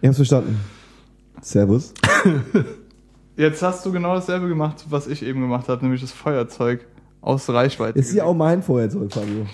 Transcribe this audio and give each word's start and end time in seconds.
Ich 0.00 0.06
hab's 0.06 0.16
verstanden. 0.16 0.58
Servus. 1.42 1.92
Jetzt 3.36 3.62
hast 3.62 3.84
du 3.84 3.92
genau 3.92 4.14
dasselbe 4.14 4.48
gemacht, 4.48 4.86
was 4.88 5.06
ich 5.06 5.22
eben 5.22 5.40
gemacht 5.40 5.68
habe, 5.68 5.82
nämlich 5.82 6.00
das 6.00 6.12
Feuerzeug 6.12 6.86
aus 7.20 7.48
Reichweite. 7.50 7.98
Ist 7.98 8.14
ja 8.14 8.24
auch 8.24 8.34
mein 8.34 8.62
Feuerzeug, 8.62 9.12
Fabio. 9.12 9.46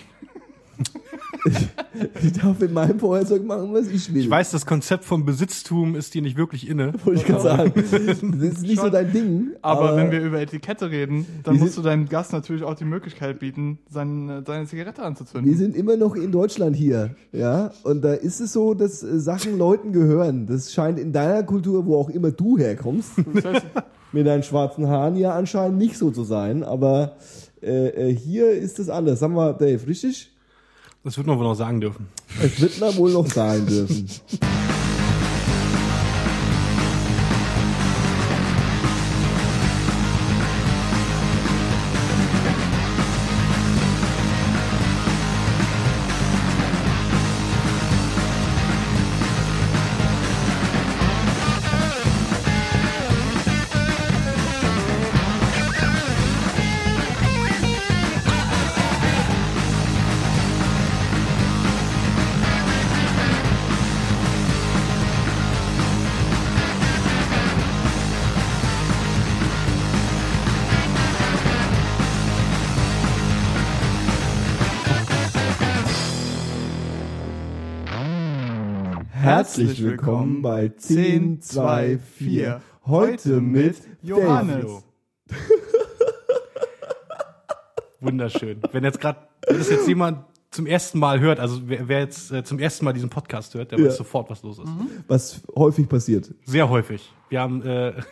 Ich, 1.46 2.24
ich 2.24 2.32
darf 2.32 2.58
mit 2.58 2.72
meinem 2.72 2.98
Feuerzeug 2.98 3.44
machen, 3.44 3.72
was 3.72 3.88
ich 3.88 4.12
will. 4.12 4.22
Ich 4.22 4.30
weiß, 4.30 4.50
das 4.50 4.66
Konzept 4.66 5.04
vom 5.04 5.24
Besitztum 5.24 5.94
ist 5.94 6.14
dir 6.14 6.22
nicht 6.22 6.36
wirklich 6.36 6.68
inne. 6.68 6.92
Wollte 7.04 7.20
ich 7.20 7.26
gerade 7.26 7.42
sagen. 7.42 7.72
Das 7.86 8.02
ist 8.02 8.62
nicht 8.62 8.76
so 8.76 8.82
Schon. 8.82 8.92
dein 8.92 9.12
Ding. 9.12 9.50
Aber 9.62 9.96
wenn 9.96 10.10
wir 10.10 10.20
über 10.20 10.40
Etikette 10.40 10.90
reden, 10.90 11.26
dann 11.42 11.54
Wir 11.54 11.62
musst 11.62 11.78
du 11.78 11.82
deinem 11.82 12.08
Gast 12.08 12.32
natürlich 12.32 12.62
auch 12.62 12.74
die 12.74 12.84
Möglichkeit 12.84 13.38
bieten, 13.38 13.78
seine, 13.88 14.42
seine 14.46 14.66
Zigarette 14.66 15.00
Wir 15.00 15.06
anzuzünden. 15.06 15.56
sind 15.56 15.76
immer 15.76 15.96
noch 15.96 16.14
in 16.16 16.32
Deutschland 16.32 16.76
hier, 16.76 17.14
ja, 17.32 17.70
und 17.82 18.02
da 18.02 18.14
ist 18.14 18.40
es 18.40 18.52
so, 18.52 18.74
dass 18.74 19.02
äh, 19.02 19.18
Sachen 19.18 19.58
Leuten 19.58 19.92
gehören. 19.92 20.46
Das 20.46 20.72
scheint 20.72 20.98
in 20.98 21.12
deiner 21.12 21.42
Kultur, 21.42 21.86
wo 21.86 21.96
auch 21.96 22.10
immer 22.10 22.30
du 22.30 22.58
herkommst, 22.58 23.12
Das 23.42 23.62
mit 24.12 24.26
deinen 24.26 24.42
schwarzen 24.42 24.88
Haaren 24.88 25.16
ja 25.16 25.34
anscheinend 25.34 25.78
nicht 25.78 25.96
so 25.98 26.10
zu 26.10 26.24
sein, 26.24 26.62
aber 26.62 27.16
äh, 27.62 28.10
äh, 28.10 28.14
hier 28.14 28.50
ist 28.50 28.78
es 28.78 28.88
anders. 28.88 29.20
Sagen 29.20 29.34
wir, 29.34 29.52
Dave, 29.52 29.86
richtig? 29.86 30.32
Das 31.06 31.16
wird 31.16 31.28
man 31.28 31.38
wohl 31.38 31.44
noch 31.44 31.54
sagen 31.54 31.80
dürfen. 31.80 32.08
Es 32.42 32.60
wird 32.60 32.80
man 32.80 32.96
wohl 32.96 33.12
noch 33.12 33.28
sein 33.28 33.64
dürfen. 33.64 34.08
Herzlich 79.56 79.82
willkommen 79.82 80.42
bei 80.42 80.68
10, 80.68 81.40
2, 81.40 81.98
4. 81.98 82.60
Heute 82.84 83.40
mit 83.40 83.76
Johannes. 84.02 84.84
Wunderschön. 88.00 88.60
Wenn 88.72 88.84
jetzt 88.84 89.00
gerade, 89.00 89.18
wenn 89.46 89.56
das 89.56 89.70
jetzt 89.70 89.88
jemand 89.88 90.26
zum 90.50 90.66
ersten 90.66 90.98
Mal 90.98 91.20
hört, 91.20 91.40
also 91.40 91.62
wer, 91.64 91.88
wer 91.88 92.00
jetzt 92.00 92.30
äh, 92.32 92.44
zum 92.44 92.58
ersten 92.58 92.84
Mal 92.84 92.92
diesen 92.92 93.08
Podcast 93.08 93.54
hört, 93.54 93.72
der 93.72 93.78
Ja. 93.78 93.86
weiß 93.86 93.96
sofort, 93.96 94.28
was 94.28 94.42
los 94.42 94.58
ist. 94.58 94.68
Was 95.08 95.40
häufig 95.56 95.88
passiert. 95.88 96.34
Sehr 96.44 96.68
häufig. 96.68 97.10
Wir 97.30 97.40
haben 97.40 97.62
äh, 97.62 97.94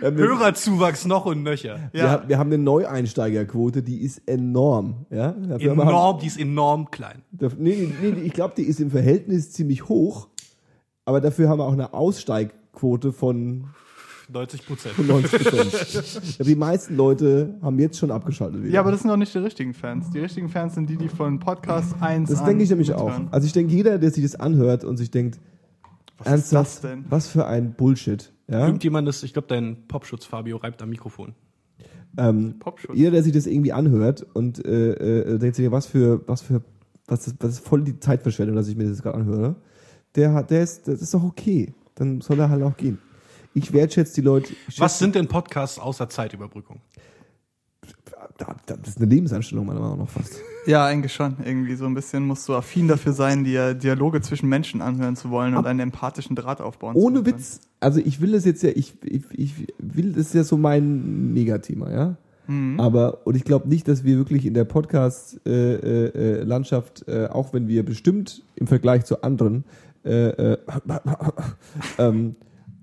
Hörerzuwachs 0.00 1.04
noch 1.06 1.26
und 1.26 1.42
nöcher. 1.42 1.78
wir, 1.92 2.10
haben- 2.10 2.28
wir 2.28 2.38
haben 2.38 2.48
eine 2.52 2.62
Neueinsteigerquote, 2.62 3.82
die 3.82 3.98
ist 4.02 4.22
enorm. 4.26 5.06
Ja? 5.10 5.32
Dafür 5.32 5.70
haben 5.72 5.80
Enorm, 5.80 6.18
die 6.20 6.26
ist 6.26 6.38
enorm 6.40 6.90
klein. 6.90 7.22
Nee, 7.58 7.92
nee, 8.02 8.08
ich 8.24 8.32
glaube, 8.32 8.54
die 8.56 8.62
ist 8.64 8.80
im 8.80 8.90
Verhältnis 8.90 9.52
ziemlich 9.52 9.88
hoch, 9.88 10.28
aber 11.04 11.20
dafür 11.20 11.48
haben 11.48 11.58
wir 11.58 11.64
auch 11.64 11.72
eine 11.72 11.92
Aussteigquote 11.94 13.12
von 13.12 13.66
90 14.32 14.66
Prozent. 14.66 15.06
90 15.06 15.44
Prozent. 15.44 16.46
die 16.46 16.54
meisten 16.56 16.96
Leute 16.96 17.56
haben 17.60 17.78
jetzt 17.78 17.98
schon 17.98 18.10
abgeschaltet. 18.10 18.62
Wieder. 18.62 18.72
ja, 18.72 18.80
aber 18.80 18.90
das 18.90 19.02
sind 19.02 19.10
auch 19.10 19.16
nicht 19.18 19.34
die 19.34 19.38
richtigen 19.38 19.74
Fans. 19.74 20.10
Die 20.10 20.18
richtigen 20.20 20.48
Fans 20.48 20.74
sind 20.74 20.88
die, 20.88 20.96
die 20.96 21.08
von 21.10 21.38
Podcast 21.38 21.94
1 22.00 22.30
das 22.30 22.40
an 22.40 22.46
denke 22.46 22.62
ich 22.64 22.70
nämlich 22.70 22.92
auch. 22.94 23.04
mithören. 23.08 23.28
Also 23.30 23.46
ich 23.46 23.52
denke, 23.52 23.74
jeder, 23.74 23.98
der 23.98 24.10
sich 24.10 24.22
das 24.24 24.34
anhört 24.36 24.82
und 24.84 24.96
sich 24.96 25.10
denkt, 25.10 25.38
Was 26.16 26.26
ist 26.26 26.30
ernsthaft, 26.32 26.66
das 26.66 26.80
denn? 26.90 27.04
was 27.10 27.28
für 27.28 27.46
ein 27.46 27.74
Bullshit. 27.74 28.32
Ja? 28.48 28.66
Irgendjemand 28.66 29.08
ist, 29.08 29.22
ich 29.22 29.32
glaube, 29.32 29.48
dein 29.48 29.86
Popschutz, 29.88 30.24
Fabio, 30.24 30.56
reibt 30.58 30.82
am 30.82 30.90
Mikrofon. 30.90 31.34
Ähm, 32.16 32.58
Popschutz. 32.60 32.96
jeder, 32.96 33.10
der 33.12 33.22
sich 33.22 33.32
das 33.32 33.46
irgendwie 33.46 33.72
anhört 33.72 34.24
und 34.34 34.64
äh, 34.64 34.92
äh, 35.34 35.38
denkt 35.38 35.56
sich, 35.56 35.68
was 35.70 35.86
für, 35.86 36.22
was 36.28 36.42
für, 36.42 36.62
was 37.06 37.26
ist, 37.26 37.36
was 37.40 37.50
ist 37.54 37.66
voll 37.66 37.82
die 37.82 37.98
Zeitverschwendung, 37.98 38.54
dass 38.56 38.68
ich 38.68 38.76
mir 38.76 38.88
das 38.88 39.02
gerade 39.02 39.18
anhöre, 39.18 39.56
der 40.14 40.32
hat, 40.32 40.50
der 40.50 40.62
ist, 40.62 40.86
das 40.86 41.02
ist 41.02 41.12
doch 41.12 41.24
okay. 41.24 41.74
Dann 41.96 42.20
soll 42.20 42.38
er 42.38 42.50
halt 42.50 42.62
auch 42.62 42.76
gehen. 42.76 42.98
Ich 43.52 43.72
wertschätze 43.72 44.14
die 44.16 44.20
Leute. 44.20 44.52
Was 44.78 44.98
sind 44.98 45.14
denn 45.14 45.26
Podcasts 45.28 45.78
außer 45.78 46.08
Zeitüberbrückung? 46.08 46.80
Da- 48.38 48.56
da- 48.66 48.76
Das 48.76 48.88
ist 48.90 48.98
eine 48.98 49.06
Lebensanstellung 49.06 49.66
meiner 49.66 49.80
Meinung 49.80 49.98
nach 49.98 50.08
fast. 50.08 50.40
Ja, 50.66 50.86
eigentlich 50.86 51.12
schon. 51.12 51.36
Irgendwie 51.44 51.74
so 51.76 51.84
ein 51.86 51.94
bisschen 51.94 52.26
musst 52.26 52.48
du 52.48 52.54
affin 52.54 52.88
dafür 52.88 53.12
sein, 53.12 53.44
dir 53.44 53.74
Dialoge 53.74 54.20
zwischen 54.20 54.48
Menschen 54.48 54.80
anhören 54.80 55.14
zu 55.16 55.30
wollen 55.30 55.54
und 55.54 55.60
Ab- 55.60 55.66
einen 55.66 55.80
empathischen 55.80 56.36
Draht 56.36 56.60
aufbauen 56.60 56.94
Ohne 56.96 57.18
zu 57.18 57.24
können. 57.24 57.36
Witz, 57.38 57.60
also 57.80 58.00
ich 58.04 58.20
will 58.20 58.32
das 58.32 58.44
jetzt 58.44 58.62
ja, 58.62 58.70
ich, 58.74 58.94
ich, 59.04 59.22
ich 59.32 59.54
will 59.78 60.12
das 60.12 60.26
ist 60.26 60.34
ja 60.34 60.44
so 60.44 60.56
mein 60.56 61.32
Megathema, 61.34 61.90
ja. 61.92 62.16
Mhm. 62.46 62.78
Aber, 62.78 63.26
und 63.26 63.36
ich 63.36 63.44
glaube 63.44 63.68
nicht, 63.68 63.88
dass 63.88 64.04
wir 64.04 64.16
wirklich 64.18 64.44
in 64.44 64.52
der 64.54 64.64
Podcast-Landschaft, 64.64 67.08
äh, 67.08 67.24
äh, 67.24 67.28
auch 67.28 67.52
wenn 67.54 67.68
wir 67.68 67.84
bestimmt 67.84 68.42
im 68.56 68.66
Vergleich 68.66 69.04
zu 69.04 69.22
anderen 69.22 69.64
äh, 70.04 70.28
äh, 70.28 70.58
ähm, 71.98 72.36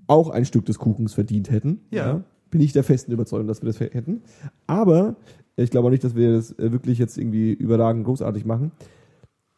auch 0.06 0.30
ein 0.30 0.44
Stück 0.44 0.66
des 0.66 0.78
Kuchens 0.78 1.14
verdient 1.14 1.50
hätten. 1.50 1.80
Ja. 1.90 2.22
Bin 2.50 2.60
ich 2.60 2.72
der 2.72 2.84
festen 2.84 3.12
Überzeugung, 3.12 3.46
dass 3.46 3.62
wir 3.62 3.66
das 3.68 3.80
hätten. 3.80 4.22
Aber 4.66 5.16
ich 5.56 5.70
glaube 5.70 5.86
auch 5.88 5.90
nicht, 5.90 6.04
dass 6.04 6.14
wir 6.14 6.32
das 6.32 6.52
äh, 6.58 6.72
wirklich 6.72 6.98
jetzt 6.98 7.18
irgendwie 7.18 7.52
überragend 7.52 8.04
großartig 8.04 8.44
machen. 8.44 8.72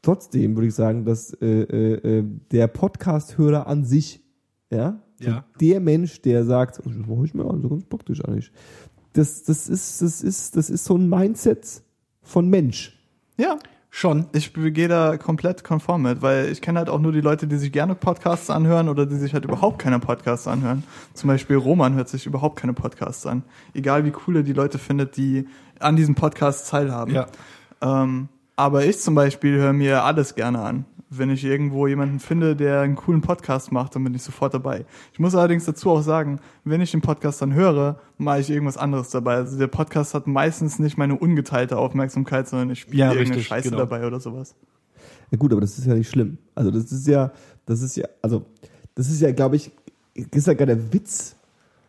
Trotzdem 0.03 0.55
würde 0.57 0.67
ich 0.69 0.75
sagen, 0.75 1.05
dass 1.05 1.33
äh, 1.41 1.47
äh, 1.47 2.19
äh, 2.19 2.25
der 2.51 2.67
Podcast-Hörer 2.69 3.67
an 3.67 3.85
sich, 3.85 4.23
ja, 4.71 5.01
Ja. 5.21 5.45
der 5.61 5.81
Mensch, 5.81 6.21
der 6.21 6.45
sagt, 6.45 6.81
oh, 6.85 6.91
das 6.91 7.07
mache 7.07 7.25
ich 7.25 7.35
mir 7.35 7.45
an, 7.49 7.63
so 7.63 7.69
ganz 7.71 7.85
praktisch 7.87 8.23
eigentlich. 8.25 8.53
Das, 9.15 9.45
das 9.45 9.69
ist, 9.69 10.03
das 10.03 10.23
ist, 10.23 10.57
das 10.57 10.69
ist 10.71 10.85
so 10.85 10.97
ein 10.97 11.09
Mindset 11.09 11.83
von 12.21 12.49
Mensch. 12.49 12.99
Ja, 13.39 13.59
Schon. 13.97 14.27
ich 14.33 14.53
gehe 14.53 14.89
da 14.89 15.17
komplett 15.19 15.63
konform 15.63 16.03
mit, 16.03 16.21
weil 16.21 16.51
ich 16.51 16.61
kenne 16.61 16.81
halt 16.81 16.89
auch 16.89 16.99
nur 16.99 17.13
die 17.13 17.21
Leute, 17.21 17.47
die 17.47 17.57
sich 17.57 17.71
gerne 17.71 17.95
Podcasts 17.95 18.51
anhören 18.51 18.89
oder 18.89 19.07
die 19.07 19.15
sich 19.15 19.35
halt 19.35 19.45
überhaupt 19.45 19.79
keine 19.79 20.01
Podcasts 20.01 20.49
anhören. 20.49 20.83
Zum 21.13 21.29
Beispiel 21.29 21.55
Roman 21.55 21.95
hört 21.95 22.09
sich 22.09 22.27
überhaupt 22.27 22.57
keine 22.59 22.73
Podcasts 22.73 23.25
an. 23.25 23.45
Egal 23.73 24.05
wie 24.05 24.13
cool 24.27 24.39
er 24.39 24.43
die 24.43 24.53
Leute 24.53 24.81
findet, 24.81 25.17
die 25.17 25.47
an 25.79 25.95
diesem 25.95 26.17
Podcast 26.17 26.69
teilhaben. 26.69 27.15
Ja. 27.15 27.27
Ähm, 27.83 28.29
aber 28.57 28.85
ich 28.85 28.99
zum 28.99 29.15
Beispiel 29.15 29.57
höre 29.57 29.73
mir 29.73 30.05
alles 30.05 30.35
gerne 30.35 30.61
an. 30.61 30.85
Wenn 31.11 31.31
ich 31.31 31.45
irgendwo 31.45 31.87
jemanden 31.87 32.19
finde, 32.19 32.57
der 32.57 32.81
einen 32.81 32.97
coolen 32.97 33.21
Podcast 33.21 33.71
macht, 33.71 33.95
dann 33.95 34.03
bin 34.03 34.15
ich 34.15 34.23
sofort 34.23 34.53
dabei. 34.53 34.85
Ich 35.13 35.21
muss 35.21 35.35
allerdings 35.35 35.65
dazu 35.65 35.91
auch 35.91 36.03
sagen, 36.03 36.41
wenn 36.65 36.81
ich 36.81 36.91
den 36.91 37.03
Podcast 37.03 37.41
dann 37.41 37.55
höre, 37.55 38.01
mache 38.19 38.41
ich 38.41 38.51
irgendwas 38.51 38.77
anderes 38.77 39.11
dabei. 39.11 39.35
Also 39.35 39.57
der 39.57 39.69
Podcast 39.69 40.15
hat 40.15 40.27
meistens 40.27 40.81
nicht 40.81 40.97
meine 40.97 41.17
ungeteilte 41.17 41.77
Aufmerksamkeit, 41.79 42.49
sondern 42.49 42.71
ich 42.71 42.81
spiele 42.81 42.99
Ja, 42.99 43.07
irgendeine 43.11 43.37
richtig, 43.37 43.47
Scheiße 43.47 43.71
genau. 43.71 43.83
dabei 43.83 44.07
oder 44.07 44.19
sowas. 44.19 44.57
Ja 45.31 45.39
gut, 45.39 45.53
aber 45.53 45.61
das 45.61 45.79
ist 45.79 45.87
ja 45.87 45.95
nicht 45.95 46.11
schlimm. 46.11 46.39
Also 46.55 46.71
das 46.71 46.91
ist 46.91 47.07
ja, 47.07 47.33
das 47.67 47.81
ist 47.81 47.97
ja, 47.97 48.09
also 48.21 48.45
das 48.95 49.09
ist 49.09 49.21
ja, 49.21 49.31
glaube 49.31 49.57
ich, 49.57 49.71
ist 50.15 50.47
ja 50.47 50.55
gar 50.55 50.67
der 50.67 50.93
Witz, 50.93 51.37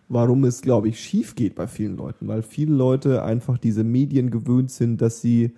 warum 0.07 0.43
es, 0.43 0.61
glaube 0.61 0.89
ich, 0.89 0.99
schief 0.99 1.35
geht 1.35 1.55
bei 1.55 1.67
vielen 1.67 1.97
Leuten, 1.97 2.27
weil 2.27 2.43
viele 2.43 2.75
Leute 2.75 3.23
einfach 3.23 3.57
diese 3.57 3.83
Medien 3.83 4.29
gewöhnt 4.29 4.71
sind, 4.71 5.01
dass 5.01 5.21
sie 5.21 5.55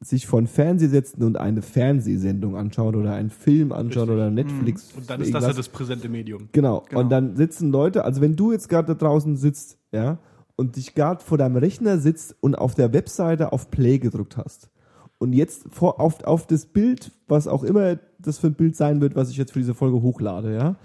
sich 0.00 0.26
von 0.26 0.46
Fernseh 0.46 0.88
setzen 0.88 1.22
und 1.22 1.36
eine 1.36 1.62
Fernsehsendung 1.62 2.56
anschauen 2.56 2.94
oder 2.94 3.14
einen 3.14 3.30
Film 3.30 3.72
anschauen 3.72 4.08
Richtig. 4.08 4.14
oder 4.14 4.30
Netflix. 4.30 4.92
Und 4.96 5.08
dann 5.08 5.20
ist 5.20 5.32
das 5.32 5.42
ja 5.42 5.48
irgendwas. 5.48 5.66
das 5.66 5.68
präsente 5.68 6.08
Medium. 6.08 6.48
Genau. 6.52 6.84
Genau. 6.88 7.00
Und 7.00 7.10
dann 7.10 7.36
sitzen 7.36 7.70
Leute, 7.70 8.04
also 8.04 8.20
wenn 8.20 8.36
du 8.36 8.52
jetzt 8.52 8.68
gerade 8.68 8.88
da 8.88 8.94
draußen 8.94 9.36
sitzt, 9.36 9.78
ja, 9.92 10.18
und 10.56 10.76
dich 10.76 10.94
gerade 10.94 11.22
vor 11.22 11.38
deinem 11.38 11.56
Rechner 11.56 11.98
sitzt 11.98 12.36
und 12.40 12.54
auf 12.54 12.74
der 12.74 12.92
Webseite 12.92 13.52
auf 13.52 13.70
Play 13.70 13.98
gedrückt 13.98 14.36
hast 14.36 14.70
und 15.18 15.32
jetzt 15.32 15.66
vor, 15.70 16.00
auf, 16.00 16.22
auf 16.24 16.46
das 16.46 16.66
Bild, 16.66 17.10
was 17.26 17.48
auch 17.48 17.64
immer 17.64 17.98
das 18.18 18.38
für 18.38 18.48
ein 18.48 18.54
Bild 18.54 18.76
sein 18.76 19.00
wird, 19.00 19.16
was 19.16 19.30
ich 19.30 19.36
jetzt 19.36 19.52
für 19.52 19.58
diese 19.58 19.74
Folge 19.74 20.02
hochlade, 20.02 20.54
ja, 20.54 20.76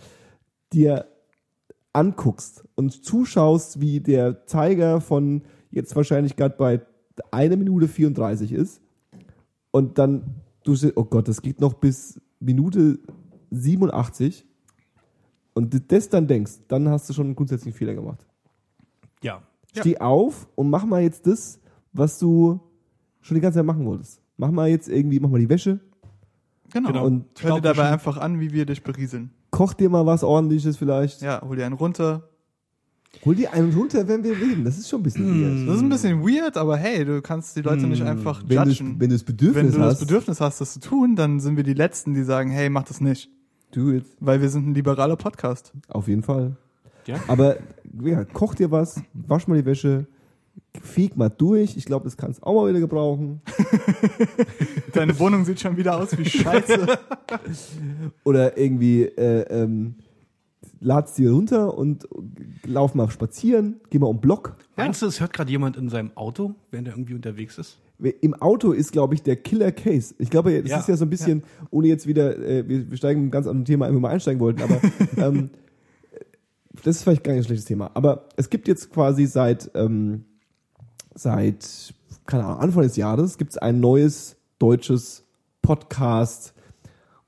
dir 0.74 1.06
anguckst 1.94 2.64
und 2.76 3.04
zuschaust, 3.04 3.82
wie 3.82 4.00
der 4.00 4.46
Zeiger 4.46 5.02
von 5.02 5.44
jetzt 5.72 5.96
wahrscheinlich 5.96 6.36
gerade 6.36 6.56
bei 6.58 6.82
eine 7.32 7.58
Minute 7.58 7.88
34 7.88 8.54
ist 8.54 8.82
und 9.72 9.98
dann 9.98 10.24
du 10.64 10.76
se- 10.76 10.94
oh 10.96 11.04
Gott, 11.06 11.28
das 11.28 11.42
geht 11.42 11.60
noch 11.62 11.74
bis 11.74 12.20
Minute 12.40 13.00
87 13.52 14.46
und 15.54 15.74
du 15.74 15.80
das 15.80 16.10
dann 16.10 16.28
denkst, 16.28 16.54
dann 16.68 16.88
hast 16.90 17.10
du 17.10 17.14
schon 17.14 17.28
einen 17.28 17.36
grundsätzlichen 17.36 17.78
Fehler 17.78 17.94
gemacht. 17.96 18.26
Ja. 19.22 19.42
Steh 19.76 20.00
auf 20.00 20.48
und 20.56 20.70
mach 20.70 20.86
mal 20.86 21.02
jetzt 21.02 21.28
das, 21.28 21.60
was 21.94 22.18
du 22.20 22.60
schon 23.22 23.36
die 23.36 23.42
ganze 23.42 23.60
Zeit 23.60 23.66
machen 23.66 23.86
wolltest. 23.86 24.22
Mach 24.38 24.52
mal 24.52 24.70
jetzt 24.70 24.88
irgendwie, 24.90 25.20
mach 25.20 25.30
mal 25.30 25.40
die 25.40 25.50
Wäsche, 25.50 25.80
Genau. 26.72 26.90
Genau. 26.90 27.06
Und 27.06 27.26
hör 27.42 27.56
dir 27.56 27.62
dabei 27.62 27.90
einfach 27.92 28.18
an, 28.18 28.40
wie 28.40 28.52
wir 28.54 28.66
dich 28.68 28.84
berieseln. 28.84 29.32
Koch 29.50 29.74
dir 29.74 29.90
mal 29.90 30.06
was 30.06 30.24
ordentliches 30.24 30.78
vielleicht. 30.78 31.20
Ja, 31.22 31.42
hol 31.42 31.56
dir 31.56 31.66
einen 31.66 31.74
runter. 31.74 32.29
Hol 33.26 33.36
dir 33.36 33.52
einen 33.54 33.74
runter, 33.74 34.08
wenn 34.08 34.24
wir 34.24 34.32
reden. 34.32 34.64
Das 34.64 34.78
ist 34.78 34.88
schon 34.90 35.02
ein 35.02 35.04
bisschen 35.04 35.26
weird. 35.28 35.68
Das 35.68 35.76
ist 35.78 35.82
ein 35.82 35.90
bisschen 35.90 36.22
weird, 36.22 36.56
aber 36.58 36.78
hey, 36.78 37.04
du 37.04 37.22
kannst 37.22 37.56
die 37.56 37.62
Leute 37.62 37.86
nicht 37.88 38.04
einfach 38.04 38.44
Wenn 38.48 38.64
du, 38.64 38.70
judgen. 38.70 39.00
wenn 39.00 39.10
du 39.10 39.16
das 39.16 39.24
Bedürfnis 39.24 39.74
Wenn 39.74 39.82
du 39.82 39.86
hast, 39.86 40.00
das 40.00 40.08
Bedürfnis 40.08 40.40
hast, 40.42 40.62
das 40.62 40.74
zu 40.74 40.80
tun, 40.80 41.16
dann 41.16 41.40
sind 41.40 41.58
wir 41.58 41.64
die 41.64 41.74
Letzten, 41.74 42.14
die 42.14 42.24
sagen, 42.24 42.50
hey, 42.52 42.70
mach 42.70 42.84
das 42.84 43.02
nicht. 43.02 43.30
do 43.72 43.92
it. 43.92 44.06
Weil 44.20 44.42
wir 44.42 44.50
sind 44.50 44.68
ein 44.70 44.74
liberaler 44.74 45.16
Podcast. 45.18 45.74
Auf 45.90 46.08
jeden 46.08 46.24
Fall. 46.24 46.56
Ja. 47.08 47.18
Aber 47.28 47.58
ja, 48.04 48.24
koch 48.24 48.56
dir 48.56 48.72
was, 48.72 49.02
wasch 49.14 49.48
mal 49.48 49.58
die 49.58 49.66
Wäsche, 49.66 50.06
feg 50.82 51.18
mal 51.18 51.30
durch. 51.30 51.76
Ich 51.76 51.86
glaube, 51.86 52.06
das 52.06 52.16
kannst 52.16 52.40
du 52.42 52.46
auch 52.46 52.54
mal 52.54 52.70
wieder 52.70 52.80
gebrauchen. 52.80 53.42
Deine 54.94 55.18
Wohnung 55.20 55.44
sieht 55.46 55.60
schon 55.60 55.76
wieder 55.78 55.98
aus 55.98 56.16
wie 56.18 56.26
Scheiße. 56.26 56.86
Oder 58.24 58.58
irgendwie 58.58 59.04
äh, 59.04 59.42
ähm, 59.50 59.96
lad's 60.80 61.14
dir 61.14 61.32
runter 61.32 61.78
und 61.78 62.08
lauf 62.66 62.96
mal 62.96 63.10
spazieren, 63.10 63.82
geh 63.90 64.00
mal 64.00 64.08
um 64.08 64.20
Block. 64.22 64.56
Meinst 64.78 65.02
du, 65.02 65.06
es 65.08 65.20
hört 65.20 65.34
gerade 65.34 65.52
jemand 65.52 65.78
in 65.78 65.90
seinem 65.90 66.12
Auto, 66.16 66.56
während 66.72 66.88
er 66.88 66.94
irgendwie 66.94 67.14
unterwegs 67.16 67.58
ist? 67.58 67.80
Im 68.22 68.34
Auto 68.36 68.72
ist, 68.72 68.94
glaube 68.94 69.14
ich, 69.14 69.24
der 69.24 69.36
Killer 69.36 69.74
Case. 69.74 70.16
Ich 70.20 70.30
glaube, 70.30 70.62
das 70.62 70.72
Ja. 70.72 70.80
ist 70.80 70.88
ja 70.88 70.96
so 70.96 71.04
ein 71.04 71.10
bisschen, 71.10 71.44
ohne 71.70 71.88
jetzt 71.88 72.08
wieder, 72.08 72.38
äh, 72.38 72.66
wir, 72.68 72.90
wir 72.90 72.98
steigen 72.98 73.30
ganz 73.30 73.46
anderen 73.46 73.66
Thema 73.66 73.88
ein, 73.88 74.00
wir 74.00 74.10
einsteigen 74.10 74.40
wollten, 74.40 74.62
aber 74.62 74.80
ähm, 75.18 75.50
das 76.84 76.96
ist 76.98 77.04
vielleicht 77.04 77.26
gar 77.26 77.34
nicht 77.34 77.42
ein 77.42 77.46
schlechtes 77.46 77.66
Thema. 77.66 77.92
Aber 77.96 78.30
es 78.38 78.50
gibt 78.50 78.70
jetzt 78.70 78.90
quasi 78.90 79.26
seit, 79.26 79.70
ähm, 79.76 80.24
seit, 81.14 81.94
keine 82.26 82.46
Ahnung, 82.46 82.60
Anfang 82.62 82.84
des 82.84 82.96
Jahres 82.96 83.38
gibt 83.38 83.52
es 83.52 83.58
ein 83.58 83.82
neues 83.82 84.38
deutsches 84.60 85.26
Podcast, 85.62 86.54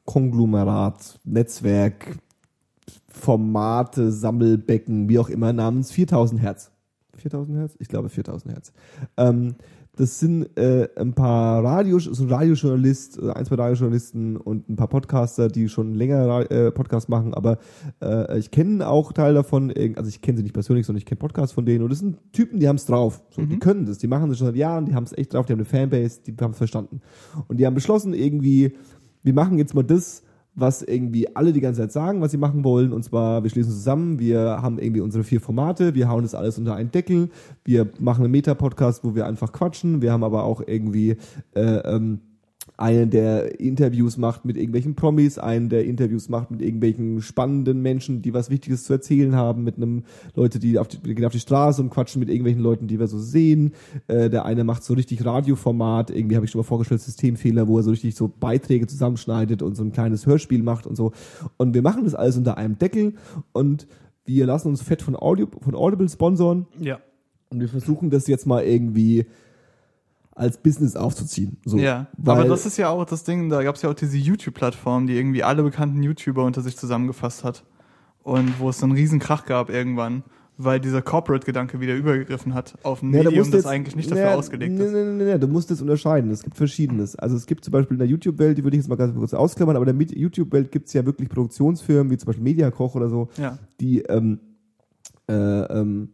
Konglomerat, 0.05 1.19
Netzwerk, 1.25 2.17
Formate, 3.21 4.11
Sammelbecken, 4.11 5.07
wie 5.07 5.19
auch 5.19 5.29
immer, 5.29 5.53
namens 5.53 5.91
4000 5.91 6.41
Hertz. 6.41 6.71
4000 7.17 7.57
Hertz? 7.57 7.75
Ich 7.79 7.87
glaube 7.87 8.09
4000 8.09 8.53
Hertz. 8.53 8.73
Ähm, 9.15 9.55
das 9.97 10.19
sind 10.19 10.57
äh, 10.57 10.87
ein 10.95 11.13
paar 11.13 11.63
Radio, 11.63 11.99
so 11.99 12.23
ein 12.23 12.29
Radiojournalist, 12.29 13.19
äh, 13.19 13.31
ein, 13.31 13.45
zwei 13.45 13.55
Radiojournalisten 13.55 14.37
und 14.37 14.69
ein 14.69 14.75
paar 14.77 14.87
Podcaster, 14.87 15.49
die 15.49 15.67
schon 15.69 15.93
länger 15.93 16.49
äh, 16.49 16.71
Podcasts 16.71 17.09
machen, 17.09 17.33
aber 17.33 17.59
äh, 18.01 18.39
ich 18.39 18.51
kenne 18.51 18.87
auch 18.87 19.11
Teil 19.11 19.33
davon, 19.33 19.71
also 19.95 20.07
ich 20.07 20.21
kenne 20.21 20.37
sie 20.37 20.43
nicht 20.43 20.53
persönlich, 20.53 20.85
sondern 20.85 20.99
ich 20.99 21.05
kenne 21.05 21.19
Podcasts 21.19 21.53
von 21.53 21.65
denen 21.65 21.83
und 21.83 21.89
das 21.91 21.99
sind 21.99 22.17
Typen, 22.31 22.59
die 22.59 22.67
haben 22.69 22.77
es 22.77 22.85
drauf. 22.85 23.21
So, 23.31 23.45
Die 23.45 23.59
können 23.59 23.85
das, 23.85 23.97
die 23.97 24.07
machen 24.07 24.29
das 24.29 24.37
schon 24.37 24.47
seit 24.47 24.55
Jahren, 24.55 24.85
die 24.85 24.95
haben 24.95 25.03
es 25.03 25.15
echt 25.15 25.33
drauf, 25.33 25.45
die 25.45 25.53
haben 25.53 25.59
eine 25.59 25.65
Fanbase, 25.65 26.21
die 26.25 26.35
haben 26.39 26.51
es 26.51 26.57
verstanden. 26.57 27.01
Und 27.47 27.57
die 27.57 27.65
haben 27.65 27.75
beschlossen, 27.75 28.13
irgendwie, 28.13 28.77
wir 29.23 29.33
machen 29.33 29.57
jetzt 29.57 29.75
mal 29.75 29.83
das, 29.83 30.23
was 30.53 30.81
irgendwie 30.81 31.33
alle 31.35 31.53
die 31.53 31.61
ganze 31.61 31.81
Zeit 31.81 31.91
sagen, 31.91 32.21
was 32.21 32.31
sie 32.31 32.37
machen 32.37 32.63
wollen. 32.63 32.91
Und 32.91 33.03
zwar, 33.03 33.43
wir 33.43 33.49
schließen 33.49 33.71
zusammen, 33.71 34.19
wir 34.19 34.61
haben 34.61 34.79
irgendwie 34.79 35.01
unsere 35.01 35.23
vier 35.23 35.39
Formate, 35.39 35.95
wir 35.95 36.09
hauen 36.09 36.23
das 36.23 36.35
alles 36.35 36.57
unter 36.57 36.75
einen 36.75 36.91
Deckel, 36.91 37.29
wir 37.63 37.89
machen 37.99 38.23
einen 38.23 38.31
Meta-Podcast, 38.31 39.03
wo 39.03 39.15
wir 39.15 39.25
einfach 39.25 39.53
quatschen. 39.53 40.01
Wir 40.01 40.11
haben 40.11 40.23
aber 40.23 40.43
auch 40.43 40.61
irgendwie 40.65 41.17
äh, 41.55 41.61
ähm, 41.61 42.19
einen, 42.81 43.09
der 43.11 43.59
Interviews 43.59 44.17
macht 44.17 44.43
mit 44.43 44.57
irgendwelchen 44.57 44.95
Promis, 44.95 45.37
einen, 45.37 45.69
der 45.69 45.85
Interviews 45.85 46.29
macht 46.29 46.51
mit 46.51 46.61
irgendwelchen 46.61 47.21
spannenden 47.21 47.81
Menschen, 47.81 48.21
die 48.21 48.33
was 48.33 48.49
Wichtiges 48.49 48.83
zu 48.83 48.93
erzählen 48.93 49.35
haben, 49.35 49.63
mit 49.63 49.77
einem 49.77 50.03
Leute, 50.35 50.59
die 50.59 50.79
auf 50.79 50.87
die, 50.87 50.97
gehen 50.99 51.25
auf 51.25 51.31
die 51.31 51.39
Straße 51.39 51.81
und 51.81 51.91
quatschen 51.91 52.19
mit 52.19 52.29
irgendwelchen 52.29 52.61
Leuten, 52.61 52.87
die 52.87 52.99
wir 52.99 53.07
so 53.07 53.19
sehen. 53.19 53.73
Äh, 54.07 54.29
der 54.29 54.45
eine 54.45 54.63
macht 54.63 54.83
so 54.83 54.93
richtig 54.95 55.23
Radioformat, 55.23 56.09
irgendwie 56.09 56.35
habe 56.35 56.45
ich 56.45 56.51
schon 56.51 56.59
mal 56.59 56.63
vorgestellt, 56.63 57.01
Systemfehler, 57.01 57.67
wo 57.67 57.77
er 57.77 57.83
so 57.83 57.91
richtig 57.91 58.15
so 58.15 58.27
Beiträge 58.27 58.87
zusammenschneidet 58.87 59.61
und 59.61 59.75
so 59.75 59.83
ein 59.83 59.91
kleines 59.91 60.25
Hörspiel 60.25 60.63
macht 60.63 60.87
und 60.87 60.95
so. 60.95 61.11
Und 61.57 61.73
wir 61.73 61.83
machen 61.83 62.03
das 62.03 62.15
alles 62.15 62.35
unter 62.37 62.57
einem 62.57 62.77
Deckel 62.77 63.13
und 63.53 63.87
wir 64.25 64.45
lassen 64.45 64.69
uns 64.69 64.81
fett 64.81 65.01
von, 65.01 65.15
Audio, 65.15 65.47
von 65.61 65.75
Audible 65.75 66.09
sponsoren 66.09 66.65
Ja. 66.79 66.99
und 67.49 67.59
wir 67.59 67.67
versuchen 67.67 68.09
das 68.09 68.27
jetzt 68.27 68.47
mal 68.47 68.63
irgendwie 68.63 69.25
als 70.33 70.57
Business 70.61 70.95
aufzuziehen. 70.95 71.57
So, 71.65 71.77
Ja, 71.77 72.07
aber 72.25 72.45
das 72.45 72.65
ist 72.65 72.77
ja 72.77 72.89
auch 72.89 73.05
das 73.05 73.23
Ding, 73.23 73.49
da 73.49 73.63
gab 73.63 73.75
es 73.75 73.81
ja 73.81 73.89
auch 73.89 73.93
diese 73.93 74.17
YouTube-Plattform, 74.17 75.07
die 75.07 75.15
irgendwie 75.17 75.43
alle 75.43 75.61
bekannten 75.63 76.01
YouTuber 76.01 76.43
unter 76.45 76.61
sich 76.61 76.77
zusammengefasst 76.77 77.43
hat. 77.43 77.63
Und 78.23 78.59
wo 78.59 78.69
es 78.69 78.77
so 78.79 78.85
einen 78.85 78.93
riesen 78.93 79.19
Krach 79.19 79.45
gab 79.45 79.69
irgendwann, 79.69 80.23
weil 80.57 80.79
dieser 80.79 81.01
Corporate-Gedanke 81.01 81.79
wieder 81.79 81.95
übergegriffen 81.95 82.53
hat 82.53 82.77
auf 82.83 83.01
ein 83.01 83.11
Ja, 83.13 83.23
Medium, 83.23 83.45
das 83.45 83.53
jetzt- 83.53 83.65
eigentlich 83.65 83.95
nicht 83.95 84.11
dafür 84.11 84.25
nee, 84.25 84.33
ausgelegt 84.35 84.79
ist. 84.79 84.91
Nee, 84.93 85.03
nee, 85.05 85.23
nee, 85.23 85.39
du 85.39 85.47
musst 85.47 85.71
das 85.71 85.81
unterscheiden. 85.81 86.29
Es 86.29 86.43
gibt 86.43 86.55
Verschiedenes. 86.55 87.15
Also 87.15 87.35
es 87.35 87.47
gibt 87.47 87.65
zum 87.65 87.71
Beispiel 87.71 87.95
in 87.95 87.99
der 87.99 88.07
YouTube-Welt, 88.07 88.57
die 88.57 88.63
würde 88.63 88.77
ich 88.77 88.83
jetzt 88.83 88.89
mal 88.89 88.95
ganz 88.95 89.15
kurz 89.15 89.33
ausklammern, 89.33 89.75
aber 89.75 89.87
in 89.87 89.97
der 89.97 90.07
YouTube-Welt 90.17 90.71
gibt 90.71 90.87
es 90.87 90.93
ja 90.93 91.03
wirklich 91.05 91.29
Produktionsfirmen, 91.29 92.11
wie 92.11 92.17
zum 92.17 92.27
Beispiel 92.27 92.43
Mediakoch 92.43 92.93
oder 92.95 93.09
so, 93.09 93.29
Ja. 93.37 93.57
die 93.79 94.01
ähm, 94.03 94.39
äh, 95.27 95.33
ähm, 95.33 96.09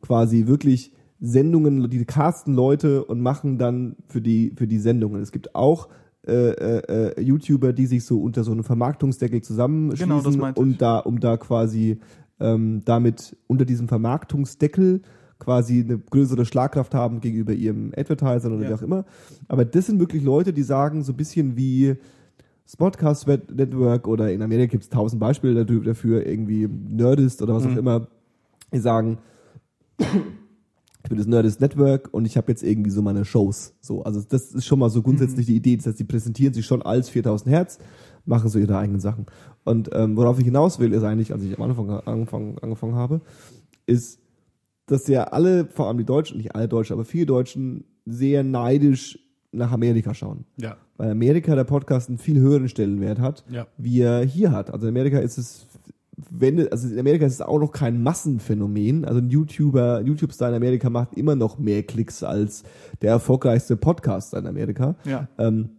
quasi 0.00 0.46
wirklich 0.48 0.92
Sendungen, 1.24 1.88
die 1.88 2.04
casten 2.04 2.52
Leute 2.54 3.04
und 3.04 3.20
machen 3.20 3.56
dann 3.56 3.94
für 4.08 4.20
die, 4.20 4.52
für 4.56 4.66
die 4.66 4.78
Sendungen. 4.78 5.22
Es 5.22 5.30
gibt 5.30 5.54
auch 5.54 5.88
äh, 6.26 6.32
äh, 6.50 7.12
äh, 7.16 7.20
YouTuber, 7.20 7.72
die 7.72 7.86
sich 7.86 8.04
so 8.04 8.20
unter 8.20 8.42
so 8.44 8.50
einem 8.52 8.64
Vermarktungsdeckel 8.64 9.40
zusammenschließen 9.40 10.08
Genau, 10.08 10.22
das 10.48 10.56
und 10.56 10.82
da, 10.82 10.98
um 10.98 11.20
da 11.20 11.36
quasi 11.36 11.98
ähm, 12.40 12.82
damit 12.84 13.36
unter 13.46 13.64
diesem 13.64 13.86
Vermarktungsdeckel 13.88 15.02
quasi 15.38 15.80
eine 15.84 15.98
größere 15.98 16.44
Schlagkraft 16.44 16.94
haben 16.94 17.20
gegenüber 17.20 17.52
ihrem 17.52 17.92
Advertiser 17.96 18.50
oder 18.52 18.62
Ja. 18.64 18.70
wie 18.70 18.74
auch 18.74 18.82
immer. 18.82 19.04
Aber 19.48 19.64
das 19.64 19.86
sind 19.86 20.00
wirklich 20.00 20.22
Leute, 20.24 20.52
die 20.52 20.62
sagen 20.62 21.02
so 21.04 21.12
ein 21.12 21.16
bisschen 21.16 21.56
wie 21.56 21.94
Spotcast 22.66 23.26
Network 23.26 24.06
oder 24.08 24.32
in 24.32 24.42
Amerika 24.42 24.70
gibt 24.72 24.84
es 24.84 24.88
tausend 24.90 25.20
Beispiele 25.20 25.64
dafür- 25.64 25.84
dafür, 25.84 26.26
irgendwie 26.26 26.68
Nerdist 26.68 27.42
oder 27.42 27.54
was 27.54 27.64
Mhm. 27.64 27.72
auch 27.72 27.76
immer, 27.76 28.06
die 28.72 28.78
sagen, 28.78 29.18
bin 31.12 31.18
das 31.18 31.26
Nerdist 31.26 31.60
Network 31.60 32.08
und 32.12 32.24
ich 32.24 32.38
habe 32.38 32.50
jetzt 32.50 32.62
irgendwie 32.62 32.88
so 32.90 33.02
meine 33.02 33.26
Shows. 33.26 33.74
So, 33.82 34.02
also 34.02 34.22
das 34.26 34.52
ist 34.52 34.64
schon 34.64 34.78
mal 34.78 34.88
so 34.88 35.02
grundsätzlich 35.02 35.44
die 35.44 35.56
Idee. 35.56 35.76
Das 35.76 35.86
heißt, 35.86 35.98
die 35.98 36.04
präsentieren 36.04 36.54
sich 36.54 36.64
schon 36.64 36.80
als 36.80 37.10
4000 37.10 37.50
Hertz, 37.50 37.78
machen 38.24 38.48
so 38.48 38.58
ihre 38.58 38.78
eigenen 38.78 38.98
Sachen. 39.00 39.26
Und 39.64 39.90
ähm, 39.92 40.16
worauf 40.16 40.38
ich 40.38 40.46
hinaus 40.46 40.78
will, 40.78 40.94
ist 40.94 41.02
eigentlich, 41.02 41.30
als 41.30 41.42
ich 41.42 41.54
am 41.58 41.62
Anfang 41.62 41.90
angefangen, 41.90 42.56
angefangen 42.62 42.94
habe, 42.94 43.20
ist, 43.84 44.20
dass 44.86 45.06
ja 45.06 45.24
alle, 45.24 45.66
vor 45.66 45.88
allem 45.88 45.98
die 45.98 46.04
Deutschen, 46.06 46.38
nicht 46.38 46.54
alle 46.54 46.66
Deutschen, 46.66 46.94
aber 46.94 47.04
viele 47.04 47.26
Deutschen 47.26 47.84
sehr 48.06 48.42
neidisch 48.42 49.18
nach 49.52 49.70
Amerika 49.70 50.14
schauen. 50.14 50.46
Ja. 50.58 50.78
Weil 50.96 51.10
Amerika 51.10 51.54
der 51.54 51.64
Podcast 51.64 52.08
einen 52.08 52.16
viel 52.16 52.40
höheren 52.40 52.70
Stellenwert 52.70 53.18
hat, 53.18 53.44
Ja. 53.50 53.66
wie 53.76 54.00
er 54.00 54.24
hier 54.24 54.50
hat. 54.52 54.72
Also 54.72 54.86
in 54.86 54.92
Amerika 54.94 55.18
ist 55.18 55.36
es, 55.36 55.66
wenn, 56.16 56.68
also 56.68 56.88
in 56.88 56.98
Amerika 56.98 57.24
ist 57.24 57.34
es 57.34 57.40
auch 57.40 57.58
noch 57.58 57.72
kein 57.72 58.02
Massenphänomen. 58.02 59.04
Also 59.04 59.20
ein 59.20 59.30
YouTuber, 59.30 59.98
ein 59.98 60.06
YouTube-Star 60.06 60.50
in 60.50 60.56
Amerika 60.56 60.90
macht 60.90 61.14
immer 61.14 61.34
noch 61.36 61.58
mehr 61.58 61.82
Klicks 61.82 62.22
als 62.22 62.64
der 63.00 63.12
erfolgreichste 63.12 63.76
Podcaster 63.76 64.38
in 64.38 64.46
Amerika. 64.46 64.94
Ja. 65.04 65.28
Ähm, 65.38 65.70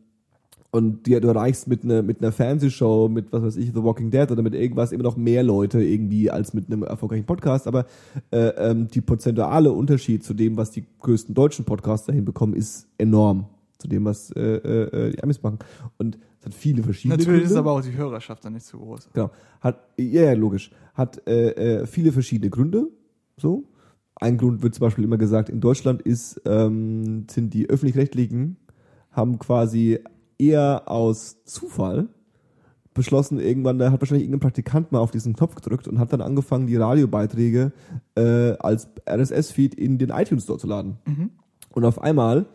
und 0.71 1.05
die, 1.05 1.19
du 1.19 1.27
erreichst 1.27 1.67
mit 1.67 1.83
einer 1.83 2.01
mit 2.01 2.19
einer 2.19 2.31
Fernsehshow, 2.31 3.07
mit 3.07 3.31
was 3.31 3.43
weiß 3.43 3.57
ich, 3.57 3.73
The 3.73 3.83
Walking 3.83 4.09
Dead 4.09 4.31
oder 4.31 4.41
mit 4.41 4.55
irgendwas 4.55 4.91
immer 4.91 5.03
noch 5.03 5.17
mehr 5.17 5.43
Leute 5.43 5.83
irgendwie 5.83 6.31
als 6.31 6.55
mit 6.55 6.65
einem 6.65 6.81
erfolgreichen 6.81 7.27
Podcast. 7.27 7.67
Aber 7.67 7.85
äh, 8.31 8.47
ähm, 8.57 8.87
die 8.87 9.01
prozentuale 9.01 9.71
Unterschied 9.71 10.23
zu 10.23 10.33
dem, 10.33 10.57
was 10.57 10.71
die 10.71 10.83
größten 11.01 11.35
deutschen 11.35 11.63
Podcaster 11.63 12.11
hinbekommen, 12.11 12.55
ist 12.55 12.87
enorm. 12.97 13.45
Zu 13.77 13.87
dem, 13.87 14.05
was 14.05 14.31
äh, 14.31 14.41
äh, 14.41 15.11
die 15.11 15.21
Amis 15.21 15.43
machen. 15.43 15.59
Und 15.99 16.17
es 16.43 16.47
hat 16.47 16.53
viele 16.55 16.83
verschiedene 16.83 17.17
Natürlich 17.17 17.43
Gründe. 17.43 17.53
ist 17.53 17.57
aber 17.57 17.71
auch 17.71 17.81
die 17.81 17.95
Hörerschaft 17.95 18.43
dann 18.43 18.51
nicht 18.51 18.65
so 18.65 18.77
groß. 18.77 19.11
Genau. 19.13 19.31
Hat, 19.61 19.79
ja, 19.97 20.23
ja, 20.23 20.33
logisch. 20.33 20.71
Hat 20.93 21.25
äh, 21.25 21.51
äh, 21.51 21.85
viele 21.87 22.11
verschiedene 22.11 22.49
Gründe. 22.49 22.89
So. 23.37 23.63
Ein 24.15 24.37
Grund 24.37 24.61
wird 24.61 24.75
zum 24.75 24.81
Beispiel 24.81 25.05
immer 25.05 25.17
gesagt, 25.17 25.47
in 25.47 25.61
Deutschland 25.61 26.01
ist, 26.01 26.41
ähm, 26.45 27.27
sind 27.31 27.53
die 27.53 27.69
öffentlich-rechtlichen, 27.69 28.57
haben 29.11 29.39
quasi 29.39 29.99
eher 30.37 30.83
aus 30.87 31.45
Zufall 31.45 32.09
beschlossen, 32.93 33.39
irgendwann, 33.39 33.79
da 33.79 33.89
hat 33.89 34.01
wahrscheinlich 34.01 34.25
irgendein 34.25 34.41
Praktikant 34.41 34.91
mal 34.91 34.99
auf 34.99 35.11
diesen 35.11 35.33
Knopf 35.35 35.55
gedrückt 35.55 35.87
und 35.87 35.97
hat 35.97 36.11
dann 36.11 36.21
angefangen, 36.21 36.67
die 36.67 36.75
Radiobeiträge 36.75 37.71
äh, 38.15 38.51
als 38.59 38.89
RSS-Feed 39.09 39.75
in 39.75 39.97
den 39.97 40.09
iTunes 40.09 40.43
Store 40.43 40.59
zu 40.59 40.67
laden. 40.67 40.97
Und 41.69 41.85
auf 41.85 42.01
einmal 42.01 42.47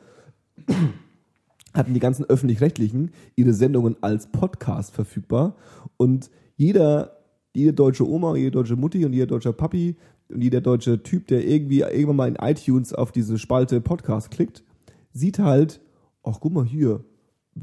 hatten 1.78 1.94
die 1.94 2.00
ganzen 2.00 2.24
öffentlich-rechtlichen 2.24 3.12
ihre 3.36 3.54
Sendungen 3.54 3.96
als 4.02 4.30
Podcast 4.30 4.92
verfügbar. 4.92 5.56
Und 5.96 6.30
jeder, 6.56 7.22
jede 7.54 7.72
deutsche 7.72 8.06
Oma, 8.06 8.36
jede 8.36 8.50
deutsche 8.50 8.76
Mutti 8.76 9.04
und 9.06 9.12
jeder 9.12 9.26
deutsche 9.26 9.52
Papi 9.52 9.96
und 10.28 10.42
jeder 10.42 10.60
deutsche 10.60 11.02
Typ, 11.02 11.26
der 11.28 11.46
irgendwie 11.46 11.80
irgendwann 11.80 12.16
mal 12.16 12.28
in 12.28 12.36
iTunes 12.36 12.92
auf 12.92 13.12
diese 13.12 13.38
Spalte 13.38 13.80
Podcast 13.80 14.30
klickt, 14.30 14.64
sieht 15.12 15.38
halt, 15.38 15.80
ach 16.22 16.40
guck 16.40 16.52
mal 16.52 16.66
hier, 16.66 17.04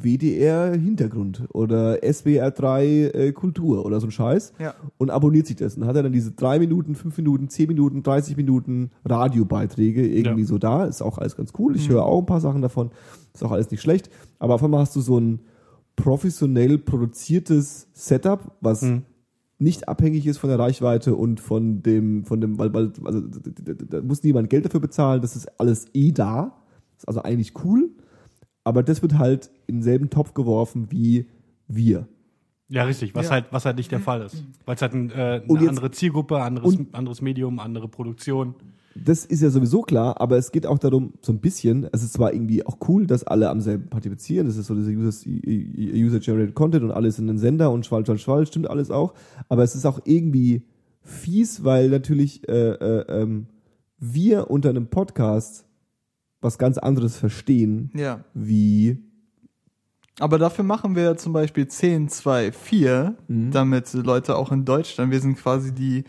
WDR 0.02 0.74
Hintergrund 0.74 1.44
oder 1.54 2.00
SWR 2.04 2.52
3 2.52 2.86
äh, 2.88 3.32
Kultur 3.32 3.86
oder 3.86 4.00
so 4.00 4.08
ein 4.08 4.12
Scheiß 4.12 4.54
Ja. 4.60 4.74
und 4.98 5.10
abonniert 5.12 5.48
sich 5.48 5.56
das. 5.56 5.78
Und 5.78 5.86
hat 5.86 5.96
er 5.96 6.04
dann 6.04 6.12
diese 6.14 6.32
drei 6.32 6.60
Minuten, 6.60 6.96
fünf 6.96 7.18
Minuten, 7.18 7.50
zehn 7.50 7.68
Minuten, 7.68 8.04
30 8.04 8.36
Minuten 8.38 8.92
Radiobeiträge 9.06 10.08
irgendwie 10.08 10.42
Ja. 10.42 10.48
so 10.48 10.58
da. 10.58 10.86
Ist 10.86 11.02
auch 11.02 11.18
alles 11.18 11.36
ganz 11.36 11.54
cool. 11.58 11.76
Ich 11.76 11.90
höre 11.90 12.06
auch 12.06 12.20
ein 12.20 12.26
paar 12.26 12.42
Sachen 12.42 12.62
davon. 12.62 12.92
Ist 13.34 13.44
auch 13.44 13.52
alles 13.52 13.72
nicht 13.72 13.82
schlecht. 13.82 14.10
Aber 14.40 14.56
auf 14.56 14.64
einmal 14.64 14.82
hast 14.82 14.96
du 14.96 15.02
so 15.02 15.18
ein 15.20 15.40
professionell 15.96 16.78
produziertes 16.78 17.88
Setup, 17.94 18.52
was 18.62 18.82
Mhm. 18.82 19.04
nicht 19.60 19.88
abhängig 19.88 20.28
ist 20.28 20.38
von 20.38 20.50
der 20.50 20.60
Reichweite 20.60 21.16
und 21.16 21.40
von 21.40 21.82
dem, 21.82 22.26
von 22.26 22.42
dem, 22.42 22.60
weil, 22.60 22.74
weil, 22.74 22.92
also 23.06 23.22
da, 23.22 23.74
da, 23.74 23.74
da 23.74 24.02
muss 24.02 24.22
niemand 24.24 24.50
Geld 24.50 24.66
dafür 24.66 24.82
bezahlen, 24.82 25.22
das 25.22 25.36
ist 25.38 25.48
alles 25.60 25.86
eh 25.94 26.12
da. 26.12 26.58
Ist 26.98 27.08
also 27.08 27.22
eigentlich 27.24 27.54
cool, 27.64 27.90
aber 28.66 28.84
das 28.84 29.02
wird 29.02 29.18
halt 29.18 29.50
in 29.68 29.76
denselben 29.76 30.10
Topf 30.10 30.34
geworfen 30.34 30.88
wie 30.92 31.28
wir. 31.70 32.08
Ja, 32.68 32.84
richtig, 32.84 33.16
was 33.16 33.28
Ja. 33.28 33.32
halt, 33.34 33.46
was 33.52 33.64
halt 33.66 33.78
nicht 33.78 33.92
der 33.92 34.00
Fall 34.00 34.22
ist. 34.24 34.44
Weil 34.66 34.76
es 34.76 34.82
halt 34.82 34.94
ein, 34.94 35.12
äh, 35.12 35.42
Und 35.48 35.58
eine 35.58 35.60
jetzt- 35.66 35.70
andere 35.70 35.92
Zielgruppe, 35.92 36.42
anderes, 36.42 36.76
und- 36.76 36.94
anderes 36.96 37.22
Medium, 37.22 37.60
andere 37.60 37.88
Produktion. 37.88 38.56
Das 38.96 39.26
ist 39.26 39.42
ja 39.42 39.50
sowieso 39.50 39.82
klar, 39.82 40.20
aber 40.22 40.38
es 40.38 40.52
geht 40.54 40.66
auch 40.66 40.80
darum, 40.80 41.14
so 41.22 41.34
ein 41.34 41.40
bisschen, 41.40 41.86
es 41.92 42.02
ist 42.02 42.14
zwar 42.14 42.34
irgendwie 42.34 42.66
auch 42.66 42.78
cool, 42.88 43.06
dass 43.06 43.24
alle 43.26 43.50
am 43.50 43.60
selben 43.62 43.88
partizipieren, 43.90 44.48
das 44.48 44.56
ist 44.58 44.68
so 44.68 44.74
diese 44.74 44.92
User- 44.92 45.28
User-Generated 45.28 46.56
Content 46.56 46.84
und 46.86 46.92
alles 46.92 47.20
in 47.20 47.28
den 47.28 47.38
Sender 47.38 47.72
und 47.72 47.86
schwall, 47.86 48.06
schwall, 48.06 48.18
schwall, 48.18 48.48
stimmt 48.48 48.70
alles 48.70 48.92
auch, 48.92 49.14
aber 49.50 49.64
es 49.64 49.76
ist 49.76 49.86
auch 49.86 50.00
irgendwie 50.06 50.64
fies, 51.02 51.64
weil 51.64 51.90
natürlich 51.90 52.48
äh, 52.48 52.70
äh, 52.72 53.06
ähm, 53.22 53.48
wir 54.00 54.50
unter 54.50 54.70
einem 54.70 54.88
Podcast 54.88 55.65
was 56.46 56.58
ganz 56.58 56.78
anderes 56.78 57.18
verstehen, 57.18 57.92
Ja. 57.94 58.24
wie 58.34 58.98
Aber 60.20 60.38
dafür 60.40 60.64
machen 60.64 60.96
wir 60.96 61.18
zum 61.18 61.34
Beispiel 61.34 61.68
10, 61.68 62.08
2, 62.08 62.54
4, 62.54 63.16
Mhm. 63.28 63.52
damit 63.52 63.92
Leute 63.94 64.38
auch 64.38 64.52
in 64.54 64.64
Deutschland, 64.64 65.12
wir 65.12 65.20
sind 65.20 65.36
quasi 65.36 65.74
die, 65.74 66.06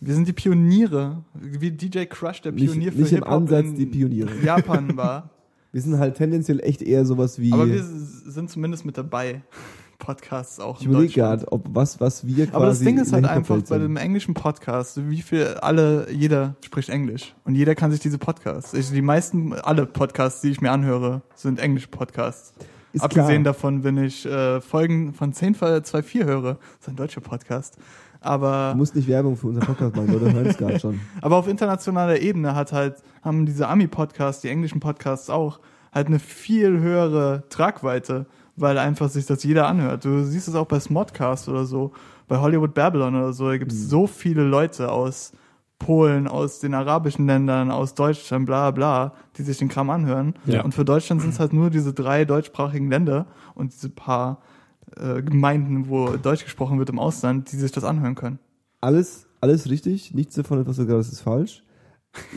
wir 0.00 0.14
sind 0.14 0.26
die 0.26 0.32
Pioniere, 0.32 1.22
wie 1.34 1.70
DJ 1.70 2.06
Crush, 2.06 2.40
der 2.40 2.52
nicht, 2.52 2.64
Pionier 2.72 2.90
nicht 2.92 2.94
für 2.94 3.00
im 3.16 3.22
Hip-Hop 3.22 3.32
Ansatz 3.32 3.66
in 3.66 3.74
die 3.76 3.86
Pioniere. 3.86 4.30
Japan 4.42 4.96
war. 4.96 5.28
Wir 5.70 5.80
sind 5.82 5.98
halt 5.98 6.16
tendenziell 6.16 6.60
echt 6.60 6.80
eher 6.82 7.04
sowas 7.04 7.38
wie, 7.38 7.52
Aber 7.52 7.66
wir 7.68 7.82
sind 7.82 8.50
zumindest 8.50 8.84
mit 8.86 8.96
dabei. 8.98 9.42
Podcasts 10.02 10.58
auch 10.58 10.80
ich 10.80 10.86
überlege 10.86 11.12
gerade, 11.12 11.50
ob 11.52 11.64
was, 11.72 12.00
was 12.00 12.26
wir 12.26 12.46
quasi 12.46 12.56
Aber 12.56 12.66
das 12.66 12.80
Ding 12.80 12.98
ist 12.98 13.12
halt 13.12 13.24
einfach 13.24 13.62
bei 13.68 13.78
dem 13.78 13.96
englischen 13.96 14.34
Podcast, 14.34 14.98
wie 15.08 15.22
viel 15.22 15.46
alle, 15.60 16.10
jeder 16.10 16.56
spricht 16.64 16.88
Englisch. 16.88 17.36
Und 17.44 17.54
jeder 17.54 17.76
kann 17.76 17.92
sich 17.92 18.00
diese 18.00 18.18
Podcasts. 18.18 18.74
Ich, 18.74 18.90
die 18.90 19.00
meisten, 19.00 19.52
alle 19.52 19.86
Podcasts, 19.86 20.40
die 20.40 20.50
ich 20.50 20.60
mir 20.60 20.72
anhöre, 20.72 21.22
sind 21.36 21.60
englische 21.60 21.86
Podcasts. 21.86 22.52
Ist 22.92 23.02
Abgesehen 23.02 23.44
klar. 23.44 23.54
davon, 23.54 23.84
wenn 23.84 23.96
ich 23.96 24.26
äh, 24.26 24.60
Folgen 24.60 25.14
von 25.14 25.32
10 25.32 25.54
Fall 25.54 25.78
2.4 25.78 26.24
höre, 26.24 26.58
ist 26.80 26.88
ein 26.88 26.96
deutscher 26.96 27.20
Podcast. 27.20 27.76
Aber 28.20 28.70
Du 28.72 28.78
musst 28.78 28.96
nicht 28.96 29.06
Werbung 29.06 29.36
für 29.36 29.46
unseren 29.46 29.66
Podcast 29.66 29.94
machen, 29.94 30.12
Leute 30.12 30.32
hören 30.32 30.46
es 30.46 30.56
gerade 30.56 30.80
schon. 30.80 31.00
aber 31.20 31.36
auf 31.36 31.46
internationaler 31.46 32.20
Ebene 32.20 32.56
hat 32.56 32.72
halt, 32.72 32.96
haben 33.22 33.46
diese 33.46 33.68
Ami-Podcasts, 33.68 34.42
die 34.42 34.48
englischen 34.48 34.80
Podcasts 34.80 35.30
auch, 35.30 35.60
halt 35.92 36.08
eine 36.08 36.18
viel 36.18 36.80
höhere 36.80 37.44
Tragweite, 37.50 38.26
weil 38.62 38.78
einfach 38.78 39.10
sich 39.10 39.26
das 39.26 39.42
jeder 39.42 39.66
anhört. 39.66 40.04
Du 40.04 40.24
siehst 40.24 40.48
es 40.48 40.54
auch 40.54 40.66
bei 40.66 40.80
Smodcast 40.80 41.48
oder 41.48 41.66
so, 41.66 41.92
bei 42.28 42.38
Hollywood 42.38 42.72
Babylon 42.72 43.14
oder 43.14 43.32
so, 43.34 43.48
da 43.48 43.58
gibt 43.58 43.72
es 43.72 43.90
so 43.90 44.06
viele 44.06 44.44
Leute 44.44 44.90
aus 44.90 45.32
Polen, 45.78 46.28
aus 46.28 46.60
den 46.60 46.74
arabischen 46.74 47.26
Ländern, 47.26 47.70
aus 47.70 47.94
Deutschland, 47.94 48.46
bla 48.46 48.70
bla, 48.70 49.12
die 49.36 49.42
sich 49.42 49.58
den 49.58 49.68
Kram 49.68 49.90
anhören. 49.90 50.34
Ja. 50.46 50.62
Und 50.62 50.72
für 50.72 50.84
Deutschland 50.84 51.20
sind 51.20 51.30
es 51.34 51.40
halt 51.40 51.52
nur 51.52 51.70
diese 51.70 51.92
drei 51.92 52.24
deutschsprachigen 52.24 52.88
Länder 52.88 53.26
und 53.54 53.72
diese 53.72 53.90
paar 53.90 54.40
äh, 54.96 55.22
Gemeinden, 55.22 55.88
wo 55.88 56.16
Deutsch 56.16 56.44
gesprochen 56.44 56.78
wird 56.78 56.88
im 56.88 56.98
Ausland, 56.98 57.50
die 57.52 57.56
sich 57.56 57.72
das 57.72 57.84
anhören 57.84 58.14
können. 58.14 58.38
Alles, 58.80 59.26
alles 59.40 59.68
richtig, 59.68 60.14
nichts 60.14 60.36
davon, 60.36 60.64
was 60.66 60.76
du 60.76 60.86
gerade 60.86 61.02
sagst, 61.02 61.12
ist 61.12 61.22
falsch. 61.22 61.64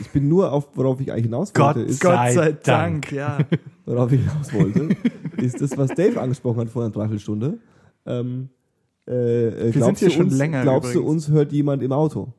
Ich 0.00 0.10
bin 0.10 0.28
nur 0.28 0.52
auf, 0.52 0.68
worauf 0.74 1.00
ich 1.00 1.12
eigentlich 1.12 1.26
hinaus 1.26 1.52
wollte, 1.54 1.80
Gott 1.80 1.88
ist, 1.88 2.02
sei 2.02 2.08
Gott 2.08 2.32
sei 2.32 2.52
Dank. 2.52 2.62
Dank, 2.62 3.12
ja. 3.12 3.38
worauf 3.86 4.12
ich 4.12 4.20
hinaus 4.20 4.52
wollte, 4.52 4.88
ist 5.36 5.60
das, 5.60 5.76
was 5.78 5.90
Dave 5.94 6.20
angesprochen 6.20 6.60
hat 6.60 6.68
vor 6.68 6.82
einer 6.82 6.92
Dreiviertelstunde. 6.92 7.58
Ähm, 8.04 8.48
äh, 9.08 9.12
äh, 9.48 9.62
sind 9.72 9.72
glaubst 9.72 9.98
hier 10.00 10.08
du 10.08 10.14
schon 10.14 10.24
uns, 10.26 10.36
länger 10.38 10.62
Glaubst 10.62 10.94
du, 10.94 10.98
übrigens. 11.00 11.26
uns 11.28 11.34
hört 11.34 11.52
jemand 11.52 11.82
im 11.82 11.92
Auto? 11.92 12.32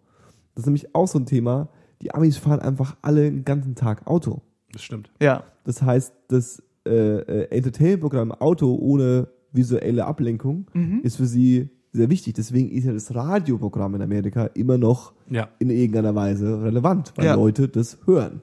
Das 0.56 0.63
ist 0.63 0.66
nämlich 0.68 0.94
auch 0.96 1.08
so 1.08 1.20
ein 1.20 1.25
Thema. 1.25 1.70
Die 2.01 2.13
Amis 2.13 2.38
fahren 2.38 2.60
einfach 2.60 2.96
alle 3.01 3.24
den 3.24 3.46
ganzen 3.46 3.75
Tag 3.75 4.06
Auto. 4.08 4.42
Das 4.72 4.82
stimmt. 4.84 5.10
Ja. 5.22 5.44
Das 5.63 5.82
heißt, 5.82 6.13
das 6.27 6.62
äh, 6.86 6.92
äh, 6.92 7.48
Entertainment-Programm 7.56 8.32
Auto 8.34 8.75
ohne 8.75 9.27
visuelle 9.51 10.06
Ablenkung 10.06 10.68
Mhm. 10.74 11.00
ist 11.04 11.18
für 11.18 11.25
sie 11.25 11.70
sehr 11.94 12.10
wichtig. 12.10 12.34
Deswegen 12.36 12.70
ist 12.70 12.84
ja 12.86 12.94
das 12.94 13.13
Radioprogramm 13.16 13.96
in 13.96 14.01
Amerika 14.01 14.46
immer 14.54 14.77
noch 14.77 15.13
Ja. 15.30 15.50
in 15.60 15.70
irgendeiner 15.70 16.13
Weise 16.16 16.62
relevant, 16.62 17.13
weil 17.16 17.25
Ja. 17.25 17.36
Leute 17.36 17.68
das 17.70 17.98
hören. 18.06 18.42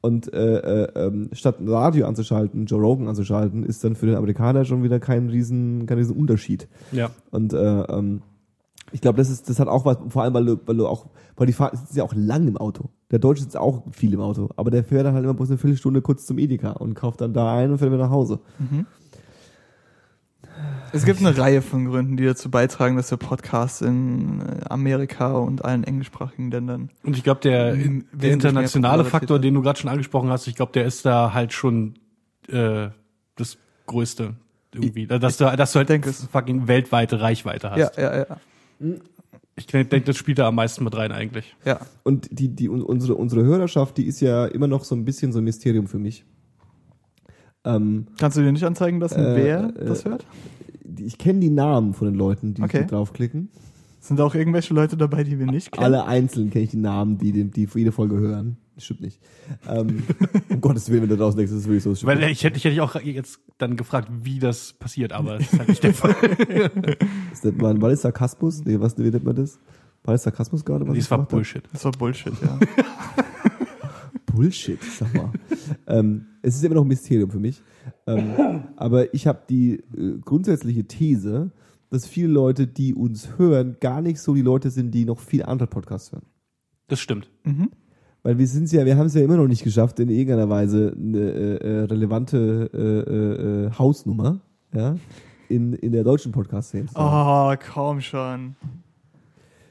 Und 0.00 0.32
äh, 0.32 0.84
äh, 0.84 1.06
ähm, 1.06 1.30
statt 1.32 1.60
ein 1.60 1.68
Radio 1.68 2.06
anzuschalten, 2.06 2.66
Joe 2.66 2.80
Rogan 2.80 3.08
anzuschalten, 3.08 3.64
ist 3.64 3.84
dann 3.84 3.96
für 3.96 4.06
den 4.06 4.16
Amerikaner 4.16 4.64
schon 4.64 4.82
wieder 4.82 5.00
kein 5.00 5.28
riesen, 5.28 5.86
kein 5.86 5.98
riesen 5.98 6.16
Unterschied. 6.16 6.68
Ja. 6.92 7.10
Und 7.30 7.52
äh, 7.52 7.82
ähm, 7.82 8.22
ich 8.92 9.00
glaube, 9.00 9.16
das 9.18 9.30
ist, 9.30 9.48
das 9.48 9.58
hat 9.58 9.68
auch 9.68 9.84
was, 9.84 9.98
vor 10.08 10.22
allem, 10.22 10.34
weil 10.34 10.44
du, 10.44 10.60
weil 10.66 10.76
du 10.76 10.86
auch, 10.86 11.06
weil 11.36 11.46
die 11.46 11.52
fahren, 11.52 11.76
sitzen 11.76 11.98
ja 11.98 12.04
auch 12.04 12.14
lang 12.14 12.46
im 12.46 12.56
Auto. 12.56 12.90
Der 13.10 13.18
Deutsche 13.18 13.42
sitzt 13.42 13.56
auch 13.56 13.82
viel 13.92 14.12
im 14.12 14.20
Auto, 14.20 14.50
aber 14.56 14.70
der 14.70 14.84
fährt 14.84 15.04
dann 15.04 15.14
halt 15.14 15.24
immer 15.24 15.34
bloß 15.34 15.50
eine 15.50 15.58
Viertelstunde 15.58 16.02
kurz 16.02 16.26
zum 16.26 16.38
Edeka 16.38 16.72
und 16.72 16.94
kauft 16.94 17.20
dann 17.20 17.32
da 17.32 17.56
ein 17.56 17.70
und 17.70 17.78
fährt 17.78 17.90
wieder 17.90 18.04
nach 18.04 18.10
Hause. 18.10 18.40
Es 20.94 21.04
gibt 21.04 21.20
eine 21.20 21.36
Reihe 21.36 21.60
von 21.60 21.86
Gründen, 21.86 22.16
die 22.16 22.24
dazu 22.24 22.50
beitragen, 22.50 22.96
dass 22.96 23.08
der 23.08 23.16
Podcast 23.16 23.82
in 23.82 24.40
äh, 24.40 24.64
Amerika 24.68 25.32
und 25.32 25.64
allen 25.64 25.82
englischsprachigen 25.84 26.50
Ländern. 26.50 26.90
Und 27.02 27.16
ich 27.16 27.24
glaube, 27.24 27.40
der, 27.40 27.74
der 27.74 28.32
internationale 28.32 29.04
Faktor, 29.04 29.38
den 29.38 29.54
du 29.54 29.62
gerade 29.62 29.78
schon 29.78 29.90
angesprochen 29.90 30.30
hast, 30.30 30.46
ich 30.46 30.54
glaube, 30.54 30.72
der 30.72 30.84
ist 30.84 31.04
da 31.04 31.34
halt 31.34 31.52
schon 31.52 31.94
äh, 32.48 32.88
das 33.36 33.58
Größte 33.86 34.34
irgendwie. 34.72 35.06
Dass 35.06 35.36
du, 35.36 35.44
dass 35.56 35.72
du 35.72 35.78
halt 35.78 35.88
denke 35.88 36.12
fucking 36.12 36.68
weltweite 36.68 37.20
Reichweite 37.20 37.70
hast. 37.70 37.96
Ja, 37.96 38.02
ja, 38.02 38.26
ja. 38.28 38.36
Ich 39.56 39.66
denke, 39.66 40.00
das 40.02 40.16
spielt 40.16 40.38
da 40.38 40.48
am 40.48 40.54
meisten 40.56 40.84
mit 40.84 40.96
rein 40.96 41.12
eigentlich. 41.12 41.54
Ja. 41.64 41.80
Und 42.02 42.28
die, 42.30 42.48
die, 42.48 42.68
un- 42.68 42.82
unsere, 42.82 43.14
unsere 43.14 43.44
Hörerschaft, 43.44 43.96
die 43.98 44.06
ist 44.06 44.20
ja 44.20 44.46
immer 44.46 44.66
noch 44.66 44.84
so 44.84 44.94
ein 44.94 45.04
bisschen 45.04 45.32
so 45.32 45.38
ein 45.38 45.44
Mysterium 45.44 45.86
für 45.86 45.98
mich. 45.98 46.24
Ähm, 47.64 48.08
Kannst 48.18 48.36
du 48.36 48.42
dir 48.42 48.52
nicht 48.52 48.64
anzeigen 48.64 49.00
lassen, 49.00 49.20
Äh, 49.24 49.36
wer 49.36 49.72
äh, 49.76 49.84
das 49.86 50.04
hört? 50.04 50.26
Die- 50.94 51.04
ich 51.04 51.18
kenne 51.18 51.40
die 51.40 51.50
Namen 51.50 51.92
von 51.94 52.06
den 52.08 52.14
Leuten, 52.16 52.54
die, 52.54 52.62
Okay. 52.62 52.82
die 52.82 52.86
draufklicken. 52.86 53.48
Sind 54.00 54.20
auch 54.20 54.34
irgendwelche 54.34 54.74
Leute 54.74 54.96
dabei, 54.96 55.24
die 55.24 55.38
wir 55.38 55.46
nicht 55.46 55.72
kennen? 55.72 55.84
Alle 55.84 56.04
einzeln 56.04 56.50
kenne 56.50 56.64
ich 56.64 56.70
die 56.70 56.76
Namen, 56.76 57.16
die, 57.18 57.32
dem- 57.32 57.50
die 57.50 57.66
für 57.66 57.78
jede 57.78 57.92
Folge 57.92 58.16
hören. 58.18 58.58
Das 58.74 58.84
stimmt 58.84 59.00
nicht. 59.02 59.20
Ähm, 59.68 60.02
um 60.50 60.60
Gottes 60.60 60.90
Willen, 60.90 61.02
wenn 61.02 61.08
du 61.08 61.16
draußen 61.16 61.38
denkst, 61.38 61.52
das 61.52 61.60
ist 61.62 61.66
wirklich 61.68 61.84
so. 61.84 61.90
Das 61.90 62.04
Weil 62.04 62.22
ich 62.24 62.42
hätte, 62.44 62.56
ich 62.58 62.64
hätte 62.64 62.82
auch 62.82 62.96
jetzt 63.00 63.38
dann 63.56 63.76
gefragt, 63.76 64.08
wie 64.22 64.38
das 64.40 64.72
passiert, 64.74 65.12
aber 65.12 65.38
das 65.38 65.52
ist 65.52 65.58
halt 65.58 65.68
nicht 65.68 65.82
der 65.84 65.94
Fall. 65.94 66.14
Das 67.30 67.44
nennt 67.44 67.62
man, 67.62 67.80
war 67.80 67.90
das 67.90 68.02
Sarkasmus? 68.02 68.64
Nee, 68.64 68.78
was 68.80 68.98
wie 68.98 69.02
nennt 69.10 69.24
man 69.24 69.36
das? 69.36 69.58
War 70.02 70.12
das 70.14 70.24
Sarkasmus 70.24 70.64
gerade? 70.64 70.86
was 70.86 70.94
ich 70.96 71.04
Das 71.04 71.10
war? 71.12 71.24
Bullshit. 71.24 71.62
Das 71.72 71.84
war 71.84 71.92
Bullshit, 71.92 72.34
ja. 72.42 72.58
Bullshit, 74.34 74.82
sag 74.82 75.14
mal. 75.14 75.30
ähm, 75.86 76.26
es 76.42 76.56
ist 76.56 76.64
immer 76.64 76.74
noch 76.74 76.84
ein 76.84 76.88
Mysterium 76.88 77.30
für 77.30 77.38
mich. 77.38 77.62
Ähm, 78.06 78.64
aber 78.76 79.12
ich 79.14 79.26
habe 79.26 79.42
die 79.48 79.74
äh, 79.96 80.18
grundsätzliche 80.24 80.84
These, 80.84 81.50
dass 81.90 82.06
viele 82.06 82.28
Leute, 82.28 82.66
die 82.66 82.94
uns 82.94 83.38
hören, 83.38 83.76
gar 83.80 84.02
nicht 84.02 84.20
so 84.20 84.34
die 84.34 84.42
Leute 84.42 84.70
sind, 84.70 84.92
die 84.92 85.04
noch 85.04 85.20
viel 85.20 85.42
andere 85.44 85.68
Podcasts 85.68 86.12
hören. 86.12 86.26
Das 86.88 87.00
stimmt. 87.00 87.30
mhm. 87.44 87.70
Weil 88.22 88.38
wir 88.38 88.46
sind 88.46 88.72
ja, 88.72 88.86
wir 88.86 88.96
haben 88.96 89.06
es 89.06 89.14
ja 89.14 89.22
immer 89.22 89.36
noch 89.36 89.46
nicht 89.46 89.62
geschafft, 89.62 90.00
in 90.00 90.08
irgendeiner 90.08 90.48
Weise 90.48 90.94
eine 90.96 91.18
äh, 91.18 91.56
äh, 91.56 91.80
relevante 91.84 92.70
äh, 92.72 92.78
äh, 92.78 93.66
äh, 93.66 93.70
Hausnummer, 93.78 94.40
ja, 94.72 94.96
in, 95.50 95.74
in 95.74 95.92
der 95.92 96.04
deutschen 96.04 96.32
Podcast-Szene. 96.32 96.88
Oh, 96.94 97.54
kaum 97.60 98.00
schon. 98.00 98.56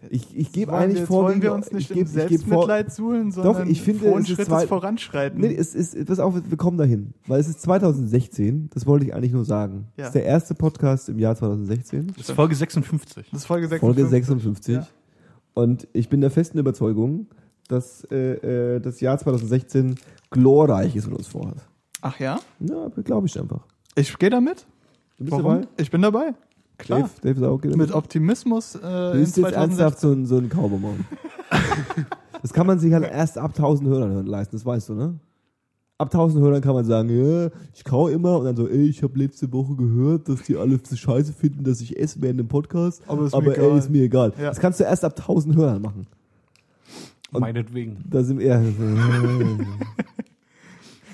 Ich, 0.09 0.35
ich 0.37 0.51
gebe 0.51 0.73
eigentlich 0.73 1.05
vor, 1.05 1.23
wollen 1.23 1.41
wir 1.41 1.53
uns 1.53 1.71
nicht 1.71 1.91
ich 1.91 1.97
im 1.97 2.05
geb, 2.05 2.07
vor, 2.07 2.21
Selbstmitleid 2.27 2.93
suhlen, 2.93 3.31
sondern 3.31 3.69
ich 3.69 3.81
finde, 3.81 4.07
es 4.15 4.29
ist 4.29 4.45
zwei- 4.45 4.67
voranschreiten. 4.67 5.39
Nee, 5.39 5.55
es 5.55 5.73
ist, 5.75 6.05
pass 6.05 6.19
auf, 6.19 6.35
wir 6.47 6.57
kommen 6.57 6.77
dahin. 6.77 7.13
Weil 7.27 7.39
es 7.39 7.47
ist 7.47 7.61
2016, 7.61 8.69
das 8.73 8.85
wollte 8.85 9.05
ich 9.05 9.13
eigentlich 9.13 9.31
nur 9.31 9.45
sagen. 9.45 9.87
Ja. 9.95 10.03
Das 10.03 10.07
ist 10.07 10.15
der 10.15 10.25
erste 10.25 10.55
Podcast 10.55 11.09
im 11.09 11.19
Jahr 11.19 11.35
2016. 11.35 12.07
Das 12.17 12.29
ist 12.29 12.35
Folge 12.35 12.55
56. 12.55 13.29
das 13.31 13.41
ist 13.41 13.45
Folge 13.45 13.67
56. 13.67 13.79
Folge 13.79 14.09
56. 14.09 14.75
Ja. 14.75 14.87
Und 15.53 15.87
ich 15.93 16.09
bin 16.09 16.21
der 16.21 16.31
festen 16.31 16.57
Überzeugung, 16.57 17.27
dass 17.67 18.03
äh, 18.11 18.75
äh, 18.75 18.79
das 18.79 18.99
Jahr 18.99 19.17
2016 19.17 19.95
glorreich 20.31 20.95
ist, 20.95 21.09
was 21.09 21.17
uns 21.17 21.27
vorhat. 21.27 21.57
Ach 22.01 22.19
ja? 22.19 22.39
Ja, 22.59 22.89
glaube 23.03 23.27
ich 23.27 23.39
einfach. 23.39 23.65
Ich 23.95 24.17
gehe 24.17 24.29
damit. 24.29 24.65
Du 25.17 25.25
bist 25.25 25.31
Warum? 25.31 25.61
dabei? 25.61 25.67
Ich 25.77 25.91
bin 25.91 26.01
dabei. 26.01 26.33
Klar. 26.83 26.99
Dave, 27.01 27.09
Dave 27.21 27.39
ist 27.39 27.43
auch 27.43 27.53
okay 27.53 27.75
Mit 27.75 27.91
Optimismus 27.93 28.75
äh, 28.75 28.79
Du 28.79 29.19
bist 29.19 29.37
jetzt 29.37 29.45
2016. 29.49 29.61
ernsthaft 29.61 29.99
so 29.99 30.11
ein, 30.11 30.25
so 30.25 30.37
ein 30.37 30.49
Kaubonbon. 30.49 31.05
das 32.41 32.53
kann 32.53 32.67
man 32.67 32.79
sich 32.79 32.93
halt 32.93 33.03
erst 33.09 33.37
ab 33.37 33.51
1000 33.55 33.89
Hörern 33.89 34.25
leisten, 34.25 34.55
das 34.55 34.65
weißt 34.65 34.89
du, 34.89 34.93
ne? 34.95 35.19
Ab 35.97 36.07
1000 36.13 36.43
Hörern 36.43 36.61
kann 36.61 36.73
man 36.73 36.83
sagen, 36.85 37.09
ja, 37.09 37.49
ich 37.73 37.83
kau 37.83 38.07
immer 38.07 38.39
und 38.39 38.45
dann 38.45 38.55
so, 38.55 38.67
ey, 38.67 38.87
ich 38.87 39.03
habe 39.03 39.17
letzte 39.17 39.51
Woche 39.53 39.75
gehört, 39.75 40.27
dass 40.27 40.41
die 40.41 40.57
alle 40.57 40.79
so 40.83 40.95
scheiße 40.95 41.31
finden, 41.33 41.63
dass 41.63 41.79
ich 41.81 41.97
esse 41.97 42.21
während 42.21 42.39
dem 42.39 42.47
Podcast, 42.47 43.01
Aber 43.07 43.25
ist 43.25 43.31
mir 43.33 43.37
aber 43.37 43.53
egal. 43.57 43.71
ey, 43.71 43.77
ist 43.77 43.89
mir 43.89 44.03
egal. 44.03 44.33
Ja. 44.37 44.49
Das 44.49 44.59
kannst 44.59 44.79
du 44.79 44.83
erst 44.83 45.05
ab 45.05 45.13
1000 45.17 45.55
Hörern 45.55 45.81
machen. 45.81 46.07
Und- 47.31 47.41
Meinetwegen. 47.41 48.03
Da 48.09 48.23
sind 48.23 48.39
wir, 48.39 48.61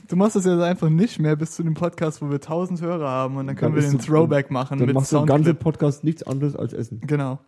Du 0.09 0.15
machst 0.15 0.35
das 0.35 0.43
jetzt 0.45 0.59
einfach 0.59 0.89
nicht 0.89 1.19
mehr 1.19 1.35
bis 1.35 1.51
zu 1.51 1.61
dem 1.63 1.75
Podcast, 1.75 2.19
wo 2.21 2.27
wir 2.29 2.35
1000 2.35 2.81
Hörer 2.81 3.07
haben 3.07 3.37
und 3.37 3.45
dann 3.47 3.55
können 3.55 3.75
Dann 3.75 3.83
wir 3.83 3.89
den 3.89 3.99
Throwback 3.99 4.49
machen 4.49 4.79
Dann 4.79 4.87
mit 4.87 4.95
machst 4.95 5.11
du 5.11 5.17
im 5.17 5.25
ganzen. 5.27 5.55
Podcast 5.57 6.03
nichts 6.03 6.23
anderes 6.23 6.55
als 6.55 6.73
Essen. 6.73 6.99
Genau. 7.05 7.39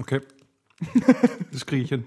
Okay. 0.00 0.20
Das 1.52 1.64
kriege 1.66 1.82
ich 1.84 1.88
hin. 1.90 2.04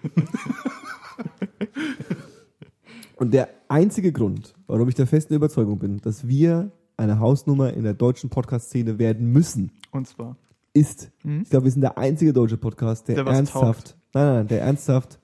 Und 3.16 3.34
der 3.34 3.50
einzige 3.68 4.12
Grund, 4.12 4.54
warum 4.68 4.88
ich 4.90 4.96
der 4.96 5.08
festen 5.08 5.34
Überzeugung 5.36 5.80
bin, 5.80 5.98
dass 6.02 6.28
wir 6.28 6.72
eine 6.98 7.20
Hausnummer 7.20 7.74
in 7.74 7.84
der 7.84 7.94
deutschen 7.94 8.30
Podcast-Szene 8.30 9.00
werden 9.00 9.32
müssen, 9.32 9.72
Und 9.92 10.08
zwar. 10.08 10.36
ist, 10.74 11.12
ich 11.24 11.50
glaube, 11.50 11.66
wir 11.66 11.72
sind 11.72 11.82
der 11.82 11.98
einzige 11.98 12.34
deutsche 12.34 12.58
Podcast, 12.58 13.08
der, 13.08 13.24
Der 13.24 13.34
ernsthaft, 13.34 13.98
nein, 14.14 14.26
nein, 14.36 14.48
der 14.48 14.62
ernsthaft 14.62 15.20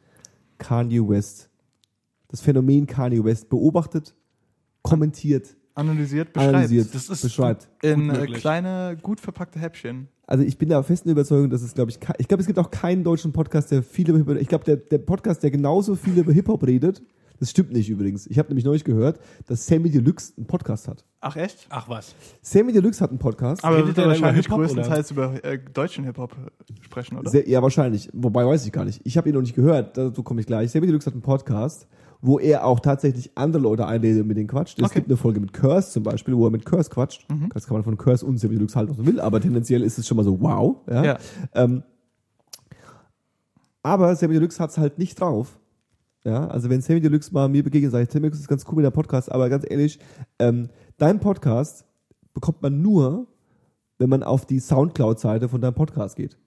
Kanye 0.58 1.08
West, 1.08 1.50
das 2.34 2.42
Phänomen 2.42 2.88
Kanye 2.88 3.24
West 3.24 3.48
beobachtet, 3.48 4.16
kommentiert, 4.82 5.56
Analysiert, 5.76 6.34
beschreibt. 6.34 6.54
analysiert, 6.56 6.94
Das 6.96 7.10
ist 7.10 7.22
beschreibt. 7.22 7.70
In 7.84 8.10
Gut 8.10 8.18
äh, 8.18 8.26
kleine, 8.26 8.98
gut 9.00 9.20
verpackte 9.20 9.60
Häppchen. 9.60 10.08
Also 10.26 10.44
ich 10.44 10.58
bin 10.58 10.70
der 10.70 10.82
festen 10.82 11.10
Überzeugung, 11.10 11.52
dass 11.52 11.62
es, 11.62 11.76
glaube 11.76 11.92
ich, 11.92 12.00
ich 12.18 12.28
glaube, 12.28 12.42
es 12.42 12.48
gibt 12.48 12.58
auch 12.58 12.72
keinen 12.72 13.04
deutschen 13.04 13.34
Podcast, 13.34 13.70
der 13.70 13.84
viel 13.84 14.10
über 14.10 14.18
Hip-Hop, 14.18 14.38
ich 14.42 14.48
glaube, 14.48 14.66
der, 14.66 14.78
der 14.78 14.98
Podcast, 14.98 15.44
der 15.44 15.52
genauso 15.52 15.96
viel 15.96 16.18
über 16.18 16.34
Hip-Hop 16.34 16.66
redet, 16.66 17.04
das 17.40 17.52
stimmt 17.52 17.72
nicht 17.72 17.90
übrigens. 17.90 18.26
Ich 18.26 18.40
habe 18.40 18.50
nämlich 18.50 18.66
neulich 18.66 18.84
gehört, 18.84 19.20
dass 19.46 19.68
Sammy 19.68 19.92
Deluxe 19.92 20.34
einen 20.38 20.48
Podcast 20.48 20.88
hat. 20.88 21.06
Ach 21.22 21.36
echt? 21.36 21.68
Ach 21.70 21.88
was. 21.88 22.16
Sammy 22.42 22.74
Deluxe 22.74 23.00
hat 23.00 23.12
einen 23.12 23.20
Podcast. 23.20 23.64
Aber 23.64 23.76
Redet 23.78 23.90
wird 23.90 23.98
er 24.00 24.08
wahrscheinlich 24.08 24.46
Hip-Hop, 24.46 24.60
oder? 24.60 24.68
größtenteils 24.68 25.12
über 25.12 25.44
äh, 25.44 25.60
deutschen 25.60 26.04
Hip-Hop 26.06 26.34
äh, 26.34 26.84
sprechen, 26.84 27.18
oder? 27.18 27.30
Sehr, 27.30 27.48
ja, 27.48 27.62
wahrscheinlich. 27.62 28.10
Wobei 28.14 28.44
weiß 28.44 28.66
ich 28.66 28.72
gar 28.72 28.86
nicht. 28.86 29.02
Ich 29.04 29.18
habe 29.18 29.30
ihn 29.30 29.36
noch 29.36 29.42
nicht 29.42 29.56
gehört, 29.56 29.98
dazu 29.98 30.24
komme 30.24 30.42
ich 30.42 30.48
gleich. 30.48 30.72
Sammy 30.72 30.88
Deluxe 30.88 31.06
hat 31.06 31.14
einen 31.14 31.22
Podcast, 31.22 31.88
wo 32.26 32.40
er 32.40 32.66
auch 32.66 32.80
tatsächlich 32.80 33.32
andere 33.36 33.62
Leute 33.62 33.86
einlädt 33.86 34.20
und 34.22 34.28
mit 34.28 34.38
denen 34.38 34.48
quatscht. 34.48 34.80
Es 34.80 34.86
Okay. 34.86 34.96
gibt 34.96 35.08
eine 35.10 35.18
Folge 35.18 35.40
mit 35.42 35.52
Curse 35.52 35.92
zum 35.92 36.04
Beispiel, 36.04 36.36
wo 36.38 36.46
er 36.48 36.52
mit 36.52 36.66
Curse 36.66 36.90
quatscht. 36.90 37.28
Das 37.54 37.68
kann 37.68 37.76
man 37.76 37.84
von 37.84 37.98
Curse 37.98 38.26
und 38.26 38.38
Sammy 38.40 38.56
Deluxe 38.56 38.76
halten, 38.78 38.92
was 38.92 38.98
man 38.98 39.06
will, 39.08 39.20
aber 39.20 39.42
tendenziell 39.42 39.84
ist 39.84 39.98
es 40.00 40.08
schon 40.08 40.16
mal 40.18 40.24
so 40.24 40.40
wow. 40.42 40.78
Ja. 40.90 41.04
Ja. 41.04 41.18
Ähm, 41.54 41.84
aber 43.82 44.16
Sammy 44.16 44.34
Deluxe 44.36 44.60
hat's 44.60 44.78
halt 44.78 44.98
nicht 44.98 45.20
drauf. 45.20 45.60
Ja, 46.24 46.48
also 46.48 46.70
wenn 46.70 46.82
Sammy 46.82 47.02
Deluxe 47.02 47.34
mal 47.34 47.50
mir 47.50 47.64
begegnet, 47.64 47.92
sage 47.92 48.06
ich, 48.06 48.10
Sammy 48.12 48.22
Deluxe 48.28 48.40
ist 48.42 48.48
ganz 48.48 48.66
cool 48.70 48.76
mit 48.78 48.86
der 48.86 48.92
Podcast, 48.92 49.30
aber 49.32 49.50
ganz 49.50 49.66
ehrlich, 49.70 50.00
ähm, 50.40 50.70
dein 50.98 51.20
Podcast 51.20 51.86
bekommt 52.34 52.62
man 52.62 52.82
nur, 52.82 53.28
wenn 54.00 54.10
man 54.10 54.24
auf 54.24 54.46
die 54.46 54.60
Soundcloud-Seite 54.60 55.50
von 55.50 55.60
deinem 55.60 55.74
Podcast 55.74 56.16
geht. 56.16 56.38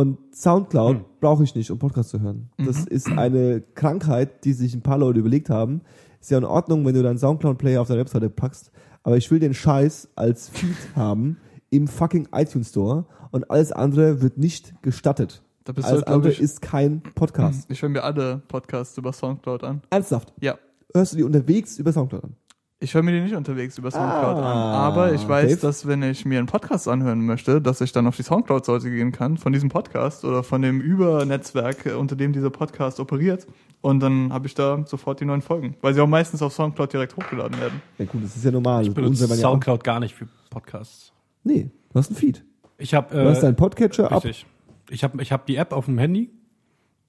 Und 0.00 0.16
Soundcloud 0.34 1.20
brauche 1.20 1.44
ich 1.44 1.54
nicht, 1.54 1.70
um 1.70 1.78
Podcast 1.78 2.08
zu 2.08 2.20
hören. 2.22 2.48
Das 2.56 2.86
ist 2.86 3.06
eine 3.12 3.60
Krankheit, 3.74 4.44
die 4.46 4.54
sich 4.54 4.72
ein 4.74 4.80
paar 4.80 4.96
Leute 4.96 5.20
überlegt 5.20 5.50
haben. 5.50 5.82
Ist 6.22 6.30
ja 6.30 6.38
in 6.38 6.44
Ordnung, 6.44 6.86
wenn 6.86 6.94
du 6.94 7.02
deinen 7.02 7.18
Soundcloud-Player 7.18 7.82
auf 7.82 7.88
deine 7.88 8.00
Webseite 8.00 8.30
packst, 8.30 8.70
aber 9.02 9.18
ich 9.18 9.30
will 9.30 9.40
den 9.40 9.52
Scheiß 9.52 10.08
als 10.16 10.48
Feed 10.48 10.74
haben 10.96 11.36
im 11.68 11.86
fucking 11.86 12.28
iTunes 12.32 12.70
Store 12.70 13.04
und 13.30 13.50
alles 13.50 13.72
andere 13.72 14.22
wird 14.22 14.38
nicht 14.38 14.72
gestattet. 14.80 15.42
Da 15.64 15.72
bist 15.72 15.86
du 15.86 15.92
alles 15.92 16.04
glaub 16.06 16.14
andere 16.16 16.32
ich- 16.32 16.40
ist 16.40 16.62
kein 16.62 17.02
Podcast. 17.02 17.66
Ich 17.70 17.82
höre 17.82 17.90
mir 17.90 18.02
alle 18.02 18.38
Podcasts 18.48 18.96
über 18.96 19.12
Soundcloud 19.12 19.64
an. 19.64 19.82
Ernsthaft. 19.90 20.32
Ja. 20.40 20.56
Hörst 20.94 21.12
du 21.12 21.18
die 21.18 21.24
unterwegs 21.24 21.78
über 21.78 21.92
Soundcloud 21.92 22.24
an? 22.24 22.36
Ich 22.82 22.94
höre 22.94 23.02
mir 23.02 23.12
die 23.12 23.20
nicht 23.20 23.34
unterwegs 23.34 23.76
über 23.76 23.90
Soundcloud 23.90 24.38
Ah, 24.38 24.86
an. 24.88 24.92
Aber 24.92 25.12
ich 25.12 25.28
weiß, 25.28 25.50
Dave? 25.50 25.60
dass 25.60 25.86
wenn 25.86 26.02
ich 26.02 26.24
mir 26.24 26.38
einen 26.38 26.46
Podcast 26.46 26.88
anhören 26.88 27.20
möchte, 27.26 27.60
dass 27.60 27.82
ich 27.82 27.92
dann 27.92 28.06
auf 28.06 28.16
die 28.16 28.22
Soundcloud-Seite 28.22 28.90
gehen 28.90 29.12
kann 29.12 29.36
von 29.36 29.52
diesem 29.52 29.68
Podcast 29.68 30.24
oder 30.24 30.42
von 30.42 30.62
dem 30.62 30.80
Übernetzwerk, 30.80 31.84
äh, 31.84 31.92
unter 31.92 32.16
dem 32.16 32.32
dieser 32.32 32.48
Podcast 32.48 32.98
operiert. 32.98 33.46
Und 33.82 34.00
dann 34.00 34.32
habe 34.32 34.46
ich 34.46 34.54
da 34.54 34.82
sofort 34.86 35.20
die 35.20 35.26
neuen 35.26 35.42
Folgen. 35.42 35.76
Weil 35.82 35.92
sie 35.92 36.00
auch 36.00 36.06
meistens 36.06 36.40
auf 36.40 36.54
Soundcloud 36.54 36.90
direkt 36.90 37.14
hochgeladen 37.18 37.60
werden. 37.60 37.82
Ja 37.98 38.06
gut, 38.06 38.24
das 38.24 38.34
ist 38.36 38.44
ja 38.46 38.50
normal. 38.50 38.82
Ich 38.86 38.94
Bei 38.94 39.02
uns 39.02 39.18
benutze 39.18 39.28
werden 39.28 39.40
ja 39.40 39.48
Soundcloud 39.50 39.84
gar 39.84 40.00
nicht 40.00 40.14
für 40.14 40.26
Podcasts. 40.48 41.12
Nee, 41.44 41.70
du 41.92 41.98
hast 41.98 42.08
einen 42.08 42.16
Feed. 42.16 42.42
Ich 42.78 42.94
habe 42.94 43.14
Du 43.14 43.28
hast 43.28 43.38
äh, 43.38 43.42
deinen 43.42 43.56
Podcatcher 43.56 44.10
ab. 44.10 44.24
richtig. 44.24 44.46
Ich 44.88 45.04
habe 45.04 45.20
ich 45.22 45.32
hab 45.32 45.44
die 45.44 45.56
App 45.56 45.72
auf 45.74 45.84
dem 45.84 45.98
Handy 45.98 46.30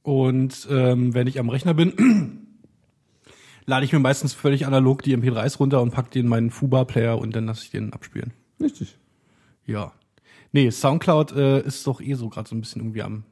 und 0.04 0.68
ähm, 0.70 1.14
wenn 1.14 1.28
ich 1.28 1.40
am 1.40 1.48
Rechner 1.50 1.74
bin, 1.74 1.94
lade 3.66 3.86
ich 3.86 3.94
mir 3.94 4.00
meistens 4.00 4.34
völlig 4.34 4.66
analog 4.66 5.04
die 5.04 5.16
MP3s 5.16 5.58
runter 5.60 5.82
und 5.82 5.92
pack 5.92 6.12
die 6.12 6.20
in 6.20 6.28
meinen 6.28 6.50
Fuba-Player 6.52 7.18
und 7.18 7.36
dann 7.36 7.46
lasse 7.46 7.64
ich 7.64 7.72
den 7.72 7.94
abspielen. 7.94 8.32
Richtig. 8.60 8.98
Ja. 9.66 9.92
Nee, 10.54 10.70
Soundcloud 10.70 11.32
äh, 11.34 11.62
ist 11.62 11.88
doch 11.88 12.02
eh 12.02 12.14
so 12.16 12.28
gerade 12.28 12.50
so 12.50 12.56
ein 12.56 12.60
bisschen 12.62 12.82
irgendwie 12.82 13.04
am. 13.04 13.24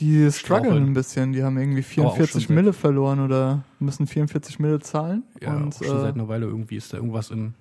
Die 0.00 0.30
strugglen 0.32 0.86
ein 0.86 0.92
bisschen. 0.94 1.32
Die 1.32 1.42
haben 1.44 1.56
irgendwie 1.56 1.84
Aber 2.00 2.08
auch 2.10 2.14
44 2.16 2.32
schon 2.32 2.40
seit- 2.48 2.50
Mille 2.56 2.72
verloren 2.72 3.20
oder 3.20 3.62
müssen 3.78 4.06
44 4.06 4.58
Mille 4.58 4.80
zahlen. 4.80 5.22
Ja, 5.40 5.54
und, 5.56 5.74
schon 5.74 5.86
äh, 5.86 6.00
seit 6.00 6.14
einer 6.14 6.26
Weile 6.28 6.46
irgendwie 6.46 6.76
ist 6.76 6.92
da 6.92 6.96
irgendwas 6.96 7.30
im 7.30 7.54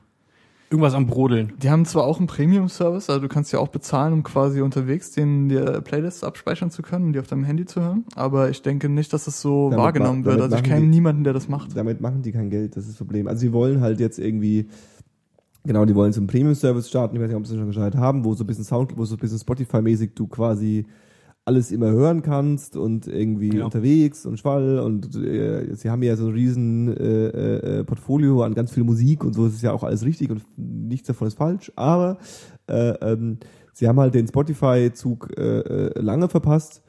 irgendwas 0.74 0.94
am 0.96 1.06
Brodeln. 1.08 1.54
Die 1.62 1.70
haben 1.70 1.86
zwar 1.86 2.04
auch 2.04 2.18
einen 2.18 2.28
Premium-Service, 2.28 3.10
also 3.10 3.22
du 3.22 3.28
kannst 3.28 3.54
ja 3.54 3.60
auch 3.60 3.68
bezahlen, 3.70 4.12
um 4.12 4.24
quasi 4.24 4.60
unterwegs 4.62 5.12
den 5.12 5.48
dir 5.48 5.82
Playlists 5.82 6.24
abspeichern 6.24 6.72
zu 6.72 6.82
können 6.82 7.06
und 7.06 7.14
die 7.14 7.20
auf 7.20 7.28
deinem 7.28 7.44
Handy 7.44 7.66
zu 7.66 7.80
hören. 7.80 8.04
Aber 8.16 8.50
ich 8.50 8.62
denke 8.64 8.90
nicht, 8.90 9.14
dass 9.14 9.28
es 9.28 9.40
so 9.40 9.70
Damit 9.70 9.84
wahrgenommen 9.84 10.22
ma- 10.22 10.26
wird. 10.26 10.42
Also 10.42 10.56
ich 10.58 10.64
kenne 10.64 10.88
niemanden, 10.88 11.24
der 11.24 11.34
das 11.34 11.48
macht. 11.48 11.78
Damit 11.78 12.02
machen 12.02 12.24
die 12.24 12.32
kein 12.32 12.50
Geld, 12.50 12.76
das 12.76 12.84
ist 12.86 12.92
das 12.94 12.98
Problem. 12.98 13.28
Also 13.28 13.40
sie 13.42 13.54
wollen 13.54 13.80
halt 13.82 14.00
jetzt 14.00 14.18
irgendwie, 14.20 14.68
genau, 15.64 15.86
die 15.86 15.96
wollen 15.96 16.12
so 16.12 16.20
einen 16.20 16.28
Premium-Service 16.28 16.90
starten, 16.90 17.16
ich 17.16 17.22
weiß 17.22 17.28
nicht, 17.30 17.38
ob 17.38 17.46
sie 17.48 17.56
schon 17.56 17.68
gestartet 17.68 18.00
haben, 18.00 18.26
wo 18.26 18.34
so 18.34 18.44
ein 18.44 18.48
bisschen 18.48 18.64
Sound, 18.66 18.98
wo 18.98 19.06
so 19.06 19.16
ein 19.16 19.20
bisschen 19.20 19.38
Spotify-mäßig 19.40 20.12
du 20.16 20.28
quasi 20.28 20.86
alles 21.46 21.72
immer 21.72 21.92
hören 21.92 22.22
kannst 22.22 22.78
und 22.78 23.08
irgendwie 23.08 23.58
Ja. 23.58 23.66
unterwegs 23.66 24.26
und 24.26 24.40
Schwall 24.40 24.80
und 24.80 25.16
äh, 25.16 25.76
sie 25.76 25.90
haben 25.90 26.02
ja 26.04 26.16
so 26.16 26.28
ein 26.28 26.34
riesen 26.34 26.96
äh, 26.96 27.80
äh, 27.80 27.84
Portfolio 27.84 28.44
an 28.44 28.54
ganz 28.54 28.72
viel 28.72 28.84
Musik 28.84 29.24
und 29.24 29.34
so, 29.34 29.46
ist 29.48 29.62
ja 29.62 29.74
auch 29.74 29.84
alles 29.84 30.06
richtig 30.06 30.30
und 30.30 30.42
nichts 30.58 31.08
davon 31.08 31.28
ist 31.28 31.38
falsch, 31.38 31.72
aber 31.76 32.18
äh, 32.68 32.92
ähm, 33.02 33.40
sie 33.74 33.88
haben 33.88 34.00
halt 34.00 34.14
den 34.14 34.28
Spotify-Zug 34.28 35.32
äh, 35.38 35.60
äh, 35.60 36.02
lange 36.02 36.30
verpasst 36.30 36.82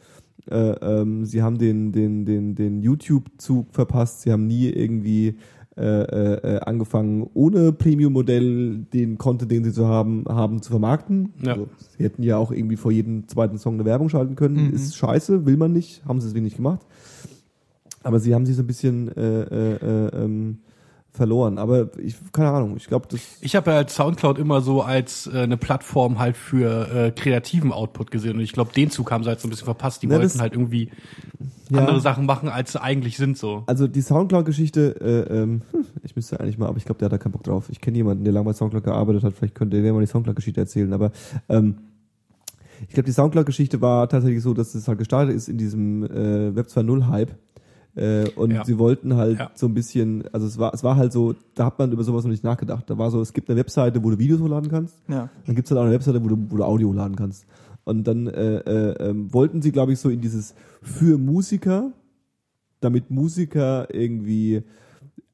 äh, 0.50 0.56
ähm, 0.56 1.24
sie 1.24 1.42
haben 1.42 1.58
den, 1.58 1.90
den, 1.92 2.24
den, 2.26 2.54
den 2.54 2.82
YouTube-Zug 2.82 3.72
verpasst. 3.72 4.22
Sie 4.22 4.30
haben 4.32 4.46
nie 4.46 4.68
irgendwie 4.68 5.36
äh, 5.76 5.82
äh, 5.82 6.56
äh, 6.56 6.60
angefangen, 6.60 7.28
ohne 7.34 7.72
Premium-Modell 7.72 8.87
den 8.92 9.18
Content, 9.18 9.50
den 9.50 9.64
sie 9.64 9.72
zu 9.72 9.88
haben, 9.88 10.24
haben 10.28 10.62
zu 10.62 10.70
vermarkten. 10.70 11.32
Ja. 11.42 11.52
Also, 11.54 11.68
sie 11.96 12.04
hätten 12.04 12.22
ja 12.22 12.37
auch 12.37 12.52
irgendwie 12.52 12.76
vor 12.76 12.92
jedem 12.92 13.26
zweiten 13.26 13.58
Song 13.58 13.74
eine 13.74 13.84
Werbung 13.84 14.08
schalten 14.08 14.37
können. 14.37 14.68
Mhm. 14.68 14.74
Ist 14.74 14.96
scheiße, 14.96 15.46
will 15.46 15.56
man 15.56 15.72
nicht, 15.72 16.04
haben 16.06 16.20
sie 16.20 16.28
deswegen 16.28 16.44
nicht 16.44 16.56
gemacht. 16.56 16.87
Aber 18.04 18.20
sie 18.20 18.34
haben 18.34 18.46
sich 18.46 18.54
so 18.54 18.62
ein 18.62 18.68
bisschen 18.68 19.08
äh, 19.16 19.42
äh, 19.42 19.74
äh, 19.74 20.24
ähm, 20.24 20.58
verloren. 21.14 21.59
Aber 21.59 21.96
ich, 21.98 22.16
keine 22.33 22.50
Ahnung, 22.50 22.77
ich 22.77 22.87
glaube, 22.88 23.07
das. 23.09 23.20
Ich 23.40 23.55
habe 23.57 23.70
ja 23.70 23.77
halt 23.77 23.88
Soundcloud 23.90 24.37
immer 24.38 24.61
so 24.61 24.83
als 24.83 25.27
äh, 25.29 25.38
eine 25.38 25.57
Plattform 25.57 26.18
halt 26.18 26.37
für 26.37 26.88
äh, 26.92 27.11
kreativen 27.12 27.72
Output 27.72 28.11
gesehen 28.11 28.35
und 28.35 28.40
ich 28.42 28.53
glaube, 28.53 28.72
den 28.74 28.90
Zug 28.90 29.11
haben 29.12 29.22
sie 29.22 29.29
halt 29.31 29.40
so 29.40 29.46
ein 29.46 29.50
bisschen 29.50 29.64
verpasst. 29.66 30.03
Die 30.03 30.09
Na, 30.09 30.14
wollten 30.16 30.24
das- 30.24 30.40
halt 30.40 30.53
irgendwie 30.55 30.90
Ja. 31.70 31.79
andere 31.79 32.00
Sachen 32.00 32.27
machen, 32.27 32.48
als 32.48 32.72
sie 32.72 32.83
eigentlich 32.83 33.16
sind 33.16 33.38
so. 33.38 33.62
Also 33.66 33.87
die 33.87 34.03
Soundcloud-Geschichte, 34.03 35.00
äh, 35.00 35.35
ähm, 35.42 35.62
hm, 35.70 35.85
ich 36.03 36.16
müsste 36.16 36.40
eigentlich 36.40 36.59
mal, 36.59 36.66
aber 36.66 36.79
ich 36.79 36.85
glaube, 36.85 36.98
der 36.98 37.07
hat 37.07 37.12
da 37.12 37.18
keinen 37.18 37.33
Bock 37.33 37.44
drauf. 37.44 37.66
Ich 37.70 37.81
kenne 37.81 37.96
jemanden, 37.96 38.24
der 38.24 38.33
lange 38.33 38.46
bei 38.46 38.53
Soundcloud 38.53 38.83
gearbeitet 38.85 39.22
hat, 39.22 39.33
vielleicht 39.35 39.55
könnte 39.55 39.81
der 39.81 39.92
mal 39.92 40.00
die 40.00 40.07
Soundcloud-Geschichte 40.07 40.61
erzählen, 40.61 40.92
aber 40.92 41.12
ähm, 41.48 41.77
ich 42.88 42.94
glaube, 42.94 43.07
die 43.07 43.12
Soundcloud-Geschichte 43.12 43.81
war 43.81 44.09
tatsächlich 44.09 44.42
so, 44.42 44.53
dass 44.53 44.74
es 44.74 44.88
halt 44.88 44.98
gestartet 44.98 45.35
ist 45.37 45.48
in 45.48 45.57
diesem 45.59 46.03
äh, 46.05 46.55
Web 46.57 46.66
2.0-Hype. 46.66 47.31
Äh, 47.96 48.28
und 48.37 48.50
Ja. 48.50 48.64
sie 48.64 48.78
wollten 48.78 49.14
halt 49.14 49.38
Ja. 49.38 49.50
so 49.54 49.66
ein 49.66 49.74
bisschen, 49.74 50.24
also 50.33 50.46
es 50.46 50.59
war, 50.59 50.74
es 50.74 50.83
war 50.83 50.96
halt 50.96 51.12
so, 51.12 51.35
da 51.54 51.66
hat 51.66 51.78
man 51.78 51.92
über 51.92 52.02
sowas 52.02 52.24
noch 52.24 52.30
nicht 52.30 52.42
nachgedacht. 52.44 52.88
Da 52.90 52.98
war 52.98 53.11
so, 53.11 53.20
es 53.20 53.33
gibt 53.33 53.48
eine 53.48 53.59
Webseite, 53.59 54.02
wo 54.02 54.11
du 54.11 54.18
Videos 54.18 54.40
hochladen 54.40 54.70
kannst. 54.70 54.96
Ja. 55.09 55.28
Dann 55.46 55.54
gibt's 55.54 55.70
halt 55.70 55.78
auch 55.78 55.85
eine 55.85 55.92
Webseite, 55.92 56.22
wo 56.24 56.28
du, 56.28 56.37
wo 56.48 56.57
du 56.57 56.64
Audio 56.64 56.92
laden 56.92 57.16
kannst. 57.16 57.46
Und 57.85 58.04
dann 58.09 58.26
äh, 58.26 58.57
äh, 58.59 59.11
ähm, 59.11 59.33
wollten 59.33 59.62
sie, 59.62 59.70
glaube 59.70 59.92
ich, 59.92 59.98
so 60.00 60.09
in 60.09 60.20
dieses 60.20 60.54
für 60.83 61.18
Musiker, 61.18 61.92
damit 62.80 63.11
Musiker 63.11 63.94
irgendwie 63.94 64.62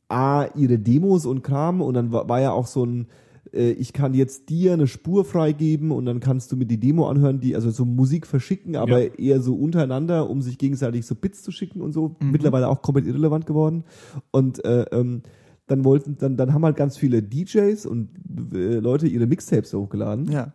A, 0.09 0.46
ihre 0.57 0.79
Demos 0.79 1.25
und 1.27 1.42
Kram 1.42 1.81
und 1.81 1.94
dann 1.94 2.12
war, 2.12 2.29
war 2.29 2.40
ja 2.40 2.51
auch 2.53 2.66
so 2.66 2.85
ein, 2.85 3.07
äh, 3.52 3.70
ich 3.72 3.92
kann 3.92 4.14
jetzt 4.14 4.48
dir 4.48 4.72
eine 4.72 4.86
Spur 4.86 5.24
freigeben 5.24 5.90
und 5.90 6.06
dann 6.06 6.20
kannst 6.20 6.52
du 6.52 6.56
mir 6.56 6.66
die 6.66 6.78
Demo 6.78 7.08
anhören, 7.08 7.40
die, 7.40 7.54
also 7.54 7.70
so 7.70 7.84
Musik 7.84 8.26
verschicken, 8.26 8.76
aber 8.76 9.02
Ja. 9.04 9.14
eher 9.14 9.40
so 9.40 9.54
untereinander, 9.54 10.28
um 10.28 10.42
sich 10.42 10.58
gegenseitig 10.58 11.06
so 11.06 11.14
Bits 11.14 11.42
zu 11.42 11.50
schicken 11.52 11.80
und 11.80 11.92
so. 11.92 12.16
Mittlerweile 12.20 12.68
auch 12.68 12.82
komplett 12.82 13.06
irrelevant 13.06 13.46
geworden. 13.46 13.84
Und 14.30 14.64
äh, 14.64 14.82
ähm, 14.92 15.22
dann 15.66 15.84
wollten, 15.84 16.16
dann, 16.18 16.36
dann 16.36 16.52
haben 16.52 16.64
halt 16.64 16.76
ganz 16.76 16.96
viele 16.96 17.22
DJs 17.22 17.86
und 17.86 18.08
äh, 18.52 18.78
Leute 18.80 19.06
ihre 19.06 19.26
Mixtapes 19.26 19.72
hochgeladen. 19.72 20.30
Ja. 20.30 20.52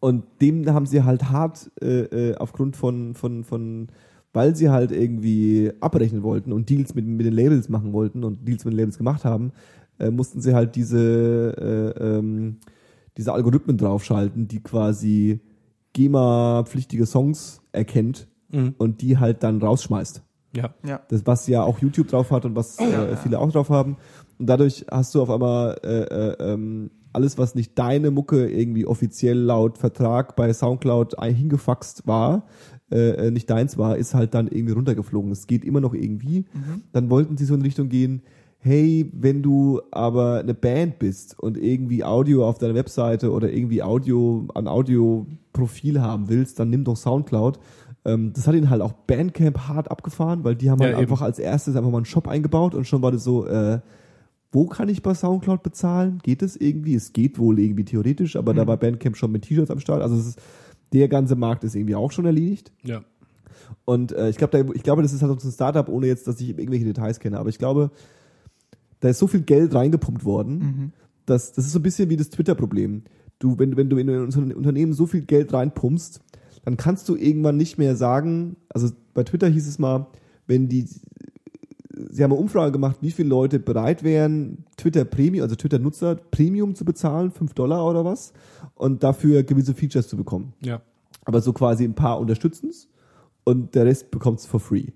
Und 0.00 0.24
dem 0.40 0.66
haben 0.72 0.86
sie 0.86 1.02
halt 1.02 1.30
hart 1.30 1.70
äh, 1.82 2.30
äh, 2.30 2.36
aufgrund 2.36 2.76
von, 2.76 3.14
von, 3.14 3.44
von, 3.44 3.88
weil 4.32 4.54
sie 4.56 4.70
halt 4.70 4.92
irgendwie 4.92 5.72
abrechnen 5.80 6.22
wollten 6.22 6.52
und 6.52 6.68
Deals 6.70 6.94
mit, 6.94 7.06
mit 7.06 7.26
den 7.26 7.34
Labels 7.34 7.68
machen 7.68 7.92
wollten 7.92 8.24
und 8.24 8.46
Deals 8.46 8.64
mit 8.64 8.72
den 8.74 8.78
Labels 8.78 8.98
gemacht 8.98 9.24
haben, 9.24 9.52
äh, 9.98 10.10
mussten 10.10 10.40
sie 10.40 10.54
halt 10.54 10.76
diese, 10.76 11.94
äh, 11.98 12.02
ähm, 12.18 12.58
diese 13.16 13.32
Algorithmen 13.32 13.76
draufschalten, 13.76 14.48
die 14.48 14.60
quasi 14.62 15.40
GEMA-pflichtige 15.92 17.06
Songs 17.06 17.60
erkennt 17.72 18.28
Mhm. 18.50 18.74
und 18.78 19.02
die 19.02 19.18
halt 19.18 19.42
dann 19.42 19.60
rausschmeißt. 19.60 20.22
Ja. 20.56 20.74
Ja. 20.86 21.00
Das, 21.08 21.26
was 21.26 21.46
ja 21.48 21.62
auch 21.62 21.80
YouTube 21.80 22.08
drauf 22.08 22.30
hat 22.30 22.46
und 22.46 22.56
was 22.56 22.78
äh, 22.78 23.16
viele 23.16 23.38
auch 23.38 23.52
drauf 23.52 23.68
haben. 23.68 23.96
Und 24.38 24.46
dadurch 24.46 24.86
hast 24.90 25.14
du 25.14 25.20
auf 25.20 25.28
einmal 25.28 25.76
äh, 25.84 26.04
äh, 26.04 26.52
ähm, 26.54 26.90
alles, 27.12 27.36
was 27.36 27.54
nicht 27.54 27.78
deine 27.78 28.10
Mucke 28.10 28.48
irgendwie 28.48 28.86
offiziell 28.86 29.36
laut 29.38 29.76
Vertrag 29.76 30.34
bei 30.36 30.50
Soundcloud 30.52 31.16
hingefaxt 31.22 32.06
war, 32.06 32.46
äh, 32.90 33.26
äh, 33.26 33.30
nicht 33.30 33.50
deins 33.50 33.76
war, 33.76 33.96
ist 33.98 34.14
halt 34.14 34.32
dann 34.32 34.48
irgendwie 34.48 34.72
runtergeflogen. 34.72 35.30
Es 35.30 35.46
geht 35.46 35.64
immer 35.64 35.80
noch 35.80 35.92
irgendwie. 35.94 36.46
Dann 36.92 37.10
wollten 37.10 37.36
sie 37.36 37.44
so 37.44 37.54
in 37.54 37.62
Richtung 37.62 37.88
gehen, 37.90 38.22
hey, 38.60 39.10
wenn 39.14 39.42
du 39.42 39.80
aber 39.90 40.40
eine 40.40 40.54
Band 40.54 40.98
bist 40.98 41.38
und 41.38 41.56
irgendwie 41.56 42.02
Audio 42.04 42.46
auf 42.46 42.58
deiner 42.58 42.74
Webseite 42.74 43.30
oder 43.32 43.52
irgendwie 43.52 43.82
Audio, 43.82 44.48
ein 44.54 44.66
Audioprofil 44.66 46.00
haben 46.00 46.28
willst, 46.28 46.58
dann 46.58 46.70
nimm 46.70 46.84
doch 46.84 46.96
Soundcloud. 46.96 47.58
Ähm, 48.04 48.32
das 48.34 48.46
hat 48.46 48.54
ihn 48.54 48.68
halt 48.70 48.82
auch 48.82 48.92
Bandcamp 48.92 49.68
hart 49.68 49.90
abgefahren, 49.90 50.44
weil 50.44 50.56
die 50.56 50.70
haben 50.70 50.80
Ja, 50.80 50.86
halt 50.86 50.94
eben. 50.96 51.02
einfach 51.02 51.22
als 51.22 51.38
erstes 51.38 51.76
einfach 51.76 51.90
mal 51.90 51.98
einen 51.98 52.04
Shop 52.04 52.26
eingebaut 52.26 52.74
und 52.74 52.86
schon 52.86 53.02
war 53.02 53.12
das 53.12 53.24
so, 53.24 53.46
äh, 53.46 53.80
wo 54.50 54.66
kann 54.66 54.88
ich 54.88 55.02
bei 55.02 55.14
Soundcloud 55.14 55.62
bezahlen? 55.62 56.20
Geht 56.22 56.42
es 56.42 56.56
irgendwie? 56.56 56.94
Es 56.94 57.12
geht 57.12 57.38
wohl 57.38 57.58
irgendwie 57.58 57.84
theoretisch, 57.84 58.34
aber 58.34 58.54
da 58.54 58.66
war 58.66 58.76
Bandcamp 58.78 59.16
schon 59.16 59.30
mit 59.30 59.42
T-Shirts 59.42 59.70
am 59.70 59.78
Start. 59.78 60.02
Also 60.02 60.16
es 60.16 60.26
ist, 60.28 60.38
der 60.92 61.06
ganze 61.08 61.36
Markt 61.36 61.64
ist 61.64 61.74
irgendwie 61.76 61.94
auch 61.94 62.10
schon 62.12 62.24
erledigt. 62.24 62.72
Ja. 62.82 63.02
Und 63.84 64.12
äh, 64.12 64.30
ich 64.30 64.36
glaube, 64.38 64.70
ich 64.74 64.82
glaube, 64.82 65.02
das 65.02 65.12
ist 65.12 65.22
halt 65.22 65.38
so 65.40 65.48
ein 65.48 65.52
Startup, 65.52 65.86
ohne 65.88 66.06
jetzt, 66.06 66.26
dass 66.26 66.40
ich 66.40 66.48
irgendwelche 66.48 66.86
Details 66.86 67.20
kenne. 67.20 67.38
Aber 67.38 67.50
ich 67.50 67.58
glaube, 67.58 67.90
da 69.00 69.08
ist 69.08 69.18
so 69.18 69.26
viel 69.26 69.42
Geld 69.42 69.74
reingepumpt 69.74 70.24
worden, 70.24 70.92
dass 71.26 71.52
das 71.52 71.66
ist 71.66 71.72
so 71.72 71.78
ein 71.78 71.82
bisschen 71.82 72.08
wie 72.10 72.16
das 72.16 72.30
Twitter-Problem. 72.30 73.02
Du, 73.38 73.58
wenn, 73.58 73.76
wenn 73.76 73.88
du 73.88 73.96
in 73.98 74.08
ein 74.10 74.20
Unter- 74.24 74.56
Unternehmen 74.56 74.92
so 74.92 75.06
viel 75.06 75.22
Geld 75.22 75.52
reinpumpst, 75.52 76.20
dann 76.64 76.76
kannst 76.76 77.08
du 77.08 77.14
irgendwann 77.16 77.56
nicht 77.56 77.78
mehr 77.78 77.94
sagen, 77.96 78.56
also 78.68 78.88
bei 79.14 79.22
Twitter 79.24 79.48
hieß 79.48 79.68
es 79.68 79.78
mal, 79.78 80.06
wenn 80.46 80.68
die, 80.68 80.86
sie 82.10 82.22
haben 82.24 82.32
eine 82.32 82.40
Umfrage 82.40 82.72
gemacht, 82.72 82.96
wie 83.00 83.10
viele 83.10 83.28
Leute 83.28 83.58
bereit 83.58 84.02
wären, 84.02 84.64
Twitter 84.76 85.04
Premium, 85.04 85.42
also 85.44 85.54
Twitter-Nutzer 85.56 86.16
Premium 86.30 86.74
zu 86.74 86.84
bezahlen, 86.84 87.30
5 87.30 87.54
Dollar 87.54 87.86
oder 87.88 88.04
was, 88.04 88.32
und 88.74 89.02
dafür 89.02 89.42
gewisse 89.44 89.74
Features 89.74 90.08
zu 90.08 90.16
bekommen 90.16 90.52
Ja. 90.60 90.80
aber 91.24 91.40
so 91.40 91.52
quasi 91.52 91.84
ein 91.84 91.94
paar 91.94 92.18
unterstützen's 92.20 92.88
und 93.44 93.74
der 93.74 93.86
Rest 93.86 94.10
bekommt's 94.10 94.46
for 94.46 94.60
free. 94.60 94.86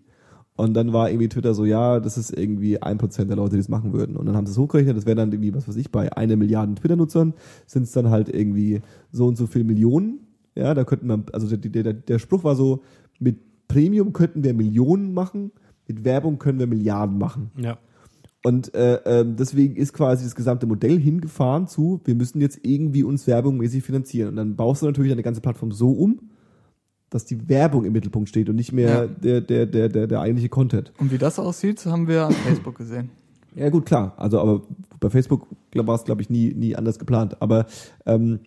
Und 0.54 0.74
dann 0.74 0.92
war 0.92 1.08
irgendwie 1.08 1.28
Twitter 1.28 1.54
so, 1.54 1.64
ja, 1.64 1.98
das 1.98 2.18
ist 2.18 2.36
irgendwie 2.36 2.80
ein 2.82 2.98
Prozent 2.98 3.30
der 3.30 3.36
Leute, 3.36 3.54
die 3.54 3.60
es 3.60 3.70
machen 3.70 3.92
würden. 3.92 4.16
Und 4.16 4.26
dann 4.26 4.36
haben 4.36 4.46
sie 4.46 4.52
es 4.52 4.58
hochgerechnet, 4.58 4.96
das 4.96 5.06
wäre 5.06 5.16
dann 5.16 5.32
irgendwie, 5.32 5.54
was 5.54 5.66
weiß 5.66 5.76
ich, 5.76 5.90
bei 5.90 6.14
einer 6.14 6.36
Milliarde 6.36 6.74
Twitter-Nutzern 6.74 7.32
sind 7.66 7.84
es 7.84 7.92
dann 7.92 8.10
halt 8.10 8.28
irgendwie 8.28 8.82
so 9.10 9.26
und 9.26 9.36
so 9.36 9.46
viel 9.46 9.64
Millionen. 9.64 10.20
Ja, 10.54 10.74
da 10.74 10.84
könnten 10.84 11.06
wir, 11.06 11.24
also 11.32 11.56
der, 11.56 11.82
der, 11.82 11.92
der 11.94 12.18
Spruch 12.18 12.44
war 12.44 12.54
so, 12.54 12.82
mit 13.18 13.38
Premium 13.68 14.12
könnten 14.12 14.44
wir 14.44 14.52
Millionen 14.52 15.14
machen, 15.14 15.52
mit 15.88 16.04
Werbung 16.04 16.38
können 16.38 16.58
wir 16.58 16.66
Milliarden 16.66 17.16
machen. 17.16 17.50
Ja. 17.56 17.78
Und 18.44 18.74
äh, 18.74 18.96
ähm, 19.06 19.36
deswegen 19.36 19.76
ist 19.76 19.92
quasi 19.92 20.24
das 20.24 20.34
gesamte 20.34 20.66
Modell 20.66 20.98
hingefahren 20.98 21.68
zu, 21.68 22.00
wir 22.04 22.14
müssen 22.14 22.40
jetzt 22.40 22.60
irgendwie 22.62 23.04
uns 23.04 23.26
werbungmäßig 23.26 23.82
finanzieren. 23.84 24.30
Und 24.30 24.36
dann 24.36 24.56
baust 24.56 24.82
du 24.82 24.86
natürlich 24.86 25.12
deine 25.12 25.22
ganze 25.22 25.40
Plattform 25.40 25.72
so 25.72 25.92
um, 25.92 26.18
dass 27.14 27.24
die 27.24 27.48
Werbung 27.48 27.84
im 27.84 27.92
Mittelpunkt 27.92 28.28
steht 28.28 28.48
und 28.48 28.56
nicht 28.56 28.72
mehr 28.72 29.04
Ja. 29.04 29.06
der, 29.06 29.40
der, 29.40 29.66
der, 29.66 29.88
der, 29.88 30.06
der 30.06 30.20
eigentliche 30.20 30.48
Content. 30.48 30.92
Und 30.98 31.12
wie 31.12 31.18
das 31.18 31.38
aussieht, 31.38 31.84
haben 31.86 32.08
wir 32.08 32.26
an 32.26 32.32
Facebook 32.32 32.76
gesehen. 32.76 33.10
Ja 33.54 33.68
gut, 33.68 33.84
klar. 33.84 34.14
Also 34.16 34.40
aber 34.40 34.62
bei 34.98 35.10
Facebook 35.10 35.46
war 35.74 35.94
es, 35.94 36.04
glaube 36.04 36.22
ich, 36.22 36.30
nie, 36.30 36.54
nie 36.54 36.74
anders 36.74 36.98
geplant. 36.98 37.40
Aber, 37.42 37.66
ähm, 38.06 38.40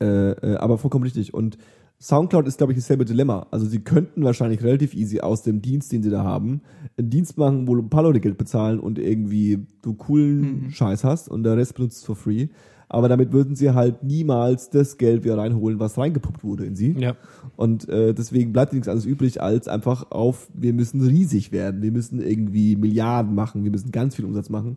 äh, 0.00 0.30
äh, 0.30 0.56
aber 0.56 0.78
vollkommen 0.78 1.04
richtig. 1.04 1.34
Und 1.34 1.58
Soundcloud 2.00 2.46
ist, 2.48 2.56
glaube 2.56 2.72
ich, 2.72 2.78
dasselbe 2.78 3.04
Dilemma. 3.04 3.46
Also 3.50 3.66
sie 3.66 3.80
könnten 3.80 4.24
wahrscheinlich 4.24 4.62
relativ 4.62 4.94
easy 4.94 5.20
aus 5.20 5.42
dem 5.42 5.60
Dienst, 5.60 5.92
den 5.92 6.02
sie 6.02 6.08
da 6.08 6.24
haben, 6.24 6.62
einen 6.96 7.10
Dienst 7.10 7.36
machen, 7.36 7.68
wo 7.68 7.76
ein 7.76 7.90
paar 7.90 8.04
Leute 8.04 8.20
Geld 8.20 8.38
bezahlen 8.38 8.80
und 8.80 8.98
irgendwie 8.98 9.66
du 9.82 9.92
coolen 9.94 10.70
Scheiß 10.70 11.04
hast 11.04 11.28
und 11.28 11.42
der 11.42 11.58
Rest 11.58 11.74
benutzt 11.74 12.06
for 12.06 12.16
free. 12.16 12.48
Aber 12.92 13.08
damit 13.08 13.32
würden 13.32 13.54
sie 13.54 13.70
halt 13.70 14.02
niemals 14.02 14.68
das 14.68 14.98
Geld 14.98 15.22
wieder 15.22 15.38
reinholen, 15.38 15.78
was 15.78 15.96
reingepumpt 15.96 16.42
wurde 16.42 16.64
in 16.64 16.74
sie. 16.74 16.96
Ja. 16.98 17.14
Und 17.54 17.88
äh, 17.88 18.12
deswegen 18.12 18.52
bleibt 18.52 18.72
nichts 18.72 18.88
anderes 18.88 19.06
übrig, 19.06 19.40
als 19.40 19.68
einfach 19.68 20.10
auf, 20.10 20.48
wir 20.52 20.72
müssen 20.72 21.00
riesig 21.00 21.52
werden, 21.52 21.82
wir 21.82 21.92
müssen 21.92 22.20
irgendwie 22.20 22.74
Milliarden 22.74 23.32
machen, 23.32 23.62
wir 23.62 23.70
müssen 23.70 23.92
ganz 23.92 24.16
viel 24.16 24.24
Umsatz 24.24 24.50
machen. 24.50 24.76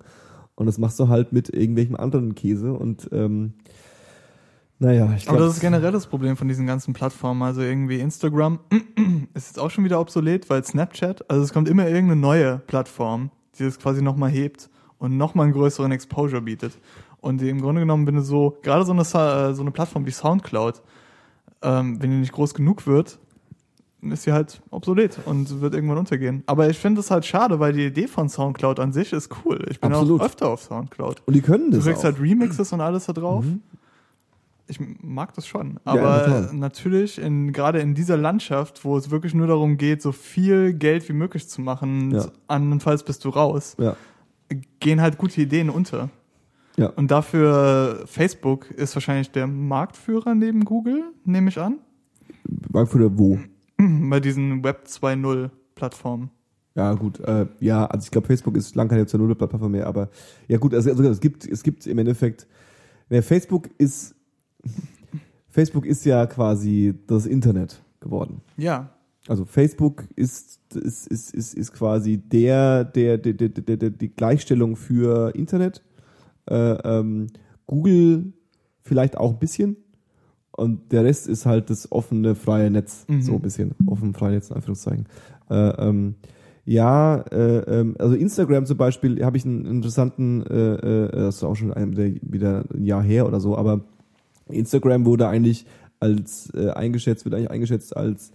Und 0.53 0.67
das 0.67 0.77
machst 0.77 0.99
du 0.99 1.07
halt 1.07 1.33
mit 1.33 1.49
irgendwelchem 1.49 1.95
anderen 1.95 2.35
Käse. 2.35 2.73
Und 2.73 3.09
ähm, 3.11 3.53
naja, 4.77 5.05
ich 5.17 5.27
Aber 5.27 5.37
glaube. 5.37 5.45
das 5.45 5.55
ist 5.55 5.61
generell 5.61 5.91
das 5.91 6.05
Problem 6.05 6.37
von 6.37 6.47
diesen 6.47 6.67
ganzen 6.67 6.93
Plattformen. 6.93 7.41
Also 7.41 7.61
irgendwie 7.61 7.99
Instagram 7.99 8.59
ist 9.33 9.47
jetzt 9.47 9.59
auch 9.59 9.71
schon 9.71 9.85
wieder 9.85 9.99
obsolet, 9.99 10.51
weil 10.51 10.63
Snapchat, 10.63 11.27
also 11.31 11.43
es 11.43 11.51
kommt 11.51 11.67
immer 11.67 11.87
irgendeine 11.87 12.21
neue 12.21 12.59
Plattform, 12.59 13.31
die 13.57 13.63
das 13.63 13.79
quasi 13.79 14.03
nochmal 14.03 14.29
hebt 14.29 14.69
und 14.99 15.17
nochmal 15.17 15.45
einen 15.45 15.53
größeren 15.53 15.91
Exposure 15.91 16.43
bietet. 16.43 16.73
Und 17.23 17.41
im 17.41 17.61
Grunde 17.61 17.79
genommen, 17.81 18.05
wenn 18.05 18.15
du 18.15 18.21
so, 18.21 18.57
gerade 18.63 18.83
so 18.85 18.91
eine, 18.91 19.01
äh, 19.01 19.53
so 19.53 19.61
eine 19.61 19.71
Plattform 19.71 20.05
wie 20.05 20.11
Soundcloud, 20.11 20.81
ähm, 21.61 22.01
wenn 22.01 22.11
die 22.11 22.17
nicht 22.17 22.33
groß 22.33 22.53
genug 22.53 22.85
wird, 22.85 23.17
ist 24.01 24.23
sie 24.23 24.33
halt 24.33 24.61
obsolet 24.71 25.17
und 25.25 25.61
wird 25.61 25.73
irgendwann 25.73 25.97
untergehen. 25.99 26.43
Aber 26.47 26.69
ich 26.69 26.77
finde 26.77 26.99
es 26.99 27.09
halt 27.09 27.25
schade, 27.25 27.61
weil 27.61 27.71
die 27.71 27.85
Idee 27.85 28.07
von 28.07 28.27
Soundcloud 28.27 28.81
an 28.81 28.91
sich 28.91 29.13
ist 29.13 29.29
cool. 29.45 29.65
Ich 29.69 29.79
bin 29.79 29.93
Absolut. 29.93 30.19
auch 30.19 30.25
öfter 30.25 30.49
auf 30.49 30.61
Soundcloud. 30.63 31.21
und 31.25 31.33
die 31.33 31.41
können 31.41 31.71
Du 31.71 31.77
das 31.77 31.85
kriegst 31.85 32.01
auch. 32.01 32.03
halt 32.05 32.19
Remixes 32.19 32.73
und 32.73 32.81
alles 32.81 33.05
da 33.05 33.13
drauf. 33.13 33.45
Mhm. 33.45 33.61
Ich 34.67 34.79
mag 35.01 35.33
das 35.33 35.47
schon. 35.47 35.79
Ja, 35.85 35.91
Aber 35.93 36.25
total. 36.25 36.49
natürlich, 36.53 37.17
in, 37.19 37.53
gerade 37.53 37.79
in 37.79 37.95
dieser 37.95 38.17
Landschaft, 38.17 38.83
wo 38.83 38.97
es 38.97 39.09
wirklich 39.11 39.33
nur 39.33 39.47
darum 39.47 39.77
geht, 39.77 40.01
so 40.01 40.11
viel 40.11 40.73
Geld 40.73 41.07
wie 41.07 41.13
möglich 41.13 41.47
zu 41.47 41.61
machen, 41.61 42.11
Ja. 42.11 42.25
andernfalls 42.47 43.03
bist 43.03 43.23
du 43.23 43.29
raus, 43.29 43.75
ja, 43.79 43.95
gehen 44.81 44.99
halt 45.01 45.17
gute 45.17 45.39
Ideen 45.41 45.69
unter. 45.69 46.09
Ja. 46.77 46.87
Und 46.87 47.11
dafür 47.11 48.03
Facebook 48.05 48.71
ist 48.71 48.95
wahrscheinlich 48.95 49.31
der 49.31 49.47
Marktführer 49.47 50.35
neben 50.35 50.65
Google, 50.65 51.03
nehme 51.25 51.49
ich 51.49 51.59
an, 51.59 51.79
Marktführer 52.71 53.17
wo? 53.17 53.39
bei 53.77 54.19
diesen 54.19 54.63
Web 54.63 54.85
2.0 54.87 55.49
Plattformen. 55.75 56.29
Ja, 56.75 56.93
gut, 56.93 57.19
äh, 57.19 57.45
ja, 57.59 57.85
also 57.85 58.05
ich 58.05 58.11
glaube, 58.11 58.25
Facebook 58.25 58.57
ist 58.57 58.75
lang 58.75 58.87
keine 58.87 59.05
zur 59.05 59.19
Null-Plattform 59.19 59.71
mehr, 59.71 59.85
aber 59.85 60.09
ja 60.47 60.57
gut, 60.57 60.73
also, 60.73 60.89
also 60.89 61.03
es 61.03 61.19
gibt, 61.19 61.47
es 61.47 61.61
gibt 61.61 61.85
im 61.85 61.99
Endeffekt, 61.99 62.47
ja, 63.09 63.21
Facebook 63.21 63.69
ist, 63.77 64.15
Facebook 65.49 65.85
ist 65.85 66.03
ja 66.03 66.25
quasi 66.25 66.95
das 67.05 67.27
Internet 67.27 67.79
geworden. 67.99 68.41
Ja, 68.57 68.89
Also 69.27 69.45
Facebook 69.45 70.05
ist, 70.15 70.59
ist, 70.73 71.07
ist, 71.07 71.33
ist, 71.33 71.53
ist 71.53 71.73
quasi 71.73 72.17
der, 72.17 72.83
der, 72.83 73.19
der, 73.19 73.33
der, 73.33 73.49
der, 73.49 73.77
der, 73.77 73.89
die 73.91 74.09
Gleichstellung 74.09 74.75
für 74.75 75.35
Internet. 75.35 75.83
Äh, 76.49 76.55
ähm, 76.55 77.27
Google 77.67 78.33
vielleicht 78.81 79.17
auch 79.17 79.31
ein 79.31 79.39
bisschen. 79.39 79.77
Und 80.51 80.91
der 80.91 81.03
Rest 81.03 81.27
ist 81.27 81.45
halt 81.45 81.69
das 81.69 81.91
offene, 81.91 82.35
freie 82.35 82.69
Netz. 82.69 83.05
Mhm. 83.07 83.21
So 83.21 83.33
ein 83.33 83.41
bisschen. 83.41 83.73
Offen, 83.87 84.13
freie 84.13 84.33
Netz, 84.33 84.49
in 84.49 84.55
Anführungszeichen. 84.55 85.07
Äh, 85.49 85.55
ähm, 85.55 86.15
ja, 86.65 87.17
äh, 87.31 87.79
ähm, 87.79 87.95
also 87.99 88.15
Instagram 88.15 88.65
zum 88.65 88.77
Beispiel 88.77 89.23
habe 89.23 89.35
ich 89.35 89.45
einen 89.45 89.65
interessanten, 89.65 90.43
äh, 90.43 90.75
äh, 90.75 91.11
das 91.11 91.37
ist 91.37 91.43
auch 91.43 91.55
schon 91.55 91.73
ein, 91.73 91.97
wieder, 91.97 92.63
ein 92.73 92.85
Jahr 92.85 93.03
her 93.03 93.27
oder 93.27 93.41
so, 93.41 93.57
aber 93.57 93.81
Instagram 94.47 95.05
wurde 95.05 95.27
eigentlich 95.27 95.65
als 95.99 96.53
äh, 96.53 96.69
eingeschätzt, 96.69 97.25
wird 97.25 97.35
eigentlich 97.35 97.51
eingeschätzt 97.51 97.97
als, 97.97 98.31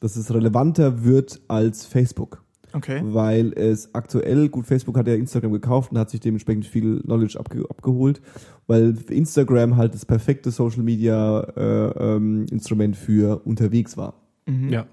dass 0.00 0.16
es 0.16 0.32
relevanter 0.32 1.04
wird 1.04 1.40
als 1.48 1.84
Facebook. 1.84 2.42
Okay. 2.72 3.00
Weil 3.04 3.52
es 3.54 3.94
aktuell, 3.94 4.48
gut, 4.48 4.66
Facebook 4.66 4.96
hat 4.96 5.06
ja 5.08 5.14
Instagram 5.14 5.52
gekauft 5.52 5.92
und 5.92 5.98
hat 5.98 6.10
sich 6.10 6.20
dementsprechend 6.20 6.66
viel 6.66 7.00
Knowledge 7.02 7.38
abge 7.38 7.64
abgeholt, 7.68 8.20
weil 8.66 8.96
Instagram 9.08 9.76
halt 9.76 9.94
das 9.94 10.04
perfekte 10.06 10.50
Social 10.50 10.82
Media 10.82 11.40
äh, 11.56 12.16
ähm, 12.16 12.46
Instrument 12.50 12.96
für 12.96 13.40
unterwegs 13.46 13.96
war. 13.96 14.14
Mhm. 14.46 14.68
Ja. 14.70 14.86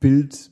Bild 0.00 0.50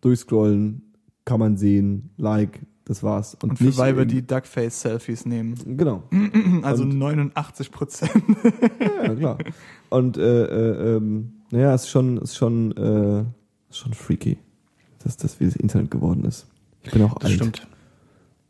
durchscrollen, 0.00 0.82
kann 1.24 1.40
man 1.40 1.56
sehen, 1.56 2.10
Like, 2.16 2.60
das 2.84 3.02
war's. 3.02 3.34
Und, 3.42 3.50
Und 3.50 3.56
für 3.58 3.76
Weiber, 3.76 4.06
die 4.06 4.26
Duckface-Selfies 4.26 5.26
nehmen. 5.26 5.54
Genau. 5.76 6.04
Also 6.62 6.84
Und- 6.84 6.98
89 6.98 7.70
Prozent. 7.70 8.10
Ja, 9.04 9.14
klar. 9.14 9.38
Und 9.90 10.16
äh, 10.16 10.44
äh, 10.44 10.96
ähm, 10.96 11.32
naja, 11.50 11.74
ist 11.74 11.88
schon, 11.90 12.16
ist 12.18 12.36
schon, 12.36 12.72
äh, 12.76 13.20
ist 13.70 13.78
schon 13.78 13.92
freaky, 13.92 14.38
dass 15.04 15.16
das 15.16 15.40
wie 15.40 15.44
das 15.44 15.56
Internet 15.56 15.90
geworden 15.90 16.24
ist. 16.24 16.46
Ich 16.82 16.90
bin 16.90 17.02
auch 17.02 17.14
Das 17.18 17.30
alt. 17.30 17.34
stimmt. 17.34 17.66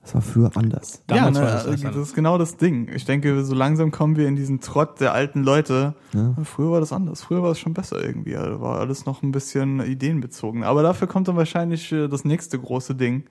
Das 0.02 0.14
war 0.14 0.22
früher 0.22 0.50
anders. 0.56 1.02
Damals 1.06 1.36
ja, 1.36 1.42
war 1.42 1.50
ne, 1.50 1.56
das 1.56 1.82
das, 1.82 1.84
was 1.84 1.96
ist 1.96 2.14
genau 2.14 2.38
das 2.38 2.56
Ding. 2.56 2.88
Ich 2.94 3.04
denke, 3.04 3.44
so 3.44 3.54
langsam 3.54 3.90
kommen 3.90 4.16
wir 4.16 4.26
in 4.26 4.36
diesen 4.36 4.60
Trott 4.60 5.00
der 5.00 5.12
alten 5.12 5.42
Leute. 5.42 5.94
Ja. 6.14 6.34
Früher 6.44 6.70
war 6.70 6.80
das 6.80 6.92
anders. 6.94 7.22
Früher 7.22 7.42
war 7.42 7.50
es 7.50 7.58
schon 7.58 7.74
besser 7.74 8.02
irgendwie. 8.02 8.32
Da 8.32 8.58
war 8.58 8.78
alles 8.80 9.04
noch 9.04 9.22
ein 9.22 9.32
bisschen 9.32 9.80
ideenbezogen. 9.84 10.64
Aber 10.64 10.82
dafür 10.82 11.08
kommt 11.08 11.28
dann 11.28 11.36
wahrscheinlich 11.36 11.92
äh, 11.92 12.08
das 12.08 12.24
nächste 12.24 12.58
große 12.58 12.94
Ding. 12.94 13.24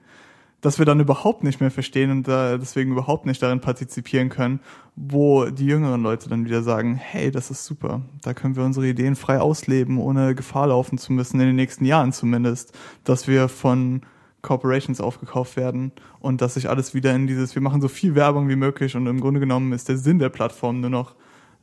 Dass 0.60 0.78
wir 0.78 0.86
dann 0.86 1.00
überhaupt 1.00 1.44
nicht 1.44 1.60
mehr 1.60 1.70
verstehen 1.70 2.10
und 2.10 2.26
deswegen 2.26 2.92
überhaupt 2.92 3.26
nicht 3.26 3.42
darin 3.42 3.60
partizipieren 3.60 4.28
können, 4.28 4.60
wo 4.96 5.44
die 5.46 5.66
jüngeren 5.66 6.02
Leute 6.02 6.28
dann 6.28 6.44
wieder 6.44 6.62
sagen, 6.62 6.96
hey, 6.96 7.30
das 7.30 7.50
ist 7.50 7.64
super, 7.64 8.02
da 8.22 8.34
können 8.34 8.56
wir 8.56 8.64
unsere 8.64 8.88
Ideen 8.88 9.14
frei 9.14 9.40
ausleben, 9.40 9.98
ohne 9.98 10.34
Gefahr 10.34 10.66
laufen 10.66 10.98
zu 10.98 11.12
müssen, 11.12 11.38
in 11.40 11.46
den 11.46 11.56
nächsten 11.56 11.84
Jahren 11.84 12.12
zumindest, 12.12 12.76
dass 13.04 13.28
wir 13.28 13.48
von 13.48 14.02
Corporations 14.42 15.00
aufgekauft 15.00 15.56
werden 15.56 15.92
und 16.20 16.40
dass 16.40 16.54
sich 16.54 16.68
alles 16.68 16.94
wieder 16.94 17.14
in 17.14 17.26
dieses, 17.26 17.54
wir 17.54 17.62
machen 17.62 17.80
so 17.80 17.88
viel 17.88 18.14
Werbung 18.14 18.48
wie 18.48 18.56
möglich 18.56 18.96
und 18.96 19.06
im 19.06 19.20
Grunde 19.20 19.40
genommen 19.40 19.72
ist 19.72 19.88
der 19.88 19.98
Sinn 19.98 20.18
der 20.18 20.28
Plattform 20.28 20.80
nur 20.80 20.90
noch, 20.90 21.14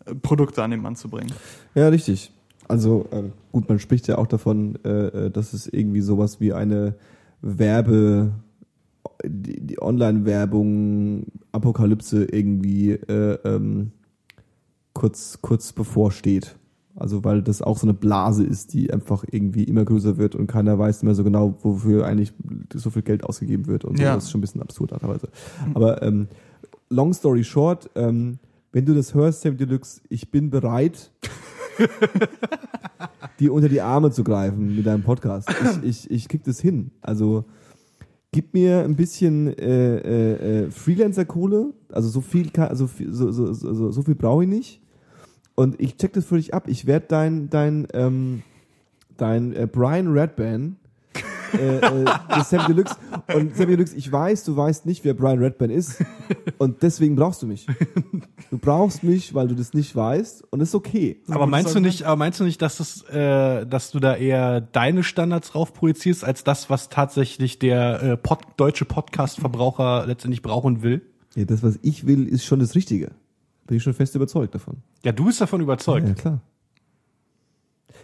äh, 0.06 0.16
Produkte 0.16 0.64
an 0.64 0.72
den 0.72 0.82
Mann 0.82 0.96
zu 0.96 1.10
bringen. 1.10 1.32
Ja, 1.74 1.88
richtig. 1.88 2.32
Also 2.68 3.08
äh, 3.12 3.24
gut, 3.52 3.70
man 3.70 3.80
spricht 3.80 4.08
ja 4.08 4.18
auch 4.18 4.28
davon, 4.28 4.78
äh, 4.84 4.90
äh 4.90 5.30
dass 5.30 5.54
es 5.54 5.68
irgendwie 5.68 6.02
sowas 6.02 6.40
wie 6.42 6.54
eine 6.54 6.96
Werbe, 7.42 8.34
die, 9.26 9.60
die 9.62 9.82
Online-Werbung, 9.82 11.26
Apokalypse 11.52 12.26
irgendwie 12.26 12.92
äh, 12.92 13.38
ähm, 13.44 13.92
kurz, 14.94 15.40
kurz 15.42 15.74
bevorsteht. 15.74 16.56
Also 16.98 17.26
weil 17.26 17.42
das 17.42 17.62
auch 17.62 17.78
so 17.78 17.86
eine 17.86 17.94
Blase 17.94 18.46
ist, 18.46 18.74
die 18.74 18.92
einfach 18.92 19.26
irgendwie 19.30 19.66
immer 19.66 19.84
größer 19.84 20.18
wird 20.18 20.34
und 20.34 20.48
keiner 20.48 20.80
weiß 20.80 21.04
mehr 21.04 21.14
so 21.14 21.26
genau, 21.26 21.56
wofür 21.62 22.06
eigentlich 22.06 22.32
so 22.74 22.90
viel 22.90 23.02
Geld 23.02 23.26
ausgegeben 23.26 23.68
wird 23.68 23.84
und 23.84 23.98
so. 23.98 24.04
Ja. 24.04 24.16
Das 24.16 24.26
ist 24.26 24.32
schon 24.32 24.40
ein 24.40 24.42
bisschen 24.42 24.62
absurd 24.62 24.92
teilweise. 24.92 25.28
Aber 25.74 26.02
ähm, 26.02 26.28
long 26.90 27.14
story 27.14 27.44
short, 27.44 27.90
ähm, 27.96 28.40
wenn 28.72 28.86
du 28.86 28.94
das 28.94 29.14
hörst, 29.14 29.42
Sam 29.42 29.58
Deluxe, 29.58 30.02
ich 30.08 30.32
bin 30.32 30.50
bereit, 30.50 31.12
dir 33.40 33.54
unter 33.54 33.68
die 33.68 33.82
Arme 33.82 34.12
zu 34.12 34.24
greifen 34.24 34.76
mit 34.78 34.86
deinem 34.86 35.04
Podcast. 35.04 35.50
Ich, 35.84 35.90
ich, 35.90 36.12
ich 36.12 36.28
krieg 36.30 36.44
das 36.46 36.62
hin. 36.62 36.92
Also 37.02 37.44
gib 38.36 38.54
mir 38.54 38.84
ein 38.84 38.98
bisschen 38.98 39.58
äh, 39.58 39.96
äh, 39.96 40.64
äh, 40.66 40.70
Freelancer-Kohle, 40.70 41.72
also 41.90 42.10
so 42.10 42.20
viel, 42.20 42.52
also 42.58 42.90
so, 43.08 43.32
so, 43.32 43.54
so, 43.54 43.92
so 43.92 44.02
viel 44.02 44.16
brauche 44.16 44.44
ich 44.44 44.50
nicht. 44.50 44.82
Und 45.56 45.80
ich 45.80 45.96
check 45.96 46.12
das 46.12 46.26
für 46.26 46.36
dich 46.36 46.54
ab. 46.54 46.68
Ich 46.68 46.86
werde 46.86 47.06
dein, 47.08 47.50
dein, 47.50 47.88
ähm, 47.94 48.44
dein 49.16 49.56
äh, 49.56 49.70
Brian 49.72 50.12
Redban 50.12 50.76
äh, 51.54 51.78
äh, 51.78 52.06
des 52.36 52.50
Sam 52.50 52.68
Deluxe. 52.68 52.98
Und 53.34 53.56
Sam 53.56 53.70
Deluxe, 53.70 53.96
ich 53.96 54.12
weiß, 54.12 54.44
du 54.44 54.58
weißt 54.58 54.86
nicht, 54.86 55.06
wer 55.06 55.14
Brian 55.14 55.40
Redban 55.40 55.70
ist. 55.70 56.04
Und 56.58 56.84
deswegen 56.84 57.16
brauchst 57.16 57.42
du 57.42 57.48
mich. 57.48 57.66
Du 58.52 58.58
brauchst 58.60 59.04
mich, 59.04 59.34
weil 59.34 59.48
du 59.48 59.56
das 59.56 59.74
nicht 59.74 59.96
weißt. 59.96 60.44
Und 60.52 60.60
das 60.60 60.70
ist 60.70 60.76
okay. 60.76 61.20
Aber 61.30 61.48
meinst 61.48 61.74
du 61.76 61.80
nicht, 61.80 62.04
aber 62.04 62.16
meinst 62.16 62.40
du 62.40 62.44
nicht, 62.44 62.62
dass 62.62 62.78
das, 62.78 63.02
äh, 63.10 63.66
dass 63.66 63.92
du 63.92 64.00
da 64.00 64.16
eher 64.16 64.62
deine 64.62 65.04
Standards 65.04 65.52
drauf 65.52 65.74
projizierst, 65.74 66.24
als 66.24 66.44
das, 66.44 66.70
was 66.70 66.90
tatsächlich 66.90 67.60
der 67.60 68.02
äh, 68.04 68.18
Pod 68.18 68.40
deutsche 68.58 68.86
Podcast-Verbraucher 68.86 70.06
letztendlich 70.08 70.42
brauchen 70.42 70.84
will? 70.84 71.02
Ja, 71.36 71.46
das, 71.46 71.64
was 71.64 71.80
ich 71.82 72.06
will, 72.08 72.28
ist 72.28 72.46
schon 72.46 72.60
das 72.60 72.76
Richtige. 72.76 73.12
Bin 73.68 73.78
ich 73.78 73.84
schon 73.84 73.94
fest 73.94 74.16
überzeugt 74.16 74.54
davon. 74.56 74.78
Ja, 75.04 75.12
du 75.12 75.26
bist 75.26 75.42
davon 75.42 75.60
überzeugt. 75.62 76.08
Ja, 76.08 76.14
klar. 76.14 76.42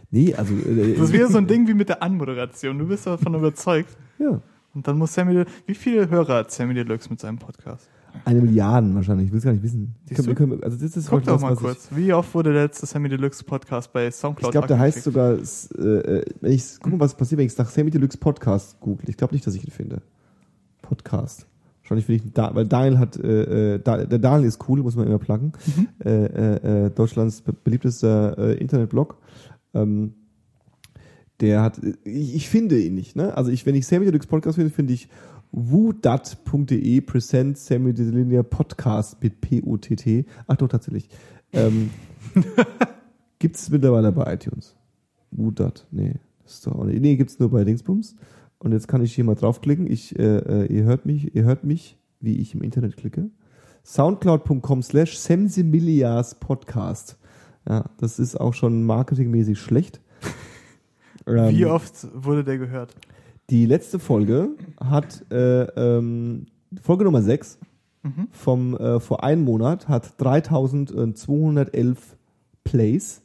Nee, 0.10 0.34
also. 0.34 0.54
Äh, 0.54 0.94
Das 0.96 1.04
ist 1.10 1.14
wieder 1.14 1.28
so 1.30 1.38
ein 1.38 1.48
Ding 1.48 1.68
wie 1.68 1.74
mit 1.74 1.88
der 1.90 2.02
Anmoderation. 2.04 2.78
Du 2.80 2.88
bist 2.88 3.06
davon 3.08 3.34
überzeugt. 3.36 3.96
ja. 4.20 4.42
Und 4.74 4.88
dann 4.88 4.98
muss 4.98 5.14
Sammy, 5.14 5.44
wie 5.66 5.76
viele 5.76 6.10
Hörer 6.10 6.36
hat 6.36 6.52
Sammy 6.52 6.74
Deluxe 6.74 7.10
mit 7.10 7.20
seinem 7.20 7.38
Podcast? 7.38 7.90
Eine 8.26 8.42
Milliarde 8.42 8.94
wahrscheinlich. 8.94 9.28
Ich 9.28 9.32
will 9.32 9.40
es 9.40 9.44
gar 9.46 9.52
nicht 9.54 9.64
wissen. 9.64 9.96
Können- 10.14 10.36
können- 10.36 10.64
also 10.64 10.78
das 10.78 10.96
ist 10.96 11.10
Guck 11.10 11.24
doch 11.24 11.34
was, 11.36 11.42
mal 11.42 11.56
kurz. 11.56 11.90
Wie 11.92 12.14
oft 12.14 12.34
wurde 12.36 12.54
der 12.54 12.64
letzte 12.64 12.86
Sammy 12.86 13.10
Deluxe 13.10 13.44
Podcast 13.44 13.92
bei 13.94 14.10
Soundcloud 14.12 14.50
ich 14.50 14.52
glaube, 14.52 14.68
der 14.68 14.80
heißt 14.80 15.04
sogar, 15.04 15.34
äh, 15.34 15.84
äh, 15.84 16.26
wenn 16.42 16.52
ich 16.52 16.64
guck 16.82 16.92
mal, 16.94 17.00
was 17.00 17.16
passiert, 17.16 17.40
wenn 17.40 17.48
ich 17.48 17.58
nach 17.58 17.70
Sammy 17.70 17.90
Deluxe 17.90 18.18
Podcast 18.18 18.80
google. 18.80 19.10
Ich 19.10 19.18
glaube 19.18 19.34
nicht, 19.34 19.46
dass 19.48 19.56
ich 19.56 19.64
ihn 19.66 19.72
finde. 19.72 20.02
Podcast. 20.82 21.48
Wahrscheinlich 21.82 22.06
finde 22.06 22.24
ich, 22.26 22.34
da, 22.34 22.54
weil 22.54 22.68
Daniel 22.68 23.00
hat, 23.00 23.18
äh, 23.18 23.76
äh, 23.76 23.80
da, 23.80 24.04
der 24.06 24.20
Daniel 24.20 24.48
ist 24.48 24.60
cool, 24.70 24.82
muss 24.82 24.96
man 24.96 25.08
immer 25.08 25.20
pluggen. 25.20 25.52
Mhm. 25.76 25.88
Äh, 26.06 26.26
äh, 26.26 26.86
äh, 26.86 26.90
Deutschlands 26.92 27.42
be- 27.42 27.54
beliebtester 27.54 28.38
äh, 28.38 28.54
Internetblog. 28.58 29.18
Ähm, 29.74 30.14
der 31.40 31.64
hat, 31.64 31.82
ich, 32.04 32.36
ich 32.36 32.50
finde 32.50 32.78
ihn 32.80 32.94
nicht, 32.94 33.16
ne? 33.16 33.36
Also 33.36 33.50
ich, 33.52 33.66
wenn 33.66 33.74
ich 33.74 33.88
Sammy 33.88 34.06
Deluxe 34.06 34.28
Podcast 34.28 34.56
finde, 34.58 34.70
finde 34.72 34.94
ich 34.94 35.10
wudat.de 35.52 37.02
present 37.02 37.58
Sammy 37.58 37.94
Deluxe 37.94 38.44
Podcast 38.44 39.22
mit 39.22 39.42
P-O-T-T. 39.42 40.26
Ach 40.48 40.56
doch, 40.56 40.68
tatsächlich. 40.68 41.10
Ähm, 41.54 41.90
Gibt 43.40 43.56
es 43.56 43.70
mittlerweile 43.70 44.12
bei 44.12 44.34
iTunes? 44.34 44.76
Wudat? 45.32 45.88
Nee, 45.92 46.16
das 46.44 46.54
ist 46.54 46.68
doch 46.68 46.76
auch 46.76 46.86
nicht. 46.86 47.02
Nee, 47.02 47.16
gibt's 47.16 47.40
nur 47.40 47.50
bei 47.50 47.64
Dingsbums. 47.64 48.16
Und 48.60 48.72
jetzt 48.72 48.88
kann 48.88 49.02
ich 49.02 49.16
hier 49.16 49.24
mal 49.24 49.36
draufklicken. 49.36 49.90
Ich, 49.90 50.18
äh, 50.18 50.38
äh, 50.38 50.66
ihr 50.68 50.84
hört 50.84 51.06
mich, 51.06 51.36
ihr 51.36 51.44
hört 51.44 51.64
mich, 51.64 51.98
wie 52.20 52.38
ich 52.38 52.54
im 52.54 52.62
Internet 52.62 52.96
klicke. 52.98 53.30
Soundcloud.com 53.84 54.84
slash 54.84 55.18
Semsimilias 55.18 56.36
Podcast. 56.36 57.18
Ja, 57.68 57.86
das 57.98 58.20
ist 58.20 58.40
auch 58.40 58.54
schon 58.54 58.84
marketingmäßig 58.84 59.60
schlecht. 59.60 60.02
Ähm, 61.28 61.56
Wie 61.56 61.68
oft 61.68 62.08
wurde 62.16 62.44
der 62.44 62.58
gehört? 62.58 62.96
Die 63.52 63.66
letzte 63.66 64.00
Folge 64.00 64.50
hat 64.80 65.26
äh, 65.32 65.64
ähm, 65.64 66.48
Folge 66.82 67.04
Nummer 67.04 67.22
6 67.22 67.60
Mhm. 68.04 68.28
vom 68.32 68.76
äh, 68.78 69.00
vor 69.00 69.24
einem 69.24 69.44
Monat 69.44 69.88
hat 69.88 70.20
3211 70.20 72.18
Plays 72.64 73.22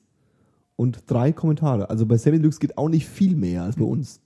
und 0.77 1.05
drei 1.07 1.33
Kommentare. 1.33 1.89
Also 1.89 2.05
bei 2.05 2.19
Sammy 2.19 2.37
Deluxe 2.37 2.59
geht 2.61 2.77
auch 2.77 2.91
nicht 2.91 3.07
viel 3.09 3.37
mehr 3.37 3.63
als 3.63 3.77
bei 3.77 3.85
uns. 3.87 4.21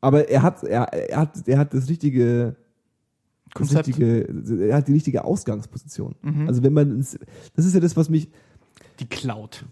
Aber 0.00 0.30
er 0.30 0.40
hat 0.42 0.62
er, 0.64 0.84
er 0.94 1.18
hat 1.18 1.46
er 1.46 1.58
hat 1.58 1.74
das 1.74 1.90
richtige 1.90 2.56
das 3.48 3.54
Konzept. 3.54 3.88
richtige 3.88 4.66
er 4.66 4.76
hat 4.76 4.88
die 4.88 4.94
richtige 4.94 5.24
Ausgangsposition. 5.24 6.14
Mhm. 6.22 6.48
Also 6.48 6.62
wenn 6.62 6.72
man 6.72 6.98
das 7.00 7.18
ist 7.66 7.74
ja 7.74 7.80
das 7.80 7.98
was 7.98 8.08
mich 8.08 8.30
Die 8.98 9.06
Cloud. 9.06 9.66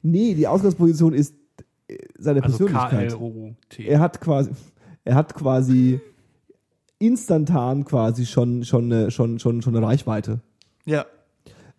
nee, 0.00 0.34
die 0.34 0.46
Ausgangsposition 0.46 1.12
ist 1.12 1.34
seine 2.18 2.42
Also 2.42 2.66
Persönlichkeit. 2.66 3.16
Er 3.78 4.00
hat 4.00 4.20
quasi, 4.20 4.50
er 5.04 5.14
hat 5.14 5.34
quasi 5.34 6.00
instantan 6.98 7.84
quasi 7.84 8.26
schon 8.26 8.64
schon 8.64 8.92
eine, 8.92 9.10
schon 9.10 9.38
schon 9.38 9.62
schon 9.62 9.76
eine 9.76 9.86
Reichweite. 9.86 10.40
Ja. 10.84 11.06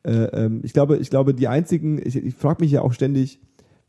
Äh, 0.03 0.11
ähm, 0.11 0.61
ich 0.63 0.73
glaube, 0.73 0.97
ich 0.97 1.09
glaube, 1.09 1.33
die 1.33 1.47
einzigen, 1.47 1.99
ich, 2.01 2.15
ich 2.15 2.33
frage 2.33 2.63
mich 2.63 2.71
ja 2.71 2.81
auch 2.81 2.93
ständig, 2.93 3.41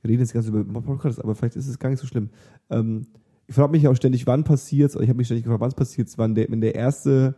wir 0.02 0.10
reden 0.10 0.20
jetzt 0.20 0.32
ganz 0.32 0.48
über 0.48 0.64
Podcasts, 0.80 1.20
aber 1.20 1.34
vielleicht 1.34 1.56
ist 1.56 1.68
es 1.68 1.78
gar 1.78 1.90
nicht 1.90 2.00
so 2.00 2.06
schlimm. 2.06 2.30
Ähm, 2.68 3.06
ich 3.46 3.54
frage 3.54 3.72
mich 3.72 3.82
ja 3.82 3.90
auch 3.90 3.96
ständig, 3.96 4.26
wann 4.26 4.44
passiert 4.44 4.94
ich 4.94 5.08
habe 5.08 5.14
mich 5.14 5.26
ständig 5.26 5.44
gefragt, 5.44 5.60
wann 5.60 5.68
es 5.68 5.74
passiert, 5.74 6.08
wann 6.16 6.34
der, 6.34 6.50
wenn 6.50 6.60
der 6.60 6.74
erste 6.74 7.36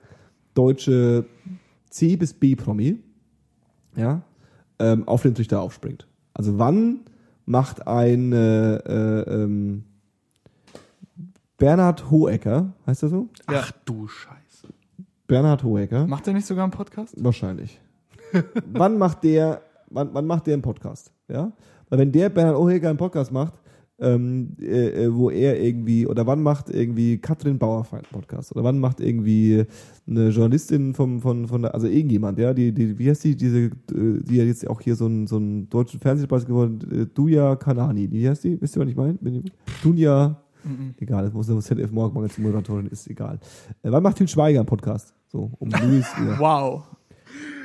deutsche 0.55 1.27
C 1.91 2.17
bis 2.17 2.33
B 2.35 2.55
Promi, 2.55 2.99
ja, 3.97 4.23
ähm, 4.79 5.07
auf 5.07 5.23
den 5.23 5.35
Trichter 5.35 5.61
aufspringt. 5.61 6.07
Also 6.35 6.59
wann 6.59 7.01
macht 7.45 7.87
ein 7.87 8.33
äh, 8.33 8.77
äh, 8.77 9.43
ähm, 9.43 9.85
Bernhard 11.59 12.11
Hohecker, 12.11 12.73
heißt 12.87 13.05
er 13.05 13.09
so? 13.09 13.29
Ach 13.47 13.73
du 13.85 14.09
Scheiße. 14.09 14.69
Bernhard 15.27 15.63
Hohecker. 15.63 16.07
Macht 16.07 16.27
er 16.27 16.35
nicht 16.35 16.47
sogar 16.47 16.65
einen 16.65 16.73
Podcast? 16.73 17.15
Wahrscheinlich. 17.23 17.81
wann 18.67 18.99
macht 18.99 19.23
der, 19.25 19.63
wann, 19.89 20.13
wann 20.13 20.27
macht 20.27 20.47
der 20.47 20.55
einen 20.55 20.63
Podcast? 20.63 21.13
Ja? 21.29 21.53
Weil 21.89 21.99
wenn 22.01 22.13
der 22.13 22.31
Bernhard 22.31 22.57
Oheger 22.57 22.89
einen 22.89 22.99
Podcast 22.99 23.31
macht, 23.31 23.55
ähm, 24.03 24.57
äh, 24.61 25.05
äh, 25.05 25.15
wo 25.15 25.31
er 25.31 25.63
irgendwie, 25.63 26.07
oder 26.07 26.27
wann 26.27 26.43
macht 26.43 26.69
irgendwie 26.69 27.19
Katrin 27.19 27.59
Bauerfeind 27.59 28.05
einen 28.05 28.21
Podcast? 28.21 28.53
Oder 28.55 28.65
wann 28.65 28.79
macht 28.81 29.01
irgendwie 29.01 29.65
eine 30.07 30.29
Journalistin 30.31 30.93
vom, 30.93 31.21
von, 31.21 31.47
von 31.47 31.65
also 31.65 31.87
irgendjemand, 31.87 32.39
ja, 32.39 32.53
die, 32.53 32.73
die, 32.73 32.99
wie 32.99 33.09
heißt 33.09 33.25
die, 33.25 33.37
diese, 33.37 33.59
äh, 33.67 33.71
die 33.91 34.37
ja 34.37 34.45
jetzt 34.45 34.69
auch 34.69 34.81
hier 34.81 34.97
so 34.97 35.07
einen, 35.07 35.27
so 35.27 35.37
einen 35.37 35.71
deutschen 35.71 36.01
Fernsehpreis 36.01 36.45
geworden, 36.45 36.79
äh, 36.93 37.07
Duja 37.07 37.57
Kanani, 37.57 38.11
wie 38.11 38.29
heißt 38.29 38.45
die? 38.45 38.61
Wisst 38.61 38.77
ihr, 38.77 38.83
was 38.83 38.89
ich 38.89 38.97
meine? 38.97 39.19
Dunja, 39.83 40.37
Mhm. 40.65 40.95
egal, 41.01 41.25
das 41.25 41.33
muss 41.33 41.49
das 41.49 41.65
ZDF 41.65 41.91
Morgen 41.91 42.15
Magazin 42.15 42.45
Moderatorin 42.45 42.87
ist, 42.87 43.09
egal. 43.11 43.41
Äh, 43.83 43.91
wann 43.91 44.03
macht 44.03 44.17
Til 44.19 44.29
Schweiger 44.29 44.61
einen 44.61 44.67
Podcast? 44.67 45.13
So, 45.27 45.51
um 45.59 45.69
Luis, 45.71 46.07
ja. 46.25 46.39
Wow. 46.39 46.85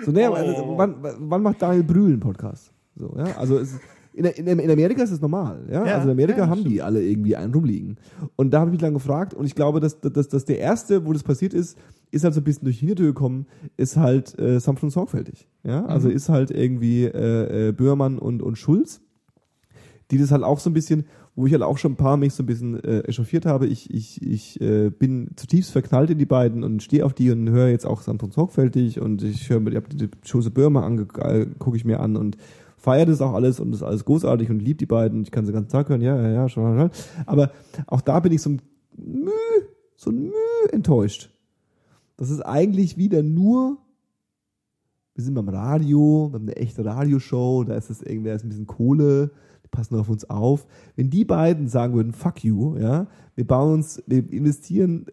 So, 0.03 0.11
naja, 0.11 0.31
Oh. 0.31 0.33
also, 0.33 0.73
wann, 0.77 0.95
wann 1.19 1.41
macht 1.43 1.61
Daniel 1.61 1.83
Brühl 1.83 2.13
einen 2.13 2.19
Podcast? 2.19 2.71
So, 2.95 3.13
ja, 3.17 3.37
also 3.37 3.59
es, 3.59 3.77
in, 4.17 4.25
in, 4.25 4.59
in 4.59 4.71
Amerika 4.71 5.03
ist 5.03 5.11
es 5.11 5.21
normal, 5.21 5.63
ja. 5.71 5.85
Ja, 5.85 5.95
also 5.95 6.07
in 6.07 6.11
Amerika 6.11 6.39
ja, 6.39 6.49
haben 6.49 6.63
die 6.63 6.81
alle 6.81 7.03
irgendwie 7.03 7.35
einen 7.35 7.53
rumliegen. 7.53 7.97
Und 8.35 8.51
da 8.51 8.61
habe 8.61 8.69
ich 8.69 8.73
mich 8.73 8.81
lang 8.81 8.93
gefragt 8.93 9.35
und 9.35 9.45
ich 9.45 9.53
glaube, 9.53 9.79
dass, 9.79 9.99
dass, 9.99 10.27
dass 10.27 10.45
der 10.45 10.57
erste, 10.57 11.05
wo 11.05 11.13
das 11.13 11.23
passiert 11.23 11.53
ist, 11.53 11.77
ist 12.09 12.23
halt 12.23 12.33
so 12.33 12.41
ein 12.41 12.43
bisschen 12.43 12.65
durch 12.65 12.79
die 12.79 12.87
Hintertür 12.87 13.07
gekommen, 13.07 13.45
ist 13.75 13.95
halt 13.95 14.37
äh, 14.39 14.55
und 14.55 14.89
sorgfältig. 14.89 15.47
Ja, 15.63 15.85
also 15.85 16.09
ist 16.09 16.29
halt 16.29 16.49
irgendwie 16.49 17.03
äh, 17.03 17.69
äh, 17.69 17.71
Böhrmann 17.71 18.17
und, 18.17 18.41
und 18.41 18.57
Schulz, 18.57 19.01
die 20.09 20.17
das 20.17 20.31
halt 20.31 20.43
auch 20.43 20.59
so 20.59 20.69
ein 20.69 20.73
bisschen, 20.73 21.05
wo 21.35 21.45
ich 21.45 21.53
halt 21.53 21.61
auch 21.61 21.77
schon 21.77 21.91
ein 21.91 21.97
paar 21.97 22.17
mich 22.17 22.33
so 22.33 22.41
ein 22.41 22.47
bisschen 22.47 22.83
äh, 22.83 23.01
echauffiert 23.01 23.45
habe. 23.45 23.67
Ich, 23.67 23.93
ich, 23.93 24.21
ich 24.23 24.59
äh, 24.61 24.89
bin 24.89 25.29
zutiefst 25.35 25.71
verknallt 25.71 26.09
in 26.09 26.17
die 26.17 26.25
beiden 26.25 26.63
und 26.63 26.81
stehe 26.81 27.05
auf 27.05 27.13
die 27.13 27.29
und 27.29 27.49
höre 27.49 27.67
jetzt 27.67 27.85
auch 27.85 28.07
und 28.07 28.33
sorgfältig 28.33 28.99
und 28.99 29.21
ich 29.21 29.47
höre 29.49 29.59
mir, 29.59 29.71
ich 29.71 29.75
habe 29.75 29.89
die 29.89 30.09
Schose 30.25 30.49
Böhmer 30.49 30.83
ange, 30.83 31.07
äh, 31.19 31.45
gucke 31.59 31.77
ich 31.77 31.85
mir 31.85 31.99
an 31.99 32.15
und 32.15 32.37
feiere 32.87 33.07
das 33.07 33.21
auch 33.21 33.33
alles 33.33 33.59
und 33.59 33.71
das 33.71 33.81
ist 33.81 33.85
alles 33.85 34.05
großartig 34.05 34.49
und 34.49 34.59
lieb 34.61 34.77
die 34.77 34.85
beiden. 34.85 35.23
Ich 35.23 35.31
kann 35.31 35.45
sie 35.45 35.51
den 35.51 35.57
ganzen 35.57 35.71
Tag 35.71 35.89
hören, 35.89 36.01
ja, 36.01 36.15
ja, 36.21 36.29
ja, 36.29 36.47
schon, 36.47 36.79
schon. 36.79 36.89
Aber 37.25 37.51
auch 37.85 37.99
da 37.99 38.21
bin 38.21 38.31
ich 38.31 38.41
so 38.41 38.51
ein 38.51 38.61
Müh, 38.95 39.29
so 39.97 40.09
ein 40.09 40.29
Müh 40.29 40.69
enttäuscht. 40.71 41.29
Das 42.15 42.29
ist 42.29 42.39
eigentlich 42.39 42.95
wieder 42.95 43.23
nur, 43.23 43.77
wir 45.15 45.23
sind 45.25 45.33
beim 45.33 45.49
Radio, 45.49 46.29
wir 46.31 46.35
haben 46.35 46.43
eine 46.43 46.55
echte 46.55 46.85
Radioshow, 46.85 47.65
da 47.65 47.75
ist 47.75 47.89
es 47.89 48.01
irgendwer, 48.01 48.35
ist 48.35 48.45
ein 48.45 48.49
bisschen 48.49 48.67
Kohle, 48.67 49.31
die 49.65 49.69
passen 49.69 49.99
auf 49.99 50.07
uns 50.07 50.29
auf. 50.29 50.65
Wenn 50.95 51.09
die 51.09 51.25
beiden 51.25 51.67
sagen 51.67 51.93
würden, 51.93 52.13
fuck 52.13 52.41
you, 52.45 52.77
ja, 52.77 53.07
wir 53.35 53.45
bauen 53.45 53.73
uns, 53.73 54.01
wir 54.07 54.31
investieren 54.31 55.07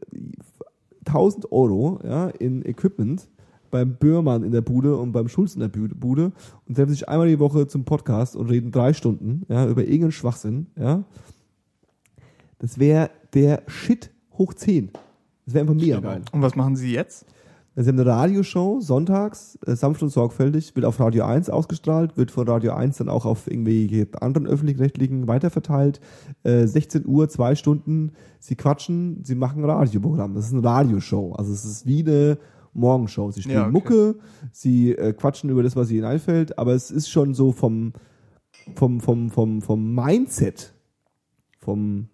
1000 1.07 1.51
Euro, 1.51 1.99
ja, 2.05 2.29
in 2.29 2.65
Equipment, 2.65 3.29
beim 3.75 3.97
Böhrmann 3.97 4.45
in 4.45 4.53
der 4.53 4.61
Bude 4.61 4.97
und 4.97 5.11
beim 5.11 5.27
Schulz 5.27 5.57
in 5.57 5.61
der 5.61 5.67
Bude 5.67 6.31
und 6.65 6.77
treffen 6.77 6.91
sich 6.91 7.09
einmal 7.09 7.27
die 7.27 7.41
Woche 7.41 7.67
zum 7.67 7.85
Podcast 7.85 8.37
und 8.37 8.49
reden 8.49 8.71
drei 8.71 8.93
Stunden 8.93 9.43
ja, 9.49 9.67
über 9.67 9.83
irgendeinen 9.83 10.13
Schwachsinn, 10.13 10.69
ja. 10.79 11.03
Das 12.61 12.79
wäre 12.79 13.11
der 13.35 13.65
Shit 13.67 14.13
hoch 14.39 14.55
10. 14.55 14.91
Das 15.45 15.55
wäre 15.55 15.63
einfach 15.63 15.75
mega 15.75 15.99
geil. 15.99 16.23
Und 16.31 16.41
was 16.41 16.55
machen 16.55 16.77
sie 16.77 16.93
jetzt? 16.93 17.27
Sie 17.75 17.89
haben 17.89 17.99
eine 17.99 18.09
Radioshow 18.09 18.81
sonntags, 18.81 19.59
äh, 19.67 19.75
sanft 19.75 20.05
und 20.05 20.11
sorgfältig, 20.11 20.77
wird 20.77 20.87
auf 20.87 21.01
Radio 21.01 21.25
1 21.25 21.51
ausgestrahlt, 21.51 22.17
wird 22.17 22.31
von 22.31 22.47
Radio 22.47 22.75
1 22.75 22.99
dann 22.99 23.09
auch 23.09 23.27
auf 23.27 23.51
irgendwelche 23.51 24.07
anderen 24.21 24.47
öffentlich-rechtlichen 24.47 25.27
weiterverteilt. 25.27 26.01
Äh, 26.45 26.69
16 26.69 27.05
Uhr, 27.07 27.29
zwei 27.29 27.57
Stunden, 27.57 28.13
sie 28.39 28.55
quatschen, 28.55 29.25
sie 29.25 29.35
machen 29.35 29.65
ein 29.65 29.69
Radioprogramm. 29.69 30.35
Das 30.37 30.47
ist 30.47 30.53
eine 30.53 30.63
Radioshow. 30.63 31.33
Also 31.33 31.53
es 31.53 31.65
ist 31.65 31.87
wie 31.87 32.05
eine 32.05 32.39
Morgenshow. 32.75 33.31
Sie 33.31 33.43
spielen 33.43 33.57
Ja, 33.57 33.63
okay. 33.63 33.73
Mucke, 33.73 34.17
sie 34.53 34.93
äh, 34.93 35.13
quatschen 35.13 35.51
über 35.51 35.63
das, 35.63 35.77
was 35.77 35.91
ihnen 35.91 36.05
einfällt, 36.05 36.59
aber 36.59 36.73
es 36.73 36.91
ist 36.91 37.09
schon 37.09 37.35
so 37.35 37.53
vom, 37.53 37.93
vom, 38.75 39.01
vom, 39.01 39.31
vom, 39.31 39.63
vom 39.63 39.95
Mindset, 39.95 40.75
vom 41.59 42.09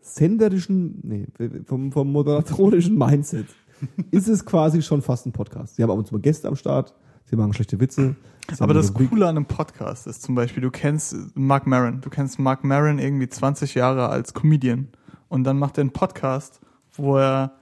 senderischen, 0.00 1.00
nee, 1.02 1.26
vom, 1.64 1.92
vom 1.92 2.12
moderatorischen 2.12 2.96
Mindset 2.96 3.46
ist 4.10 4.28
es 4.28 4.44
quasi 4.44 4.82
schon 4.82 5.02
fast 5.02 5.26
ein 5.26 5.32
Podcast. 5.32 5.76
Sie 5.76 5.82
haben 5.82 5.90
ab 5.90 5.98
und 5.98 6.06
zu 6.06 6.14
mal 6.14 6.20
Gäste 6.20 6.48
am 6.48 6.56
Start, 6.56 6.94
sie 7.24 7.36
machen 7.36 7.52
schlechte 7.52 7.80
Witze. 7.80 8.16
Aber 8.58 8.74
das. 8.74 8.92
Coole 8.92 9.26
an 9.26 9.36
einem 9.36 9.46
Podcast 9.46 10.06
ist 10.06 10.22
zum 10.22 10.34
Beispiel, 10.34 10.62
du 10.62 10.70
kennst 10.70 11.14
Mark 11.34 11.66
Maron. 11.66 12.00
Du 12.00 12.10
kennst 12.10 12.38
Mark 12.38 12.64
Maron 12.64 12.98
irgendwie 12.98 13.28
20 13.28 13.74
Jahre 13.74 14.08
als 14.08 14.34
Comedian. 14.34 14.88
Und 15.28 15.44
dann 15.44 15.58
macht 15.58 15.78
er 15.78 15.82
einen 15.82 15.92
Podcast, 15.92 16.60
wo 16.94 17.16
er 17.16 17.56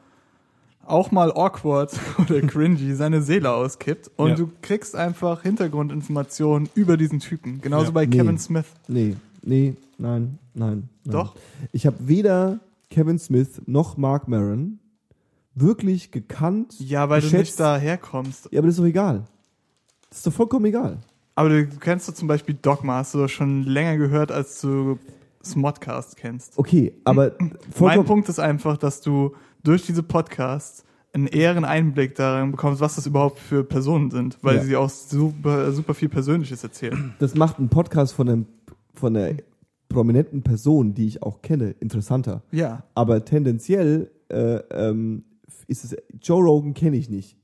auch 0.91 1.11
mal 1.11 1.31
awkward 1.33 1.93
oder 2.19 2.41
cringy 2.43 2.95
seine 2.95 3.23
Seele 3.23 3.53
auskippt. 3.53 4.11
Und 4.17 4.31
Ja. 4.31 4.35
du 4.37 4.51
kriegst 4.63 4.95
einfach 4.97 5.43
Hintergrundinformationen 5.43 6.69
über 6.75 6.97
diesen 6.97 7.21
Typen. 7.21 7.61
Genauso 7.61 7.87
Ja. 7.87 7.91
bei 7.93 8.07
Nee. 8.07 8.17
Kevin 8.17 8.39
Smith. 8.39 8.67
Nee, 8.89 9.17
nee, 9.43 9.75
nein, 9.99 10.39
nein. 10.55 10.89
nein. 11.05 11.13
Doch. 11.13 11.35
Ich 11.73 11.87
habe 11.87 11.97
weder 12.01 12.61
Kevin 12.91 13.19
Smith 13.19 13.63
noch 13.67 13.97
Mark 13.97 14.29
Maron 14.29 14.79
wirklich 15.55 16.11
gekannt. 16.11 16.75
Ja, 16.79 17.09
weil 17.09 17.21
du 17.21 17.27
geschätzt. 17.27 17.51
nicht 17.53 17.61
daherkommst. 17.61 18.49
Ja, 18.51 18.59
aber 18.61 18.67
das 18.69 18.75
ist 18.77 18.81
doch 18.81 18.87
egal. 18.87 19.25
Das 20.09 20.19
ist 20.19 20.27
doch 20.27 20.33
vollkommen 20.33 20.65
egal. 20.67 20.99
Aber 21.35 21.49
du 21.49 21.67
kennst 21.67 22.09
du 22.09 22.13
zum 22.13 22.29
Beispiel 22.29 22.57
Dogma, 22.61 22.97
hast 22.99 23.15
du 23.15 23.19
doch 23.19 23.29
schon 23.29 23.63
länger 23.65 23.97
gehört, 23.97 24.33
als 24.33 24.61
du 24.61 24.99
Smodcast 25.45 26.17
kennst. 26.17 26.59
Okay, 26.59 26.93
aber 27.05 27.33
Mein. 27.81 28.05
Punkt 28.05 28.29
ist 28.29 28.39
einfach, 28.39 28.77
dass 28.77 29.01
du 29.01 29.35
durch 29.63 29.85
diese 29.87 30.03
Podcasts 30.03 30.85
einen 31.13 31.27
ehren 31.27 31.65
Einblick 31.65 32.15
darin 32.15 32.53
bekommst, 32.53 32.81
was 32.81 32.95
das 32.95 33.07
überhaupt 33.07 33.39
für 33.41 33.65
Personen 33.65 34.11
sind, 34.11 34.39
weil 34.43 34.57
Ja. 34.59 34.63
sie 34.63 34.77
auch 34.77 34.89
super, 34.91 35.73
super 35.73 35.95
viel 35.95 36.09
Persönliches 36.09 36.63
erzählen. 36.63 37.15
Das 37.19 37.35
macht 37.35 37.59
ein 37.59 37.69
Podcast 37.69 38.13
von 38.15 38.29
einem 38.29 38.47
von 38.95 39.17
einer 39.17 39.37
prominenten 39.89 40.43
Person, 40.43 40.95
die 40.95 41.07
ich 41.07 41.23
auch 41.23 41.43
kenne, 41.43 41.71
interessanter. 41.81 42.43
Ja. 42.53 42.85
Aber 42.95 43.25
tendenziell 43.25 44.11
äh, 44.29 44.57
ähm, 44.71 45.25
ist 45.67 45.85
es 45.85 45.97
Joe 46.23 46.43
Rogan 46.45 46.75
kenne 46.75 46.97
ich 46.97 47.11
nicht. 47.11 47.37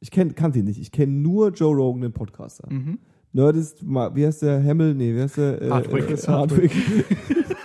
Ich 0.00 0.10
kenn, 0.10 0.34
kannte 0.34 0.58
ihn 0.58 0.66
nicht. 0.66 0.80
Ich 0.80 0.92
kenne 0.92 1.12
nur 1.12 1.50
Joe 1.50 1.74
Rogan, 1.74 2.02
den 2.02 2.12
Podcaster. 2.12 2.68
Mhm. 2.70 2.98
Nerdist, 3.32 3.84
wie 3.86 4.26
heißt 4.26 4.42
der? 4.42 4.60
Hemmel? 4.60 4.94
Nee, 4.94 5.14
wie 5.14 5.20
heißt 5.22 5.36
der? 5.38 5.62
Äh, 5.62 5.70
Hardwick. 5.70 6.10
Äh, 6.10 6.16
Hardwick. 6.26 6.72
Hardwick 6.74 7.46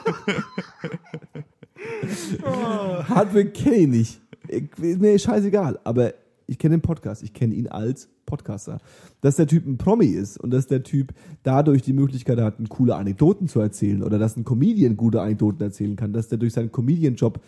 kenne 3.53 3.75
ich 3.75 3.87
nicht. 3.87 4.21
Ich, 4.47 4.63
ist 4.81 5.01
mir 5.01 5.17
scheißegal. 5.17 5.79
Aber 5.83 6.13
ich 6.47 6.57
kenne 6.57 6.77
den 6.77 6.81
Podcast. 6.81 7.23
Ich 7.23 7.33
kenne 7.33 7.53
ihn 7.53 7.67
als 7.67 8.09
Podcaster. 8.25 8.79
Dass 9.21 9.35
der 9.35 9.47
Typ 9.47 9.65
ein 9.65 9.77
Promi 9.77 10.07
ist 10.07 10.37
und 10.37 10.51
dass 10.51 10.67
der 10.67 10.83
Typ 10.83 11.13
dadurch 11.43 11.81
die 11.81 11.93
Möglichkeit 11.93 12.39
hat, 12.39 12.55
coole 12.69 12.95
Anekdoten 12.95 13.47
zu 13.47 13.59
erzählen 13.59 14.03
oder 14.03 14.17
dass 14.17 14.37
ein 14.37 14.43
Comedian 14.43 14.97
gute 14.97 15.21
Anekdoten 15.21 15.61
erzählen 15.61 15.95
kann, 15.95 16.13
dass 16.13 16.29
der 16.29 16.37
durch 16.37 16.53
seinen 16.53 16.71
Comedian-Job 16.71 17.39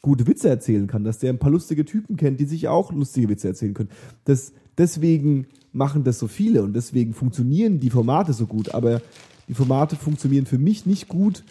gute 0.00 0.26
Witze 0.26 0.48
erzählen 0.48 0.86
kann, 0.88 1.04
dass 1.04 1.18
der 1.18 1.32
ein 1.32 1.38
paar 1.38 1.50
lustige 1.50 1.84
Typen 1.84 2.16
kennt, 2.16 2.40
die 2.40 2.44
sich 2.44 2.68
auch 2.68 2.92
lustige 2.92 3.28
Witze 3.28 3.48
erzählen 3.48 3.72
können. 3.72 3.90
Das, 4.24 4.52
deswegen 4.76 5.46
machen 5.72 6.04
das 6.04 6.18
so 6.18 6.26
viele 6.26 6.62
und 6.62 6.74
deswegen 6.74 7.14
funktionieren 7.14 7.78
die 7.78 7.90
Formate 7.90 8.32
so 8.32 8.46
gut. 8.46 8.74
Aber 8.74 9.00
die 9.48 9.54
Formate 9.54 9.96
funktionieren 9.96 10.46
für 10.46 10.58
mich 10.58 10.86
nicht 10.86 11.08
gut, 11.08 11.44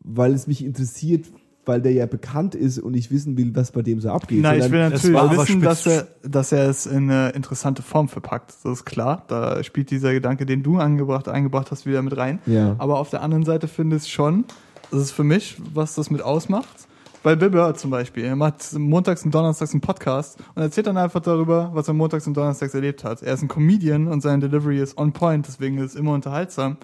weil 0.00 0.32
es 0.32 0.46
mich 0.46 0.64
interessiert, 0.64 1.26
weil 1.68 1.82
der 1.82 1.92
ja 1.92 2.06
bekannt 2.06 2.54
ist 2.54 2.78
und 2.78 2.94
ich 2.94 3.10
wissen 3.10 3.36
will, 3.36 3.54
was 3.54 3.70
bei 3.72 3.82
dem 3.82 4.00
so 4.00 4.10
abgeht. 4.10 4.40
Nein, 4.40 4.60
ich 4.60 4.70
will 4.70 4.88
natürlich 4.88 5.14
wissen, 5.14 5.60
dass 5.60 5.86
er, 5.86 6.08
dass 6.22 6.50
er 6.50 6.68
es 6.68 6.86
in 6.86 7.10
eine 7.10 7.30
interessante 7.30 7.82
Form 7.82 8.08
verpackt. 8.08 8.54
Das 8.64 8.72
ist 8.72 8.84
klar. 8.84 9.24
Da 9.28 9.62
spielt 9.62 9.90
dieser 9.90 10.12
Gedanke, 10.12 10.46
den 10.46 10.62
du 10.62 10.78
angebracht, 10.78 11.28
eingebracht 11.28 11.70
hast, 11.70 11.86
wieder 11.86 12.02
mit 12.02 12.16
rein. 12.16 12.40
Ja. 12.46 12.74
Aber 12.78 12.98
auf 12.98 13.10
der 13.10 13.22
anderen 13.22 13.44
Seite 13.44 13.68
finde 13.68 13.96
ich 13.96 14.08
schon, 14.10 14.44
das 14.90 15.00
ist 15.02 15.10
für 15.10 15.24
mich, 15.24 15.60
was 15.74 15.94
das 15.94 16.10
mit 16.10 16.22
ausmacht. 16.22 16.88
Bei 17.22 17.36
Bill 17.36 17.50
Burr 17.50 17.74
zum 17.74 17.90
Beispiel. 17.90 18.24
Er 18.24 18.36
macht 18.36 18.72
montags 18.72 19.24
und 19.24 19.34
donnerstags 19.34 19.72
einen 19.72 19.80
Podcast 19.80 20.38
und 20.54 20.62
erzählt 20.62 20.86
dann 20.86 20.96
einfach 20.96 21.20
darüber, 21.20 21.70
was 21.74 21.88
er 21.88 21.94
montags 21.94 22.26
und 22.26 22.36
donnerstags 22.36 22.72
erlebt 22.74 23.04
hat. 23.04 23.22
Er 23.22 23.34
ist 23.34 23.42
ein 23.42 23.48
Comedian 23.48 24.06
und 24.06 24.22
sein 24.22 24.40
Delivery 24.40 24.80
ist 24.80 24.96
on 24.96 25.12
point, 25.12 25.46
deswegen 25.46 25.78
ist 25.78 25.92
es 25.92 25.94
immer 25.96 26.12
unterhaltsam. 26.12 26.78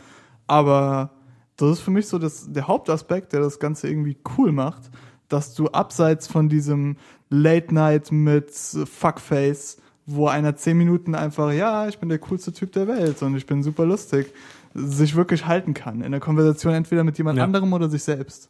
Aber 0.47 1.11
das 1.57 1.73
ist 1.79 1.81
für 1.81 1.91
mich 1.91 2.07
so 2.09 2.19
das, 2.19 2.51
der 2.53 2.67
Hauptaspekt, 2.69 3.33
der 3.33 3.41
das 3.41 3.59
Ganze 3.59 3.89
irgendwie 3.89 4.17
cool 4.37 4.53
macht, 4.53 4.91
dass 5.29 5.55
du 5.55 5.69
abseits 5.69 6.27
von 6.27 6.49
diesem 6.49 6.97
Late 7.31 7.73
Night 7.75 8.13
mit 8.13 8.51
Fuckface, 8.51 9.79
wo 10.07 10.27
einer 10.29 10.55
zehn 10.57 10.77
Minuten 10.77 11.15
einfach, 11.15 11.53
ja, 11.53 11.89
ich 11.89 11.99
bin 11.99 12.09
der 12.09 12.19
coolste 12.19 12.53
Typ 12.53 12.73
der 12.73 12.87
Welt 12.89 13.23
und 13.23 13.37
ich 13.37 13.47
bin 13.47 13.63
super 13.63 13.87
lustig, 13.87 14.33
sich 14.75 15.15
wirklich 15.17 15.47
halten 15.47 15.73
kann. 15.75 16.03
In 16.03 16.11
der 16.13 16.21
Konversation 16.21 16.75
entweder 16.75 17.05
mit 17.05 17.17
jemand 17.19 17.39
Ja. 17.39 17.45
anderem 17.45 17.73
oder 17.73 17.89
sich 17.89 18.03
selbst. 18.03 18.49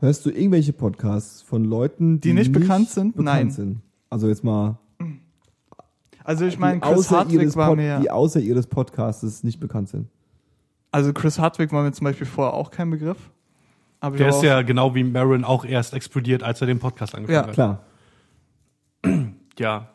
Hörst 0.00 0.26
du 0.26 0.30
irgendwelche 0.30 0.72
Podcasts 0.72 1.42
von 1.42 1.64
Leuten, 1.64 2.20
die, 2.20 2.28
Die 2.28 2.34
nicht 2.34 2.52
bekannt 2.52 2.90
sind? 2.90 3.12
bekannt 3.16 3.24
Nein. 3.26 3.50
Sind? 3.50 3.80
Also 4.10 4.28
jetzt 4.28 4.44
mal, 4.44 4.78
Also 6.24 6.44
ich 6.44 6.58
meine, 6.58 6.80
Chris 6.80 7.10
ihres 7.30 7.56
war 7.56 7.68
Pod, 7.68 7.76
mir, 7.78 8.00
die 8.00 8.10
außer 8.10 8.40
ihres 8.40 8.66
Podcasts 8.66 9.44
nicht 9.44 9.60
bekannt 9.60 9.88
sind. 9.88 10.08
Also 10.96 11.12
Chris 11.12 11.38
Hardwick 11.38 11.72
war 11.72 11.82
mir 11.82 11.92
zum 11.92 12.06
Beispiel 12.06 12.26
vorher 12.26 12.54
auch 12.54 12.70
kein 12.70 12.88
Begriff. 12.88 13.18
Aber 14.00 14.16
Der 14.16 14.28
ist 14.30 14.42
ja 14.42 14.62
genau 14.62 14.94
wie 14.94 15.04
Maron 15.04 15.44
auch 15.44 15.66
erst 15.66 15.92
explodiert, 15.92 16.42
als 16.42 16.62
er 16.62 16.66
den 16.66 16.78
Podcast 16.78 17.14
angefangen 17.14 17.36
Ja, 17.36 17.46
hat. 17.46 17.52
Klar. 17.54 17.82
Ja. 19.58 19.88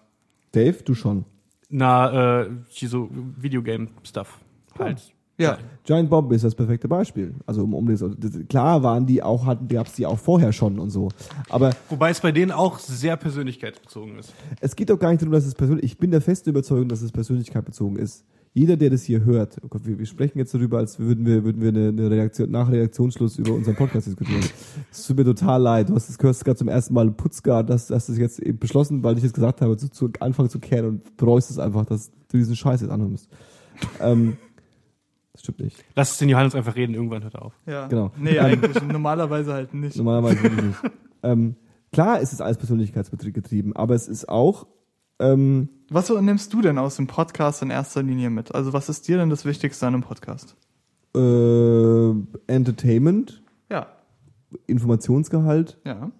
Dave, 0.51 0.83
du 0.83 0.93
schon. 0.95 1.25
Na, 1.69 2.41
äh, 2.41 2.49
so 2.69 3.09
Videogame-Stuff. 3.11 4.39
Halt. 4.77 5.13
Ja. 5.41 5.57
Giant 5.83 6.09
Bomb 6.09 6.31
ist 6.31 6.43
das 6.43 6.53
perfekte 6.53 6.87
Beispiel. 6.87 7.33
Also 7.45 7.63
um, 7.63 7.73
um 7.73 7.87
das, 7.87 8.03
klar 8.47 8.83
waren 8.83 9.05
die 9.05 9.23
auch, 9.23 9.45
hatten, 9.45 9.67
gab's 9.67 9.93
die 9.93 10.05
auch 10.05 10.19
vorher 10.19 10.53
schon 10.53 10.79
und 10.79 10.89
so. 10.91 11.09
Aber 11.49 11.71
Wobei 11.89 12.11
es 12.11 12.19
bei 12.19 12.31
denen 12.31 12.51
auch 12.51 12.77
sehr 12.79 13.17
persönlichkeitsbezogen 13.17 14.19
ist. 14.19 14.33
es 14.59 14.75
geht 14.75 14.89
doch 14.89 14.99
gar 14.99 15.09
nicht 15.09 15.21
darum, 15.21 15.33
dass 15.33 15.45
es 15.45 15.55
persönlich, 15.55 15.83
ich 15.85 15.97
bin 15.97 16.11
der 16.11 16.21
festen 16.21 16.49
Überzeugung, 16.51 16.87
dass 16.87 17.01
es 17.01 17.11
persönlichkeitsbezogen 17.11 17.97
ist. 17.97 18.23
Jeder, 18.53 18.75
der 18.75 18.89
das 18.89 19.03
hier 19.03 19.23
hört, 19.23 19.57
oh 19.63 19.69
Gott, 19.69 19.85
wir, 19.85 19.97
wir 19.97 20.05
sprechen 20.05 20.37
jetzt 20.37 20.53
darüber, 20.53 20.77
als 20.79 20.99
würden 20.99 21.25
wir, 21.25 21.45
würden 21.45 21.61
wir 21.61 21.69
eine, 21.69 21.87
eine 21.87 22.11
Redaktion, 22.11 22.51
nach 22.51 22.69
Redaktionsschluss 22.69 23.39
über 23.39 23.53
unseren 23.53 23.75
Podcast 23.75 24.07
diskutieren. 24.07 24.43
Es 24.91 25.07
tut 25.07 25.17
mir 25.17 25.23
total 25.23 25.61
leid. 25.61 25.89
Du 25.89 25.95
hast 25.95 26.09
das 26.09 26.17
gehörst 26.17 26.43
gerade 26.43 26.57
zum 26.57 26.67
ersten 26.67 26.93
Mal 26.93 27.09
Putzgar, 27.11 27.63
dass, 27.63 27.87
das 27.87 28.09
jetzt 28.17 28.39
eben 28.39 28.59
beschlossen, 28.59 29.03
weil 29.03 29.17
ich 29.17 29.23
es 29.23 29.31
gesagt 29.31 29.61
habe, 29.61 29.77
zu, 29.77 29.89
zu 29.89 30.09
Anfang 30.19 30.49
zu 30.49 30.59
kehren 30.59 30.85
und 30.85 31.17
bereust 31.17 31.49
es 31.49 31.59
einfach, 31.59 31.85
dass 31.85 32.11
du 32.29 32.37
diesen 32.37 32.57
Scheiß 32.57 32.81
jetzt 32.81 32.91
anhören 32.91 33.11
musst. 33.11 33.29
Ähm, 34.01 34.37
das 35.33 35.41
stimmt 35.41 35.59
nicht. 35.59 35.83
Lass 35.95 36.11
es 36.11 36.17
den 36.17 36.29
Johannes 36.29 36.55
einfach 36.55 36.75
reden, 36.75 36.93
irgendwann 36.95 37.23
hört 37.23 37.35
er 37.35 37.41
auf. 37.45 37.53
ja. 37.65 37.87
Genau. 37.87 38.11
Nee, 38.17 38.37
eigentlich 38.39 38.81
normalerweise 38.83 39.53
halt 39.53 39.73
nicht. 39.73 39.95
Normalerweise 39.97 40.47
nicht. 40.47 40.77
Ähm, 41.23 41.55
klar 41.91 42.19
ist 42.19 42.33
es 42.33 42.41
alles 42.41 42.57
persönlichkeitsgetrieben, 42.57 43.75
aber 43.75 43.95
es 43.95 44.07
ist 44.07 44.27
auch, 44.29 44.67
ähm, 45.19 45.69
Was 45.89 46.07
so 46.07 46.19
nimmst 46.19 46.51
du 46.53 46.61
denn 46.61 46.77
aus 46.77 46.95
dem 46.95 47.07
Podcast 47.07 47.61
in 47.61 47.69
erster 47.69 48.01
Linie 48.03 48.29
mit? 48.29 48.53
Also 48.55 48.73
was 48.73 48.89
ist 48.89 49.07
dir 49.07 49.17
denn 49.17 49.29
das 49.29 49.45
Wichtigste 49.45 49.85
an 49.87 49.93
einem 49.93 50.03
Podcast? 50.03 50.55
äh, 51.15 52.09
Entertainment, 52.47 53.43
Ja, 53.69 53.87
Informationsgehalt. 54.67 55.77
ja. 55.85 56.11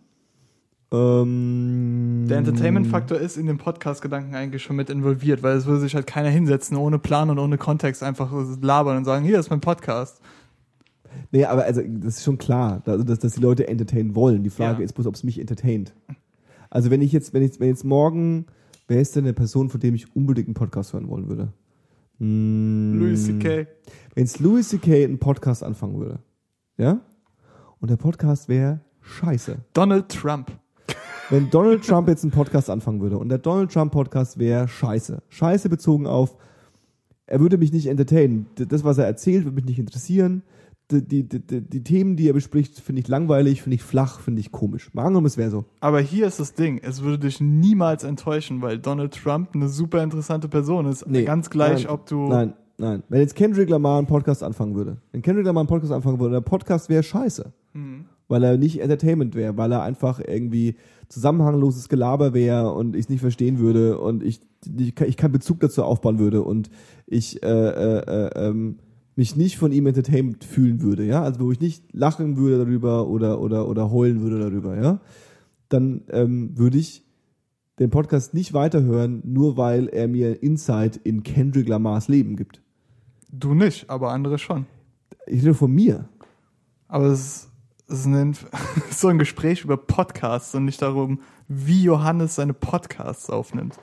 Ähm, 0.94 2.26
Der 2.28 2.38
Entertainment-Faktor 2.40 3.18
ist 3.18 3.38
in 3.38 3.46
dem 3.46 3.58
Podcast-Gedanken 3.58 4.36
eigentlich 4.36 4.62
schon 4.62 4.76
mit 4.76 4.90
involviert, 4.90 5.42
weil 5.42 5.56
es 5.56 5.66
würde 5.66 5.80
sich 5.82 5.96
halt 5.96 6.06
keiner 6.08 6.30
hinsetzen, 6.30 6.76
ohne 6.78 7.00
Plan 7.00 7.30
und 7.30 7.40
ohne 7.40 7.58
Kontext 7.58 8.04
einfach 8.04 8.32
labern 8.62 8.98
und 8.98 9.06
sagen, 9.06 9.26
hier 9.26 9.40
ist 9.40 9.50
mein 9.50 9.62
Podcast. 9.62 10.20
Nee, 11.32 11.46
aber 11.46 11.64
also 11.64 11.82
das 11.82 12.18
ist 12.18 12.24
schon 12.24 12.38
klar, 12.38 12.82
dass, 12.86 13.06
dass, 13.06 13.20
dass 13.20 13.34
die 13.36 13.42
Leute 13.42 13.68
entertainen 13.68 14.16
wollen. 14.16 14.44
Die 14.44 14.50
Frage 14.50 14.80
Ja. 14.80 14.86
ist 14.86 14.94
bloß, 14.94 15.08
ob 15.08 15.16
es 15.16 15.24
mich 15.24 15.40
entertaint. 15.40 15.94
Also 16.70 16.90
wenn 16.90 17.02
ich 17.02 17.12
jetzt, 17.12 17.34
wenn 17.34 17.44
ich, 17.44 17.60
wenn 17.60 17.68
jetzt 17.70 17.84
morgen, 17.86 18.46
wer 18.88 19.00
ist 19.02 19.16
denn 19.16 19.26
eine 19.26 19.34
Person, 19.34 19.70
von 19.70 19.80
dem 19.80 19.96
ich 19.96 20.14
unbedingt 20.16 20.48
einen 20.48 20.54
Podcast 20.56 20.94
hören 20.94 21.08
wollen 21.10 21.28
würde? 21.28 21.52
Hm, 22.20 23.00
Louis 23.00 23.26
C.K. 23.26 23.68
Wenn 24.14 24.24
jetzt 24.26 24.40
Louis 24.40 24.70
C.K. 24.70 25.04
einen 25.06 25.20
Podcast 25.20 25.64
anfangen 25.64 26.00
würde, 26.00 26.20
ja? 26.78 27.00
Und 27.80 27.90
der 27.90 27.98
Podcast 27.98 28.48
wäre 28.48 28.80
scheiße. 29.02 29.58
Donald 29.74 30.10
Trump. 30.10 30.52
Wenn 31.32 31.50
Donald 31.50 31.88
Trump 31.88 32.10
jetzt 32.10 32.26
einen 32.26 32.32
Podcast 32.32 32.70
anfangen 32.70 33.00
würde 33.00 33.18
und 33.18 33.30
der 33.30 33.38
Donald 33.38 33.72
Trump 33.72 33.94
Podcast 33.94 34.38
wäre 34.38 34.68
scheiße. 34.68 35.24
Scheiße 35.30 35.70
bezogen 35.70 36.06
auf, 36.06 36.36
er 37.26 37.40
würde 37.40 37.58
mich 37.58 37.72
nicht 37.72 37.88
entertainen. 37.88 38.48
Das, 38.56 38.84
was 38.84 38.98
er 38.98 39.06
erzählt, 39.06 39.46
würde 39.46 39.56
mich 39.56 39.64
nicht 39.64 39.80
interessieren. 39.80 40.44
Die, 40.92 41.02
die, 41.02 41.24
die, 41.24 41.62
die 41.62 41.84
Themen, 41.86 42.18
die 42.18 42.28
er 42.28 42.34
bespricht, 42.34 42.82
finde 42.82 43.00
ich 43.00 43.08
langweilig, 43.08 43.62
finde 43.62 43.76
ich 43.76 43.82
flach, 43.82 44.20
finde 44.20 44.42
ich 44.42 44.52
komisch. 44.52 44.94
Mal 44.94 45.04
angenommen, 45.04 45.26
es 45.28 45.38
wäre 45.38 45.50
so. 45.50 45.64
Aber 45.80 46.02
hier 46.02 46.28
ist 46.28 46.42
das 46.42 46.54
Ding, 46.54 46.82
es 46.84 47.02
würde 47.02 47.20
dich 47.20 47.40
niemals 47.40 48.04
enttäuschen, 48.04 48.62
weil 48.62 48.78
Donald 48.78 49.14
Trump 49.14 49.56
eine 49.56 49.70
super 49.70 50.04
interessante 50.04 50.50
Person 50.50 50.86
ist. 50.86 51.08
Nee, 51.08 51.24
Ganz 51.24 51.50
gleich, 51.50 51.86
nein, 51.86 51.94
ob 51.94 52.08
du. 52.08 52.28
Nein, 52.28 52.56
nein. 52.78 53.04
Wenn 53.08 53.22
jetzt 53.22 53.36
Kendrick 53.36 53.70
Lamar 53.70 54.00
einen 54.00 54.08
Podcast 54.08 54.44
anfangen 54.44 54.76
würde, 54.76 54.98
wenn 55.14 55.22
Kendrick 55.22 55.46
Lamar 55.46 55.62
einen 55.62 55.70
Podcast 55.70 55.94
anfangen 55.94 56.20
würde, 56.20 56.34
der 56.34 56.42
Podcast 56.42 56.90
wäre 56.90 57.04
scheiße. 57.04 57.54
Mhm. 57.72 58.04
Weil 58.32 58.44
er 58.44 58.58
nicht 58.58 58.80
Entertainment 58.80 59.36
wäre, 59.36 59.58
weil 59.58 59.74
er 59.74 59.84
einfach 59.84 60.22
irgendwie 60.26 60.76
zusammenhangloses 61.10 61.90
Gelaber 61.90 62.34
wäre 62.34 62.74
und 62.74 62.96
ich 62.96 63.02
es 63.02 63.10
nicht 63.10 63.20
verstehen 63.20 63.60
würde 63.60 64.00
und 64.00 64.24
ich, 64.24 64.40
ich, 64.78 65.00
ich 65.02 65.18
keinen 65.18 65.34
Bezug 65.34 65.60
dazu 65.60 65.84
aufbauen 65.84 66.18
würde 66.18 66.42
und 66.42 66.70
ich 67.06 67.44
äh, 67.44 67.48
äh, 67.48 68.00
äh, 68.00 68.48
ähm, 68.48 68.78
mich 69.18 69.36
nicht 69.36 69.58
von 69.58 69.74
ihm 69.74 69.86
entertainment 69.86 70.46
fühlen 70.46 70.82
würde, 70.82 71.04
ja, 71.04 71.22
also 71.22 71.42
wo 71.42 71.52
ich 71.52 71.60
nicht 71.60 71.94
lachen 71.94 72.38
würde 72.38 72.60
darüber 72.60 73.10
oder 73.10 73.42
oder 73.42 73.68
oder 73.68 73.92
heulen 73.92 74.22
würde 74.22 74.40
darüber, 74.40 74.82
ja, 74.82 75.02
dann 75.68 76.04
ähm, 76.10 76.58
würde 76.58 76.78
ich 76.78 77.04
den 77.80 77.90
Podcast 77.90 78.34
nicht 78.34 78.54
weiterhören, 78.54 79.22
nur 79.26 79.58
weil 79.58 79.88
er 79.88 80.08
mir 80.08 80.42
Insight 80.42 80.96
in 80.96 81.24
Kendrick 81.24 81.68
Lamars 81.68 82.08
Leben 82.08 82.38
gibt. 82.38 82.62
Du 83.30 83.54
nicht, 83.54 83.90
aber 83.90 84.12
andere 84.12 84.38
schon. 84.38 84.66
Ich 85.28 85.42
rede 85.42 85.54
von 85.54 85.72
mir. 85.72 86.08
Aber 86.88 87.06
es 87.06 87.20
ist, 87.20 87.51
es 87.92 88.06
ist 88.06 88.10
so 89.00 89.08
ein 89.10 89.18
Gespräch 89.20 89.64
über 89.64 89.78
Podcasts 89.78 90.56
und 90.56 90.66
nicht 90.66 90.82
darum, 90.82 91.20
wie 91.48 91.84
Johannes 91.84 92.36
seine 92.36 92.54
Podcasts 92.54 93.30
aufnimmt. 93.30 93.76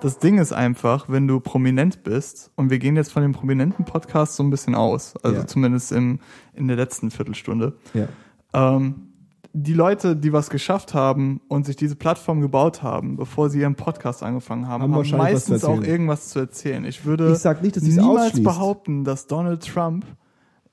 Das 0.00 0.18
Ding 0.18 0.38
ist 0.38 0.52
einfach, 0.52 1.08
wenn 1.08 1.26
du 1.26 1.40
prominent 1.40 2.02
bist, 2.02 2.50
und 2.56 2.68
wir 2.68 2.78
gehen 2.78 2.96
jetzt 2.96 3.12
von 3.12 3.22
den 3.22 3.32
prominenten 3.32 3.84
Podcasts 3.84 4.36
so 4.36 4.42
ein 4.42 4.50
bisschen 4.50 4.74
aus, 4.74 5.14
also 5.22 5.38
Ja. 5.38 5.46
zumindest 5.46 5.92
im, 5.92 6.18
in 6.52 6.68
der 6.68 6.76
letzten 6.76 7.10
Viertelstunde, 7.10 7.74
Ja. 7.94 8.08
ähm, 8.52 9.08
die 9.56 9.72
Leute, 9.72 10.16
die 10.16 10.32
was 10.32 10.50
geschafft 10.50 10.94
haben 10.94 11.40
und 11.46 11.64
sich 11.64 11.76
diese 11.76 11.94
Plattform 11.94 12.40
gebaut 12.40 12.82
haben, 12.82 13.16
bevor 13.16 13.48
sie 13.48 13.60
ihren 13.60 13.76
Podcast 13.76 14.24
angefangen 14.24 14.66
haben, 14.68 14.82
Haben 14.82 14.94
haben, 14.94 15.16
meistens 15.16 15.62
auch 15.64 15.80
irgendwas 15.80 16.28
zu 16.30 16.40
erzählen. 16.40 16.84
Ich 16.84 17.04
würde 17.04 17.32
Ich 17.32 17.44
nicht, 17.62 17.86
niemals 17.86 18.42
behaupten, 18.42 19.04
dass 19.04 19.28
Donald 19.28 19.64
Trump, 19.64 20.04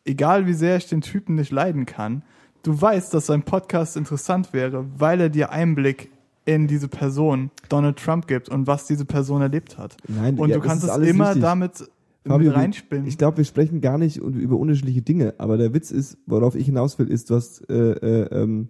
egal 0.06 0.48
wie 0.48 0.54
sehr 0.54 0.78
ich 0.78 0.88
den 0.88 1.02
Typen 1.02 1.36
nicht 1.36 1.52
leiden 1.52 1.86
kann, 1.86 2.24
du 2.64 2.80
weißt, 2.80 3.14
dass 3.14 3.28
sein 3.28 3.44
Podcast 3.44 3.98
interessant 3.98 4.54
wäre, 4.54 4.86
weil 4.98 5.22
er 5.22 5.30
dir 5.30 5.52
Einblick 5.52 6.12
in 6.46 6.68
diese 6.68 6.88
Person, 6.88 7.52
Donald 7.70 7.98
Trump, 7.98 8.28
gibt 8.28 8.50
und 8.50 8.68
was 8.68 8.88
diese 8.88 9.06
Person 9.06 9.42
erlebt 9.42 9.78
hat. 9.78 9.96
Nein, 10.08 10.38
und 10.38 10.50
ja, 10.50 10.58
du 10.58 10.62
kannst 10.62 10.84
es 10.84 10.98
immer 10.98 11.28
richtig. 11.28 11.42
damit 11.44 11.90
Fabio, 12.26 12.52
reinspinnen. 12.52 13.08
Ich 13.08 13.18
glaube, 13.18 13.38
wir 13.38 13.46
sprechen 13.46 13.82
gar 13.82 13.98
nicht 13.98 14.18
über 14.18 14.58
unterschiedliche 14.58 15.02
Dinge, 15.02 15.34
aber 15.38 15.58
der 15.58 15.74
Witz 15.74 15.92
ist, 15.92 16.18
worauf 16.26 16.56
ich 16.56 16.66
hinaus 16.66 16.98
will, 17.00 17.08
ist, 17.08 17.30
du 17.30 17.36
hast, 17.36 17.70
äh, 17.70 17.92
äh, 17.92 18.42
ähm, 18.44 18.70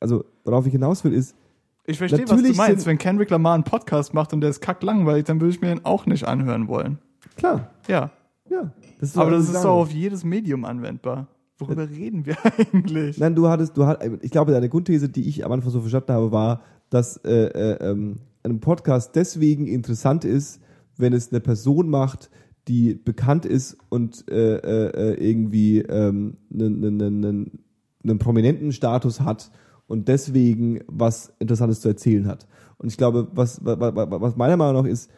also 0.00 0.24
worauf 0.44 0.66
ich 0.66 0.72
hinaus 0.72 1.04
will, 1.04 1.12
ist, 1.12 1.34
Ich 1.86 1.98
verstehe, 1.98 2.28
was 2.28 2.42
du 2.42 2.54
meinst. 2.54 2.86
Wenn 2.86 2.98
Kendrick 2.98 3.30
Lamar 3.30 3.54
einen 3.54 3.64
Podcast 3.64 4.14
macht 4.14 4.32
und 4.32 4.40
der 4.40 4.50
ist 4.50 4.60
kacklangweilig, 4.60 5.24
dann 5.24 5.40
würde 5.40 5.54
ich 5.54 5.60
mir 5.60 5.68
den 5.68 5.84
auch 5.84 6.06
nicht 6.06 6.24
anhören 6.24 6.68
wollen. 6.68 6.98
klar, 7.36 7.70
Ja. 7.88 8.10
Ja. 8.52 8.72
Das 9.00 9.16
Aber 9.16 9.30
das 9.30 9.44
ist 9.48 9.54
doch 9.64 9.70
auf 9.70 9.90
jedes 9.92 10.24
Medium 10.24 10.64
anwendbar. 10.64 11.28
Worüber 11.58 11.88
reden 11.88 12.26
wir 12.26 12.36
eigentlich? 12.72 13.18
Nein, 13.18 13.34
du 13.34 13.48
hattest, 13.48 13.76
du 13.76 13.86
hat, 13.86 14.02
ich 14.22 14.30
glaube, 14.30 14.52
deine 14.52 14.68
Grundthese, 14.68 15.08
die 15.08 15.28
ich 15.28 15.44
am 15.44 15.52
Anfang 15.52 15.70
so 15.70 15.80
verstanden 15.80 16.12
habe, 16.12 16.32
war, 16.32 16.62
dass 16.90 17.16
äh, 17.18 17.30
äh, 17.30 17.90
ähm, 17.90 18.18
ein 18.42 18.60
Podcast 18.60 19.14
deswegen 19.14 19.66
interessant 19.66 20.24
ist, 20.24 20.60
wenn 20.96 21.12
es 21.12 21.30
eine 21.30 21.40
Person 21.40 21.88
macht, 21.88 22.30
die 22.68 22.94
bekannt 22.94 23.44
ist 23.46 23.76
und 23.88 24.24
äh, 24.30 24.56
äh, 24.56 25.12
äh, 25.12 25.30
irgendwie 25.30 25.78
ähm, 25.80 26.36
einen, 26.52 26.84
einen, 26.84 27.60
einen, 28.04 28.18
prominenten 28.18 28.72
Status 28.72 29.20
hat 29.20 29.50
und 29.86 30.08
deswegen 30.08 30.80
was 30.88 31.32
Interessantes 31.38 31.80
zu 31.80 31.88
erzählen 31.88 32.26
hat. 32.26 32.46
Und 32.78 32.88
ich 32.88 32.96
glaube, 32.96 33.28
was, 33.34 33.64
wa- 33.64 33.78
wa- 33.78 33.94
wa- 33.94 34.20
was 34.20 34.36
meiner 34.36 34.56
Meinung 34.56 34.82
nach 34.82 34.90
ist, 34.90 35.10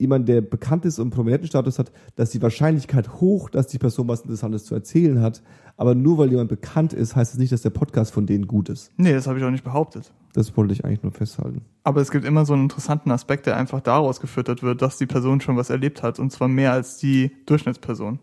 jemand, 0.00 0.28
der 0.28 0.40
bekannt 0.40 0.84
ist 0.84 0.98
und 0.98 1.10
prominenten 1.10 1.46
Status 1.46 1.78
hat, 1.78 1.92
dass 2.16 2.30
die 2.30 2.40
Wahrscheinlichkeit 2.42 3.20
hoch, 3.20 3.50
dass 3.50 3.66
die 3.68 3.78
Person 3.78 4.08
was 4.08 4.22
Interessantes 4.22 4.64
zu 4.64 4.74
erzählen 4.74 5.20
hat. 5.20 5.42
Aber 5.76 5.94
nur 5.94 6.18
weil 6.18 6.30
jemand 6.30 6.48
bekannt 6.48 6.92
ist, 6.92 7.14
heißt 7.16 7.32
es 7.34 7.38
nicht, 7.38 7.52
dass 7.52 7.62
der 7.62 7.70
Podcast 7.70 8.12
von 8.12 8.26
denen 8.26 8.46
gut 8.46 8.68
ist. 8.68 8.90
Nee, 8.96 9.12
das 9.12 9.26
habe 9.26 9.38
ich 9.38 9.44
auch 9.44 9.50
nicht 9.50 9.64
behauptet. 9.64 10.12
Das 10.32 10.56
wollte 10.56 10.72
ich 10.72 10.84
eigentlich 10.84 11.02
nur 11.02 11.12
festhalten. 11.12 11.62
Aber 11.84 12.00
es 12.00 12.10
gibt 12.10 12.24
immer 12.24 12.44
so 12.44 12.52
einen 12.52 12.64
interessanten 12.64 13.10
Aspekt, 13.10 13.46
der 13.46 13.56
einfach 13.56 13.80
daraus 13.80 14.20
gefüttert 14.20 14.62
wird, 14.62 14.82
dass 14.82 14.98
die 14.98 15.06
Person 15.06 15.40
schon 15.40 15.56
was 15.56 15.70
erlebt 15.70 16.02
hat. 16.02 16.18
Und 16.18 16.30
zwar 16.32 16.48
mehr 16.48 16.72
als 16.72 16.98
die 16.98 17.30
Durchschnittsperson. 17.46 18.18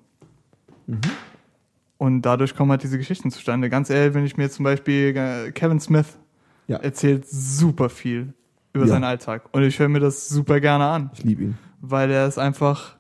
Und 1.98 2.22
dadurch 2.22 2.56
kommen 2.56 2.72
halt 2.72 2.84
diese 2.84 2.98
Geschichten 2.98 3.32
zustande. 3.32 3.70
Ganz 3.70 3.90
ehrlich, 3.90 4.14
wenn 4.14 4.26
ich 4.26 4.38
mir 4.38 4.50
zum 4.50 4.64
Beispiel 4.64 5.16
äh, 5.18 5.52
Kevin 5.52 5.80
Smith 5.80 6.18
Ja. 6.68 6.78
erzählt 6.78 7.28
super 7.28 7.90
viel 7.90 8.34
über 8.74 8.86
Ja. 8.86 8.92
seinen 8.92 9.04
Alltag. 9.04 9.50
Und 9.52 9.64
ich 9.64 9.80
höre 9.80 9.90
mir 9.90 10.00
das 10.00 10.30
super 10.30 10.60
gerne 10.60 10.86
an. 10.86 11.10
Ich 11.14 11.24
liebe 11.24 11.44
ihn. 11.44 11.58
Weil 11.82 12.12
er 12.12 12.28
es 12.28 12.38
einfach 12.38 12.98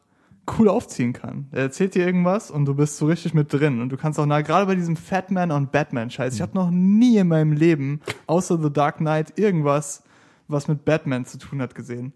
cool 0.57 0.69
aufziehen 0.69 1.11
kann. 1.13 1.47
Er 1.51 1.63
erzählt 1.63 1.93
dir 1.95 2.05
irgendwas 2.05 2.51
und 2.51 2.65
du 2.65 2.73
bist 2.73 2.97
so 2.97 3.05
richtig 3.07 3.33
mit 3.33 3.51
drin. 3.51 3.81
Und 3.81 3.89
du 3.89 3.97
kannst 3.97 4.17
auch, 4.17 4.25
na, 4.25 4.41
gerade 4.41 4.65
bei 4.65 4.75
diesem 4.75 4.95
Fatman 4.95 5.51
und 5.51 5.71
Batman-Scheiß, 5.73 6.35
ich 6.35 6.41
habe 6.41 6.53
noch 6.55 6.71
nie 6.71 7.17
in 7.17 7.27
meinem 7.27 7.51
Leben, 7.51 7.99
außer 8.27 8.57
The 8.61 8.71
Dark 8.71 8.97
Knight, 8.97 9.37
irgendwas, 9.37 10.03
was 10.47 10.67
mit 10.69 10.85
Batman 10.85 11.25
zu 11.25 11.37
tun 11.37 11.61
hat, 11.61 11.75
gesehen. 11.75 12.13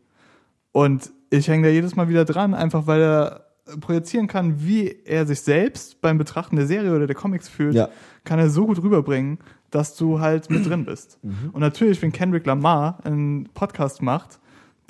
Und 0.71 1.11
ich 1.29 1.47
hänge 1.49 1.67
da 1.67 1.73
jedes 1.73 1.95
Mal 1.97 2.07
wieder 2.07 2.23
dran, 2.23 2.53
einfach 2.53 2.87
weil 2.87 3.01
er 3.01 3.45
projizieren 3.81 4.27
kann, 4.27 4.65
wie 4.65 4.87
er 5.05 5.25
sich 5.25 5.41
selbst 5.41 6.01
beim 6.01 6.17
Betrachten 6.17 6.55
der 6.55 6.67
Serie 6.67 6.95
oder 6.95 7.07
der 7.07 7.15
Comics 7.15 7.47
fühlt, 7.49 7.73
Ja. 7.75 7.89
kann 8.23 8.39
er 8.39 8.49
so 8.49 8.65
gut 8.65 8.81
rüberbringen, 8.81 9.39
dass 9.69 9.95
du 9.95 10.19
halt 10.19 10.49
mit 10.49 10.65
drin 10.65 10.85
bist. 10.85 11.19
Und 11.53 11.59
natürlich, 11.61 12.01
wenn 12.01 12.11
Kendrick 12.11 12.45
Lamar 12.45 12.99
einen 13.05 13.45
Podcast 13.53 14.01
macht, 14.01 14.39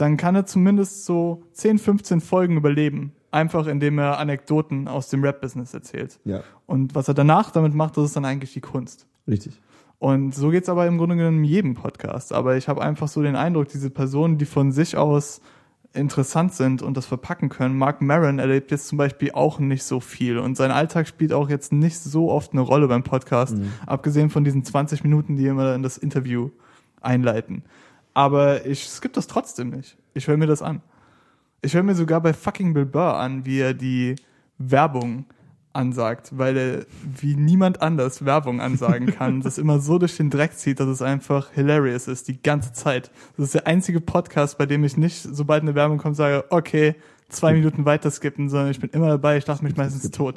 dann 0.02 0.18
kann 0.18 0.36
er 0.36 0.46
zumindest 0.46 1.06
so 1.06 1.44
10, 1.54 1.78
15 1.78 2.22
Folgen 2.22 2.58
überleben. 2.58 3.14
Einfach 3.30 3.68
indem 3.68 3.98
er 3.98 4.20
Anekdoten 4.20 4.90
aus 4.90 5.08
dem 5.08 5.24
Rap-Business 5.24 5.74
erzählt. 5.74 6.20
Ja, 6.26 6.42
Und 6.66 6.96
was 6.96 7.08
er 7.08 7.14
danach 7.14 7.52
damit 7.52 7.74
macht, 7.74 7.96
das 7.96 8.06
ist 8.06 8.16
dann 8.16 8.26
eigentlich 8.26 8.54
die 8.54 8.62
Kunst. 8.62 9.08
richtig. 9.28 9.62
Und 10.00 10.34
so 10.34 10.50
geht's 10.50 10.68
aber 10.68 10.88
im 10.88 10.98
Grunde 10.98 11.16
genommen 11.16 11.38
in 11.38 11.44
jedem 11.44 11.76
Podcast. 11.76 12.34
Aber 12.34 12.58
ich 12.58 12.68
habe 12.68 12.82
einfach 12.82 13.08
so 13.08 13.22
den 13.22 13.36
Eindruck, 13.36 13.68
diese 13.68 13.92
Personen, 13.92 14.40
die 14.40 14.46
von 14.46 14.72
sich 14.72 14.98
aus 14.98 15.42
interessant 15.94 16.54
sind 16.54 16.82
und 16.82 16.98
das 16.98 17.06
verpacken 17.06 17.50
können. 17.50 17.78
Mark 17.78 18.02
Maron 18.02 18.40
erlebt 18.40 18.72
jetzt 18.72 18.88
zum 18.88 18.98
Beispiel 18.98 19.32
auch 19.34 19.60
nicht 19.60 19.84
so 19.84 20.00
viel 20.00 20.40
und 20.40 20.58
sein 20.58 20.72
Alltag 20.72 21.08
spielt 21.08 21.34
auch 21.34 21.50
jetzt 21.50 21.72
nicht 21.72 22.00
so 22.00 22.32
oft 22.32 22.54
eine 22.54 22.62
Rolle 22.62 22.88
beim 22.88 23.04
Podcast, 23.04 23.58
abgesehen 23.86 24.30
von 24.32 24.44
diesen 24.44 24.64
20 24.64 25.04
Minuten, 25.04 25.36
die 25.36 25.46
immer 25.46 25.76
in 25.76 25.84
das 25.84 25.98
Interview 25.98 26.50
einleiten. 27.02 27.64
Aber 28.14 28.66
ich 28.66 28.88
skippe 28.90 29.16
das 29.16 29.28
trotzdem 29.28 29.70
nicht. 29.70 29.98
Ich 30.14 30.28
höre 30.28 30.38
mir 30.38 30.48
das 30.48 30.62
an. 30.62 30.82
Ich 31.62 31.74
höre 31.74 31.84
mir 31.84 31.96
sogar 31.96 32.22
bei 32.22 32.34
fucking 32.34 32.74
Bill 32.74 32.86
Burr 32.86 33.18
an, 33.18 33.46
wie 33.46 33.60
er 33.60 33.74
die 33.74 34.16
Werbung 34.58 35.26
ansagt, 35.74 36.38
weil 36.38 36.58
er 36.58 36.86
wie 37.20 37.36
niemand 37.36 37.82
anders 37.82 38.26
Werbung 38.26 38.60
ansagen 38.60 39.08
kann, 39.08 39.42
das 39.44 39.58
immer 39.58 39.80
so 39.80 39.98
durch 39.98 40.18
den 40.18 40.30
Dreck 40.30 40.54
zieht, 40.54 40.80
dass 40.80 40.88
es 40.88 41.02
einfach 41.02 41.52
hilarious 41.52 42.08
ist, 42.08 42.28
die 42.28 42.42
ganze 42.42 42.74
Zeit. 42.74 43.12
Das 43.38 43.46
ist 43.46 43.54
der 43.54 43.68
einzige 43.68 44.02
Podcast, 44.02 44.58
bei 44.58 44.66
dem 44.66 44.84
ich 44.84 44.98
nicht, 44.98 45.22
sobald 45.22 45.62
eine 45.62 45.76
Werbung 45.76 45.98
kommt, 45.98 46.16
sage, 46.16 46.46
okay, 46.50 46.96
zwei 47.30 47.54
Minuten 47.54 47.86
weiter 47.86 48.12
skippen, 48.12 48.50
sondern 48.50 48.72
ich 48.72 48.80
bin 48.80 48.90
immer 48.90 49.08
dabei, 49.08 49.38
ich 49.38 49.48
lache 49.48 49.64
mich 49.64 49.78
meistens 49.78 50.10
tot. 50.12 50.36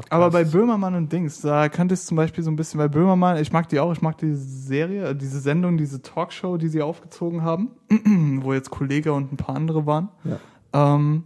Podcast. 0.00 0.12
Aber 0.12 0.30
bei 0.30 0.44
Böhmermann 0.44 0.94
und 0.94 1.12
Dings, 1.12 1.40
da 1.40 1.68
könnte 1.68 1.94
es 1.94 2.06
zum 2.06 2.16
Beispiel 2.16 2.44
so 2.44 2.50
ein 2.50 2.56
bisschen, 2.56 2.78
bei 2.78 2.88
Böhmermann, 2.88 3.38
ich 3.38 3.52
mag 3.52 3.68
die 3.68 3.80
auch, 3.80 3.92
ich 3.92 4.02
mag 4.02 4.18
die 4.18 4.34
Serie, 4.34 5.10
äh, 5.10 5.14
diese 5.14 5.40
Sendung, 5.40 5.76
diese 5.76 6.02
Talkshow, 6.02 6.56
die 6.56 6.68
sie 6.68 6.82
aufgezogen 6.82 7.42
haben, 7.42 7.70
wo 8.42 8.52
jetzt 8.52 8.70
Kollege 8.70 9.12
und 9.12 9.32
ein 9.32 9.36
paar 9.36 9.56
andere 9.56 9.86
waren. 9.86 10.08
Ja. 10.24 10.94
Ähm, 10.94 11.24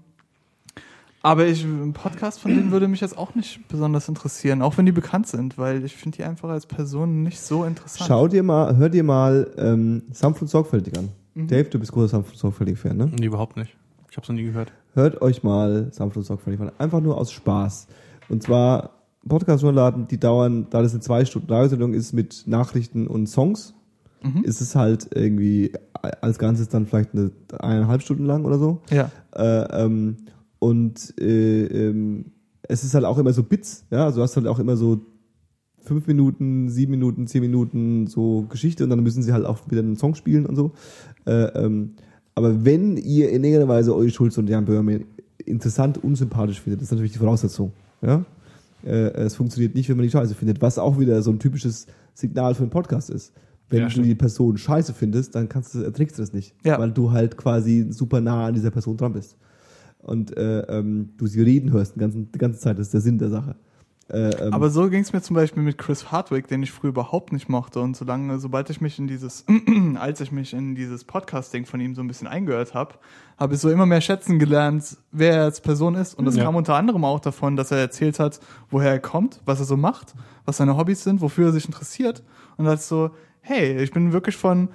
aber 1.24 1.46
ich, 1.46 1.62
ein 1.62 1.92
Podcast 1.92 2.40
von 2.40 2.52
denen 2.52 2.72
würde 2.72 2.88
mich 2.88 3.00
jetzt 3.00 3.16
auch 3.16 3.36
nicht 3.36 3.68
besonders 3.68 4.08
interessieren, 4.08 4.60
auch 4.60 4.76
wenn 4.76 4.86
die 4.86 4.92
bekannt 4.92 5.28
sind, 5.28 5.56
weil 5.56 5.84
ich 5.84 5.94
finde 5.94 6.16
die 6.16 6.24
einfach 6.24 6.48
als 6.48 6.66
Person 6.66 7.22
nicht 7.22 7.40
so 7.40 7.64
interessant. 7.64 8.08
Schau 8.08 8.26
dir 8.26 8.42
mal, 8.42 8.76
hör 8.76 8.88
dir 8.88 9.04
mal 9.04 9.48
ähm, 9.56 10.02
sanft 10.10 10.42
und 10.42 10.48
sorgfältig 10.48 10.98
an. 10.98 11.10
Mhm. 11.34 11.46
Dave, 11.46 11.64
du 11.64 11.78
bist 11.78 11.92
großer 11.92 12.08
sanft 12.08 12.32
und 12.32 12.38
sorgfältig 12.38 12.76
Fan, 12.76 12.96
ne? 12.96 13.06
Nee, 13.06 13.26
überhaupt 13.26 13.56
nicht. 13.56 13.76
Ich 14.10 14.16
hab's 14.16 14.28
noch 14.28 14.34
nie 14.34 14.44
gehört. 14.44 14.72
Hört 14.94 15.22
euch 15.22 15.44
mal 15.44 15.92
sanft 15.92 16.16
und 16.16 16.24
sorgfältig 16.24 16.60
an. 16.60 16.72
Einfach 16.78 17.00
nur 17.00 17.16
aus 17.16 17.30
Spaß. 17.30 17.86
Und 18.32 18.42
zwar 18.42 18.90
Podcast 19.28 19.62
runterladen, 19.62 20.08
die 20.08 20.18
dauern, 20.18 20.66
da 20.70 20.82
das 20.82 20.92
eine 20.92 21.00
zwei 21.00 21.24
Stunden 21.24 21.52
Radiosendung 21.52 21.94
ist 21.94 22.12
mit 22.12 22.44
Nachrichten 22.46 23.06
und 23.06 23.28
Songs, 23.28 23.74
ist 24.42 24.60
es 24.60 24.74
halt 24.74 25.08
irgendwie 25.14 25.72
als 26.20 26.38
Ganzes 26.38 26.68
dann 26.68 26.86
vielleicht 26.86 27.12
eine 27.12 27.30
eineinhalb 27.58 28.02
Stunden 28.02 28.24
lang 28.24 28.44
oder 28.44 28.58
so. 28.58 28.80
Ja. 28.90 29.10
Äh, 29.34 29.84
ähm, 29.84 30.16
und 30.58 31.14
äh, 31.20 31.66
ähm, 31.66 32.32
es 32.62 32.84
ist 32.84 32.94
halt 32.94 33.04
auch 33.04 33.18
immer 33.18 33.32
so 33.32 33.42
Bits, 33.42 33.84
ja, 33.90 34.04
also 34.04 34.18
du 34.18 34.22
hast 34.22 34.36
halt 34.36 34.46
auch 34.46 34.58
immer 34.58 34.76
so 34.76 35.00
fünf 35.78 36.06
Minuten, 36.06 36.68
sieben 36.68 36.92
Minuten, 36.92 37.26
zehn 37.26 37.40
Minuten 37.40 38.06
so 38.06 38.46
Geschichte 38.48 38.84
und 38.84 38.90
dann 38.90 39.02
müssen 39.02 39.22
sie 39.22 39.32
halt 39.32 39.44
auch 39.44 39.58
wieder 39.68 39.80
einen 39.80 39.96
Song 39.96 40.14
spielen 40.14 40.46
und 40.46 40.54
so. 40.54 40.72
Äh, 41.26 41.46
ähm, 41.64 41.94
aber 42.34 42.64
wenn 42.64 42.96
ihr 42.96 43.30
in 43.30 43.42
irgendeiner 43.42 43.68
Weise 43.68 43.94
Olli 43.94 44.10
Schulz 44.10 44.38
und 44.38 44.48
Jan 44.48 44.64
Böhmer 44.64 45.00
interessant, 45.44 46.02
unsympathisch 46.02 46.60
findet, 46.60 46.80
das 46.80 46.86
ist 46.86 46.92
natürlich 46.92 47.12
die 47.12 47.18
Voraussetzung. 47.18 47.72
Ja? 48.02 48.24
Äh, 48.84 49.12
es 49.12 49.34
funktioniert 49.36 49.74
nicht, 49.74 49.88
wenn 49.88 49.96
man 49.96 50.04
die 50.04 50.10
scheiße 50.10 50.34
findet, 50.34 50.60
was 50.60 50.78
auch 50.78 50.98
wieder 50.98 51.22
so 51.22 51.30
ein 51.30 51.38
typisches 51.38 51.86
Signal 52.14 52.54
für 52.54 52.62
einen 52.62 52.70
Podcast 52.70 53.10
ist. 53.10 53.32
Wenn 53.68 53.80
Ja, 53.82 53.88
du 53.88 54.02
die 54.02 54.14
Person 54.14 54.58
scheiße 54.58 54.92
findest, 54.92 55.34
dann 55.34 55.48
kannst 55.48 55.74
du, 55.74 55.82
erträgst 55.82 56.18
du 56.18 56.22
das 56.22 56.32
nicht, 56.32 56.54
Ja. 56.64 56.78
weil 56.78 56.90
du 56.90 57.10
halt 57.12 57.36
quasi 57.36 57.86
super 57.90 58.20
nah 58.20 58.46
an 58.46 58.54
dieser 58.54 58.70
Person 58.70 58.96
dran 58.96 59.12
bist. 59.14 59.36
Und 59.98 60.36
äh, 60.36 60.60
ähm, 60.62 61.10
du 61.16 61.26
sie 61.26 61.40
reden 61.42 61.72
hörst 61.72 61.94
die 61.94 62.00
ganze, 62.00 62.18
die 62.18 62.38
ganze 62.38 62.58
Zeit, 62.60 62.78
das 62.78 62.88
ist 62.88 62.94
der 62.94 63.00
Sinn 63.00 63.18
der 63.18 63.30
Sache. 63.30 63.54
Äh, 64.12 64.28
ähm, 64.46 64.52
Aber 64.52 64.68
so 64.68 64.90
ging 64.90 65.00
es 65.00 65.12
mir 65.12 65.22
zum 65.22 65.34
Beispiel 65.34 65.62
mit 65.62 65.78
Chris 65.78 66.12
Hardwick, 66.12 66.46
den 66.46 66.62
ich 66.62 66.70
früher 66.70 66.90
überhaupt 66.90 67.32
nicht 67.32 67.48
mochte. 67.48 67.80
Und 67.80 67.96
solange, 67.96 68.38
sobald 68.38 68.68
ich 68.68 68.80
mich 68.80 68.98
in 68.98 69.06
dieses, 69.06 69.44
als 69.98 70.20
ich 70.20 70.30
mich 70.32 70.52
in 70.52 70.74
dieses 70.74 71.04
Podcasting 71.04 71.64
von 71.64 71.80
ihm 71.80 71.94
so 71.94 72.02
ein 72.02 72.08
bisschen 72.08 72.26
eingehört 72.28 72.74
habe, 72.74 72.96
habe 73.38 73.54
ich 73.54 73.60
so 73.60 73.70
immer 73.70 73.86
mehr 73.86 74.00
schätzen 74.02 74.38
gelernt, 74.38 74.98
wer 75.12 75.36
er 75.36 75.44
als 75.44 75.60
Person 75.60 75.94
ist. 75.94 76.14
Und 76.14 76.26
das 76.26 76.36
Ja. 76.36 76.44
kam 76.44 76.56
unter 76.56 76.74
anderem 76.74 77.04
auch 77.04 77.20
davon, 77.20 77.56
dass 77.56 77.70
er 77.70 77.78
erzählt 77.78 78.18
hat, 78.18 78.38
woher 78.70 78.90
er 78.90 79.00
kommt, 79.00 79.40
was 79.46 79.60
er 79.60 79.64
so 79.64 79.76
macht, 79.78 80.14
was 80.44 80.58
seine 80.58 80.76
Hobbys 80.76 81.02
sind, 81.02 81.20
wofür 81.22 81.46
er 81.46 81.52
sich 81.52 81.64
interessiert. 81.64 82.22
Und 82.58 82.66
als 82.66 82.88
so, 82.88 83.10
hey, 83.40 83.82
ich 83.82 83.92
bin 83.92 84.12
wirklich 84.12 84.36
von, 84.36 84.68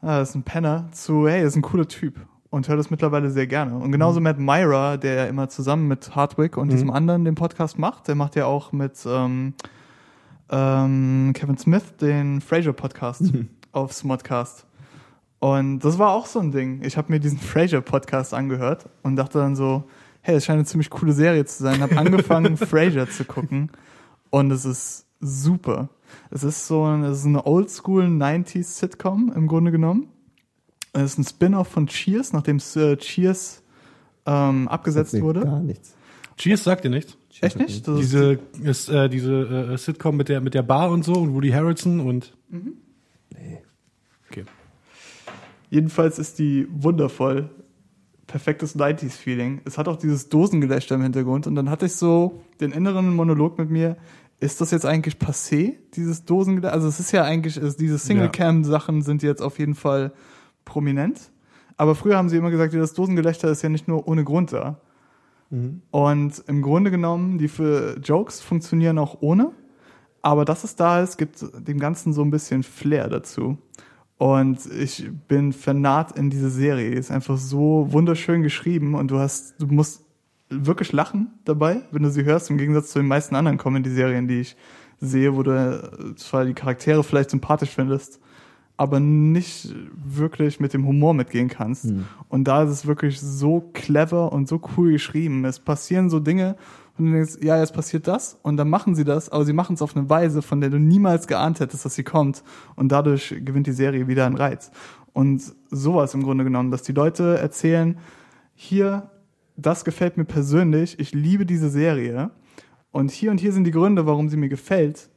ah, 0.00 0.18
das 0.20 0.30
ist 0.30 0.34
ein 0.34 0.44
Penner, 0.44 0.88
zu, 0.92 1.28
hey, 1.28 1.42
das 1.42 1.52
ist 1.52 1.56
ein 1.56 1.62
cooler 1.62 1.86
Typ. 1.88 2.14
Und 2.52 2.68
höre 2.68 2.76
das 2.76 2.90
mittlerweile 2.90 3.30
sehr 3.30 3.46
gerne. 3.46 3.74
Und 3.76 3.92
genauso 3.92 4.20
Matt 4.20 4.38
Myra, 4.38 4.98
der 4.98 5.14
ja 5.14 5.24
immer 5.24 5.48
zusammen 5.48 5.88
mit 5.88 6.14
Hardwick 6.14 6.58
und 6.58 6.70
diesem 6.70 6.90
anderen 6.90 7.24
den 7.24 7.34
Podcast 7.34 7.78
macht, 7.78 8.08
der 8.08 8.14
macht 8.14 8.36
ja 8.36 8.44
auch 8.44 8.72
mit 8.72 8.98
ähm, 9.06 9.54
ähm, 10.50 11.32
Kevin 11.34 11.56
Smith 11.56 11.96
den 11.98 12.42
Frasier-Podcast 12.42 13.32
auf 13.72 13.94
Smodcast. 13.94 14.66
Und 15.38 15.78
das 15.78 15.98
war 15.98 16.10
auch 16.10 16.26
so 16.26 16.40
ein 16.40 16.52
Ding. 16.52 16.82
Ich 16.84 16.98
habe 16.98 17.10
mir 17.10 17.20
diesen 17.20 17.38
Frasier-Podcast 17.40 18.34
angehört 18.34 18.86
und 19.02 19.16
dachte 19.16 19.38
dann 19.38 19.56
so, 19.56 19.84
hey, 20.20 20.34
das 20.34 20.44
scheint 20.44 20.58
eine 20.58 20.66
ziemlich 20.66 20.90
coole 20.90 21.14
Serie 21.14 21.46
zu 21.46 21.62
sein. 21.62 21.80
Habe 21.80 21.96
angefangen, 21.96 22.56
Frasier 22.58 23.08
zu 23.08 23.24
gucken 23.24 23.70
und 24.28 24.50
es 24.50 24.66
ist 24.66 25.06
super. 25.20 25.88
Es 26.30 26.44
ist 26.44 26.66
so 26.66 26.84
ein, 26.84 27.02
es 27.04 27.20
ist 27.20 27.26
eine 27.26 27.46
Oldschool 27.46 28.04
90s 28.04 28.78
Sitcom 28.78 29.32
im 29.34 29.46
Grunde 29.46 29.72
genommen. 29.72 30.11
Es 30.92 31.12
ist 31.12 31.18
ein 31.18 31.24
Spin-off 31.24 31.68
von 31.68 31.86
Cheers, 31.86 32.32
nachdem 32.32 32.58
äh, 32.76 32.96
Cheers 32.96 33.62
ähm, 34.26 34.68
abgesetzt 34.68 35.14
nee, 35.14 35.22
wurde. 35.22 35.40
Gar 35.40 35.60
nichts. 35.60 35.94
Cheers 36.36 36.64
sagt 36.64 36.84
dir 36.84 36.90
nichts. 36.90 37.16
Echt 37.40 37.58
nicht? 37.58 37.88
Das 37.88 37.98
Diese, 37.98 38.38
ist, 38.62 38.88
äh, 38.88 39.08
diese 39.08 39.72
äh, 39.72 39.78
Sitcom 39.78 40.16
mit 40.16 40.28
der, 40.28 40.40
mit 40.40 40.54
der 40.54 40.62
Bar 40.62 40.90
und 40.90 41.04
so 41.04 41.14
und 41.14 41.34
Woody 41.34 41.50
Harrelson 41.50 42.00
und. 42.00 42.34
Okay. 44.30 44.44
Jedenfalls 45.70 46.18
ist 46.18 46.38
die 46.38 46.66
wundervoll. 46.70 47.50
Perfektes 48.26 48.76
90s-Feeling. 48.76 49.60
Es 49.64 49.76
hat 49.76 49.88
auch 49.88 49.96
dieses 49.96 50.28
Dosengelächter 50.28 50.94
im 50.94 51.02
Hintergrund 51.02 51.46
und 51.46 51.54
dann 51.54 51.68
hatte 51.68 51.86
ich 51.86 51.96
so 51.96 52.42
den 52.60 52.72
inneren 52.72 53.14
Monolog 53.14 53.58
mit 53.58 53.70
mir. 53.70 53.96
Ist 54.40 54.60
das 54.60 54.70
jetzt 54.70 54.86
eigentlich 54.86 55.16
passé, 55.16 55.74
dieses 55.94 56.24
Dosengelächter? 56.24 56.72
Also 56.72 56.88
es 56.88 56.98
ist 56.98 57.12
ja 57.12 57.24
eigentlich, 57.24 57.56
es, 57.56 57.76
diese 57.76 57.98
Single-Cam-Sachen 57.98 59.02
sind 59.02 59.22
jetzt 59.22 59.42
auf 59.42 59.58
jeden 59.58 59.74
Fall 59.74 60.12
prominent. 60.64 61.30
Aber 61.76 61.94
früher 61.94 62.16
haben 62.16 62.28
sie 62.28 62.36
immer 62.36 62.50
gesagt, 62.50 62.74
das 62.74 62.94
Dosengelächter 62.94 63.50
ist 63.50 63.62
ja 63.62 63.68
nicht 63.68 63.88
nur 63.88 64.06
ohne 64.06 64.24
Grund 64.24 64.52
da. 64.52 64.80
Und 65.90 66.42
im 66.46 66.62
Grunde 66.62 66.90
genommen, 66.90 67.36
die 67.36 67.48
für 67.48 67.98
Jokes 67.98 68.40
funktionieren 68.40 68.98
auch 68.98 69.18
ohne. 69.20 69.52
Aber 70.22 70.44
dass 70.44 70.64
es 70.64 70.76
da 70.76 71.02
ist, 71.02 71.18
gibt 71.18 71.44
dem 71.68 71.78
Ganzen 71.78 72.14
so 72.14 72.22
ein 72.22 72.30
bisschen 72.30 72.62
Flair 72.62 73.08
dazu. 73.08 73.58
Und 74.16 74.64
ich 74.72 75.10
bin 75.28 75.52
vernarrt 75.52 76.16
in 76.16 76.30
diese 76.30 76.48
Serie. 76.48 76.90
Ist 76.90 77.10
einfach 77.10 77.36
so 77.36 77.88
wunderschön 77.90 78.42
geschrieben 78.42 78.94
und 78.94 79.10
du 79.10 79.18
hast, 79.18 79.60
du 79.60 79.66
musst 79.66 80.06
wirklich 80.48 80.92
lachen 80.92 81.32
dabei, 81.44 81.82
wenn 81.90 82.02
du 82.02 82.10
sie 82.10 82.24
hörst, 82.24 82.48
im 82.48 82.56
Gegensatz 82.56 82.90
zu 82.90 83.00
den 83.00 83.08
meisten 83.08 83.34
anderen 83.34 83.58
Comedy-Serien, 83.58 84.28
die 84.28 84.40
ich 84.40 84.56
sehe, 85.00 85.36
wo 85.36 85.42
du 85.42 85.50
äh, 85.50 86.14
zwar 86.14 86.44
die 86.44 86.54
Charaktere 86.54 87.02
vielleicht 87.02 87.30
sympathisch 87.30 87.70
findest, 87.70 88.20
aber 88.76 89.00
nicht 89.00 89.74
wirklich 89.94 90.58
mit 90.58 90.72
dem 90.74 90.86
Humor 90.86 91.14
mitgehen 91.14 91.48
kannst. 91.48 91.92
Und 92.28 92.44
da 92.48 92.64
ist 92.64 92.70
es 92.70 92.86
wirklich 92.86 93.20
so 93.20 93.70
clever 93.72 94.32
und 94.32 94.48
so 94.48 94.60
cool 94.76 94.92
geschrieben. 94.92 95.44
Es 95.44 95.60
passieren 95.60 96.10
so 96.10 96.18
Dinge, 96.18 96.56
und 96.98 97.06
du 97.06 97.12
denkst, 97.12 97.38
ja, 97.40 97.58
jetzt 97.58 97.72
passiert 97.72 98.06
das 98.06 98.38
und 98.42 98.56
dann 98.56 98.68
machen 98.68 98.94
sie 98.94 99.04
das, 99.04 99.30
aber 99.30 99.44
sie 99.44 99.52
machen 99.52 99.74
es 99.74 99.82
auf 99.82 99.96
eine 99.96 100.10
Weise, 100.10 100.42
von 100.42 100.60
der 100.60 100.70
du 100.70 100.78
niemals 100.78 101.26
geahnt 101.26 101.60
hättest, 101.60 101.84
dass 101.84 101.94
sie 101.94 102.04
kommt 102.04 102.42
und 102.76 102.92
dadurch 102.92 103.34
gewinnt 103.44 103.66
die 103.66 103.72
Serie 103.72 104.08
wieder 104.08 104.26
einen 104.26 104.36
Reiz. 104.36 104.70
Und 105.12 105.42
sowas 105.70 106.14
im 106.14 106.22
Grunde 106.22 106.44
genommen, 106.44 106.70
dass 106.70 106.82
die 106.82 106.92
Leute 106.92 107.38
erzählen, 107.38 107.98
hier, 108.54 109.10
das 109.56 109.84
gefällt 109.84 110.16
mir 110.16 110.24
persönlich, 110.24 110.98
ich 110.98 111.14
liebe 111.14 111.46
diese 111.46 111.70
Serie 111.70 112.30
und 112.90 113.10
hier 113.10 113.30
und 113.30 113.40
hier 113.40 113.52
sind 113.52 113.64
die 113.64 113.70
Gründe, 113.70 114.06
warum 114.06 114.28
sie 114.28 114.36
mir 114.36 114.48
gefällt 114.48 115.08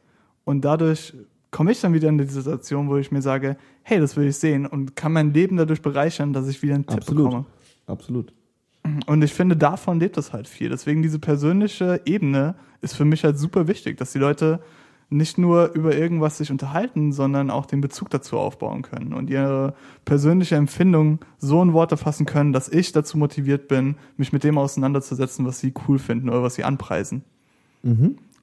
und 0.45 0.64
dadurch 0.64 1.14
komme 1.56 1.72
ich 1.72 1.80
dann 1.80 1.93
wieder 1.93 2.10
in 2.10 2.18
die 2.18 2.26
Situation, 2.26 2.89
wo 2.89 2.97
ich 2.97 3.14
mir 3.14 3.22
sage, 3.22 3.56
hey, 3.84 3.97
das 4.01 4.18
will 4.18 4.28
ich 4.28 4.36
sehen 4.36 4.66
und 4.66 4.97
kann 4.97 5.14
mein 5.14 5.34
Leben 5.34 5.56
dadurch 5.56 5.82
bereichern, 5.82 6.34
dass 6.34 6.49
ich 6.49 6.62
wieder 6.62 6.76
einen 6.76 6.86
Tipp 6.86 6.97
Absolut. 6.97 7.24
bekomme. 7.24 7.45
Absolut. 7.88 8.34
Und 9.06 9.24
ich 9.24 9.34
finde, 9.34 9.56
davon 9.56 10.01
lebt 10.01 10.18
das 10.18 10.34
halt 10.34 10.49
viel. 10.49 10.68
Deswegen 10.68 11.01
diese 11.01 11.18
persönliche 11.18 12.01
Ebene 12.03 12.56
ist 12.82 12.93
für 12.97 13.06
mich 13.06 13.24
halt 13.24 13.39
super 13.39 13.70
wichtig, 13.70 13.95
dass 13.95 14.12
die 14.12 14.20
Leute 14.20 14.60
nicht 15.10 15.38
nur 15.38 15.72
über 15.72 15.95
irgendwas 15.95 16.39
sich 16.39 16.51
unterhalten, 16.51 17.14
sondern 17.14 17.49
auch 17.49 17.66
den 17.68 17.80
Bezug 17.80 18.10
dazu 18.10 18.38
aufbauen 18.38 18.82
können 18.82 19.14
und 19.14 19.30
ihre 19.30 19.76
persönliche 20.03 20.58
Empfindung 20.58 21.20
so 21.38 21.62
in 21.62 21.72
Worte 21.72 21.95
fassen 21.95 22.26
können, 22.26 22.51
dass 22.51 22.68
ich 22.68 22.91
dazu 22.91 23.18
motiviert 23.18 23.70
bin, 23.70 23.95
mich 24.18 24.34
mit 24.34 24.43
dem 24.43 24.58
auseinanderzusetzen, 24.58 25.45
was 25.45 25.62
sie 25.62 25.74
cool 25.88 25.99
finden 25.99 26.28
oder 26.28 26.43
was 26.43 26.56
sie 26.56 26.66
anpreisen. 26.66 27.24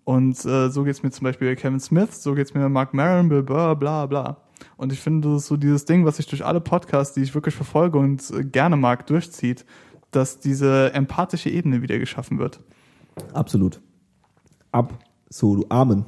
Und 0.05 0.45
äh, 0.45 0.69
so 0.69 0.85
geht's 0.85 1.03
mir 1.03 1.11
zum 1.11 1.25
Beispiel 1.25 1.49
bei 1.49 1.61
Kevin 1.61 1.81
Smith, 1.81 2.23
so 2.23 2.35
geht's 2.35 2.55
mir 2.55 2.61
bei 2.61 2.69
Mark 2.69 2.93
Maron, 2.93 3.29
Burr, 3.29 3.77
bla 3.77 4.07
bla. 4.07 4.39
Und 4.77 4.93
ich 4.93 5.01
finde, 5.01 5.29
das 5.29 5.43
ist 5.43 5.49
so 5.49 5.57
dieses 5.57 5.85
Ding, 5.85 6.05
was 6.05 6.17
sich 6.17 6.27
durch 6.27 6.45
alle 6.45 6.61
Podcasts, 6.61 7.15
die 7.15 7.23
ich 7.23 7.35
wirklich 7.35 7.55
verfolge 7.55 7.99
und 7.99 8.31
äh, 8.31 8.45
gerne 8.45 8.77
mag, 8.77 9.07
durchzieht, 9.07 9.65
dass 10.11 10.41
diese 10.41 10.93
empathische 10.93 11.51
Ebene 11.51 11.83
wieder 11.83 11.99
geschaffen 11.99 12.39
wird. 12.39 12.61
Absolut. 13.33 13.81
Absolut. 14.73 15.71
Amen. 15.71 16.05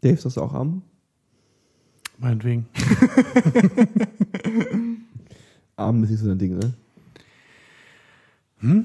Dave, 0.00 0.16
sagst 0.16 0.36
du 0.36 0.42
auch 0.42 0.54
Amen? 0.54 0.82
Meinetwegen. 2.18 2.66
Amen 5.76 6.04
ist 6.04 6.10
nicht 6.10 6.20
so 6.20 6.28
dein 6.28 6.38
Ding, 6.38 6.58
ne? 6.58 6.74
Hm? 8.60 8.84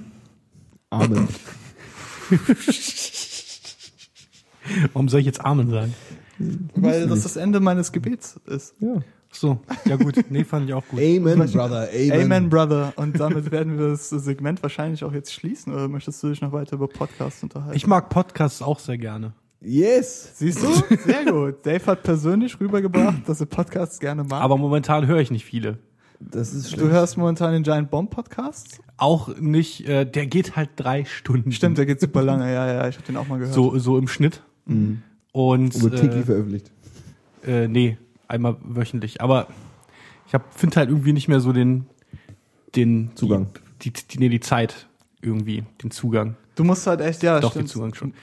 Amen. 0.89 1.27
Warum 4.93 5.09
soll 5.09 5.19
ich 5.21 5.25
jetzt 5.25 5.43
Amen 5.43 5.69
sagen? 5.69 5.93
Weil 6.75 7.07
das 7.07 7.23
das 7.23 7.35
Ende 7.35 7.59
meines 7.59 7.91
Gebets 7.91 8.39
ist. 8.45 8.75
Ja. 8.79 8.97
Ach 9.29 9.35
so, 9.35 9.59
ja 9.85 9.97
gut. 9.97 10.15
Nee, 10.29 10.43
fand 10.43 10.67
ich 10.69 10.73
auch 10.73 10.87
gut. 10.87 10.99
Amen, 10.99 11.51
Brother. 11.51 11.89
Amen. 11.93 12.31
Amen, 12.31 12.49
Brother. 12.49 12.93
Und 12.95 13.19
damit 13.19 13.51
werden 13.51 13.77
wir 13.77 13.89
das 13.89 14.09
Segment 14.09 14.63
wahrscheinlich 14.63 15.03
auch 15.03 15.13
jetzt 15.13 15.33
schließen. 15.33 15.73
Oder 15.73 15.87
möchtest 15.87 16.23
du 16.23 16.29
dich 16.29 16.41
noch 16.41 16.51
weiter 16.53 16.75
über 16.75 16.87
Podcasts 16.87 17.43
unterhalten? 17.43 17.75
Ich 17.75 17.87
mag 17.87 18.09
Podcasts 18.09 18.61
auch 18.61 18.79
sehr 18.79 18.97
gerne. 18.97 19.33
Yes. 19.59 20.33
Siehst 20.35 20.61
du? 20.63 20.71
Sehr 21.05 21.25
gut. 21.25 21.65
Dave 21.65 21.85
hat 21.87 22.03
persönlich 22.03 22.59
rübergebracht, 22.59 23.27
dass 23.27 23.39
er 23.39 23.47
Podcasts 23.47 23.99
gerne 23.99 24.23
mag. 24.23 24.41
Aber 24.41 24.57
momentan 24.57 25.07
höre 25.07 25.19
ich 25.19 25.31
nicht 25.31 25.45
viele. 25.45 25.79
Das 26.19 26.53
ist 26.53 26.71
du 26.73 26.77
schlecht. 26.77 26.91
hörst 26.91 27.17
momentan 27.17 27.53
den 27.53 27.63
Giant 27.63 27.91
Bomb 27.91 28.09
Podcast? 28.09 28.79
Auch 28.97 29.35
nicht, 29.37 29.87
äh, 29.87 30.05
der 30.05 30.25
geht 30.25 30.55
halt 30.55 30.71
drei 30.75 31.05
Stunden. 31.05 31.51
Stimmt, 31.51 31.77
der 31.77 31.85
geht 31.85 31.99
super 31.99 32.23
lange. 32.23 32.51
Ja, 32.51 32.67
ja, 32.67 32.87
ich 32.87 32.95
habe 32.95 33.05
den 33.05 33.17
auch 33.17 33.27
mal 33.27 33.37
gehört. 33.37 33.53
So, 33.53 33.77
so 33.77 33.97
im 33.97 34.07
Schnitt. 34.07 34.41
Und 35.31 35.81
Wurde 35.81 35.97
täglich 35.99 36.21
äh, 36.21 36.25
veröffentlicht. 36.25 36.71
äh, 37.45 37.67
nee, 37.67 37.97
einmal 38.27 38.57
wöchentlich. 38.63 39.21
Aber 39.21 39.47
ich 40.25 40.33
finde 40.55 40.75
halt 40.77 40.89
irgendwie 40.89 41.13
nicht 41.13 41.27
mehr 41.27 41.39
so 41.39 41.53
den, 41.53 41.85
den 42.75 43.11
Zugang. 43.15 43.47
Die, 43.81 43.91
die, 43.93 44.07
die, 44.07 44.17
nee, 44.19 44.29
die 44.29 44.39
Zeit 44.39 44.87
irgendwie, 45.21 45.63
den 45.83 45.91
Zugang. 45.91 46.35
Du 46.55 46.63
musst 46.63 46.85
halt 46.87 47.01
echt, 47.01 47.23
ja, 47.23 47.39
Doch, 47.39 47.51
stimmt. 47.51 47.65
den 47.65 47.69
Zugang 47.69 47.93
schon. 47.93 48.13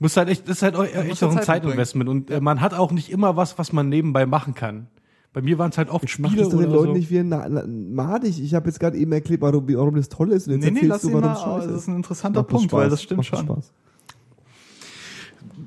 Muss 0.00 0.16
halt 0.16 0.28
echt, 0.28 0.48
das 0.48 0.56
ist 0.58 0.62
halt 0.62 0.74
auch- 0.74 0.80
musst 0.82 0.94
echt 0.96 1.22
auch 1.22 1.30
ein 1.30 1.36
Zeit. 1.36 1.44
Zeitinvestment 1.62 2.10
und 2.10 2.30
äh, 2.30 2.40
man 2.40 2.60
hat 2.60 2.74
auch 2.74 2.90
nicht 2.92 3.10
immer 3.10 3.36
was, 3.36 3.58
was 3.58 3.72
man 3.72 3.88
nebenbei 3.88 4.26
machen 4.26 4.54
kann. 4.54 4.88
Bei 5.32 5.40
mir 5.42 5.58
waren 5.58 5.70
es 5.70 5.78
halt 5.78 5.88
oft 5.88 6.04
Mach 6.04 6.28
Spiele 6.30 6.42
das 6.42 6.50
doch 6.50 6.58
den 6.58 6.68
oder 6.68 6.76
Leuten 6.76 6.92
so. 6.92 6.98
nicht 6.98 7.10
wie 7.10 7.18
ein 7.18 7.28
na, 7.28 7.48
na, 7.48 7.64
madig. 7.66 8.40
Ich 8.42 8.54
habe 8.54 8.66
jetzt 8.68 8.78
gerade 8.78 8.96
eben 8.98 9.10
erklärt, 9.12 9.40
warum, 9.40 9.66
warum 9.68 9.94
das 9.96 10.08
toll 10.08 10.30
ist. 10.32 10.46
Und 10.48 10.54
jetzt 10.54 10.64
Nee, 10.64 10.80
nee, 10.82 10.86
lass 10.86 11.02
du, 11.02 11.12
warum 11.12 11.22
mal, 11.22 11.66
das 11.66 11.72
ist 11.82 11.88
ein 11.88 11.96
interessanter 11.96 12.42
Punkt, 12.42 12.64
Spaß. 12.70 12.80
weil 12.80 12.90
das 12.90 13.02
stimmt 13.02 13.24
schon. 13.26 13.38
Spaß. 13.40 13.72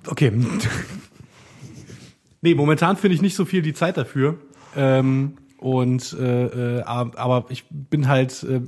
Okay. 0.07 0.31
nee, 2.41 2.55
momentan 2.55 2.97
finde 2.97 3.15
ich 3.15 3.21
nicht 3.21 3.35
so 3.35 3.45
viel 3.45 3.61
die 3.61 3.73
Zeit 3.73 3.97
dafür. 3.97 4.39
Ähm, 4.75 5.37
und 5.57 6.13
äh, 6.13 6.77
äh, 6.77 6.81
aber 6.83 7.45
ich 7.49 7.65
bin 7.69 8.07
halt, 8.07 8.43
äh, 8.43 8.61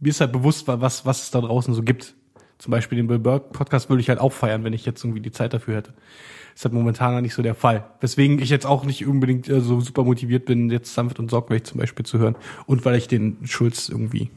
mir 0.00 0.10
ist 0.10 0.20
halt 0.20 0.32
bewusst, 0.32 0.66
was, 0.66 1.06
was 1.06 1.22
es 1.22 1.30
da 1.30 1.40
draußen 1.40 1.72
so 1.74 1.82
gibt. 1.82 2.14
Zum 2.58 2.70
Beispiel 2.70 2.96
den 2.96 3.06
Bill 3.06 3.18
Burke 3.18 3.50
Podcast 3.52 3.90
würde 3.90 4.00
ich 4.00 4.08
halt 4.08 4.18
auch 4.18 4.32
feiern, 4.32 4.64
wenn 4.64 4.72
ich 4.72 4.86
jetzt 4.86 5.04
irgendwie 5.04 5.20
die 5.20 5.30
Zeit 5.30 5.52
dafür 5.52 5.76
hätte. 5.76 5.94
Ist 6.54 6.64
halt 6.64 6.72
momentan 6.72 7.22
nicht 7.22 7.34
so 7.34 7.42
der 7.42 7.54
Fall. 7.54 7.84
Weswegen 8.00 8.38
ich 8.38 8.48
jetzt 8.48 8.64
auch 8.64 8.84
nicht 8.84 9.06
unbedingt 9.06 9.48
äh, 9.48 9.60
so 9.60 9.80
super 9.80 10.04
motiviert 10.04 10.46
bin, 10.46 10.70
jetzt 10.70 10.94
sanft 10.94 11.18
und 11.18 11.30
sorgfältig 11.30 11.66
zum 11.66 11.80
Beispiel 11.80 12.06
zu 12.06 12.18
hören. 12.18 12.34
Und 12.64 12.84
weil 12.84 12.96
ich 12.96 13.08
den 13.08 13.38
Schulz 13.44 13.90
irgendwie 13.90 14.30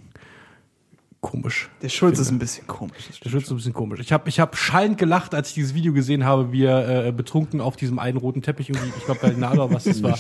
komisch. 1.21 1.69
Der 1.81 1.89
Schulz 1.89 2.17
ist 2.19 2.31
ein 2.31 2.39
bisschen 2.39 2.65
komisch. 2.67 3.09
Der 3.23 3.29
Schulz 3.29 3.45
ist 3.45 3.51
ein 3.51 3.57
bisschen 3.57 3.73
komisch. 3.73 3.99
Ich 3.99 4.11
habe 4.11 4.29
ich 4.29 4.39
hab 4.39 4.55
schallend 4.57 4.97
gelacht, 4.97 5.35
als 5.35 5.49
ich 5.49 5.53
dieses 5.55 5.73
Video 5.73 5.91
gesehen 5.93 6.23
habe, 6.25 6.51
wie 6.51 6.63
er 6.63 7.07
äh, 7.07 7.11
betrunken 7.11 7.59
auf 7.61 7.75
diesem 7.75 7.99
einen 7.99 8.17
roten 8.17 8.41
Teppich 8.41 8.69
irgendwie, 8.69 8.91
ich 8.97 9.05
glaube 9.05 9.19
bei 9.21 9.31
Nala, 9.31 9.69
was 9.71 9.83
das 9.83 10.01
war. 10.03 10.17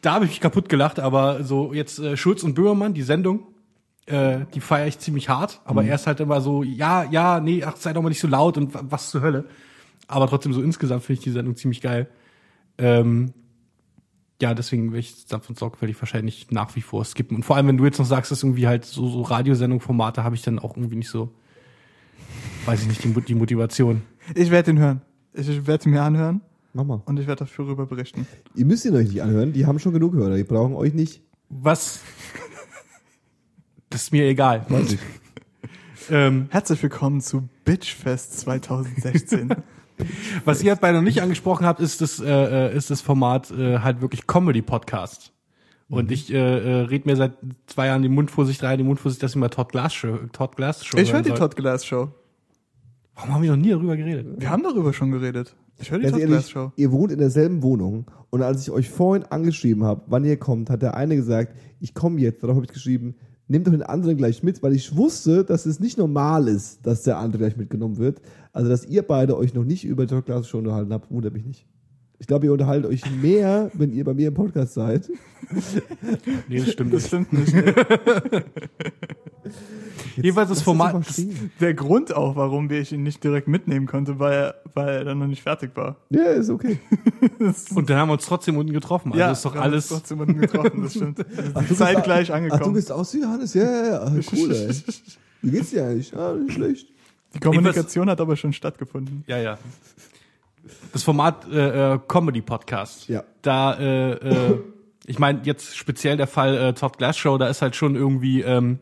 da 0.00 0.14
habe 0.14 0.24
ich 0.24 0.32
mich 0.32 0.40
kaputt 0.40 0.68
gelacht, 0.68 0.98
aber 0.98 1.44
so 1.44 1.72
jetzt 1.72 1.98
äh, 2.00 2.16
Schulz 2.16 2.42
und 2.42 2.54
Böhmermann, 2.54 2.92
die 2.94 3.02
Sendung, 3.02 3.44
äh, 4.06 4.40
die 4.54 4.60
feiere 4.60 4.88
ich 4.88 4.98
ziemlich 4.98 5.28
hart, 5.28 5.60
aber 5.64 5.84
er 5.84 5.94
ist 5.94 6.06
halt 6.08 6.18
immer 6.20 6.40
so, 6.40 6.62
ja, 6.64 7.04
ja, 7.04 7.38
nee, 7.38 7.62
ach, 7.64 7.76
sei 7.76 7.92
doch 7.92 8.02
mal 8.02 8.08
nicht 8.08 8.20
so 8.20 8.26
laut 8.28 8.56
und 8.56 8.74
wa- 8.74 8.82
was 8.84 9.10
zur 9.10 9.20
Hölle. 9.22 9.44
Aber 10.08 10.26
trotzdem 10.26 10.52
so 10.52 10.60
insgesamt 10.60 11.04
finde 11.04 11.18
ich 11.20 11.24
die 11.24 11.30
Sendung 11.30 11.54
ziemlich 11.54 11.80
geil. 11.80 12.08
Ähm, 12.78 13.32
ja, 14.40 14.54
deswegen 14.54 14.92
will 14.92 15.00
ich 15.00 15.14
sanft 15.26 15.48
und 15.48 15.58
sorgfältig 15.58 16.00
wahrscheinlich 16.00 16.50
nach 16.50 16.74
wie 16.76 16.80
vor 16.80 17.04
skippen. 17.04 17.36
Und 17.36 17.44
vor 17.44 17.56
allem, 17.56 17.66
wenn 17.68 17.76
du 17.76 17.84
jetzt 17.84 17.98
noch 17.98 18.06
sagst, 18.06 18.30
dass 18.30 18.42
irgendwie 18.42 18.66
halt 18.66 18.84
so, 18.84 19.08
so 19.08 19.22
Radiosendung-Formate 19.22 20.24
habe 20.24 20.34
ich 20.34 20.42
dann 20.42 20.58
auch 20.58 20.76
irgendwie 20.76 20.96
nicht 20.96 21.10
so, 21.10 21.30
weiß 22.66 22.82
ich 22.82 22.88
nicht, 22.88 23.04
die, 23.04 23.12
die 23.22 23.34
Motivation. 23.34 24.02
Ich 24.34 24.50
werde 24.50 24.70
ihn 24.70 24.78
hören. 24.78 25.02
Ich 25.34 25.66
werde 25.66 25.88
ihn 25.88 25.92
mir 25.92 26.02
anhören 26.02 26.40
Mach 26.72 26.84
mal. 26.84 27.02
und 27.04 27.18
ich 27.18 27.26
werde 27.26 27.40
dafür 27.40 27.66
rüber 27.66 27.86
berichten. 27.86 28.26
Ihr 28.54 28.64
müsst 28.66 28.84
ihn 28.84 28.94
euch 28.94 29.08
nicht 29.08 29.22
anhören, 29.22 29.52
die 29.52 29.66
haben 29.66 29.78
schon 29.78 29.92
genug 29.92 30.14
Hörer, 30.14 30.36
die 30.36 30.44
brauchen 30.44 30.74
euch 30.74 30.94
nicht. 30.94 31.22
Was? 31.48 32.00
Das 33.90 34.02
ist 34.02 34.12
mir 34.12 34.24
egal. 34.28 34.64
Weiß 34.68 34.92
ich. 34.92 35.00
Ähm, 36.10 36.46
Herzlich 36.50 36.82
willkommen 36.82 37.20
zu 37.20 37.48
Bitchfest 37.64 38.40
2016. 38.40 39.54
was 40.44 40.62
ihr 40.62 40.70
halt 40.72 40.80
beide 40.80 40.98
noch 40.98 41.04
nicht 41.04 41.22
angesprochen 41.22 41.66
habt, 41.66 41.80
ist 41.80 42.00
das, 42.00 42.20
äh, 42.20 42.68
äh, 42.70 42.76
ist 42.76 42.90
das 42.90 43.00
Format 43.00 43.50
äh, 43.50 43.78
halt 43.78 44.00
wirklich 44.00 44.26
Comedy-Podcast. 44.26 45.32
Und 45.90 46.12
ich 46.12 46.32
äh, 46.32 46.36
äh, 46.36 46.80
red 46.82 47.04
mir 47.04 47.16
seit 47.16 47.32
zwei 47.66 47.86
Jahren 47.88 48.02
den 48.02 48.14
Mund 48.14 48.30
vor 48.30 48.46
sich, 48.46 48.58
drei 48.58 48.68
Jahren 48.68 48.78
den 48.78 48.86
Mund 48.86 49.00
vor 49.00 49.10
sich, 49.10 49.18
dass 49.18 49.32
ich 49.32 49.36
mal 49.36 49.48
Todd 49.48 49.70
Glass 49.72 49.92
Show, 49.92 50.18
Todd 50.32 50.54
Glass 50.54 50.84
Show 50.84 50.96
ich 50.98 51.12
höre 51.12 51.22
die 51.22 51.30
soll. 51.30 51.38
Todd 51.38 51.56
Glass 51.56 51.84
Show. 51.84 52.10
Warum 53.16 53.34
haben 53.34 53.42
wir 53.42 53.50
noch 53.50 53.56
nie 53.56 53.70
darüber 53.70 53.96
geredet? 53.96 54.40
Wir 54.40 54.50
haben 54.50 54.62
darüber 54.62 54.92
schon 54.92 55.10
geredet. 55.10 55.56
Ich 55.78 55.90
höre 55.90 55.98
die 55.98 56.04
Ganz 56.04 56.12
Todd 56.12 56.20
ehrlich, 56.20 56.36
Glass 56.36 56.50
Show. 56.50 56.72
ihr 56.76 56.92
wohnt 56.92 57.10
in 57.10 57.18
derselben 57.18 57.64
Wohnung 57.64 58.08
und 58.30 58.42
als 58.42 58.62
ich 58.62 58.70
euch 58.70 58.88
vorhin 58.88 59.24
angeschrieben 59.24 59.82
habe, 59.82 60.02
wann 60.06 60.24
ihr 60.24 60.36
kommt, 60.36 60.70
hat 60.70 60.82
der 60.82 60.94
eine 60.94 61.16
gesagt, 61.16 61.56
ich 61.80 61.92
komme 61.92 62.20
jetzt. 62.20 62.44
Darauf 62.44 62.54
habe 62.54 62.66
ich 62.66 62.72
geschrieben, 62.72 63.16
nehmt 63.50 63.66
doch 63.66 63.72
den 63.72 63.82
anderen 63.82 64.16
gleich 64.16 64.42
mit, 64.42 64.62
weil 64.62 64.74
ich 64.74 64.96
wusste, 64.96 65.44
dass 65.44 65.66
es 65.66 65.80
nicht 65.80 65.98
normal 65.98 66.48
ist, 66.48 66.86
dass 66.86 67.02
der 67.02 67.18
andere 67.18 67.40
gleich 67.42 67.56
mitgenommen 67.56 67.98
wird. 67.98 68.22
Also, 68.52 68.68
dass 68.68 68.86
ihr 68.86 69.02
beide 69.02 69.36
euch 69.36 69.54
noch 69.54 69.64
nicht 69.64 69.84
über 69.84 70.06
Talk 70.06 70.26
Class 70.26 70.48
schon 70.48 70.60
unterhalten 70.60 70.92
habt, 70.92 71.10
wundert 71.10 71.34
mich 71.34 71.44
nicht. 71.44 71.66
Ich 72.20 72.26
glaube, 72.26 72.46
ihr 72.46 72.52
unterhaltet 72.52 72.88
euch 72.90 73.02
mehr, 73.10 73.70
wenn 73.74 73.92
ihr 73.92 74.04
bei 74.04 74.14
mir 74.14 74.28
im 74.28 74.34
Podcast 74.34 74.74
seid. 74.74 75.10
Nee, 76.48 76.58
das 76.60 76.70
stimmt 76.72 76.92
Das 76.92 77.00
nicht. 77.02 77.06
stimmt 77.08 77.32
nicht. 77.32 77.54
Jedenfalls 80.16 80.48
das 80.50 80.58
Lass 80.58 80.62
Format- 80.64 81.06
stehen. 81.06 81.50
Der 81.60 81.72
Grund 81.74 82.14
auch, 82.14 82.36
warum 82.36 82.68
wir 82.68 82.80
ich 82.80 82.92
ihn 82.92 83.02
nicht 83.02 83.24
direkt 83.24 83.48
mitnehmen 83.48 83.86
konnte, 83.86 84.18
weil 84.18 84.32
er, 84.34 84.54
weil 84.74 84.88
er 84.98 85.04
dann 85.04 85.18
noch 85.18 85.26
nicht 85.26 85.42
fertig 85.42 85.70
war. 85.74 85.96
Ja, 86.10 86.24
ist 86.24 86.50
okay. 86.50 86.78
Und 87.74 87.88
dann 87.88 87.96
haben 87.96 88.08
wir 88.08 88.12
uns 88.14 88.26
trotzdem 88.26 88.56
unten 88.58 88.72
getroffen. 88.72 89.12
Also 89.12 89.32
ist 89.32 89.44
doch 89.46 89.54
wir 89.54 89.60
haben 89.62 89.70
alles. 89.70 89.90
uns 89.90 90.00
trotzdem 90.00 90.20
unten 90.20 90.38
getroffen, 90.38 90.82
das 90.82 90.92
stimmt. 90.94 91.24
Ach, 91.54 91.74
zeitgleich 91.74 92.28
bist, 92.28 92.30
Ach, 92.30 92.38
du 92.48 92.52
angekommen. 92.52 92.74
bist 92.74 92.92
aus 92.92 93.14
wie 93.14 93.22
Johannes? 93.22 93.54
Ja, 93.54 93.62
ja, 93.64 93.86
ja. 93.86 94.12
Cool, 94.32 94.52
ey. 94.52 94.74
Wie 95.42 95.50
geht's 95.50 95.70
dir 95.70 95.84
eigentlich? 95.86 96.14
Ah, 96.14 96.34
nicht 96.34 96.52
schlecht. 96.52 96.86
Die 97.34 97.38
Kommunikation 97.40 98.10
hat 98.10 98.20
aber 98.20 98.36
schon 98.36 98.52
stattgefunden. 98.52 99.24
Ja, 99.26 99.38
ja. 99.38 99.58
Das 100.92 101.02
Format 101.02 101.46
äh, 101.50 101.94
äh, 101.94 101.98
Comedy 102.06 102.42
Podcast. 102.42 103.08
Ja. 103.08 103.24
Da, 103.42 103.74
äh, 103.78 104.12
äh, 104.12 104.60
ich 105.06 105.18
meine, 105.18 105.40
jetzt 105.44 105.76
speziell 105.76 106.16
der 106.16 106.26
Fall 106.26 106.56
äh, 106.56 106.72
Todd 106.74 106.98
Glass 106.98 107.16
Show, 107.16 107.38
da 107.38 107.48
ist 107.48 107.62
halt 107.62 107.76
schon 107.76 107.96
irgendwie, 107.96 108.42
ähm, 108.42 108.78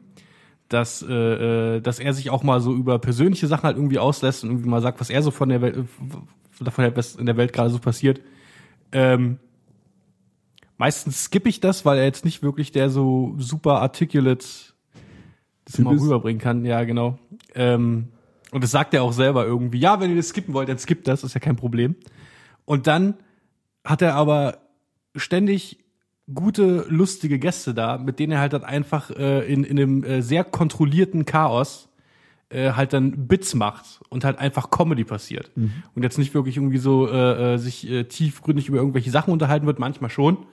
dass, 0.69 1.03
äh, 1.03 1.77
äh, 1.77 1.81
dass 1.81 1.99
er 1.99 2.13
sich 2.13 2.31
auch 2.31 2.43
mal 2.43 2.61
so 2.61 2.75
über 2.75 2.99
persönliche 2.99 3.47
Sachen 3.47 3.65
halt 3.65 3.77
irgendwie 3.77 3.99
auslässt 3.99 4.45
und 4.45 4.51
irgendwie 4.51 4.69
mal 4.69 4.83
sagt, 4.83 5.01
was 5.01 5.11
er 5.11 5.23
so 5.23 5.31
von 5.31 5.49
der 5.49 5.63
Welt, 5.63 5.87
davon 6.61 6.85
hält, 6.85 6.97
was 6.97 7.17
in 7.17 7.27
der 7.27 7.37
Welt 7.37 7.53
gerade 7.53 7.71
so 7.71 7.79
passiert. 7.79 8.21
Ähm, 8.93 9.39
meistens 10.77 11.25
skippe 11.25 11.49
ich 11.49 11.61
das, 11.61 11.85
weil 11.85 11.99
er 11.99 12.05
jetzt 12.05 12.25
nicht 12.25 12.43
wirklich 12.43 12.73
der 12.73 12.91
so 12.91 13.35
super 13.39 13.81
articulate 13.81 14.47
das 15.65 15.79
mal 15.79 15.97
rüberbringen 15.97 16.41
kann. 16.41 16.65
Ja, 16.65 16.85
genau. 16.85 17.19
Ähm, 17.55 18.09
und 18.51 18.65
das 18.65 18.71
sagt 18.71 18.95
er 18.95 19.03
auch 19.03 19.13
selber 19.13 19.45
irgendwie. 19.45 19.79
Ja, 19.79 20.01
wenn 20.01 20.11
ihr 20.11 20.17
das 20.17 20.29
skippen 20.29 20.55
wollt, 20.55 20.69
dann 20.69 20.79
skippt 20.79 21.07
das, 21.07 21.25
ist 21.25 21.35
ja 21.35 21.41
kein 21.41 21.57
Problem. 21.57 21.97
Und 22.65 22.87
dann 22.87 23.15
hat 23.85 24.03
er 24.03 24.15
aber 24.15 24.59
ständig 25.17 25.79
gute, 26.33 26.85
lustige 26.89 27.39
Gäste 27.39 27.75
da, 27.75 27.99
mit 27.99 28.19
denen 28.19 28.33
er 28.33 28.41
halt 28.41 28.53
dann 28.53 28.65
einfach 28.65 29.11
äh, 29.11 29.51
in, 29.51 29.65
in 29.65 29.79
einem 29.79 30.05
äh, 30.05 30.23
sehr 30.23 30.45
kontrollierten 30.45 31.25
Chaos 31.25 31.89
äh, 32.51 32.73
halt 32.73 32.93
dann 32.93 33.27
Bits 33.29 33.55
macht 33.55 34.01
und 34.09 34.25
halt 34.25 34.39
einfach 34.39 34.71
Comedy 34.71 35.05
passiert. 35.05 35.51
Und 35.95 36.03
jetzt 36.03 36.19
nicht 36.19 36.35
wirklich 36.35 36.57
irgendwie 36.57 36.79
so 36.79 37.09
äh, 37.09 37.55
äh, 37.55 37.59
sich 37.59 37.89
äh, 37.89 38.05
tiefgründig 38.05 38.69
über 38.69 38.79
irgendwelche 38.79 39.11
Sachen 39.11 39.33
unterhalten 39.33 39.67
wird, 39.67 39.79
manchmal 39.79 40.11
schon. 40.11 40.47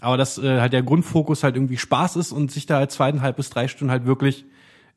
Aber 0.00 0.16
dass 0.16 0.38
äh, 0.38 0.60
halt 0.60 0.72
der 0.72 0.82
Grundfokus 0.82 1.42
halt 1.42 1.56
irgendwie 1.56 1.78
Spaß 1.78 2.16
ist 2.16 2.32
und 2.32 2.50
sich 2.52 2.66
da 2.66 2.76
halt 2.76 2.90
zweieinhalb 2.90 3.36
bis 3.36 3.50
drei 3.50 3.66
Stunden 3.66 3.90
halt 3.90 4.06
wirklich 4.06 4.44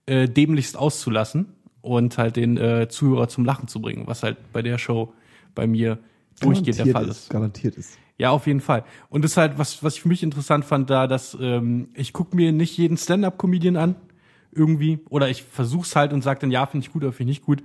äh, 0.06 0.28
dämlichst 0.28 0.78
auszulassen 0.78 1.54
und 1.82 2.18
halt 2.18 2.36
den 2.36 2.58
äh, 2.58 2.88
Zuhörer 2.90 3.28
zum 3.28 3.46
Lachen 3.46 3.68
zu 3.68 3.82
bringen, 3.82 4.04
was 4.06 4.24
halt 4.24 4.38
bei 4.52 4.62
der 4.62 4.78
Show 4.78 5.14
bei 5.56 5.68
mir 5.68 6.00
durchgehend 6.40 6.80
der 6.80 6.88
Fall 6.88 7.08
ist. 7.08 7.30
Garantiert 7.30 7.76
ist. 7.76 7.98
Ja, 8.18 8.32
auf 8.32 8.48
jeden 8.48 8.60
Fall. 8.60 8.84
Und 9.10 9.24
das 9.24 9.32
ist 9.32 9.38
halt, 9.38 9.58
was, 9.58 9.82
was 9.84 9.96
ich 9.96 10.02
für 10.02 10.10
mich 10.10 10.24
interessant 10.24 10.66
fand, 10.66 10.90
da, 10.90 11.08
dass 11.08 11.38
ähm, 11.40 11.90
ich 11.94 12.12
gucke 12.12 12.36
mir 12.36 12.52
nicht 12.52 12.78
jeden 12.78 12.98
Stand-up-Comedian 12.98 13.78
an, 13.78 13.96
irgendwie, 14.52 15.00
oder 15.10 15.30
ich 15.30 15.44
versuch's 15.44 15.96
halt 15.96 16.12
und 16.12 16.22
sag 16.22 16.40
dann, 16.42 16.52
ja, 16.52 16.66
finde 16.66 16.86
ich 16.86 16.92
gut 16.92 17.04
oder 17.04 17.14
finde 17.14 17.32
ich 17.32 17.40
nicht 17.40 17.46
gut. 17.46 17.64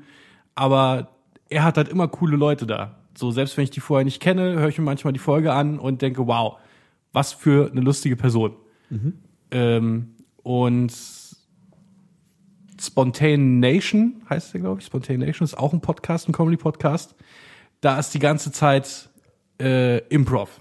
Aber 0.55 1.09
er 1.49 1.65
hat 1.65 1.77
halt 1.77 1.89
immer 1.89 2.07
coole 2.09 2.37
Leute 2.37 2.67
da. 2.67 2.99
So, 3.17 3.31
selbst 3.31 3.57
wenn 3.57 3.65
ich 3.65 3.71
die 3.71 3.81
vorher 3.81 4.05
nicht 4.05 4.21
kenne, 4.21 4.59
höre 4.59 4.69
ich 4.69 4.79
mir 4.79 4.85
manchmal 4.85 5.13
die 5.13 5.19
Folge 5.19 5.53
an 5.53 5.79
und 5.79 6.03
denke, 6.03 6.27
wow, 6.27 6.59
was 7.13 7.33
für 7.33 7.71
eine 7.71 7.81
lustige 7.81 8.17
Person. 8.17 8.53
Ähm, 9.51 10.15
und 10.43 10.93
Spontane 12.87 13.39
Nation 13.39 14.23
heißt 14.29 14.55
der, 14.55 14.61
glaube 14.61 14.81
ich. 14.81 14.87
Spontane 14.87 15.25
Nation 15.25 15.45
ist 15.45 15.57
auch 15.57 15.73
ein 15.73 15.81
Podcast, 15.81 16.29
ein 16.29 16.33
Comedy-Podcast. 16.33 17.15
Da 17.81 17.99
ist 17.99 18.11
die 18.15 18.19
ganze 18.19 18.53
Zeit 18.53 19.09
äh, 19.61 19.99
Improv. 20.09 20.61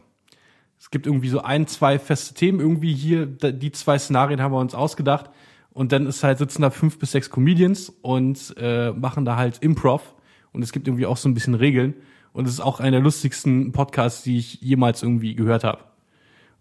Es 0.80 0.92
gibt 0.92 1.06
irgendwie 1.08 1.30
so 1.30 1.42
ein, 1.42 1.68
zwei 1.68 1.98
feste 2.00 2.34
Themen. 2.34 2.60
Irgendwie 2.60 2.94
hier, 2.94 3.26
die 3.26 3.72
zwei 3.72 3.98
Szenarien 3.98 4.42
haben 4.42 4.52
wir 4.54 4.60
uns 4.60 4.76
ausgedacht. 4.76 5.30
Und 5.72 5.92
dann 5.92 6.06
ist 6.06 6.24
halt, 6.24 6.38
sitzen 6.38 6.62
da 6.62 6.70
fünf 6.70 7.00
bis 7.00 7.12
sechs 7.14 7.30
Comedians 7.30 7.90
und 7.90 8.54
äh, 8.58 8.92
machen 8.92 9.26
da 9.26 9.38
halt 9.38 9.60
Improv. 9.60 10.14
Und 10.52 10.62
es 10.62 10.72
gibt 10.72 10.88
irgendwie 10.88 11.06
auch 11.06 11.18
so 11.18 11.28
ein 11.30 11.34
bisschen 11.34 11.56
Regeln. 11.56 11.96
Und 12.34 12.48
es 12.48 12.54
ist 12.54 12.60
auch 12.60 12.80
einer 12.80 12.92
der 12.92 13.00
lustigsten 13.02 13.72
Podcasts, 13.72 14.24
die 14.24 14.38
ich 14.38 14.62
jemals 14.62 15.02
irgendwie 15.02 15.36
gehört 15.36 15.64
habe. 15.64 15.84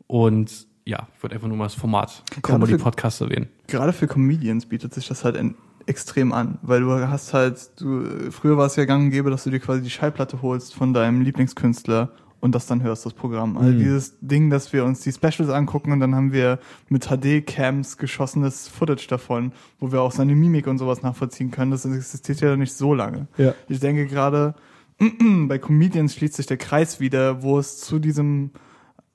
Und 0.06 0.66
ja, 0.84 1.08
ich 1.16 1.22
wollte 1.22 1.34
einfach 1.34 1.48
nur 1.48 1.56
mal 1.56 1.64
das 1.64 1.74
Format 1.74 2.22
Comedy 2.42 2.72
für- 2.72 2.78
Podcast 2.78 3.20
erwähnen. 3.20 3.48
Gerade 3.72 3.94
für 3.94 4.06
Comedians 4.06 4.66
bietet 4.66 4.92
sich 4.92 5.08
das 5.08 5.24
halt 5.24 5.42
extrem 5.86 6.34
an, 6.34 6.58
weil 6.60 6.82
du 6.82 6.92
hast 7.08 7.32
halt, 7.32 7.70
du, 7.80 8.30
früher 8.30 8.58
war 8.58 8.66
es 8.66 8.76
ja 8.76 8.84
gang 8.84 9.04
und 9.04 9.10
gäbe, 9.10 9.30
dass 9.30 9.44
du 9.44 9.50
dir 9.50 9.60
quasi 9.60 9.80
die 9.80 9.88
Schallplatte 9.88 10.42
holst 10.42 10.74
von 10.74 10.92
deinem 10.92 11.22
Lieblingskünstler 11.22 12.10
und 12.40 12.54
das 12.54 12.66
dann 12.66 12.82
hörst, 12.82 13.06
das 13.06 13.14
Programm. 13.14 13.56
Also 13.56 13.72
dieses 13.72 14.18
Ding, 14.20 14.50
dass 14.50 14.74
wir 14.74 14.84
uns 14.84 15.00
die 15.00 15.10
Specials 15.10 15.48
angucken 15.48 15.90
und 15.90 16.00
dann 16.00 16.14
haben 16.14 16.34
wir 16.34 16.58
mit 16.90 17.06
HD-Cams 17.06 17.96
geschossenes 17.96 18.68
Footage 18.68 19.06
davon, 19.08 19.52
wo 19.80 19.90
wir 19.90 20.02
auch 20.02 20.12
seine 20.12 20.34
Mimik 20.34 20.66
und 20.66 20.76
sowas 20.76 21.00
nachvollziehen 21.00 21.50
können. 21.50 21.70
Das 21.70 21.86
existiert 21.86 22.42
ja 22.42 22.54
nicht 22.56 22.74
so 22.74 22.92
lange. 22.92 23.26
Ja. 23.38 23.54
Ich 23.70 23.80
denke 23.80 24.06
gerade, 24.06 24.54
bei 25.48 25.56
Comedians 25.56 26.14
schließt 26.14 26.34
sich 26.34 26.46
der 26.46 26.58
Kreis 26.58 27.00
wieder, 27.00 27.42
wo 27.42 27.58
es 27.58 27.78
zu 27.78 27.98
diesem 27.98 28.50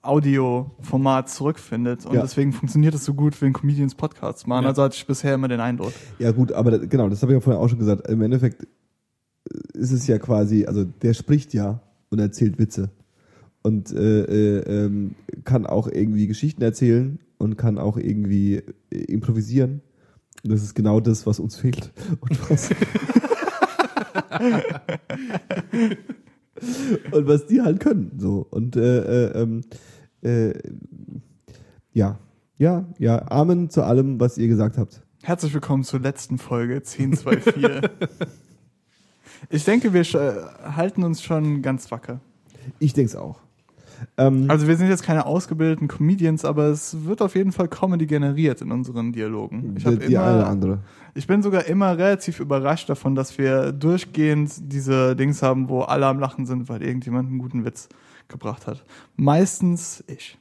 Audioformat 0.07 1.29
zurückfindet. 1.29 2.05
Und 2.05 2.15
Ja. 2.15 2.21
deswegen 2.21 2.53
funktioniert 2.53 2.95
es 2.95 3.05
so 3.05 3.13
gut, 3.13 3.39
wenn 3.41 3.53
Comedians 3.53 3.95
Podcasts 3.95 4.47
machen. 4.47 4.63
Ja. 4.63 4.69
Also 4.69 4.83
hatte 4.83 4.95
ich 4.95 5.05
bisher 5.05 5.35
immer 5.35 5.47
den 5.47 5.59
Eindruck. 5.59 5.93
Ja, 6.19 6.31
gut, 6.31 6.51
aber 6.51 6.71
da, 6.71 6.77
genau, 6.77 7.09
das 7.09 7.21
habe 7.21 7.33
ich 7.33 7.37
ja 7.37 7.41
vorher 7.41 7.61
auch 7.61 7.69
schon 7.69 7.79
gesagt. 7.79 8.07
Im 8.07 8.21
Endeffekt 8.21 8.63
äh, 8.63 9.77
ist 9.77 9.91
es 9.91 10.07
ja 10.07 10.17
quasi, 10.19 10.65
also 10.65 10.83
der 10.83 11.13
spricht 11.13 11.53
ja 11.53 11.81
und 12.09 12.19
erzählt 12.19 12.59
Witze. 12.59 12.89
Und 13.63 13.91
äh, 13.91 14.59
äh, 14.59 14.85
ähm, 14.85 15.15
kann 15.43 15.65
auch 15.65 15.87
irgendwie 15.87 16.27
Geschichten 16.27 16.61
erzählen 16.61 17.19
und 17.37 17.57
kann 17.57 17.77
auch 17.77 17.97
irgendwie 17.97 18.61
äh, 18.91 18.97
improvisieren. 19.05 19.81
Und 20.43 20.51
das 20.53 20.63
ist 20.63 20.75
genau 20.75 20.99
das, 20.99 21.25
was 21.25 21.39
uns 21.39 21.57
fehlt. 21.57 21.91
Und 22.21 22.49
was, 22.49 22.69
und 27.11 27.27
was 27.27 27.47
die 27.47 27.61
halt 27.61 27.79
können. 27.79 28.11
So. 28.17 28.45
Und 28.49 28.75
äh, 28.75 29.27
äh, 29.27 29.41
ähm, 29.43 29.61
äh, 30.27 30.53
ja, 31.93 32.19
ja, 32.57 32.85
ja, 32.99 33.31
Amen 33.31 33.69
zu 33.69 33.83
allem, 33.83 34.19
was 34.19 34.37
ihr 34.37 34.47
gesagt 34.47 34.77
habt. 34.77 35.01
Herzlich 35.23 35.53
willkommen 35.53 35.83
zur 35.83 35.99
letzten 35.99 36.37
Folge 36.37 36.75
1024. 36.75 37.55
ich 39.49 39.63
denke, 39.65 39.93
wir 39.93 40.03
sch- 40.05 40.75
halten 40.75 41.03
uns 41.03 41.21
schon 41.23 41.61
ganz 41.61 41.89
wacker. 41.91 42.19
Ich 42.79 42.93
denke 42.93 43.09
es 43.09 43.15
auch. 43.15 43.39
Ähm, 44.17 44.45
Also 44.49 44.67
wir 44.67 44.75
sind 44.77 44.89
jetzt 44.89 45.03
keine 45.03 45.25
ausgebildeten 45.25 45.87
Comedians, 45.87 46.45
aber 46.45 46.65
es 46.65 47.05
wird 47.05 47.21
auf 47.21 47.35
jeden 47.35 47.51
Fall 47.51 47.67
Comedy 47.67 48.05
generiert 48.05 48.61
in 48.61 48.71
unseren 48.71 49.11
Dialogen. 49.11 49.73
Ich, 49.75 49.83
die, 49.83 49.97
die 49.97 50.17
eine 50.17 50.39
immer, 50.39 50.47
andere. 50.47 50.79
ich 51.15 51.25
bin 51.25 51.41
sogar 51.41 51.65
immer 51.65 51.97
relativ 51.97 52.39
überrascht 52.39 52.89
davon, 52.89 53.15
dass 53.15 53.37
wir 53.39 53.71
durchgehend 53.71 54.51
diese 54.71 55.15
Dings 55.15 55.41
haben, 55.41 55.67
wo 55.69 55.81
alle 55.81 56.05
am 56.05 56.19
Lachen 56.19 56.45
sind, 56.45 56.69
weil 56.69 56.83
irgendjemand 56.83 57.29
einen 57.29 57.39
guten 57.39 57.65
Witz 57.65 57.89
gebracht 58.27 58.67
hat. 58.67 58.83
Meistens 59.15 60.03
ich. 60.07 60.37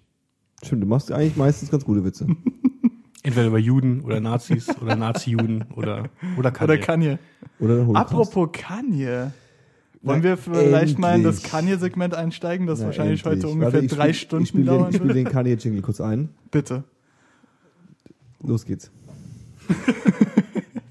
Stimmt, 0.64 0.82
du 0.82 0.87
machst 0.87 1.12
eigentlich 1.12 1.37
meistens 1.37 1.70
ganz 1.70 1.84
gute 1.84 2.05
Witze. 2.05 2.26
Entweder 3.22 3.49
über 3.49 3.59
Juden 3.59 4.03
oder 4.03 4.20
Nazis 4.20 4.68
oder 4.80 4.95
Nazi-Juden 4.97 5.64
oder, 5.74 6.09
oder 6.39 6.51
Kanye. 6.53 6.72
Oder 6.72 6.78
Kanye. 6.78 7.18
Oder. 7.59 7.87
Apropos 7.95 8.49
Kanye. 8.53 9.32
Wollen 10.03 10.22
wir 10.22 10.37
vielleicht 10.37 10.99
mal 11.01 11.16
in 11.16 11.24
das 11.24 11.37
endlich. 11.37 11.51
Kanye-Segment 11.51 12.14
einsteigen, 12.14 12.68
das 12.68 12.78
Na, 12.78 12.87
wahrscheinlich 12.87 13.24
endlich. 13.24 13.45
heute 13.45 13.53
ungefähr 13.53 13.82
Warte, 13.82 13.95
drei 13.95 14.12
spiel- 14.12 14.26
Stunden 14.26 14.43
ich 14.45 14.49
spiel 14.51 14.61
den, 14.61 14.66
dauern 14.66 14.91
Ich 14.91 14.97
spiele 14.97 15.14
den 15.14 15.24
Kanye-Jingle 15.28 15.82
kurz 15.82 16.01
ein. 16.01 16.28
Bitte. 16.53 16.84
Los 18.43 18.64
geht's. 18.64 18.91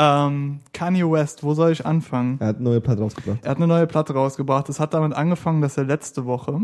Ähm, 0.00 0.60
Kanye 0.72 1.10
West, 1.10 1.42
wo 1.42 1.54
soll 1.54 1.72
ich 1.72 1.84
anfangen? 1.84 2.36
Er 2.38 2.46
hat 2.46 2.56
eine 2.56 2.64
neue 2.64 2.80
Platte 2.80 3.02
rausgebracht. 3.02 3.40
Er 3.42 3.50
hat 3.50 3.56
eine 3.56 3.66
neue 3.66 3.86
Platte 3.88 4.14
rausgebracht. 4.14 4.68
Es 4.68 4.78
hat 4.78 4.94
damit 4.94 5.12
angefangen, 5.12 5.60
dass 5.60 5.76
er 5.76 5.84
letzte 5.84 6.24
Woche 6.24 6.60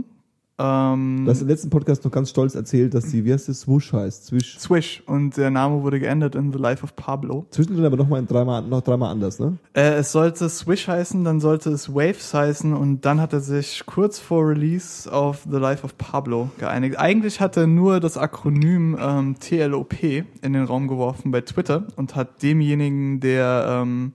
ähm, 0.59 1.25
Du 1.25 1.31
hast 1.31 1.43
im 1.43 1.49
letzten 1.49 1.71
Podcast 1.71 2.05
noch 2.05 2.13
ganz 2.13 2.31
stolz 2.31 2.55
erzählt, 2.55 2.95
dass 2.95 3.07
die, 3.07 3.25
wie 3.25 3.33
heißt 3.33 3.49
das, 3.49 3.61
Swoosh 3.61 3.93
heißt. 3.93 4.27
Swish. 4.27 4.59
Swish 4.59 5.03
und 5.07 5.37
der 5.37 5.51
Name 5.51 5.83
wurde 5.83 5.99
geändert 5.99 6.35
in 6.35 6.53
The 6.53 6.59
Life 6.59 6.85
of 6.85 6.95
Pablo. 6.95 7.47
Zwischendrin 7.51 7.85
aber 7.85 7.97
noch 7.97 8.09
mal 8.09 8.25
dreimal, 8.25 8.63
noch 8.63 8.81
dreimal 8.81 9.11
anders, 9.11 9.39
ne? 9.39 9.59
Äh, 9.73 9.95
es 9.95 10.13
sollte 10.13 10.49
Swish 10.49 10.87
heißen, 10.87 11.25
dann 11.25 11.41
sollte 11.41 11.71
es 11.71 11.93
Waves 11.93 12.33
heißen 12.35 12.73
und 12.73 13.05
dann 13.05 13.21
hat 13.21 13.33
er 13.33 13.41
sich 13.41 13.83
kurz 13.87 14.19
vor 14.19 14.49
Release 14.49 15.13
auf 15.13 15.47
The 15.51 15.59
Life 15.59 15.85
of 15.85 15.99
Pablo 15.99 16.51
geeinigt. 16.59 16.99
Eigentlich 16.99 17.41
hat 17.41 17.57
er 17.57 17.67
nur 17.67 18.01
das 18.01 18.17
Akronym 18.17 18.97
ähm, 19.01 19.37
TLOP 19.39 20.03
in 20.03 20.53
den 20.53 20.65
Raum 20.65 20.89
geworfen 20.89 21.31
bei 21.31 21.41
Twitter 21.41 21.87
und 21.97 22.15
hat 22.15 22.43
demjenigen, 22.43 23.21
der 23.21 23.83
ähm, 23.83 24.13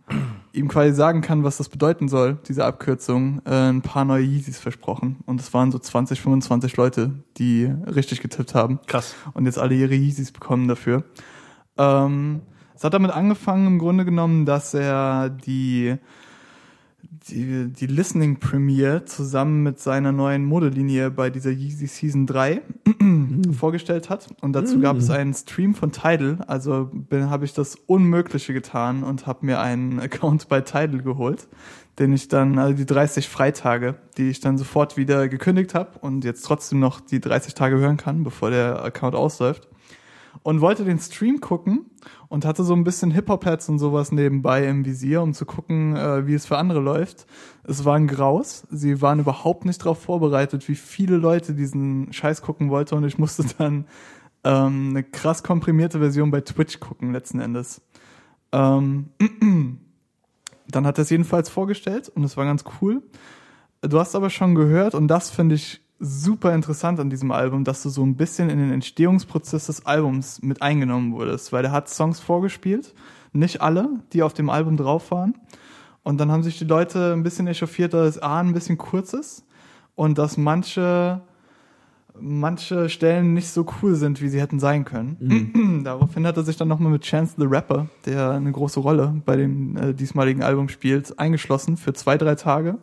ihm 0.54 0.68
quasi 0.68 0.94
sagen 0.94 1.22
kann, 1.22 1.44
was 1.44 1.58
das 1.58 1.70
bedeuten 1.70 2.08
soll, 2.08 2.38
diese 2.48 2.66
Abkürzung, 2.66 3.42
äh, 3.46 3.70
ein 3.70 3.82
paar 3.82 4.06
neue 4.06 4.24
Yeezys 4.24 4.60
versprochen. 4.60 5.18
Und 5.26 5.40
es 5.40 5.54
waren 5.54 5.72
so 5.72 5.80
20, 5.80 6.22
25 6.22 6.78
Leute, 6.78 7.12
die 7.38 7.66
richtig 7.66 8.22
getippt 8.22 8.56
haben 8.56 8.80
Krass. 8.88 9.16
und 9.34 9.46
jetzt 9.46 9.60
alle 9.60 9.76
ihre 9.76 9.96
Yeezys 9.96 10.32
bekommen 10.32 10.68
dafür. 10.68 11.04
Ähm, 11.78 12.42
es 12.76 12.84
hat 12.84 12.94
damit 12.94 13.12
angefangen 13.12 13.68
im 13.68 13.80
Grunde 13.80 14.06
genommen, 14.06 14.46
dass 14.46 14.74
er 14.74 15.30
die 15.30 15.98
die, 17.30 17.72
die 17.72 17.88
Listening 17.88 18.40
Premiere 18.40 19.06
zusammen 19.06 19.64
mit 19.64 19.80
seiner 19.80 20.12
neuen 20.12 20.46
Modelinie 20.46 21.12
bei 21.12 21.30
dieser 21.30 21.52
Yeezy 21.52 21.88
Season 21.88 22.26
3 22.26 22.62
vorgestellt 23.58 24.10
hat. 24.10 24.28
Und 24.42 24.54
dazu 24.54 24.80
gab 24.80 24.98
es 24.98 25.10
einen 25.10 25.34
Stream 25.34 25.76
von 25.76 25.92
Tidal. 25.92 26.40
Also 26.48 26.92
habe 27.12 27.46
ich 27.46 27.54
das 27.54 27.76
Unmögliche 27.76 28.54
getan 28.54 29.04
und 29.04 29.28
habe 29.28 29.46
mir 29.46 29.60
einen 29.60 30.00
Account 30.00 30.48
bei 30.50 30.62
Tidal 30.62 31.02
geholt, 31.02 31.48
den 31.98 32.14
ich 32.14 32.28
dann, 32.28 32.58
also 32.58 32.74
die 32.74 32.86
30 32.86 33.28
Freitage, 33.28 33.96
die 34.18 34.30
ich 34.30 34.40
dann 34.40 34.58
sofort 34.58 34.98
wieder 34.98 35.28
gekündigt 35.28 35.74
habe 35.74 36.00
und 36.00 36.24
jetzt 36.24 36.42
trotzdem 36.44 36.80
noch 36.80 37.00
die 37.00 37.20
30 37.20 37.54
Tage 37.54 37.78
hören 37.78 37.98
kann, 37.98 38.24
bevor 38.24 38.50
der 38.50 38.84
Account 38.84 39.16
ausläuft 39.16 39.68
und 40.44 40.62
wollte 40.62 40.86
den 40.86 41.00
Stream 41.00 41.42
gucken 41.42 41.86
und 42.30 42.46
hatte 42.46 42.64
so 42.64 42.74
ein 42.76 42.84
bisschen 42.84 43.12
Hip-Hop-Pads 43.12 43.70
und 43.70 43.80
sowas 43.80 44.12
nebenbei 44.12 44.66
im 44.68 44.86
Visier, 44.86 45.22
um 45.24 45.34
zu 45.34 45.46
gucken, 45.46 45.96
äh, 45.96 46.28
wie 46.28 46.36
es 46.36 46.46
für 46.46 46.58
andere 46.58 46.80
läuft. 46.80 47.26
Es 47.64 47.86
war 47.86 47.96
ein 47.96 48.08
Graus. 48.08 48.68
Sie 48.70 49.02
waren 49.02 49.20
überhaupt 49.20 49.66
nicht 49.66 49.82
darauf 49.82 50.02
vorbereitet, 50.02 50.68
wie 50.70 50.76
viele 50.76 51.18
Leute 51.18 51.54
diesen 51.54 52.14
Scheiß 52.14 52.44
gucken 52.44 52.70
wollten 52.70 52.96
und 52.96 53.04
ich 53.04 53.18
musste 53.18 53.44
dann 53.58 53.86
ähm, 54.44 54.90
eine 54.92 55.04
krass 55.04 55.44
komprimierte 55.44 56.00
Version 56.00 56.32
bei 56.32 56.42
Twitch 56.42 56.80
gucken, 56.80 57.12
letzten 57.12 57.40
Endes. 57.40 57.82
Ähm, 58.52 59.10
dann 60.68 60.86
hat 60.86 61.00
er 61.00 61.02
es 61.02 61.10
jedenfalls 61.10 61.50
vorgestellt 61.50 62.10
und 62.10 62.24
es 62.24 62.38
war 62.38 62.46
ganz 62.46 62.64
cool. 62.80 63.02
Du 63.82 64.00
hast 64.00 64.16
aber 64.16 64.30
schon 64.30 64.54
gehört 64.54 64.94
und 64.94 65.08
das 65.08 65.32
finde 65.32 65.56
ich 65.56 65.82
super 66.00 66.54
interessant 66.54 67.00
an 67.00 67.10
diesem 67.10 67.32
Album, 67.32 67.64
dass 67.64 67.84
du 67.84 67.90
so 67.90 68.04
ein 68.04 68.16
bisschen 68.16 68.50
in 68.50 68.58
den 68.58 68.72
Entstehungsprozess 68.72 69.66
des 69.66 69.86
Albums 69.86 70.42
mit 70.42 70.62
eingenommen 70.62 71.14
wurdest, 71.14 71.52
weil 71.52 71.66
er 71.66 71.72
hat 71.72 71.90
Songs 71.90 72.20
vorgespielt, 72.20 72.94
nicht 73.34 73.62
alle, 73.62 73.90
die 74.14 74.24
auf 74.24 74.34
dem 74.34 74.50
Album 74.50 74.78
drauf 74.78 75.12
waren. 75.12 75.36
Und 76.04 76.20
dann 76.20 76.32
haben 76.32 76.44
sich 76.44 76.58
die 76.58 76.66
Leute 76.66 77.14
ein 77.14 77.24
bisschen 77.24 77.48
echauffiert, 77.48 77.94
dass 77.94 78.16
es 78.16 78.22
A 78.22 78.40
ein 78.40 78.54
bisschen 78.54 78.78
kurz 78.78 79.14
ist 79.14 79.46
und 79.96 80.18
dass 80.18 80.38
manche 80.38 81.22
manche 82.22 82.90
Stellen 82.90 83.34
nicht 83.34 83.50
so 83.50 83.66
cool 83.82 83.96
sind, 83.96 84.22
wie 84.22 84.28
sie 84.28 84.42
hätten 84.42 84.60
sein 84.60 84.84
können. 84.84 85.82
Daraufhin 85.86 86.26
hat 86.28 86.38
er 86.38 86.44
sich 86.44 86.58
dann 86.58 86.68
nochmal 86.68 86.92
mit 86.92 87.04
Chance 87.04 87.36
the 87.38 87.46
Rapper, 87.46 87.88
der 88.06 88.32
eine 88.32 88.52
große 88.52 88.80
Rolle 88.80 89.22
bei 89.26 89.38
dem 89.38 89.78
äh, 89.78 89.94
diesmaligen 89.94 90.44
Album 90.44 90.68
spielt, 90.68 91.18
eingeschlossen 91.18 91.78
für 91.78 91.94
zwei, 91.94 92.18
drei 92.18 92.36
Tage 92.36 92.78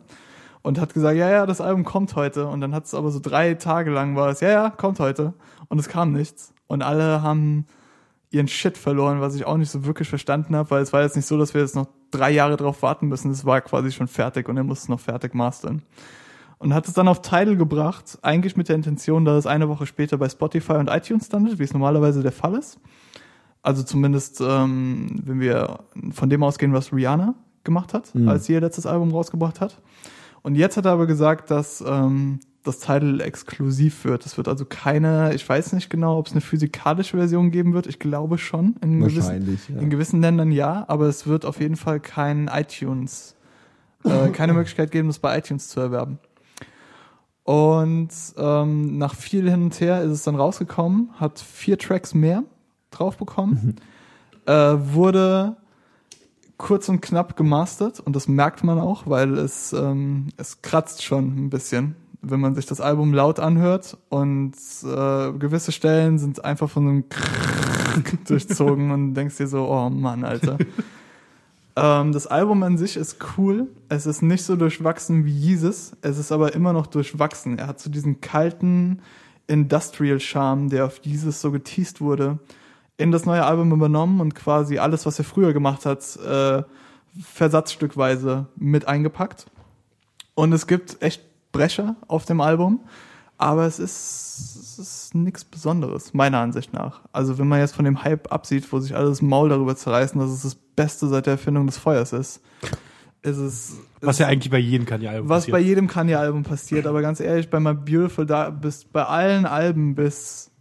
und 0.61 0.79
hat 0.79 0.93
gesagt, 0.93 1.17
ja, 1.17 1.29
ja, 1.29 1.45
das 1.45 1.61
Album 1.61 1.83
kommt 1.83 2.15
heute. 2.15 2.47
Und 2.47 2.61
dann 2.61 2.73
hat 2.73 2.85
es 2.85 2.93
aber 2.93 3.11
so 3.11 3.19
drei 3.19 3.53
Tage 3.53 3.91
lang 3.91 4.15
war 4.15 4.29
es, 4.29 4.41
ja, 4.41 4.49
ja, 4.49 4.69
kommt 4.69 4.99
heute. 4.99 5.33
Und 5.69 5.79
es 5.79 5.87
kam 5.87 6.11
nichts. 6.11 6.53
Und 6.67 6.81
alle 6.81 7.21
haben 7.21 7.65
ihren 8.29 8.47
Shit 8.47 8.77
verloren, 8.77 9.21
was 9.21 9.35
ich 9.35 9.45
auch 9.45 9.57
nicht 9.57 9.71
so 9.71 9.85
wirklich 9.85 10.09
verstanden 10.09 10.55
habe, 10.55 10.69
weil 10.71 10.81
es 10.81 10.91
war 10.91 11.01
jetzt 11.01 11.15
nicht 11.15 11.25
so, 11.25 11.37
dass 11.37 11.53
wir 11.53 11.61
jetzt 11.61 11.75
noch 11.75 11.87
drei 12.11 12.31
Jahre 12.31 12.57
drauf 12.57 12.81
warten 12.81 13.07
müssen. 13.07 13.31
Es 13.31 13.45
war 13.45 13.61
quasi 13.61 13.91
schon 13.91 14.07
fertig 14.07 14.49
und 14.49 14.57
er 14.57 14.63
musste 14.63 14.83
es 14.83 14.89
noch 14.89 14.99
fertig 14.99 15.33
mastern. 15.33 15.83
Und 16.59 16.73
hat 16.73 16.87
es 16.87 16.93
dann 16.93 17.07
auf 17.07 17.21
Tidal 17.21 17.55
gebracht, 17.55 18.17
eigentlich 18.23 18.57
mit 18.57 18.67
der 18.67 18.75
Intention, 18.75 19.25
dass 19.25 19.37
es 19.37 19.45
eine 19.45 19.69
Woche 19.69 19.85
später 19.85 20.17
bei 20.17 20.27
Spotify 20.27 20.73
und 20.73 20.89
iTunes 20.89 21.31
landet, 21.31 21.59
wie 21.59 21.63
es 21.63 21.73
normalerweise 21.73 22.23
der 22.23 22.31
Fall 22.31 22.55
ist. 22.55 22.79
Also 23.61 23.83
zumindest, 23.83 24.41
ähm, 24.41 25.21
wenn 25.23 25.39
wir 25.39 25.79
von 26.11 26.29
dem 26.29 26.43
ausgehen, 26.43 26.73
was 26.73 26.91
Rihanna 26.91 27.35
gemacht 27.63 27.93
hat, 27.93 28.11
als 28.25 28.45
sie 28.45 28.53
ihr 28.53 28.61
letztes 28.61 28.85
Album 28.85 29.11
rausgebracht 29.11 29.61
hat. 29.61 29.79
Und 30.41 30.55
jetzt 30.55 30.77
hat 30.77 30.85
er 30.85 30.91
aber 30.91 31.07
gesagt, 31.07 31.51
dass 31.51 31.83
ähm, 31.85 32.39
das 32.67 32.79
Tidal 32.79 33.21
exklusiv 33.21 34.05
wird. 34.05 34.25
Es 34.25 34.37
wird 34.37 34.47
also 34.47 34.65
keine, 34.65 35.33
ich 35.33 35.47
weiß 35.47 35.73
nicht 35.73 35.89
genau, 35.89 36.17
ob 36.17 36.27
es 36.27 36.33
eine 36.33 36.41
physikalische 36.41 37.17
Version 37.17 37.49
geben 37.49 37.73
wird. 37.73 37.87
Ich 37.87 37.99
glaube 37.99 38.37
schon. 38.37 38.75
In 38.81 38.99
gewissen, 38.99 39.59
ja. 39.69 39.81
in 39.81 39.89
gewissen 39.89 40.21
Ländern 40.21 40.51
ja, 40.51 40.85
aber 40.87 41.07
es 41.07 41.27
wird 41.27 41.45
auf 41.45 41.59
jeden 41.59 41.77
Fall 41.77 41.99
kein 41.99 42.49
iTunes, 42.53 43.35
äh, 44.03 44.29
keine 44.33 44.53
Möglichkeit 44.53 44.91
geben, 44.91 45.07
das 45.07 45.19
bei 45.19 45.37
iTunes 45.37 45.69
zu 45.69 45.79
erwerben. 45.79 46.19
Und 47.43 48.09
ähm, 48.37 48.97
nach 48.97 49.15
viel 49.15 49.49
hin 49.49 49.63
und 49.63 49.79
her 49.79 50.01
ist 50.01 50.11
es 50.11 50.23
dann 50.23 50.35
rausgekommen, 50.35 51.11
hat 51.13 51.39
vier 51.39 51.77
Tracks 51.77 52.13
mehr 52.13 52.43
drauf 52.91 53.15
bekommen, 53.15 53.77
äh, 54.45 54.51
wurde 54.53 55.55
kurz 56.57 56.89
und 56.89 57.01
knapp 57.01 57.37
gemastert 57.37 57.99
und 57.99 58.15
das 58.15 58.27
merkt 58.27 58.63
man 58.63 58.79
auch, 58.79 59.03
weil 59.05 59.37
es, 59.37 59.73
ähm, 59.73 60.29
es 60.37 60.61
kratzt 60.61 61.03
schon 61.03 61.45
ein 61.45 61.49
bisschen, 61.49 61.95
wenn 62.21 62.39
man 62.39 62.55
sich 62.55 62.65
das 62.65 62.81
Album 62.81 63.13
laut 63.13 63.39
anhört 63.39 63.97
und 64.09 64.53
äh, 64.83 65.31
gewisse 65.33 65.71
Stellen 65.71 66.17
sind 66.17 66.43
einfach 66.43 66.69
von 66.69 66.87
einem 66.87 67.03
durchzogen 68.27 68.91
und 68.91 69.13
denkst 69.13 69.37
dir 69.37 69.47
so, 69.47 69.67
oh 69.67 69.89
Mann, 69.89 70.23
Alter. 70.23 70.57
ähm, 71.75 72.11
das 72.11 72.27
Album 72.27 72.63
an 72.63 72.77
sich 72.77 72.97
ist 72.97 73.17
cool. 73.37 73.67
Es 73.89 74.05
ist 74.05 74.21
nicht 74.23 74.43
so 74.43 74.55
durchwachsen 74.55 75.25
wie 75.25 75.31
Jesus. 75.31 75.93
Es 76.01 76.17
ist 76.17 76.31
aber 76.31 76.53
immer 76.55 76.73
noch 76.73 76.87
durchwachsen. 76.87 77.59
Er 77.59 77.67
hat 77.67 77.79
so 77.79 77.89
diesen 77.89 78.19
kalten 78.19 78.99
Industrial-Charme, 79.47 80.69
der 80.69 80.85
auf 80.85 80.99
Jesus 81.03 81.39
so 81.39 81.51
geteased 81.51 82.01
wurde, 82.01 82.39
in 82.97 83.11
das 83.11 83.25
neue 83.25 83.45
Album 83.45 83.71
übernommen 83.71 84.19
und 84.19 84.35
quasi 84.35 84.79
alles, 84.79 85.05
was 85.05 85.19
er 85.19 85.25
früher 85.25 85.53
gemacht 85.53 85.85
hat, 85.85 86.17
äh, 86.17 86.63
versatzstückweise 87.21 88.47
mit 88.55 88.87
eingepackt. 88.87 89.45
Und 90.33 90.51
es 90.51 90.67
gibt 90.67 91.01
echt 91.01 91.23
Brecher 91.51 91.95
auf 92.07 92.25
dem 92.25 92.41
Album, 92.41 92.81
aber 93.37 93.65
es 93.65 93.79
ist, 93.79 94.55
es 94.57 94.79
ist 94.79 95.15
nichts 95.15 95.45
Besonderes, 95.45 96.13
meiner 96.13 96.39
Ansicht 96.39 96.73
nach. 96.73 97.01
Also 97.11 97.37
wenn 97.37 97.47
man 97.47 97.59
jetzt 97.59 97.75
von 97.75 97.85
dem 97.85 98.03
Hype 98.03 98.31
absieht, 98.31 98.71
wo 98.71 98.79
sich 98.79 98.95
alles 98.95 99.21
Maul 99.21 99.49
darüber 99.49 99.75
zerreißen, 99.75 100.19
dass 100.19 100.31
es 100.31 100.41
das 100.41 100.55
Beste 100.55 101.07
seit 101.07 101.27
der 101.27 101.33
Erfindung 101.33 101.67
des 101.67 101.77
Feuers 101.77 102.13
ist, 102.13 102.41
ist 103.21 103.37
es... 103.37 103.77
Was 104.01 104.19
ja 104.19 104.27
eigentlich 104.27 104.51
bei 104.51 104.59
jedem 104.59 104.85
Kanye-Album 104.85 105.29
Was 105.29 105.43
passiert. 105.43 105.53
bei 105.53 105.59
jedem 105.59 105.87
Kanye-Album 105.87 106.43
passiert, 106.43 106.85
aber 106.85 107.01
ganz 107.01 107.19
ehrlich, 107.19 107.49
bei 107.49 107.59
My 107.59 107.73
Beautiful 107.73 108.25
da 108.25 108.49
bis 108.49 108.85
bei 108.85 109.03
allen 109.03 109.45
Alben 109.45 109.95
bis 109.95 110.51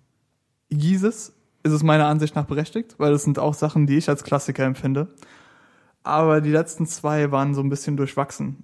Jesus 0.68 1.32
ist 1.66 1.72
es 1.72 1.82
meiner 1.82 2.06
Ansicht 2.06 2.34
nach 2.34 2.46
berechtigt, 2.46 2.94
weil 2.98 3.12
das 3.12 3.24
sind 3.24 3.38
auch 3.38 3.54
Sachen, 3.54 3.86
die 3.86 3.98
ich 3.98 4.08
als 4.08 4.24
Klassiker 4.24 4.64
empfinde. 4.64 5.08
aber 6.02 6.40
die 6.40 6.52
letzten 6.52 6.86
zwei 6.86 7.32
waren 7.32 7.54
so 7.54 7.60
ein 7.60 7.68
bisschen 7.68 7.96
durchwachsen. 7.96 8.62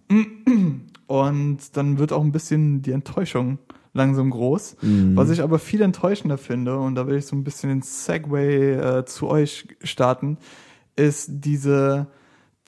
Und 1.06 1.76
dann 1.76 1.98
wird 1.98 2.12
auch 2.12 2.22
ein 2.22 2.32
bisschen 2.32 2.80
die 2.82 2.92
Enttäuschung 2.92 3.58
langsam 3.92 4.30
groß. 4.30 4.76
Was 5.16 5.28
ich 5.30 5.42
aber 5.42 5.58
viel 5.58 5.82
enttäuschender 5.82 6.38
finde, 6.38 6.78
und 6.78 6.94
da 6.94 7.06
will 7.06 7.16
ich 7.16 7.26
so 7.26 7.36
ein 7.36 7.44
bisschen 7.44 7.68
den 7.68 7.82
Segway 7.82 8.74
äh, 8.74 9.04
zu 9.04 9.28
euch 9.28 9.68
starten, 9.82 10.38
ist 10.96 11.28
diese 11.44 12.06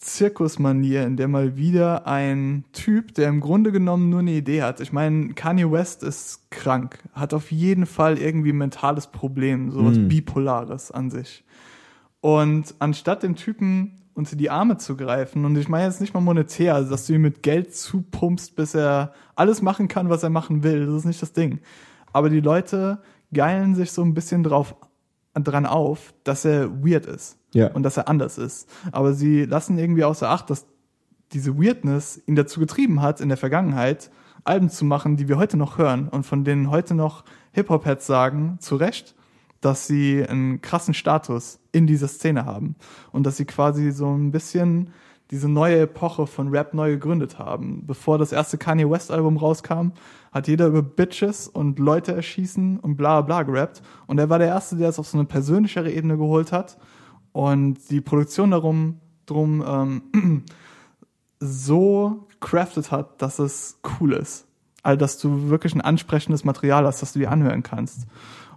Zirkusmanier, 0.05 1.05
in 1.07 1.17
der 1.17 1.29
mal 1.29 1.57
wieder 1.57 2.07
ein 2.07 2.65
Typ, 2.73 3.15
der 3.15 3.31
im 3.31 3.41
Grunde 3.41 3.73
genommen 3.73 4.11
nur 4.11 4.21
eine 4.21 4.33
Idee 4.33 4.63
hat. 4.63 4.81
Ich 4.81 4.93
meine, 4.93 5.33
Kanye 5.33 5.73
West 5.73 6.03
ist 6.03 6.51
krank, 6.51 6.99
hat 7.15 7.33
auf 7.33 7.51
jeden 7.51 7.87
Fall 7.87 8.19
irgendwie 8.19 8.53
ein 8.53 8.59
mentales 8.59 9.07
Problem, 9.07 9.71
sowas 9.71 9.97
Bipolares 9.99 10.91
an 10.91 11.11
sich. 11.11 11.43
Und 12.21 12.75
anstatt 12.81 13.23
dem 13.23 13.35
Typen 13.35 14.03
unter 14.13 14.37
die 14.37 14.51
Arme 14.51 14.77
zu 14.77 14.95
greifen, 14.95 15.47
und 15.47 15.57
ich 15.57 15.69
meine 15.69 15.87
jetzt 15.87 16.03
nicht 16.03 16.13
mal 16.13 16.21
monetär, 16.21 16.75
also 16.75 16.91
dass 16.91 17.07
du 17.07 17.15
ihm 17.15 17.23
mit 17.23 17.43
Geld 17.43 17.75
zupumpst, 17.75 18.57
bis 18.57 18.75
er 18.75 19.15
alles 19.37 19.63
machen 19.63 19.89
kann, 19.89 20.11
was 20.11 20.23
er 20.23 20.31
machen 20.31 20.63
will, 20.63 20.85
das 20.85 20.97
ist 20.97 21.05
nicht 21.07 21.23
das 21.23 21.33
Ding. 21.33 21.61
Aber 22.13 22.29
die 22.29 22.41
Leute 22.41 23.01
geilen 23.33 23.75
sich 23.75 23.91
so 23.91 24.03
ein 24.03 24.13
bisschen 24.13 24.43
drauf, 24.43 24.77
dran 25.35 25.67
auf, 25.67 26.15
dass 26.25 26.45
er 26.45 26.71
weird 26.85 27.07
ist 27.07 27.39
Ja. 27.53 27.69
und 27.73 27.83
dass 27.83 27.97
er 27.97 28.09
anders 28.09 28.39
ist. 28.39 28.69
Aber 28.93 29.13
sie 29.15 29.45
lassen 29.45 29.79
irgendwie 29.79 30.05
außer 30.05 30.29
Acht, 30.31 30.51
dass 30.51 30.67
diese 31.33 31.59
Weirdness 31.59 32.21
ihn 32.27 32.37
dazu 32.37 32.61
getrieben 32.61 33.03
hat, 33.03 33.21
in 33.21 33.29
der 33.29 33.39
Vergangenheit 33.39 34.11
Alben 34.45 34.69
zu 34.69 34.85
machen, 34.85 35.17
die 35.17 35.27
wir 35.29 35.39
heute 35.39 35.57
noch 35.57 35.79
hören 35.79 36.09
und 36.09 36.25
von 36.25 36.45
denen 36.45 36.71
heute 36.71 36.95
noch 36.95 37.25
Hip-Hop-Heads 37.53 38.07
sagen, 38.07 38.59
zu 38.61 38.77
Recht, 38.77 39.15
dass 39.63 39.87
sie 39.87 40.25
einen 40.29 40.61
krassen 40.61 40.93
Status 40.93 41.59
in 41.73 41.87
dieser 41.87 42.09
Szene 42.09 42.45
haben 42.45 42.77
und 43.11 43.25
dass 43.25 43.39
sie 43.39 43.47
quasi 43.47 43.91
so 43.91 44.15
ein 44.15 44.31
bisschen 44.31 44.91
diese 45.31 45.49
neue 45.49 45.81
Epoche 45.81 46.27
von 46.27 46.49
Rap 46.49 46.75
neu 46.75 46.91
gegründet 46.91 47.39
haben. 47.39 47.87
Bevor 47.87 48.19
das 48.19 48.31
erste 48.33 48.59
Kanye 48.59 48.89
West 48.91 49.11
Album 49.11 49.39
rauskam, 49.39 49.93
hat 50.35 50.49
jeder 50.49 50.67
über 50.67 50.83
Bitches 50.83 51.47
und 51.47 51.79
Leute 51.79 52.13
erschießen 52.13 52.81
und 52.81 52.97
bla 52.97 53.21
bla 53.21 53.45
gerappt 53.45 53.83
und 54.09 54.19
er 54.19 54.29
war 54.29 54.41
der 54.41 54.49
Erste, 54.49 54.77
der 54.77 54.89
es 54.89 54.99
auf 54.99 55.07
so 55.07 55.17
eine 55.17 55.27
persönlichere 55.27 55.91
Ebene 55.91 56.19
geholt 56.19 56.51
hat 56.51 56.77
und 57.33 57.79
die 57.89 58.01
Produktion 58.01 58.51
darum 58.51 59.01
drum 59.27 59.65
ähm, 59.67 60.45
so 61.41 62.27
crafted 62.41 62.91
hat, 62.91 63.23
dass 63.23 63.39
es 63.39 63.81
cool 63.99 64.13
ist. 64.13 64.47
Also, 64.83 64.99
dass 64.99 65.19
du 65.19 65.49
wirklich 65.49 65.75
ein 65.75 65.81
ansprechendes 65.81 66.45
Material 66.45 66.85
hast, 66.85 67.01
das 67.01 67.15
du 67.15 67.21
dir 67.21 67.31
anhören 67.31 67.63
kannst. 67.63 68.07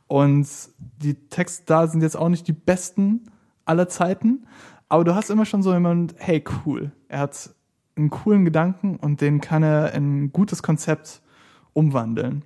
Und 0.08 0.48
die 0.78 1.14
Texte 1.30 1.64
da 1.68 1.88
sind 1.88 2.02
jetzt 2.02 2.18
auch 2.18 2.28
nicht 2.28 2.48
die 2.48 2.54
besten 2.54 3.30
aller 3.66 3.88
Zeiten, 3.88 4.46
aber 4.90 5.04
du 5.04 5.16
hast 5.16 5.30
immer 5.30 5.46
schon 5.46 5.64
so 5.64 5.74
jemand, 5.74 6.16
hey, 6.18 6.44
cool. 6.66 6.92
Er 7.08 7.20
hat 7.20 7.54
einen 7.96 8.10
coolen 8.10 8.46
Gedanken 8.46 8.98
und 8.98 9.22
den 9.22 9.42
kann 9.42 9.64
er 9.64 9.94
in 9.94 10.24
ein 10.24 10.32
gutes 10.32 10.64
Konzept 10.64 11.22
umwandeln. 11.78 12.44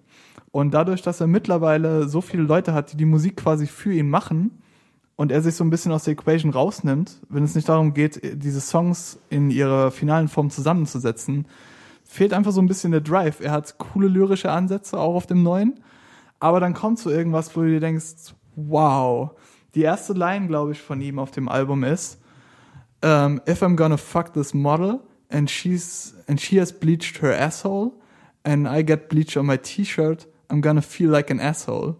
Und 0.51 0.73
dadurch, 0.73 1.01
dass 1.01 1.21
er 1.21 1.27
mittlerweile 1.27 2.09
so 2.09 2.19
viele 2.19 2.43
Leute 2.43 2.73
hat, 2.73 2.91
die 2.91 2.97
die 2.97 3.05
Musik 3.05 3.37
quasi 3.37 3.65
für 3.65 3.93
ihn 3.93 4.09
machen 4.09 4.61
und 5.15 5.31
er 5.31 5.41
sich 5.41 5.55
so 5.55 5.63
ein 5.63 5.69
bisschen 5.69 5.93
aus 5.93 6.03
der 6.03 6.13
Equation 6.13 6.51
rausnimmt, 6.51 7.21
wenn 7.29 7.43
es 7.43 7.55
nicht 7.55 7.69
darum 7.69 7.93
geht, 7.93 8.19
diese 8.43 8.59
Songs 8.59 9.19
in 9.29 9.49
ihrer 9.49 9.91
finalen 9.91 10.27
Form 10.27 10.49
zusammenzusetzen, 10.49 11.47
fehlt 12.03 12.33
einfach 12.33 12.51
so 12.51 12.61
ein 12.61 12.67
bisschen 12.67 12.91
der 12.91 12.99
Drive. 12.99 13.39
Er 13.39 13.51
hat 13.51 13.77
coole 13.77 14.09
lyrische 14.09 14.51
Ansätze, 14.51 14.99
auch 14.99 15.15
auf 15.15 15.27
dem 15.27 15.41
neuen, 15.41 15.79
aber 16.41 16.59
dann 16.59 16.73
kommt 16.73 16.99
so 16.99 17.09
irgendwas, 17.09 17.55
wo 17.55 17.61
du 17.61 17.69
dir 17.69 17.79
denkst, 17.79 18.33
wow. 18.55 19.31
Die 19.73 19.83
erste 19.83 20.11
Line, 20.11 20.47
glaube 20.47 20.73
ich, 20.73 20.81
von 20.81 20.99
ihm 20.99 21.17
auf 21.17 21.31
dem 21.31 21.47
Album 21.47 21.85
ist, 21.85 22.19
um, 23.03 23.39
if 23.47 23.63
I'm 23.63 23.77
gonna 23.77 23.97
fuck 23.97 24.33
this 24.33 24.53
model 24.53 24.99
and 25.29 25.49
she's 25.49 26.13
and 26.27 26.39
she 26.39 26.59
has 26.59 26.77
bleached 26.77 27.21
her 27.21 27.33
asshole 27.33 27.93
and 28.43 28.67
I 28.67 28.83
get 28.85 29.09
bleach 29.09 29.37
on 29.37 29.45
my 29.45 29.57
T-Shirt, 29.57 30.27
I'm 30.49 30.61
gonna 30.61 30.81
feel 30.81 31.09
like 31.09 31.29
an 31.31 31.39
asshole. 31.39 31.95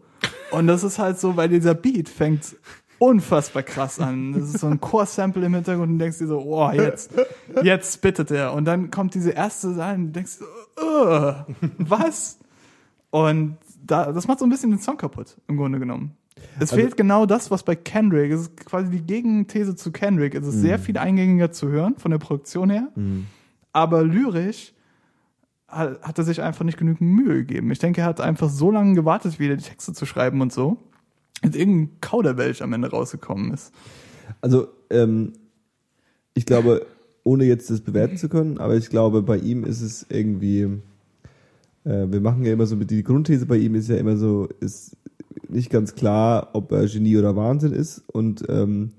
Und 0.51 0.67
das 0.67 0.83
ist 0.83 0.99
halt 0.99 1.19
so, 1.19 1.37
weil 1.37 1.49
dieser 1.49 1.73
Beat 1.73 2.09
fängt 2.09 2.55
unfassbar 2.99 3.63
krass 3.63 3.99
an. 3.99 4.33
Das 4.33 4.43
ist 4.43 4.59
so 4.59 4.67
ein 4.67 4.79
Core-Sample 4.79 5.43
im 5.45 5.53
Hintergrund 5.55 5.89
und 5.91 5.97
du 5.97 6.03
denkst 6.03 6.19
dir 6.19 6.27
so, 6.27 6.39
oh, 6.39 6.69
jetzt, 6.71 7.11
jetzt 7.63 7.93
spittet 7.95 8.29
er. 8.31 8.53
Und 8.53 8.65
dann 8.65 8.91
kommt 8.91 9.15
diese 9.15 9.31
erste 9.31 9.73
Sache 9.73 9.95
und 9.95 10.07
du 10.07 10.11
denkst 10.11 10.37
dir 10.39 10.45
so, 10.77 10.85
uh, 10.85 11.33
was? 11.79 12.37
Und 13.09 13.57
da, 13.83 14.11
das 14.11 14.27
macht 14.27 14.39
so 14.39 14.45
ein 14.45 14.49
bisschen 14.51 14.69
den 14.69 14.79
Song 14.79 14.97
kaputt, 14.97 15.37
im 15.47 15.57
Grunde 15.57 15.79
genommen. 15.79 16.11
Es 16.55 16.71
Also- 16.71 16.75
fehlt 16.75 16.97
genau 16.97 17.25
das, 17.25 17.49
was 17.49 17.63
bei 17.63 17.75
Kendrick, 17.75 18.31
es 18.31 18.41
ist 18.41 18.57
quasi 18.65 18.89
die 18.91 19.01
Gegenthese 19.01 19.75
zu 19.75 19.91
Kendrick. 19.91 20.35
Es 20.35 20.45
ist 20.45 20.61
sehr 20.61 20.77
viel 20.77 20.97
eingängiger 20.97 21.51
zu 21.51 21.69
hören, 21.69 21.95
von 21.97 22.11
der 22.11 22.17
Produktion 22.19 22.69
her. 22.69 22.87
Aber 23.73 24.03
lyrisch 24.03 24.73
hat, 25.71 26.17
er 26.17 26.23
sich 26.23 26.41
einfach 26.41 26.65
nicht 26.65 26.77
genügend 26.77 27.01
Mühe 27.09 27.45
gegeben. 27.45 27.71
Ich 27.71 27.79
denke, 27.79 28.01
er 28.01 28.07
hat 28.07 28.21
einfach 28.21 28.49
so 28.49 28.71
lange 28.71 28.93
gewartet, 28.93 29.39
wieder 29.39 29.55
die 29.55 29.63
Texte 29.63 29.93
zu 29.93 30.05
schreiben 30.05 30.41
und 30.41 30.51
so. 30.53 30.77
Und 31.43 31.55
irgendein 31.55 31.99
Kauderwelsch 32.01 32.61
am 32.61 32.73
Ende 32.73 32.89
rausgekommen 32.89 33.53
ist. 33.53 33.73
Also, 34.41 34.67
ähm, 34.89 35.33
ich 36.33 36.45
glaube, 36.45 36.85
ohne 37.23 37.45
jetzt 37.45 37.69
das 37.69 37.81
bewerten 37.81 38.17
zu 38.17 38.29
können, 38.29 38.57
aber 38.57 38.75
ich 38.75 38.89
glaube, 38.89 39.21
bei 39.21 39.37
ihm 39.37 39.63
ist 39.63 39.81
es 39.81 40.05
irgendwie, 40.09 40.61
äh, 41.83 42.07
wir 42.07 42.21
machen 42.21 42.43
ja 42.45 42.53
immer 42.53 42.65
so, 42.65 42.75
die 42.75 43.03
Grundthese 43.03 43.45
bei 43.45 43.57
ihm 43.57 43.75
ist 43.75 43.89
ja 43.89 43.97
immer 43.97 44.17
so, 44.17 44.47
ist 44.59 44.97
nicht 45.47 45.69
ganz 45.69 45.95
klar, 45.95 46.49
ob 46.53 46.71
er 46.71 46.87
Genie 46.87 47.17
oder 47.17 47.35
Wahnsinn 47.35 47.73
ist 47.73 48.03
und 48.07 48.43
ähm, 48.49 48.91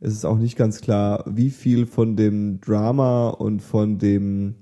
es 0.00 0.12
ist 0.12 0.24
auch 0.24 0.38
nicht 0.38 0.56
ganz 0.56 0.80
klar, 0.80 1.24
wie 1.26 1.50
viel 1.50 1.86
von 1.86 2.16
dem 2.16 2.60
Drama 2.60 3.30
und 3.30 3.62
von 3.62 3.98
dem 3.98 4.54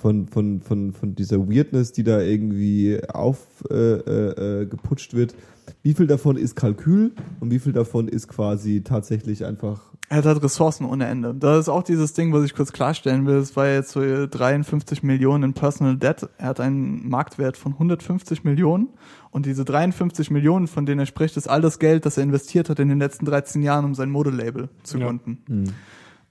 von, 0.00 0.28
von, 0.28 0.60
von, 0.62 0.92
von 0.92 1.14
dieser 1.14 1.38
Weirdness, 1.48 1.92
die 1.92 2.04
da 2.04 2.20
irgendwie 2.20 3.00
aufgeputscht 3.12 3.70
äh, 3.70 4.62
äh, 4.62 4.66
geputscht 4.66 5.14
wird, 5.14 5.34
wie 5.82 5.94
viel 5.94 6.06
davon 6.06 6.36
ist 6.36 6.56
Kalkül 6.56 7.12
und 7.40 7.50
wie 7.50 7.58
viel 7.58 7.72
davon 7.72 8.08
ist 8.08 8.28
quasi 8.28 8.82
tatsächlich 8.82 9.44
einfach 9.44 9.80
Er 10.08 10.18
hat 10.18 10.26
halt 10.26 10.42
Ressourcen 10.42 10.84
ohne 10.86 11.06
Ende. 11.06 11.34
Das 11.34 11.60
ist 11.60 11.68
auch 11.68 11.82
dieses 11.82 12.12
Ding, 12.14 12.32
was 12.32 12.44
ich 12.44 12.54
kurz 12.54 12.72
klarstellen 12.72 13.26
will. 13.26 13.36
Es 13.36 13.54
war 13.56 13.68
jetzt 13.68 13.92
so 13.92 14.00
53 14.26 15.02
Millionen 15.02 15.44
in 15.44 15.52
Personal 15.52 15.96
Debt. 15.96 16.28
Er 16.38 16.48
hat 16.48 16.60
einen 16.60 17.08
Marktwert 17.08 17.56
von 17.56 17.72
150 17.74 18.42
Millionen. 18.42 18.88
Und 19.30 19.46
diese 19.46 19.64
53 19.64 20.30
Millionen, 20.32 20.66
von 20.66 20.86
denen 20.86 21.00
er 21.00 21.06
spricht, 21.06 21.36
ist 21.36 21.48
all 21.48 21.60
das 21.60 21.78
Geld, 21.78 22.04
das 22.04 22.16
er 22.16 22.24
investiert 22.24 22.68
hat 22.68 22.80
in 22.80 22.88
den 22.88 22.98
letzten 22.98 23.24
13 23.26 23.62
Jahren, 23.62 23.84
um 23.84 23.94
sein 23.94 24.10
Modelabel 24.10 24.70
zu 24.82 24.98
Ja. 24.98 25.06
gründen. 25.06 25.38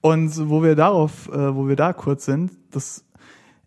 Und 0.02 0.48
wo 0.50 0.62
wir 0.62 0.74
darauf, 0.76 1.28
äh, 1.28 1.54
wo 1.54 1.66
wir 1.68 1.76
da 1.76 1.92
kurz 1.92 2.24
sind, 2.26 2.52
das, 2.70 3.04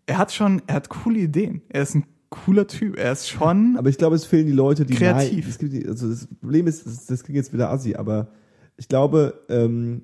er 0.06 0.18
hat 0.18 0.32
schon, 0.32 0.62
er 0.66 0.76
hat 0.76 0.88
coole 0.88 1.20
Ideen. 1.20 1.62
Er 1.68 1.82
ist 1.82 1.94
ein 1.94 2.04
cooler 2.30 2.66
Typ. 2.66 2.98
Er 2.98 3.12
ist 3.12 3.28
schon, 3.28 3.76
Aber 3.76 3.88
ich 3.88 3.98
glaube, 3.98 4.16
es 4.16 4.24
fehlen 4.24 4.46
die 4.46 4.52
Leute, 4.52 4.84
die 4.84 4.94
Kreativ. 4.94 5.44
Nein, 5.44 5.48
es 5.48 5.58
gibt 5.58 5.72
die, 5.72 5.86
also 5.86 6.08
das 6.08 6.26
Problem 6.26 6.66
ist, 6.66 6.86
das, 6.86 7.06
das 7.06 7.22
klingt 7.22 7.36
jetzt 7.36 7.52
wieder 7.52 7.70
assi, 7.70 7.94
aber 7.94 8.28
ich 8.76 8.88
glaube, 8.88 9.40
ähm, 9.48 10.02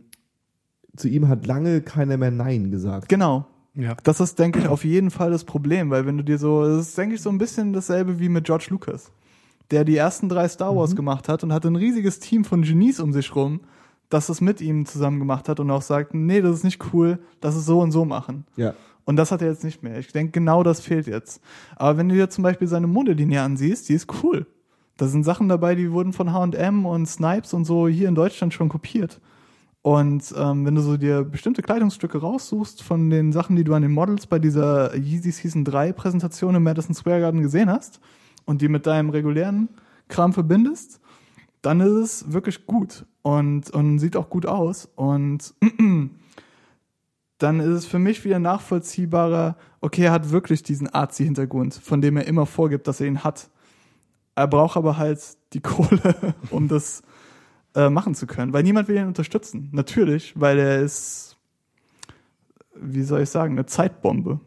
zu 0.97 1.09
ihm 1.09 1.29
hat 1.29 1.47
lange 1.47 1.81
keiner 1.81 2.17
mehr 2.17 2.31
Nein 2.31 2.71
gesagt. 2.71 3.09
genau. 3.09 3.47
Ja. 3.75 3.97
Das 4.03 4.19
ist, 4.19 4.39
denke 4.39 4.59
ich, 4.59 4.67
auf 4.67 4.85
jeden 4.85 5.11
Fall 5.11 5.31
das 5.31 5.45
Problem, 5.45 5.91
weil 5.91 6.05
wenn 6.05 6.17
du 6.17 6.25
dir 6.25 6.39
so, 6.39 6.65
das 6.65 6.89
ist, 6.89 6.99
denke 6.99 7.15
ich, 7.15 7.23
so 7.23 7.31
ein 7.31 7.39
bisschen 7.39 7.73
dasselbe 7.73 8.19
wie 8.19 8.29
mit 8.29 8.45
George 8.45 8.67
Lucas, 8.71 9.13
der 9.71 9.85
die 9.85 9.97
ersten 9.97 10.29
drei 10.29 10.49
Star 10.49 10.75
Wars 10.75 10.97
gemacht 10.97 11.29
hat 11.29 11.45
und 11.45 11.53
hatte 11.53 11.69
ein 11.69 11.77
riesiges 11.77 12.19
Team 12.19 12.45
von 12.45 12.63
Genies 12.63 12.99
um 12.99 13.13
sich 13.13 13.35
rum, 13.35 13.61
das 14.09 14.29
es 14.29 14.41
mit 14.41 14.61
ihm 14.61 14.87
zusammen 14.87 15.21
gemacht 15.21 15.49
hat 15.49 15.61
und 15.61 15.71
auch 15.71 15.83
sagt, 15.83 16.15
nee, 16.15 16.41
das 16.41 16.57
ist 16.57 16.65
nicht 16.65 16.93
cool, 16.93 17.21
das 17.41 17.55
ist 17.55 17.67
so 17.67 17.81
und 17.81 17.93
so 17.93 18.05
machen. 18.05 18.45
Ja. 18.57 18.75
Und 19.05 19.17
das 19.17 19.33
hat 19.33 19.43
er 19.43 19.49
jetzt 19.49 19.65
nicht 19.65 19.83
mehr. 19.83 19.99
Ich 19.99 20.13
denke, 20.13 20.33
genau 20.33 20.63
das 20.63 20.81
fehlt 20.81 21.07
jetzt. 21.07 21.43
Aber 21.77 21.97
wenn 21.97 22.09
du 22.09 22.15
dir 22.15 22.31
zum 22.31 22.43
Beispiel 22.43 22.69
seine 22.69 22.87
Modelinie 22.87 23.43
ansiehst, 23.43 23.89
die 23.89 23.95
ist 23.95 24.09
cool. 24.23 24.47
Da 24.97 25.07
sind 25.07 25.25
Sachen 25.25 25.49
dabei, 25.49 25.75
die 25.75 25.91
wurden 25.93 26.13
von 26.13 26.33
H&M 26.33 26.85
und 26.85 27.07
Snipes 27.07 27.55
und 27.55 27.65
so 27.65 27.89
hier 27.89 28.09
in 28.09 28.15
Deutschland 28.15 28.53
schon 28.53 28.69
kopiert. 28.69 29.21
Und 29.83 30.35
ähm, 30.37 30.67
wenn 30.67 30.75
du 30.75 30.83
so 30.83 30.99
dir 30.99 31.25
bestimmte 31.25 31.63
Kleidungsstücke 31.63 32.19
raussuchst 32.19 32.83
von 32.83 33.09
den 33.09 33.33
Sachen, 33.33 33.57
die 33.57 33.65
du 33.65 33.73
an 33.73 33.83
den 33.83 33.93
Models 33.93 34.27
bei 34.27 34.39
dieser 34.39 34.95
Yeezy 34.95 35.33
Season 35.33 35.65
3 35.65 35.93
Präsentation 35.93 36.55
im 36.55 36.63
Madison 36.63 36.95
Square 36.95 37.21
Garden 37.21 37.41
gesehen 37.41 37.71
hast 37.71 38.01
und 38.45 38.61
die 38.61 38.69
mit 38.69 38.87
deinem 38.87 39.09
regulären 39.09 39.71
Kram 40.09 40.35
verbindest, 40.35 41.01
dann 41.63 41.81
ist 41.81 41.93
es 41.93 42.33
wirklich 42.33 42.67
gut 42.67 43.07
und, 43.23 43.71
und 43.71 43.99
sieht 43.99 44.17
auch 44.17 44.29
gut 44.29 44.45
aus. 44.45 44.87
Und 44.97 45.55
dann 47.43 47.59
ist 47.61 47.69
es 47.69 47.87
für 47.87 47.99
mich 47.99 48.25
wieder 48.25 48.39
nachvollziehbarer, 48.39 49.57
okay, 49.81 50.05
er 50.05 50.13
hat 50.13 50.31
wirklich 50.31 50.63
diesen 50.63 50.89
Arzi-Hintergrund, 50.89 51.75
von 51.75 52.01
dem 52.01 52.17
er 52.17 52.27
immer 52.27 52.47
vorgibt, 52.47 52.87
dass 52.87 53.01
er 53.01 53.07
ihn 53.07 53.25
hat. 53.25 53.49
Er 54.35 54.47
braucht 54.47 54.77
aber 54.77 54.97
halt 54.97 55.21
die 55.53 55.61
Kohle, 55.63 56.15
um 56.51 56.69
das 56.69 57.03
äh, 57.75 57.89
machen 57.89 58.15
zu 58.15 58.27
können, 58.27 58.53
weil 58.53 58.63
niemand 58.63 58.89
will 58.89 58.97
ihn 58.97 59.07
unterstützen. 59.07 59.71
Natürlich, 59.73 60.39
weil 60.39 60.59
er 60.59 60.81
ist, 60.81 61.39
wie 62.75 63.03
soll 63.03 63.23
ich 63.23 63.31
sagen, 63.31 63.55
eine 63.55 63.67
Zeitbombe. 63.67 64.41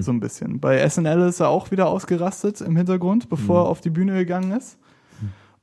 So 0.00 0.12
ein 0.12 0.20
bisschen. 0.20 0.60
Bei 0.60 0.88
SNL 0.88 1.28
ist 1.28 1.40
er 1.40 1.48
auch 1.48 1.70
wieder 1.70 1.88
ausgerastet 1.88 2.60
im 2.60 2.76
Hintergrund, 2.76 3.28
bevor 3.28 3.64
er 3.64 3.68
auf 3.68 3.80
die 3.80 3.90
Bühne 3.90 4.14
gegangen 4.14 4.52
ist. 4.52 4.78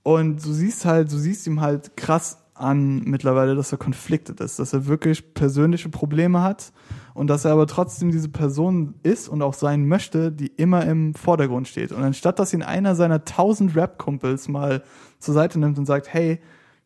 Und 0.04 0.44
du 0.46 0.52
siehst 0.52 0.86
halt, 0.86 1.12
du 1.12 1.18
siehst 1.18 1.48
ihm 1.48 1.62
halt 1.62 1.96
krass 1.96 2.38
an 2.62 3.02
mittlerweile, 3.06 3.56
dass 3.56 3.72
er 3.72 3.78
conflicted 3.78 4.40
ist, 4.40 4.60
dass 4.60 4.74
er 4.74 4.86
wirklich 4.86 5.34
persönliche 5.34 5.90
Probleme 5.90 6.42
hat 6.42 6.72
und 7.14 7.28
dass 7.28 7.46
er 7.46 7.52
aber 7.52 7.68
trotzdem 7.68 8.12
diese 8.12 8.30
Person 8.30 8.96
ist 9.04 9.28
und 9.28 9.42
auch 9.42 9.54
sein 9.54 9.88
möchte, 9.88 10.32
die 10.32 10.48
immer 10.48 10.86
im 10.86 11.14
Vordergrund 11.14 11.68
steht. 11.68 11.92
Und 11.92 12.04
anstatt, 12.04 12.40
dass 12.40 12.54
ihn 12.54 12.64
einer 12.64 12.96
seiner 12.96 13.26
tausend 13.26 13.76
Rap-Kumpels 13.76 14.48
mal 14.48 14.84
zur 15.20 15.34
Seite 15.34 15.60
nimmt 15.60 15.78
und 15.78 15.86
sagt, 15.86 16.14
hey, 16.14 16.40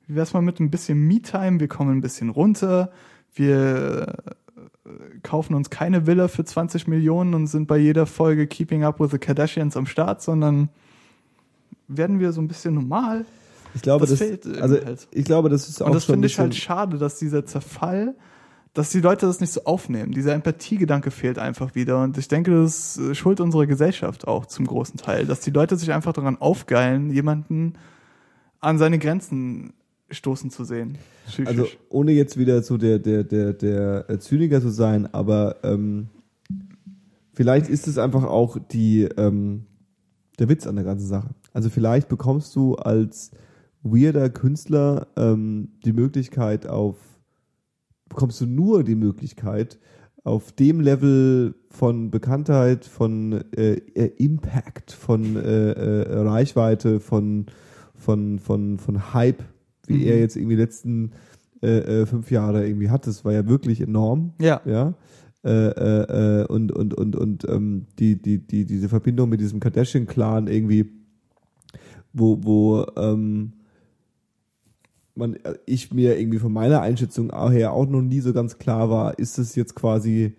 wie 0.08 0.16
wär's 0.16 0.34
mal 0.34 0.42
mit 0.42 0.60
ein 0.60 0.72
bisschen 0.72 1.00
Me-Time, 1.08 1.60
wir 1.60 1.68
kommen 1.68 1.98
ein 1.98 2.02
bisschen 2.02 2.30
runter, 2.30 2.92
wir 3.34 4.16
äh, 4.86 5.20
kaufen 5.24 5.56
uns 5.56 5.70
keine 5.70 6.08
Villa 6.08 6.28
für 6.28 6.46
20 6.46 6.88
Millionen 6.88 7.34
und 7.34 7.48
sind 7.48 7.68
bei 7.68 7.78
jeder 7.78 8.06
Folge 8.06 8.48
Keeping 8.48 8.84
Up 8.84 9.00
with 9.00 9.12
the 9.12 9.18
Kardashians 9.18 9.76
am 9.78 9.86
Start, 9.86 10.22
sondern 10.22 10.70
werden 11.88 12.20
wir 12.20 12.32
so 12.32 12.42
ein 12.42 12.48
bisschen 12.48 12.76
normal. 12.76 13.26
Ich 13.76 13.82
glaube, 13.82 14.08
Das 14.08 14.20
das, 14.20 14.62
also 14.62 14.84
halt. 14.84 15.08
ich 15.12 15.26
glaube, 15.26 15.50
das 15.50 15.68
ist 15.68 15.82
auch 15.82 15.88
Und 15.88 15.94
das 15.94 16.06
finde 16.06 16.28
ich 16.28 16.40
halt 16.40 16.56
schade, 16.56 16.98
dass 16.98 17.20
dieser 17.20 17.46
Zerfall, 17.46 18.16
dass 18.74 18.90
die 18.90 19.02
Leute 19.02 19.26
das 19.26 19.42
nicht 19.42 19.52
so 19.52 19.66
aufnehmen. 19.66 20.14
Dieser 20.14 20.34
Empathiegedanke 20.34 21.12
fehlt 21.12 21.38
einfach 21.38 21.76
wieder. 21.76 22.02
Und 22.02 22.18
ich 22.18 22.28
denke, 22.28 22.52
das 22.52 22.98
ist 22.98 23.18
Schuld 23.18 23.42
unserer 23.42 23.68
Gesellschaft 23.68 24.28
auch 24.28 24.46
zum 24.46 24.66
großen 24.66 24.98
Teil, 24.98 25.26
dass 25.26 25.42
die 25.42 25.52
Leute 25.52 25.76
sich 25.76 25.92
einfach 25.92 26.14
daran 26.14 26.38
aufgeilen, 26.38 27.10
jemanden 27.10 27.74
an 28.62 28.78
seine 28.78 28.98
Grenzen 28.98 29.74
stoßen 30.10 30.50
zu 30.52 30.64
sehen. 30.64 30.98
Psychisch. 31.28 31.48
Also 31.48 31.68
ohne 31.90 32.12
jetzt 32.12 32.38
wieder 32.38 32.62
so 32.64 32.78
der 32.78 33.00
der 33.00 33.24
der 33.24 33.54
der 33.54 34.10
äh, 34.10 34.20
Zyniker 34.20 34.62
zu 34.62 34.70
sein, 34.70 35.12
aber 35.14 35.58
ähm, 35.64 36.08
vielleicht 37.34 37.68
ist 37.68 37.88
es 37.88 37.98
einfach 37.98 38.24
auch 38.24 38.58
die 38.72 39.04
ähm, 39.18 39.66
der 40.40 40.48
Witz 40.50 40.68
an 40.68 40.76
der 40.76 40.86
ganzen 40.86 41.08
Sache. 41.08 41.30
Also 41.54 41.70
vielleicht 41.70 42.08
bekommst 42.08 42.56
du 42.56 42.76
als 42.76 43.32
weirder 43.86 44.30
Künstler 44.30 45.08
ähm, 45.16 45.70
die 45.86 45.94
Möglichkeit 45.94 46.68
auf 46.68 46.98
bekommst 48.10 48.42
du 48.42 48.46
nur 48.46 48.84
die 48.84 48.96
Möglichkeit 48.96 49.80
auf 50.24 50.52
dem 50.52 50.80
Level 50.80 51.56
von 51.70 52.10
Bekanntheit, 52.10 52.86
von 52.86 53.44
äh, 53.56 53.74
äh, 53.74 54.12
Impact, 54.18 54.92
von 54.92 55.36
äh, 55.36 55.72
äh, 55.72 56.20
Reichweite, 56.20 57.00
von 57.00 57.46
von 57.96 58.40
von 58.40 58.80
von 58.80 59.14
Hype, 59.14 59.44
wie 59.88 59.98
Mhm. 59.98 60.08
er 60.08 60.20
jetzt 60.20 60.36
irgendwie 60.36 60.56
die 60.56 60.62
letzten 60.62 61.12
äh, 61.62 62.02
äh, 62.02 62.06
fünf 62.06 62.32
Jahre 62.32 62.68
irgendwie 62.68 62.90
hat. 62.90 63.06
Das 63.06 63.24
war 63.24 63.34
ja 63.34 63.48
wirklich 63.48 63.82
enorm 63.82 64.34
ja. 64.40 64.62
ja. 64.66 64.94
Und 65.44 66.72
und 66.72 66.96
und 66.96 67.16
und 67.16 67.48
ähm, 67.48 67.86
die 68.00 68.20
die 68.20 68.40
die 68.40 68.66
diese 68.66 68.90
Verbindung 68.90 69.30
mit 69.30 69.42
diesem 69.42 69.60
Kardashian 69.60 70.08
Clan 70.08 70.48
irgendwie 70.48 70.90
wo 72.14 72.40
wo 72.42 72.84
ähm, 72.98 73.54
man 75.16 75.36
äh, 75.36 75.56
ich 75.66 75.94
mir 75.94 76.20
irgendwie 76.20 76.40
von 76.40 76.54
meiner 76.54 76.82
Einschätzung 76.82 77.32
her 77.52 77.74
auch 77.74 77.88
noch 77.88 78.02
nie 78.02 78.20
so 78.20 78.34
ganz 78.34 78.58
klar 78.58 78.90
war, 78.90 79.18
ist 79.20 79.38
es 79.38 79.56
jetzt 79.56 79.76
quasi 79.76 80.34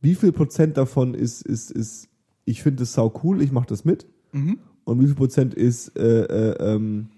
wie 0.00 0.14
viel 0.14 0.32
Prozent 0.32 0.76
davon 0.76 1.14
ist 1.14 1.42
ist 1.42 1.70
ist 1.70 2.08
ich 2.44 2.62
finde 2.62 2.82
es 2.82 2.94
sau 2.94 3.12
cool, 3.22 3.40
ich 3.42 3.52
mache 3.52 3.68
das 3.68 3.84
mit 3.84 4.06
Mhm. 4.32 4.58
und 4.84 5.00
wie 5.00 5.06
viel 5.06 5.14
Prozent 5.14 5.52
ist, 5.54 5.96
äh, 5.98 6.22
äh, 6.24 6.74
ähm, 6.74 7.08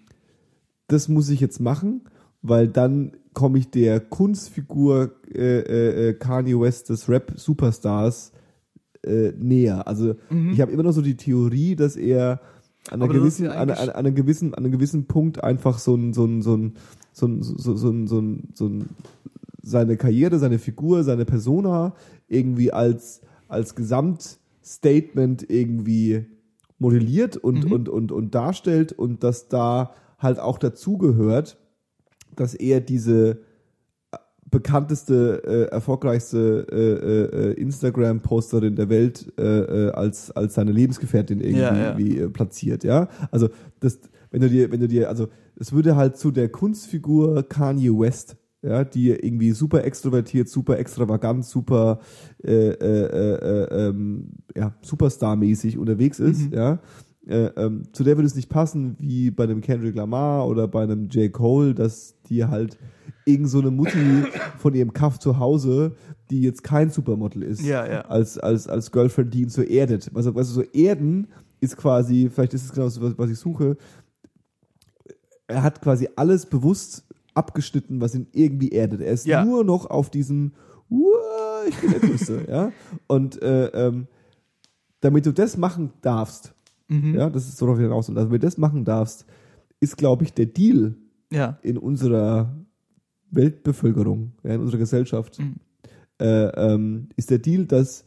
das 0.88 1.08
muss 1.08 1.28
ich 1.30 1.40
jetzt 1.40 1.60
machen, 1.60 2.02
weil 2.42 2.66
dann 2.68 3.12
komme 3.32 3.58
ich 3.58 3.70
der 3.70 4.00
Kunstfigur 4.00 5.12
äh, 5.32 5.60
äh, 5.60 6.08
äh, 6.08 6.14
Kanye 6.14 6.58
West 6.60 6.90
des 6.90 7.08
Rap-Superstars 7.08 8.32
äh, 9.04 9.32
näher. 9.38 9.86
Also 9.88 10.14
ich 10.52 10.60
habe 10.60 10.72
immer 10.72 10.82
noch 10.82 10.92
so 10.92 11.02
die 11.02 11.16
Theorie, 11.16 11.74
dass 11.76 11.96
er 11.96 12.40
an 12.90 13.02
einer 13.02 13.12
gewissen, 13.12 13.46
ja 13.46 13.52
an, 13.52 13.70
an, 13.70 13.88
an 13.88 13.90
einem 13.90 14.14
gewissen, 14.14 14.54
an 14.54 14.64
einem 14.64 14.72
gewissen 14.72 15.06
Punkt 15.06 15.42
einfach 15.42 15.78
so 15.78 15.94
ein, 15.94 16.12
so 16.12 16.24
ein, 16.24 16.42
so 16.42 16.56
ein, 16.56 16.74
so 17.12 17.26
ein, 17.26 17.42
so, 17.42 17.76
so, 17.76 17.90
ein, 17.90 18.06
so, 18.06 18.20
ein, 18.20 18.48
so 18.54 18.66
ein, 18.66 18.88
seine 19.62 19.96
Karriere, 19.96 20.38
seine 20.38 20.58
Figur, 20.58 21.04
seine 21.04 21.24
Persona 21.24 21.94
irgendwie 22.28 22.72
als, 22.72 23.22
als 23.48 23.74
Gesamtstatement 23.74 25.48
irgendwie 25.48 26.26
modelliert 26.78 27.36
und, 27.36 27.64
Mhm. 27.64 27.72
und, 27.72 27.88
und, 27.88 28.12
und 28.12 28.34
darstellt 28.34 28.92
und 28.92 29.24
dass 29.24 29.48
da 29.48 29.92
halt 30.18 30.38
auch 30.38 30.58
dazugehört, 30.58 31.56
dass 32.36 32.54
er 32.54 32.80
diese 32.80 33.40
bekannteste, 34.54 35.42
äh, 35.44 35.74
erfolgreichste 35.74 36.66
äh, 36.70 37.50
äh, 37.50 37.60
Instagram-Posterin 37.60 38.76
der 38.76 38.88
Welt 38.88 39.32
äh, 39.38 39.42
äh, 39.42 39.90
als, 39.90 40.30
als 40.30 40.54
seine 40.54 40.70
Lebensgefährtin 40.72 41.40
irgendwie 41.40 41.60
Ja, 41.60 41.76
ja. 41.76 41.98
Wie, 41.98 42.18
äh, 42.18 42.28
platziert, 42.28 42.84
ja. 42.84 43.08
Also 43.32 43.48
das, 43.80 43.98
wenn 44.30 44.40
du 44.40 44.48
dir, 44.48 44.70
wenn 44.70 44.80
du 44.80 44.88
dir, 44.88 45.08
also 45.08 45.28
es 45.56 45.72
würde 45.72 45.96
halt 45.96 46.16
zu 46.16 46.30
der 46.30 46.48
Kunstfigur 46.48 47.42
Kanye 47.48 47.90
West, 47.90 48.36
ja, 48.62 48.84
die 48.84 49.10
irgendwie 49.10 49.50
super 49.52 49.84
extrovertiert, 49.84 50.48
super 50.48 50.78
extravagant, 50.78 51.44
super 51.44 51.98
äh, 52.44 52.52
äh, 52.52 52.72
äh, 52.72 53.34
äh, 53.34 53.88
ähm, 53.88 54.28
ja, 54.56 54.74
Superstar-mäßig 54.82 55.78
unterwegs 55.78 56.18
ist, 56.20 56.50
Mhm. 56.50 56.56
ja. 56.56 56.78
Äh, 57.26 57.50
ähm, 57.56 57.82
zu 57.92 58.04
der 58.04 58.16
würde 58.16 58.26
es 58.26 58.34
nicht 58.36 58.50
passen, 58.50 58.96
wie 58.98 59.30
bei 59.30 59.44
einem 59.44 59.62
Kendrick 59.62 59.94
Lamar 59.96 60.46
oder 60.46 60.68
bei 60.68 60.82
einem 60.82 61.08
J. 61.08 61.32
Cole, 61.32 61.74
dass 61.74 62.20
die 62.28 62.44
halt 62.44 62.76
irgend 63.26 63.48
so 63.48 63.60
eine 63.60 63.70
Mutti 63.70 64.24
von 64.58 64.74
ihrem 64.74 64.92
Kaff 64.92 65.18
zu 65.18 65.38
Hause, 65.38 65.96
die 66.30 66.42
jetzt 66.42 66.62
kein 66.62 66.90
Supermodel 66.90 67.42
ist, 67.42 67.62
Ja, 67.62 67.86
ja. 67.90 68.00
als, 68.02 68.38
als, 68.38 68.68
als 68.68 68.90
Girlfriend, 68.92 69.32
die 69.34 69.42
ihn 69.42 69.48
so 69.48 69.62
erdet. 69.62 70.10
Also, 70.14 70.34
weißt 70.34 70.50
du, 70.50 70.54
so 70.54 70.62
erden 70.62 71.28
ist 71.60 71.76
quasi, 71.76 72.28
vielleicht 72.32 72.54
ist 72.54 72.64
es 72.66 72.72
genau 72.72 72.84
das, 72.86 73.00
was, 73.00 73.16
was 73.16 73.30
ich 73.30 73.38
suche, 73.38 73.76
er 75.46 75.62
hat 75.62 75.80
quasi 75.82 76.08
alles 76.16 76.46
bewusst 76.46 77.04
abgeschnitten, 77.34 78.00
was 78.00 78.14
ihn 78.14 78.26
irgendwie 78.32 78.70
erdet. 78.70 79.00
Er 79.00 79.12
ist 79.12 79.26
Ja. 79.26 79.44
nur 79.44 79.64
noch 79.64 79.86
auf 79.86 80.10
diesem, 80.10 80.52
"Uah, 80.88 81.64
ich 81.68 81.76
bin 81.80 81.90
der 81.90 82.00
Größte, 82.00 82.46
ja. 82.48 82.72
Und 83.06 83.40
äh, 83.42 83.66
ähm, 83.68 84.06
damit 85.00 85.26
du 85.26 85.32
das 85.32 85.56
machen 85.56 85.92
darfst, 86.02 86.54
Mhm. 86.88 87.14
ja, 87.14 87.30
das 87.30 87.48
ist 87.48 87.56
so 87.56 87.64
darauf 87.66 87.80
hinaus, 87.80 88.08
und 88.10 88.14
damit 88.14 88.42
du 88.42 88.46
das 88.46 88.58
machen 88.58 88.84
darfst, 88.84 89.24
ist, 89.80 89.96
glaube 89.96 90.24
ich, 90.24 90.34
der 90.34 90.46
Deal 90.46 90.94
Ja. 91.32 91.58
in 91.62 91.78
unserer 91.78 92.54
Weltbevölkerung, 93.36 94.32
ja, 94.42 94.54
in 94.54 94.60
unserer 94.60 94.78
Gesellschaft, 94.78 95.38
Mhm. 95.38 95.54
äh, 96.20 96.46
ähm, 96.48 97.08
ist 97.16 97.30
der 97.30 97.38
Deal, 97.38 97.64
dass 97.66 98.04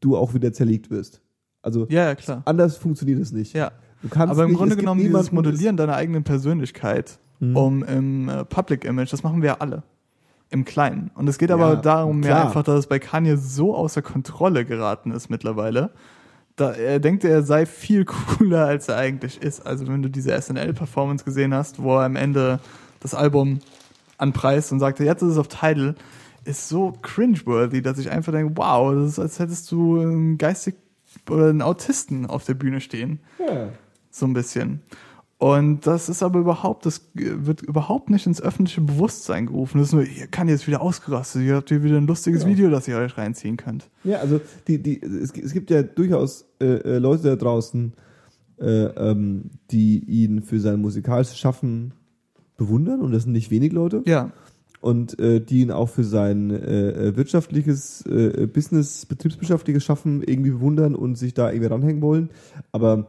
du 0.00 0.16
auch 0.16 0.34
wieder 0.34 0.52
zerlegt 0.52 0.90
wirst. 0.90 1.20
Also 1.62 1.86
Ja, 1.88 2.04
ja, 2.04 2.14
klar. 2.14 2.42
anders 2.44 2.76
funktioniert 2.76 3.20
es 3.20 3.32
nicht. 3.32 3.52
Ja. 3.54 3.72
Du 4.02 4.08
kannst 4.08 4.32
Aber 4.32 4.42
im 4.44 4.50
nicht, 4.50 4.58
Grunde 4.58 4.76
genommen 4.76 5.00
dieses 5.00 5.30
Modellieren 5.30 5.76
deiner 5.76 5.94
eigenen 5.94 6.24
Persönlichkeit 6.24 7.18
Mhm. 7.38 7.56
um 7.56 7.82
im 7.84 8.28
äh, 8.28 8.44
Public 8.44 8.84
Image, 8.84 9.12
das 9.12 9.22
machen 9.22 9.42
wir 9.42 9.48
ja 9.50 9.56
alle. 9.60 9.82
Im 10.50 10.64
Kleinen. 10.64 11.10
Und 11.14 11.28
es 11.28 11.38
geht 11.38 11.50
aber 11.50 11.76
darum 11.76 12.20
mehr 12.20 12.30
klar. 12.32 12.46
einfach, 12.46 12.62
dass 12.62 12.80
es 12.80 12.86
bei 12.86 12.98
Kanye 12.98 13.36
so 13.36 13.74
außer 13.74 14.02
Kontrolle 14.02 14.64
geraten 14.66 15.10
ist 15.12 15.30
mittlerweile. 15.30 15.90
Da, 16.56 16.72
er 16.72 17.00
denkt, 17.00 17.24
er 17.24 17.42
sei 17.42 17.64
viel 17.64 18.04
cooler, 18.38 18.66
als 18.66 18.88
er 18.88 18.96
eigentlich 18.96 19.40
ist. 19.40 19.64
Also 19.66 19.86
wenn 19.88 20.02
du 20.02 20.10
diese 20.10 20.32
SNL-Performance 20.40 21.24
gesehen 21.24 21.54
hast, 21.54 21.82
wo 21.82 21.96
er 21.96 22.04
am 22.04 22.16
Ende 22.16 22.60
das 23.00 23.14
Album 23.14 23.60
anpreist 24.22 24.72
und 24.72 24.80
sagte, 24.80 25.04
jetzt 25.04 25.22
ist 25.22 25.32
es 25.32 25.38
auf 25.38 25.48
Tidal, 25.48 25.94
ist 26.44 26.68
so 26.68 26.92
cringeworthy, 27.02 27.82
dass 27.82 27.98
ich 27.98 28.10
einfach 28.10 28.32
denke, 28.32 28.52
wow, 28.56 28.94
das 28.94 29.10
ist, 29.12 29.18
als 29.18 29.38
hättest 29.38 29.70
du 29.70 30.00
einen 30.00 30.38
geistig 30.38 30.76
oder 31.28 31.50
einen 31.50 31.62
Autisten 31.62 32.26
auf 32.26 32.44
der 32.44 32.54
Bühne 32.54 32.80
stehen 32.80 33.20
Ja. 33.38 33.68
so 34.10 34.26
ein 34.26 34.32
bisschen. 34.32 34.80
Und 35.38 35.88
das 35.88 36.08
ist 36.08 36.22
aber 36.22 36.38
überhaupt, 36.38 36.86
das 36.86 37.10
wird 37.14 37.62
überhaupt 37.62 38.10
nicht 38.10 38.26
ins 38.26 38.40
öffentliche 38.40 38.80
Bewusstsein 38.80 39.46
gerufen. 39.46 39.78
Das 39.78 39.88
ist 39.88 39.92
nur, 39.92 40.04
ihr 40.04 40.28
kann 40.28 40.46
jetzt 40.48 40.68
wieder 40.68 40.80
ausgerastet, 40.80 41.42
ihr 41.42 41.56
habt 41.56 41.68
hier 41.68 41.82
wieder 41.82 41.96
ein 41.96 42.06
lustiges 42.06 42.42
Ja. 42.44 42.48
Video, 42.48 42.70
das 42.70 42.86
ihr 42.86 42.96
euch 42.96 43.18
reinziehen 43.18 43.56
könnt. 43.56 43.90
Ja, 44.04 44.18
also 44.18 44.40
die, 44.68 44.80
die, 44.80 45.02
es, 45.02 45.32
gibt 45.32 45.70
ja 45.70 45.82
durchaus 45.82 46.46
äh, 46.60 46.66
äh, 46.66 46.98
Leute 46.98 47.24
da 47.24 47.34
draußen, 47.36 47.92
äh, 48.60 48.64
ähm, 48.84 49.50
die 49.72 49.98
ihn 50.04 50.42
für 50.42 50.60
sein 50.60 50.80
musikalisches 50.80 51.36
Schaffen 51.36 51.92
bewundern 52.64 53.00
und 53.00 53.12
das 53.12 53.24
sind 53.24 53.32
nicht 53.32 53.50
wenig 53.50 53.72
Leute 53.72 54.02
Ja, 54.06 54.32
und 54.82 55.18
äh, 55.20 55.40
die 55.40 55.60
ihn 55.60 55.70
auch 55.70 55.88
für 55.88 56.04
sein 56.04 56.50
äh, 56.50 57.16
wirtschaftliches, 57.16 58.04
äh, 58.06 58.48
Business, 58.52 59.06
betriebswirtschaftliches 59.06 59.84
Schaffen 59.84 60.22
irgendwie 60.22 60.50
bewundern 60.50 60.96
und 60.96 61.16
sich 61.16 61.34
da 61.34 61.50
irgendwie 61.50 61.68
ranhängen 61.68 62.02
wollen. 62.02 62.30
Aber 62.72 63.06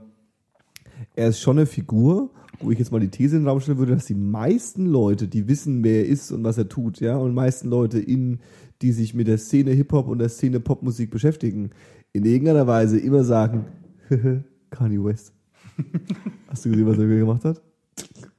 er 1.15 1.29
ist 1.29 1.39
schon 1.39 1.57
eine 1.57 1.65
Figur, 1.65 2.29
wo 2.59 2.69
ich 2.69 2.77
jetzt 2.77 2.91
mal 2.91 2.99
die 2.99 3.09
These 3.09 3.37
in 3.37 3.41
den 3.41 3.49
Raum 3.49 3.59
stellen 3.59 3.79
würde, 3.79 3.95
dass 3.95 4.05
die 4.05 4.13
meisten 4.13 4.85
Leute, 4.85 5.27
die 5.27 5.47
wissen, 5.47 5.83
wer 5.83 6.01
er 6.01 6.07
ist 6.07 6.31
und 6.31 6.43
was 6.43 6.59
er 6.59 6.69
tut, 6.69 6.99
ja, 6.99 7.17
und 7.17 7.29
die 7.29 7.35
meisten 7.35 7.69
Leute, 7.69 7.99
in, 7.99 8.39
die 8.83 8.91
sich 8.91 9.15
mit 9.15 9.27
der 9.27 9.39
Szene 9.39 9.71
Hip-Hop 9.71 10.07
und 10.07 10.19
der 10.19 10.29
Szene 10.29 10.59
Popmusik 10.59 11.09
beschäftigen, 11.09 11.71
in 12.11 12.23
irgendeiner 12.23 12.67
Weise 12.67 12.99
immer 12.99 13.23
sagen, 13.23 13.65
Kanye 14.69 15.03
West. 15.03 15.33
Hast 16.47 16.65
du 16.65 16.69
gesehen, 16.69 16.85
was 16.85 16.99
er 16.99 17.07
wieder 17.07 17.19
gemacht 17.19 17.45
hat? 17.45 17.61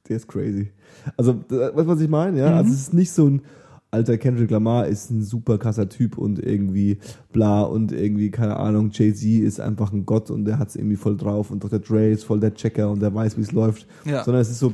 Der 0.07 0.15
ist 0.15 0.27
crazy. 0.27 0.71
Also, 1.17 1.35
weißt 1.49 1.77
du, 1.77 1.87
was 1.87 2.01
ich 2.01 2.09
meine? 2.09 2.39
Ja, 2.39 2.57
also 2.57 2.71
es 2.71 2.81
ist 2.81 2.93
nicht 2.93 3.11
so 3.11 3.27
ein 3.27 3.41
alter 3.91 4.17
Kendrick 4.17 4.51
Lamar 4.51 4.87
ist 4.87 5.09
ein 5.09 5.21
super 5.21 5.57
krasser 5.57 5.87
Typ 5.87 6.17
und 6.17 6.39
irgendwie 6.39 6.97
bla 7.31 7.61
und 7.61 7.91
irgendwie, 7.91 8.29
keine 8.29 8.57
Ahnung, 8.57 8.89
Jay-Z 8.91 9.23
ist 9.23 9.61
einfach 9.61 9.93
ein 9.93 10.05
Gott 10.05 10.29
und 10.29 10.45
der 10.45 10.59
hat 10.59 10.69
es 10.69 10.75
irgendwie 10.75 10.97
voll 10.97 11.15
drauf 11.15 11.49
und 11.49 11.63
Dr. 11.63 11.79
Dre 11.79 12.09
ist 12.09 12.25
voll 12.25 12.39
der 12.39 12.53
Checker 12.53 12.91
und 12.91 13.01
der 13.01 13.13
weiß, 13.13 13.37
wie 13.37 13.41
es 13.41 13.53
läuft. 13.53 13.87
Ja. 14.03 14.23
Sondern 14.23 14.41
es 14.41 14.49
ist 14.49 14.59
so, 14.59 14.73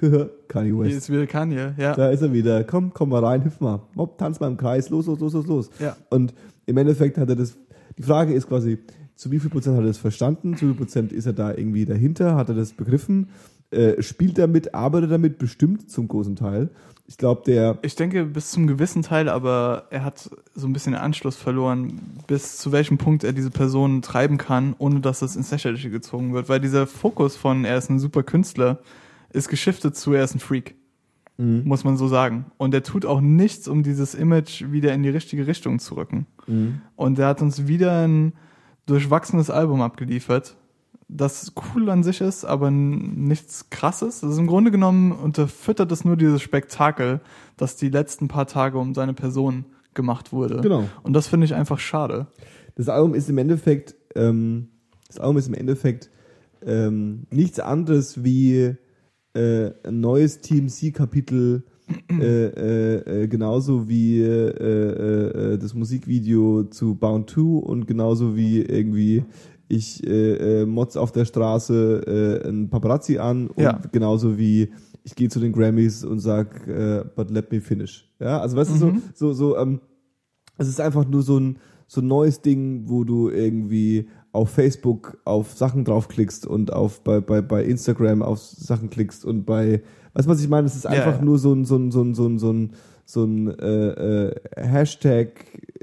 Kanye 0.48 0.70
Hier 0.70 0.78
West. 0.78 0.96
ist 0.96 1.10
wieder 1.10 1.26
Kanye, 1.26 1.74
ja. 1.76 1.94
Da 1.94 2.10
ist 2.10 2.22
er 2.22 2.32
wieder. 2.32 2.64
Komm, 2.64 2.92
komm 2.92 3.10
mal 3.10 3.24
rein, 3.24 3.44
hüpf 3.44 3.60
mal. 3.60 3.80
Hopp, 3.96 4.18
tanz 4.18 4.40
mal 4.40 4.48
im 4.48 4.56
Kreis. 4.56 4.90
Los, 4.90 5.06
los, 5.06 5.20
los, 5.20 5.32
los, 5.32 5.46
los. 5.46 5.70
Ja. 5.78 5.96
Und 6.10 6.34
im 6.66 6.76
Endeffekt 6.76 7.18
hat 7.18 7.28
er 7.28 7.36
das. 7.36 7.56
Die 7.98 8.02
Frage 8.02 8.32
ist 8.32 8.48
quasi, 8.48 8.78
zu 9.14 9.30
wie 9.30 9.38
viel 9.38 9.50
Prozent 9.50 9.76
hat 9.76 9.84
er 9.84 9.88
das 9.88 9.98
verstanden? 9.98 10.56
Zu 10.56 10.64
wie 10.64 10.70
viel 10.70 10.78
Prozent 10.78 11.12
ist 11.12 11.26
er 11.26 11.34
da 11.34 11.54
irgendwie 11.54 11.84
dahinter? 11.84 12.34
Hat 12.34 12.48
er 12.48 12.54
das 12.54 12.72
begriffen? 12.72 13.28
Äh, 13.72 14.02
spielt 14.02 14.38
damit, 14.38 14.74
arbeitet 14.74 15.10
damit 15.10 15.38
bestimmt 15.38 15.90
zum 15.90 16.08
großen 16.08 16.36
Teil. 16.36 16.70
Ich 17.06 17.16
glaube, 17.16 17.42
der. 17.46 17.78
Ich 17.82 17.96
denke 17.96 18.24
bis 18.24 18.50
zum 18.50 18.66
gewissen 18.66 19.02
Teil, 19.02 19.28
aber 19.28 19.86
er 19.90 20.04
hat 20.04 20.30
so 20.54 20.66
ein 20.66 20.72
bisschen 20.72 20.92
den 20.92 21.00
Anschluss 21.02 21.36
verloren, 21.36 22.00
bis 22.26 22.58
zu 22.58 22.70
welchem 22.72 22.98
Punkt 22.98 23.24
er 23.24 23.32
diese 23.32 23.50
Person 23.50 24.02
treiben 24.02 24.38
kann, 24.38 24.74
ohne 24.78 25.00
dass 25.00 25.22
es 25.22 25.36
ins 25.36 25.50
Lächerliche 25.50 25.90
gezogen 25.90 26.32
wird. 26.32 26.48
Weil 26.48 26.60
dieser 26.60 26.86
Fokus 26.86 27.36
von 27.36 27.64
er 27.64 27.78
ist 27.78 27.90
ein 27.90 27.98
super 27.98 28.22
Künstler 28.22 28.78
ist 29.32 29.48
geschiftet 29.48 29.96
zu 29.96 30.12
er 30.12 30.24
ist 30.24 30.34
ein 30.34 30.40
Freak. 30.40 30.74
Mhm. 31.38 31.62
Muss 31.64 31.84
man 31.84 31.96
so 31.96 32.08
sagen. 32.08 32.46
Und 32.58 32.74
er 32.74 32.82
tut 32.82 33.06
auch 33.06 33.20
nichts, 33.20 33.66
um 33.68 33.82
dieses 33.82 34.14
Image 34.14 34.70
wieder 34.70 34.92
in 34.92 35.02
die 35.02 35.08
richtige 35.08 35.46
Richtung 35.46 35.78
zu 35.78 35.94
rücken. 35.94 36.26
Mhm. 36.46 36.82
Und 36.96 37.18
er 37.18 37.28
hat 37.28 37.42
uns 37.42 37.66
wieder 37.66 38.04
ein 38.06 38.34
durchwachsenes 38.86 39.48
Album 39.48 39.80
abgeliefert, 39.80 40.56
das 41.14 41.52
cool 41.74 41.90
an 41.90 42.02
sich 42.02 42.20
ist, 42.20 42.44
aber 42.44 42.70
nichts 42.70 43.70
krasses. 43.70 44.24
Also 44.24 44.40
im 44.40 44.46
Grunde 44.46 44.70
genommen 44.70 45.12
unterfüttert 45.12 45.92
es 45.92 46.04
nur 46.04 46.16
dieses 46.16 46.42
Spektakel, 46.42 47.20
das 47.56 47.76
die 47.76 47.88
letzten 47.88 48.28
paar 48.28 48.46
Tage 48.46 48.78
um 48.78 48.94
seine 48.94 49.14
Person 49.14 49.66
gemacht 49.94 50.32
wurde. 50.32 50.60
Genau. 50.60 50.88
Und 51.02 51.12
das 51.12 51.28
finde 51.28 51.44
ich 51.44 51.54
einfach 51.54 51.78
schade. 51.78 52.26
Das 52.74 52.88
Album 52.88 53.14
ist 53.14 53.28
im 53.28 53.38
Endeffekt, 53.38 53.94
ähm, 54.14 54.68
das 55.08 55.18
Album 55.18 55.36
ist 55.36 55.48
im 55.48 55.54
Endeffekt 55.54 56.10
ähm, 56.64 57.26
nichts 57.30 57.60
anderes 57.60 58.24
wie 58.24 58.74
äh, 59.34 59.70
ein 59.84 60.00
neues 60.00 60.40
TMC-Kapitel, 60.40 61.64
äh, 62.10 62.46
äh, 62.46 63.22
äh, 63.22 63.28
genauso 63.28 63.88
wie 63.88 64.22
äh, 64.22 65.54
äh, 65.54 65.58
das 65.58 65.74
Musikvideo 65.74 66.64
zu 66.64 66.94
Bound 66.94 67.28
2 67.28 67.40
und 67.40 67.86
genauso 67.86 68.36
wie 68.36 68.62
irgendwie 68.62 69.24
ich 69.72 70.06
äh, 70.06 70.62
äh, 70.62 70.66
Mods 70.66 70.96
auf 70.96 71.12
der 71.12 71.24
Straße 71.24 72.40
äh, 72.44 72.48
ein 72.48 72.68
Paparazzi 72.68 73.18
an 73.18 73.48
und 73.48 73.62
Ja. 73.62 73.80
genauso 73.90 74.36
wie 74.38 74.70
ich 75.04 75.14
gehe 75.16 75.28
zu 75.28 75.40
den 75.40 75.52
Grammys 75.52 76.04
und 76.04 76.20
sag, 76.20 76.66
äh, 76.68 77.04
but 77.16 77.30
let 77.30 77.50
me 77.50 77.60
finish. 77.60 78.08
Ja, 78.20 78.40
also 78.40 78.56
weißt 78.56 78.70
du, 78.70 78.76
so, 78.76 78.92
so, 79.14 79.32
so, 79.32 79.56
ähm, 79.56 79.80
es 80.58 80.68
ist 80.68 80.80
einfach 80.80 81.08
nur 81.08 81.22
so 81.22 81.38
ein, 81.40 81.58
so 81.88 82.00
ein 82.00 82.06
neues 82.06 82.40
Ding, 82.40 82.84
wo 82.86 83.02
du 83.04 83.28
irgendwie 83.30 84.08
auf 84.32 84.50
Facebook 84.50 85.18
auf 85.24 85.52
Sachen 85.54 85.84
draufklickst 85.84 86.46
und 86.46 86.72
auf 86.72 87.02
bei, 87.02 87.20
bei, 87.20 87.42
bei 87.42 87.64
Instagram 87.64 88.22
auf 88.22 88.38
Sachen 88.40 88.90
klickst 88.90 89.24
und 89.24 89.44
bei, 89.44 89.82
weißt 90.14 90.26
du, 90.26 90.30
was 90.30 90.40
ich 90.40 90.48
meine? 90.48 90.66
Es 90.66 90.76
ist 90.76 90.84
Ja, 90.84 90.90
einfach 90.90 91.18
ja. 91.18 91.24
nur 91.24 91.38
so 91.38 91.52
ein, 91.52 91.64
so 91.64 91.76
ein, 91.76 91.90
so 91.90 92.02
ein, 92.02 92.14
so 92.14 92.26
ein, 92.28 92.38
so 92.38 92.52
ein, 92.52 92.70
so 93.04 93.24
ein 93.24 93.48
äh, 93.58 94.28
äh, 94.28 94.34
Hashtag 94.56 95.28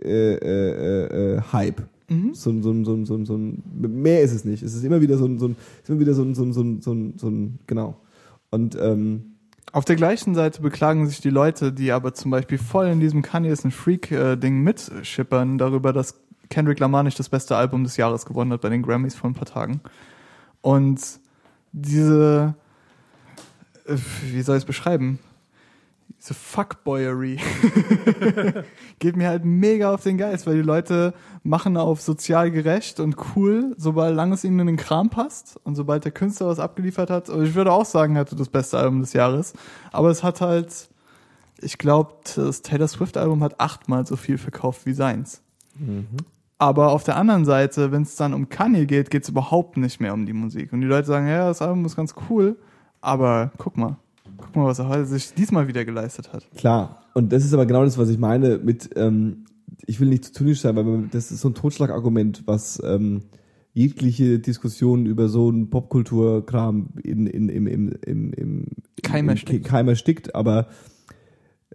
äh, 0.02 0.34
äh, 0.36 0.70
äh, 0.72 1.36
äh, 1.36 1.42
Hype. 1.52 1.82
Mhm. 2.10 2.34
So, 2.34 2.50
ein- 2.50 2.64
so, 2.64 2.72
ein- 2.72 2.86
so, 2.86 2.94
ein- 2.94 3.06
so, 3.06 3.16
ein- 3.16 3.26
so 3.26 3.38
mehr 3.38 4.22
ist 4.22 4.34
es 4.34 4.44
nicht. 4.46 4.64
Es 4.64 4.74
ist 4.74 4.84
immer 4.84 5.02
wieder 5.02 5.18
so 5.18 5.26
ein, 5.26 5.40
so 5.40 5.48
ein, 5.48 5.56
immer 5.88 6.00
wieder 6.00 6.14
so 6.14 6.24
ein, 6.24 6.36
so 6.36 6.44
ein, 6.44 6.54
so 6.54 6.62
ein, 6.64 6.82
so 6.82 6.92
ein, 6.94 7.14
so 7.18 7.28
ein 7.30 7.60
genau. 7.68 7.98
Und 8.52 8.76
ähm, 8.82 9.36
Auf 9.72 9.86
der 9.86 9.96
gleichen 9.96 10.34
Seite 10.34 10.64
beklagen 10.64 11.06
sich 11.08 11.22
die 11.22 11.30
Leute, 11.30 11.72
die 11.72 11.92
aber 11.92 12.16
zum 12.16 12.32
Beispiel 12.32 12.58
voll 12.58 12.88
in 12.88 13.00
diesem 13.00 13.22
Kanye 13.22 13.50
ist 13.52 13.64
ein 13.66 13.70
Freak-Ding 13.72 14.62
mitschippern, 14.64 15.60
darüber, 15.60 15.94
dass 15.94 16.16
Kendrick 16.50 16.80
Lamar 16.80 17.04
nicht 17.04 17.20
das 17.20 17.30
beste 17.30 17.56
Album 17.56 17.84
des 17.84 17.96
Jahres 17.96 18.26
gewonnen 18.26 18.52
hat 18.52 18.62
bei 18.62 18.70
den 18.70 18.82
Grammys 18.82 19.14
vor 19.14 19.30
ein 19.30 19.36
paar 19.36 19.46
Tagen. 19.46 19.82
Und 20.62 21.00
diese, 21.72 22.56
äh, 23.86 23.96
wie 24.32 24.42
soll 24.42 24.58
ich 24.58 24.64
es 24.64 24.66
beschreiben? 24.66 25.20
Diese 26.18 26.34
Fuckboyery 26.34 27.40
geht 29.00 29.16
mir 29.16 29.30
halt 29.30 29.46
mega 29.46 29.94
auf 29.94 30.04
den 30.04 30.18
Geist, 30.18 30.48
weil 30.48 30.56
die 30.56 30.62
Leute 30.62 31.14
machen 31.44 31.78
auf 31.78 32.02
sozial 32.02 32.52
gerecht 32.52 33.00
und 33.00 33.16
cool, 33.36 33.74
sobald 33.78 34.18
es 34.34 34.44
ihnen 34.44 34.60
in 34.60 34.68
den 34.68 34.78
Kram 34.78 35.10
passt 35.10 35.60
und 35.64 35.76
sobald 35.76 36.04
der 36.04 36.12
Künstler 36.12 36.48
was 36.48 36.60
abgeliefert 36.60 37.10
hat. 37.10 37.30
Ich 37.30 37.56
würde 37.56 37.72
auch 37.72 37.86
sagen, 37.86 38.16
er 38.16 38.22
hatte 38.22 38.36
das 38.36 38.50
beste 38.50 38.78
Album 38.78 39.00
des 39.00 39.14
Jahres. 39.14 39.54
Aber 39.92 40.10
es 40.10 40.24
hat 40.24 40.42
halt, 40.42 40.90
ich 41.62 41.78
glaube, 41.78 42.14
das 42.36 42.64
Taylor 42.64 42.88
Swift 42.88 43.16
Album 43.16 43.42
hat 43.44 43.60
achtmal 43.62 44.06
so 44.06 44.18
viel 44.18 44.38
verkauft 44.38 44.86
wie 44.86 44.94
seins. 44.94 45.42
Aber 46.58 46.92
auf 46.92 47.06
der 47.06 47.16
anderen 47.16 47.46
Seite, 47.46 47.94
wenn 47.94 48.02
es 48.02 48.18
dann 48.18 48.34
um 48.34 48.50
Kanye 48.50 48.86
geht, 48.86 49.10
geht 49.10 49.24
es 49.24 49.30
überhaupt 49.30 49.78
nicht 49.78 50.02
mehr 50.02 50.14
um 50.14 50.26
die 50.26 50.34
Musik. 50.34 50.74
Und 50.74 50.82
die 50.82 50.88
Leute 50.88 51.08
sagen, 51.08 51.28
ja, 51.28 51.48
das 51.48 51.62
Album 51.62 51.86
ist 51.86 51.96
ganz 51.96 52.14
cool, 52.30 52.58
aber 53.00 53.52
guck 53.58 53.78
mal, 53.78 53.96
guck 54.42 54.56
mal, 54.56 54.66
was 54.66 54.80
er 54.80 54.88
heute 54.90 55.06
sich 55.06 55.34
diesmal 55.34 55.68
wieder 55.68 55.86
geleistet 55.86 56.32
hat. 56.34 56.46
Klar, 56.58 57.04
und 57.14 57.32
das 57.32 57.46
ist 57.46 57.54
aber 57.54 57.66
genau 57.66 57.84
das, 57.84 57.98
was 57.98 58.10
ich 58.10 58.18
meine 58.18 58.58
mit, 58.58 58.90
ähm, 58.96 59.46
ich 59.86 60.00
will 60.00 60.10
nicht 60.10 60.26
zu 60.26 60.34
zynisch 60.34 60.62
sein, 60.62 60.76
weil 60.76 61.08
das 61.12 61.32
ist 61.32 61.42
so 61.42 61.50
ein 61.50 61.54
Totschlagargument, 61.56 62.44
was 62.46 62.82
ähm, 62.84 63.22
jegliche 63.74 64.40
Diskussion 64.40 65.06
über 65.06 65.30
so 65.30 65.50
einen 65.50 65.70
Popkulturkram 65.70 66.90
in, 67.04 67.28
in, 67.28 67.50
im, 67.50 67.68
im, 67.68 67.92
im, 68.06 68.34
im 68.34 68.66
Keim 69.04 69.26
im, 69.26 69.30
erstickt. 69.30 69.66
Keim 69.66 69.88
erstickt, 69.88 70.36
aber 70.36 70.68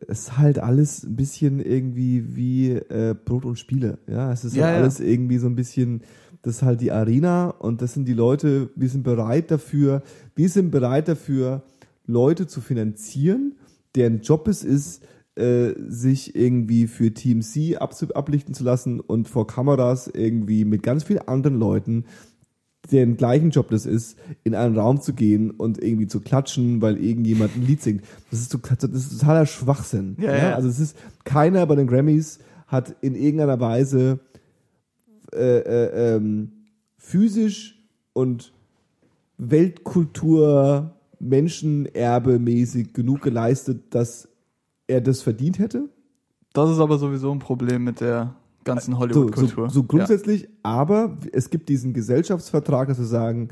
es 0.07 0.21
ist 0.21 0.39
halt 0.39 0.59
alles 0.59 1.05
ein 1.05 1.17
bisschen 1.17 1.61
irgendwie 1.61 2.37
wie 2.37 2.71
äh, 2.73 3.15
Brot 3.25 3.45
und 3.45 3.59
Spiele. 3.59 3.99
Ja, 4.09 4.33
es 4.33 4.45
ist 4.45 4.57
Ja, 4.57 4.65
halt 4.65 4.75
ja. 4.77 4.81
alles 4.83 5.01
irgendwie 5.01 5.39
so 5.39 5.47
ein 5.47 5.55
bisschen, 5.55 6.03
das 6.43 6.57
ist 6.57 6.63
halt 6.63 6.81
die 6.81 6.93
Arena 6.93 7.51
und 7.51 7.81
das 7.81 7.95
sind 7.95 8.07
die 8.07 8.13
Leute, 8.13 8.71
wir 8.77 8.89
sind 8.89 9.05
bereit 9.05 9.51
dafür, 9.51 10.03
wir 10.35 10.49
sind 10.49 10.71
bereit 10.73 11.09
dafür, 11.09 11.63
Leute 12.07 12.47
zu 12.47 12.61
finanzieren, 12.61 13.57
deren 13.95 14.21
Job 14.21 14.49
es 14.49 14.65
ist, 14.65 15.03
äh, 15.37 15.73
sich 15.89 16.37
irgendwie 16.37 16.87
für 16.87 17.13
Team 17.13 17.43
C 17.43 17.77
abzu- 17.77 18.13
ablichten 18.13 18.55
zu 18.55 18.65
lassen 18.65 19.01
und 19.01 19.29
vor 19.29 19.47
Kameras 19.47 20.09
irgendwie 20.09 20.65
mit 20.65 20.83
ganz 20.83 21.05
vielen 21.05 21.27
anderen 21.27 21.59
Leuten 21.59 22.05
deren 22.93 23.17
gleichen 23.17 23.51
Job 23.51 23.71
das 23.71 23.87
ist, 23.87 24.19
in 24.43 24.55
einen 24.55 24.77
Raum 24.77 25.01
zu 25.01 25.15
gehen 25.15 25.51
und 25.51 25.83
irgendwie 25.83 26.07
zu 26.07 26.21
klatschen, 26.21 26.83
weil 26.83 27.03
irgendjemand 27.03 27.57
ein 27.57 27.67
Lied 27.67 27.83
singt. 27.83 28.05
Das 28.31 28.41
ist, 28.41 28.51
so, 28.51 28.59
das 28.59 28.91
ist 28.91 29.19
totaler 29.21 29.47
Schwachsinn. 29.47 30.17
Ja, 30.21 30.37
ja. 30.37 30.55
Also 30.55 30.69
es 30.69 30.79
ist 30.79 30.97
keiner 31.25 31.67
bei 31.67 31.77
den 31.77 31.87
Grammys 31.87 32.39
hat 32.67 32.97
in 33.01 33.15
irgendeiner 33.15 33.61
Weise 33.61 34.21
äh, 35.33 35.59
äh, 35.59 36.17
ähm, 36.17 36.53
physisch 36.97 37.83
und 38.13 38.53
Weltkultur 39.39 40.95
Menschenerbe 41.25 42.39
mäßig 42.39 42.93
genug 42.93 43.23
geleistet, 43.23 43.95
dass 43.95 44.29
er 44.87 45.01
das 45.01 45.23
verdient 45.23 45.59
hätte. 45.59 45.89
Das 46.53 46.71
ist 46.71 46.79
aber 46.79 46.99
sowieso 46.99 47.33
ein 47.33 47.39
Problem 47.39 47.85
mit 47.85 48.01
der 48.01 48.35
ganzen 48.65 48.93
So, 48.93 48.99
Hollywood-Kultur. 48.99 49.69
so, 49.69 49.75
so 49.75 49.83
grundsätzlich, 49.85 50.49
aber 50.63 51.17
es 51.33 51.51
gibt 51.51 51.69
diesen 51.69 51.93
Gesellschaftsvertrag, 51.93 52.89
dass 52.89 52.99
wir 52.99 53.07
sagen, 53.07 53.49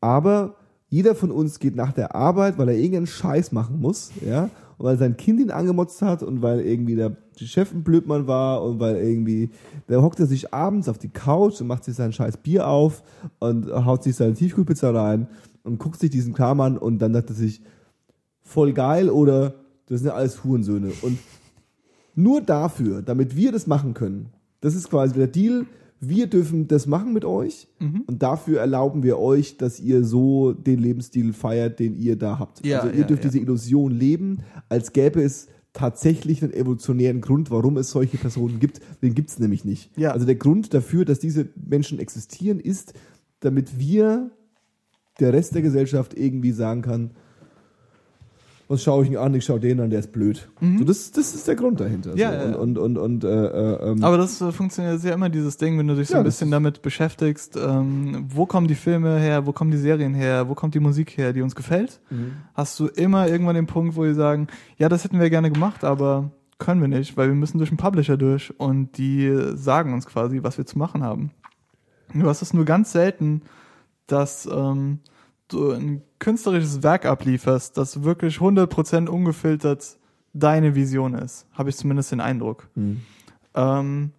aber 0.00 0.56
jeder 0.88 1.14
von 1.14 1.30
uns 1.30 1.58
geht 1.58 1.76
nach 1.76 1.92
der 1.92 2.14
Arbeit, 2.14 2.58
weil 2.58 2.68
er 2.68 2.76
irgendeinen 2.76 3.06
Scheiß 3.06 3.52
machen 3.52 3.80
muss, 3.80 4.10
ja, 4.24 4.50
und 4.78 4.86
weil 4.86 4.98
sein 4.98 5.16
Kind 5.16 5.40
ihn 5.40 5.50
angemotzt 5.50 6.02
hat 6.02 6.22
und 6.22 6.42
weil 6.42 6.60
irgendwie 6.60 6.96
der 6.96 7.16
Chef 7.36 7.72
ein 7.72 7.84
Blödmann 7.84 8.26
war 8.26 8.62
und 8.62 8.80
weil 8.80 8.96
irgendwie, 8.96 9.50
da 9.86 10.00
hockt 10.02 10.20
er 10.20 10.26
sich 10.26 10.52
abends 10.52 10.88
auf 10.88 10.98
die 10.98 11.10
Couch 11.10 11.60
und 11.60 11.66
macht 11.66 11.84
sich 11.84 11.94
sein 11.94 12.12
scheiß 12.12 12.38
Bier 12.38 12.66
auf 12.66 13.02
und 13.38 13.70
haut 13.70 14.02
sich 14.02 14.16
seine 14.16 14.34
Tiefkühlpizza 14.34 14.90
rein 14.90 15.28
und 15.64 15.78
guckt 15.78 16.00
sich 16.00 16.10
diesen 16.10 16.32
Kram 16.32 16.60
an 16.60 16.78
und 16.78 16.98
dann 16.98 17.14
er 17.14 17.24
sich, 17.28 17.62
voll 18.42 18.72
geil 18.72 19.10
oder 19.10 19.54
das 19.86 20.00
sind 20.00 20.08
ja 20.08 20.14
alles 20.14 20.42
Hurensöhne. 20.44 20.92
Und 21.02 21.18
nur 22.14 22.40
dafür, 22.40 23.02
damit 23.02 23.36
wir 23.36 23.52
das 23.52 23.66
machen 23.66 23.94
können, 23.94 24.30
das 24.60 24.74
ist 24.74 24.90
quasi 24.90 25.14
der 25.14 25.26
Deal, 25.26 25.66
wir 26.00 26.26
dürfen 26.26 26.66
das 26.66 26.86
machen 26.86 27.12
mit 27.12 27.24
euch 27.24 27.68
Mhm. 27.78 28.04
und 28.06 28.22
dafür 28.22 28.60
erlauben 28.60 29.02
wir 29.02 29.18
euch, 29.18 29.58
dass 29.58 29.78
ihr 29.80 30.04
so 30.04 30.52
den 30.52 30.78
Lebensstil 30.78 31.32
feiert, 31.32 31.78
den 31.78 31.94
ihr 31.94 32.16
da 32.16 32.38
habt. 32.38 32.64
Ja, 32.64 32.80
also 32.80 32.92
ihr 32.92 33.00
ja, 33.00 33.06
dürft 33.06 33.24
ja. 33.24 33.30
diese 33.30 33.42
Illusion 33.42 33.92
leben, 33.92 34.38
als 34.68 34.92
gäbe 34.92 35.22
es 35.22 35.48
tatsächlich 35.72 36.42
einen 36.42 36.52
evolutionären 36.52 37.20
Grund, 37.20 37.50
warum 37.50 37.76
es 37.76 37.90
solche 37.90 38.16
Personen 38.16 38.58
gibt. 38.58 38.80
Den 39.02 39.14
gibt 39.14 39.30
es 39.30 39.38
nämlich 39.38 39.64
nicht. 39.64 39.96
Ja. 39.96 40.12
Also 40.12 40.26
der 40.26 40.34
Grund 40.34 40.74
dafür, 40.74 41.04
dass 41.04 41.20
diese 41.20 41.48
Menschen 41.54 41.98
existieren, 41.98 42.58
ist, 42.60 42.94
damit 43.40 43.78
wir, 43.78 44.30
der 45.20 45.32
Rest 45.32 45.54
der 45.54 45.62
Gesellschaft, 45.62 46.14
irgendwie 46.16 46.52
sagen 46.52 46.82
kann, 46.82 47.10
was 48.68 48.84
schaue 48.84 49.02
ich 49.04 49.10
ihn 49.10 49.16
an, 49.16 49.34
ich 49.34 49.44
schaue 49.44 49.58
den 49.58 49.80
an, 49.80 49.90
der 49.90 49.98
ist 49.98 50.12
blöd. 50.12 50.48
So, 50.60 50.84
das, 50.84 51.10
das 51.10 51.34
ist 51.34 51.48
der 51.48 51.56
Grund 51.56 51.80
dahinter. 51.80 52.12
Mhm. 52.12 52.16
Ja, 52.18 52.30
so. 52.30 52.48
ja, 52.50 52.56
und, 52.56 52.78
und, 52.78 52.98
und, 52.98 52.98
und 52.98 53.24
äh, 53.24 53.28
äh, 53.28 53.90
ähm, 53.90 54.04
Aber 54.04 54.16
das 54.16 54.40
äh, 54.40 54.52
funktioniert 54.52 55.02
ja 55.02 55.12
immer 55.12 55.28
dieses 55.28 55.56
Ding, 55.56 55.76
wenn 55.76 55.88
du 55.88 55.96
dich 55.96 56.06
so 56.06 56.14
Ja, 56.14 56.20
ein 56.20 56.24
bisschen 56.24 56.52
damit 56.52 56.80
beschäftigst, 56.80 57.56
ähm, 57.56 58.26
wo 58.28 58.46
kommen 58.46 58.68
die 58.68 58.76
Filme 58.76 59.18
her, 59.18 59.44
wo 59.44 59.52
kommen 59.52 59.72
die 59.72 59.76
Serien 59.76 60.14
her, 60.14 60.48
wo 60.48 60.54
kommt 60.54 60.76
die 60.76 60.80
Musik 60.80 61.16
her, 61.18 61.32
die 61.32 61.42
uns 61.42 61.56
gefällt, 61.56 62.00
Mhm. 62.10 62.34
hast 62.54 62.78
du 62.78 62.86
immer 62.86 63.26
irgendwann 63.26 63.56
den 63.56 63.66
Punkt, 63.66 63.96
wo 63.96 64.04
die 64.04 64.14
sagen, 64.14 64.46
ja, 64.78 64.88
das 64.88 65.02
hätten 65.02 65.18
wir 65.18 65.30
gerne 65.30 65.50
gemacht, 65.50 65.82
aber 65.82 66.30
können 66.58 66.80
wir 66.80 66.88
nicht, 66.88 67.16
weil 67.16 67.26
wir 67.26 67.34
müssen 67.34 67.58
durch 67.58 67.70
den 67.70 67.76
Publisher 67.76 68.16
durch 68.16 68.54
und 68.60 68.96
die 68.98 69.36
sagen 69.54 69.94
uns 69.94 70.06
quasi, 70.06 70.44
was 70.44 70.58
wir 70.58 70.66
zu 70.66 70.78
machen 70.78 71.02
haben. 71.02 71.32
Du 72.14 72.28
hast 72.28 72.40
es 72.42 72.54
nur 72.54 72.64
ganz 72.66 72.92
selten, 72.92 73.42
dass 74.06 74.46
ähm, 74.52 75.00
du 75.52 75.72
ein 75.72 76.02
künstlerisches 76.18 76.82
Werk 76.82 77.06
ablieferst, 77.06 77.76
das 77.76 78.02
wirklich 78.02 78.36
100% 78.38 79.08
ungefiltert 79.08 79.98
deine 80.32 80.74
Vision 80.74 81.14
ist. 81.14 81.46
Habe 81.52 81.70
ich 81.70 81.76
zumindest 81.76 82.12
den 82.12 82.20
Eindruck. 82.20 82.68
Mhm. 82.74 83.00
Ähm, 83.54 84.10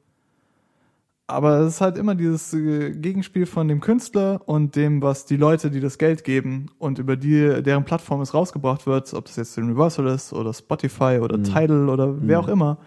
aber 1.28 1.60
es 1.60 1.76
ist 1.76 1.82
halt 1.82 1.98
immer 1.98 2.14
dieses 2.14 2.53
äh, 2.53 2.91
Gegenspiel 2.91 3.45
von 3.45 3.68
dem 3.68 3.80
Künstler 3.80 4.41
und 4.45 4.76
dem, 4.76 5.02
was 5.02 5.26
die 5.26 5.38
Leute, 5.38 5.72
die 5.72 5.80
das 5.80 5.98
Geld 5.98 6.24
geben 6.26 6.68
und 6.78 6.99
über 6.99 7.16
die, 7.16 7.64
deren 7.64 7.86
Plattform 7.86 8.20
es 8.22 8.34
rausgebracht 8.34 8.86
wird, 8.86 9.14
ob 9.14 9.26
das 9.26 9.38
jetzt 9.38 9.58
Universal 9.58 10.08
ist 10.08 10.34
oder 10.34 10.53
Spotify 10.53 11.20
oder 11.22 11.38
Mhm. 11.38 11.44
Tidal 11.45 11.90
oder 11.90 12.16
wer 12.22 12.40
auch 12.41 12.49
immer, 12.49 12.78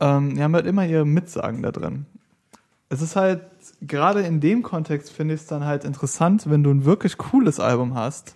ähm, 0.00 0.34
die 0.34 0.42
haben 0.42 0.54
halt 0.54 0.66
immer 0.66 0.86
ihr 0.86 1.04
Mitsagen 1.04 1.62
da 1.62 1.72
drin. 1.72 2.06
Es 2.94 3.02
ist 3.02 3.16
halt, 3.16 3.42
gerade 3.82 4.22
in 4.22 4.40
dem 4.40 4.62
Kontext 4.62 5.10
finde 5.10 5.34
ich 5.34 5.42
es 5.42 5.46
dann 5.46 5.64
halt 5.64 5.84
interessant, 5.84 6.48
wenn 6.48 6.62
du 6.62 6.70
ein 6.70 6.84
wirklich 6.84 7.18
cooles 7.18 7.60
Album 7.60 7.94
hast, 7.94 8.34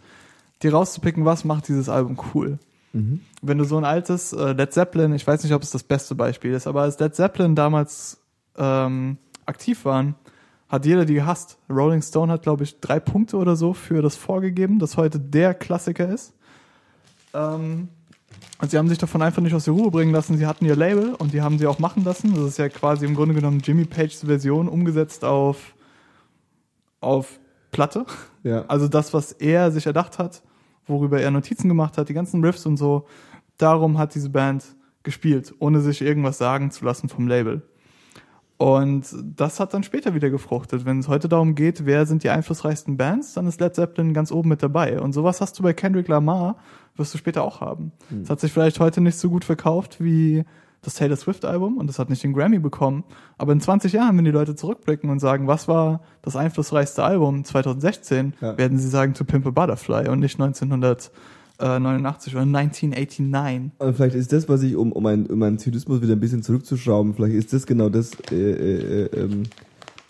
dir 0.62 0.72
rauszupicken, 0.72 1.24
was 1.24 1.44
macht 1.44 1.68
dieses 1.68 1.88
Album 1.88 2.18
cool 2.34 2.58
Mhm. 2.92 3.20
wenn 3.42 3.58
du 3.58 3.64
so 3.64 3.76
ein 3.76 3.84
altes 3.84 4.32
äh, 4.32 4.52
Led 4.52 4.72
Zeppelin, 4.72 5.12
ich 5.12 5.26
weiß 5.26 5.44
nicht, 5.44 5.52
ob 5.52 5.62
es 5.62 5.70
das 5.70 5.82
beste 5.82 6.14
Beispiel 6.14 6.52
ist, 6.52 6.66
aber 6.66 6.82
als 6.82 6.98
Led 6.98 7.14
Zeppelin 7.14 7.54
damals 7.54 8.18
ähm, 8.56 9.18
aktiv 9.44 9.84
waren, 9.84 10.14
hat 10.68 10.86
jeder 10.86 11.04
die 11.04 11.14
gehasst. 11.14 11.58
Rolling 11.68 12.02
Stone 12.02 12.32
hat, 12.32 12.42
glaube 12.42 12.64
ich, 12.64 12.80
drei 12.80 12.98
Punkte 12.98 13.36
oder 13.36 13.56
so 13.56 13.74
für 13.74 14.00
das 14.00 14.16
vorgegeben, 14.16 14.78
das 14.78 14.96
heute 14.96 15.20
der 15.20 15.54
Klassiker 15.54 16.08
ist. 16.08 16.32
Ähm, 17.34 17.88
und 18.60 18.70
sie 18.70 18.78
haben 18.78 18.88
sich 18.88 18.98
davon 18.98 19.22
einfach 19.22 19.40
nicht 19.40 19.54
aus 19.54 19.64
der 19.64 19.74
Ruhe 19.74 19.90
bringen 19.90 20.12
lassen. 20.12 20.36
Sie 20.36 20.46
hatten 20.46 20.64
ihr 20.64 20.74
Label 20.74 21.14
und 21.14 21.32
die 21.32 21.42
haben 21.42 21.58
sie 21.58 21.66
auch 21.66 21.78
machen 21.78 22.04
lassen. 22.04 22.34
Das 22.34 22.44
ist 22.44 22.58
ja 22.58 22.68
quasi 22.68 23.06
im 23.06 23.14
Grunde 23.14 23.34
genommen 23.34 23.60
Jimmy 23.60 23.84
Pages 23.84 24.24
Version 24.24 24.68
umgesetzt 24.68 25.24
auf, 25.24 25.74
auf 27.00 27.38
Platte. 27.70 28.04
Ja. 28.42 28.64
Also 28.66 28.88
das, 28.88 29.14
was 29.14 29.32
er 29.32 29.70
sich 29.70 29.86
erdacht 29.86 30.18
hat, 30.18 30.42
worüber 30.86 31.20
er 31.20 31.30
Notizen 31.30 31.68
gemacht 31.68 31.98
hat, 31.98 32.08
die 32.08 32.14
ganzen 32.14 32.44
Riffs 32.44 32.66
und 32.66 32.76
so, 32.76 33.06
darum 33.58 33.96
hat 33.96 34.14
diese 34.14 34.30
Band 34.30 34.64
gespielt, 35.04 35.54
ohne 35.60 35.80
sich 35.80 36.02
irgendwas 36.02 36.38
sagen 36.38 36.72
zu 36.72 36.84
lassen 36.84 37.08
vom 37.08 37.28
Label. 37.28 37.62
Und 38.58 39.06
das 39.36 39.60
hat 39.60 39.72
dann 39.72 39.84
später 39.84 40.14
wieder 40.14 40.30
gefruchtet. 40.30 40.84
Wenn 40.84 40.98
es 40.98 41.06
heute 41.06 41.28
darum 41.28 41.54
geht, 41.54 41.86
wer 41.86 42.06
sind 42.06 42.24
die 42.24 42.30
einflussreichsten 42.30 42.96
Bands, 42.96 43.32
dann 43.34 43.46
ist 43.46 43.60
Led 43.60 43.76
Zeppelin 43.76 44.12
ganz 44.12 44.32
oben 44.32 44.48
mit 44.48 44.62
dabei. 44.64 45.00
Und 45.00 45.12
sowas 45.12 45.40
hast 45.40 45.56
du 45.58 45.62
bei 45.62 45.72
Kendrick 45.72 46.08
Lamar, 46.08 46.56
wirst 46.96 47.14
du 47.14 47.18
später 47.18 47.44
auch 47.44 47.60
haben. 47.60 47.92
Es 48.22 48.28
hat 48.30 48.40
sich 48.40 48.52
vielleicht 48.52 48.80
heute 48.80 49.00
nicht 49.00 49.16
so 49.16 49.30
gut 49.30 49.44
verkauft 49.44 50.02
wie 50.02 50.44
das 50.82 50.94
Taylor 50.94 51.16
Swift 51.16 51.44
Album 51.44 51.76
und 51.76 51.88
es 51.88 51.98
hat 52.00 52.10
nicht 52.10 52.22
den 52.24 52.32
Grammy 52.32 52.58
bekommen. 52.58 53.04
Aber 53.36 53.52
in 53.52 53.60
20 53.60 53.92
Jahren, 53.92 54.16
wenn 54.16 54.24
die 54.24 54.30
Leute 54.32 54.56
zurückblicken 54.56 55.08
und 55.10 55.20
sagen, 55.20 55.46
was 55.46 55.68
war 55.68 56.02
das 56.22 56.34
einflussreichste 56.34 57.04
Album 57.04 57.44
2016, 57.44 58.34
Ja. 58.40 58.58
werden 58.58 58.78
sie 58.78 58.88
sagen 58.88 59.14
To 59.14 59.24
Pimp 59.24 59.46
a 59.46 59.50
Butterfly 59.50 60.08
und 60.08 60.18
nicht 60.18 60.38
1989 61.58 62.34
oder 62.34 62.42
1989. 62.42 63.72
Und 63.78 63.94
vielleicht 63.96 64.14
ist 64.16 64.32
das, 64.32 64.48
was 64.48 64.62
ich, 64.62 64.76
um, 64.76 64.92
um, 64.92 65.02
meinen, 65.02 65.26
um 65.26 65.38
meinen 65.38 65.58
Zynismus 65.58 66.00
wieder 66.00 66.12
ein 66.14 66.20
bisschen 66.20 66.42
zurückzuschrauben, 66.42 67.14
vielleicht 67.14 67.34
ist 67.34 67.52
das 67.52 67.66
genau 67.66 67.88
das, 67.88 68.12
äh, 68.30 68.36
äh, 68.36 69.04
äh, 69.04 69.20
ähm, 69.20 69.42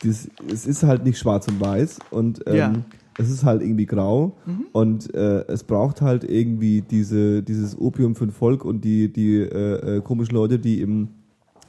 dieses, 0.03 0.29
es 0.53 0.67
ist 0.67 0.83
halt 0.85 1.05
nicht 1.05 1.19
schwarz 1.19 1.49
und 1.49 1.61
weiß 1.61 1.99
und 2.11 2.43
ähm, 2.47 2.55
Ja. 2.57 2.73
es 3.19 3.31
ist 3.31 3.45
halt 3.45 3.63
irgendwie 3.63 3.87
grau 3.87 4.37
und 4.73 5.13
äh, 5.15 5.45
es 5.49 5.65
braucht 5.65 6.03
halt 6.03 6.23
irgendwie 6.23 6.83
diese, 6.83 7.43
dieses 7.43 7.77
Opium 7.79 8.15
für 8.15 8.25
ein 8.27 8.31
Volk 8.31 8.65
und 8.65 8.85
die, 8.85 9.13
die 9.13 9.37
äh, 9.39 9.97
äh, 9.97 10.01
komischen 10.03 10.35
Leute, 10.35 10.59
die 10.59 10.81
im 10.81 11.09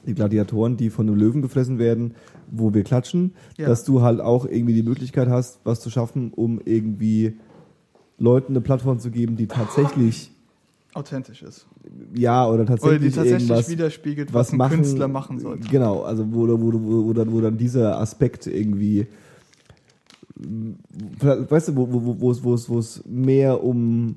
die 0.06 0.14
Gladiatoren, 0.14 0.78
die 0.78 0.88
von 0.88 1.06
einem 1.06 1.18
Löwen 1.18 1.42
gefressen 1.42 1.78
werden, 1.78 2.14
wo 2.50 2.72
wir 2.72 2.84
klatschen, 2.84 3.34
Ja. 3.58 3.66
dass 3.66 3.84
du 3.84 4.00
halt 4.00 4.20
auch 4.22 4.46
irgendwie 4.46 4.72
die 4.72 4.82
Möglichkeit 4.82 5.28
hast, 5.28 5.60
was 5.64 5.80
zu 5.80 5.90
schaffen, 5.90 6.32
um 6.34 6.58
irgendwie 6.64 7.34
Leuten 8.20 8.52
eine 8.52 8.60
Plattform 8.60 9.00
zu 9.00 9.10
geben, 9.10 9.36
die 9.36 9.46
tatsächlich 9.48 10.30
Authentisch 10.92 11.42
ist. 11.42 11.66
ja, 12.14 12.46
oder 12.46 12.54
Oder 12.54 12.66
tatsächlich, 12.66 13.12
die 13.12 13.16
tatsächlich 13.16 13.68
widerspiegelt, 13.68 14.32
was, 14.32 14.48
was 14.48 14.52
ein 14.52 14.58
machen, 14.58 14.76
Künstler 14.76 15.08
machen 15.08 15.38
sollte. 15.38 15.68
Genau, 15.68 16.02
also 16.02 16.26
wo, 16.32 16.46
wo, 16.48 16.72
wo, 16.72 17.06
wo, 17.06 17.12
dann, 17.12 17.32
wo 17.32 17.40
dann 17.40 17.56
dieser 17.56 17.98
Aspekt 18.00 18.46
irgendwie, 18.46 19.06
weißt 20.36 21.68
du, 21.68 21.76
wo, 21.76 21.92
wo, 21.92 22.04
wo, 22.04 22.20
wo, 22.20 22.30
es, 22.30 22.42
wo, 22.44 22.54
es, 22.54 22.68
wo 22.68 22.78
es 22.78 23.04
mehr 23.06 23.62
um 23.62 24.16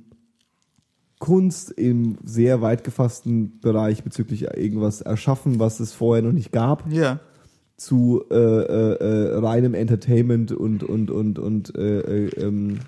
Kunst 1.19 1.71
im 1.71 2.17
sehr 2.25 2.61
weit 2.61 2.83
gefassten 2.83 3.59
Bereich 3.61 4.03
bezüglich 4.03 4.43
irgendwas 4.43 5.01
erschaffen, 5.01 5.59
was 5.59 5.79
es 5.79 5.93
vorher 5.93 6.23
noch 6.23 6.33
nicht 6.33 6.51
gab, 6.51 6.91
Ja. 6.91 7.19
zu 7.77 8.23
äh, 8.29 8.35
äh, 8.35 8.93
äh, 8.95 9.37
reinem 9.37 9.73
Entertainment 9.73 10.51
und 10.51 10.83
und 10.83 11.11
und 11.11 11.39
und 11.39 11.75
äh, 11.77 11.99
äh, 11.99 12.27
ähm, 12.41 12.79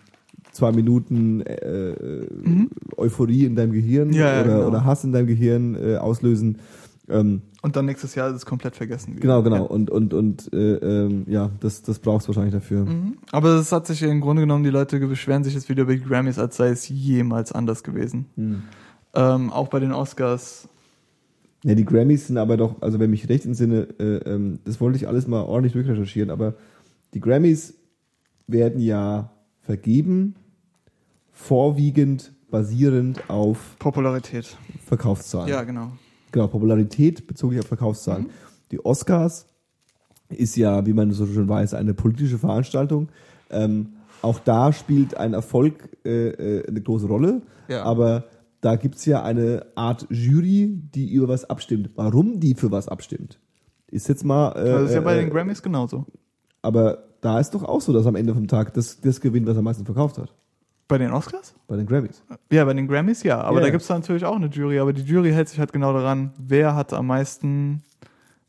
zwei 0.55 0.71
Minuten 0.71 1.41
äh, 1.41 1.91
äh, 1.91 2.67
Euphorie 2.97 3.45
in 3.45 3.55
deinem 3.55 3.73
Gehirn 3.73 4.07
Mhm. 4.07 4.13
Ja, 4.13 4.33
ja, 4.35 4.41
oder, 4.41 4.55
genau. 4.55 4.67
oder 4.67 4.85
Hass 4.85 5.03
in 5.03 5.11
deinem 5.11 5.27
Gehirn 5.27 5.75
äh, 5.75 5.97
auslösen. 5.97 6.57
Ähm, 7.07 7.41
Und 7.61 7.75
dann 7.75 7.85
nächstes 7.85 8.15
Jahr 8.15 8.29
ist 8.29 8.35
es 8.37 8.45
komplett 8.45 8.75
vergessen. 8.75 9.11
wieder. 9.11 9.21
genau, 9.21 9.43
genau. 9.43 9.55
Ja. 9.57 9.61
Und 9.63 9.91
und 9.91 10.13
und 10.13 10.51
äh, 10.53 10.75
ähm, 10.75 11.25
ja, 11.27 11.51
das 11.59 11.83
das 11.83 11.99
brauchst 11.99 12.27
du 12.27 12.29
wahrscheinlich 12.29 12.53
dafür. 12.53 12.85
Mhm. 12.85 13.17
Aber 13.31 13.49
es 13.59 13.71
hat 13.71 13.85
sich 13.85 14.01
im 14.01 14.21
Grunde 14.21 14.41
genommen, 14.41 14.63
die 14.63 14.71
Leute 14.71 14.99
beschweren 14.99 15.43
sich 15.43 15.53
jetzt 15.53 15.69
wieder 15.69 15.83
über 15.83 15.93
die 15.93 16.01
Grammys, 16.01 16.39
als 16.39 16.57
sei 16.57 16.69
es 16.69 16.89
jemals 16.89 17.51
anders 17.51 17.83
gewesen. 17.83 18.25
Hm. 18.35 18.63
Ähm, 19.13 19.51
auch 19.51 19.67
bei 19.67 19.79
den 19.79 19.91
Oscars. 19.91 20.67
Ja, 21.63 21.75
die 21.75 21.85
Grammys 21.85 22.27
sind 22.27 22.37
aber 22.37 22.57
doch, 22.57 22.81
also 22.81 22.99
wenn 22.99 23.09
mich 23.09 23.27
recht 23.29 23.45
entsinne, 23.45 23.87
äh, 23.99 24.17
ähm, 24.29 24.59
das 24.65 24.79
wollte 24.81 24.97
ich 24.97 25.07
alles 25.07 25.27
mal 25.27 25.41
ordentlich 25.41 25.73
durchrecherchieren, 25.73 26.29
aber 26.29 26.55
die 27.13 27.19
Grammys 27.19 27.73
werden 28.47 28.79
ja 28.79 29.31
vergeben, 29.61 30.35
vorwiegend 31.35 32.33
basierend 32.49 33.29
auf 33.29 33.75
Popularität. 33.79 34.57
Verkaufszahlen. 34.85 35.49
Ja, 35.49 35.63
genau. 35.63 35.91
Genau, 36.31 36.47
Popularität 36.47 37.27
bezogen 37.27 37.59
auf 37.59 37.67
Verkaufszahlen. 37.67 38.29
Die 38.71 38.83
Oscars 38.83 39.45
ist 40.29 40.55
ja, 40.55 40.85
wie 40.85 40.93
man 40.93 41.11
so 41.11 41.25
schön 41.27 41.47
weiß, 41.47 41.73
eine 41.75 41.93
politische 41.93 42.37
Veranstaltung. 42.39 43.09
Ähm, 43.51 43.89
auch 44.21 44.39
da 44.39 44.73
spielt 44.73 45.17
ein 45.17 45.33
Erfolg 45.33 45.89
äh, 46.05 46.29
äh, 46.29 46.67
eine 46.67 46.81
große 46.81 47.07
Rolle, 47.07 47.41
Ja. 47.67 47.83
aber 47.83 48.23
da 48.61 48.75
gibt's 48.77 49.05
ja 49.05 49.21
eine 49.23 49.65
Art 49.75 50.07
Jury, 50.09 50.81
die 50.95 51.11
über 51.13 51.27
was 51.27 51.45
abstimmt. 51.45 51.91
Warum 51.95 52.39
die 52.39 52.55
für 52.55 52.71
was 52.71 52.87
abstimmt, 52.87 53.39
ist 53.87 54.07
jetzt 54.07 54.23
mal. 54.23 54.51
Äh, 54.53 54.65
Das 54.71 54.89
ist 54.89 54.95
ja 54.95 55.01
bei 55.01 55.17
äh, 55.17 55.21
den 55.21 55.29
Grammys 55.29 55.61
genauso. 55.61 56.05
aber 56.61 57.03
da 57.21 57.39
ist 57.39 57.51
doch 57.55 57.63
auch 57.63 57.81
so, 57.81 57.91
dass 57.93 58.05
am 58.07 58.15
Ende 58.15 58.33
vom 58.33 58.47
Tag 58.47 58.73
das, 58.73 59.01
das 59.01 59.19
gewinnt, 59.21 59.45
was 59.47 59.57
am 59.57 59.63
meisten 59.63 59.85
verkauft 59.85 60.17
hat. 60.17 60.33
Bei 60.87 60.97
den 60.97 61.11
Oscars? 61.11 61.55
Bei 61.67 61.75
den 61.75 61.87
Grammys. 61.87 62.23
Ja, 62.51 62.63
bei 62.65 62.73
den 62.73 62.87
Grammys 62.87 63.23
ja. 63.23 63.41
Aber 63.41 63.57
Ja, 63.57 63.65
da 63.65 63.69
gibt's 63.71 63.87
dann 63.87 64.01
natürlich 64.01 64.25
auch 64.25 64.35
eine 64.35 64.47
Jury. 64.47 64.79
Aber 64.79 64.93
die 64.93 65.01
Jury 65.01 65.31
hält 65.31 65.49
sich 65.49 65.59
halt 65.59 65.73
genau 65.73 65.93
daran, 65.93 66.31
wer 66.37 66.75
hat 66.75 66.93
am 66.93 67.07
meisten, 67.07 67.83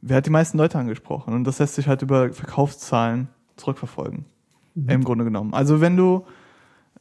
wer 0.02 0.18
hat 0.18 0.26
die 0.26 0.30
meisten 0.30 0.58
Leute 0.58 0.78
angesprochen. 0.78 1.32
Und 1.32 1.44
das 1.44 1.58
lässt 1.58 1.76
sich 1.76 1.88
halt 1.88 2.02
über 2.02 2.32
Verkaufszahlen 2.32 3.28
zurückverfolgen. 3.56 4.26
Im 4.88 5.04
Grunde 5.04 5.24
genommen. 5.24 5.54
Also 5.54 5.80
wenn 5.80 5.96
du, 5.96 6.26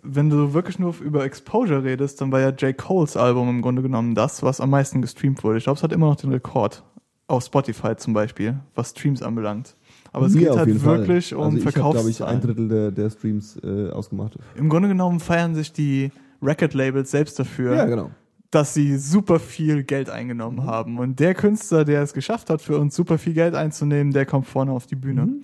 wenn 0.02 0.30
du 0.30 0.53
wirklich 0.53 0.80
nur 0.80 0.95
über 1.02 1.26
Exposure 1.26 1.84
redest, 1.84 2.22
dann 2.22 2.32
war 2.32 2.40
ja 2.40 2.49
J. 2.52 2.78
Coles 2.78 3.18
Album 3.18 3.49
im 3.49 3.62
Grunde 3.62 3.82
genommen 3.82 4.16
das, 4.16 4.44
was 4.44 4.62
am 4.62 4.70
meisten 4.70 5.02
gestreamt 5.02 5.44
wurde. 5.44 5.57
Ich 5.57 5.66
glaube, 5.66 5.76
es 5.76 5.84
hat 5.84 5.91
immer 5.91 6.07
noch 6.07 6.16
den 6.16 6.32
Rekord. 6.32 6.84
Auf 7.28 7.44
Spotify 7.44 7.98
zum 7.98 8.14
Beispiel, 8.14 8.60
was 8.76 8.91
Streams 8.91 9.22
anbelangt. 9.22 9.76
Aber 10.16 10.28
es 10.28 10.34
Mir 10.34 10.48
geht 10.50 10.58
halt 10.58 10.68
jeden 10.68 10.80
Fall. 10.80 11.00
wirklich 11.00 11.34
um 11.36 11.44
also 11.44 11.58
ich 11.58 11.66
habe, 11.66 11.74
glaube 11.74 12.10
ich, 12.10 12.18
Verkaufszahlen. 12.18 12.36
ein 12.36 12.42
Drittel 12.42 12.68
der, 12.70 12.92
der 12.92 13.10
Streams 13.10 13.58
äh, 13.64 13.90
ausgemacht. 13.92 14.38
Im 14.56 14.70
Grunde 14.70 14.88
genommen 14.88 15.20
feiern 15.20 15.56
sich 15.56 15.74
die 15.74 16.12
Record-Labels 16.42 17.12
selbst 17.12 17.38
dafür, 17.40 17.76
Ja, 17.76 17.86
genau. 17.86 18.12
dass 18.52 18.74
sie 18.74 18.98
super 18.98 19.40
viel 19.40 19.84
Geld 19.84 20.10
eingenommen 20.10 20.64
haben. 20.66 21.00
Und 21.00 21.20
der 21.20 21.34
Künstler, 21.36 21.84
der 21.86 22.02
es 22.02 22.14
geschafft 22.14 22.50
hat, 22.50 22.62
für 22.62 22.78
uns 22.80 22.96
super 22.96 23.18
viel 23.18 23.34
Geld 23.34 23.56
einzunehmen, 23.56 24.14
der 24.14 24.26
kommt 24.26 24.48
vorne 24.48 24.72
auf 24.72 24.86
die 24.86 24.96
Bühne. 24.96 25.26
Mhm. 25.26 25.44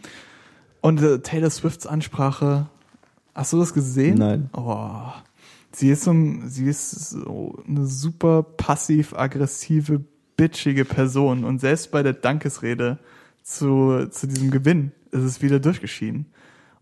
Und 0.82 1.02
äh, 1.02 1.20
Taylor 1.20 1.50
Swifts 1.50 1.86
Ansprache, 1.86 2.68
hast 3.36 3.54
du 3.54 3.60
das 3.60 3.74
gesehen? 3.74 4.18
Nein. 4.18 4.50
Oh, 4.56 4.90
sie 5.72 5.90
ist 5.90 6.04
so, 6.06 6.12
ein- 6.12 6.44
sie 6.48 6.66
ist 6.66 6.92
so 7.12 7.62
eine 7.68 7.86
super 7.86 8.44
passiv-aggressive, 8.44 10.02
bitchige 10.38 10.86
Person. 10.86 11.44
Und 11.44 11.60
selbst 11.60 11.92
bei 11.92 12.04
der 12.04 12.14
Dankesrede 12.14 12.98
zu, 13.44 14.08
zu 14.10 14.28
diesem 14.28 14.52
Gewinn 14.52 14.92
ist 15.12 15.24
es 15.24 15.42
wieder 15.42 15.60
durchgeschieden. 15.60 16.26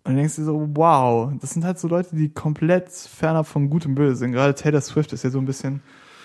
Und 0.03 0.13
du 0.13 0.17
denkst 0.17 0.35
dir 0.35 0.45
so, 0.45 0.69
wow, 0.73 1.31
das 1.39 1.51
sind 1.51 1.65
halt 1.65 1.79
so 1.79 1.87
Leute, 1.87 2.15
die 2.15 2.29
komplett 2.29 2.89
fernab 2.89 3.47
von 3.47 3.69
Gut 3.69 3.85
und 3.85 3.95
Böse 3.95 4.15
sind. 4.15 4.31
Gerade 4.31 4.55
Taylor 4.55 4.81
Swift 4.81 5.13
ist 5.13 5.23
ja 5.23 5.29
so 5.29 5.39
ein 5.39 5.45
bisschen 5.45 5.81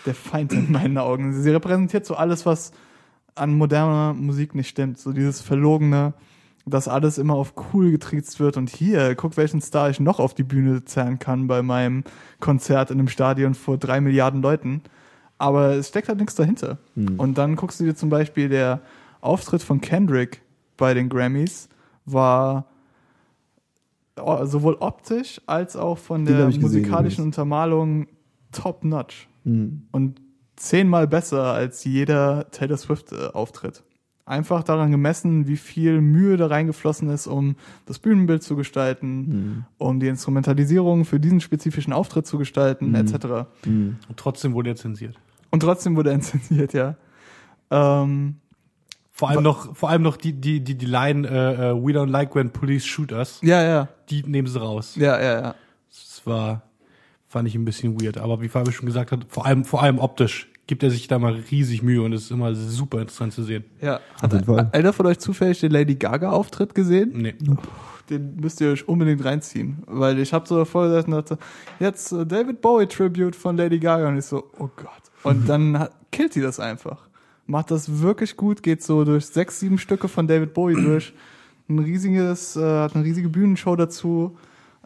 der 0.07 0.15
Feind 0.15 0.53
in 0.53 0.71
meinen 0.73 0.99
Augen. 0.99 1.33
Sie 1.33 1.51
repräsentiert 1.51 2.07
so 2.07 2.15
alles, 2.15 2.47
was 2.47 2.73
an 3.35 3.55
moderner 3.57 4.15
Musik 4.15 4.55
nicht 4.55 4.69
stimmt. 4.69 4.99
So 4.99 5.13
dieses 5.13 5.41
Verlogene, 5.41 6.15
dass 6.67 6.89
alles 6.89 7.19
immer 7.19 7.35
auf 7.35 7.55
cool 7.73 7.91
getriezt 7.91 8.39
wird. 8.39 8.57
Und 8.57 8.71
hier, 8.71 9.15
guck, 9.17 9.37
welchen 9.37 9.61
Star 9.61 9.91
ich 9.91 9.99
noch 9.99 10.21
auf 10.21 10.35
die 10.35 10.45
Bühne 10.45 10.85
zerren 10.85 11.19
kann 11.19 11.47
bei 11.47 11.63
meinem 11.63 12.05
Konzert 12.41 12.91
in 12.91 12.99
einem 12.99 13.09
Stadion 13.09 13.55
vor 13.55 13.77
drei 13.77 14.01
Milliarden 14.01 14.41
Leuten. 14.41 14.83
Aber 15.37 15.73
es 15.73 15.89
steckt 15.89 16.09
halt 16.09 16.21
nichts 16.21 16.37
dahinter. 16.37 16.79
Und 17.19 17.39
dann 17.39 17.57
guckst 17.57 17.81
du 17.81 17.85
dir 17.85 17.97
zum 17.97 18.09
Beispiel 18.09 18.49
der 18.49 18.81
Auftritt 19.25 19.63
von 19.63 19.81
Kendrick 19.81 20.43
bei 20.77 20.95
den 20.95 21.09
Grammys 21.09 21.69
war 22.05 22.67
o- 24.21 24.45
sowohl 24.45 24.77
optisch 24.81 25.41
als 25.47 25.77
auch 25.77 25.99
von 25.99 26.25
Den 26.25 26.37
der 26.37 26.47
musikalischen 26.47 26.95
übrigens. 26.97 27.19
Untermalung 27.21 28.07
top 28.53 28.85
notch. 28.85 29.29
Mhm. 29.45 29.83
Und 29.93 30.21
zehnmal 30.57 31.07
besser 31.09 31.43
als 31.53 31.85
jeder 31.85 32.51
Taylor 32.51 32.77
Swift-Auftritt. 32.77 33.83
Einfach 34.27 34.63
daran 34.63 34.91
gemessen, 34.91 35.49
wie 35.49 35.57
viel 35.59 36.01
Mühe 36.01 36.37
da 36.39 36.47
reingeflossen 36.47 37.11
ist, 37.11 37.27
um 37.27 37.57
das 37.85 37.99
Bühnenbild 37.99 38.43
zu 38.43 38.57
gestalten, 38.57 39.19
Mhm. 39.19 39.65
um 39.77 40.01
die 40.01 40.09
Instrumentalisierung 40.09 41.05
für 41.05 41.21
diesen 41.21 41.41
spezifischen 41.41 41.93
Auftritt 41.93 42.27
zu 42.27 42.39
gestalten, 42.39 42.91
Mhm. 42.91 42.95
etc. 42.95 43.27
Mhm. 43.67 43.97
Und 44.09 44.17
trotzdem 44.17 44.55
wurde 44.55 44.71
er 44.71 44.77
zensiert. 44.77 45.17
Und 45.51 45.61
trotzdem 45.61 45.97
wurde 45.97 46.11
er 46.11 46.15
inszeniert, 46.15 46.73
ja. 46.73 46.97
Ähm, 47.71 48.37
Vor 49.17 49.31
allem 49.31 49.45
noch, 49.45 49.77
vor 49.77 49.91
allem 49.91 50.03
noch 50.03 50.17
die, 50.17 50.33
die, 50.33 50.59
die, 50.59 50.75
die 50.75 50.87
Line, 50.87 51.29
äh, 51.29 51.71
äh, 51.71 51.75
we 51.75 51.93
don't 51.93 52.11
like 52.11 52.35
when 52.35 52.51
police 52.51 52.85
shoot 52.85 53.13
us, 53.13 53.39
ja, 53.43 53.63
ja, 53.63 53.89
die 54.11 54.25
nehmen 54.25 54.49
sie 54.49 54.61
raus. 54.61 54.97
ja, 54.97 55.21
ja, 55.23 55.41
ja. 55.41 55.55
Das 55.89 56.23
war, 56.25 56.63
fand 57.29 57.47
ich 57.47 57.55
ein 57.55 57.65
bisschen 57.65 58.01
weird. 58.01 58.19
Aber 58.19 58.41
wie 58.41 58.49
Fabi 58.49 58.73
schon 58.73 58.87
gesagt 58.87 59.13
hat, 59.13 59.27
vor 59.29 59.47
allem, 59.47 59.65
vor 59.65 59.85
allem 59.85 60.01
optisch 60.01 60.51
gibt 60.67 60.83
er 60.83 60.91
sich 60.91 61.07
da 61.07 61.21
mal 61.21 61.35
riesig 61.49 61.85
Mühe 61.85 62.03
und 62.03 62.13
es 62.13 62.25
ist 62.25 62.31
immer 62.33 62.57
super 62.57 63.01
interessant 63.01 63.33
zu 63.33 63.45
sehen. 63.45 63.65
ja. 63.81 64.01
Fall. 64.19 64.71
Einer 64.73 64.93
von 64.93 65.07
euch 65.07 65.21
zufällig 65.21 65.61
den 65.61 65.71
Lady 65.71 65.95
Gaga-Auftritt 65.95 66.75
gesehen? 66.75 67.13
Nee. 67.15 67.35
Den 68.11 68.35
müsst 68.37 68.61
ihr 68.61 68.71
euch 68.71 68.89
unbedingt 68.89 69.25
reinziehen. 69.25 69.85
Weil 69.87 70.19
ich 70.19 70.33
habe 70.33 70.49
so 70.49 70.57
davor 70.57 70.89
gesessen 70.89 71.13
und 71.13 71.31
dachte, 71.31 71.39
jetzt 71.79 72.11
äh, 72.11 72.27
David 72.27 72.61
Bowie 72.61 72.87
Tribute 72.87 73.37
von 73.37 73.57
Lady 73.57 73.79
Gaga. 73.79 74.09
Und 74.09 74.19
ich 74.19 74.25
so, 74.25 74.51
oh 74.59 74.69
Gott. 74.75 74.91
Und 75.23 75.49
dann 75.49 75.79
hat, 75.79 75.93
killt 76.11 76.35
die 76.35 76.41
das 76.41 76.59
einfach. 76.59 77.09
Macht 77.47 77.71
das 77.71 78.01
wirklich 78.01 78.37
gut, 78.37 78.63
geht 78.63 78.83
so 78.83 79.05
durch 79.05 79.27
sechs, 79.27 79.61
sieben 79.61 79.79
Stücke 79.79 80.09
von 80.09 80.27
David 80.27 80.55
Bowie 80.55 80.75
durch. 80.85 81.13
Ein 81.69 81.79
riesiges, 81.79 82.57
äh, 82.57 82.61
hat 82.63 82.95
eine 82.95 83.05
riesige 83.05 83.29
Bühnenshow 83.29 83.75
dazu, 83.77 84.37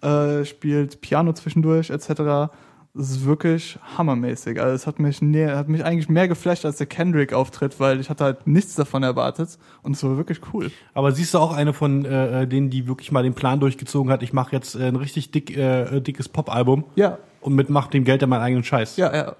äh, 0.02 0.44
spielt 0.44 1.00
Piano 1.00 1.32
zwischendurch, 1.32 1.90
etc. 1.90 2.50
Das 2.94 3.10
ist 3.10 3.24
wirklich 3.24 3.78
hammermäßig. 3.96 4.60
Also 4.60 4.74
es 4.74 4.86
hat 4.86 4.98
mich 4.98 5.20
näher, 5.22 5.56
hat 5.56 5.68
mich 5.68 5.84
eigentlich 5.84 6.08
mehr 6.08 6.26
geflasht 6.26 6.64
als 6.64 6.78
der 6.78 6.86
Kendrick-Auftritt, 6.86 7.78
weil 7.78 8.00
ich 8.00 8.10
hatte 8.10 8.24
halt 8.24 8.46
nichts 8.46 8.74
davon 8.74 9.02
erwartet. 9.02 9.58
Und 9.82 9.94
es 9.96 10.02
war 10.02 10.16
wirklich 10.16 10.40
cool. 10.52 10.70
Aber 10.94 11.12
siehst 11.12 11.34
du 11.34 11.38
auch 11.38 11.52
eine 11.52 11.72
von 11.72 12.04
äh, 12.04 12.46
denen, 12.46 12.70
die 12.70 12.88
wirklich 12.88 13.12
mal 13.12 13.22
den 13.22 13.34
Plan 13.34 13.60
durchgezogen 13.60 14.10
hat, 14.12 14.22
ich 14.22 14.32
mache 14.32 14.54
jetzt 14.54 14.74
äh, 14.74 14.88
ein 14.88 14.96
richtig 14.96 15.30
dick, 15.30 15.56
äh, 15.56 16.00
dickes 16.00 16.28
Pop-Album 16.28 16.84
Ja, 16.96 17.18
und 17.40 17.54
mit 17.54 17.70
mach 17.70 17.88
dem 17.88 18.04
Geld 18.04 18.22
dann 18.22 18.30
meinen 18.30 18.42
eigenen 18.42 18.64
Scheiß. 18.64 18.96
ja, 18.96 19.14
ja. 19.14 19.36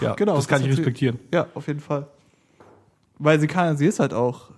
ja 0.00 0.14
genau, 0.14 0.36
Das 0.36 0.48
kann 0.48 0.62
ich 0.62 0.68
respektieren. 0.68 1.18
Ja, 1.32 1.46
auf 1.54 1.66
jeden 1.68 1.80
Fall. 1.80 2.06
Weil 3.18 3.40
sie 3.40 3.46
kann, 3.46 3.76
sie 3.76 3.86
ist 3.86 4.00
halt 4.00 4.12
auch 4.12 4.50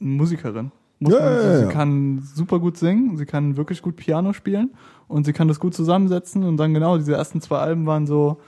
eine 0.00 0.10
Musikerin. 0.10 0.70
Muss 1.00 1.12
Ja, 1.12 1.20
man, 1.20 1.32
ja, 1.32 1.42
ja, 1.42 1.58
sie 1.58 1.64
ja. 1.64 1.70
kann 1.70 2.22
super 2.34 2.58
gut 2.60 2.76
singen, 2.78 3.16
sie 3.16 3.26
kann 3.26 3.56
wirklich 3.56 3.82
gut 3.82 3.96
Piano 3.96 4.32
spielen 4.32 4.70
und 5.08 5.24
sie 5.24 5.32
kann 5.32 5.48
das 5.48 5.60
gut 5.60 5.74
zusammensetzen 5.74 6.44
und 6.44 6.56
dann 6.56 6.72
genau, 6.72 6.96
diese 6.96 7.14
ersten 7.14 7.40
zwei 7.40 7.58
Alben 7.58 7.86
waren 7.86 8.06
so, 8.06 8.40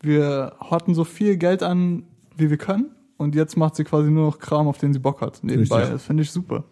wir 0.00 0.54
horten 0.60 0.94
so 0.94 1.04
viel 1.04 1.36
Geld 1.36 1.62
an, 1.62 2.04
wie 2.36 2.48
wir 2.48 2.58
können 2.58 2.90
und 3.16 3.34
jetzt 3.34 3.56
macht 3.56 3.76
sie 3.76 3.84
quasi 3.84 4.10
nur 4.10 4.26
noch 4.26 4.38
Kram, 4.38 4.68
auf 4.68 4.78
den 4.78 4.92
sie 4.92 4.98
Bock 4.98 5.20
hat 5.20 5.40
nebenbei. 5.42 5.76
Richtig. 5.76 5.92
Das 5.92 6.04
finde 6.04 6.22
ich 6.22 6.30
super. 6.30 6.64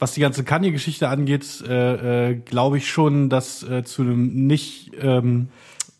Was 0.00 0.12
die 0.14 0.20
ganze 0.20 0.44
Kanye-Geschichte 0.44 1.08
angeht, 1.08 1.62
äh, 1.66 2.30
äh, 2.30 2.34
glaube 2.36 2.78
ich 2.78 2.88
schon, 2.88 3.28
dass 3.28 3.62
äh, 3.62 3.84
zu 3.84 4.02
einem 4.02 4.46
nicht, 4.46 4.92
ähm, 5.00 5.48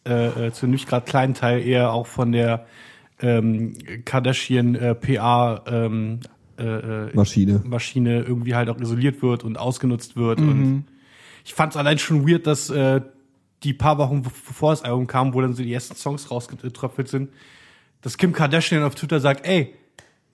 äh, 0.06 0.46
äh, 0.46 0.52
zu 0.52 0.66
einem 0.66 0.72
nicht 0.72 0.88
gerade 0.88 1.04
kleinen 1.04 1.34
Teil 1.34 1.60
eher 1.60 1.92
auch 1.92 2.06
von 2.06 2.32
der 2.32 2.66
ähm, 3.20 3.74
Kardashian 4.04 4.74
äh, 4.74 4.94
PA 4.94 5.62
ähm, 5.66 6.20
äh, 6.58 6.64
äh, 6.64 7.10
Maschine. 7.14 7.62
Maschine 7.64 8.22
irgendwie 8.22 8.54
halt 8.54 8.68
auch 8.68 8.78
isoliert 8.80 9.22
wird 9.22 9.44
und 9.44 9.58
ausgenutzt 9.58 10.16
wird. 10.16 10.40
Mhm. 10.40 10.48
Und 10.48 10.84
ich 11.44 11.54
fand 11.54 11.72
es 11.72 11.76
allein 11.76 11.98
schon 11.98 12.28
weird, 12.28 12.46
dass 12.46 12.70
äh, 12.70 13.00
die 13.62 13.74
paar 13.74 13.98
Wochen 13.98 14.22
bevor 14.22 14.72
das 14.72 14.82
Album 14.82 15.06
kam, 15.06 15.34
wo 15.34 15.40
dann 15.40 15.54
so 15.54 15.62
die 15.62 15.72
ersten 15.72 15.96
Songs 15.96 16.30
rausgetröpfelt 16.30 17.08
sind, 17.08 17.30
dass 18.02 18.16
Kim 18.16 18.32
Kardashian 18.32 18.82
auf 18.82 18.94
Twitter 18.94 19.20
sagt, 19.20 19.46
ey, 19.46 19.74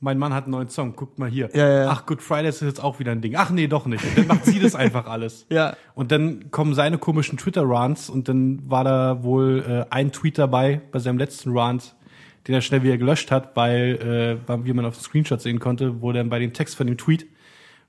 mein 0.00 0.18
Mann 0.18 0.34
hat 0.34 0.44
einen 0.44 0.52
neuen 0.52 0.68
Song, 0.68 0.94
guckt 0.96 1.18
mal 1.18 1.30
hier. 1.30 1.48
Ja, 1.54 1.68
ja. 1.68 1.88
Ach, 1.90 2.04
Good 2.04 2.20
Friday 2.20 2.48
ist 2.48 2.60
jetzt 2.60 2.82
auch 2.82 2.98
wieder 2.98 3.12
ein 3.12 3.22
Ding. 3.22 3.36
Ach 3.36 3.50
nee, 3.50 3.68
doch 3.68 3.86
nicht. 3.86 4.04
Und 4.04 4.18
dann 4.18 4.26
macht 4.26 4.44
sie 4.44 4.60
das 4.60 4.74
einfach 4.74 5.06
alles. 5.06 5.46
Ja. 5.54 5.76
Und 5.94 6.10
dann 6.10 6.50
kommen 6.50 6.74
seine 6.74 6.98
komischen 6.98 7.38
Twitter-Rants 7.38 8.10
und 8.10 8.28
dann 8.28 8.68
war 8.68 8.82
da 8.82 9.22
wohl 9.22 9.64
äh, 9.66 9.94
ein 9.94 10.10
Tweet 10.10 10.36
dabei 10.36 10.80
bei 10.90 10.98
seinem 10.98 11.16
letzten 11.16 11.56
Rant, 11.56 11.94
den 12.46 12.54
er 12.54 12.60
schnell 12.60 12.82
wieder 12.82 12.98
gelöscht 12.98 13.30
hat, 13.30 13.56
weil, 13.56 14.38
äh, 14.48 14.64
wie 14.64 14.72
man 14.72 14.84
auf 14.84 14.96
dem 14.96 15.02
Screenshot 15.02 15.40
sehen 15.40 15.60
konnte, 15.60 16.02
wo 16.02 16.12
dann 16.12 16.28
bei 16.28 16.38
dem 16.38 16.52
Text 16.52 16.76
von 16.76 16.86
dem 16.86 16.98
Tweet 16.98 17.26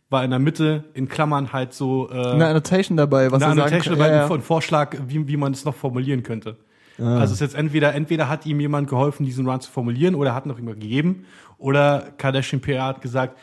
war 0.09 0.23
in 0.23 0.29
der 0.29 0.39
Mitte 0.39 0.85
in 0.93 1.09
Klammern 1.09 1.51
halt 1.51 1.73
so 1.73 2.09
äh, 2.09 2.13
Eine 2.13 2.47
Annotation 2.47 2.95
dabei, 2.95 3.31
was 3.31 3.41
eine 3.41 3.55
sagen 3.55 3.61
Annotation 3.61 3.95
kann. 3.95 3.99
dabei, 3.99 4.15
Ja, 4.15 4.27
ja. 4.27 4.33
ein 4.33 4.41
Vorschlag, 4.41 4.95
wie, 5.07 5.27
wie 5.27 5.37
man 5.37 5.51
es 5.51 5.65
noch 5.65 5.75
formulieren 5.75 6.23
könnte. 6.23 6.57
Ah. 6.99 7.19
Also 7.19 7.25
es 7.25 7.31
ist 7.33 7.39
jetzt 7.41 7.55
entweder, 7.55 7.93
entweder 7.93 8.29
hat 8.29 8.45
ihm 8.45 8.59
jemand 8.59 8.87
geholfen, 8.87 9.25
diesen 9.25 9.47
Run 9.47 9.59
zu 9.59 9.71
formulieren, 9.71 10.15
oder 10.15 10.33
hat 10.33 10.45
noch 10.45 10.57
jemand 10.59 10.79
gegeben, 10.79 11.25
oder 11.57 12.13
Kardashian 12.17 12.61
PR 12.61 12.85
hat 12.85 13.01
gesagt, 13.01 13.37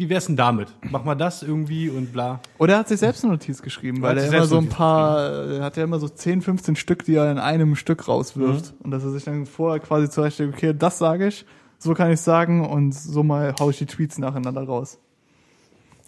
wie 0.00 0.08
wär's 0.08 0.24
denn 0.24 0.36
damit? 0.36 0.72
Mach 0.90 1.04
mal 1.04 1.14
das 1.14 1.42
irgendwie 1.42 1.90
und 1.90 2.10
bla. 2.10 2.40
Oder 2.56 2.72
er 2.72 2.78
hat 2.78 2.88
sich 2.88 3.00
selbst 3.00 3.22
eine 3.22 3.34
Notiz 3.34 3.60
geschrieben, 3.60 4.00
weil 4.00 4.16
hat 4.16 4.32
er 4.32 4.32
immer 4.32 4.46
so 4.46 4.56
ein 4.56 4.70
paar, 4.70 5.20
er 5.20 5.62
hat 5.62 5.76
ja 5.76 5.84
immer 5.84 5.98
so 5.98 6.08
10, 6.08 6.40
15 6.40 6.74
Stück, 6.74 7.04
die 7.04 7.16
er 7.16 7.30
in 7.30 7.38
einem 7.38 7.76
Stück 7.76 8.08
rauswirft. 8.08 8.72
Mhm. 8.72 8.84
Und 8.84 8.90
dass 8.92 9.04
er 9.04 9.10
sich 9.10 9.24
dann 9.24 9.44
vorher 9.44 9.78
quasi 9.78 10.08
zurechtlegt, 10.08 10.54
okay, 10.54 10.72
das 10.72 10.96
sage 10.96 11.26
ich, 11.26 11.44
so 11.78 11.92
kann 11.92 12.10
ich 12.10 12.18
sagen 12.22 12.66
und 12.66 12.94
so 12.94 13.22
mal 13.22 13.54
hau 13.60 13.68
ich 13.68 13.76
die 13.76 13.84
Tweets 13.84 14.16
nacheinander 14.16 14.62
raus. 14.62 14.98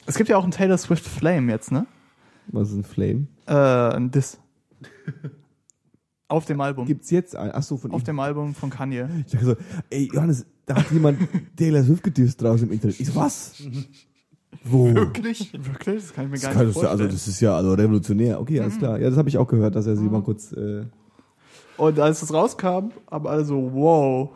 Es 0.06 0.16
gibt 0.16 0.30
ja 0.30 0.38
auch 0.38 0.42
einen 0.42 0.52
Taylor 0.52 0.78
Swift 0.78 1.06
Flame 1.06 1.52
jetzt, 1.52 1.70
ne? 1.70 1.86
Was 2.46 2.70
ist 2.70 2.76
ein 2.76 2.84
Flame? 2.84 3.26
Äh, 3.46 3.52
ein 3.94 4.10
Diss. 4.10 4.38
Auf 6.28 6.46
dem 6.46 6.62
Album. 6.62 6.86
Gibt's 6.86 7.10
jetzt 7.10 7.36
ein? 7.36 7.50
Achso, 7.50 7.76
von 7.76 7.90
Auf 7.90 8.00
ihm. 8.00 8.04
dem 8.06 8.20
Album 8.20 8.54
von 8.54 8.70
Kanye. 8.70 9.06
Ich 9.26 9.32
dachte 9.32 9.44
so, 9.44 9.56
ey, 9.90 10.08
Johannes, 10.10 10.46
da 10.66 10.76
hat 10.76 10.90
jemand 10.90 11.18
Taylor 11.56 11.82
Swift 11.82 12.02
gedisst 12.02 12.40
draußen 12.40 12.66
im 12.66 12.72
Internet. 12.72 13.00
Ich 13.00 13.06
so, 13.08 13.14
was? 13.16 13.54
Wo? 14.64 14.94
Wirklich? 14.94 15.52
Wirklich? 15.52 16.02
Das 16.02 16.12
kann 16.12 16.26
ich 16.26 16.30
mir 16.30 16.38
gar 16.38 16.50
nicht 16.50 16.58
also, 16.58 16.80
vorstellen. 16.80 17.10
das 17.10 17.28
ist 17.28 17.40
ja 17.40 17.56
also 17.56 17.74
revolutionär. 17.74 18.40
Okay, 18.40 18.60
alles 18.60 18.78
klar. 18.78 18.98
Ja, 18.98 19.08
das 19.08 19.18
habe 19.18 19.28
ich 19.28 19.38
auch 19.38 19.48
gehört, 19.48 19.74
dass 19.74 19.86
er 19.86 19.96
sie 19.96 20.04
mal 20.04 20.22
kurz. 20.22 20.52
Äh, 20.52 20.84
Und 21.76 21.98
als 21.98 22.20
das 22.20 22.32
rauskam, 22.32 22.90
haben 23.10 23.26
alle 23.26 23.44
so, 23.44 23.72
wow. 23.72 24.30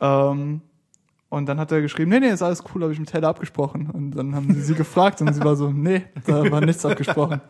Ähm, 0.00 0.60
und 1.28 1.46
dann 1.46 1.58
hat 1.58 1.72
er 1.72 1.82
geschrieben, 1.82 2.10
nee, 2.10 2.20
nee, 2.20 2.28
ist 2.30 2.42
alles 2.42 2.62
cool, 2.72 2.82
habe 2.82 2.92
ich 2.92 3.00
mit 3.00 3.08
Taylor 3.08 3.28
abgesprochen. 3.28 3.90
Und 3.90 4.12
dann 4.12 4.34
haben 4.34 4.52
sie 4.54 4.62
sie 4.62 4.74
gefragt 4.74 5.20
und 5.20 5.32
sie 5.34 5.42
war 5.42 5.56
so, 5.56 5.70
nee, 5.70 6.04
da 6.26 6.50
war 6.50 6.60
nichts 6.60 6.86
abgesprochen. 6.86 7.40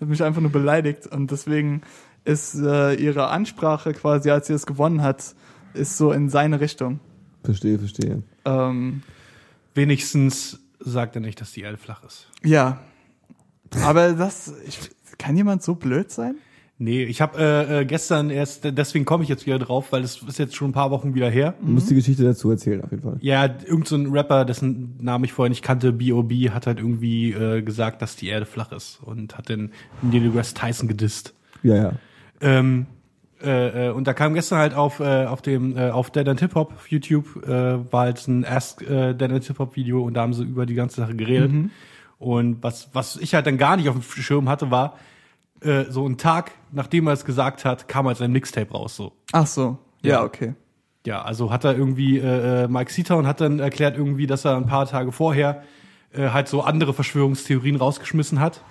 Hat 0.00 0.08
mich 0.08 0.22
einfach 0.22 0.40
nur 0.40 0.50
beleidigt. 0.50 1.06
Und 1.06 1.30
deswegen 1.30 1.82
ist 2.24 2.54
äh, 2.56 2.94
ihre 2.94 3.28
Ansprache 3.28 3.92
quasi, 3.92 4.30
als 4.30 4.48
sie 4.48 4.52
es 4.54 4.66
gewonnen 4.66 5.02
hat, 5.02 5.34
ist 5.78 5.96
so 5.96 6.12
in 6.12 6.28
seine 6.28 6.60
Richtung. 6.60 7.00
verstehe, 7.44 7.78
verstehe. 7.78 8.22
Ähm, 8.44 9.02
Wenigstens 9.74 10.58
sagt 10.80 11.14
er 11.14 11.20
nicht, 11.20 11.40
dass 11.40 11.52
die 11.52 11.62
Erde 11.62 11.76
flach 11.76 12.02
ist. 12.04 12.28
ja. 12.44 12.80
Aber 13.84 14.14
das, 14.14 14.54
ich, 14.66 14.78
kann 15.18 15.36
jemand 15.36 15.62
so 15.62 15.74
blöd 15.74 16.10
sein? 16.10 16.36
Nee, 16.80 17.02
ich 17.02 17.20
habe 17.20 17.38
äh, 17.38 17.80
äh, 17.80 17.84
gestern 17.84 18.30
erst, 18.30 18.64
deswegen 18.64 19.04
komme 19.04 19.24
ich 19.24 19.28
jetzt 19.28 19.46
wieder 19.46 19.58
drauf, 19.58 19.90
weil 19.90 20.04
es 20.04 20.22
ist 20.22 20.38
jetzt 20.38 20.54
schon 20.54 20.70
ein 20.70 20.72
paar 20.72 20.92
Wochen 20.92 21.12
wieder 21.14 21.28
her. 21.28 21.54
Du 21.60 21.72
musst 21.72 21.90
die 21.90 21.96
Geschichte 21.96 22.22
dazu 22.22 22.50
erzählen, 22.50 22.82
auf 22.82 22.92
jeden 22.92 23.02
Fall. 23.02 23.16
Ja, 23.20 23.44
irgend 23.44 23.88
so 23.88 23.96
ein 23.96 24.06
Rapper, 24.06 24.44
dessen 24.44 24.96
Namen 25.00 25.24
ich 25.24 25.32
vorher 25.32 25.50
nicht 25.50 25.62
kannte, 25.62 25.92
B.O.B., 25.92 26.50
hat 26.50 26.68
halt 26.68 26.78
irgendwie 26.78 27.32
äh, 27.32 27.62
gesagt, 27.62 28.00
dass 28.00 28.14
die 28.14 28.28
Erde 28.28 28.46
flach 28.46 28.70
ist 28.70 29.00
und 29.02 29.36
hat 29.36 29.48
den 29.48 29.72
Neil 30.02 30.20
deGrasse 30.20 30.54
Tyson 30.54 30.86
gedisst. 30.86 31.34
Ja, 31.64 31.74
ja. 31.74 31.92
Ähm, 32.40 32.86
äh, 33.42 33.88
äh, 33.88 33.90
und 33.90 34.06
da 34.06 34.14
kam 34.14 34.34
gestern 34.34 34.58
halt 34.58 34.74
auf 34.74 35.00
äh, 35.00 35.26
auf 35.26 35.42
dem 35.42 35.76
äh, 35.76 35.90
auf 35.90 36.10
Dead 36.10 36.28
and 36.28 36.40
Hip 36.40 36.54
Hop 36.54 36.72
auf 36.74 36.88
YouTube 36.90 37.44
äh, 37.46 37.92
war 37.92 38.02
halt 38.02 38.26
ein 38.26 38.44
Ask 38.44 38.82
äh, 38.82 39.14
Dead 39.14 39.30
and 39.30 39.44
Hip 39.44 39.58
Hop 39.58 39.76
Video 39.76 40.02
und 40.02 40.14
da 40.14 40.22
haben 40.22 40.34
sie 40.34 40.42
über 40.44 40.66
die 40.66 40.74
ganze 40.74 41.00
Sache 41.00 41.14
geredet. 41.14 41.52
Und 42.18 42.62
was 42.62 42.90
was 42.92 43.16
ich 43.16 43.34
halt 43.34 43.46
dann 43.46 43.58
gar 43.58 43.76
nicht 43.76 43.88
auf 43.88 43.94
dem 43.94 44.02
Schirm 44.02 44.48
hatte, 44.48 44.70
war 44.70 44.96
äh, 45.60 45.84
so 45.84 46.06
ein 46.06 46.16
Tag, 46.18 46.52
nachdem 46.72 47.06
er 47.06 47.12
es 47.12 47.24
gesagt 47.24 47.64
hat, 47.64 47.88
kam 47.88 48.06
halt 48.06 48.16
sein 48.16 48.32
Mixtape 48.32 48.70
raus 48.72 48.96
so. 48.96 49.12
Ach 49.32 49.46
so. 49.46 49.78
Ja, 50.02 50.14
Ja. 50.16 50.24
okay. 50.24 50.54
Ja, 51.06 51.22
also 51.22 51.50
hat 51.52 51.64
er 51.64 51.76
irgendwie, 51.76 52.18
äh, 52.18 52.64
äh, 52.64 52.68
Mike 52.68 52.92
Seatown 52.92 53.26
hat 53.26 53.40
dann 53.40 53.60
erklärt 53.60 53.96
irgendwie, 53.96 54.26
dass 54.26 54.44
er 54.44 54.56
ein 54.56 54.66
paar 54.66 54.86
Tage 54.86 55.10
vorher 55.12 55.62
äh, 56.12 56.28
halt 56.30 56.48
so 56.48 56.62
andere 56.62 56.92
Verschwörungstheorien 56.92 57.76
rausgeschmissen 57.76 58.40
hat 58.40 58.62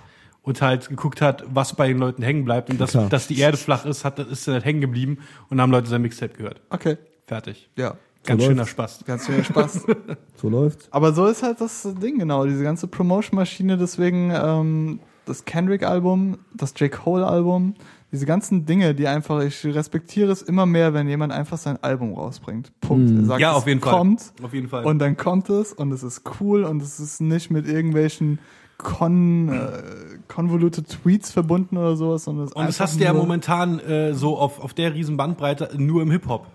und 0.48 0.62
halt 0.62 0.88
geguckt 0.88 1.20
hat, 1.20 1.44
was 1.52 1.74
bei 1.76 1.88
den 1.88 1.98
Leuten 1.98 2.22
hängen 2.22 2.44
bleibt 2.44 2.70
und 2.70 2.80
dass, 2.80 2.92
Klar. 2.92 3.08
dass 3.08 3.26
die 3.28 3.38
Erde 3.38 3.56
flach 3.56 3.84
ist, 3.84 4.04
hat, 4.04 4.18
ist 4.18 4.46
dann 4.48 4.54
halt 4.54 4.64
hängen 4.64 4.80
geblieben 4.80 5.18
und 5.50 5.60
haben 5.60 5.70
Leute 5.70 5.88
sein 5.88 6.02
Mixtape 6.02 6.34
gehört. 6.34 6.60
Okay. 6.70 6.96
Fertig. 7.26 7.68
Ja. 7.76 7.96
Ganz 8.24 8.40
So 8.42 8.48
schöner 8.48 8.58
läuft's. 8.62 8.70
Spaß. 8.72 9.04
Ganz 9.06 9.26
viel 9.26 9.44
Spaß. 9.44 9.86
So 10.36 10.48
läuft's. 10.48 10.88
Aber 10.92 11.12
so 11.12 11.26
ist 11.26 11.42
halt 11.42 11.60
das 11.60 11.86
Ding, 12.00 12.18
genau, 12.18 12.46
diese 12.46 12.62
ganze 12.62 12.86
Promotion-Maschine, 12.86 13.76
deswegen 13.76 14.30
ähm, 14.32 15.00
das 15.26 15.44
Kendrick-Album, 15.44 16.38
das 16.54 16.72
J. 16.78 16.90
Cole-Album, 16.92 17.74
diese 18.12 18.24
ganzen 18.24 18.64
Dinge, 18.64 18.94
die 18.94 19.08
einfach, 19.08 19.42
ich 19.42 19.64
respektiere 19.66 20.30
es 20.30 20.40
immer 20.42 20.64
mehr, 20.64 20.94
wenn 20.94 21.08
jemand 21.08 21.32
einfach 21.32 21.58
sein 21.58 21.76
Album 21.82 22.14
rausbringt. 22.14 22.70
Punkt. 22.80 23.10
Er 23.18 23.24
sagt, 23.24 23.40
Ja, 23.40 23.50
es 23.50 23.56
auf 23.56 23.66
jeden 23.66 23.80
Fall. 23.80 23.92
kommt 23.92 24.32
Auf 24.42 24.54
jeden 24.54 24.68
Fall. 24.68 24.84
und 24.84 24.98
dann 25.00 25.16
kommt 25.16 25.50
es 25.50 25.72
und 25.72 25.90
es 25.92 26.02
ist 26.04 26.22
cool 26.40 26.62
und 26.64 26.80
es 26.82 27.00
ist 27.00 27.20
nicht 27.20 27.50
mit 27.50 27.66
irgendwelchen 27.66 28.38
con, 28.78 29.48
äh, 29.48 29.82
convoluted 30.28 30.88
Tweets 30.88 31.30
verbunden 31.30 31.76
oder 31.76 31.96
sowas. 31.96 32.26
Und 32.28 32.38
das, 32.38 32.52
Und 32.52 32.66
das 32.66 32.80
hast 32.80 32.98
du 32.98 33.04
ja 33.04 33.12
momentan 33.12 33.80
äh, 33.80 34.14
so 34.14 34.38
auf, 34.38 34.60
auf 34.60 34.72
der 34.72 34.94
riesen 34.94 35.16
Bandbreite 35.16 35.70
nur 35.76 36.00
im 36.00 36.10
Hip-Hop. 36.10 36.46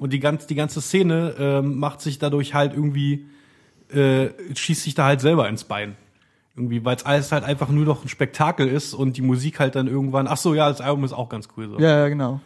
Und 0.00 0.12
die, 0.12 0.18
ganz, 0.18 0.46
die 0.46 0.54
ganze 0.54 0.80
Szene 0.80 1.34
ähm, 1.38 1.78
macht 1.78 2.00
sich 2.00 2.18
dadurch 2.18 2.54
halt 2.54 2.72
irgendwie, 2.74 3.26
äh, 3.90 4.28
schießt 4.54 4.82
sich 4.82 4.94
da 4.94 5.04
halt 5.04 5.20
selber 5.20 5.48
ins 5.48 5.64
Bein. 5.64 5.96
Irgendwie, 6.56 6.84
weil 6.84 6.96
es 6.96 7.06
alles 7.06 7.30
halt 7.30 7.44
einfach 7.44 7.68
nur 7.68 7.84
noch 7.84 8.04
ein 8.04 8.08
Spektakel 8.08 8.66
ist 8.66 8.92
und 8.92 9.16
die 9.16 9.22
Musik 9.22 9.60
halt 9.60 9.76
dann 9.76 9.86
irgendwann, 9.86 10.26
ach 10.26 10.38
so, 10.38 10.54
ja, 10.54 10.68
das 10.68 10.80
Album 10.80 11.04
ist 11.04 11.12
auch 11.12 11.28
ganz 11.28 11.48
cool 11.56 11.68
so. 11.68 11.78
Ja, 11.78 12.00
ja, 12.00 12.08
genau. 12.08 12.40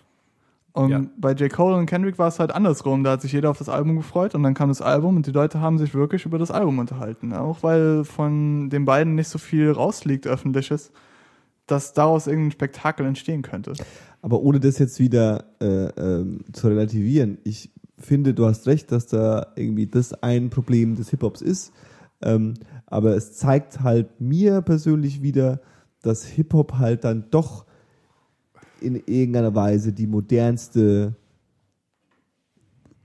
Und 0.75 0.91
Ja. 0.91 1.03
bei 1.19 1.33
J. 1.33 1.53
Cole 1.53 1.77
und 1.77 1.87
Kendrick 1.87 2.19
war 2.19 2.29
es 2.29 2.39
halt 2.39 2.55
andersrum. 2.55 3.05
Da 3.05 3.13
hat 3.13 3.23
sich 3.23 3.33
jeder 3.33 3.51
auf 3.51 3.59
das 3.59 3.69
Album 3.69 3.97
gefreut 3.97 4.35
und 4.35 4.43
dann 4.43 4.55
kam 4.55 4.69
das 4.69 4.81
Album 4.81 5.17
und 5.17 5.27
die 5.27 5.31
Leute 5.33 5.61
haben 5.61 5.79
sich 5.79 5.95
wirklich 5.95 6.25
über 6.25 6.39
das 6.39 6.51
Album 6.51 6.79
unterhalten. 6.79 7.35
Auch 7.35 7.63
weil 7.63 8.05
von 8.05 8.71
den 8.71 8.85
beiden 8.87 9.15
nicht 9.15 9.29
so 9.29 9.39
viel 9.39 9.71
rausliegt, 9.71 10.27
öffentliches, 10.27 10.91
dass 11.67 11.93
daraus 11.93 12.27
irgendein 12.27 12.53
Spektakel 12.53 13.05
entstehen 13.07 13.43
könnte. 13.43 13.75
Aber 14.23 14.41
ohne 14.41 14.61
das 14.61 14.79
jetzt 14.79 14.99
wieder 14.99 15.45
äh, 15.61 15.89
ähm, 16.01 16.41
zu 16.53 16.69
relativieren, 16.69 17.39
ich 17.45 17.71
finde, 17.99 18.33
du 18.33 18.47
hast 18.47 18.67
recht, 18.67 18.91
dass 18.93 19.07
da 19.07 19.49
irgendwie 19.57 19.87
das 19.87 20.15
ein 20.23 20.49
Problem 20.49 20.97
des 20.97 21.11
Hip-Hops 21.11 21.43
ist. 21.43 21.73
Ähm, 22.23 22.55
aber 22.87 23.15
es 23.17 23.35
zeigt 23.35 23.81
halt 23.81 24.21
mir 24.21 24.63
persönlich 24.63 25.23
wieder, 25.23 25.61
dass 26.03 26.25
Hip-Hop 26.25 26.79
halt 26.79 27.05
dann 27.05 27.27
doch 27.31 27.67
in 28.83 28.97
irgendeiner 29.07 29.55
Weise 29.55 29.93
die 29.93 30.07
modernste 30.07 31.15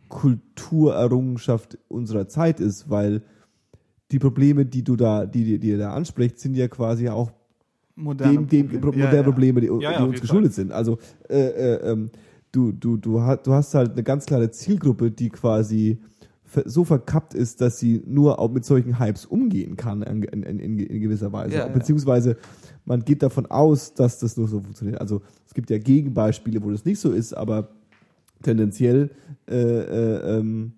Kulturerrungenschaft 0.09 1.77
unserer 1.87 2.27
Zeit 2.27 2.59
ist, 2.59 2.89
weil 2.89 3.21
die 4.11 4.19
Probleme, 4.19 4.65
die 4.65 4.83
du 4.83 4.95
da, 4.95 5.25
die, 5.25 5.59
die, 5.59 5.69
ihr 5.69 5.77
da 5.77 5.93
anspricht, 5.93 6.39
sind 6.39 6.55
ja 6.55 6.67
quasi 6.67 7.09
auch 7.09 7.31
Moderne 7.95 8.45
dem, 8.45 8.47
dem 8.47 8.81
Probleme. 8.81 8.81
Pro 8.81 8.91
Ja, 8.99 9.13
ja. 9.13 9.23
Probleme, 9.23 9.61
die, 9.61 9.67
Ja, 9.81 9.97
die 9.97 10.07
uns 10.07 10.21
geschuldet 10.21 10.53
sind. 10.53 10.71
Also 10.71 10.99
äh, 11.29 11.47
äh, 11.47 11.91
ähm, 11.91 12.09
du, 12.51 12.71
du, 12.71 12.97
du, 12.97 13.21
hast, 13.21 13.47
du 13.47 13.53
hast 13.53 13.73
halt 13.73 13.93
eine 13.93 14.03
ganz 14.03 14.25
klare 14.25 14.51
Zielgruppe, 14.51 15.11
die 15.11 15.29
quasi 15.29 15.99
so 16.65 16.83
verkappt 16.83 17.33
ist, 17.33 17.61
dass 17.61 17.79
sie 17.79 18.03
nur 18.05 18.39
auch 18.39 18.51
mit 18.51 18.65
solchen 18.65 18.99
Hypes 18.99 19.25
umgehen 19.25 19.75
kann 19.75 20.01
in, 20.01 20.23
in, 20.23 20.43
in, 20.43 20.79
in 20.79 21.01
gewisser 21.01 21.31
Weise. 21.31 21.55
Ja. 21.55 21.67
Beziehungsweise 21.67 22.37
man 22.85 23.03
geht 23.03 23.21
davon 23.21 23.45
aus, 23.47 23.93
dass 23.93 24.19
das 24.19 24.37
nur 24.37 24.47
so 24.47 24.61
funktioniert. 24.61 25.01
Also 25.01 25.21
es 25.45 25.53
gibt 25.53 25.69
ja 25.69 25.77
Gegenbeispiele, 25.77 26.63
wo 26.63 26.71
das 26.71 26.85
nicht 26.85 26.99
so 26.99 27.11
ist, 27.11 27.33
aber 27.33 27.69
tendenziell 28.43 29.11
äh, 29.49 29.55
äh, 29.55 30.37
ähm, 30.37 30.73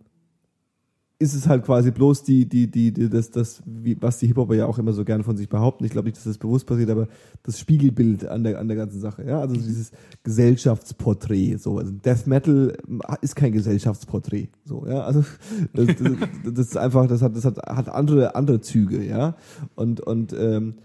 ist 1.22 1.34
es 1.34 1.48
halt 1.48 1.66
quasi 1.66 1.92
bloß 1.92 2.24
die, 2.24 2.46
die, 2.48 2.72
die, 2.72 2.94
die 2.94 3.10
das, 3.10 3.30
das, 3.30 3.62
wie, 3.66 4.02
was 4.02 4.20
die 4.20 4.28
Hip-Hopper 4.28 4.56
ja 4.56 4.66
auch 4.66 4.80
immer 4.80 4.94
so 4.94 5.04
gerne 5.04 5.26
von 5.26 5.36
sich 5.36 5.50
behaupten. 5.50 5.84
Ich 5.84 5.92
glaube 5.92 6.08
nicht, 6.08 6.16
dass 6.16 6.24
das 6.24 6.38
bewusst 6.38 6.66
passiert, 6.66 6.90
aber 6.90 7.10
das 7.44 7.60
Spiegelbild 7.60 8.26
an 8.26 8.46
der, 8.46 8.58
an 8.58 8.70
der 8.70 8.78
ganzen 8.78 9.02
Sache. 9.02 9.26
Ja, 9.28 9.42
also 9.42 9.54
dieses 9.56 9.92
Gesellschaftsporträt. 10.24 11.58
So, 11.58 11.78
also 11.78 11.92
Death 11.92 12.26
Metal 12.26 12.78
ist 13.22 13.36
kein 13.36 13.52
Gesellschaftsporträt. 13.52 14.48
So, 14.64 14.86
ja, 14.88 15.02
also 15.02 15.26
das, 15.74 15.88
das, 15.88 15.98
das 16.56 16.68
ist 16.68 16.78
einfach, 16.78 17.06
das 17.08 17.22
hat, 17.22 17.36
das 17.36 17.44
hat, 17.44 17.58
hat 17.58 17.90
andere, 17.90 18.36
andere 18.36 18.62
Züge. 18.62 19.04
Ja, 19.04 19.36
und 19.76 20.00
und 20.00 20.32
ähm, 20.32 20.76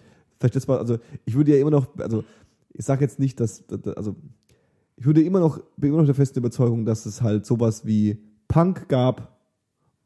vielleicht 0.40 0.56
das 0.56 0.66
mal, 0.66 0.78
also 0.78 0.98
ich 1.26 1.34
würde 1.36 1.52
ja 1.54 1.60
immer 1.60 1.70
noch, 1.70 1.96
also 1.98 2.24
ich 2.72 2.84
sage 2.84 3.02
jetzt 3.04 3.20
nicht, 3.20 3.38
dass- 3.38 3.62
also 3.96 4.16
ich 4.96 5.06
würde 5.06 5.22
immer 5.22 5.38
noch, 5.40 5.60
bin 5.76 5.90
immer 5.90 5.98
noch 5.98 6.06
der 6.06 6.14
festen 6.16 6.40
Überzeugung, 6.40 6.84
dass 6.84 7.06
es 7.06 7.22
halt 7.22 7.46
sowas 7.46 7.86
wie 7.86 8.18
Punk 8.48 8.88
gab 8.88 9.33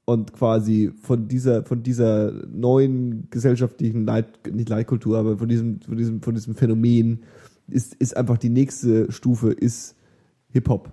und 0.09 0.32
quasi 0.32 0.90
von 1.02 1.28
dieser, 1.28 1.64
von 1.64 1.82
dieser 1.82 2.32
neuen 2.51 3.28
gesellschaftlichen 3.28 4.06
Leid, 4.06 4.26
nicht 4.51 4.70
Leitkultur, 4.70 5.18
aber 5.18 5.36
von 5.36 5.51
diesem, 5.51 5.82
von 5.82 5.98
diesem, 5.98 6.22
von 6.22 6.35
diesem 6.35 6.55
Phänomen 6.55 7.24
ist, 7.68 7.93
ist 7.97 8.16
einfach 8.16 8.39
die 8.39 8.48
nächste 8.48 9.12
Stufe 9.12 9.52
ist 9.52 9.97
Hip-Hop. 10.48 10.90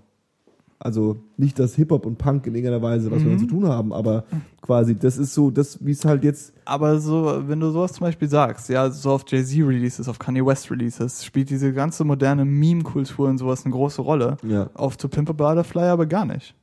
Also 0.80 1.24
nicht, 1.38 1.58
dass 1.60 1.76
Hip-Hop 1.76 2.06
und 2.06 2.18
Punk 2.18 2.46
in 2.48 2.56
irgendeiner 2.56 2.82
Weise 2.82 3.10
was 3.10 3.20
miteinander 3.20 3.48
zu 3.48 3.50
tun 3.50 3.70
haben, 3.70 3.94
aber 3.94 4.26
quasi 4.62 4.96
das 4.96 5.18
ist 5.18 5.34
so, 5.34 5.50
das, 5.50 5.84
wie 5.86 5.92
es 5.92 6.04
halt 6.04 6.26
jetzt 6.26 6.52
Aber 6.66 7.00
so, 7.00 7.42
wenn 7.48 7.62
du 7.62 7.72
sowas 7.72 7.94
zum 7.94 8.02
Beispiel 8.02 8.28
sagst, 8.28 8.68
ja, 8.68 8.92
so 8.92 9.12
auf 9.12 9.24
Jay-Z-Releases, 9.26 10.10
auf 10.10 10.20
Kanye 10.20 10.46
West-Releases, 10.46 11.24
spielt 11.24 11.50
diese 11.50 11.72
ganze 11.72 12.04
moderne 12.04 12.44
Meme-Kultur 12.44 13.30
und 13.30 13.38
sowas 13.38 13.64
eine 13.64 13.74
große 13.74 14.02
Rolle. 14.02 14.36
Ja. 14.46 14.70
Auf 14.74 14.98
To 14.98 15.08
Pimp 15.08 15.30
a 15.30 15.34
Butterfly 15.34 15.84
aber 15.84 16.06
gar 16.06 16.26
nicht. 16.26 16.54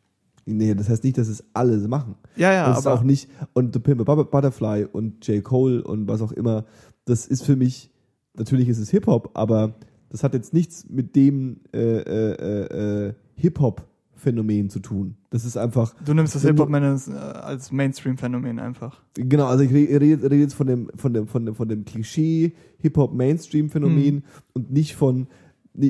Nee, 0.44 0.74
das 0.74 0.88
heißt 0.88 1.04
nicht, 1.04 1.18
dass 1.18 1.28
es 1.28 1.44
alle 1.52 1.78
machen. 1.88 2.16
Ja, 2.36 2.52
ja, 2.52 2.68
das 2.68 2.80
ist 2.80 2.86
aber 2.86 2.98
auch 2.98 3.04
nicht, 3.04 3.28
und 3.52 3.72
The 3.74 3.78
Pimp 3.80 4.08
a 4.08 4.14
Butterfly 4.22 4.86
und 4.92 5.26
J. 5.26 5.42
Cole 5.44 5.82
und 5.84 6.08
was 6.08 6.20
auch 6.20 6.32
immer, 6.32 6.64
das 7.04 7.26
ist 7.26 7.44
für 7.44 7.56
mich, 7.56 7.90
natürlich 8.36 8.68
ist 8.68 8.78
es 8.78 8.90
Hip-Hop, 8.90 9.30
aber 9.34 9.74
das 10.10 10.24
hat 10.24 10.34
jetzt 10.34 10.52
nichts 10.52 10.86
mit 10.90 11.14
dem 11.16 11.60
äh, 11.72 11.78
äh, 11.78 12.32
äh, 12.34 13.06
äh, 13.08 13.14
Hip-Hop-Phänomen 13.36 14.68
zu 14.70 14.80
tun. 14.80 15.16
Das 15.30 15.44
ist 15.44 15.56
einfach, 15.56 15.94
du 16.04 16.12
nimmst 16.14 16.34
das 16.34 16.42
Hip-Hop 16.42 16.72
als, 16.72 17.08
äh, 17.08 17.12
als 17.12 17.72
Mainstream-Phänomen 17.72 18.58
einfach. 18.58 19.00
genau, 19.14 19.46
also 19.46 19.64
ich 19.64 19.70
re- 19.72 20.00
rede, 20.00 20.24
rede 20.24 20.36
jetzt 20.36 20.54
von 20.54 20.66
dem, 20.66 20.90
von 20.96 21.14
dem, 21.14 21.26
von 21.28 21.46
dem, 21.46 21.54
von 21.54 21.68
dem 21.68 21.84
Klischee 21.84 22.52
Hip-Hop-Mainstream-Phänomen 22.78 24.16
Mhm. 24.16 24.22
und 24.54 24.70
nicht 24.72 24.96
von, 24.96 25.28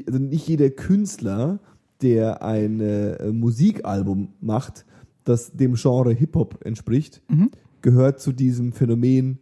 also 0.06 0.18
nicht 0.18 0.46
jeder 0.46 0.70
Künstler, 0.70 1.58
der 2.02 2.42
ein 2.42 2.80
äh, 2.80 3.30
Musikalbum 3.32 4.28
macht, 4.40 4.84
das 5.24 5.52
dem 5.52 5.74
Genre 5.74 6.12
Hip-Hop 6.12 6.64
entspricht, 6.64 7.22
Mhm. 7.28 7.50
gehört 7.80 8.20
zu 8.20 8.32
diesem 8.32 8.72
Phänomen, 8.72 9.38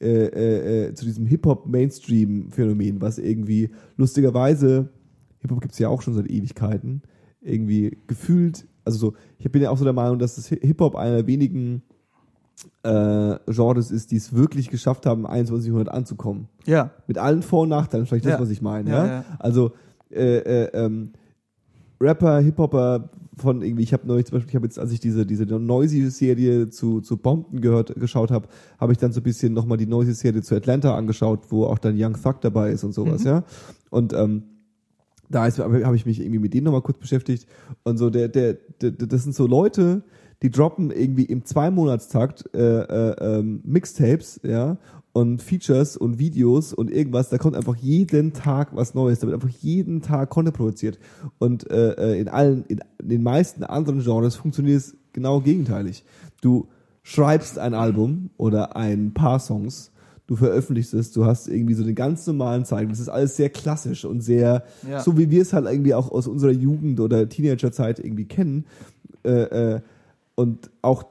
äh, 0.00 0.26
äh, 0.26 0.86
äh, 0.88 0.94
zu 0.94 1.04
diesem 1.04 1.26
Hip-Hop-Mainstream-Phänomen, 1.26 3.00
was 3.00 3.18
irgendwie 3.18 3.70
lustigerweise, 3.96 4.88
Hip-Hop 5.40 5.60
gibt 5.60 5.72
es 5.72 5.78
ja 5.78 5.88
auch 5.88 6.02
schon 6.02 6.14
seit 6.14 6.28
Ewigkeiten, 6.30 7.02
irgendwie 7.40 7.98
gefühlt, 8.06 8.66
also 8.84 8.98
so, 8.98 9.14
ich 9.38 9.50
bin 9.50 9.62
ja 9.62 9.70
auch 9.70 9.78
so 9.78 9.84
der 9.84 9.92
Meinung, 9.92 10.18
dass 10.18 10.36
das 10.36 10.48
Hip-Hop 10.48 10.96
einer 10.96 11.16
der 11.18 11.26
wenigen 11.26 11.82
äh, 12.84 13.36
Genres 13.46 13.90
ist, 13.90 14.10
die 14.10 14.16
es 14.16 14.34
wirklich 14.34 14.68
geschafft 14.70 15.06
haben, 15.06 15.20
im 15.20 15.26
21. 15.26 15.68
Jahrhundert 15.68 15.94
anzukommen. 15.94 16.48
Ja. 16.66 16.90
Mit 17.06 17.18
allen 17.18 17.42
Vor- 17.42 17.62
und 17.62 17.70
Nachteilen, 17.70 18.06
vielleicht 18.06 18.24
das, 18.26 18.32
Ja. 18.34 18.40
was 18.40 18.50
ich 18.50 18.62
meine. 18.62 18.90
Ja, 18.90 19.06
Ja, 19.06 19.12
ja. 19.12 19.24
Also 19.38 19.72
äh, 20.10 20.38
äh, 20.38 20.70
ähm, 20.74 21.12
Rapper, 22.02 22.40
Hip-Hopper 22.40 23.10
von 23.36 23.62
irgendwie, 23.62 23.82
ich 23.82 23.92
habe 23.92 24.06
neulich 24.06 24.26
zum 24.26 24.36
Beispiel, 24.36 24.50
ich 24.50 24.54
habe 24.56 24.66
jetzt, 24.66 24.78
als 24.78 24.92
ich 24.92 25.00
diese, 25.00 25.24
diese 25.24 25.44
Noisy-Serie 25.46 26.68
zu, 26.68 27.00
zu 27.00 27.16
Bompton 27.16 27.60
gehört, 27.60 27.94
geschaut 27.98 28.30
habe, 28.30 28.48
habe 28.78 28.92
ich 28.92 28.98
dann 28.98 29.12
so 29.12 29.20
ein 29.20 29.22
bisschen 29.22 29.54
nochmal 29.54 29.78
die 29.78 29.86
Noisy-Serie 29.86 30.42
zu 30.42 30.54
Atlanta 30.54 30.94
angeschaut, 30.94 31.46
wo 31.50 31.64
auch 31.64 31.78
dann 31.78 31.94
Young 31.96 32.14
Thug 32.20 32.40
dabei 32.42 32.72
ist 32.72 32.84
und 32.84 32.92
sowas, 32.92 33.24
ja. 33.24 33.44
Und 33.90 34.12
ähm, 34.12 34.42
da 35.30 35.44
habe 35.44 35.96
ich 35.96 36.04
mich 36.04 36.20
irgendwie 36.20 36.40
mit 36.40 36.52
denen 36.52 36.64
nochmal 36.64 36.82
kurz 36.82 36.98
beschäftigt. 36.98 37.46
Und 37.84 37.96
so, 37.96 38.10
der, 38.10 38.28
der, 38.28 38.58
der, 38.82 38.90
das 38.90 39.22
sind 39.22 39.34
so 39.34 39.46
Leute, 39.46 40.02
die 40.42 40.50
droppen 40.50 40.90
irgendwie 40.90 41.24
im 41.24 41.44
Zwei-Monatstakt 41.44 42.50
äh, 42.54 42.58
äh, 42.58 43.38
ähm, 43.38 43.60
Mixtapes, 43.64 44.40
ja, 44.42 44.76
und 45.12 45.42
Features 45.42 45.96
und 45.96 46.18
Videos 46.18 46.72
und 46.72 46.90
irgendwas, 46.90 47.28
da 47.28 47.38
kommt 47.38 47.56
einfach 47.56 47.76
jeden 47.76 48.32
Tag 48.32 48.74
was 48.74 48.94
Neues, 48.94 49.20
da 49.20 49.26
wird 49.26 49.34
einfach 49.34 49.56
jeden 49.60 50.00
Tag 50.00 50.30
Content 50.30 50.56
produziert 50.56 50.98
und 51.38 51.70
äh, 51.70 51.92
äh, 51.92 52.20
in 52.20 52.28
allen, 52.28 52.64
in, 52.68 52.80
den 53.02 53.22
meisten 53.22 53.64
anderen 53.64 54.02
Genres 54.02 54.36
funktioniert 54.36 54.78
es 54.78 54.96
genau 55.12 55.40
gegenteilig. 55.40 56.04
Du 56.40 56.68
schreibst 57.02 57.58
ein 57.58 57.74
Album 57.74 58.30
oder 58.38 58.76
ein 58.76 59.12
paar 59.12 59.38
Songs, 59.38 59.90
du 60.26 60.36
veröffentlichst 60.36 60.94
es, 60.94 61.12
du 61.12 61.26
hast 61.26 61.48
irgendwie 61.48 61.74
so 61.74 61.84
den 61.84 61.94
ganz 61.94 62.26
normalen 62.26 62.64
Zeichen, 62.64 62.88
das 62.88 63.00
ist 63.00 63.08
alles 63.10 63.36
sehr 63.36 63.50
klassisch 63.50 64.04
und 64.06 64.22
sehr, 64.22 64.64
Ja. 64.88 65.00
so 65.00 65.18
wie 65.18 65.30
wir 65.30 65.42
es 65.42 65.52
halt 65.52 65.66
irgendwie 65.66 65.94
auch 65.94 66.10
aus 66.10 66.26
unserer 66.26 66.52
Jugend 66.52 67.00
oder 67.00 67.28
Teenagerzeit 67.28 67.98
irgendwie 67.98 68.24
kennen, 68.24 68.64
äh, 69.24 69.74
äh, 69.74 69.80
und 70.34 70.70
auch 70.80 71.04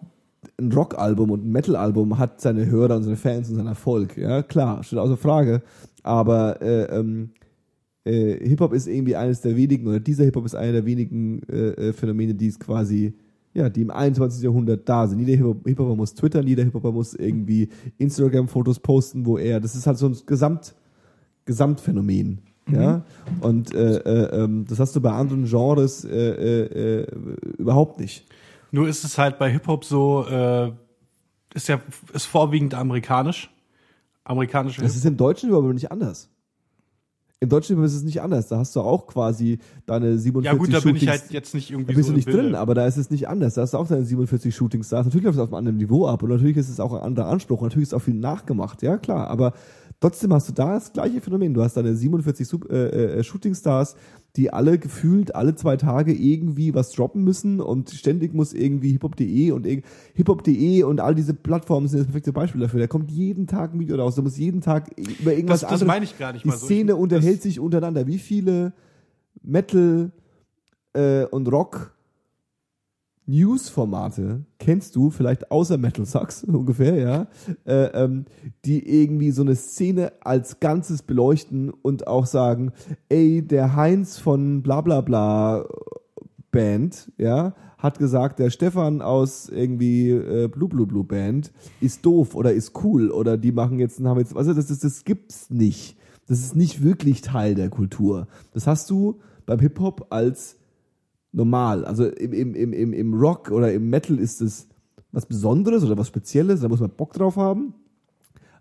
ein 0.59 0.71
Rockalbum 0.71 1.31
und 1.31 1.45
ein 1.45 1.51
Metalalbum 1.51 2.17
hat 2.17 2.41
seine 2.41 2.65
Hörer 2.65 2.97
und 2.97 3.03
seine 3.03 3.17
Fans 3.17 3.49
und 3.49 3.55
seinen 3.55 3.67
Erfolg. 3.67 4.17
Ja, 4.17 4.41
klar, 4.41 4.83
steht 4.83 4.99
außer 4.99 5.17
Frage. 5.17 5.61
Aber 6.03 6.61
äh, 6.61 6.83
ähm, 6.97 7.31
äh, 8.03 8.47
Hip-Hop 8.47 8.73
ist 8.73 8.87
irgendwie 8.87 9.15
eines 9.15 9.41
der 9.41 9.55
wenigen, 9.55 9.87
oder 9.87 9.99
dieser 9.99 10.23
Hip-Hop 10.23 10.45
ist 10.45 10.55
einer 10.55 10.71
der 10.71 10.85
wenigen 10.85 11.43
äh, 11.43 11.89
äh, 11.89 11.93
Phänomene, 11.93 12.33
die 12.33 12.47
es 12.47 12.59
quasi, 12.59 13.13
ja, 13.53 13.69
die 13.69 13.81
im 13.81 13.91
21. 13.91 14.43
Jahrhundert 14.43 14.87
da 14.89 15.07
sind. 15.07 15.19
Jeder 15.19 15.33
Hip-Hop- 15.33 15.67
Hip-Hopper 15.67 15.95
muss 15.95 16.15
twittern, 16.15 16.47
jeder 16.47 16.63
Hip-Hopper 16.63 16.91
muss 16.91 17.13
irgendwie 17.13 17.69
Instagram-Fotos 17.99 18.79
posten, 18.79 19.25
wo 19.25 19.37
er, 19.37 19.59
das 19.59 19.75
ist 19.75 19.85
halt 19.85 19.97
so 19.97 20.07
ein 20.07 20.17
Gesamt, 20.25 20.73
Gesamtphänomen. 21.45 22.39
Ja, 22.71 23.03
und 23.41 23.73
äh, 23.73 23.97
äh, 23.97 24.43
ähm, 24.43 24.65
das 24.69 24.79
hast 24.79 24.95
du 24.95 25.01
bei 25.01 25.11
anderen 25.11 25.45
Genres 25.45 26.05
äh, 26.05 26.09
äh, 26.09 27.01
äh, 27.01 27.07
überhaupt 27.57 27.99
nicht. 27.99 28.25
Nur 28.71 28.87
ist 28.87 29.03
es 29.03 29.17
halt 29.17 29.37
bei 29.37 29.51
Hip-Hop 29.51 29.85
so, 29.85 30.25
äh, 30.27 30.71
ist 31.53 31.67
ja 31.67 31.81
ist 32.13 32.25
vorwiegend 32.25 32.73
amerikanisch. 32.73 33.49
Amerikanische 34.23 34.81
Das 34.81 34.95
ist 34.95 35.05
im 35.05 35.17
deutschen 35.17 35.53
aber 35.53 35.73
nicht 35.73 35.91
anders. 35.91 36.29
Im 37.43 37.49
deutschen 37.49 37.83
ist 37.83 37.95
es 37.95 38.03
nicht 38.03 38.21
anders. 38.21 38.49
Da 38.49 38.59
hast 38.59 38.75
du 38.75 38.81
auch 38.81 39.07
quasi 39.07 39.57
deine 39.87 40.19
47 40.19 40.45
Ja 40.45 40.53
gut, 40.53 40.71
da 40.71 40.79
bin 40.79 40.95
ich 40.95 41.01
Shootings. 41.01 41.21
halt 41.21 41.31
jetzt 41.31 41.55
nicht 41.55 41.71
irgendwie 41.71 41.91
da 41.91 41.97
bist 41.97 42.07
so 42.07 42.13
du 42.13 42.17
nicht 42.17 42.31
drin, 42.31 42.53
aber 42.53 42.75
da 42.75 42.85
ist 42.85 42.97
es 42.97 43.09
nicht 43.09 43.27
anders. 43.27 43.55
Da 43.55 43.63
hast 43.63 43.73
du 43.73 43.79
auch 43.79 43.87
deine 43.87 44.05
47 44.05 44.55
Shootings 44.55 44.85
Stars. 44.85 45.07
Natürlich 45.07 45.25
läuft 45.25 45.39
es 45.39 45.41
auf 45.41 45.49
einem 45.49 45.55
anderen 45.55 45.77
Niveau 45.77 46.07
ab 46.07 46.21
und 46.21 46.29
natürlich 46.29 46.55
ist 46.55 46.69
es 46.69 46.79
auch 46.79 46.93
ein 46.93 47.01
anderer 47.01 47.27
Anspruch 47.27 47.61
und 47.61 47.69
natürlich 47.69 47.89
ist 47.89 47.93
auch 47.95 48.01
viel 48.01 48.13
nachgemacht, 48.13 48.83
ja 48.83 48.97
klar. 48.97 49.27
Aber 49.27 49.53
Trotzdem 50.01 50.33
hast 50.33 50.49
du 50.49 50.53
da 50.53 50.73
das 50.73 50.91
gleiche 50.91 51.21
Phänomen. 51.21 51.53
Du 51.53 51.61
hast 51.61 51.77
deine 51.77 51.95
47 51.95 52.45
Sub 52.47 52.69
äh, 52.71 53.19
äh, 53.19 53.23
Shootingstars, 53.23 53.95
die 54.35 54.51
alle 54.51 54.79
gefühlt 54.79 55.35
alle 55.35 55.53
zwei 55.55 55.77
Tage 55.77 56.11
irgendwie 56.13 56.73
was 56.73 56.91
droppen 56.91 57.23
müssen 57.23 57.61
und 57.61 57.91
ständig 57.91 58.33
muss 58.33 58.51
irgendwie 58.53 58.91
hiphop.de 58.93 59.51
und 59.51 59.67
hiphop.de 60.15 60.83
und 60.83 60.99
all 61.01 61.13
diese 61.13 61.33
Plattformen 61.35 61.87
sind 61.87 61.99
das 61.99 62.07
perfekte 62.07 62.33
Beispiel 62.33 62.61
dafür. 62.61 62.79
Da 62.79 62.87
kommt 62.87 63.11
jeden 63.11 63.45
Tag 63.45 63.73
ein 63.75 63.79
Video 63.79 63.95
raus. 63.97 64.15
Du 64.15 64.23
musst 64.23 64.37
jeden 64.39 64.59
Tag 64.61 64.89
über 64.97 65.33
irgendwas 65.33 65.61
Das- 65.61 65.69
das 65.69 65.81
anderes. 65.81 65.87
meine 65.87 66.05
ich 66.05 66.17
gar 66.17 66.33
nicht 66.33 66.45
Die 66.45 66.49
mal 66.49 66.57
so. 66.57 66.65
Szene 66.65 66.95
unterhält 66.95 67.41
sich 67.43 67.59
untereinander. 67.59 68.07
Wie 68.07 68.17
viele 68.17 68.73
Metal 69.43 70.11
äh, 70.93 71.25
und 71.25 71.47
Rock 71.51 71.93
News-Formate 73.27 74.45
kennst 74.59 74.95
du, 74.95 75.09
vielleicht 75.09 75.51
außer 75.51 75.77
Metal 75.77 76.05
Sucks 76.05 76.43
ungefähr, 76.45 76.95
ja, 76.95 77.27
äh, 77.65 78.03
ähm, 78.03 78.25
die 78.65 78.87
irgendwie 78.87 79.31
so 79.31 79.41
eine 79.41 79.55
Szene 79.55 80.13
als 80.21 80.59
Ganzes 80.59 81.01
beleuchten 81.03 81.69
und 81.69 82.07
auch 82.07 82.25
sagen, 82.25 82.71
ey, 83.09 83.41
der 83.41 83.75
Heinz 83.75 84.17
von 84.17 84.61
bla 84.63 84.81
bla 84.81 85.01
bla 85.01 85.65
Band, 86.51 87.11
ja, 87.17 87.53
hat 87.77 87.97
gesagt, 87.97 88.39
der 88.39 88.49
Stefan 88.49 89.01
aus 89.01 89.49
irgendwie 89.49 90.09
äh, 90.09 90.47
Blue 90.47 90.69
Blue 90.69 90.85
Blue 90.85 91.03
Band 91.03 91.51
ist 91.79 92.05
doof 92.05 92.35
oder 92.35 92.53
ist 92.53 92.83
cool 92.83 93.09
oder 93.09 93.37
die 93.37 93.51
machen 93.51 93.79
jetzt, 93.79 94.03
haben 94.03 94.19
jetzt, 94.19 94.35
also 94.35 94.53
das, 94.53 94.69
ist, 94.69 94.83
das 94.83 95.03
gibt's 95.03 95.49
nicht. 95.49 95.97
Das 96.27 96.39
ist 96.39 96.55
nicht 96.55 96.83
wirklich 96.83 97.21
Teil 97.21 97.55
der 97.55 97.69
Kultur. 97.69 98.27
Das 98.53 98.67
hast 98.67 98.89
du 98.89 99.19
beim 99.45 99.59
Hip-Hop 99.59 100.07
als 100.11 100.57
normal. 101.31 101.85
Also 101.85 102.05
im, 102.07 102.33
im, 102.33 102.55
im, 102.55 102.73
im, 102.73 102.93
im 102.93 103.13
Rock 103.13 103.51
oder 103.51 103.71
im 103.73 103.89
Metal 103.89 104.17
ist 104.17 104.41
es 104.41 104.67
was 105.11 105.25
Besonderes 105.25 105.83
oder 105.83 105.97
was 105.97 106.07
Spezielles, 106.07 106.61
da 106.61 106.67
muss 106.69 106.79
man 106.79 106.89
Bock 106.89 107.13
drauf 107.13 107.35
haben. 107.35 107.73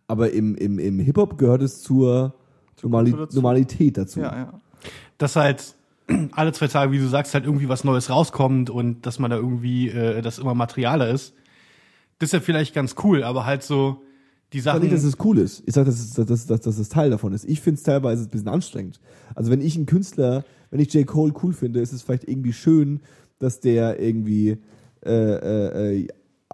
Aber 0.08 0.32
im, 0.32 0.56
im, 0.56 0.78
im 0.78 0.98
Hip-Hop 0.98 1.38
gehört 1.38 1.62
es 1.62 1.82
zur, 1.82 2.34
Normali 2.82 3.12
dazu. 3.12 3.36
Normalität 3.36 3.96
dazu. 3.96 4.20
Ja, 4.20 4.36
ja. 4.36 4.60
dass 5.18 5.36
halt 5.36 5.76
alle 6.32 6.52
zwei 6.52 6.66
Tage, 6.66 6.90
wie 6.92 6.98
du 6.98 7.06
sagst, 7.08 7.34
halt 7.34 7.44
irgendwie 7.44 7.68
was 7.68 7.84
Neues 7.84 8.10
rauskommt 8.10 8.70
und 8.70 9.06
dass 9.06 9.18
man 9.20 9.30
da 9.30 9.36
irgendwie, 9.36 9.88
äh, 9.90 10.20
das 10.22 10.38
immer 10.40 10.54
materialer 10.54 11.10
ist. 11.10 11.34
Das 12.18 12.28
ist 12.28 12.32
ja 12.32 12.40
vielleicht 12.40 12.74
ganz 12.74 12.96
cool, 13.04 13.22
aber 13.22 13.46
halt 13.46 13.62
so 13.62 14.02
die 14.52 14.58
Ich 14.58 14.64
sage 14.64 14.78
Sachen. 14.78 14.82
nicht, 14.90 14.94
dass 14.96 15.04
es 15.04 15.16
cool 15.24 15.38
ist. 15.38 15.62
Ich 15.66 15.74
sage, 15.74 15.86
dass, 15.86 16.00
es- 16.00 16.14
dass, 16.14 16.26
dass, 16.26 16.46
dass, 16.46 16.60
dass 16.62 16.78
es 16.78 16.88
Teil 16.88 17.10
davon 17.10 17.32
ist. 17.32 17.44
Ich 17.44 17.60
finde 17.60 17.78
es 17.78 17.84
teilweise 17.84 18.24
ein 18.24 18.28
bisschen 18.30 18.48
anstrengend. 18.48 18.98
Also 19.36 19.50
wenn 19.52 19.60
ich 19.60 19.76
einen 19.76 19.86
Künstler, 19.86 20.44
wenn 20.70 20.80
ich 20.80 20.92
J. 20.92 21.06
Cole 21.06 21.32
cool 21.42 21.52
finde, 21.52 21.80
ist 21.80 21.92
es 21.92 22.02
vielleicht 22.02 22.28
irgendwie 22.28 22.52
schön, 22.52 23.00
dass 23.38 23.60
der 23.60 24.00
irgendwie 24.00 24.58
äh, 25.04 25.10
äh, 25.10 25.96
äh, 25.96 26.08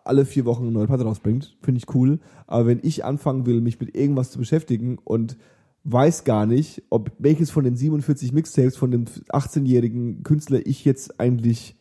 alle 0.04 0.24
vier 0.24 0.44
Wochen 0.44 0.62
eine 0.62 0.72
neue 0.72 0.86
Platte 0.86 1.04
rausbringt. 1.04 1.56
Finde 1.62 1.78
ich 1.78 1.94
cool. 1.94 2.20
Aber 2.46 2.66
wenn 2.66 2.80
ich 2.82 3.04
anfangen 3.04 3.46
will, 3.46 3.60
mich 3.60 3.80
mit 3.80 3.96
irgendwas 3.96 4.30
zu 4.30 4.38
beschäftigen 4.38 4.98
und 5.02 5.36
weiß 5.84 6.24
gar 6.24 6.46
nicht, 6.46 6.82
ob 6.90 7.12
welches 7.18 7.50
von 7.50 7.64
den 7.64 7.76
47 7.76 8.32
Mixtapes 8.32 8.76
von 8.76 8.90
dem 8.90 9.04
18-jährigen 9.04 10.22
Künstler 10.22 10.60
ich 10.64 10.84
jetzt 10.84 11.20
eigentlich 11.20 11.76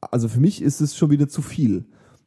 also 0.00 0.28
für 0.28 0.40
mich 0.40 0.62
ist 0.62 0.80
es 0.80 0.96
schon 0.96 1.10
wieder 1.10 1.28
zu 1.28 1.42
viel. 1.42 1.84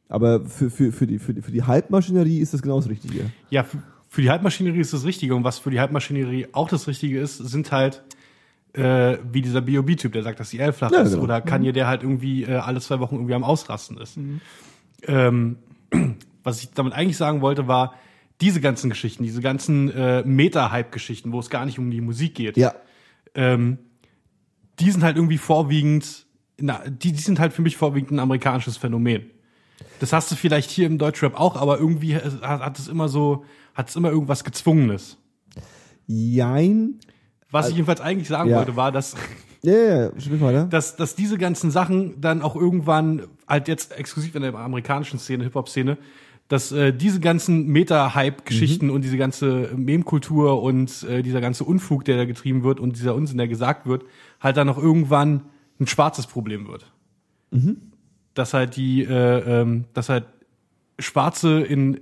Aber 0.08 0.46
für, 0.46 0.70
für, 0.70 0.92
für, 0.92 1.06
die, 1.06 1.18
für, 1.18 1.34
die, 1.34 1.42
für 1.42 1.50
die 1.50 1.62
Halbmaschinerie 1.62 2.38
ist 2.38 2.54
das 2.54 2.62
genau 2.62 2.76
das 2.78 2.88
Richtige. 2.88 3.30
Ja, 3.50 3.64
für 4.08 4.22
die 4.22 4.30
Halbmaschinerie 4.30 4.80
ist 4.80 4.92
das 4.92 5.04
Richtige. 5.04 5.34
Und 5.34 5.44
was 5.44 5.58
für 5.58 5.70
die 5.70 5.80
Halbmaschinerie 5.80 6.48
auch 6.52 6.68
das 6.68 6.86
Richtige 6.86 7.18
ist, 7.18 7.38
sind 7.38 7.72
halt 7.72 8.04
äh, 8.74 9.18
wie 9.32 9.40
dieser 9.42 9.60
B.O.B.-Typ, 9.60 10.12
der 10.12 10.22
sagt, 10.22 10.40
dass 10.40 10.50
die 10.50 10.58
L 10.58 10.72
flach 10.72 10.90
Ja, 10.92 11.00
ist. 11.02 11.12
genau. 11.12 11.24
Oder 11.24 11.40
Kanye, 11.40 11.72
der 11.72 11.86
halt 11.86 12.02
irgendwie 12.02 12.42
äh, 12.44 12.54
alle 12.56 12.80
zwei 12.80 13.00
Wochen 13.00 13.14
irgendwie 13.16 13.34
am 13.34 13.44
Ausrasten 13.44 13.98
ist. 13.98 14.18
Ähm, 15.06 15.56
was 16.42 16.62
ich 16.62 16.70
damit 16.72 16.92
eigentlich 16.92 17.16
sagen 17.16 17.40
wollte, 17.40 17.68
war, 17.68 17.94
diese 18.40 18.60
ganzen 18.60 18.90
Geschichten, 18.90 19.22
diese 19.22 19.40
ganzen 19.40 19.90
äh, 19.90 20.22
Meta-Hype-Geschichten, 20.24 21.32
wo 21.32 21.38
es 21.40 21.50
gar 21.50 21.64
nicht 21.66 21.78
um 21.78 21.90
die 21.90 22.00
Musik 22.00 22.34
geht, 22.34 22.56
Ja. 22.56 22.74
ähm, 23.34 23.78
die 24.80 24.90
sind 24.90 25.04
halt 25.04 25.16
irgendwie 25.16 25.38
vorwiegend, 25.38 26.26
na, 26.60 26.82
die, 26.88 27.12
die 27.12 27.20
sind 27.22 27.38
halt 27.38 27.52
für 27.52 27.62
mich 27.62 27.76
vorwiegend 27.76 28.10
ein 28.10 28.18
amerikanisches 28.18 28.76
Phänomen. 28.76 29.30
Das 30.00 30.12
hast 30.12 30.30
du 30.32 30.34
vielleicht 30.34 30.70
hier 30.70 30.86
im 30.88 30.98
Deutschrap 30.98 31.38
auch, 31.38 31.54
aber 31.56 31.78
irgendwie 31.78 32.16
hat, 32.16 32.42
hat 32.42 32.78
es 32.78 32.88
immer 32.88 33.08
so, 33.08 33.44
hat 33.74 33.88
es 33.88 33.94
immer 33.96 34.10
irgendwas 34.10 34.42
Gezwungenes. 34.42 35.16
Jein. 36.06 36.98
Was 37.54 37.68
ich 37.68 37.76
jedenfalls 37.76 38.00
eigentlich 38.00 38.28
sagen 38.28 38.50
ja. 38.50 38.58
wollte, 38.58 38.76
war, 38.76 38.92
dass, 38.92 39.14
Ja, 39.62 39.72
ja, 39.72 40.02
ja, 40.02 40.20
sprich 40.20 40.40
weiter. 40.40 40.64
dass, 40.66 40.96
dass 40.96 41.14
diese 41.14 41.38
ganzen 41.38 41.70
Sachen 41.70 42.20
dann 42.20 42.42
auch 42.42 42.56
irgendwann, 42.56 43.22
halt 43.48 43.68
jetzt 43.68 43.96
exklusiv 43.96 44.34
in 44.34 44.42
der 44.42 44.54
amerikanischen 44.54 45.18
Szene, 45.18 45.44
Hip-Hop-Szene, 45.44 45.96
dass 46.48 46.72
äh, 46.72 46.92
diese 46.92 47.20
ganzen 47.20 47.68
Meta-Hype-Geschichten 47.68 48.90
und 48.90 49.02
diese 49.02 49.16
ganze 49.16 49.70
Meme-Kultur 49.74 50.62
und 50.62 51.02
äh, 51.04 51.22
dieser 51.22 51.40
ganze 51.40 51.64
Unfug, 51.64 52.04
der 52.04 52.18
da 52.18 52.24
getrieben 52.26 52.62
wird 52.64 52.80
und 52.80 52.96
dieser 52.96 53.14
Unsinn, 53.14 53.38
der 53.38 53.48
gesagt 53.48 53.86
wird, 53.86 54.04
halt 54.40 54.56
dann 54.58 54.68
auch 54.68 54.76
irgendwann 54.76 55.44
ein 55.80 55.86
schwarzes 55.86 56.26
Problem 56.26 56.68
wird. 56.68 56.92
Dass 58.34 58.52
halt 58.52 58.76
die, 58.76 59.02
äh, 59.04 59.60
ähm, 59.60 59.86
dass 59.94 60.10
halt 60.10 60.26
Schwarze 60.98 61.60
in, 61.60 62.00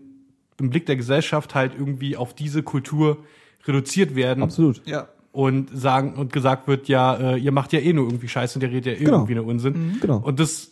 im 0.59 0.71
Blick 0.71 0.87
der 0.87 0.97
Gesellschaft 0.97 1.55
halt 1.55 1.75
irgendwie 1.79 2.17
auf 2.17 2.35
diese 2.35 2.63
Kultur 2.63 3.19
reduziert 3.65 4.17
werden 4.17 4.43
Absolut. 4.43 4.83
Ja. 4.87 5.09
Und 5.33 5.71
sagen 5.77 6.15
und 6.15 6.33
gesagt 6.33 6.69
wird, 6.69 6.89
ja, 6.89 7.15
äh, 7.17 7.37
ihr 7.39 7.53
macht 7.53 7.73
ja 7.73 7.81
eh 7.81 7.93
nur 7.93 8.07
irgendwie 8.07 8.29
Scheiße 8.29 8.59
und 8.59 8.63
ihr 8.63 8.71
redet 8.71 8.87
ja 8.87 8.93
eh 8.93 9.05
Genau. 9.05 9.17
irgendwie 9.19 9.35
nur 9.35 9.47
Unsinn. 9.47 9.97
Genau. 10.01 10.19
Und 10.19 10.39
das 10.41 10.69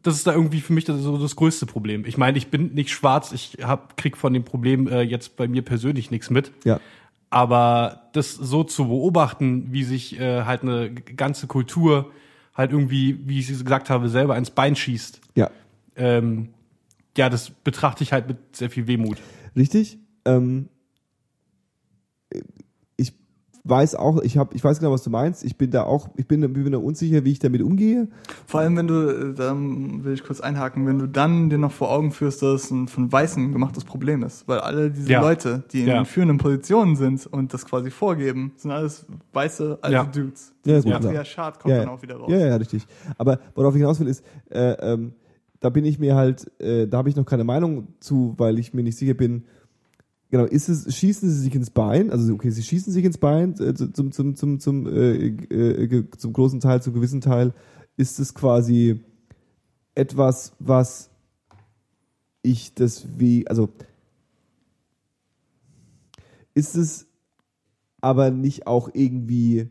das 0.00 0.14
ist 0.14 0.28
da 0.28 0.32
irgendwie 0.32 0.60
für 0.60 0.72
mich 0.72 0.84
das, 0.84 1.00
so 1.02 1.18
das 1.18 1.34
größte 1.34 1.66
Problem. 1.66 2.04
Ich 2.06 2.16
meine, 2.16 2.38
ich 2.38 2.46
bin 2.48 2.72
nicht 2.74 2.90
schwarz, 2.90 3.32
ich 3.32 3.58
hab, 3.62 3.96
krieg 3.96 4.16
von 4.16 4.32
dem 4.32 4.44
Problem 4.44 4.86
äh, 4.86 5.00
jetzt 5.02 5.36
bei 5.36 5.48
mir 5.48 5.62
persönlich 5.62 6.12
nichts 6.12 6.30
mit. 6.30 6.52
Ja. 6.64 6.78
Aber 7.30 8.08
das 8.12 8.32
so 8.32 8.62
zu 8.62 8.86
beobachten, 8.86 9.72
wie 9.72 9.82
sich 9.82 10.18
äh, 10.20 10.44
halt 10.44 10.62
eine 10.62 10.92
ganze 10.94 11.48
Kultur 11.48 12.12
halt 12.54 12.70
irgendwie, 12.70 13.18
wie 13.28 13.40
ich 13.40 13.50
es 13.50 13.64
gesagt 13.64 13.90
habe, 13.90 14.08
selber 14.08 14.36
ins 14.38 14.50
Bein 14.50 14.76
schießt, 14.76 15.20
Ja. 15.34 15.50
ähm, 15.96 16.50
ja, 17.16 17.28
das 17.28 17.50
betrachte 17.50 18.04
ich 18.04 18.12
halt 18.12 18.28
mit 18.28 18.36
sehr 18.56 18.70
viel 18.70 18.86
Wehmut. 18.86 19.18
Richtig. 19.56 19.98
Ähm, 20.24 20.68
weiß 23.68 23.94
auch, 23.94 24.20
ich 24.22 24.38
habe, 24.38 24.54
ich 24.54 24.62
weiß 24.64 24.78
genau, 24.78 24.92
was 24.92 25.02
du 25.02 25.10
meinst. 25.10 25.44
Ich 25.44 25.56
bin 25.56 25.70
da 25.70 25.82
auch, 25.82 26.08
ich 26.16 26.26
bin, 26.26 26.40
bin 26.52 26.72
da 26.72 26.78
unsicher, 26.78 27.24
wie 27.24 27.32
ich 27.32 27.38
damit 27.38 27.62
umgehe. 27.62 28.08
Vor 28.46 28.60
allem, 28.60 28.76
wenn 28.76 28.86
du, 28.88 29.08
äh, 29.08 29.34
da 29.34 29.54
will 29.56 30.12
ich 30.14 30.24
kurz 30.24 30.40
einhaken, 30.40 30.86
wenn 30.86 30.98
du 30.98 31.06
dann 31.06 31.50
dir 31.50 31.58
noch 31.58 31.72
vor 31.72 31.90
Augen 31.90 32.10
führst, 32.12 32.42
dass 32.42 32.64
es 32.64 32.70
ein 32.70 32.88
von 32.88 33.10
Weißen 33.12 33.52
gemachtes 33.52 33.84
Problem 33.84 34.22
ist. 34.22 34.46
Weil 34.48 34.60
alle 34.60 34.90
diese 34.90 35.10
Ja. 35.12 35.20
Leute, 35.20 35.64
die 35.72 35.82
in 35.82 35.88
Ja. 35.88 35.94
den 35.96 36.04
führenden 36.06 36.38
Positionen 36.38 36.96
sind 36.96 37.26
und 37.26 37.52
das 37.54 37.64
quasi 37.66 37.90
vorgeben, 37.90 38.52
sind 38.56 38.70
alles 38.70 39.06
weiße 39.32 39.78
alte 39.82 39.94
Ja. 39.94 40.04
Dudes. 40.04 40.52
Ja, 40.64 40.74
Das 40.74 40.84
gut, 40.84 40.90
klar. 40.92 41.00
Patriarchat 41.02 41.60
kommt 41.60 41.72
ja, 41.72 41.78
dann 41.80 41.88
ja. 41.88 41.94
auch 41.94 42.02
wieder 42.02 42.16
raus. 42.16 42.30
Ja, 42.32 42.38
ja, 42.38 42.56
richtig. 42.56 42.86
Aber 43.16 43.38
worauf 43.54 43.74
ich 43.74 43.80
hinaus 43.80 43.98
will, 44.00 44.08
ist, 44.08 44.24
äh, 44.50 44.72
ähm, 44.92 45.12
da 45.60 45.70
bin 45.70 45.84
ich 45.84 45.98
mir 45.98 46.14
halt, 46.14 46.50
äh, 46.60 46.86
da 46.86 46.98
habe 46.98 47.08
ich 47.08 47.16
noch 47.16 47.24
keine 47.26 47.44
Meinung 47.44 47.88
zu, 48.00 48.34
weil 48.36 48.58
ich 48.58 48.74
mir 48.74 48.82
nicht 48.82 48.96
sicher 48.96 49.14
bin, 49.14 49.44
genau, 50.30 50.44
ist 50.44 50.68
es, 50.68 50.94
schießen 50.94 51.28
sie 51.28 51.40
sich 51.40 51.54
ins 51.54 51.70
Bein, 51.70 52.10
also 52.10 52.32
okay, 52.32 52.50
sie 52.50 52.62
schießen 52.62 52.92
sich 52.92 53.04
ins 53.04 53.18
Bein, 53.18 53.54
äh, 53.60 53.74
zum, 53.74 54.12
zum, 54.12 54.34
zum, 54.36 54.60
zum, 54.60 54.86
äh, 54.86 55.26
äh, 55.26 56.04
zum 56.16 56.32
großen 56.32 56.60
Teil, 56.60 56.82
zum 56.82 56.94
gewissen 56.94 57.20
Teil, 57.20 57.52
ist 57.96 58.18
es 58.18 58.34
quasi 58.34 59.00
etwas, 59.94 60.52
was 60.58 61.10
ich 62.42 62.74
das 62.74 63.06
wie, 63.18 63.46
also 63.48 63.68
ist 66.54 66.76
es 66.76 67.06
aber 68.00 68.30
nicht 68.30 68.66
auch 68.66 68.90
irgendwie 68.92 69.70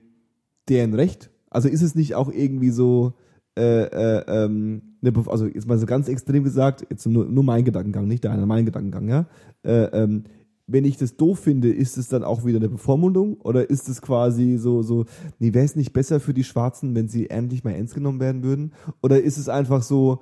deren 0.70 0.94
Recht? 0.94 1.32
Also 1.50 1.70
ist 1.70 1.82
es 1.82 1.96
nicht 1.96 2.16
auch 2.16 2.30
irgendwie 2.32 2.72
so, 2.72 3.14
äh, 3.58 3.84
äh, 3.84 4.24
ähm, 4.28 4.82
Be- 5.02 5.24
also 5.28 5.46
jetzt 5.46 5.68
mal 5.68 5.78
so 5.78 5.86
ganz 5.86 6.08
extrem 6.08 6.44
gesagt, 6.44 6.86
jetzt 6.90 7.06
nur, 7.06 7.26
nur 7.26 7.44
mein 7.44 7.64
Gedankengang, 7.64 8.08
nicht 8.08 8.26
deiner, 8.26 8.46
mein 8.46 8.66
Gedankengang, 8.66 9.08
ja. 9.08 9.28
Äh, 9.64 9.84
ähm, 9.86 10.24
wenn 10.68 10.84
ich 10.84 10.98
das 10.98 11.15
doof 11.15 11.39
finde, 11.39 11.69
ist 11.69 11.98
es 11.98 12.10
dann 12.10 12.23
auch 12.23 12.45
wieder 12.45 12.57
eine 12.57 12.69
Bevormundung 12.69 13.39
oder 13.41 13.69
ist 13.69 13.88
es 13.88 14.02
quasi 14.02 14.57
so, 14.57 14.84
so, 14.84 15.06
nee, 15.39 15.53
wäre 15.53 15.65
es 15.65 15.77
nicht 15.77 15.94
besser 15.94 16.19
für 16.19 16.34
die 16.34 16.44
Schwarzen, 16.44 16.94
wenn 16.94 17.07
sie 17.07 17.30
endlich 17.30 17.64
mal 17.64 17.72
ernst 17.72 17.95
genommen 17.95 18.19
werden 18.19 18.44
würden? 18.44 18.73
Oder 19.02 19.22
ist 19.22 19.38
es 19.38 19.48
einfach 19.48 19.81
so, 19.81 20.19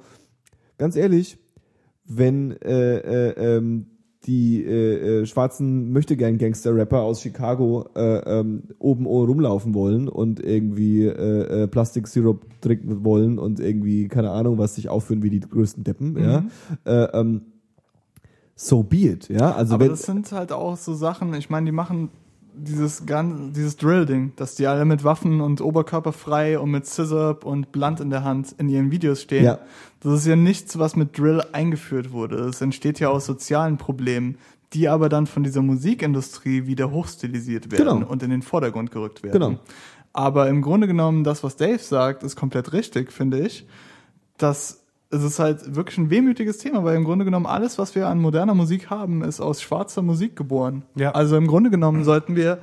ganz 0.78 0.96
ehrlich, 0.96 1.40
wenn 2.06 2.52
äh, 2.62 2.98
äh, 2.98 3.58
ähm, 3.58 3.88
die 4.28 4.64
äh, 4.64 5.22
äh, 5.22 5.26
schwarzen 5.26 5.92
möchte 5.92 6.16
gern 6.18 6.38
Gangster-Rapper 6.38 7.02
aus 7.02 7.22
Chicago 7.22 7.88
äh, 7.96 8.40
ähm, 8.40 8.64
oben 8.80 9.06
rumlaufen 9.06 9.74
wollen 9.74 10.08
und 10.08 10.40
irgendwie 10.40 11.06
äh, 11.06 11.64
äh, 11.64 11.68
Plastik-Sirup 11.68 12.46
trinken 12.62 13.04
wollen 13.04 13.40
und 13.40 13.60
irgendwie, 13.60 14.08
keine 14.08 14.32
Ahnung, 14.32 14.58
was 14.58 14.76
sich 14.76 14.90
aufführen 14.90 15.24
wie 15.24 15.30
die 15.30 15.40
größten 15.40 15.84
Deppen, 15.84 16.18
ja. 16.20 16.46
Äh, 16.86 17.20
ähm, 17.20 17.42
so 18.56 18.84
be 18.84 18.98
it, 18.98 19.28
ja. 19.30 19.54
Also 19.54 19.76
Aber 19.76 19.90
das 19.90 20.04
sind 20.04 20.32
halt 20.32 20.52
auch 20.52 20.78
so 20.78 20.94
Sachen, 20.94 21.34
ich 21.34 21.50
meine, 21.50 21.66
die 21.66 21.72
machen 21.72 22.10
dieses 22.58 23.06
ganz, 23.06 23.54
dieses 23.54 23.76
Drill-Ding, 23.76 24.32
dass 24.38 24.56
die 24.56 24.66
alle 24.66 24.86
mit 24.86 25.04
Waffen 25.04 25.42
und 25.42 25.60
Oberkörper 25.60 26.14
frei 26.14 26.58
und 26.58 26.72
mit 26.72 26.86
Scissor 26.86 27.38
und 27.44 27.74
Blunt 27.74 28.00
in 28.00 28.10
der 28.10 28.24
Hand 28.24 28.56
in 28.58 28.70
ihren 28.70 28.92
Videos 28.92 29.22
stehen. 29.22 29.44
Ja. 29.44 29.60
Das 30.00 30.14
ist 30.20 30.26
ja 30.26 30.38
nichts, 30.38 30.80
was 30.80 30.96
mit 30.96 31.18
Drill 31.18 31.44
eingeführt 31.52 32.14
wurde. 32.14 32.38
Es 32.46 32.62
entsteht 32.62 33.00
ja 33.02 33.10
aus 33.10 33.26
sozialen 33.26 33.78
Problemen, 33.78 34.38
die 34.72 34.88
aber 34.88 35.10
dann 35.10 35.28
von 35.28 35.44
dieser 35.44 35.62
Musikindustrie 35.62 36.66
wieder 36.66 36.92
hochstilisiert 36.92 37.72
werden 37.72 38.00
Genau. 38.00 38.10
und 38.10 38.24
in 38.24 38.30
den 38.30 38.42
Vordergrund 38.42 38.90
gerückt 38.92 39.22
werden. 39.24 39.34
Genau. 39.42 39.60
Aber 40.14 40.48
im 40.48 40.62
Grunde 40.62 40.88
genommen, 40.88 41.26
das, 41.26 41.44
was 41.44 41.58
Dave 41.58 41.80
sagt, 41.80 42.24
ist 42.24 42.38
komplett 42.38 42.72
richtig, 42.72 43.12
finde 43.12 43.40
ich. 43.42 43.68
Dass 44.38 44.85
es 45.16 45.24
ist 45.24 45.40
halt 45.40 45.76
wirklich 45.76 45.98
ein 45.98 46.10
wehmütiges 46.10 46.58
Thema, 46.60 46.84
weil 46.84 46.96
im 46.96 47.04
Grunde 47.04 47.26
genommen 47.26 47.46
alles, 47.46 47.78
was 47.78 47.96
wir 47.96 48.08
an 48.08 48.20
moderner 48.20 48.54
Musik 48.56 48.90
haben, 48.90 49.24
ist 49.24 49.40
aus 49.42 49.62
schwarzer 49.62 50.02
Musik 50.02 50.36
geboren. 50.36 50.84
Ja. 50.96 51.12
Also 51.12 51.38
im 51.38 51.48
Grunde 51.48 51.70
genommen 51.70 52.04
sollten 52.04 52.36
wir 52.36 52.60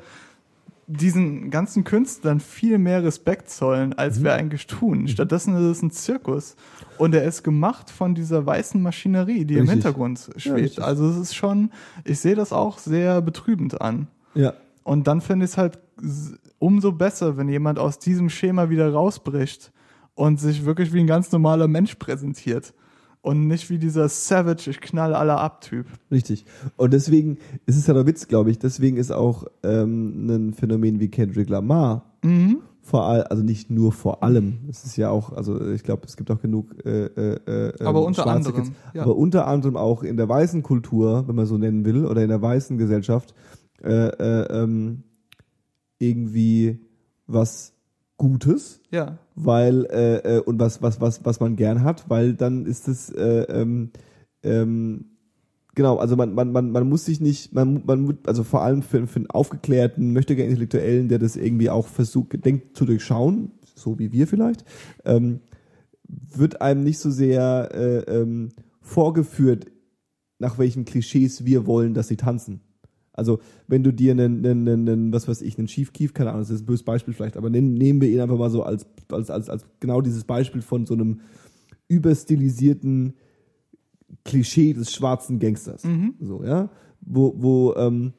diesen 0.88 1.50
ganzen 1.50 1.84
Künstlern 1.84 2.40
viel 2.40 2.76
mehr 2.76 3.02
Respekt 3.02 3.48
zollen, 3.50 3.92
als 3.94 4.18
Mhm. 4.18 4.24
wir 4.24 4.34
eigentlich 4.34 4.66
tun. 4.66 5.08
Stattdessen 5.08 5.54
ist 5.54 5.62
es 5.78 5.82
ein 5.82 5.90
Zirkus. 5.90 6.56
Und 6.98 7.14
er 7.14 7.24
ist 7.24 7.42
gemacht 7.44 7.88
von 7.90 8.14
dieser 8.14 8.44
weißen 8.44 8.82
Maschinerie, 8.82 9.44
die 9.44 9.54
im 9.54 9.60
Richtig. 9.60 9.74
Hintergrund 9.84 10.28
schwebt. 10.36 10.56
richtig. 10.56 10.84
also 10.84 11.08
es 11.08 11.16
ist 11.16 11.34
schon, 11.34 11.70
ich 12.04 12.18
sehe 12.18 12.34
das 12.34 12.52
auch 12.52 12.78
sehr 12.78 13.22
betrübend 13.22 13.80
an. 13.80 14.08
Ja. 14.34 14.52
Und 14.82 15.06
dann 15.06 15.20
finde 15.20 15.44
ich 15.46 15.52
es 15.52 15.56
halt 15.58 15.78
umso 16.58 16.92
besser, 16.92 17.36
wenn 17.36 17.48
jemand 17.48 17.78
aus 17.78 17.98
diesem 17.98 18.28
Schema 18.28 18.68
wieder 18.68 18.92
rausbricht 18.92 19.71
und 20.14 20.40
sich 20.40 20.64
wirklich 20.64 20.92
wie 20.92 21.00
ein 21.00 21.06
ganz 21.06 21.32
normaler 21.32 21.68
Mensch 21.68 21.94
präsentiert. 21.96 22.74
Und 23.20 23.46
nicht 23.46 23.70
wie 23.70 23.78
dieser 23.78 24.08
Savage, 24.08 24.68
ich 24.68 24.80
knall 24.80 25.14
alle 25.14 25.38
ab 25.38 25.60
Typ. 25.60 25.86
Richtig. 26.10 26.44
Und 26.76 26.92
deswegen 26.92 27.38
ist 27.66 27.76
es 27.76 27.86
ja 27.86 27.94
der 27.94 28.04
Witz, 28.04 28.26
glaube 28.26 28.50
ich, 28.50 28.58
deswegen 28.58 28.96
ist 28.96 29.12
auch 29.12 29.46
ähm, 29.62 30.26
ein 30.26 30.54
Phänomen 30.54 30.98
wie 30.98 31.08
Kendrick 31.08 31.48
Lamar 31.48 32.12
vor 32.82 33.06
allem, 33.06 33.24
also 33.30 33.42
nicht 33.42 33.70
nur 33.70 33.92
vor 33.92 34.22
allem, 34.24 34.58
es 34.68 34.84
ist 34.84 34.96
ja 34.96 35.08
auch, 35.08 35.32
also 35.32 35.70
ich 35.70 35.84
glaube, 35.84 36.02
es 36.06 36.16
gibt 36.16 36.30
auch 36.30 36.40
genug 36.40 36.74
äh, 36.84 37.06
äh, 37.06 37.38
äh, 37.46 37.84
Aber 37.84 38.00
ähm, 38.00 38.06
unter 38.06 38.26
anderem, 38.26 38.72
ja. 38.92 39.02
aber 39.02 39.16
unter 39.16 39.46
anderem 39.46 39.76
auch 39.76 40.02
in 40.02 40.16
der 40.16 40.28
weißen 40.28 40.64
Kultur, 40.64 41.26
wenn 41.28 41.36
man 41.36 41.46
so 41.46 41.58
nennen 41.58 41.84
will, 41.84 42.04
oder 42.04 42.22
in 42.22 42.28
der 42.28 42.42
weißen 42.42 42.78
Gesellschaft, 42.78 43.34
äh, 43.82 44.08
äh, 44.08 44.62
ähm, 44.62 45.04
irgendwie 45.98 46.80
was 47.28 47.71
Gutes, 48.22 48.80
Ja. 48.92 49.18
weil 49.34 49.84
äh, 49.86 50.36
äh, 50.36 50.40
und 50.40 50.60
was 50.60 50.80
was 50.80 51.00
was 51.00 51.24
was 51.24 51.40
man 51.40 51.56
gern 51.56 51.82
hat, 51.82 52.08
weil 52.08 52.34
dann 52.34 52.66
ist 52.66 52.86
es 52.86 53.10
äh, 53.10 53.42
ähm, 53.50 53.90
ähm, 54.44 55.06
genau, 55.74 55.96
also 55.96 56.14
man 56.14 56.32
man 56.32 56.52
man 56.52 56.70
man 56.70 56.88
muss 56.88 57.04
sich 57.04 57.20
nicht 57.20 57.52
man 57.52 57.82
man 57.84 58.18
also 58.26 58.44
vor 58.44 58.62
allem 58.62 58.82
für, 58.82 59.08
für 59.08 59.16
einen 59.16 59.28
aufgeklärten, 59.30 60.12
möchte 60.12 60.36
gerne 60.36 60.50
Intellektuellen, 60.50 61.08
der 61.08 61.18
das 61.18 61.34
irgendwie 61.34 61.68
auch 61.68 61.88
versucht 61.88 62.44
denkt 62.44 62.76
zu 62.76 62.84
durchschauen, 62.84 63.50
so 63.74 63.98
wie 63.98 64.12
wir 64.12 64.28
vielleicht, 64.28 64.64
ähm, 65.04 65.40
wird 66.06 66.62
einem 66.62 66.84
nicht 66.84 67.00
so 67.00 67.10
sehr 67.10 67.70
äh, 67.74 67.98
ähm, 68.20 68.50
vorgeführt, 68.82 69.66
nach 70.38 70.58
welchen 70.58 70.84
Klischees 70.84 71.44
wir 71.44 71.66
wollen, 71.66 71.92
dass 71.92 72.06
sie 72.06 72.16
tanzen. 72.16 72.60
Also, 73.12 73.40
wenn 73.68 73.82
du 73.82 73.92
dir 73.92 74.12
einen, 74.12 74.44
einen, 74.44 74.88
einen, 74.88 75.12
was 75.12 75.28
weiß 75.28 75.42
ich, 75.42 75.58
einen 75.58 75.68
Schiefkief, 75.68 76.14
keine 76.14 76.30
Ahnung, 76.30 76.42
das 76.42 76.50
ist 76.50 76.62
ein 76.62 76.66
böses 76.66 76.84
Beispiel 76.84 77.12
vielleicht, 77.12 77.36
aber 77.36 77.50
nehmen, 77.50 77.74
nehmen 77.74 78.00
wir 78.00 78.08
ihn 78.08 78.20
einfach 78.20 78.38
mal 78.38 78.50
so 78.50 78.62
als, 78.62 78.86
als, 79.10 79.30
als, 79.30 79.50
als 79.50 79.66
genau 79.80 80.00
dieses 80.00 80.24
Beispiel 80.24 80.62
von 80.62 80.86
so 80.86 80.94
einem 80.94 81.20
überstilisierten 81.88 83.14
Klischee 84.24 84.72
des 84.72 84.92
schwarzen 84.92 85.38
Gangsters. 85.38 85.82
So, 86.20 86.42
ja. 86.42 86.70
Wo, 87.00 87.34
wo, 87.36 87.74
ähm, 87.74 88.12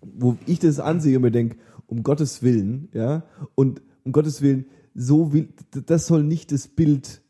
wo 0.00 0.36
ich 0.46 0.58
das 0.58 0.80
ansehe 0.80 1.16
und 1.16 1.22
mir 1.22 1.30
denke, 1.30 1.56
um 1.86 2.02
Gottes 2.02 2.42
Willen, 2.42 2.88
ja, 2.92 3.24
und 3.54 3.82
um 4.04 4.12
Gottes 4.12 4.40
Willen, 4.40 4.66
so 4.94 5.32
will, 5.32 5.48
das 5.86 6.06
soll 6.06 6.22
nicht 6.22 6.52
das 6.52 6.68
Bild 6.68 7.22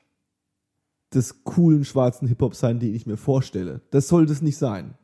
des 1.13 1.45
coolen 1.45 1.85
schwarzen 1.85 2.29
Hip-Hop 2.29 2.55
sein, 2.55 2.81
den 2.81 2.95
ich 2.95 3.07
mir 3.07 3.17
vorstelle. 3.17 3.81
Das 3.91 4.09
soll 4.09 4.27
das 4.27 4.43
nicht 4.43 4.59
sein. 4.59 4.95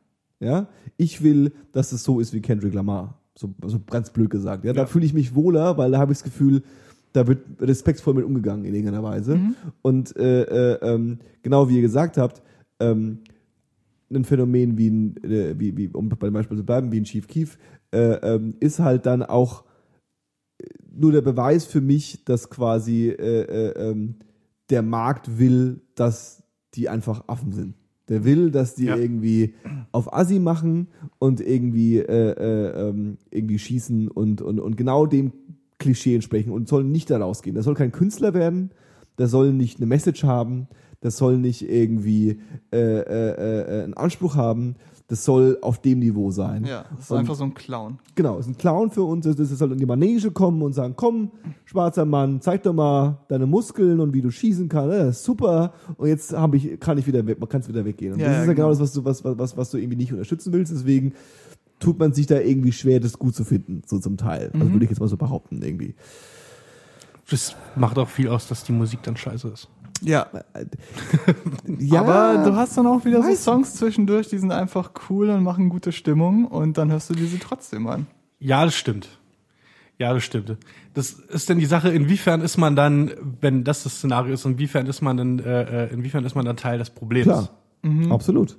Ja, 0.41 0.67
ich 0.97 1.23
will, 1.23 1.53
dass 1.71 1.91
es 1.91 2.03
so 2.03 2.19
ist 2.19 2.33
wie 2.33 2.41
Kendrick 2.41 2.73
Lamar. 2.73 3.19
So, 3.35 3.53
so 3.65 3.79
ganz 3.79 4.09
blöd 4.09 4.29
gesagt. 4.29 4.65
Ja, 4.65 4.73
da 4.73 4.85
fühle 4.85 5.05
ich 5.05 5.13
mich 5.13 5.35
wohler, 5.35 5.77
weil 5.77 5.91
da 5.91 5.99
habe 5.99 6.11
ich 6.11 6.17
das 6.17 6.23
Gefühl, 6.25 6.63
da 7.13 7.27
wird 7.27 7.45
respektvoll 7.61 8.15
mit 8.15 8.25
umgegangen 8.25 8.65
in 8.65 8.73
irgendeiner 8.73 9.03
Weise. 9.03 9.39
Und 9.81 10.15
äh, 10.17 10.41
äh, 10.43 10.79
ähm, 10.81 11.19
genau 11.43 11.69
wie 11.69 11.75
ihr 11.75 11.81
gesagt 11.81 12.17
habt, 12.17 12.41
ähm, 12.79 13.19
ein 14.11 14.25
Phänomen 14.25 14.77
wie 14.77 14.89
ein, 14.89 15.23
äh, 15.23 15.57
wie, 15.57 15.77
wie, 15.77 15.87
um 15.89 16.09
bei 16.09 16.27
dem 16.27 16.33
Beispiel 16.33 16.57
zu 16.57 16.65
bleiben, 16.65 16.91
wie 16.91 16.99
ein 16.99 17.05
Chief 17.05 17.27
Keef, 17.27 17.57
äh, 17.91 18.13
ähm, 18.15 18.55
ist 18.59 18.79
halt 18.79 19.05
dann 19.05 19.23
auch 19.23 19.63
äh, 20.57 20.65
nur 20.93 21.11
der 21.11 21.21
Beweis 21.21 21.65
für 21.65 21.81
mich, 21.81 22.25
dass 22.25 22.49
quasi 22.49 23.09
äh, 23.09 23.71
ähm, 23.71 24.15
der 24.69 24.81
Markt 24.81 25.37
will, 25.37 25.81
dass 25.95 26.43
die 26.73 26.89
einfach 26.89 27.27
Affen 27.27 27.51
sind. 27.51 27.75
Der 28.11 28.25
will, 28.25 28.51
dass 28.51 28.75
die 28.75 28.85
Ja. 28.85 28.97
irgendwie 28.97 29.53
auf 29.93 30.13
Assi 30.13 30.39
machen 30.39 30.87
und 31.17 31.39
irgendwie, 31.39 31.97
äh, 31.97 32.31
äh, 32.33 32.89
ähm, 32.89 33.17
irgendwie 33.31 33.57
schießen 33.57 34.09
und, 34.09 34.41
und, 34.41 34.59
und 34.59 34.75
genau 34.75 35.05
dem 35.05 35.31
Klischee 35.79 36.13
entsprechen 36.13 36.51
und 36.51 36.67
soll 36.67 36.83
nicht 36.83 37.09
da 37.09 37.17
rausgehen. 37.17 37.55
Das 37.55 37.65
soll 37.65 37.73
kein 37.73 37.91
Künstler 37.93 38.33
werden, 38.33 38.71
das 39.15 39.31
soll 39.31 39.53
nicht 39.53 39.77
eine 39.79 39.85
Message 39.87 40.23
haben, 40.25 40.67
das 40.99 41.17
soll 41.17 41.37
nicht 41.37 41.67
irgendwie 41.67 42.39
äh, 42.71 42.77
äh, 42.77 43.79
äh, 43.79 43.83
einen 43.85 43.93
Anspruch 43.95 44.35
haben, 44.35 44.75
das 45.11 45.25
soll 45.25 45.57
auf 45.61 45.81
dem 45.81 45.99
Niveau 45.99 46.31
sein. 46.31 46.63
Ja, 46.63 46.85
das 46.95 47.01
ist 47.01 47.11
Und- 47.11 47.17
einfach 47.17 47.35
so 47.35 47.43
ein 47.43 47.53
Clown. 47.53 47.99
Genau, 48.15 48.37
ist 48.39 48.47
ein 48.47 48.57
Clown 48.57 48.91
für 48.91 49.03
uns. 49.03 49.25
Das 49.25 49.35
das 49.35 49.49
soll 49.49 49.73
in 49.73 49.77
die 49.77 49.85
Manege 49.85 50.31
kommen 50.31 50.61
und 50.61 50.71
sagen, 50.71 50.93
komm, 50.95 51.31
schwarzer 51.65 52.05
Mann, 52.05 52.39
zeig 52.39 52.63
doch 52.63 52.71
mal 52.73 53.17
deine 53.27 53.45
Muskeln 53.45 53.99
und 53.99 54.13
wie 54.13 54.21
du 54.21 54.31
schießen 54.31 54.69
kannst. 54.69 54.93
Ja, 54.95 55.03
das 55.05 55.17
ist 55.17 55.25
super. 55.25 55.73
Und 55.97 56.07
jetzt 56.07 56.31
habe 56.31 56.55
ich, 56.55 56.79
kann 56.79 56.97
ich 56.97 57.05
wieder 57.07 57.27
weg, 57.27 57.41
man 57.41 57.49
kann 57.49 57.59
es 57.59 57.67
wieder 57.67 57.83
weggehen. 57.83 58.13
Und 58.13 58.19
Ja, 58.19 58.27
das 58.27 58.35
ja, 58.37 58.41
ist 58.43 58.47
ja 58.47 58.53
genau 58.53 58.67
genau. 58.69 58.79
das, 58.79 58.79
was 58.79 58.93
du, 58.93 59.03
was, 59.03 59.23
was, 59.37 59.57
was 59.57 59.69
du 59.71 59.77
irgendwie 59.77 59.97
nicht 59.97 60.13
unterstützen 60.13 60.53
willst. 60.53 60.71
Deswegen 60.71 61.13
tut 61.81 61.99
man 61.99 62.13
sich 62.13 62.27
da 62.27 62.39
irgendwie 62.39 62.71
schwer, 62.71 63.01
das 63.01 63.19
gut 63.19 63.35
zu 63.35 63.43
finden, 63.43 63.81
so 63.85 63.99
zum 63.99 64.15
Teil. 64.15 64.49
Also 64.53 64.65
Mhm. 64.65 64.71
würde 64.73 64.85
ich 64.85 64.91
jetzt 64.91 64.99
mal 65.01 65.09
so 65.09 65.17
behaupten, 65.17 65.61
irgendwie. 65.61 65.93
Das 67.29 67.55
macht 67.75 67.97
auch 67.97 68.07
viel 68.09 68.27
aus, 68.29 68.47
dass 68.47 68.63
die 68.63 68.71
Musik 68.71 69.03
dann 69.03 69.17
scheiße 69.17 69.47
ist. 69.49 69.67
Ja, 70.01 70.27
Ja, 71.79 72.01
aber 72.01 72.43
du 72.43 72.55
hast 72.55 72.77
dann 72.77 72.87
auch 72.87 73.05
wieder 73.05 73.23
so 73.23 73.33
Songs 73.35 73.75
zwischendurch, 73.75 74.27
die 74.27 74.37
sind 74.37 74.51
einfach 74.51 74.91
cool 75.09 75.29
und 75.29 75.43
machen 75.43 75.69
gute 75.69 75.91
Stimmung 75.91 76.45
und 76.45 76.77
dann 76.77 76.91
hörst 76.91 77.09
du 77.09 77.13
diese 77.13 77.39
trotzdem 77.39 77.87
an. 77.87 78.07
Ja, 78.39 78.65
das 78.65 78.75
stimmt. 78.75 79.07
Ja, 79.97 80.13
das 80.13 80.23
stimmt. 80.23 80.57
Das 80.95 81.11
ist 81.11 81.47
denn 81.47 81.59
die 81.59 81.67
Sache, 81.67 81.89
inwiefern 81.89 82.41
ist 82.41 82.57
man 82.57 82.75
dann, 82.75 83.11
wenn 83.39 83.63
das 83.63 83.83
das 83.83 83.97
Szenario 83.97 84.33
ist, 84.33 84.45
inwiefern 84.45 84.87
ist 84.87 85.01
man 85.01 85.17
dann, 85.17 85.39
äh, 85.39 85.85
äh, 85.85 85.93
inwiefern 85.93 86.25
ist 86.25 86.33
man 86.33 86.45
dann 86.45 86.57
Teil 86.57 86.79
des 86.79 86.89
Problems? 86.89 87.25
klar. 87.25 87.49
Absolut. 88.11 88.57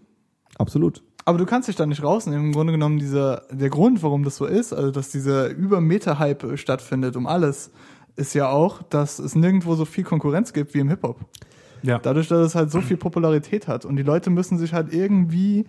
Absolut. 0.59 1.02
Aber 1.24 1.39
du 1.39 1.47
kannst 1.47 1.69
dich 1.69 1.77
da 1.77 1.86
nicht 1.86 2.02
rausnehmen. 2.02 2.47
Im 2.47 2.52
Grunde 2.52 2.73
genommen 2.73 2.98
dieser, 2.98 3.43
der 3.51 3.70
Grund, 3.70 4.02
warum 4.02 4.24
das 4.24 4.36
so 4.36 4.47
ist, 4.47 4.73
also 4.73 4.90
dass 4.90 5.10
dieser 5.10 5.48
Über-Meter-Hype 5.48 6.59
stattfindet 6.59 7.16
um 7.16 7.27
alles, 7.27 7.70
ist 8.16 8.34
ja 8.34 8.48
auch, 8.51 8.82
dass 8.82 9.18
es 9.18 9.34
nirgendwo 9.34 9.74
so 9.74 9.84
viel 9.84 10.05
Konkurrenz 10.05 10.52
gibt 10.52 10.74
wie 10.74 10.78
im 10.80 10.89
Hip-Hop. 10.89 11.20
Ja. 11.82 11.98
Dadurch, 11.98 12.28
dass 12.28 12.47
es 12.47 12.55
halt 12.55 12.70
so 12.70 12.80
viel 12.80 12.97
Popularität 12.97 13.66
hat. 13.68 13.84
Und 13.84 13.97
die 13.97 14.02
Leute 14.02 14.30
müssen 14.30 14.59
sich 14.59 14.72
halt 14.72 14.93
irgendwie 14.94 15.64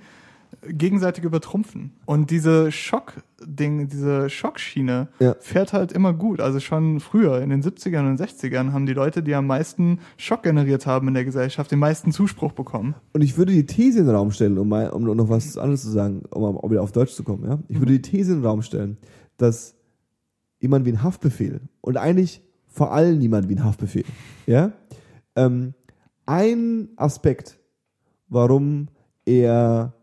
gegenseitig 0.67 1.23
übertrumpfen. 1.23 1.93
Und 2.05 2.29
diese 2.29 2.71
Schock-Ding, 2.71 3.87
diese 3.87 4.29
Schockschiene 4.29 5.07
Ja. 5.19 5.35
fährt 5.39 5.73
halt 5.73 5.91
immer 5.91 6.13
gut. 6.13 6.39
Also 6.39 6.59
schon 6.59 6.99
früher, 6.99 7.41
in 7.41 7.49
den 7.49 7.63
70ern 7.63 8.07
und 8.07 8.19
60ern, 8.19 8.71
haben 8.71 8.85
die 8.85 8.93
Leute, 8.93 9.23
die 9.23 9.33
am 9.33 9.47
meisten 9.47 9.99
Schock 10.17 10.43
generiert 10.43 10.85
haben 10.85 11.07
in 11.07 11.15
der 11.15 11.25
Gesellschaft, 11.25 11.71
den 11.71 11.79
meisten 11.79 12.11
Zuspruch 12.11 12.51
bekommen. 12.51 12.93
Und 13.13 13.21
ich 13.21 13.35
würde 13.37 13.51
die 13.51 13.65
These 13.65 13.99
in 14.01 14.05
den 14.05 14.15
Raum 14.15 14.31
stellen, 14.31 14.57
um, 14.59 14.69
mal, 14.69 14.89
um 14.91 15.03
noch 15.03 15.29
was 15.29 15.57
anderes 15.57 15.81
zu 15.81 15.89
sagen, 15.89 16.21
um, 16.29 16.43
um 16.43 16.69
wieder 16.71 16.83
auf 16.83 16.91
Deutsch 16.91 17.13
zu 17.13 17.23
kommen. 17.23 17.43
Ja? 17.49 17.57
Ich 17.67 17.79
würde 17.79 17.93
die 17.93 18.01
These 18.03 18.33
in 18.33 18.39
den 18.41 18.45
Raum 18.45 18.61
stellen, 18.61 18.97
dass 19.37 19.73
jemand 20.63 20.85
wie 20.85 20.93
ein 20.93 21.03
Haftbefehl 21.03 21.61
und 21.81 21.97
eigentlich 21.97 22.41
vor 22.67 22.91
allem 22.93 23.19
niemand 23.19 23.49
wie 23.49 23.55
ein 23.55 23.63
Haftbefehl, 23.63 24.05
ja, 24.47 24.71
ähm, 25.35 25.73
ein 26.25 26.89
Aspekt, 26.95 27.59
warum 28.29 28.87
er 29.25 29.93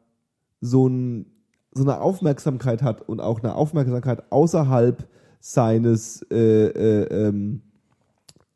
so, 0.60 0.86
ein, 0.86 1.26
so 1.72 1.82
eine 1.82 2.00
Aufmerksamkeit 2.00 2.82
hat 2.82 3.08
und 3.08 3.20
auch 3.20 3.40
eine 3.42 3.54
Aufmerksamkeit 3.54 4.30
außerhalb 4.30 5.08
seines 5.40 6.22
äh, 6.30 6.66
äh, 6.66 7.28
ähm, 7.28 7.62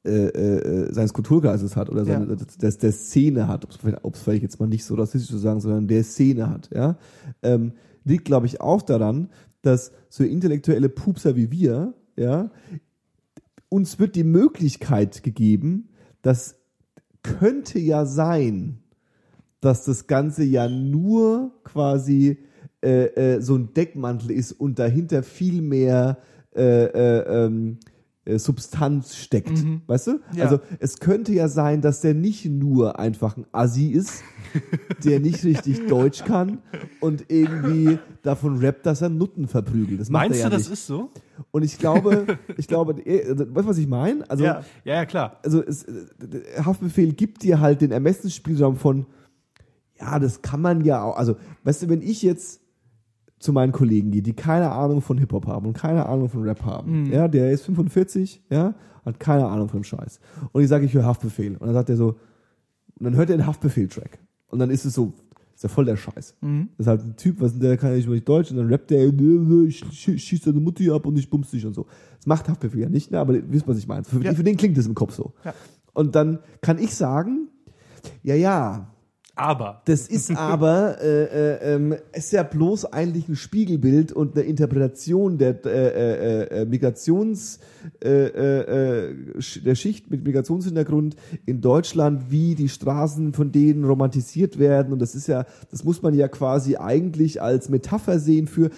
äh, 0.05 0.11
äh, 0.11 0.93
seines 0.93 1.15
Kulturkreises 1.15 1.75
hat 1.77 1.89
oder 1.89 2.05
seine, 2.05 2.27
Ja. 2.27 2.37
der, 2.37 2.71
der 2.71 2.93
Szene 2.93 3.49
hat, 3.49 3.65
ob 4.03 4.15
es 4.15 4.21
vielleicht 4.21 4.43
jetzt 4.43 4.61
mal 4.61 4.67
nicht 4.67 4.85
so 4.85 4.95
rassistisch 4.95 5.31
zu 5.31 5.39
sagen, 5.39 5.61
sondern 5.61 5.89
der 5.89 6.05
Szene 6.05 6.51
hat, 6.51 6.69
ja, 6.75 6.99
ähm, 7.43 7.73
liegt, 8.05 8.27
glaube 8.27 8.45
ich, 8.45 8.61
auch 8.61 8.83
daran, 8.83 9.31
dass 9.67 9.93
so 10.09 10.25
intellektuelle 10.25 10.89
Pupser 10.89 11.37
wie 11.37 11.51
wir, 11.51 11.95
ja, 12.17 12.51
uns 13.69 13.99
wird 13.99 14.15
die 14.15 14.25
Möglichkeit 14.25 15.23
gegeben, 15.23 15.89
das 16.23 16.57
könnte 17.23 17.79
ja 17.79 18.07
sein, 18.07 18.79
dass 19.61 19.85
das 19.85 20.07
Ganze 20.07 20.45
ja 20.45 20.69
nur 20.69 21.53
quasi 21.65 22.39
äh, 22.83 23.37
äh, 23.37 23.41
so 23.41 23.57
ein 23.57 23.73
Deckmantel 23.73 24.31
ist 24.31 24.53
und 24.53 24.79
dahinter 24.79 25.23
viel 25.23 25.63
mehr 25.63 26.19
äh, 26.55 26.85
äh, 26.85 27.47
ähm, 27.47 27.79
äh, 27.81 27.94
Substanz 28.27 29.17
steckt, 29.17 29.53
weißt 29.87 30.07
du? 30.07 30.21
Ja. 30.35 30.45
Also 30.45 30.61
es 30.79 30.99
könnte 30.99 31.33
ja 31.35 31.49
sein, 31.49 31.83
dass 31.83 32.01
der 32.01 32.15
nicht 32.15 32.47
nur 32.47 32.99
einfach 32.99 33.37
ein 33.37 33.45
Assi 33.53 33.89
ist, 33.89 34.23
der 35.05 35.21
nicht 35.21 35.45
richtig 35.45 35.87
Deutsch 35.89 36.25
kann 36.25 36.59
und 37.01 37.27
irgendwie 37.29 37.99
davon 38.23 38.59
rappt, 38.59 38.87
dass 38.87 39.03
er 39.03 39.11
Nutten 39.11 39.47
verprügelt. 39.47 40.01
Das 40.01 40.09
Meinst 40.09 40.41
ja 40.41 40.49
du, 40.49 40.57
das 40.57 40.63
nicht. 40.63 40.73
ist 40.73 40.87
so? 40.87 41.11
Und 41.51 41.65
ich 41.65 41.79
glaube, 41.79 42.39
ich 42.57 42.67
glaube, 42.67 43.01
eh, 43.03 43.29
weißt 43.29 43.67
du, 43.67 43.67
was 43.69 43.79
ich 43.79 43.89
meine? 43.89 44.29
Also 44.31 44.45
Ja. 44.45 44.63
Ja, 44.85 44.95
ja, 44.95 45.07
klar. 45.07 45.39
also 45.45 45.63
es, 45.63 45.83
äh, 45.85 45.93
der 46.19 46.65
Haftbefehl 46.65 47.13
gibt 47.13 47.43
dir 47.43 47.61
halt 47.61 47.83
den 47.83 47.91
Ermessensspielraum 47.91 48.77
von, 48.77 49.05
ja, 50.01 50.19
das 50.19 50.41
kann 50.41 50.63
man 50.63 50.83
ja 50.85 51.03
auch. 51.03 51.17
Also, 51.17 51.37
weißt 51.65 51.83
du, 51.83 51.89
wenn 51.91 52.01
ich 52.03 52.23
jetzt 52.23 52.61
zu 53.45 53.53
meinen 53.53 53.73
Kollegen 53.73 54.11
gehe, 54.11 54.23
die 54.23 54.33
keine 54.33 54.71
Ahnung 54.73 55.01
von 55.03 55.19
Hip-Hop 55.19 55.47
haben 55.47 55.67
und 55.67 55.75
keine 55.75 56.07
Ahnung 56.07 56.29
von 56.29 56.43
Rap 56.43 56.65
haben, 56.65 57.07
ja, 57.13 57.29
der 57.29 57.51
ist 57.53 57.65
45, 57.67 58.43
ja, 58.51 58.75
hat 59.05 59.21
keine 59.21 59.47
Ahnung 59.47 59.69
von 59.69 59.81
dem 59.81 59.85
Scheiß. 59.85 60.19
Und 60.53 60.63
ich 60.63 60.69
sage, 60.69 60.87
ich 60.87 60.95
höre 60.95 61.05
Haftbefehl. 61.05 61.53
Und 61.59 61.67
dann 61.67 61.75
sagt 61.75 61.91
er 61.91 61.97
so, 61.97 62.09
und 62.99 63.05
dann 63.05 63.17
hört 63.17 63.29
er 63.31 63.37
den 63.37 63.47
Haftbefehl-Track. 63.47 64.19
Und 64.49 64.59
dann 64.61 64.71
ist 64.71 64.85
es 64.87 64.95
so, 64.95 65.13
ist 65.55 65.63
ja 65.63 65.69
voll 65.69 65.85
der 65.85 65.97
Scheiß. 65.97 66.37
Das 66.41 66.51
ist 66.79 66.87
halt 66.87 67.03
ein 67.05 67.17
Typ, 67.17 67.41
was 67.41 67.59
der 67.59 67.77
kann 67.77 67.91
ja 67.91 67.97
nicht 67.97 68.09
mal 68.09 68.15
nicht 68.15 68.29
Deutsch 68.29 68.51
und 68.51 68.57
dann 68.57 68.69
rappt 68.69 68.91
der, 68.91 69.05
ich 69.07 69.85
schie- 69.93 70.19
schieß 70.19 70.41
deine 70.43 70.61
Mutti 70.61 70.91
ab 70.91 71.05
und 71.07 71.17
ich 71.19 71.29
bumst 71.29 71.53
dich 71.53 71.67
und 71.67 71.75
so. 71.75 71.87
Das 72.17 72.27
macht 72.27 72.49
Haftbefehl 72.49 72.81
ja 72.81 72.89
nicht, 72.89 73.11
ne? 73.11 73.19
aber 73.21 73.35
ihr 73.35 73.45
wisst, 73.53 73.69
was 73.69 73.77
ich 73.79 73.87
meine. 73.87 74.05
Für, 74.05 74.21
Ja. 74.23 74.33
für 74.35 74.43
den 74.43 74.57
klingt 74.57 74.77
das 74.79 74.87
im 74.87 74.95
Kopf 74.95 75.13
so. 75.15 75.33
Ja. 75.45 75.53
Und 75.93 76.15
dann 76.15 76.39
kann 76.63 76.79
ich 76.79 76.95
sagen, 76.95 77.49
ja, 78.23 78.35
ja, 78.35 78.91
Aber. 79.37 79.83
das 79.87 80.07
ist 80.07 80.31
aber, 80.37 81.01
äh, 81.03 81.25
äh, 81.25 81.75
ähm, 81.75 81.97
ist 82.13 82.33
ja 82.33 82.45
bloß 82.45 82.87
eigentlich 82.87 83.29
ein 83.29 83.35
Spiegelbild 83.35 84.13
und 84.13 84.37
eine 84.37 84.45
Interpretation 84.45 85.39
der 85.39 85.65
äh, 85.67 85.69
äh, 85.69 86.61
äh, 86.61 86.65
Migrations, 86.67 87.59
äh, 88.03 88.09
äh, 88.09 89.09
äh, 89.09 89.15
der 89.65 89.75
Schicht 89.75 90.09
mit 90.09 90.23
Migrationshintergrund 90.23 91.17
in 91.47 91.61
Deutschland, 91.61 92.31
wie 92.31 92.55
die 92.55 92.69
Straßen 92.69 93.33
von 93.33 93.51
denen 93.51 93.85
romantisiert 93.85 94.59
werden. 94.61 94.93
Und 94.93 95.01
das 95.01 95.17
ist 95.17 95.27
ja, 95.27 95.47
das 95.71 95.83
muss 95.83 96.01
man 96.01 96.15
ja 96.15 96.29
quasi 96.29 96.77
eigentlich 96.77 97.43
als 97.43 97.69
Metapher 97.69 98.21
sehen 98.21 98.47
für, 98.47 98.71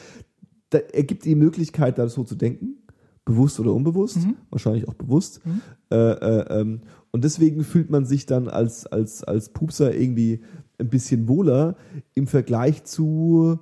da 0.71 0.79
ergibt 0.79 1.27
die 1.27 1.35
Möglichkeit, 1.35 1.99
da 1.99 2.09
so 2.09 2.25
zu 2.25 2.35
denken. 2.35 2.77
Bewusst 3.27 3.59
oder 3.59 3.75
unbewusst, 3.75 4.19
wahrscheinlich 4.51 4.87
auch 4.87 4.95
bewusst. 4.95 5.41
Äh, 5.91 5.97
äh, 5.97 6.61
ähm, 6.61 6.81
und 7.17 7.25
deswegen 7.25 7.65
fühlt 7.65 7.89
man 7.89 8.05
sich 8.05 8.27
dann 8.27 8.47
als, 8.47 8.85
als, 8.85 9.25
als 9.25 9.49
Pupser 9.49 9.95
irgendwie 9.95 10.43
ein 10.79 10.91
bisschen 10.91 11.29
wohler 11.29 11.75
im 12.13 12.27
Vergleich 12.27 12.85
zu, 12.85 13.59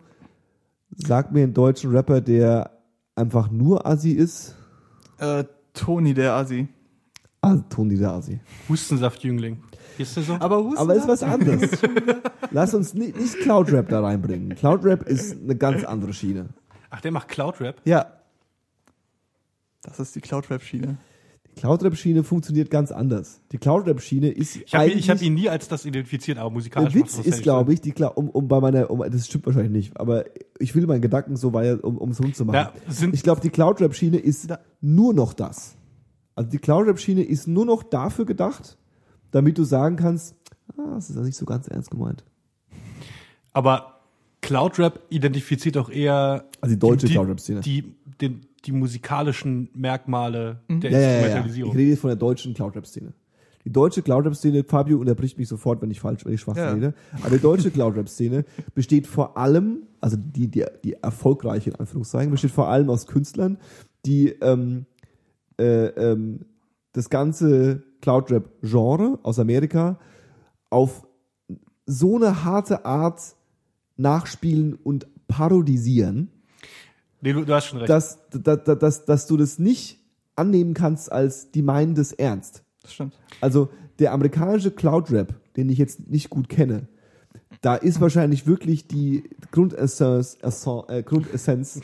sag 0.90 1.30
mir 1.30 1.44
einen 1.44 1.54
deutschen 1.54 1.92
Rapper, 1.92 2.20
der 2.20 2.72
einfach 3.14 3.52
nur 3.52 3.86
Assi 3.86 4.10
ist. 4.10 4.56
Äh, 5.18 5.44
Toni, 5.72 6.14
der 6.14 6.32
Assi. 6.32 6.66
Ah, 7.42 7.58
Toni 7.70 7.96
der 7.96 8.10
Assi. 8.10 8.40
Hustensaftjüngling. 8.68 9.62
Ist 9.98 10.14
so? 10.14 10.34
Aber 10.40 10.72
Aber 10.76 10.96
ist 10.96 11.06
was 11.06 11.22
anderes. 11.22 11.80
Lass 12.50 12.74
uns 12.74 12.92
nicht, 12.92 13.16
nicht 13.16 13.38
Cloud-Rap 13.38 13.88
da 13.88 14.00
reinbringen. 14.00 14.56
Cloud-Rap 14.56 15.04
ist 15.04 15.40
eine 15.40 15.54
ganz 15.54 15.84
andere 15.84 16.12
Schiene. 16.12 16.48
Ach, 16.90 17.00
der 17.00 17.12
macht 17.12 17.28
Cloud-Rap? 17.28 17.80
Ja. 17.84 18.14
Das 19.82 20.00
ist 20.00 20.16
die 20.16 20.20
Cloud-Rap-Schiene. 20.20 20.88
Die 20.88 21.13
Cloud-Rap-Schiene 21.54 22.22
funktioniert 22.24 22.70
ganz 22.70 22.90
anders. 22.92 23.40
Die 23.52 23.58
Cloud-Rap-Schiene 23.58 24.28
ist 24.28 24.56
Ich 24.56 24.74
hab 25.10 25.22
ihn 25.22 25.34
nie 25.34 25.48
als 25.48 25.68
das 25.68 25.84
identifiziert, 25.84 26.38
aber 26.38 26.48
Der 26.50 26.54
musikalisch 26.54 26.94
Witz 26.94 27.18
ist, 27.18 27.42
glaube 27.42 27.72
ich, 27.72 27.80
die, 27.80 27.92
Kla- 27.92 28.12
um, 28.14 28.28
um 28.30 28.48
bei 28.48 28.60
meiner, 28.60 28.90
um, 28.90 29.00
das 29.10 29.26
stimmt 29.26 29.46
wahrscheinlich 29.46 29.72
nicht, 29.72 30.00
aber 30.00 30.24
ich 30.58 30.74
will 30.74 30.86
meinen 30.86 31.02
Gedanken 31.02 31.36
so 31.36 31.52
weit, 31.52 31.82
um 31.82 32.10
es 32.10 32.20
rund 32.22 32.36
zu 32.36 32.44
machen. 32.44 32.54
Ja, 32.54 32.72
ich 33.12 33.22
glaube, 33.22 33.40
die 33.40 33.50
Cloud-Rap-Schiene 33.50 34.16
ist 34.18 34.50
Da- 34.50 34.58
nur 34.80 35.14
noch 35.14 35.32
das. 35.32 35.76
Also 36.34 36.50
die 36.50 36.58
Cloud-Rap-Schiene 36.58 37.22
ist 37.22 37.46
nur 37.46 37.64
noch 37.64 37.82
dafür 37.82 38.24
gedacht, 38.26 38.76
damit 39.30 39.56
du 39.58 39.64
sagen 39.64 39.96
kannst, 39.96 40.34
ah, 40.76 40.94
das 40.94 41.10
ist 41.10 41.16
ja 41.16 41.22
nicht 41.22 41.36
so 41.36 41.44
ganz 41.44 41.68
ernst 41.68 41.90
gemeint. 41.90 42.24
Aber 43.52 44.00
Cloud-Rap 44.40 45.00
identifiziert 45.08 45.76
auch 45.78 45.88
eher 45.88 46.44
Also 46.60 46.74
die 46.74 46.78
deutsche 46.78 47.06
die, 47.06 47.12
Cloud-Rap-Szene. 47.12 47.60
die, 47.60 47.94
die, 48.20 48.40
die 48.64 48.72
musikalischen 48.72 49.68
Merkmale 49.74 50.60
der 50.68 50.90
Ja, 50.90 50.98
ja, 50.98 51.04
ja, 51.04 51.08
ja. 51.08 51.08
Ich 51.08 51.14
Instrumentalisierung. 51.16 51.72
rede 51.76 51.90
jetzt 51.90 52.00
von 52.00 52.08
der 52.08 52.16
deutschen 52.16 52.54
Cloud-Rap-Szene. 52.54 53.12
Die 53.64 53.72
deutsche 53.72 54.02
Cloud-Rap-Szene, 54.02 54.62
Fabio 54.64 54.98
unterbricht 54.98 55.38
mich 55.38 55.48
sofort, 55.48 55.80
wenn 55.80 55.90
ich 55.90 55.98
falsch, 56.00 56.24
wenn 56.26 56.34
ich 56.34 56.40
schwach 56.42 56.56
Ja. 56.56 56.72
rede. 56.72 56.92
Aber 57.22 57.30
die 57.36 57.42
deutsche 57.42 57.70
Cloud-Rap-Szene 57.70 58.44
besteht 58.74 59.06
vor 59.06 59.36
allem, 59.38 59.84
also 60.00 60.16
die, 60.18 60.48
die, 60.48 60.64
die 60.84 60.94
erfolgreiche 60.94 61.70
in 61.70 61.76
Anführungszeichen, 61.76 62.30
besteht 62.30 62.50
vor 62.50 62.68
allem 62.68 62.90
aus 62.90 63.06
Künstlern, 63.06 63.56
die 64.04 64.28
ähm, 64.42 64.84
äh, 65.58 65.86
ähm, 65.86 66.40
das 66.92 67.08
ganze 67.08 67.82
Cloud-Rap-Genre 68.02 69.18
aus 69.22 69.38
Amerika 69.38 69.98
auf 70.68 71.06
so 71.86 72.16
eine 72.16 72.44
harte 72.44 72.84
Art 72.84 73.34
nachspielen 73.96 74.74
und 74.74 75.06
parodisieren, 75.28 76.28
Nee, 77.24 77.32
du, 77.32 77.42
du 77.46 77.54
hast 77.54 77.68
schon 77.68 77.78
recht. 77.78 77.88
dass, 77.88 78.18
dass, 78.30 78.64
dass, 78.64 79.04
dass 79.06 79.26
du 79.26 79.38
das 79.38 79.58
nicht 79.58 79.98
annehmen 80.36 80.74
kannst 80.74 81.10
als 81.10 81.50
die 81.50 81.62
meinen 81.62 81.94
das 81.94 82.12
ernst. 82.12 82.62
Das 82.82 82.92
stimmt. 82.92 83.18
Also 83.40 83.70
der 83.98 84.12
amerikanische 84.12 84.70
Cloud-Rap, 84.70 85.34
den 85.56 85.70
ich 85.70 85.78
jetzt 85.78 86.10
nicht 86.10 86.28
gut 86.28 86.50
kenne, 86.50 86.86
da 87.60 87.74
ist 87.76 88.00
wahrscheinlich 88.00 88.46
wirklich 88.46 88.86
die 88.86 89.24
Grundessenz, 89.50 90.36
Essenz- 90.42 90.88
äh, 90.88 91.02
Grundessenz 91.02 91.80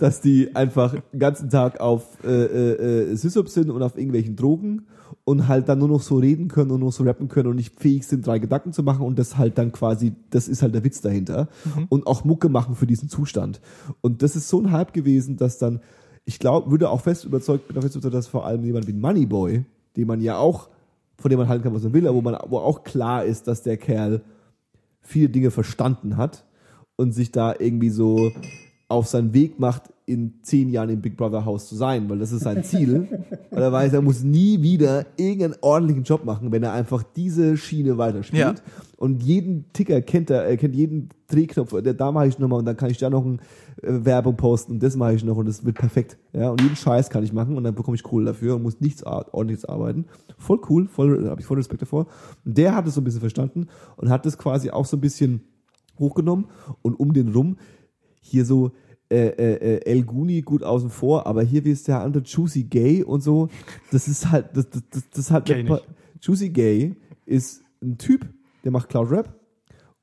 dass 0.00 0.22
die 0.22 0.56
einfach 0.56 0.96
den 1.12 1.20
ganzen 1.20 1.50
Tag 1.50 1.78
auf 1.78 2.24
äh, 2.24 2.28
äh, 2.28 3.10
äh, 3.10 3.16
Sysop 3.16 3.48
sind 3.48 3.70
und 3.70 3.82
auf 3.82 3.96
irgendwelchen 3.96 4.34
Drogen 4.34 4.86
und 5.24 5.46
halt 5.46 5.68
dann 5.68 5.78
nur 5.78 5.88
noch 5.88 6.00
so 6.00 6.16
reden 6.16 6.48
können 6.48 6.70
und 6.70 6.80
nur 6.80 6.90
so 6.90 7.04
rappen 7.04 7.28
können 7.28 7.50
und 7.50 7.56
nicht 7.56 7.78
fähig 7.78 8.06
sind, 8.06 8.26
drei 8.26 8.38
Gedanken 8.38 8.72
zu 8.72 8.82
machen 8.82 9.04
und 9.04 9.18
das 9.18 9.36
halt 9.36 9.58
dann 9.58 9.72
quasi, 9.72 10.14
das 10.30 10.48
ist 10.48 10.62
halt 10.62 10.74
der 10.74 10.84
Witz 10.84 11.02
dahinter. 11.02 11.48
Und 11.90 12.06
auch 12.06 12.24
Mucke 12.24 12.48
machen 12.48 12.74
für 12.76 12.86
diesen 12.86 13.10
Zustand. 13.10 13.60
Und 14.00 14.22
das 14.22 14.36
ist 14.36 14.48
so 14.48 14.60
ein 14.60 14.72
Hype 14.72 14.94
gewesen, 14.94 15.36
dass 15.36 15.58
dann, 15.58 15.80
ich 16.24 16.38
glaube, 16.38 16.70
würde 16.70 16.88
auch 16.88 17.02
fest 17.02 17.26
überzeugt, 17.26 17.68
bin 17.68 17.76
auch 17.76 17.82
fest 17.82 17.94
überzeugt, 17.94 18.14
dass 18.14 18.26
vor 18.26 18.46
allem 18.46 18.64
jemand 18.64 18.86
wie 18.86 18.94
Moneyboy, 18.94 19.64
den 19.96 20.06
man 20.06 20.22
ja 20.22 20.38
auch, 20.38 20.70
von 21.18 21.28
dem 21.28 21.38
man 21.38 21.48
halten 21.48 21.62
kann, 21.62 21.74
was 21.74 21.82
man 21.82 21.92
will, 21.92 22.06
aber 22.06 22.16
wo 22.16 22.22
man, 22.22 22.38
wo 22.48 22.58
auch 22.58 22.84
klar 22.84 23.24
ist, 23.24 23.46
dass 23.46 23.62
der 23.62 23.76
Kerl 23.76 24.22
viele 25.10 25.28
Dinge 25.28 25.50
verstanden 25.50 26.16
hat 26.16 26.44
und 26.96 27.12
sich 27.12 27.32
da 27.32 27.54
irgendwie 27.58 27.90
so 27.90 28.32
auf 28.90 29.06
seinen 29.06 29.32
Weg 29.32 29.60
macht, 29.60 29.84
in 30.04 30.34
zehn 30.42 30.68
Jahren 30.68 30.90
im 30.90 31.00
Big 31.00 31.16
Brother 31.16 31.44
Haus 31.44 31.68
zu 31.68 31.76
sein, 31.76 32.10
weil 32.10 32.18
das 32.18 32.32
ist 32.32 32.42
sein 32.42 32.64
Ziel. 32.64 33.06
weil 33.50 33.62
er 33.62 33.70
weiß, 33.70 33.92
er 33.92 34.02
muss 34.02 34.24
nie 34.24 34.60
wieder 34.60 35.06
irgendeinen 35.16 35.54
ordentlichen 35.60 36.02
Job 36.02 36.24
machen, 36.24 36.50
wenn 36.50 36.64
er 36.64 36.72
einfach 36.72 37.04
diese 37.04 37.56
Schiene 37.56 37.96
weiterspielt. 37.96 38.58
Ja. 38.58 38.82
Und 38.96 39.22
jeden 39.22 39.66
Ticker 39.72 40.02
kennt 40.02 40.28
er, 40.30 40.44
er 40.44 40.56
kennt 40.56 40.74
jeden 40.74 41.10
Drehknopf, 41.28 41.80
der 41.80 41.94
da 41.94 42.10
mache 42.10 42.26
ich 42.26 42.38
nochmal 42.40 42.58
und 42.58 42.64
dann 42.64 42.76
kann 42.76 42.90
ich 42.90 42.98
da 42.98 43.08
noch 43.08 43.24
eine 43.24 43.36
äh, 43.82 44.04
Werbung 44.04 44.36
posten 44.36 44.72
und 44.72 44.82
das 44.82 44.96
mache 44.96 45.14
ich 45.14 45.22
noch 45.22 45.36
und 45.36 45.46
das 45.46 45.64
wird 45.64 45.76
perfekt. 45.78 46.18
Ja, 46.32 46.50
und 46.50 46.60
jeden 46.60 46.76
Scheiß 46.76 47.08
kann 47.10 47.22
ich 47.22 47.32
machen 47.32 47.56
und 47.56 47.62
dann 47.62 47.76
bekomme 47.76 47.94
ich 47.94 48.02
Kohle 48.02 48.26
dafür 48.26 48.56
und 48.56 48.64
muss 48.64 48.80
nichts 48.80 49.04
ordentliches 49.04 49.64
arbeiten. 49.64 50.06
Voll 50.36 50.60
cool, 50.68 50.88
voll, 50.88 51.28
habe 51.28 51.40
ich 51.40 51.46
voll 51.46 51.58
Respekt 51.58 51.82
davor. 51.82 52.08
Und 52.44 52.58
der 52.58 52.74
hat 52.74 52.88
es 52.88 52.94
so 52.94 53.00
ein 53.00 53.04
bisschen 53.04 53.20
verstanden 53.20 53.68
und 53.96 54.10
hat 54.10 54.26
das 54.26 54.36
quasi 54.36 54.70
auch 54.70 54.86
so 54.86 54.96
ein 54.96 55.00
bisschen 55.00 55.42
hochgenommen 56.00 56.46
und 56.82 56.98
um 56.98 57.12
den 57.12 57.28
rum 57.28 57.56
hier 58.20 58.44
so 58.44 58.72
äh, 59.12 59.26
äh, 59.26 59.54
äh, 59.54 59.90
El 59.90 60.04
Guni 60.04 60.40
gut 60.42 60.62
außen 60.62 60.88
vor, 60.88 61.26
aber 61.26 61.42
hier 61.42 61.64
wie 61.64 61.72
ist 61.72 61.88
der 61.88 62.00
andere 62.00 62.22
Juicy 62.22 62.62
Gay 62.62 63.02
und 63.02 63.22
so, 63.22 63.48
das 63.90 64.06
ist 64.06 64.30
halt, 64.30 64.56
das, 64.56 64.70
das, 64.70 64.82
das, 64.88 65.10
das 65.10 65.30
halt. 65.32 65.48
Juicy 66.22 66.50
Gay 66.50 66.94
ist 67.26 67.62
ein 67.82 67.98
Typ, 67.98 68.28
der 68.62 68.70
macht 68.70 68.88
Cloud 68.88 69.10
Rap 69.10 69.34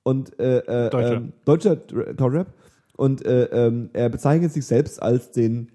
und 0.04 0.38
äh, 0.40 0.58
äh, 0.58 0.90
Deutscher. 0.90 1.14
Ähm, 1.16 1.34
deutscher 1.46 1.76
Cloud 1.78 2.34
Rap 2.34 2.54
und 2.98 3.26
äh, 3.26 3.46
ähm, 3.46 3.92
er 3.94 4.10
bezeichnet 4.10 4.52
sich 4.52 4.66
selbst 4.66 5.02
als 5.02 5.32
den, 5.32 5.72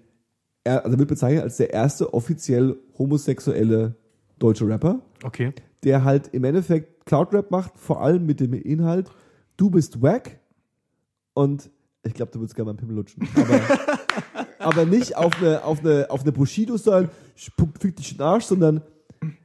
er, 0.63 0.85
also 0.85 0.99
wird 0.99 1.09
bezeichnet 1.09 1.41
als 1.41 1.57
der 1.57 1.73
erste 1.73 2.13
offiziell 2.13 2.75
homosexuelle 2.99 3.95
deutsche 4.37 4.67
Rapper 4.67 5.01
okay. 5.23 5.53
der 5.83 6.03
halt 6.03 6.27
im 6.33 6.43
Endeffekt 6.43 7.07
Cloud 7.07 7.33
Rap 7.33 7.49
macht, 7.49 7.79
vor 7.79 8.01
allem 8.01 8.27
mit 8.27 8.39
dem 8.39 8.53
Inhalt, 8.53 9.09
du 9.57 9.71
bist 9.71 10.03
wack 10.03 10.39
und 11.33 11.71
ich 12.03 12.13
glaube, 12.13 12.31
du 12.31 12.39
würdest 12.39 12.55
gerne 12.55 12.65
mal 12.65 12.71
einen 12.71 12.79
Pimmel 12.79 12.95
lutschen. 12.95 13.27
Aber, 13.35 13.61
aber 14.59 14.85
nicht 14.85 15.15
auf 15.15 15.41
eine, 15.41 15.63
auf 15.63 15.79
eine, 15.79 16.09
auf 16.09 16.21
eine 16.21 16.31
Bushido 16.31 16.77
sein, 16.77 17.09
fick 17.35 17.95
dich 17.95 18.11
in 18.11 18.17
den 18.17 18.23
Arsch, 18.23 18.45
sondern 18.45 18.81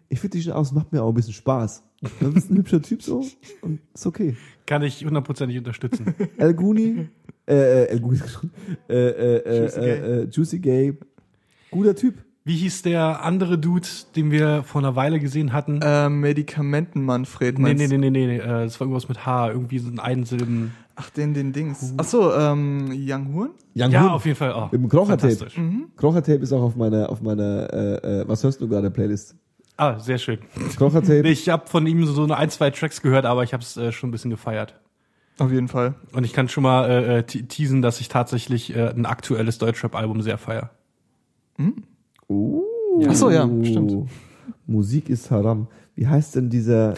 ich 0.09 0.21
fick 0.21 0.31
dich 0.33 0.47
in 0.47 0.53
den 0.53 0.57
Arsch, 0.57 0.73
macht 0.73 0.93
mir 0.93 1.03
auch 1.03 1.09
ein 1.09 1.15
bisschen 1.15 1.35
Spaß. 1.35 1.83
Du 2.21 2.33
bist 2.33 2.51
ein 2.51 2.57
hübscher 2.57 2.81
Typ 2.81 3.03
so 3.03 3.25
und 3.61 3.81
ist 3.93 4.07
okay. 4.07 4.37
Kann 4.67 4.83
ich 4.83 5.05
hundertprozentig 5.05 5.59
unterstützen. 5.59 6.15
El 6.37 6.55
Guni, 6.55 7.09
äh, 7.47 7.55
äh, 7.55 7.85
El 7.87 8.01
Guni, 8.01 8.21
äh, 8.89 8.95
äh, 8.95 9.37
äh, 9.37 9.59
Juicy 9.61 9.81
Gay. 9.81 9.91
äh, 9.91 10.23
äh, 10.23 10.29
Juicy 10.31 10.59
Gay, 10.61 10.99
guter 11.71 11.95
Typ. 11.97 12.25
Wie 12.49 12.57
hieß 12.57 12.81
der 12.81 13.23
andere 13.25 13.59
Dude, 13.59 13.87
den 14.17 14.31
wir 14.31 14.63
vor 14.63 14.81
einer 14.81 14.97
Weile 14.97 15.21
gesehen 15.21 15.53
hatten? 15.53 15.83
Äh, 15.83 16.09
Medikamenten-Manfred, 16.09 17.59
nee, 17.59 17.63
meinst 17.63 17.83
nee, 17.83 17.89
du? 17.89 17.99
nee, 17.99 18.09
nee, 18.11 18.27
nee, 18.27 18.39
äh, 18.39 18.65
das 18.65 18.81
war 18.81 18.87
irgendwas 18.87 19.07
mit 19.09 19.27
H, 19.27 19.51
irgendwie 19.51 19.79
so 19.79 19.91
ein 19.91 19.99
Einsilben. 19.99 20.73
Ach, 20.97 21.11
den, 21.11 21.35
den 21.35 21.53
Dings. 21.53 21.93
Ach 21.99 22.05
so, 22.05 22.33
ähm, 22.33 22.89
Young 22.91 23.35
Horn? 23.35 23.51
Young 23.77 23.91
Ja, 23.91 24.03
Hoon. 24.05 24.11
auf 24.13 24.25
jeden 24.25 24.37
Fall. 24.39 24.55
Oh, 24.57 24.69
Mit 24.73 24.81
dem 24.81 24.89
Krocher-Tape. 24.89 25.37
fantastisch. 25.37 25.61
Krocher-Tape 25.97 26.39
ist 26.43 26.53
auch 26.55 26.63
auf 26.63 26.75
meiner, 26.75 27.11
auf 27.11 27.21
meiner, 27.21 27.71
äh, 27.71 28.21
äh, 28.23 28.25
was 28.29 28.43
hörst 28.43 28.61
du 28.63 28.67
gerade, 28.67 28.91
Playlist? 28.91 29.37
Ah, 29.77 29.99
sehr 30.01 30.17
schön. 30.17 30.39
Krocher-Tape. 30.77 31.29
Ich 31.29 31.51
habe 31.51 31.67
von 31.67 31.87
ihm 31.87 32.05
so 32.07 32.25
eine 32.25 32.37
ein, 32.39 32.49
zwei 32.49 32.71
Tracks 32.71 33.03
gehört, 33.03 33.27
aber 33.27 33.45
ich 33.45 33.53
habe 33.53 33.63
es 33.63 33.77
äh, 33.77 33.93
schon 33.93 34.09
ein 34.09 34.13
bisschen 34.13 34.31
gefeiert. 34.31 34.75
Auf 35.39 35.53
jeden 35.53 35.69
Fall. 35.69 35.97
Und 36.13 36.25
ich 36.25 36.33
kann 36.33 36.49
schon 36.49 36.63
mal 36.65 36.89
äh, 36.91 37.19
äh, 37.19 37.23
te- 37.25 37.43
teasen, 37.47 37.83
dass 37.83 38.01
ich 38.01 38.09
tatsächlich 38.09 38.75
äh, 38.75 38.89
ein 38.89 39.05
aktuelles 39.05 39.59
Deutschrap-Album 39.59 40.23
sehr 40.23 40.39
feier. 40.39 40.71
Uh. 42.29 42.63
Ach 43.09 43.15
so, 43.15 43.31
ja, 43.31 43.49
stimmt. 43.63 44.09
Musik 44.67 45.09
ist 45.09 45.31
Haram. 45.31 45.67
Wie 45.95 46.07
heißt 46.07 46.37
denn 46.37 46.51
dieser? 46.51 46.95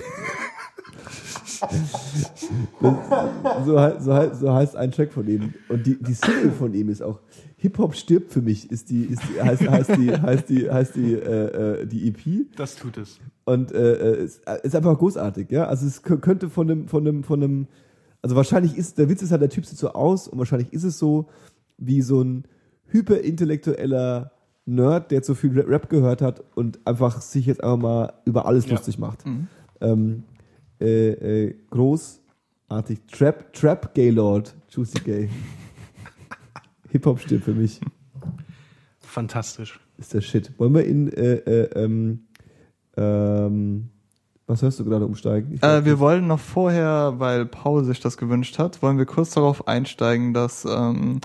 so, 3.64 3.92
so, 4.00 4.34
so 4.34 4.52
heißt 4.52 4.76
ein 4.76 4.90
Track 4.92 5.12
von 5.12 5.28
ihm. 5.28 5.54
Und 5.68 5.86
die, 5.86 6.02
die 6.02 6.14
Single 6.14 6.50
von 6.52 6.74
ihm 6.74 6.88
ist 6.88 7.02
auch 7.02 7.20
Hip 7.56 7.78
Hop 7.78 7.94
stirbt 7.94 8.32
für 8.32 8.40
mich. 8.42 8.70
Ist 8.70 8.90
die, 8.90 9.04
ist 9.04 9.22
die, 9.28 9.40
heißt, 9.42 9.68
heißt 9.68 9.96
die, 9.96 10.10
heißt 10.12 10.48
die, 10.48 10.70
heißt 10.70 10.96
die, 10.96 11.14
äh, 11.14 11.80
äh, 11.82 11.86
die 11.86 12.08
EP. 12.08 12.46
Das 12.56 12.76
tut 12.76 12.96
es. 12.96 13.18
Und 13.44 13.72
äh, 13.72 13.94
äh, 14.14 14.24
ist, 14.24 14.42
ist 14.62 14.74
einfach 14.76 14.98
großartig, 14.98 15.50
ja. 15.50 15.64
Also 15.66 15.86
es 15.86 16.02
kö- 16.04 16.18
könnte 16.18 16.48
von 16.48 16.70
einem, 16.70 16.88
von 16.88 17.06
einem, 17.06 17.24
von 17.24 17.42
einem, 17.42 17.66
also 18.22 18.36
wahrscheinlich 18.36 18.76
ist, 18.76 18.98
der 18.98 19.08
Witz 19.08 19.22
ist 19.22 19.30
halt, 19.30 19.42
der 19.42 19.50
Typ 19.50 19.66
sieht 19.66 19.78
so 19.78 19.90
aus 19.92 20.28
und 20.28 20.38
wahrscheinlich 20.38 20.72
ist 20.72 20.84
es 20.84 20.98
so 20.98 21.28
wie 21.78 22.02
so 22.02 22.22
ein 22.22 22.44
hyperintellektueller 22.86 24.32
Nerd, 24.74 25.10
der 25.10 25.22
zu 25.22 25.34
viel 25.34 25.58
Rap- 25.60 25.88
gehört 25.90 26.22
hat 26.22 26.42
und 26.54 26.78
einfach 26.86 27.20
sich 27.20 27.46
jetzt 27.46 27.62
einfach 27.62 27.76
mal 27.78 28.12
über 28.24 28.46
alles 28.46 28.66
Ja. 28.66 28.72
lustig 28.72 28.98
macht. 28.98 29.24
Ähm, 29.80 30.24
äh, 30.80 31.44
äh, 31.46 31.54
großartig. 31.70 33.00
Trap, 33.10 33.52
Trap 33.52 33.94
Gaylord, 33.94 34.54
Juicy 34.70 35.00
Gay. 35.00 35.28
Hip-Hop 36.90 37.20
steht 37.20 37.42
für 37.44 37.54
mich. 37.54 37.80
Fantastisch. 39.00 39.80
Ist 39.98 40.14
der 40.14 40.20
Shit. 40.20 40.52
Wollen 40.58 40.74
wir 40.74 40.84
in, 40.84 41.12
äh, 41.12 41.34
äh, 41.34 41.84
ähm, 41.84 42.20
ähm, 42.96 43.88
was 44.46 44.62
hörst 44.62 44.80
du 44.80 44.84
gerade 44.84 45.04
umsteigen? 45.06 45.58
Äh, 45.62 45.84
wir 45.84 45.98
wollen 45.98 46.26
noch 46.26 46.40
vorher, 46.40 47.14
weil 47.18 47.46
Paul 47.46 47.84
sich 47.84 48.00
das 48.00 48.16
gewünscht 48.16 48.58
hat, 48.58 48.82
wollen 48.82 48.98
wir 48.98 49.06
kurz 49.06 49.30
darauf 49.32 49.68
einsteigen, 49.68 50.32
dass 50.34 50.64
ähm, 50.64 51.20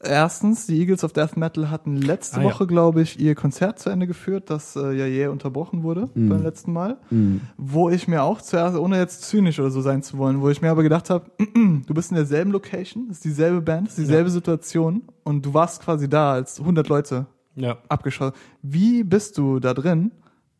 erstens 0.00 0.66
die 0.66 0.78
Eagles 0.78 1.02
of 1.04 1.12
Death 1.12 1.36
Metal 1.36 1.70
hatten 1.70 1.96
letzte 1.96 2.38
Ah, 2.38 2.42
ja. 2.42 2.48
Woche, 2.50 2.66
glaube 2.66 3.02
ich, 3.02 3.18
ihr 3.18 3.34
Konzert 3.34 3.78
zu 3.78 3.90
Ende 3.90 4.06
geführt, 4.06 4.50
das 4.50 4.76
äh, 4.76 4.92
ja 4.92 5.06
jäh 5.06 5.26
unterbrochen 5.26 5.82
wurde 5.82 6.08
Mhm. 6.14 6.28
beim 6.28 6.42
letzten 6.42 6.72
Mal. 6.72 6.98
Mhm. 7.10 7.40
Wo 7.56 7.90
ich 7.90 8.06
mir 8.08 8.22
auch 8.22 8.40
zuerst, 8.40 8.76
ohne 8.76 8.98
jetzt 8.98 9.22
zynisch 9.22 9.58
oder 9.58 9.70
so 9.70 9.80
sein 9.80 10.02
zu 10.02 10.18
wollen, 10.18 10.40
wo 10.40 10.48
ich 10.50 10.62
mir 10.62 10.70
aber 10.70 10.82
gedacht 10.82 11.10
habe, 11.10 11.30
du 11.54 11.94
bist 11.94 12.10
in 12.10 12.16
derselben 12.16 12.52
Location, 12.52 13.10
ist 13.10 13.24
dieselbe 13.24 13.60
Band, 13.60 13.88
ist 13.88 13.98
dieselbe 13.98 14.30
Situation 14.30 15.02
und 15.24 15.44
du 15.44 15.54
warst 15.54 15.82
quasi 15.82 16.08
da, 16.08 16.32
als 16.32 16.60
100 16.60 16.88
Leute 16.88 17.26
Ja. 17.56 17.78
abgeschaut. 17.88 18.34
Wie 18.62 19.02
bist 19.04 19.36
du 19.38 19.58
da 19.58 19.74
drin, 19.74 20.12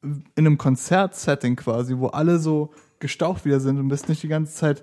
in 0.03 0.23
einem 0.37 0.59
Konzertsetting 0.59 1.57
quasi, 1.57 1.97
wo 1.99 2.07
alle 2.09 2.39
so 2.39 2.71
gestaucht 3.01 3.45
wieder 3.45 3.61
sind 3.61 3.79
und 3.79 3.89
bist 3.89 4.09
nicht 4.09 4.23
die 4.23 4.29
ganze 4.29 4.55
Zeit 4.55 4.83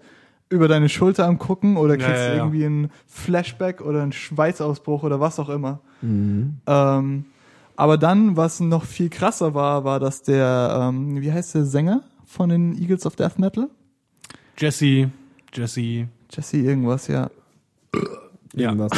über 0.49 0.67
deine 0.67 0.89
Schulter 0.89 1.25
am 1.25 1.39
gucken 1.39 1.77
oder 1.77 1.97
Ja, 1.97 2.05
kriegst 2.05 2.21
ja, 2.21 2.29
ja. 2.29 2.35
irgendwie 2.35 2.65
einen 2.65 2.91
Flashback 3.07 3.81
oder 3.81 4.03
einen 4.03 4.11
Schweißausbruch 4.11 5.03
oder 5.03 5.19
was 5.19 5.39
auch 5.39 5.49
immer. 5.49 5.79
Mhm. 6.01 6.57
Ähm, 6.67 7.25
aber 7.75 7.97
dann, 7.97 8.37
was 8.37 8.59
noch 8.59 8.85
viel 8.85 9.09
krasser 9.09 9.53
war, 9.53 9.83
war, 9.83 9.99
dass 9.99 10.21
der, 10.21 10.89
ähm, 10.89 11.21
wie 11.21 11.31
heißt 11.31 11.55
der 11.55 11.65
Sänger 11.65 12.03
von 12.25 12.49
den 12.49 12.77
Eagles 12.77 13.05
of 13.05 13.15
Death 13.15 13.37
Metal? 13.37 13.69
Jesse, 14.57 15.09
Jesse. 15.53 16.07
Jesse 16.31 16.57
irgendwas, 16.57 17.07
ja. 17.07 17.29
Ja. 18.57 18.69
Irgendwas. 18.69 18.91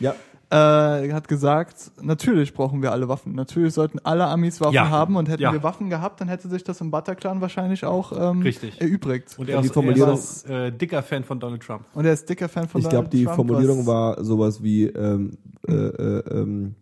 ja. 0.00 0.14
Äh, 0.48 1.12
hat 1.12 1.26
gesagt, 1.26 1.90
natürlich 2.00 2.54
brauchen 2.54 2.80
wir 2.80 2.92
alle 2.92 3.08
Waffen. 3.08 3.34
Natürlich 3.34 3.74
sollten 3.74 3.98
alle 4.04 4.26
Amis 4.26 4.60
Waffen 4.60 4.74
Ja. 4.74 4.88
haben 4.90 5.16
und 5.16 5.28
hätten 5.28 5.42
Ja. 5.42 5.52
wir 5.52 5.64
Waffen 5.64 5.90
gehabt, 5.90 6.20
dann 6.20 6.28
hätte 6.28 6.48
sich 6.48 6.62
das 6.62 6.80
im 6.80 6.92
Bataclan 6.92 7.40
wahrscheinlich 7.40 7.84
auch 7.84 8.12
ähm, 8.30 8.42
Richtig. 8.42 8.80
erübrigt. 8.80 9.34
Und 9.38 9.48
er 9.48 9.58
die 9.60 9.64
ist, 9.66 9.70
er 9.70 9.74
Formulierung- 9.74 10.14
ist 10.14 10.48
äh, 10.48 10.70
dicker 10.70 11.02
Fan 11.02 11.24
von 11.24 11.40
Donald 11.40 11.62
Trump. 11.62 11.84
Und 11.94 12.04
er 12.04 12.12
ist 12.12 12.28
dicker 12.28 12.48
Fan 12.48 12.68
von 12.68 12.80
Ich 12.80 12.88
glaube, 12.88 13.08
Donald 13.08 13.12
die 13.12 13.24
Trump, 13.24 13.36
Formulierung 13.36 13.78
was- 13.80 13.86
war 13.86 14.24
sowas 14.24 14.62
wie, 14.62 14.84
ähm, 14.84 15.32
äh, 15.66 15.72
äh, 15.72 16.22
ähm, 16.30 16.76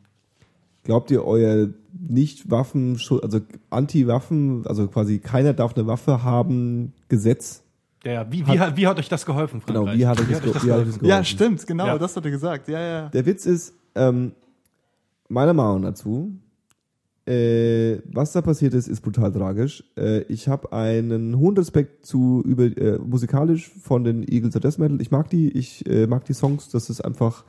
glaubt 0.82 1.11
ihr, 1.11 1.24
euer 1.24 1.69
Nicht-Waffen, 2.07 3.01
also 3.23 3.41
Anti-Waffen, 3.70 4.66
also 4.66 4.89
quasi 4.89 5.20
keiner 5.20 5.55
darf 5.55 5.74
eine 5.74 5.86
Waffe 5.86 6.23
haben, 6.23 6.93
Gesetz? 7.09 7.62
Der, 8.05 8.31
wie, 8.31 8.47
wie, 8.47 8.59
hat, 8.59 8.77
wie 8.77 8.87
hat 8.87 8.99
euch 8.99 9.09
das 9.09 9.25
geholfen, 9.25 9.63
Genau, 9.67 9.81
Frankreich? 9.85 9.99
wie 9.99 10.07
hat 10.07 10.21
euch 10.21 10.29
das, 10.29 10.37
euch 10.39 10.43
ge- 10.53 10.63
wie 10.65 10.73
hat 10.73 10.79
euch 10.81 10.87
das 10.87 10.95
Ja, 10.97 11.01
geholfen? 11.01 11.25
stimmt, 11.25 11.67
genau, 11.67 11.87
Ja. 11.87 11.99
das 11.99 12.15
hat 12.17 12.25
er 12.25 12.31
gesagt. 12.31 12.69
Ja, 12.69 12.81
ja. 12.81 13.09
Der 13.09 13.25
Witz 13.27 13.47
ist, 13.47 13.75
ähm, 13.95 14.33
meiner 15.29 15.55
Meinung 15.55 15.83
dazu, 15.83 16.33
äh, 17.27 17.99
was 18.13 18.33
da 18.33 18.43
passiert 18.43 18.75
ist, 18.75 18.87
ist 18.89 19.01
brutal 19.01 19.33
tragisch. 19.33 19.83
Äh, 19.97 20.21
ich 20.25 20.47
habe 20.49 20.71
einen 20.73 21.39
hohen 21.39 21.57
Respekt 21.57 22.05
zu 22.05 22.43
über 22.45 22.65
äh, 22.65 22.99
musikalisch 22.99 23.71
von 23.83 24.05
den 24.05 24.23
Eagles 24.31 24.55
of 24.57 24.61
Death 24.63 24.79
Metal. 24.79 25.01
Ich 25.01 25.11
mag 25.11 25.31
die, 25.31 25.49
ich 25.57 25.89
äh, 25.89 26.07
mag 26.07 26.27
die 26.27 26.35
Songs. 26.35 26.69
Das 26.69 26.91
ist 26.91 27.01
einfach 27.01 27.45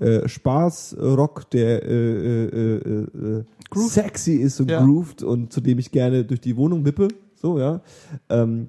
äh, 0.00 0.26
Spaß, 0.26 0.96
Rock, 0.98 1.50
der 1.50 1.82
äh, 1.82 2.44
äh, 2.44 2.76
äh, 2.76 3.38
äh, 3.40 3.44
sexy 3.76 4.36
ist 4.36 4.60
und 4.60 4.70
Ja. 4.70 4.82
grooved 4.82 5.22
und 5.22 5.52
zu 5.52 5.60
dem 5.60 5.78
ich 5.78 5.90
gerne 5.92 6.24
durch 6.24 6.40
die 6.40 6.56
Wohnung 6.56 6.86
wippe. 6.86 7.08
So 7.34 7.58
ja. 7.58 7.82
Ähm, 8.30 8.68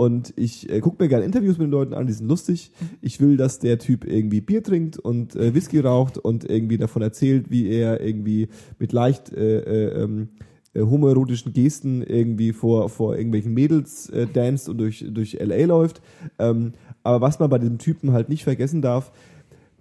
und 0.00 0.32
ich 0.36 0.70
äh, 0.70 0.78
gucke 0.78 1.02
mir 1.02 1.08
gerne 1.08 1.24
Interviews 1.24 1.58
mit 1.58 1.66
den 1.66 1.72
Leuten 1.72 1.92
an, 1.92 2.06
die 2.06 2.12
sind 2.12 2.28
lustig. 2.28 2.70
Ich 3.00 3.20
will, 3.20 3.36
dass 3.36 3.58
der 3.58 3.80
Typ 3.80 4.04
irgendwie 4.04 4.40
Bier 4.40 4.62
trinkt 4.62 4.96
und 4.96 5.34
äh, 5.34 5.52
Whisky 5.54 5.80
raucht 5.80 6.18
und 6.18 6.48
irgendwie 6.48 6.78
davon 6.78 7.02
erzählt, 7.02 7.50
wie 7.50 7.68
er 7.68 8.00
irgendwie 8.00 8.48
mit 8.78 8.92
leicht 8.92 9.32
äh, 9.32 9.58
äh, 9.58 10.04
ähm, 10.04 10.28
äh, 10.72 10.82
homoerotischen 10.82 11.52
Gesten 11.52 12.02
irgendwie 12.02 12.52
vor, 12.52 12.90
vor 12.90 13.16
irgendwelchen 13.16 13.52
Mädels 13.52 14.08
äh, 14.10 14.28
danst 14.32 14.68
und 14.68 14.78
durch, 14.78 15.04
durch 15.10 15.32
LA 15.32 15.64
läuft. 15.64 16.00
Ähm, 16.38 16.74
aber 17.02 17.20
was 17.20 17.40
man 17.40 17.50
bei 17.50 17.58
dem 17.58 17.78
Typen 17.78 18.12
halt 18.12 18.28
nicht 18.28 18.44
vergessen 18.44 18.80
darf, 18.80 19.10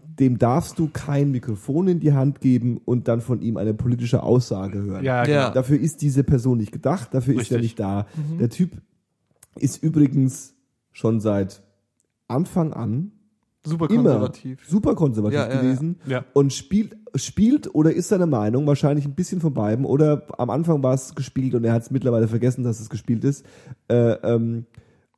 dem 0.01 0.39
darfst 0.39 0.79
du 0.79 0.89
kein 0.91 1.29
Mikrofon 1.29 1.89
in 1.89 1.99
die 1.99 2.13
Hand 2.13 2.41
geben 2.41 2.81
und 2.85 3.07
dann 3.07 3.21
von 3.21 3.39
ihm 3.43 3.55
eine 3.55 3.75
politische 3.75 4.23
Aussage 4.23 4.81
hören. 4.81 5.05
Ja, 5.05 5.23
genau. 5.25 5.37
Ja. 5.37 5.49
Dafür 5.51 5.79
ist 5.79 6.01
diese 6.01 6.23
Person 6.23 6.57
nicht 6.57 6.71
gedacht, 6.71 7.13
dafür 7.13 7.35
ist 7.35 7.51
er 7.51 7.57
Richtig. 7.57 7.61
nicht 7.61 7.79
da. 7.79 8.07
Der 8.39 8.49
Typ 8.49 8.71
ist 9.59 9.83
übrigens 9.83 10.55
schon 10.91 11.19
seit 11.19 11.61
Anfang 12.27 12.73
an 12.73 13.11
Super 13.65 13.89
immer 13.89 14.03
konservativ. 14.03 14.65
super 14.67 14.95
konservativ 14.95 15.37
Ja, 15.39 15.47
ja, 15.47 15.55
ja. 15.55 15.61
gewesen 15.61 15.99
Ja. 16.05 16.25
und 16.33 16.53
spielt, 16.53 16.95
spielt 17.15 17.73
oder 17.75 17.91
ist 17.93 18.07
seine 18.07 18.25
Meinung 18.25 18.65
wahrscheinlich 18.65 19.05
ein 19.05 19.15
bisschen 19.15 19.41
von 19.41 19.53
beiden 19.53 19.85
oder 19.85 20.25
am 20.37 20.49
Anfang 20.49 20.81
war 20.83 20.93
es 20.93 21.15
gespielt 21.15 21.53
und 21.53 21.63
er 21.65 21.73
hat 21.73 21.81
es 21.83 21.91
mittlerweile 21.91 22.27
vergessen, 22.27 22.63
dass 22.63 22.79
es 22.79 22.89
gespielt 22.89 23.23
ist. 23.25 23.45
Äh, 23.89 24.11
ähm, 24.23 24.65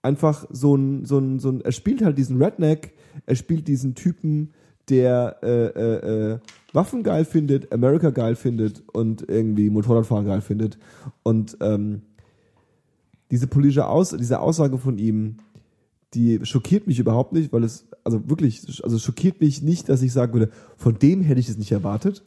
einfach 0.01 0.45
so 0.49 0.75
ein, 0.75 1.05
so 1.05 1.19
ein, 1.19 1.39
so 1.39 1.49
ein, 1.49 1.61
er 1.61 1.71
spielt 1.71 2.01
halt 2.03 2.17
diesen 2.17 2.41
Redneck, 2.41 2.93
er 3.25 3.35
spielt 3.35 3.67
diesen 3.67 3.93
Typen, 3.95 4.53
der 4.89 5.37
äh, 5.43 5.65
äh, 5.67 6.31
äh, 6.33 6.39
Waffen 6.73 7.03
geil 7.03 7.25
findet, 7.25 7.71
America 7.71 8.09
geil 8.09 8.35
findet 8.35 8.83
und 8.93 9.29
irgendwie 9.29 9.69
Motorradfahren 9.69 10.25
geil 10.25 10.41
findet 10.41 10.79
und 11.21 11.57
ähm, 11.61 12.01
diese 13.31 13.47
politische 13.47 13.87
Aus 13.87 14.09
diese 14.09 14.39
Aussage 14.39 14.77
von 14.77 14.97
ihm, 14.97 15.37
die 16.13 16.39
schockiert 16.43 16.87
mich 16.87 16.99
überhaupt 16.99 17.33
nicht, 17.33 17.53
weil 17.53 17.63
es, 17.63 17.87
also 18.03 18.29
wirklich, 18.29 18.83
also 18.83 18.97
schockiert 18.97 19.41
mich 19.41 19.61
nicht, 19.61 19.89
dass 19.89 20.01
ich 20.01 20.11
sagen 20.11 20.33
würde, 20.33 20.51
von 20.77 20.97
dem 20.97 21.21
hätte 21.21 21.39
ich 21.39 21.49
es 21.49 21.57
nicht 21.57 21.71
erwartet. 21.71 22.23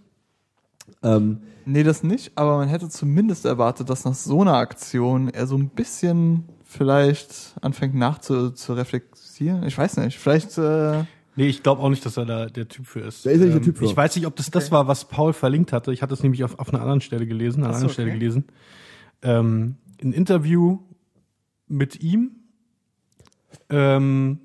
Ähm, 1.02 1.40
Nee, 1.64 1.84
das 1.84 2.02
nicht, 2.02 2.32
aber 2.34 2.56
man 2.56 2.68
hätte 2.68 2.88
zumindest 2.88 3.44
erwartet, 3.44 3.88
dass 3.88 4.04
nach 4.04 4.14
so 4.14 4.40
einer 4.40 4.54
Aktion 4.54 5.28
er 5.28 5.46
so 5.46 5.56
ein 5.56 5.68
bisschen 5.68 6.44
vielleicht 6.64 7.54
anfängt 7.60 7.94
nachzu 7.94 8.50
zu 8.50 8.72
reflektieren. 8.72 9.62
Ich 9.64 9.78
weiß 9.78 9.98
nicht, 9.98 10.18
vielleicht 10.18 10.58
äh, 10.58 11.04
Nee, 11.34 11.46
ich 11.46 11.62
glaube 11.62 11.80
auch 11.80 11.88
nicht, 11.88 12.04
dass 12.04 12.18
er 12.18 12.26
da 12.26 12.46
der 12.46 12.68
Typ 12.68 12.86
für 12.86 13.00
ist. 13.00 13.24
Ähm, 13.24 13.32
Da 13.32 13.36
ist 13.36 13.40
nicht 13.40 13.54
der 13.54 13.62
Typ 13.62 13.78
für. 13.78 13.84
Ich 13.86 13.96
weiß 13.96 14.16
nicht, 14.16 14.26
ob 14.26 14.36
das 14.36 14.50
das 14.50 14.70
war, 14.70 14.86
was 14.86 15.06
Paul 15.06 15.32
verlinkt 15.32 15.72
hatte. 15.72 15.92
Ich 15.92 16.02
hatte 16.02 16.12
es 16.12 16.22
nämlich 16.22 16.44
auf, 16.44 16.58
auf 16.58 16.68
einer 16.68 16.82
anderen 16.82 17.00
Stelle 17.00 17.26
gelesen, 17.26 17.60
an 17.60 17.68
einer 17.68 17.76
anderen 17.76 17.92
Stelle 17.92 18.10
okay. 18.10 18.18
gelesen. 18.18 18.44
Ähm, 19.22 19.76
ein 20.02 20.12
Interview 20.12 20.80
mit 21.72 22.00
ihm 22.00 22.32
ähm, 23.70 24.38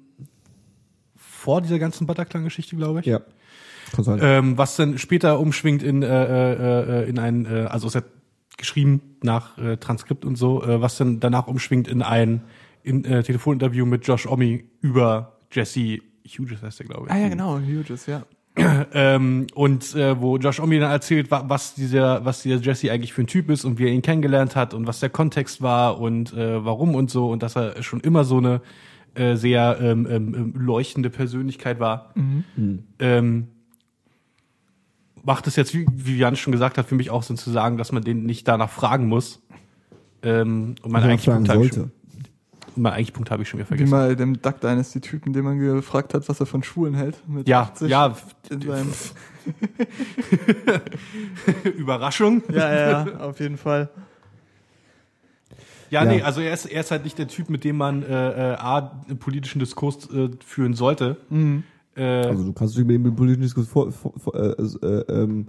vor 1.15 1.61
dieser 1.61 1.77
ganzen 1.79 2.07
Bataclan-Geschichte, 2.07 2.75
glaube 2.75 3.01
ich. 3.01 3.05
ja. 3.05 3.21
Kann 3.93 4.03
sein. 4.03 4.19
Ähm, 4.21 4.57
was 4.57 4.75
dann 4.75 4.97
später 4.97 5.39
umschwingt 5.39 5.81
in, 5.81 6.03
äh, 6.03 6.07
äh, 6.07 7.03
äh, 7.03 7.09
in 7.09 7.19
ein, 7.19 7.45
äh, 7.45 7.67
also 7.69 7.87
es 7.87 7.95
hat 7.95 8.03
geschrieben 8.57 9.01
nach 9.23 9.57
äh, 9.57 9.77
Transkript 9.77 10.25
und 10.25 10.35
so, 10.35 10.63
äh, 10.63 10.81
was 10.81 10.97
dann 10.97 11.19
danach 11.21 11.47
umschwingt 11.47 11.87
in 11.87 12.01
ein 12.01 12.43
in, 12.83 13.05
äh, 13.05 13.23
Telefoninterview 13.23 13.85
mit 13.85 14.05
Josh 14.05 14.25
Omi 14.25 14.65
über 14.81 15.37
Jesse 15.51 15.99
Hughes 16.25 16.61
heißt 16.61 16.79
der, 16.79 16.85
glaube 16.87 17.07
ich. 17.07 17.13
Ah 17.13 17.17
ja, 17.17 17.29
genau, 17.29 17.59
Hughes, 17.59 18.07
ja. 18.07 18.25
ähm, 18.93 19.47
und 19.53 19.95
äh, 19.95 20.19
wo 20.19 20.38
Josh 20.38 20.59
Omi 20.59 20.79
dann 20.79 20.91
erzählt, 20.91 21.29
wa 21.31 21.45
was 21.47 21.75
dieser, 21.75 22.25
was 22.25 22.41
dieser 22.41 22.57
Jesse 22.57 22.91
eigentlich 22.91 23.13
für 23.13 23.21
ein 23.21 23.27
Typ 23.27 23.49
ist 23.49 23.65
und 23.65 23.77
wie 23.79 23.85
er 23.85 23.91
ihn 23.91 24.01
kennengelernt 24.01 24.55
hat 24.55 24.73
und 24.73 24.88
was 24.88 24.99
der 24.99 25.09
Kontext 25.09 25.61
war 25.61 25.99
und 25.99 26.34
äh, 26.34 26.63
warum 26.65 26.95
und 26.95 27.09
so 27.11 27.29
und 27.29 27.43
dass 27.43 27.55
er 27.55 27.81
schon 27.84 27.99
immer 28.01 28.23
so 28.23 28.38
eine 28.38 28.61
äh, 29.15 29.35
sehr 29.35 29.77
ähm, 29.81 30.07
ähm, 30.09 30.53
leuchtende 30.57 31.09
Persönlichkeit 31.09 31.79
war. 31.79 32.13
Ähm, 32.99 33.47
macht 35.23 35.47
es 35.47 35.55
jetzt, 35.55 35.73
wie, 35.73 35.85
wie 35.93 36.17
Jan 36.17 36.35
schon 36.35 36.51
gesagt 36.51 36.77
hat, 36.77 36.88
für 36.88 36.95
mich 36.95 37.09
auch 37.09 37.23
Sinn 37.23 37.38
zu 37.38 37.51
sagen, 37.51 37.77
dass 37.77 37.91
man 37.91 38.03
den 38.03 38.25
nicht 38.25 38.47
danach 38.47 38.69
fragen 38.69 39.07
muss. 39.07 39.41
Ähm, 40.23 40.75
und 40.81 40.91
man 40.91 41.03
eigentlichen 41.03 41.31
fragen 41.34 41.45
Punkt 41.45 41.49
habe 41.49 41.65
ich, 41.65 41.73
sollte. 41.73 41.89
schon- 41.89 41.96
mein 42.77 42.93
eigentlichen 42.93 43.15
Punkt 43.15 43.31
habe 43.31 43.43
ich 43.43 43.49
schon 43.49 43.59
wieder 43.59 43.67
Wie 43.69 43.77
vergessen. 43.77 43.91
mal 43.91 44.15
dem 44.15 44.41
Duck 44.41 44.61
Dynasty 44.61 45.01
Typen, 45.01 45.33
den 45.33 45.43
man 45.43 45.59
gefragt 45.59 46.13
hat, 46.13 46.27
was 46.29 46.39
er 46.39 46.45
von 46.45 46.63
Schwulen 46.63 46.93
hält. 46.93 47.17
Mit 47.27 47.47
Ja, 47.47 47.61
80 47.63 47.89
ja, 47.89 48.15
In 48.49 48.61
seinem, 48.61 48.91
Überraschung. 51.77 52.43
ja, 52.51 53.05
ja, 53.07 53.19
auf 53.19 53.39
jeden 53.39 53.57
Fall. 53.57 53.89
Ja, 55.89 56.03
Ja. 56.03 56.11
nee, 56.11 56.21
also 56.21 56.41
er 56.41 56.53
ist, 56.53 56.65
er 56.65 56.81
ist 56.81 56.91
halt 56.91 57.03
nicht 57.05 57.17
der 57.17 57.27
Typ, 57.29 57.49
mit 57.49 57.63
dem 57.63 57.77
man 57.77 58.03
äh, 58.03 58.53
äh, 58.53 58.55
A, 58.57 59.01
einen 59.07 59.17
politischen 59.19 59.59
Diskurs 59.59 60.09
äh, 60.11 60.29
führen 60.45 60.73
sollte. 60.73 61.17
Äh, 61.95 62.03
Also 62.03 62.43
du 62.43 62.53
kannst 62.53 62.77
dich 62.77 62.85
mit 62.85 62.95
dem 63.05 63.15
politischen 63.15 63.41
Diskurs 63.43 63.67
vor, 63.67 63.91
vor, 63.91 64.13
vor, 64.19 64.35
äh, 64.35 64.49
äh, 64.49 65.23
ähm, 65.23 65.47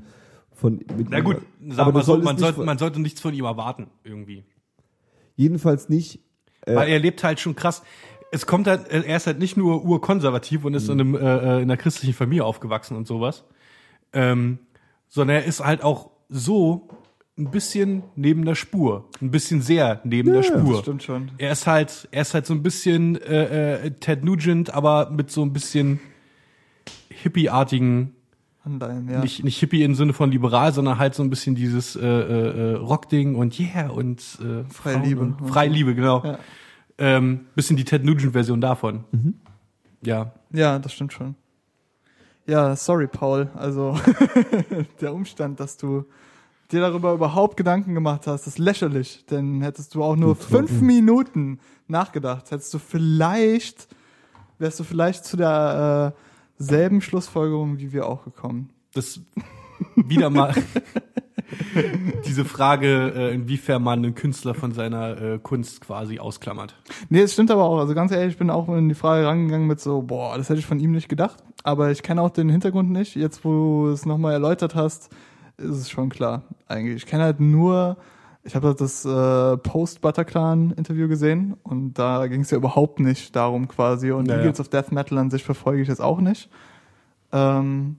von 0.53 0.77
mit, 0.97 1.09
na 1.11 1.21
gut, 1.21 1.37
aber 1.37 1.75
sagen 1.75 1.95
wir 1.95 2.03
so, 2.03 2.19
man 2.19 2.39
von- 2.39 2.65
man 2.67 2.79
sollte 2.79 3.01
nichts 3.01 3.21
von 3.21 3.33
ihm 3.35 3.45
erwarten, 3.45 3.89
irgendwie. 4.05 4.45
jedenfalls 5.37 5.89
nicht 5.89 6.21
Weil 6.67 6.89
er 6.89 6.99
lebt 6.99 7.25
halt 7.25 7.41
schon 7.41 7.57
krass. 7.57 7.83
Es 8.31 8.47
kommt 8.47 8.67
halt, 8.67 8.89
er 8.91 9.17
ist 9.17 9.27
halt 9.27 9.39
nicht 9.39 9.57
nur 9.57 9.85
urkonservativ 9.85 10.65
und 10.65 10.75
ist 10.75 10.89
in, 10.89 11.01
einem, 11.01 11.15
äh, 11.15 11.19
äh, 11.19 11.57
in 11.57 11.63
einer 11.63 11.77
christlichen 11.79 12.15
Familie 12.15 12.45
aufgewachsen 12.45 12.97
und 12.97 13.07
sowas, 13.07 13.45
ähm, 14.13 14.59
sondern 15.09 15.37
er 15.37 15.45
ist 15.45 15.65
halt 15.65 15.83
auch 15.83 16.11
so 16.29 16.89
ein 17.39 17.51
bisschen 17.51 18.03
neben 18.17 18.45
der 18.45 18.55
Spur. 18.55 19.09
Ein 19.23 19.31
bisschen 19.31 19.63
sehr 19.63 20.01
neben 20.05 20.33
der 20.33 20.43
Spur. 20.43 20.81
Stimmt 20.81 21.03
schon. 21.05 21.31
Er 21.39 21.53
ist 21.53 21.67
halt, 21.67 22.09
er 22.11 22.23
ist 22.23 22.35
halt 22.35 22.47
so 22.47 22.53
ein 22.53 22.63
bisschen 22.63 23.17
äh, 23.23 23.87
äh, 23.87 23.91
Ted 23.93 24.25
Nugent, 24.25 24.75
aber 24.75 25.11
mit 25.11 25.31
so 25.31 25.43
ein 25.43 25.53
bisschen 25.53 26.01
hippieartigen, 27.09 28.15
Anleihen, 28.73 29.09
ja. 29.11 29.21
nicht, 29.21 29.45
nicht 29.45 29.59
Hippie 29.59 29.83
im 29.83 29.95
Sinne 29.95 30.13
von 30.13 30.31
liberal, 30.31 30.73
sondern 30.73 30.99
halt 30.99 31.15
so 31.15 31.23
ein 31.23 31.31
bisschen 31.31 31.55
dieses 31.55 31.97
äh, 31.97 32.07
äh, 32.07 32.73
äh, 32.73 32.75
Rockding 32.77 33.35
und 33.35 33.59
yeah 33.59 33.89
und 33.89 34.21
äh, 34.43 34.65
Freie 34.73 34.99
Liebe. 35.03 35.21
und- 35.23 35.49
Freie 35.49 35.69
Liebe, 35.69 35.95
genau. 35.95 36.23
Ja. 36.25 36.39
Ähm, 36.99 37.47
bisschen 37.55 37.77
die 37.77 37.85
Ted 37.85 38.05
Nugent-Version 38.05 38.61
davon. 38.61 39.05
Ja. 40.03 40.33
Ja, 40.53 40.79
das 40.79 40.93
stimmt 40.93 41.13
schon. 41.13 41.35
Ja, 42.47 42.75
sorry, 42.77 43.07
Paul. 43.07 43.51
Also 43.55 43.97
der 45.01 45.15
Umstand, 45.15 45.61
dass 45.61 45.77
du 45.77 46.05
dir 46.73 46.81
darüber 46.81 47.13
überhaupt 47.13 47.57
Gedanken 47.57 47.95
gemacht 47.95 48.27
hast, 48.27 48.47
ist 48.47 48.59
lächerlich. 48.59 49.25
Denn 49.31 49.63
hättest 49.63 49.95
du 49.95 50.03
auch 50.03 50.17
nur 50.17 50.35
fünf 50.35 50.81
Minuten 50.81 51.61
nachgedacht, 51.87 52.51
hättest 52.51 52.73
du 52.75 52.79
vielleicht, 52.79 53.89
wärst 54.59 54.81
du 54.81 54.85
vielleicht 54.85 55.25
zu 55.25 55.37
der 55.37 56.15
äh, 56.17 56.28
selben 56.59 57.01
Schlussfolgerung 57.01 57.79
wie 57.79 57.93
wir 57.93 58.07
auch 58.07 58.25
gekommen. 58.25 58.71
Das 58.95 59.21
wieder 59.97 60.31
mal 60.31 60.55
diese 62.27 62.45
Frage, 62.45 63.13
äh, 63.15 63.35
inwiefern 63.35 63.83
man 63.83 64.01
einen 64.01 64.15
Künstler 64.15 64.55
von 64.55 64.73
seiner 64.73 65.21
äh, 65.21 65.39
Kunst 65.39 65.81
quasi 65.81 66.19
ausklammert. 66.19 66.75
Nee, 67.09 67.23
es 67.23 67.33
stimmt 67.33 67.51
aber 67.51 67.65
auch. 67.65 67.79
Also 67.79 67.95
ganz 67.95 68.13
ehrlich, 68.13 68.33
ich 68.33 68.39
bin 68.39 68.51
auch 68.51 68.69
in 68.69 68.89
die 68.89 68.95
Frage 68.95 69.27
rangegangen 69.27 69.67
mit 69.67 69.81
so, 69.81 70.03
boah, 70.03 70.37
das 70.37 70.49
hätte 70.49 70.59
ich 70.59 70.67
von 70.67 70.81
ihm 70.81 70.93
nicht 70.93 71.09
gedacht. 71.09 71.39
Aber 71.65 71.91
ich 71.91 72.03
kenne 72.03 72.23
auch 72.23 72.31
den 72.31 72.49
Hintergrund 72.49 72.91
nicht. 72.91 73.17
Jetzt, 73.17 73.45
wo 73.45 73.51
du 73.87 73.93
es 73.93 74.07
nochmal 74.07 74.33
erläutert 74.33 74.75
hast, 74.75 75.11
ist 75.57 75.71
es 75.71 75.91
schon 75.91 76.09
klar. 76.09 76.43
Eigentlich. 76.67 76.97
Ich 76.97 77.07
kenne 77.07 77.25
halt 77.25 77.41
nur, 77.41 77.97
ich 78.49 78.57
habe 78.57 78.75
das 78.75 79.05
äh, 79.05 79.57
Post-Butterclan-Interview 79.59 81.07
gesehen 81.07 81.57
und 81.65 81.99
da 81.99 82.27
ging 82.29 82.41
es 82.41 82.51
ja 82.51 82.57
überhaupt 82.57 82.99
nicht 82.99 83.37
darum 83.37 83.69
quasi. 83.69 84.11
Und 84.11 84.27
Ja, 84.27 84.37
ja. 84.37 84.41
Eagles 84.41 84.59
of 84.59 84.69
Death 84.71 84.91
Metal 84.91 85.19
an 85.19 85.31
sich 85.31 85.45
verfolge 85.45 85.83
ich 85.83 85.89
jetzt 85.89 86.01
auch 86.01 86.19
nicht. 86.19 86.49
Ähm, 87.31 87.97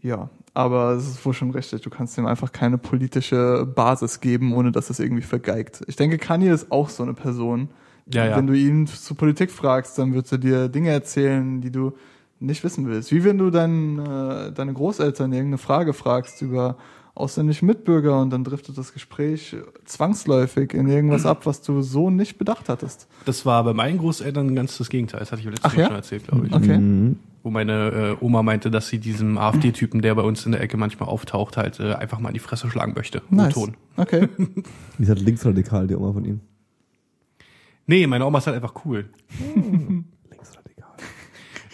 ja, 0.00 0.30
aber 0.54 0.92
es 0.92 1.06
ist 1.06 1.24
wohl 1.26 1.34
schon 1.34 1.50
richtig. 1.50 1.82
Du 1.82 1.90
kannst 1.90 2.16
ihm 2.16 2.24
einfach 2.24 2.50
keine 2.50 2.78
politische 2.78 3.66
Basis 3.66 4.20
geben, 4.20 4.54
ohne 4.54 4.72
dass 4.72 4.88
es 4.88 5.00
irgendwie 5.00 5.22
vergeigt. 5.22 5.82
Ich 5.86 5.96
denke, 5.96 6.16
Kanye 6.16 6.48
ist 6.50 6.72
auch 6.72 6.88
so 6.88 7.02
eine 7.02 7.12
Person. 7.12 7.68
Ja, 8.10 8.24
ja. 8.24 8.36
Wenn 8.38 8.46
du 8.46 8.54
ihn 8.54 8.86
zu 8.86 9.14
Politik 9.14 9.50
fragst, 9.50 9.98
dann 9.98 10.14
wird 10.14 10.32
er 10.32 10.38
dir 10.38 10.68
Dinge 10.70 10.90
erzählen, 10.90 11.60
die 11.60 11.70
du 11.70 11.92
nicht 12.40 12.64
wissen 12.64 12.88
willst. 12.88 13.12
Wie 13.12 13.22
wenn 13.22 13.36
du 13.36 13.50
dein, 13.50 13.98
äh, 13.98 14.52
deine 14.52 14.72
Großeltern 14.72 15.30
irgendeine 15.30 15.58
Frage 15.58 15.92
fragst 15.92 16.40
über 16.40 16.76
ausländische 17.16 17.64
Mitbürger 17.64 18.20
und 18.20 18.30
dann 18.30 18.44
driftet 18.44 18.76
das 18.76 18.92
Gespräch 18.92 19.56
zwangsläufig 19.84 20.74
in 20.74 20.86
irgendwas 20.86 21.24
ab, 21.26 21.46
was 21.46 21.62
du 21.62 21.82
so 21.82 22.10
nicht 22.10 22.38
bedacht 22.38 22.68
hattest. 22.68 23.08
Das 23.24 23.46
war 23.46 23.64
bei 23.64 23.72
meinen 23.72 23.98
Großeltern 23.98 24.54
ganz 24.54 24.76
das 24.78 24.90
Gegenteil. 24.90 25.20
Das 25.20 25.32
hatte 25.32 25.40
ich 25.40 25.46
letztes 25.46 25.64
Ach 25.64 25.74
Mal 25.74 25.80
ja? 25.80 25.86
schon 25.88 25.96
erzählt, 25.96 26.24
glaube 26.26 26.46
ich. 26.46 26.52
Okay. 26.52 26.78
Mhm. 26.78 27.18
Wo 27.42 27.50
meine 27.50 28.16
äh, 28.20 28.24
Oma 28.24 28.42
meinte, 28.42 28.70
dass 28.70 28.88
sie 28.88 28.98
diesem 28.98 29.38
AfD-Typen, 29.38 30.02
der 30.02 30.14
bei 30.14 30.22
uns 30.22 30.44
in 30.44 30.52
der 30.52 30.60
Ecke 30.60 30.76
manchmal 30.76 31.08
auftaucht, 31.08 31.56
halt 31.56 31.80
äh, 31.80 31.94
einfach 31.94 32.18
mal 32.18 32.28
in 32.28 32.34
die 32.34 32.40
Fresse 32.40 32.68
schlagen 32.68 32.92
möchte. 32.94 33.22
Nice. 33.30 33.54
Ton. 33.54 33.76
Okay. 33.96 34.28
Die 34.98 35.02
ist 35.02 35.08
halt 35.08 35.20
linksradikal, 35.20 35.86
die 35.86 35.94
Oma 35.94 36.12
von 36.12 36.24
ihm. 36.24 36.40
Nee, 37.86 38.06
meine 38.08 38.26
Oma 38.26 38.38
ist 38.38 38.46
halt 38.46 38.56
einfach 38.56 38.74
cool. 38.84 39.08
Linksradikal. 39.38 39.95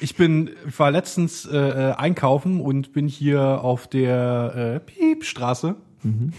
Ich 0.03 0.17
bin, 0.17 0.51
ich 0.67 0.79
war 0.79 0.91
letztens 0.91 1.47
äh, 1.47 1.57
äh, 1.57 1.93
einkaufen 1.93 2.61
und 2.61 2.93
bin 2.93 3.07
hier 3.09 3.63
auf 3.63 3.87
der 3.87 4.75
äh, 4.77 4.81
Piepstraße. 4.81 5.77
Mhm. 6.03 6.33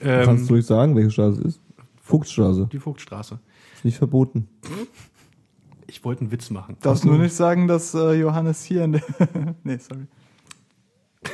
Kannst 0.00 0.42
Ähm, 0.42 0.46
du 0.48 0.54
ruhig 0.54 0.66
sagen, 0.66 0.96
welche 0.96 1.10
Straße 1.10 1.38
es 1.40 1.44
ist? 1.56 1.60
Fuchsstraße. 2.02 2.68
die 2.72 2.78
Vogtstraße. 2.78 3.38
Ist 3.76 3.84
nicht 3.84 3.96
verboten. 3.98 4.48
Ich 5.86 6.04
wollte 6.04 6.22
einen 6.22 6.32
Witz 6.32 6.50
machen. 6.50 6.76
Darfst 6.82 7.04
nur 7.04 7.18
nicht 7.18 7.34
sagen, 7.34 7.66
dass 7.68 7.94
äh, 7.94 8.12
Johannes 8.14 8.62
hier 8.64 8.84
in 8.84 8.92
der. 8.92 9.02
nee, 9.64 9.78
sorry. 9.78 10.06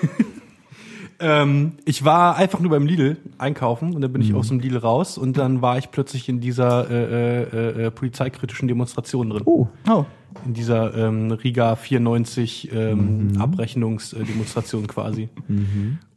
Ähm, 1.24 1.74
ich 1.84 2.04
war 2.04 2.34
einfach 2.34 2.58
nur 2.58 2.70
beim 2.72 2.84
Lidl 2.84 3.16
einkaufen 3.38 3.94
und 3.94 4.00
dann 4.00 4.12
bin 4.12 4.22
ich 4.22 4.34
aus 4.34 4.48
dem 4.48 4.58
Lidl 4.58 4.78
raus 4.78 5.18
und 5.18 5.38
dann 5.38 5.62
war 5.62 5.78
ich 5.78 5.92
plötzlich 5.92 6.28
in 6.28 6.40
dieser 6.40 6.90
äh, 6.90 7.42
äh, 7.44 7.84
äh, 7.86 7.90
polizeikritischen 7.92 8.66
Demonstration 8.66 9.30
drin. 9.30 9.42
Oh, 9.44 9.68
Oh, 9.88 10.04
In 10.44 10.54
dieser 10.54 10.94
ähm, 10.94 11.30
Riga 11.30 11.76
94 11.76 12.72
ähm, 12.72 13.32
Abrechnungsdemonstration 13.38 14.86
quasi. 14.86 15.28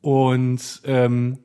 Und 0.01 0.81
ähm, 0.85 1.37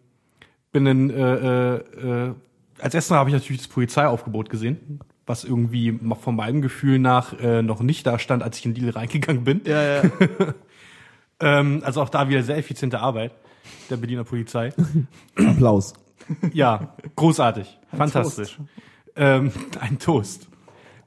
bin 0.73 0.85
dann 0.85 1.11
äh, 1.11 1.35
äh, 1.35 1.77
äh, 1.77 2.35
als 2.79 2.95
erstes 2.95 3.11
habe 3.17 3.31
ich 3.31 3.35
natürlich 3.35 3.63
das 3.63 3.69
Polizeiaufgebot 3.69 4.49
gesehen, 4.49 5.01
was 5.27 5.45
irgendwie 5.45 5.99
von 6.21 6.37
meinem 6.37 6.63
Gefühl 6.63 6.99
nach 6.99 7.39
äh, 7.39 7.63
noch 7.63 7.83
nicht 7.83 8.07
da 8.07 8.19
stand, 8.19 8.43
als 8.43 8.59
ich 8.59 8.67
in 8.67 8.75
Deal 8.75 8.91
reingegangen 8.91 9.45
bin. 9.45 9.61
ja, 9.65 10.03
ja. 10.03 10.03
Ähm, 11.43 11.81
also 11.85 12.03
auch 12.03 12.11
da 12.11 12.29
wieder 12.29 12.43
sehr 12.43 12.59
effiziente 12.59 13.01
Arbeit 13.01 13.33
der 13.89 13.97
Berliner 13.97 14.25
Polizei. 14.25 14.75
Applaus. 15.37 15.95
Ja, 16.53 16.95
großartig, 17.17 17.79
fantastisch. 17.97 18.59
Ähm, 19.17 19.51
ein 19.81 19.99
Toast. 19.99 20.50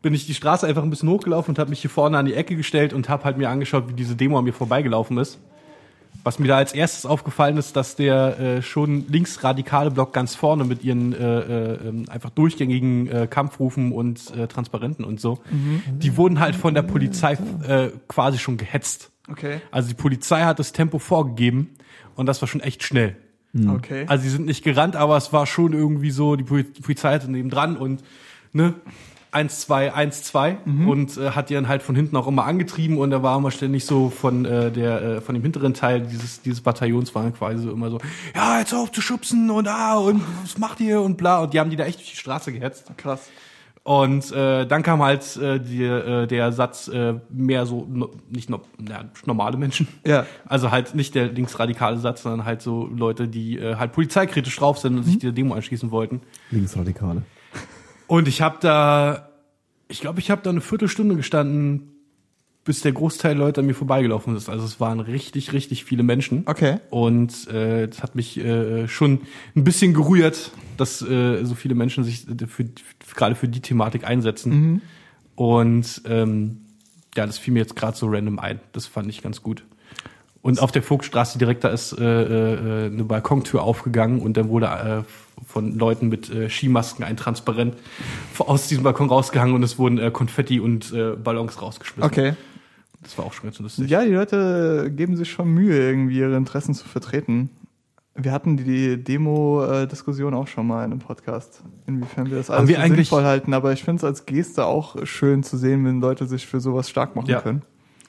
Bin 0.04 0.14
ich 0.14 0.28
die 0.28 0.36
Straße 0.36 0.68
einfach 0.68 0.84
ein 0.84 0.92
bisschen 0.92 1.10
hochgelaufen 1.10 1.54
und 1.54 1.60
habe 1.60 1.72
mich 1.72 1.82
hier 1.82 1.90
vorne 1.90 2.20
an 2.20 2.28
die 2.28 2.36
Ecke 2.36 2.56
gestellt 2.56 2.94
und 2.94 3.10
habe 3.10 3.24
halt 3.24 3.38
mir 3.38 3.50
angeschaut, 3.50 3.86
wie 3.88 3.94
diese 3.94 4.16
Demo 4.16 4.38
an 4.38 4.44
mir 4.44 4.54
vorbeigelaufen 4.54 5.18
ist. 5.18 5.40
Was 6.24 6.38
mir 6.38 6.48
da 6.48 6.58
als 6.58 6.74
erstes 6.74 7.06
aufgefallen 7.06 7.58
ist, 7.58 7.76
dass 7.76 7.96
der 7.96 8.40
äh, 8.40 8.62
schon 8.62 9.06
linksradikale 9.10 9.92
Block 9.92 10.14
ganz 10.14 10.36
vorne 10.36 10.64
mit 10.64 10.84
ihren 10.84 11.12
äh, 11.12 11.40
äh, 11.40 11.88
ähm, 11.88 12.06
einfach 12.08 12.30
durchgängigen 12.30 13.08
äh, 13.08 13.28
Kampfrufen 13.28 13.92
und 13.92 14.34
äh, 14.38 14.48
Transparenten 14.48 15.04
und 15.04 15.20
so, 15.20 15.40
die 15.98 16.16
wurden 16.16 16.40
halt 16.40 16.56
von 16.56 16.76
der 16.76 16.84
Polizei 16.84 17.34
äh, 17.68 17.90
quasi 18.08 18.38
schon 18.38 18.58
gehetzt. 18.58 19.10
Okay. 19.30 19.60
Also 19.72 19.90
die 19.90 19.96
Polizei 19.96 20.44
hat 20.44 20.60
das 20.60 20.72
Tempo 20.72 21.00
vorgegeben 21.00 21.72
und 22.16 22.28
das 22.28 22.42
war 22.42 22.48
schon 22.48 22.62
echt 22.62 22.84
schnell. 22.84 23.16
Okay. 23.68 24.06
Also 24.08 24.24
sie 24.24 24.30
sind 24.30 24.46
nicht 24.46 24.64
gerannt, 24.64 24.96
aber 24.96 25.18
es 25.18 25.34
war 25.34 25.46
schon 25.46 25.74
irgendwie 25.74 26.12
so, 26.12 26.36
die 26.36 26.44
Poli- 26.44 26.72
die 26.72 26.82
Polizei 26.82 27.14
hatte 27.14 27.32
neben 27.32 27.50
dran 27.50 27.76
und 27.76 28.04
ne, 28.52 28.76
eins, 29.34 29.62
zwei, 29.62 29.94
eins, 29.94 30.24
zwei 30.24 30.58
und 30.88 31.18
äh, 31.18 31.32
hat 31.32 31.50
die 31.50 31.54
dann 31.54 31.68
halt 31.68 31.82
von 31.84 31.96
hinten 31.96 32.16
auch 32.16 32.28
immer 32.28 32.46
angetrieben 32.46 32.98
und 32.98 33.12
da 33.12 33.24
war 33.24 33.38
immer 33.38 33.52
ständig 33.52 33.86
so 33.86 34.10
von 34.10 34.46
äh, 34.46 34.72
der 34.72 35.02
äh, 35.02 35.22
von 35.22 35.36
dem 35.36 35.42
hinteren 35.42 35.74
Teil 35.74 36.02
dieses 36.02 36.42
dieses 36.42 36.62
Bataillons 36.62 37.14
waren 37.16 37.34
quasi 37.34 37.64
so 37.64 37.72
immer 37.72 37.90
so, 37.90 38.00
ja, 38.36 38.60
jetzt 38.60 38.74
auf 38.74 38.92
zu 38.92 39.02
schubsen 39.02 39.50
und 39.50 39.68
ah 39.68 39.98
und 39.98 40.22
was 40.44 40.58
macht 40.58 40.80
ihr 40.80 41.02
und 41.02 41.18
bla 41.18 41.40
und 41.40 41.54
die 41.54 41.60
haben 41.60 41.70
die 41.70 41.76
da 41.76 41.86
echt 41.86 42.00
durch 42.00 42.12
die 42.12 42.18
Straße 42.18 42.52
gehetzt. 42.52 42.92
Krass. 42.98 43.30
Und 43.84 44.32
äh, 44.32 44.66
dann 44.66 44.82
kam 44.82 45.02
halt 45.02 45.36
äh, 45.36 45.60
die, 45.60 45.84
äh, 45.84 46.26
der 46.26 46.54
Satz 46.54 46.88
äh, 46.88 47.16
mehr 47.30 47.66
so 47.66 47.86
no, 47.90 48.12
nicht 48.30 48.50
no, 48.50 48.62
ja, 48.88 49.04
normale 49.26 49.58
Menschen. 49.58 49.90
Ja. 50.06 50.26
Also 50.46 50.72
halt 50.72 50.96
nicht 50.96 51.16
der 51.16 51.28
linksradikale 51.28 51.98
Satz, 51.98 52.24
sondern 52.24 52.46
halt 52.46 52.62
so 52.62 52.88
Leute, 52.88 53.28
die 53.28 53.60
äh, 53.60 53.76
halt 53.76 53.92
polizeikritisch 53.92 54.56
drauf 54.56 54.78
sind 54.78 54.96
und 54.96 55.04
sich 55.04 55.20
dieser 55.20 55.34
Demo 55.34 55.54
anschließen 55.54 55.92
wollten. 55.92 56.22
Bis 62.64 62.82
der 62.82 62.94
Großteil 62.94 63.36
Leute 63.36 63.62
an 63.62 63.68
mir 63.68 63.76
vorbeigelaufen 63.76 64.36
ist. 64.36 64.50
Also 64.50 64.66
es 64.66 64.80
waren 64.80 65.00
richtig, 65.00 65.52
richtig 65.52 65.84
viele 65.84 66.04
Menschen. 66.04 66.44
Okay. 66.46 66.78
Und 66.90 67.48
äh, 67.50 67.88
das 67.88 68.02
hat 68.02 68.16
mich 68.16 68.38
äh, 68.38 68.88
schon 68.88 69.22
ein 69.56 69.64
bisschen 69.64 69.94
gerührt, 69.94 70.52
dass 70.78 71.02
äh, 71.02 71.44
so 71.44 71.56
viele 71.56 71.76
Menschen 71.76 72.04
sich 72.04 72.26
für, 72.48 72.66
gerade 73.16 73.36
für 73.36 73.50
die 73.50 73.60
Thematik 73.60 74.06
einsetzen. 74.06 74.82
Und 75.36 76.02
ähm, 76.06 76.62
ja, 77.16 77.26
das 77.26 77.38
fiel 77.38 77.54
mir 77.54 77.60
jetzt 77.60 77.76
gerade 77.76 77.98
so 77.98 78.08
random 78.08 78.40
ein. 78.40 78.60
Das 78.72 78.88
fand 78.88 79.10
ich 79.10 79.22
ganz 79.22 79.42
gut. 79.42 79.66
Und 80.42 80.62
auf 80.62 80.72
der 80.72 80.84
Vogtstraße 80.84 81.38
direkt 81.38 81.64
da 81.64 81.70
ist 81.70 81.94
äh, 81.94 82.04
äh, 82.04 82.86
eine 82.88 83.04
Balkontür 83.06 83.64
aufgegangen 83.64 84.20
und 84.22 84.36
dann 84.36 84.50
wurde 84.50 84.66
äh, 84.66 85.04
von 85.54 85.78
Leuten 85.78 86.10
mit 86.10 86.30
äh, 86.32 86.50
Skimasken 86.50 87.06
ein 87.06 87.16
Transparent 87.16 87.76
aus 88.40 88.68
diesem 88.68 88.84
Balkon 88.84 89.08
rausgehangen 89.08 89.54
und 89.54 89.62
es 89.62 89.78
wurden 89.78 90.00
äh, 90.00 90.10
Konfetti 90.10 90.60
und 90.60 90.92
äh, 90.94 91.12
Ballons 91.16 91.62
rausgeschmissen. 91.62 92.04
Okay. 92.04 92.34
Das 93.04 93.18
war 93.18 93.26
auch 93.26 93.34
schon 93.34 93.44
ganz 93.46 93.60
lustig. 93.60 93.90
Ja, 93.90 94.04
die 94.04 94.12
Leute 94.14 94.92
geben 94.96 95.16
sich 95.16 95.30
schon 95.32 95.54
Mühe, 95.54 95.78
irgendwie 95.78 96.18
ihre 96.18 96.36
Interessen 96.36 96.74
zu 96.74 96.88
vertreten. 96.88 97.50
Wir 98.16 98.32
hatten 98.32 98.58
die 98.58 99.04
Demo-Diskussion 99.04 100.34
auch 100.34 100.48
schon 100.48 100.68
mal 100.68 100.86
in 100.86 100.92
einem 100.92 101.00
Podcast, 101.00 101.62
inwiefern 101.88 102.30
wir 102.30 102.38
das 102.38 102.50
alles 102.50 102.70
wir 102.70 102.80
eigentlich- 102.80 103.08
sinnvoll 103.10 103.24
halten. 103.26 103.54
Aber 103.54 103.74
ich 103.74 103.84
finde 103.84 103.98
es 103.98 104.04
als 104.04 104.26
Geste 104.26 104.66
auch 104.66 105.06
schön 105.06 105.44
zu 105.44 105.58
sehen, 105.58 105.86
wenn 105.86 106.00
Leute 106.00 106.26
sich 106.28 106.48
für 106.48 106.60
sowas 106.60 106.90
stark 106.90 107.16
machen 107.16 107.30
Ja. 107.30 107.42
können. 107.42 107.62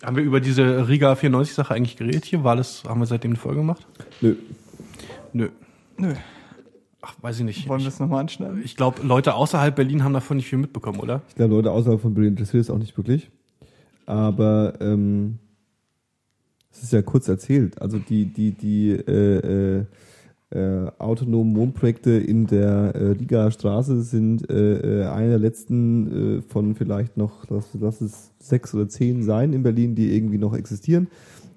Haben 0.03 0.17
wir 0.17 0.23
über 0.25 0.41
diese 0.41 0.89
Riga 0.89 1.15
94 1.15 1.55
Sache 1.55 1.75
eigentlich 1.75 1.97
geredet 1.97 2.25
hier? 2.27 2.45
War 2.45 2.57
das, 2.57 2.85
haben 2.87 3.01
wir 3.01 3.07
seitdem 3.07 3.33
eine 3.33 3.39
Folge 3.41 3.61
gemacht? 3.61 3.87
Nö. 4.21 4.37
Nö. 5.33 5.49
Nö. 5.99 6.15
Ach, 7.07 7.15
weiß 7.21 7.41
ich 7.41 7.45
nicht. 7.45 7.69
Wollen 7.69 7.83
wir 7.83 7.89
es 7.89 8.01
nochmal 8.01 8.21
anschneiden? 8.21 8.63
ich 8.65 8.77
glaube, 8.77 9.03
Leute 9.03 9.35
außerhalb 9.35 9.77
Berlin 9.77 10.05
haben 10.05 10.15
davon 10.15 10.39
nicht 10.39 10.49
viel 10.49 10.59
mitbekommen, 10.59 11.01
oder? 11.01 11.21
Ich 11.29 11.35
glaube, 11.35 11.55
Leute 11.55 11.71
außerhalb 11.71 12.01
von 12.01 12.15
Berlin 12.15 12.31
interessiert 12.31 12.63
es 12.63 12.71
auch 12.71 12.79
nicht 12.79 12.97
wirklich. 12.97 13.31
Aber 14.07 14.75
ähm, 14.81 15.39
es 16.73 16.83
ist 16.83 16.93
ja 16.93 17.03
kurz 17.03 17.29
erzählt. 17.29 17.81
Also 17.81 17.99
die, 17.99 18.27
die, 18.27 18.53
die 18.53 18.91
äh, 18.91 19.81
äh, 19.81 19.85
äh, 20.51 20.91
autonomen 20.99 21.57
Wohnprojekte 21.57 22.13
in 22.13 22.47
der 22.47 22.95
äh, 22.95 23.11
Rigaer 23.11 23.51
Straße 23.51 24.03
sind 24.03 24.49
äh, 24.51 25.03
äh, 25.03 25.07
eine 25.07 25.29
der 25.29 25.39
letzten 25.39 26.39
äh, 26.39 26.43
von 26.43 26.75
vielleicht 26.75 27.17
noch, 27.17 27.49
lass, 27.51 27.69
lass 27.79 28.01
es 28.01 28.31
sechs 28.39 28.75
oder 28.75 28.89
zehn 28.89 29.23
sein 29.23 29.53
in 29.53 29.63
Berlin, 29.63 29.95
die 29.95 30.15
irgendwie 30.15 30.39
noch 30.39 30.55
existieren. 30.55 31.09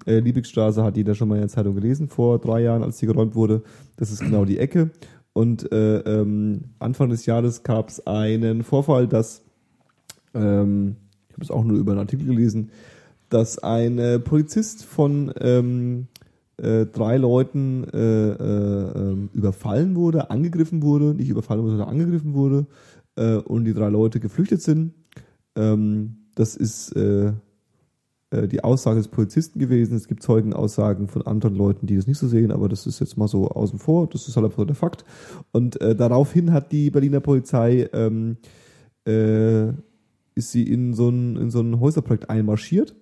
Äh, 0.06 0.20
Liebigstraße 0.20 0.82
hat 0.82 0.96
jeder 0.96 1.14
schon 1.14 1.28
mal 1.28 1.36
in 1.36 1.42
der 1.42 1.48
Zeitung 1.48 1.74
gelesen 1.74 2.08
vor 2.08 2.38
drei 2.38 2.62
Jahren, 2.62 2.82
als 2.82 2.98
die 2.98 3.06
geräumt 3.06 3.34
wurde. 3.34 3.62
Das 3.96 4.10
ist 4.10 4.20
genau 4.20 4.44
die 4.44 4.58
Ecke. 4.58 4.90
Und 5.38 5.70
äh, 5.70 5.98
ähm, 6.00 6.64
Anfang 6.80 7.10
des 7.10 7.24
Jahres 7.24 7.62
gab 7.62 7.90
es 7.90 8.04
einen 8.08 8.64
Vorfall, 8.64 9.06
dass 9.06 9.44
ähm, 10.34 10.96
ich 11.28 11.34
habe 11.34 11.44
es 11.44 11.52
auch 11.52 11.62
nur 11.62 11.78
über 11.78 11.92
einen 11.92 12.00
Artikel 12.00 12.26
gelesen, 12.26 12.72
dass 13.28 13.60
ein 13.60 14.00
äh, 14.00 14.18
Polizist 14.18 14.84
von 14.84 15.32
ähm, 15.40 16.08
äh, 16.56 16.86
drei 16.86 17.18
Leuten 17.18 17.84
äh, 17.84 18.30
äh, 18.30 18.98
ähm, 18.98 19.30
überfallen 19.32 19.94
wurde, 19.94 20.28
angegriffen 20.32 20.82
wurde, 20.82 21.14
nicht 21.14 21.28
überfallen 21.28 21.62
wurde, 21.62 21.76
sondern 21.76 21.90
angegriffen 21.90 22.34
wurde 22.34 22.66
äh, 23.14 23.36
und 23.36 23.64
die 23.64 23.74
drei 23.74 23.90
Leute 23.90 24.18
geflüchtet 24.18 24.60
sind. 24.60 24.92
Ähm, 25.54 26.16
das 26.34 26.56
ist 26.56 26.96
die 28.30 28.62
Aussage 28.62 28.98
des 28.98 29.08
Polizisten 29.08 29.58
gewesen. 29.58 29.96
Es 29.96 30.06
gibt 30.06 30.22
Zeugenaussagen 30.22 31.08
von 31.08 31.26
anderen 31.26 31.54
Leuten, 31.54 31.86
die 31.86 31.96
das 31.96 32.06
nicht 32.06 32.18
so 32.18 32.28
sehen, 32.28 32.50
aber 32.52 32.68
das 32.68 32.86
ist 32.86 33.00
jetzt 33.00 33.16
mal 33.16 33.26
so 33.26 33.48
außen 33.48 33.78
vor. 33.78 34.06
Das 34.06 34.28
ist 34.28 34.36
halt 34.36 34.44
einfach 34.44 34.58
so 34.58 34.64
der 34.66 34.76
Fakt. 34.76 35.06
Und 35.50 35.80
äh, 35.80 35.96
daraufhin 35.96 36.52
hat 36.52 36.70
die 36.70 36.90
Berliner 36.90 37.20
Polizei 37.20 37.88
ähm, 37.94 38.36
äh, 39.06 39.68
ist 40.34 40.52
sie 40.52 40.62
in 40.62 40.94
so 40.94 41.08
ein, 41.08 41.36
in 41.36 41.50
so 41.50 41.60
ein 41.60 41.80
Häuserprojekt 41.80 42.30
einmarschiert, 42.30 42.94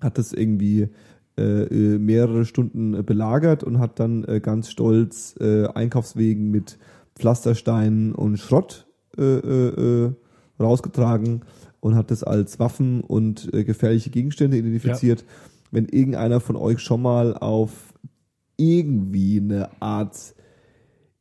hat 0.00 0.18
das 0.18 0.32
irgendwie 0.32 0.88
äh, 1.38 1.42
äh, 1.42 1.98
mehrere 1.98 2.44
Stunden 2.44 2.94
äh, 2.94 3.02
belagert 3.02 3.62
und 3.62 3.78
hat 3.78 4.00
dann 4.00 4.24
äh, 4.24 4.40
ganz 4.40 4.70
stolz 4.70 5.36
äh, 5.40 5.66
Einkaufswegen 5.66 6.50
mit 6.50 6.78
Pflastersteinen 7.14 8.14
und 8.14 8.38
Schrott 8.38 8.86
äh, 9.16 9.22
äh, 9.22 10.06
äh, 10.06 10.12
rausgetragen 10.58 11.42
und 11.80 11.94
hat 11.94 12.10
das 12.10 12.22
als 12.22 12.58
Waffen 12.58 13.00
und 13.00 13.52
äh, 13.52 13.64
gefährliche 13.64 14.10
Gegenstände 14.10 14.56
identifiziert. 14.56 15.24
Wenn 15.70 15.86
irgendeiner 15.86 16.40
von 16.40 16.56
euch 16.56 16.80
schon 16.80 17.02
mal 17.02 17.36
auf 17.36 17.94
irgendwie 18.56 19.38
eine 19.38 19.70
Art 19.80 20.34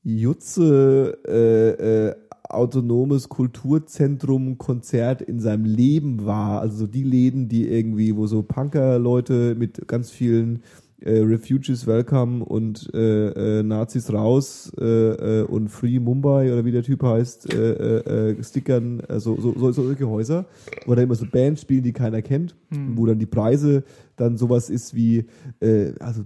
Jutze 0.04 1.18
äh, 1.28 2.08
äh, 2.08 2.16
autonomes 2.50 3.30
Kulturzentrum 3.30 4.58
Konzert 4.58 5.22
in 5.22 5.40
seinem 5.40 5.66
Leben 5.66 6.26
war. 6.26 6.62
Also 6.62 6.78
so 6.78 6.88
die 6.88 7.04
Läden, 7.04 7.48
die 7.48 7.70
irgendwie, 7.70 8.16
wo 8.16 8.28
so 8.28 8.42
Punker-Leute 8.42 9.56
mit 9.56 9.88
ganz 9.88 10.10
vielen 10.10 10.64
äh, 11.02 11.20
Refugees 11.20 11.88
welcome 11.88 12.44
und 12.44 12.90
äh, 12.94 13.60
äh, 13.60 13.64
Nazis 13.64 14.12
raus 14.12 14.72
äh, 14.80 14.84
äh, 14.84 15.44
und 15.44 15.70
Free 15.70 16.00
Mumbai 16.00 16.52
oder 16.52 16.66
wie 16.66 16.72
der 16.72 16.84
Typ 16.84 17.04
heißt, 17.04 17.54
äh, 17.54 17.72
äh, 17.74 18.32
äh, 18.32 18.44
stickern, 18.44 19.02
also 19.08 19.36
so, 19.40 19.54
so, 19.54 19.72
so 19.72 19.84
solche 19.84 20.08
Häuser, 20.10 20.46
wo 20.86 20.96
da 20.96 21.02
immer 21.02 21.16
so 21.16 21.26
Bands 21.26 21.62
spielen, 21.62 21.84
die 21.84 21.94
keiner 21.94 22.22
kennt, 22.22 22.56
wo 22.70 23.06
dann 23.06 23.20
die 23.20 23.26
Preise 23.26 23.84
dann 24.16 24.38
sowas 24.38 24.70
ist 24.70 24.94
wie, 24.96 25.26
äh, 25.62 25.94
also 26.00 26.24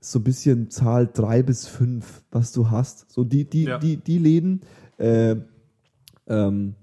so 0.00 0.20
ein 0.20 0.24
bisschen 0.24 0.70
Zahl 0.70 1.08
drei 1.12 1.42
bis 1.42 1.66
fünf, 1.66 2.22
was 2.30 2.52
du 2.52 2.70
hast. 2.70 3.10
So 3.10 3.24
die, 3.24 3.44
die, 3.44 3.64
Ja. 3.64 3.78
die, 3.78 3.96
die 3.96 4.18
Läden, 4.18 4.60
äh, 4.98 5.36
ähm, 6.28 6.74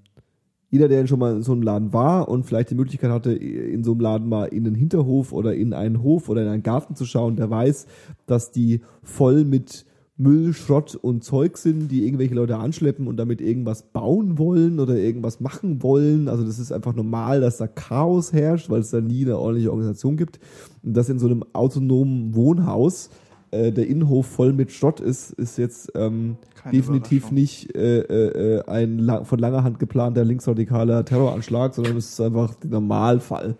jeder, 0.73 0.87
der 0.87 1.05
schon 1.05 1.19
mal 1.19 1.35
in 1.35 1.43
so 1.43 1.51
einem 1.51 1.61
Laden 1.61 1.93
war 1.93 2.27
und 2.27 2.47
vielleicht 2.47 2.71
die 2.71 2.75
Möglichkeit 2.75 3.11
hatte, 3.11 3.31
in 3.31 3.83
so 3.83 3.91
einem 3.91 3.99
Laden 3.99 4.27
mal 4.27 4.45
in 4.45 4.65
einen 4.65 4.73
Hinterhof 4.73 5.31
oder 5.31 5.53
in 5.53 5.71
einen 5.71 6.01
Hof 6.01 6.29
oder 6.29 6.41
in 6.41 6.47
einen 6.47 6.63
Garten 6.63 6.95
zu 6.95 7.05
schauen, 7.05 7.35
der 7.35 7.51
weiß, 7.51 7.85
dass 8.25 8.49
die 8.49 8.81
voll 9.03 9.45
mit 9.45 9.85
Müll, 10.17 10.51
Schrott 10.51 10.95
und 10.95 11.23
Zeug 11.23 11.59
sind, 11.59 11.89
die 11.91 12.07
irgendwelche 12.07 12.33
Leute 12.33 12.57
anschleppen 12.57 13.05
und 13.05 13.17
damit 13.17 13.39
irgendwas 13.39 13.83
bauen 13.83 14.39
wollen 14.39 14.79
oder 14.79 14.95
irgendwas 14.95 15.39
machen 15.39 15.83
wollen. 15.83 16.27
Also 16.27 16.43
das 16.43 16.57
ist 16.57 16.71
einfach 16.71 16.95
normal, 16.95 17.39
dass 17.41 17.57
da 17.57 17.67
Chaos 17.67 18.33
herrscht, 18.33 18.71
weil 18.71 18.81
es 18.81 18.89
da 18.89 18.99
nie 18.99 19.25
eine 19.25 19.37
ordentliche 19.37 19.69
Organisation 19.69 20.17
gibt. 20.17 20.39
Und 20.81 20.97
das 20.97 21.07
in 21.07 21.19
so 21.19 21.27
einem 21.27 21.45
autonomen 21.53 22.33
Wohnhaus 22.33 23.11
äh, 23.53 23.71
der 23.71 23.87
Innenhof 23.87 24.25
voll 24.25 24.51
mit 24.53 24.71
Schrott 24.71 24.99
ist, 24.99 25.31
ist 25.31 25.57
jetzt 25.57 25.91
ähm, 25.95 26.37
definitiv 26.71 27.31
nicht 27.31 27.75
äh, 27.75 27.99
äh, 27.99 28.57
äh, 28.57 28.63
ein 28.67 28.99
la 28.99 29.23
von 29.23 29.39
langer 29.39 29.63
Hand 29.63 29.79
geplanter 29.79 30.25
linksradikaler 30.25 31.05
Terroranschlag, 31.05 31.73
sondern 31.75 31.97
es 31.97 32.13
ist 32.13 32.21
einfach 32.21 32.55
der 32.55 32.71
Normalfall. 32.71 33.55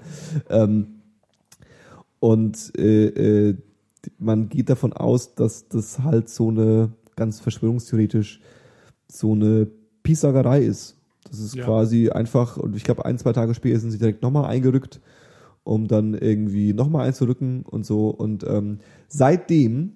Ähm, 0.50 0.88
und 2.20 2.78
äh, 2.78 3.56
man 4.18 4.50
geht 4.50 4.70
davon 4.70 4.94
aus, 4.94 5.36
dass 5.36 5.68
das 5.68 6.00
halt 6.00 6.30
so 6.30 6.50
eine, 6.50 6.90
ganz 7.16 7.40
verschwörungstheoretisch, 7.40 8.42
so 9.08 9.34
eine 9.34 9.68
Piesagerei 10.02 10.62
ist. 10.64 10.96
Das 11.30 11.40
ist 11.40 11.56
Ja. 11.56 11.66
quasi 11.66 12.10
einfach, 12.10 12.58
und 12.58 12.76
ich 12.76 12.84
glaube, 12.84 13.06
ein, 13.06 13.18
zwei 13.18 13.34
Tage 13.34 13.54
später 13.54 13.80
sind 13.80 13.92
sie 13.92 13.98
direkt 13.98 14.22
nochmal 14.22 14.46
eingerückt, 14.46 15.00
um 15.64 15.88
dann 15.88 16.14
irgendwie 16.14 16.74
nochmal 16.74 17.08
einzurücken 17.08 17.64
und 17.64 17.86
so. 17.86 18.10
Und 18.10 18.46
ähm, 18.48 18.80
seitdem 19.08 19.94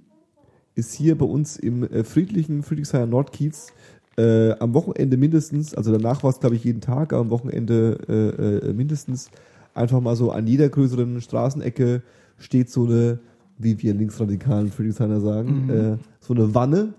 ist 0.76 0.94
hier 0.94 1.18
bei 1.18 1.26
uns 1.26 1.58
im 1.58 1.84
äh, 1.84 2.04
friedlichen 2.04 2.64
Friedrichshainer 2.64 3.08
Nordkiez 3.08 3.74
äh, 4.18 4.52
am 4.60 4.74
Wochenende 4.74 5.18
mindestens, 5.18 5.74
also 5.74 5.92
danach 5.92 6.24
war 6.24 6.32
es 6.32 6.40
glaube 6.40 6.56
ich 6.56 6.64
jeden 6.64 6.82
Tag, 6.82 7.14
aber 7.14 7.22
am 7.22 7.30
Wochenende 7.30 7.98
äh, 8.08 8.70
äh, 8.70 8.74
mindestens 8.74 9.30
einfach 9.74 10.02
mal 10.02 10.16
so 10.16 10.32
an 10.32 10.48
jeder 10.48 10.70
größeren 10.70 11.22
Straßenecke 11.22 12.02
steht 12.38 12.70
so 12.70 12.86
eine, 12.86 13.20
wie 13.58 13.82
wir 13.82 13.94
linksradikalen 13.94 14.72
Friedrichshainer 14.72 15.22
sagen, 15.22 15.70
äh, 15.70 15.98
so 16.20 16.34
eine 16.34 16.54
Wanne. 16.54 16.94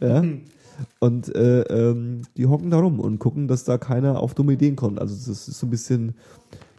Ja. 0.00 0.24
Und 0.98 1.34
äh, 1.34 1.60
ähm, 1.62 2.22
die 2.38 2.46
hocken 2.46 2.70
da 2.70 2.78
rum 2.78 3.00
und 3.00 3.18
gucken, 3.18 3.48
dass 3.48 3.64
da 3.64 3.76
keiner 3.76 4.18
auf 4.18 4.32
dumme 4.32 4.54
Ideen 4.54 4.76
kommt. 4.76 4.98
Also 4.98 5.14
das 5.14 5.48
ist 5.48 5.58
so 5.58 5.66
ein 5.66 5.70
bisschen 5.70 6.14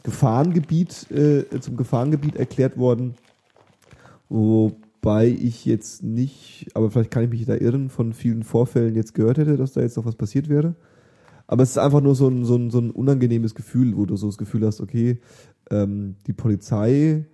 Gefahrengebiet, 0.03 1.09
äh, 1.11 1.45
zum 1.59 1.77
Gefahrengebiet 1.77 2.35
erklärt 2.35 2.77
worden. 2.77 3.15
Wobei 4.29 5.27
ich 5.27 5.65
jetzt 5.65 6.03
nicht, 6.03 6.69
aber 6.73 6.89
vielleicht 6.89 7.11
kann 7.11 7.23
ich 7.23 7.29
mich 7.29 7.45
da 7.45 7.55
irren, 7.55 7.89
von 7.89 8.13
vielen 8.13 8.43
Vorfällen 8.43 8.95
jetzt 8.95 9.13
gehört 9.13 9.37
hätte, 9.37 9.57
dass 9.57 9.73
da 9.73 9.81
jetzt 9.81 9.97
noch 9.97 10.05
was 10.05 10.15
passiert 10.15 10.49
wäre. 10.49 10.75
Aber 11.47 11.63
es 11.63 11.71
ist 11.71 11.77
einfach 11.77 12.01
nur 12.01 12.15
so 12.15 12.29
ein, 12.29 12.45
so 12.45 12.55
ein, 12.55 12.71
so 12.71 12.79
ein 12.79 12.91
unangenehmes 12.91 13.55
Gefühl, 13.55 13.97
wo 13.97 14.05
du 14.05 14.15
so 14.15 14.27
das 14.27 14.37
Gefühl 14.37 14.65
hast, 14.65 14.79
okay, 14.79 15.19
ähm, 15.69 16.15
die 16.25 16.33
Polizei 16.33 17.25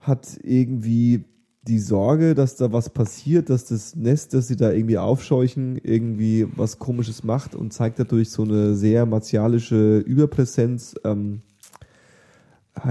hat 0.00 0.38
irgendwie 0.42 1.24
die 1.66 1.78
Sorge, 1.78 2.34
dass 2.34 2.56
da 2.56 2.72
was 2.72 2.90
passiert, 2.90 3.50
dass 3.50 3.64
das 3.64 3.96
Nest, 3.96 4.34
das 4.34 4.48
sie 4.48 4.56
da 4.56 4.70
irgendwie 4.72 4.98
aufscheuchen, 4.98 5.78
irgendwie 5.82 6.46
was 6.56 6.78
Komisches 6.78 7.24
macht 7.24 7.54
und 7.54 7.72
zeigt 7.72 7.98
dadurch 7.98 8.30
so 8.30 8.42
eine 8.42 8.74
sehr 8.74 9.04
martialische 9.06 9.98
Überpräsenz. 9.98 10.94
Ähm, 11.04 11.40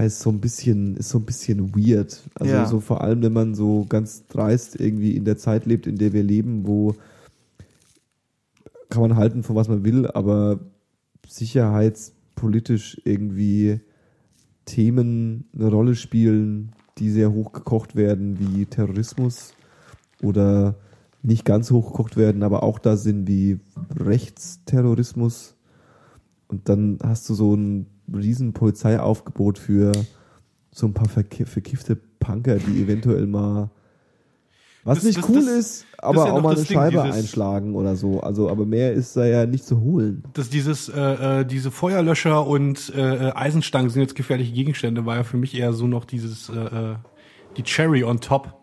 ist 0.04 0.20
so 0.20 0.32
ein 0.32 0.42
bisschen, 0.42 0.98
ist 0.98 1.10
so 1.10 1.20
ein 1.20 1.26
bisschen 1.26 1.76
weird. 1.76 2.22
Also 2.36 2.54
Ja. 2.54 2.66
so 2.66 2.80
vor 2.80 3.02
allem, 3.02 3.22
wenn 3.22 3.34
man 3.34 3.56
so 3.56 3.86
ganz 3.88 4.26
dreist 4.28 4.80
irgendwie 4.80 5.16
in 5.16 5.26
der 5.26 5.38
Zeit 5.38 5.66
lebt, 5.66 5.88
in 5.88 5.98
der 5.98 6.12
wir 6.12 6.24
leben, 6.24 6.68
wo 6.68 6.96
kann 8.90 9.02
man 9.02 9.16
halten, 9.16 9.44
von 9.44 9.56
was 9.56 9.68
man 9.68 9.86
will, 9.86 10.08
aber 10.08 10.60
sicherheitspolitisch 11.28 13.02
irgendwie 13.06 13.80
Themen 14.66 15.46
eine 15.54 15.68
Rolle 15.70 15.96
spielen, 15.96 16.72
die 16.98 17.10
sehr 17.12 17.32
hochgekocht 17.32 17.96
werden, 17.96 18.40
wie 18.40 18.66
Terrorismus 18.66 19.54
oder 20.22 20.76
nicht 21.22 21.44
ganz 21.46 21.72
hochgekocht 21.72 22.18
werden, 22.18 22.44
aber 22.44 22.64
auch 22.64 22.80
da 22.80 22.98
sind 22.98 23.28
wie 23.28 23.60
Rechtsterrorismus. 23.98 25.56
Und 26.48 26.70
dann 26.70 27.00
hast 27.04 27.28
du 27.30 27.34
so 27.34 27.56
ein 27.56 27.88
riesen 28.14 28.54
Polizeiaufgebot 28.54 29.58
für 29.58 29.92
so 30.72 30.86
ein 30.86 30.94
paar 30.94 31.08
verki- 31.08 31.46
verkiffte 31.46 31.96
Punker, 31.96 32.58
die 32.58 32.84
eventuell 32.84 33.26
mal 33.26 33.72
was 34.86 35.00
Das- 35.00 35.04
nicht 35.06 35.18
das- 35.18 35.28
cool 35.30 35.36
das- 35.36 35.46
ist, 35.48 35.86
aber 35.98 36.28
ja 36.28 36.32
auch 36.34 36.42
mal 36.42 36.56
eine 36.56 36.64
Ding, 36.64 36.74
Scheibe 36.78 37.02
dieses- 37.04 37.16
einschlagen 37.18 37.76
oder 37.76 37.96
so. 37.98 38.22
Also, 38.22 38.50
aber 38.50 38.66
mehr 38.66 38.94
ist 38.94 39.18
da 39.18 39.26
ja 39.26 39.46
nicht 39.46 39.66
zu 39.66 39.82
holen. 39.82 40.24
dass 40.34 40.50
dieses 40.50 40.88
äh, 40.88 41.42
äh, 41.42 41.46
diese 41.46 41.72
Feuerlöscher 41.72 42.48
und 42.48 42.94
äh, 42.96 43.30
äh, 43.30 43.32
Eisenstangen 43.34 43.90
sind 43.90 44.02
jetzt 44.02 44.16
gefährliche 44.16 44.54
Gegenstände, 44.54 45.06
war 45.06 45.18
ja 45.18 45.24
für 45.24 45.38
mich 45.38 45.54
eher 45.58 45.74
so 45.74 45.88
noch 45.88 46.06
dieses 46.06 46.48
äh, 46.50 46.54
äh, 46.54 46.96
die 47.58 47.64
Cherry 47.64 48.04
on 48.06 48.22
top. 48.22 48.54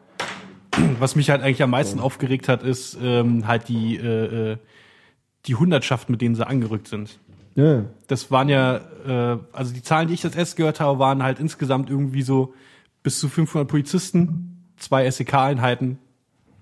Was 1.01 1.17
mich 1.17 1.29
halt 1.29 1.43
eigentlich 1.43 1.63
am 1.63 1.71
meisten 1.71 2.01
aufgeregt 2.01 2.49
hat, 2.49 2.63
ist 2.63 2.97
ähm, 3.03 3.47
halt 3.47 3.69
die 3.69 3.97
äh, 3.97 4.57
die 5.47 5.55
Hundertschaft, 5.57 6.09
mit 6.09 6.21
denen 6.23 6.35
sie 6.37 6.47
angerückt 6.47 6.87
sind. 6.89 7.19
Ja, 7.57 7.85
Das 8.07 8.31
waren 8.31 8.49
ja, 8.49 8.77
äh, 9.07 9.39
also 9.53 9.75
die 9.75 9.83
Zahlen, 9.83 10.09
die 10.09 10.15
ich 10.15 10.23
das 10.23 10.35
erst 10.37 10.57
gehört 10.57 10.81
habe, 10.81 10.99
waren 10.99 11.23
halt 11.23 11.39
insgesamt 11.41 11.91
irgendwie 11.91 12.23
so 12.23 12.55
bis 13.03 13.19
zu 13.21 13.29
500 13.29 13.69
Polizisten, 13.69 14.65
zwei 14.79 15.05
SEK-Einheiten 15.11 15.99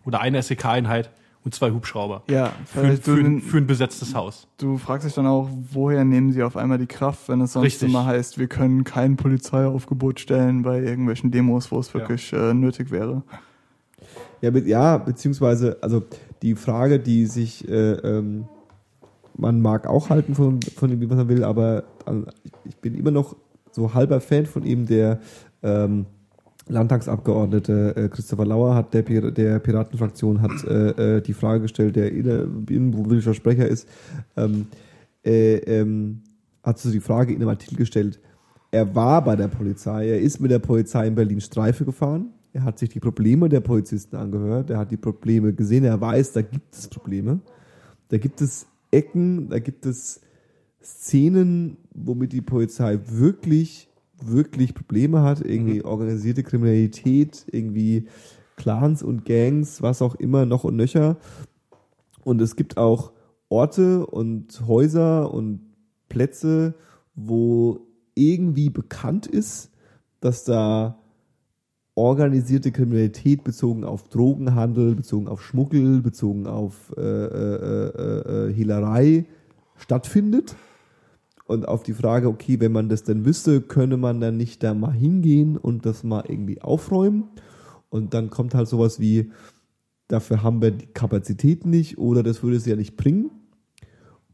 oder 0.05 0.21
eine 0.21 0.43
SEK-Einheit 0.43 1.11
und 1.45 1.55
zwei 1.55 1.71
Hubschrauber. 1.71 2.23
Ja, 2.29 2.53
Für, 2.67 2.97
für, 2.99 3.13
ein- 3.19 3.41
für 3.41 3.57
ein 3.59 3.67
besetztes 3.67 4.15
Haus. 4.15 4.47
du 4.59 4.77
fragst 4.77 5.07
dich 5.07 5.15
dann 5.15 5.27
auch, 5.27 5.49
woher 5.73 6.05
nehmen 6.05 6.33
sie 6.33 6.43
auf 6.43 6.57
einmal 6.57 6.77
die 6.79 6.87
Kraft, 6.87 7.29
wenn 7.31 7.41
es 7.41 7.55
sonst 7.55 7.65
Richtig. 7.67 7.89
immer 7.89 8.05
heißt, 8.05 8.39
wir 8.39 8.47
können 8.47 8.85
kein 8.85 9.17
Polizeiaufgebot 9.17 10.21
stellen 10.21 10.63
bei 10.63 10.81
irgendwelchen 10.83 11.31
Demos, 11.31 11.71
wo 11.73 11.79
es 11.79 11.95
wirklich 11.95 12.33
äh, 12.35 12.53
nötig 12.53 12.91
wäre. 12.91 13.23
Ja, 14.43 14.51
be 14.51 14.61
ja, 14.61 14.99
beziehungsweise, 14.99 15.79
also 15.81 16.03
die 16.43 16.55
Frage, 16.55 16.99
die 16.99 17.27
sich, 17.27 17.67
äh, 17.69 17.93
ähm, 17.93 18.47
man 19.37 19.61
mag 19.63 19.87
auch 19.87 20.11
halten 20.11 20.35
von, 20.35 20.61
von 20.77 20.91
ihm, 20.91 21.01
wie 21.01 21.07
man 21.07 21.29
will, 21.29 21.45
aber 21.45 21.85
äh, 22.07 22.13
ich 22.65 22.77
bin 22.77 22.95
immer 22.95 23.11
noch 23.11 23.37
so 23.71 23.95
halber 23.95 24.21
Fan 24.21 24.45
von 24.47 24.63
ihm, 24.65 24.87
der 24.87 25.21
ähm, 25.63 26.07
Landtagsabgeordnete 26.71 27.97
äh, 27.97 28.09
Christopher 28.09 28.47
Lauer 28.47 28.75
hat, 28.75 28.95
der, 28.95 29.03
Pir 29.03 29.31
der 29.31 29.59
Piratenfraktion, 29.59 30.41
hat 30.41 30.65
äh, 30.65 31.17
äh, 31.17 31.21
die 31.21 31.35
Frage 31.35 31.63
gestellt, 31.63 31.97
der 31.97 32.11
innenpolitischer 32.11 33.35
Sprecher 33.35 33.69
ist, 33.69 33.89
ähm, 34.37 34.67
äh, 35.25 35.57
ähm, 35.57 36.23
hat 36.63 36.79
so 36.79 36.91
die 36.91 37.01
Frage 37.01 37.33
in 37.33 37.41
einem 37.41 37.49
Artikel 37.49 37.77
gestellt, 37.77 38.21
er 38.71 38.95
war 38.95 39.25
bei 39.25 39.37
der 39.37 39.49
Polizei, 39.49 40.09
er 40.09 40.21
ist 40.21 40.41
mit 40.41 40.51
der 40.51 40.61
Polizei 40.61 41.07
in 41.07 41.15
Berlin 41.15 41.41
Streife 41.41 41.85
gefahren, 41.85 42.31
er 42.53 42.65
hat 42.65 42.79
sich 42.79 42.89
die 42.89 43.01
Probleme 43.01 43.49
der 43.49 43.61
Polizisten 43.61 44.17
angehört, 44.17 44.71
er 44.71 44.79
hat 44.79 44.91
die 44.91 44.97
Probleme 44.97 45.53
gesehen, 45.53 45.85
er 45.85 46.01
weiß, 46.01 46.33
da 46.33 46.43
gibt 46.43 46.75
es 46.75 46.89
Probleme, 46.89 47.41
da 48.09 48.19
gibt 48.19 48.41
es 48.41 48.67
Ecken, 48.91 49.49
da 49.49 49.59
gibt 49.59 49.87
es 49.87 50.21
Szenen, 50.83 51.77
womit 51.95 52.33
die 52.33 52.41
Polizei 52.41 52.99
wirklich, 53.07 53.90
wirklich 54.27 54.75
Probleme 54.75 55.23
hat, 55.23 55.41
irgendwie 55.41 55.85
organisierte 55.85 56.43
Kriminalität, 56.43 57.47
irgendwie 57.51 58.07
Clans 58.57 59.03
und 59.03 59.25
Gangs, 59.25 59.83
was 59.83 60.03
auch 60.03 60.15
immer, 60.17 60.47
noch 60.47 60.65
und 60.65 60.77
nöcher. 60.77 61.17
Und 62.25 62.41
es 62.41 62.57
gibt 62.57 62.77
auch 62.77 63.13
Orte 63.49 64.07
und 64.07 64.67
Häuser 64.67 65.33
und 65.33 65.61
Plätze, 66.09 66.75
wo 67.15 67.87
irgendwie 68.15 68.71
bekannt 68.71 69.27
ist, 69.27 69.71
dass 70.21 70.45
da 70.45 70.99
organisierte 71.95 72.73
Kriminalität 72.73 73.45
bezogen 73.45 73.85
auf 73.85 74.09
Drogenhandel, 74.09 74.95
bezogen 74.95 75.29
auf 75.29 75.43
Schmuggel, 75.43 76.01
bezogen 76.01 76.47
auf 76.47 76.93
äh, 76.97 77.01
äh, 77.01 77.87
äh, 77.87 78.49
äh, 78.49 78.55
Hehlerei 78.55 79.27
stattfindet. 79.77 80.57
Und 81.51 81.67
auf 81.67 81.83
die 81.83 81.95
Frage, 81.95 82.29
okay, 82.29 82.61
wenn 82.61 82.71
man 82.71 82.89
das 82.89 83.03
denn 83.03 83.25
wüsste, 83.25 83.61
könne 83.61 83.97
man 83.97 84.21
dann 84.21 84.37
nicht 84.37 84.63
da 84.63 84.73
mal 84.73 84.93
hingehen 84.93 85.57
und 85.57 85.85
das 85.85 86.05
mal 86.05 86.23
irgendwie 86.29 86.63
aufräumen? 86.63 87.25
Und 87.89 88.15
dann 88.15 88.31
kommt 88.31 88.55
halt 88.55 88.69
sowas 88.69 89.01
wie, 89.01 89.33
dafür 90.07 90.45
haben 90.45 90.63
wir 90.63 90.71
die 90.71 90.87
Kapazität 90.87 91.67
nicht 91.67 91.99
oder 91.99 92.23
das 92.23 92.45
würde 92.45 92.57
es 92.57 92.67
ja 92.67 92.77
nicht 92.77 92.97
bringen. 92.97 93.33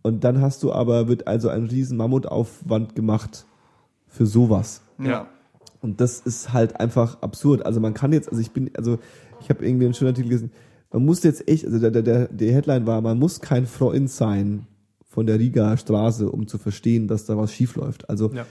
Und 0.02 0.24
dann 0.24 0.43
hast 0.43 0.62
du 0.62 0.74
aber, 0.74 1.09
wird 1.09 1.26
also 1.26 1.48
ein 1.48 1.64
riesen 1.64 1.97
Mammutaufwand 1.97 2.94
gemacht 2.94 3.47
für 4.06 4.26
sowas. 4.26 4.82
Ja. 4.98 5.26
Und 5.80 6.02
das 6.02 6.20
ist 6.20 6.52
halt 6.52 6.78
einfach 6.78 7.22
absurd. 7.22 7.64
Also 7.64 7.80
man 7.80 7.94
kann 7.94 8.12
jetzt, 8.12 8.28
also 8.28 8.43
ich 8.43 8.51
bin, 8.51 8.70
also 8.76 8.98
ich 9.40 9.48
habe 9.48 9.66
irgendwie 9.66 9.86
einen 9.86 9.94
schönen 9.94 10.10
Artikel 10.10 10.28
gelesen, 10.28 10.51
man 10.93 11.06
muss 11.06 11.22
jetzt 11.22 11.48
echt, 11.48 11.64
also 11.64 11.78
der, 11.78 11.90
der, 11.90 12.02
der, 12.02 12.28
der 12.28 12.52
Headline 12.52 12.86
war, 12.86 13.01
man 13.01 13.18
muss 13.18 13.40
kein 13.40 13.64
Freund 13.64 14.10
sein 14.10 14.66
von 15.16 15.24
der 15.24 15.38
Riga 15.38 15.74
Straße, 15.78 16.30
um 16.30 16.47
zu 16.47 16.59
verstehen, 16.59 17.09
dass 17.09 17.24
da 17.24 17.38
was 17.38 17.51
schief 17.51 17.74
läuft. 17.76 18.10
Also 18.10 18.30
Ja. 18.34 18.44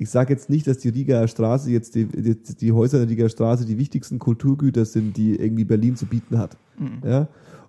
ich 0.00 0.10
sage 0.10 0.32
jetzt 0.32 0.50
nicht, 0.50 0.66
dass 0.66 0.78
die 0.78 0.88
Riga 0.88 1.28
Straße 1.28 1.70
jetzt 1.70 1.94
die, 1.94 2.06
die, 2.06 2.34
die 2.34 2.72
Häuser 2.72 2.98
der 2.98 3.08
Riga 3.08 3.28
Straße 3.28 3.64
die 3.64 3.78
wichtigsten 3.78 4.18
Kulturgüter 4.18 4.84
sind, 4.84 5.16
die 5.16 5.36
irgendwie 5.36 5.62
Berlin 5.64 5.94
zu 5.94 6.06
bieten 6.06 6.36
hat. 6.36 6.56
Ja. 7.04 7.28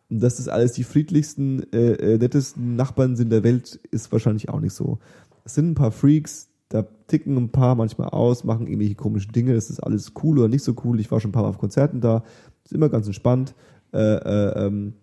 Und 0.10 0.20
dass 0.24 0.38
das 0.38 0.48
alles 0.48 0.72
die 0.72 0.84
friedlichsten, 0.84 1.62
äh, 1.72 1.92
äh, 1.92 2.18
nettesten 2.18 2.76
Nachbarn 2.76 3.16
sind 3.16 3.30
der 3.32 3.44
Welt, 3.44 3.80
ist 3.92 4.12
wahrscheinlich 4.12 4.50
auch 4.50 4.60
nicht 4.60 4.74
so. 4.74 4.98
Es 5.46 5.54
sind 5.54 5.70
ein 5.70 5.76
paar 5.76 5.92
Freaks, 5.92 6.50
da 6.70 6.88
ticken 7.06 7.38
ein 7.38 7.50
paar 7.50 7.76
manchmal 7.76 8.10
aus, 8.10 8.44
machen 8.44 8.66
irgendwelche 8.66 8.96
komischen 8.96 9.32
Dinge, 9.32 9.54
das 9.54 9.70
ist 9.70 9.80
alles 9.80 10.14
cool 10.24 10.40
oder 10.40 10.48
nicht 10.48 10.64
so 10.64 10.74
cool. 10.84 11.00
Ich 11.00 11.12
war 11.12 11.20
schon 11.20 11.30
ein 11.30 11.34
paar 11.34 11.44
Mal 11.44 11.50
auf 11.50 11.60
Konzerten 11.60 12.02
da, 12.02 12.24
ist 12.66 12.74
immer 12.74 12.90
ganz 12.90 13.06
entspannt. 13.06 13.54
Äh, 13.94 14.00
äh, 14.00 14.66
ähm, 14.66 14.94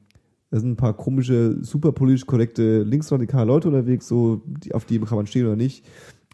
da 0.50 0.60
sind 0.60 0.72
ein 0.72 0.76
paar 0.76 0.94
komische, 0.94 1.56
super 1.62 1.92
politisch 1.92 2.26
korrekte, 2.26 2.82
linksradikale 2.82 3.46
Leute 3.46 3.68
unterwegs, 3.68 4.06
so, 4.06 4.42
die, 4.46 4.74
auf 4.74 4.84
die 4.84 4.98
kann 5.00 5.16
man 5.16 5.26
stehen 5.26 5.46
oder 5.46 5.56
nicht. 5.56 5.84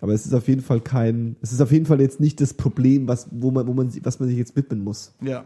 Aber 0.01 0.13
es 0.13 0.27
ist 0.27 0.35
auf 0.35 0.49
jeden 0.49 0.63
Fall 0.63 0.81
kein, 0.81 1.37
es 1.41 1.53
ist 1.53 1.61
auf 1.61 1.71
jeden 1.71 1.87
Fall 1.87 2.01
jetzt 2.01 2.21
nicht 2.21 2.41
das 2.41 2.55
Problem, 2.55 3.09
was, 3.09 3.29
wo 3.31 3.51
man, 3.51 3.67
wo 3.67 3.73
man, 3.73 3.91
was 4.03 4.19
man 4.19 4.29
sich 4.29 4.37
jetzt 4.37 4.57
widmen 4.57 4.83
muss. 4.83 5.15
Ja. 5.23 5.45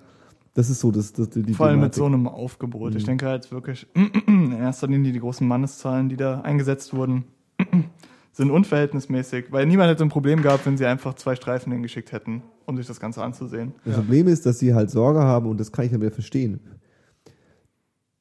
Das 0.55 0.71
ist 0.71 0.81
so, 0.81 0.91
das, 0.91 1.13
das 1.13 1.29
die 1.29 1.53
Vor 1.53 1.67
allem 1.67 1.81
mit 1.81 1.93
Thematik. 1.93 1.99
so 1.99 2.07
einem 2.07 2.27
Aufgebot. 2.27 2.95
Ich 2.95 3.05
denke 3.05 3.27
halt 3.27 3.53
wirklich, 3.53 3.87
in 4.27 4.53
erster 4.53 4.87
Linie 4.87 5.13
die 5.13 5.21
großen 5.21 5.47
Manneszahlen, 5.47 6.09
die 6.09 6.17
da 6.17 6.41
eingesetzt 6.41 6.95
wurden, 6.95 7.25
sind 8.33 8.51
unverhältnismäßig, 8.51 9.53
weil 9.53 9.67
niemand 9.67 9.91
hätte 9.91 10.03
ein 10.03 10.09
Problem 10.09 10.41
gehabt, 10.41 10.65
wenn 10.65 10.79
sie 10.79 10.87
einfach 10.87 11.15
zwei 11.15 11.37
Streifen 11.37 11.73
hingeschickt 11.73 12.11
hätten, 12.13 12.43
um 12.65 12.79
sich 12.79 12.87
das 12.87 12.99
Ganze 12.99 13.23
anzusehen. 13.23 13.75
Das 13.85 13.97
Problem 13.97 14.27
ist, 14.29 14.47
dass 14.47 14.59
sie 14.59 14.73
halt 14.73 14.91
Sorge 14.91 15.21
haben 15.21 15.47
und 15.47 15.61
das 15.61 15.71
kann 15.71 15.85
ich 15.85 15.91
dann 15.91 16.01
wieder 16.01 16.11
verstehen. 16.11 16.61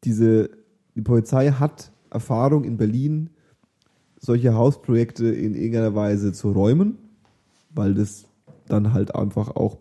Diese, 0.05 0.49
die 0.95 1.01
Polizei 1.01 1.51
hat 1.51 1.91
Erfahrung 2.09 2.63
in 2.63 2.77
Berlin, 2.77 3.29
solche 4.19 4.53
Hausprojekte 4.53 5.27
in 5.27 5.55
irgendeiner 5.55 5.95
Weise 5.95 6.31
zu 6.31 6.51
räumen, 6.51 6.97
weil 7.73 7.93
das 7.93 8.25
dann 8.67 8.93
halt 8.93 9.13
einfach 9.13 9.55
auch 9.55 9.77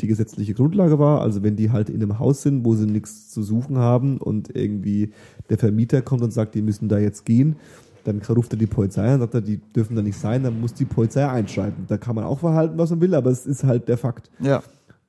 die 0.00 0.06
gesetzliche 0.06 0.54
Grundlage 0.54 0.98
war. 0.98 1.22
Also 1.22 1.42
wenn 1.42 1.56
die 1.56 1.70
halt 1.70 1.90
in 1.90 2.02
einem 2.02 2.18
Haus 2.18 2.42
sind, 2.42 2.64
wo 2.64 2.74
sie 2.74 2.86
nichts 2.86 3.30
zu 3.30 3.42
suchen 3.42 3.78
haben 3.78 4.18
und 4.18 4.54
irgendwie 4.54 5.12
der 5.50 5.58
Vermieter 5.58 6.02
kommt 6.02 6.22
und 6.22 6.32
sagt, 6.32 6.54
die 6.54 6.62
müssen 6.62 6.88
da 6.88 6.98
jetzt 6.98 7.24
gehen, 7.24 7.56
dann 8.04 8.22
ruft 8.22 8.52
er 8.52 8.58
die 8.58 8.66
Polizei 8.66 9.12
und 9.12 9.20
sagt 9.20 9.34
er, 9.34 9.40
die 9.40 9.58
dürfen 9.58 9.96
da 9.96 10.02
nicht 10.02 10.18
sein, 10.18 10.42
dann 10.42 10.60
muss 10.60 10.72
die 10.74 10.84
Polizei 10.84 11.28
einschreiten. 11.28 11.84
Da 11.88 11.98
kann 11.98 12.14
man 12.14 12.24
auch 12.24 12.38
verhalten, 12.38 12.78
was 12.78 12.90
man 12.90 13.00
will, 13.00 13.14
aber 13.14 13.30
es 13.30 13.44
ist 13.44 13.64
halt 13.64 13.88
der 13.88 13.98
Fakt. 13.98 14.30
Ja. 14.40 14.62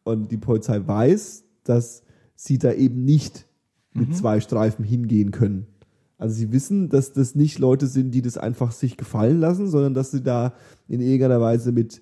Und 0.04 0.32
die 0.32 0.38
Polizei 0.38 0.82
weiß, 0.86 1.44
dass 1.64 2.04
sie 2.36 2.58
da 2.58 2.74
eben 2.74 3.06
nicht 3.06 3.46
mit 4.00 4.16
zwei 4.16 4.40
Streifen 4.40 4.86
hingehen 4.86 5.32
können. 5.32 5.68
Also 6.18 6.36
sie 6.36 6.52
wissen, 6.52 6.90
dass 6.90 7.14
das 7.14 7.36
nicht 7.36 7.60
Leute 7.60 7.88
sind, 7.88 8.12
die 8.12 8.22
das 8.22 8.38
einfach 8.38 8.72
sich 8.72 8.98
gefallen 8.98 9.40
lassen, 9.40 9.68
sondern 9.70 9.94
dass 9.94 10.12
sie 10.12 10.22
da 10.22 10.54
in 10.88 11.00
irgendeiner 11.00 11.40
Weise 11.40 11.72
mit 11.72 12.02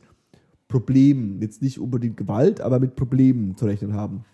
Problemen, 0.68 1.40
jetzt 1.41 1.61
nicht 1.61 1.80
unbedingt 1.80 2.18
Gewalt, 2.18 2.60
aber 2.60 2.80
mit 2.80 2.95
Problemen 2.95 3.56
zu 3.56 3.65
rechnen 3.65 3.94
haben. 3.94 4.26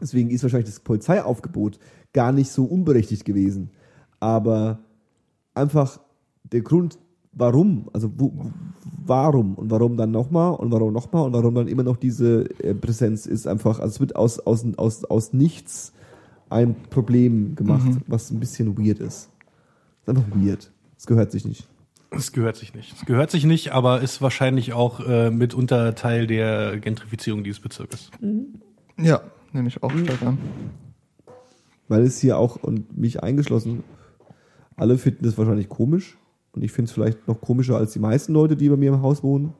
Deswegen 0.00 0.30
ist 0.30 0.42
wahrscheinlich 0.42 0.68
das 0.68 0.80
Polizeiaufgebot 0.80 1.78
gar 2.12 2.32
nicht 2.32 2.50
so 2.50 2.64
unberechtigt 2.64 3.24
gewesen. 3.24 3.70
Aber 4.20 4.80
einfach 5.54 6.00
der 6.42 6.62
Grund, 6.62 6.98
warum, 7.32 7.88
also 7.92 8.10
wo, 8.16 8.32
warum 9.06 9.54
und 9.54 9.70
warum 9.70 9.96
dann 9.96 10.10
nochmal 10.10 10.54
und 10.54 10.72
warum 10.72 10.92
nochmal 10.92 11.26
und 11.26 11.32
warum 11.32 11.54
dann 11.54 11.68
immer 11.68 11.84
noch 11.84 11.96
diese 11.96 12.48
äh, 12.60 12.74
Präsenz 12.74 13.26
ist 13.26 13.46
einfach, 13.46 13.78
also 13.78 13.94
es 13.94 14.00
wird 14.00 14.16
aus, 14.16 14.40
aus, 14.40 14.64
aus, 14.76 15.04
aus 15.04 15.32
nichts 15.32 15.92
ein 16.50 16.74
Problem 16.90 17.54
gemacht, 17.54 17.88
was 18.06 18.30
ein 18.30 18.40
bisschen 18.40 18.76
weird 18.78 19.00
ist. 19.00 19.30
ist 20.00 20.08
einfach 20.08 20.24
weird. 20.34 20.70
Es 20.96 21.06
gehört 21.06 21.30
sich 21.30 21.44
nicht. 21.44 21.68
Es 22.10 22.32
gehört 22.32 22.56
sich 22.56 22.74
nicht. 22.74 22.94
Es 22.94 23.04
gehört 23.04 23.30
sich 23.30 23.44
nicht, 23.44 23.72
aber 23.72 24.00
ist 24.00 24.22
wahrscheinlich 24.22 24.72
auch 24.72 25.00
äh, 25.06 25.30
mitunter 25.30 25.94
Teil 25.94 26.26
der 26.26 26.78
Gentrifizierung 26.78 27.44
dieses 27.44 27.60
Bezirkes. 27.60 28.10
Ja, 28.96 29.20
nehme 29.52 29.68
ich 29.68 29.82
auch 29.82 29.92
stark 29.92 30.22
an. 30.22 30.38
Weil 31.88 32.02
es 32.02 32.18
hier 32.18 32.38
auch, 32.38 32.56
und 32.56 32.96
mich 32.96 33.22
eingeschlossen, 33.22 33.84
alle 34.76 34.96
finden 34.98 35.24
das 35.24 35.36
wahrscheinlich 35.36 35.68
komisch. 35.68 36.16
Und 36.52 36.62
ich 36.64 36.72
finde 36.72 36.88
es 36.88 36.92
vielleicht 36.92 37.28
noch 37.28 37.40
komischer 37.40 37.76
als 37.76 37.92
die 37.92 37.98
meisten 37.98 38.32
Leute, 38.32 38.56
die 38.56 38.68
bei 38.68 38.76
mir 38.76 38.92
im 38.92 39.02
Haus 39.02 39.22
wohnen. 39.22 39.52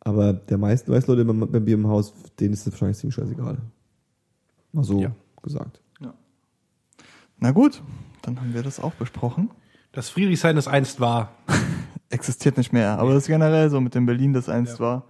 Aber 0.00 0.32
der 0.32 0.58
meisten 0.58 0.92
Weißleute 0.92 1.24
bei, 1.24 1.32
bei 1.46 1.60
mir 1.60 1.74
im 1.74 1.88
Haus, 1.88 2.14
denen 2.38 2.54
ist 2.54 2.66
das 2.66 2.72
wahrscheinlich 2.72 2.98
ziemlich 2.98 3.14
scheißegal. 3.16 3.58
Mal 4.72 4.84
so 4.84 5.00
Ja. 5.00 5.12
Gesagt. 5.42 5.80
Na 7.40 7.52
gut, 7.52 7.82
dann 8.20 8.38
haben 8.38 8.52
wir 8.52 8.62
das 8.62 8.80
auch 8.80 8.92
besprochen. 8.92 9.50
Das 9.92 10.10
Friedrichshain, 10.10 10.56
das 10.56 10.68
einst 10.68 11.00
war. 11.00 11.32
Existiert 12.10 12.58
nicht 12.58 12.72
mehr, 12.72 12.98
aber 12.98 13.14
das 13.14 13.24
ist 13.24 13.28
generell 13.28 13.70
so 13.70 13.80
mit 13.80 13.94
dem 13.94 14.04
Berlin, 14.04 14.34
das 14.34 14.48
einst 14.48 14.78
war. 14.78 15.04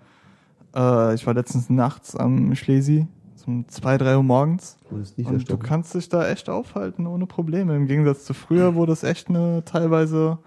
Äh, 0.74 1.14
ich 1.14 1.26
war 1.26 1.34
letztens 1.34 1.70
nachts 1.70 2.14
am 2.14 2.54
Schlesi, 2.54 3.08
um 3.46 3.66
zwei, 3.68 3.98
drei 3.98 4.16
Uhr 4.16 4.22
morgens. 4.22 4.76
Und 4.90 5.18
nicht 5.18 5.28
Und 5.28 5.50
du 5.50 5.56
kannst 5.56 5.94
dich 5.94 6.08
da 6.08 6.28
echt 6.28 6.48
aufhalten 6.48 7.06
ohne 7.06 7.26
Probleme. 7.26 7.74
Im 7.74 7.86
Gegensatz 7.86 8.24
zu 8.24 8.32
früher, 8.32 8.76
wo 8.76 8.86
das 8.86 9.02
echt 9.02 9.28
eine 9.28 9.64
teilweise 9.64 10.38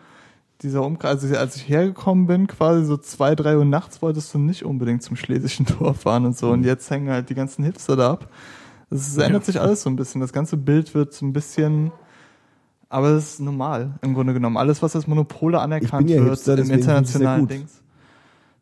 dieser 0.62 0.84
Umkreis, 0.86 1.24
also 1.24 1.36
als 1.36 1.58
ich 1.58 1.68
hergekommen 1.68 2.28
bin, 2.28 2.48
quasi 2.48 2.86
so 2.86 2.96
zwei, 2.96 3.36
drei 3.36 3.58
Uhr 3.58 3.66
nachts 3.66 4.02
wolltest 4.02 4.34
du 4.34 4.38
nicht 4.38 4.64
unbedingt 4.64 5.04
zum 5.04 5.18
Schlesischen 5.18 5.66
Tor 5.66 5.94
fahren 5.96 6.26
und 6.26 6.38
so. 6.38 6.52
Und 6.52 6.64
jetzt 6.64 6.90
hängen 6.90 7.10
halt 7.10 7.30
die 7.30 7.36
ganzen 7.36 7.66
Hipster 7.66 7.98
da 7.98 8.12
ab. 8.14 8.30
Es 8.90 9.18
ändert 9.18 9.46
sich 9.46 9.60
alles 9.60 9.82
so 9.84 9.90
ein 9.90 9.96
bisschen. 9.96 10.22
Das 10.22 10.34
ganze 10.34 10.58
Bild 10.58 10.94
wird 10.94 11.14
so 11.14 11.26
ein 11.26 11.34
bisschen, 11.34 11.92
aber 12.90 13.10
es 13.10 13.34
ist 13.34 13.40
normal 13.40 13.98
im 14.02 14.14
Grunde 14.14 14.34
genommen. 14.34 14.58
Alles, 14.58 14.82
was 14.82 14.96
als 14.96 15.08
Monopole 15.08 15.60
anerkannt 15.60 16.10
ja 16.10 16.18
wird 16.18 16.30
Hipster, 16.30 16.58
im 16.58 16.70
internationalen. 16.70 17.48
Dings. 17.48 17.82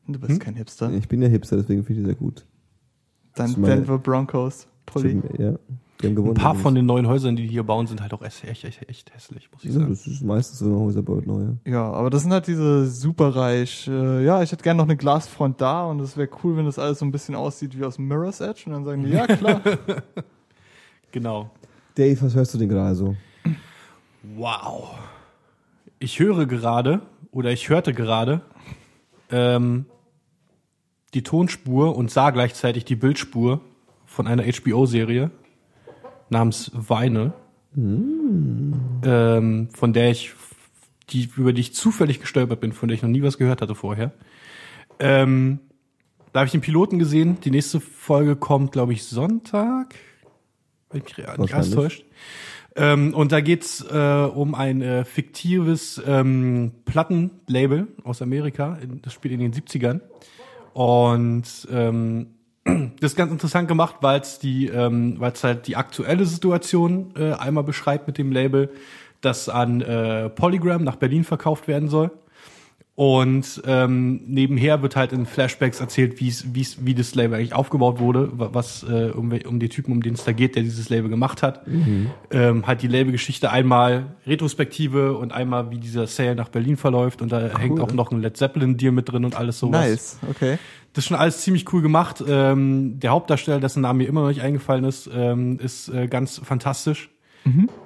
Du 0.08 0.20
bist 0.20 0.40
kein 0.40 0.56
Hipster. 0.56 0.92
Ich 0.92 1.08
bin 1.08 1.22
ja 1.22 1.28
Hipster, 1.28 1.58
deswegen 1.58 1.84
finde 1.84 2.02
ich 2.02 2.06
die 2.06 2.12
sehr 2.12 2.16
gut. 2.16 2.46
Dein 3.36 3.62
Denver 3.62 3.98
Broncos 3.98 4.68
Pulli. 4.86 5.22
Ja, 5.38 5.54
die 6.02 6.08
haben 6.08 6.16
gewonnen. 6.16 6.36
Ein 6.36 6.42
paar 6.42 6.56
von 6.56 6.76
den 6.76 6.86
neuen 6.86 7.08
Häusern, 7.08 7.36
die 7.36 7.44
die 7.44 7.50
hier 7.50 7.64
bauen, 7.64 7.88
sind 7.88 8.02
halt 8.02 8.14
auch 8.14 8.22
echt, 8.22 8.44
echt, 8.44 8.64
echt, 8.66 8.88
echt 8.90 9.14
hässlich, 9.14 9.50
muss 9.52 9.64
ich 9.64 9.70
Ja, 9.72 9.80
sagen. 9.80 9.90
das 9.90 10.06
ist 10.08 10.24
meistens 10.24 10.60
so, 10.60 10.80
Häuser 10.80 11.02
baut, 11.02 11.26
neu. 11.28 11.42
ja. 11.66 11.72
Ja, 11.72 11.92
aber 11.92 12.10
das 12.10 12.24
sind 12.24 12.32
halt 12.34 12.48
diese 12.48 12.88
superreich, 12.88 13.88
äh, 13.88 14.26
ja, 14.26 14.42
ich 14.44 14.52
hätte 14.52 14.64
gerne 14.64 14.78
noch 14.80 14.86
eine 14.86 14.98
Glasfront 14.98 15.62
da 15.62 15.86
und 15.86 16.00
es 16.02 16.18
wäre 16.18 16.30
cool, 16.44 16.58
wenn 16.58 16.66
das 16.66 16.78
alles 16.80 17.00
so 17.00 17.06
ein 17.06 17.12
bisschen 17.12 17.36
aussieht 17.36 17.78
wie 17.78 17.84
aus 17.86 17.98
Mirror's 18.00 18.42
Edge 18.42 18.64
und 18.66 18.74
dann 18.74 18.86
sagen 18.86 19.04
die, 19.04 19.12
ja 19.12 19.28
klar. 19.28 19.62
Genau. 21.12 21.50
Dave, 21.96 22.22
was 22.22 22.36
hörst 22.36 22.54
du 22.54 22.58
denn 22.58 22.70
gerade 22.70 22.96
so? 22.96 23.16
Wow. 24.36 24.92
Ich 26.00 26.20
höre 26.20 26.46
gerade, 26.46 27.02
oder 27.32 27.52
ich 27.52 27.68
hörte 27.70 27.94
gerade, 27.94 28.42
ähm, 29.30 29.86
die 31.14 31.24
Tonspur 31.24 31.96
und 31.98 32.10
sah 32.10 32.30
gleichzeitig 32.30 32.86
die 32.86 32.96
Bildspur 32.96 33.60
von 34.06 34.28
einer 34.28 34.44
HBO-Serie 34.44 35.32
namens 36.32 36.72
Weine, 36.74 37.34
ähm, 39.04 39.70
von 39.74 39.94
der 39.94 40.12
ich, 40.12 40.34
die, 41.10 41.30
über 41.36 41.54
die 41.54 41.62
ich 41.62 41.74
zufällig 41.74 42.20
gestolpert 42.20 42.60
bin, 42.60 42.72
von 42.74 42.88
der 42.90 42.96
ich 42.96 43.02
noch 43.04 43.10
nie 43.10 43.22
was 43.24 43.38
gehört 43.38 43.62
hatte 43.62 43.76
vorher. 43.76 44.12
Ähm, 45.00 45.60
da 46.34 46.40
habe 46.42 46.46
ich 46.48 46.52
den 46.52 46.62
Piloten 46.62 47.00
gesehen. 47.00 47.38
Die 47.44 47.52
nächste 47.52 47.80
Folge 47.80 48.36
kommt, 48.36 48.72
glaube 48.72 48.94
ich, 48.94 49.04
Sonntag. 49.04 49.96
Wenn 50.90 51.02
ich 51.06 51.18
mich 51.18 51.18
nicht 51.18 51.54
alles 51.54 51.72
täuscht. 51.76 52.06
Ähm, 52.76 53.14
und 53.14 53.34
da 53.34 53.42
geht's 53.42 53.82
äh, 53.92 53.98
um 54.34 54.56
ein 54.56 54.82
äh, 54.82 55.04
fiktives 55.04 56.02
ähm, 56.06 56.72
Plattenlabel 56.86 57.88
aus 58.04 58.22
Amerika. 58.22 58.76
In- 58.82 59.02
Das 59.02 59.12
spielt 59.14 59.34
in 59.34 59.42
den 59.42 59.54
70ern. 59.54 60.00
Und 60.74 61.68
ähm, 61.70 62.28
das 62.66 63.12
ist 63.12 63.16
ganz 63.16 63.32
interessant 63.32 63.68
gemacht, 63.68 63.96
weil 64.02 64.22
es 64.22 64.40
die, 64.40 64.68
ähm, 64.68 65.16
weil 65.20 65.32
es 65.32 65.44
halt 65.44 65.68
die 65.68 65.76
aktuelle 65.76 66.26
Situation 66.26 67.14
äh, 67.18 67.34
einmal 67.34 67.64
beschreibt 67.64 68.08
mit 68.08 68.18
dem 68.18 68.32
Label, 68.32 68.70
das 69.22 69.50
an 69.50 69.82
äh, 69.82 70.30
Polygram 70.30 70.84
nach 70.84 70.96
Berlin 70.96 71.24
verkauft 71.24 71.68
werden 71.68 71.90
soll. 71.90 72.12
Und 72.94 73.64
ähm, 73.66 74.22
nebenher 74.28 74.82
wird 74.84 74.96
halt 74.96 75.12
in 75.14 75.26
Flashbacks 75.26 75.80
erzählt, 75.80 76.20
wie's, 76.20 76.46
wie's, 76.54 76.86
wie 76.86 76.94
das 76.94 77.16
Label 77.16 77.36
eigentlich 77.38 77.56
aufgebaut 77.56 78.00
wurde, 78.00 78.38
wa- 78.38 78.50
was 78.52 78.84
äh, 78.84 79.12
um, 79.16 79.32
um 79.48 79.60
die 79.60 79.70
Typen, 79.70 79.94
um 79.94 80.04
den 80.04 80.14
es 80.14 80.24
da 80.26 80.34
geht, 80.34 80.56
der 80.56 80.62
dieses 80.64 80.90
Label 80.90 81.10
gemacht 81.10 81.42
hat. 81.42 81.66
Ähm, 82.32 82.68
halt 82.68 82.82
die 82.84 82.88
Labelgeschichte 82.88 83.50
einmal 83.50 84.08
Retrospektive 84.28 85.18
und 85.18 85.32
einmal, 85.32 85.72
wie 85.72 85.78
dieser 85.78 86.06
Sale 86.06 86.36
nach 86.36 86.50
Berlin 86.50 86.76
verläuft. 86.78 87.22
Und 87.22 87.32
da 87.32 87.58
hängt 87.58 87.80
auch 87.80 87.94
noch 87.94 88.12
ein 88.12 88.22
Led 88.22 88.38
Zeppelin-Deal 88.38 88.92
mit 88.92 89.10
drin 89.12 89.26
und 89.26 89.36
alles 89.36 89.58
sowas. 89.58 89.90
nice, 89.90 90.20
okay. 90.30 90.58
Das 90.94 91.04
ist 91.04 91.08
schon 91.08 91.18
alles 91.18 91.42
ziemlich 91.42 91.72
cool 91.74 91.82
gemacht. 91.82 92.24
Ähm, 92.28 93.00
der 93.00 93.12
Hauptdarsteller, 93.12 93.60
dessen 93.60 93.82
Name 93.82 94.00
mir 94.00 94.10
immer 94.10 94.22
noch 94.22 94.30
nicht 94.30 94.42
eingefallen 94.42 94.84
ist, 94.84 95.10
ähm, 95.14 95.58
ist 95.60 95.90
äh, 95.90 96.08
ganz 96.08 96.40
fantastisch. 96.44 97.10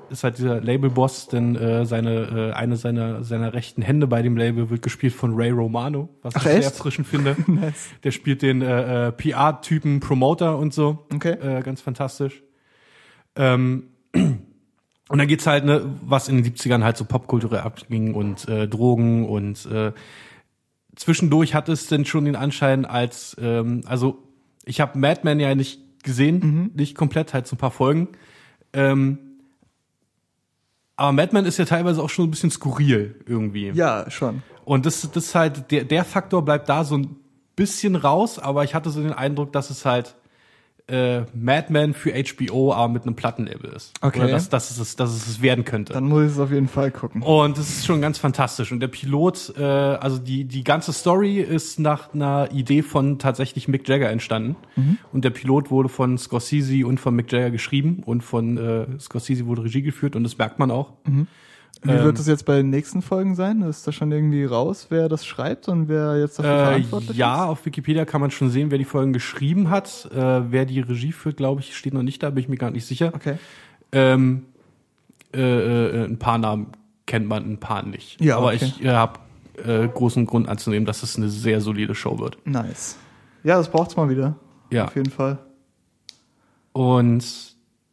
Ist 0.10 0.24
halt 0.24 0.38
dieser 0.38 0.60
Labelboss, 0.60 1.28
denn 1.28 1.56
äh, 1.56 1.86
seine 1.86 2.52
äh, 2.52 2.54
eine 2.54 2.76
seiner 2.76 3.24
seiner 3.24 3.54
rechten 3.54 3.82
Hände 3.82 4.06
bei 4.06 4.22
dem 4.22 4.36
Label 4.36 4.70
wird 4.70 4.82
gespielt 4.82 5.14
von 5.14 5.34
Ray 5.34 5.52
Romano, 5.52 6.10
was 6.22 6.36
Ach, 6.36 6.42
ich 6.42 6.44
sehr 6.44 6.58
echt? 6.58 6.72
erfrischend 6.72 7.08
finde. 7.08 7.38
Nice. 7.48 7.90
Der 8.04 8.12
spielt 8.12 8.42
den 8.42 8.62
äh, 8.62 9.08
äh, 9.08 9.12
PR-Typen 9.14 10.02
Promoter 10.02 10.58
und 10.58 10.74
so. 10.74 11.06
Okay. 11.14 11.32
Äh, 11.32 11.62
ganz 11.62 11.80
fantastisch. 11.80 12.44
Ähm, 13.38 13.84
und 14.14 15.18
dann 15.18 15.28
geht's 15.28 15.48
halt, 15.48 15.64
ne, 15.64 15.86
was 16.02 16.28
in 16.28 16.44
den 16.44 16.54
70ern 16.54 16.84
halt 16.84 16.98
so 16.98 17.06
popkulturell 17.06 17.62
abging 17.62 18.14
und 18.14 18.50
äh, 18.50 18.68
Drogen 18.68 19.28
und 19.28 19.66
äh, 19.68 19.94
zwischendurch 20.96 21.54
hat 21.54 21.70
es 21.70 21.88
denn 21.88 22.06
schon 22.06 22.26
den 22.26 22.36
Anschein, 22.36 22.86
als 22.86 23.36
ähm, 23.40 23.82
also 23.86 24.24
ich 24.66 24.82
habe 24.82 24.98
Mad 24.98 25.22
Men 25.24 25.40
ja 25.40 25.54
nicht 25.56 26.04
gesehen, 26.04 26.72
nicht 26.76 26.96
komplett, 26.96 27.34
halt 27.34 27.48
so 27.48 27.56
ein 27.56 27.60
paar 27.60 27.72
Folgen. 27.72 28.10
Ähm, 28.74 29.18
aber 30.96 31.12
Mad 31.12 31.34
Men 31.34 31.46
ist 31.46 31.58
ja 31.58 31.66
teilweise 31.66 32.02
auch 32.02 32.10
schon 32.10 32.28
ein 32.28 32.32
bisschen 32.32 32.52
skurril 32.52 33.20
irgendwie. 33.26 33.70
Ja, 33.72 34.10
schon. 34.10 34.44
Und 34.64 34.86
das, 34.86 35.02
das 35.12 35.26
ist 35.26 35.36
halt, 35.36 35.72
der, 35.72 35.84
der 35.84 36.06
Faktor 36.06 36.44
bleibt 36.44 36.70
da 36.70 36.84
so 36.84 36.98
ein 36.98 37.16
bisschen 37.56 37.96
raus, 37.96 38.40
aber 38.40 38.64
ich 38.64 38.74
hatte 38.76 38.90
so 38.90 39.02
den 39.02 39.14
Eindruck, 39.14 39.52
dass 39.54 39.70
es 39.70 39.86
halt 39.86 40.16
äh, 40.88 41.22
Mad 41.34 41.68
Men 41.74 41.94
für 41.96 42.12
HBO, 42.14 42.72
aber 42.74 42.94
mit 42.94 43.04
einem 43.04 43.16
Plattenlabel 43.16 43.72
ist. 43.76 43.94
Okay. 44.02 44.20
Oder 44.20 44.28
dass, 44.30 44.50
dass, 44.50 44.70
es, 44.72 44.78
es- 44.80 44.96
dass 44.96 45.14
es 45.16 45.28
es 45.28 45.42
werden 45.42 45.66
könnte. 45.66 45.94
Dann 45.94 46.06
muss 46.08 46.26
ich 46.26 46.32
es 46.34 46.40
auf 46.40 46.52
jeden 46.52 46.68
Fall 46.68 46.92
gucken. 46.92 47.24
Und 47.24 47.58
das 47.58 47.68
ist 47.70 47.86
schon 47.86 48.02
ganz 48.02 48.18
fantastisch. 48.20 48.72
Und 48.72 48.80
der 48.82 48.88
Pilot, 48.88 49.54
äh, 49.58 49.64
also 49.64 50.20
die, 50.20 50.44
die 50.46 50.64
ganze 50.64 50.94
Story 50.94 51.40
ist 51.40 51.80
nach 51.80 52.14
einer 52.14 52.50
Idee 52.52 52.84
von 52.84 53.18
tatsächlich 53.18 53.68
Mick 53.68 53.88
Jagger 53.90 54.10
entstanden. 54.12 54.56
Und 55.12 55.26
der 55.26 55.32
Pilot 55.32 55.72
wurde 55.72 55.90
von 55.90 56.18
Scorsese 56.18 56.86
und 56.86 57.00
von 57.00 57.16
Mick 57.16 57.32
Jagger 57.32 57.50
geschrieben 57.52 58.04
und 58.06 58.22
von 58.22 58.58
äh, 58.58 58.86
Scorsese 59.00 59.48
wurde 59.48 59.64
Regie 59.64 59.82
geführt 59.82 60.16
und 60.16 60.24
das 60.24 60.38
merkt 60.38 60.60
man 60.60 60.70
auch. 60.72 60.94
Wie 61.86 61.92
ähm, 61.92 62.04
wird 62.04 62.20
es 62.20 62.28
jetzt 62.28 62.46
bei 62.46 62.58
den 62.58 62.70
nächsten 62.72 63.02
Folgen 63.02 63.36
sein? 63.36 63.62
Ist 63.62 63.86
da 63.88 63.92
schon 63.92 64.12
irgendwie 64.12 64.44
raus, 64.44 64.88
wer 64.90 65.08
das 65.08 65.26
schreibt 65.26 65.68
und 65.68 65.88
wer 65.88 66.20
jetzt 66.20 66.40
dafür 66.40 66.52
Äh, 66.52 66.66
verantwortlich 66.66 67.18
ja, 67.18 67.44
ist? 67.44 67.50
auf 67.50 67.66
Wikipedia 67.66 68.06
kann 68.06 68.22
man 68.22 68.32
schon 68.32 68.50
sehen, 68.50 68.72
wer 68.72 68.78
die 68.78 68.86
Folgen 68.86 69.14
geschrieben 69.14 69.70
hat. 69.70 70.10
Äh, 70.12 70.52
wer 70.52 70.66
die 70.66 70.80
Regie 70.80 71.12
führt, 71.12 71.38
glaube 71.38 71.62
ich, 71.62 71.76
steht 71.78 71.94
noch 71.94 72.02
nicht 72.04 72.24
da, 72.24 72.32
bin 72.32 72.44
ich 72.44 72.50
mir 72.50 72.58
gar 72.58 72.72
nicht 72.72 72.86
sicher. 72.86 73.12
Okay. 73.14 73.38
Ähm, 73.92 74.46
äh, 75.34 75.42
äh, 75.42 76.06
ein 76.06 76.18
paar 76.18 76.38
Namen 76.40 76.68
kennt 77.06 77.28
man, 77.28 77.44
ein 77.44 77.60
paar 77.60 77.84
nicht. 77.84 78.20
Ja, 78.22 78.38
Aber 78.38 78.48
okay. 78.48 78.66
ich 78.66 78.84
äh, 78.84 78.90
habe 78.90 79.20
äh, 79.64 79.88
großen 79.88 80.26
Grund 80.26 80.50
anzunehmen, 80.50 80.86
dass 80.86 81.04
es 81.04 81.18
eine 81.18 81.30
sehr 81.30 81.62
solide 81.62 81.94
Show 81.94 82.18
wird. 82.20 82.38
Nice. 82.46 82.98
Ja, 83.44 83.58
das 83.58 83.70
braucht's 83.70 83.96
mal 83.96 84.10
wieder. 84.10 84.36
Ja. 84.72 84.86
Auf 84.86 84.96
jeden 84.96 85.12
Fall. 85.12 85.38
Und 86.74 87.24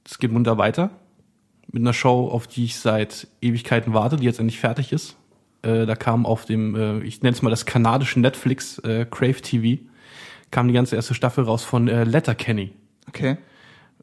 es 0.04 0.18
geht 0.18 0.32
munter 0.32 0.56
weiter 0.56 0.90
mit 1.72 1.82
einer 1.82 1.94
Show, 1.94 2.28
auf 2.28 2.46
die 2.46 2.64
ich 2.64 2.76
seit 2.76 3.26
Ewigkeiten 3.40 3.94
warte, 3.94 4.16
die 4.16 4.24
jetzt 4.24 4.38
endlich 4.38 4.60
fertig 4.60 4.92
ist. 4.92 5.16
Äh, 5.62 5.86
da 5.86 5.96
kam 5.96 6.26
auf 6.26 6.44
dem, 6.44 6.74
äh, 6.74 7.00
ich 7.00 7.22
nenne 7.22 7.34
es 7.34 7.42
mal 7.42 7.50
das 7.50 7.66
kanadische 7.66 8.20
Netflix, 8.20 8.78
äh, 8.80 9.06
Crave 9.10 9.40
TV, 9.40 9.82
kam 10.50 10.68
die 10.68 10.74
ganze 10.74 10.96
erste 10.96 11.14
Staffel 11.14 11.44
raus 11.44 11.64
von 11.64 11.88
äh, 11.88 12.04
Letterkenny. 12.04 12.72
Okay. 13.08 13.38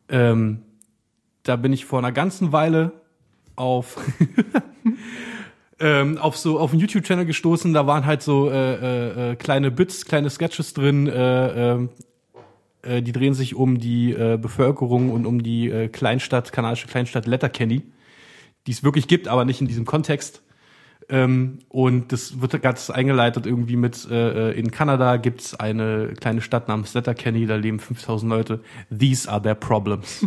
Ähm, 0.09 0.63
da 1.43 1.55
bin 1.55 1.71
ich 1.71 1.85
vor 1.85 1.99
einer 1.99 2.11
ganzen 2.11 2.51
Weile 2.51 2.91
auf 3.55 3.97
ähm, 5.79 6.17
auf 6.17 6.37
so 6.37 6.59
auf 6.59 6.71
einen 6.71 6.81
YouTube-Channel 6.81 7.25
gestoßen. 7.25 7.73
Da 7.73 7.85
waren 7.87 8.05
halt 8.05 8.21
so 8.21 8.49
äh, 8.49 8.73
äh, 8.73 9.31
äh, 9.31 9.35
kleine 9.35 9.71
Bits, 9.71 10.05
kleine 10.05 10.29
Sketches 10.29 10.73
drin. 10.73 11.07
Äh, 11.07 11.71
ähm, 11.73 11.89
äh, 12.81 13.01
die 13.01 13.11
drehen 13.11 13.33
sich 13.33 13.55
um 13.55 13.79
die 13.79 14.13
äh, 14.13 14.37
Bevölkerung 14.37 15.11
und 15.11 15.25
um 15.25 15.43
die 15.43 15.69
äh, 15.69 15.87
Kleinstadt, 15.87 16.51
kanadische 16.51 16.87
Kleinstadt 16.87 17.25
Letterkenny, 17.25 17.83
die 18.67 18.71
es 18.71 18.83
wirklich 18.83 19.07
gibt, 19.07 19.27
aber 19.27 19.45
nicht 19.45 19.61
in 19.61 19.67
diesem 19.67 19.85
Kontext. 19.85 20.41
Ähm, 21.09 21.59
und 21.69 22.11
das 22.11 22.39
wird 22.39 22.61
ganz 22.61 22.89
eingeleitet 22.89 23.47
irgendwie 23.47 23.75
mit, 23.75 24.07
äh, 24.09 24.51
äh, 24.51 24.59
in 24.59 24.69
Kanada 24.69 25.17
gibt's 25.17 25.55
eine 25.59 26.13
kleine 26.19 26.41
Stadt 26.41 26.67
namens 26.67 26.93
Letterkenny, 26.93 27.47
da 27.47 27.55
leben 27.55 27.79
5000 27.79 28.29
Leute. 28.29 28.59
These 28.95 29.29
are 29.29 29.41
their 29.41 29.55
problems. 29.55 30.23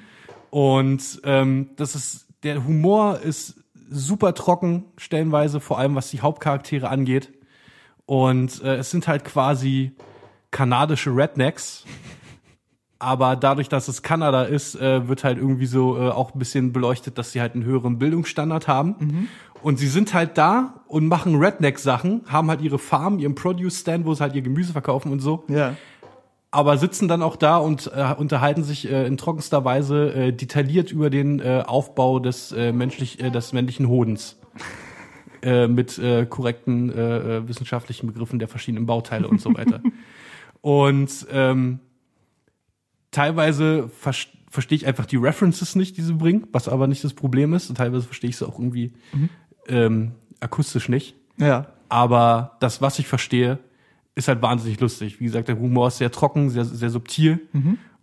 und 0.50 1.20
ähm, 1.24 1.70
das 1.76 1.94
ist, 1.94 2.26
der 2.44 2.64
Humor 2.64 3.20
ist 3.20 3.62
super 3.90 4.32
trocken, 4.32 4.84
stellenweise, 4.96 5.60
vor 5.60 5.78
allem 5.78 5.94
was 5.94 6.10
die 6.10 6.22
Hauptcharaktere 6.22 6.88
angeht. 6.88 7.30
Und 8.06 8.62
äh, 8.62 8.76
es 8.76 8.90
sind 8.90 9.06
halt 9.06 9.24
quasi 9.24 9.92
kanadische 10.52 11.10
Rednecks, 11.10 11.84
aber 13.00 13.34
dadurch, 13.34 13.68
dass 13.68 13.88
es 13.88 14.02
Kanada 14.02 14.44
ist, 14.44 14.76
äh, 14.76 15.08
wird 15.08 15.24
halt 15.24 15.36
irgendwie 15.36 15.66
so 15.66 15.98
äh, 15.98 16.10
auch 16.10 16.32
ein 16.34 16.38
bisschen 16.38 16.72
beleuchtet, 16.72 17.18
dass 17.18 17.32
sie 17.32 17.40
halt 17.40 17.54
einen 17.54 17.64
höheren 17.64 17.98
Bildungsstandard 17.98 18.68
haben. 18.68 19.28
Und 19.60 19.78
sie 19.80 19.88
sind 19.88 20.14
halt 20.14 20.38
da 20.38 20.74
und 20.86 21.08
machen 21.08 21.34
Redneck-Sachen, 21.36 22.22
haben 22.28 22.48
halt 22.48 22.60
ihre 22.60 22.78
Farm, 22.78 23.18
ihren 23.18 23.34
Produce-Stand, 23.34 24.06
wo 24.06 24.14
sie 24.14 24.20
halt 24.22 24.36
ihr 24.36 24.42
Gemüse 24.42 24.72
verkaufen 24.72 25.10
und 25.10 25.18
so. 25.18 25.42
Ja. 25.48 25.74
aber 26.52 26.76
sitzen 26.78 27.08
dann 27.08 27.22
auch 27.22 27.34
da 27.36 27.56
und 27.56 27.90
äh, 27.92 28.14
unterhalten 28.16 28.62
sich 28.62 28.88
äh, 28.90 29.06
in 29.06 29.16
trockenster 29.16 29.64
Weise 29.64 30.12
äh, 30.12 30.32
detailliert 30.32 30.92
über 30.92 31.10
den 31.10 31.40
äh, 31.40 31.64
Aufbau 31.66 32.18
des 32.20 32.52
äh, 32.52 32.72
menschlich 32.72 33.20
äh, 33.20 33.30
des 33.30 33.52
männlichen 33.52 33.88
Hodens 33.88 34.38
äh, 35.42 35.66
mit 35.66 35.98
äh, 35.98 36.26
korrekten 36.26 36.92
äh, 36.92 37.38
äh, 37.38 37.48
wissenschaftlichen 37.48 38.06
Begriffen 38.06 38.38
der 38.38 38.48
verschiedenen 38.48 38.86
Bauteile 38.86 39.26
und 39.28 39.40
so 39.40 39.54
weiter. 39.56 39.80
und 40.62 41.26
ähm, 41.30 41.80
teilweise 43.10 43.88
ver 43.88 44.14
verstehe 44.48 44.76
ich 44.76 44.86
einfach 44.86 45.06
die 45.06 45.16
References 45.16 45.76
nicht, 45.76 45.96
die 45.96 46.02
sie 46.02 46.12
bringen, 46.12 46.46
was 46.52 46.68
aber 46.68 46.86
nicht 46.86 47.02
das 47.04 47.14
Problem 47.14 47.54
ist. 47.54 47.70
Und 47.70 47.76
teilweise 47.76 48.04
verstehe 48.04 48.28
ich 48.28 48.36
sie 48.36 48.46
auch 48.46 48.58
irgendwie 48.58 48.92
ähm, 49.66 50.12
akustisch 50.40 50.90
nicht. 50.90 51.14
Ja. 51.38 51.68
Aber 51.88 52.58
das, 52.60 52.82
was 52.82 52.98
ich 52.98 53.06
verstehe, 53.06 53.58
ist 54.14 54.28
halt 54.28 54.42
wahnsinnig 54.42 54.78
lustig. 54.78 55.20
Wie 55.20 55.24
gesagt, 55.24 55.48
der 55.48 55.58
Humor 55.58 55.88
ist 55.88 55.96
sehr 55.96 56.12
trocken, 56.12 56.50
sehr, 56.50 56.66
sehr 56.66 56.90
subtil. 56.90 57.40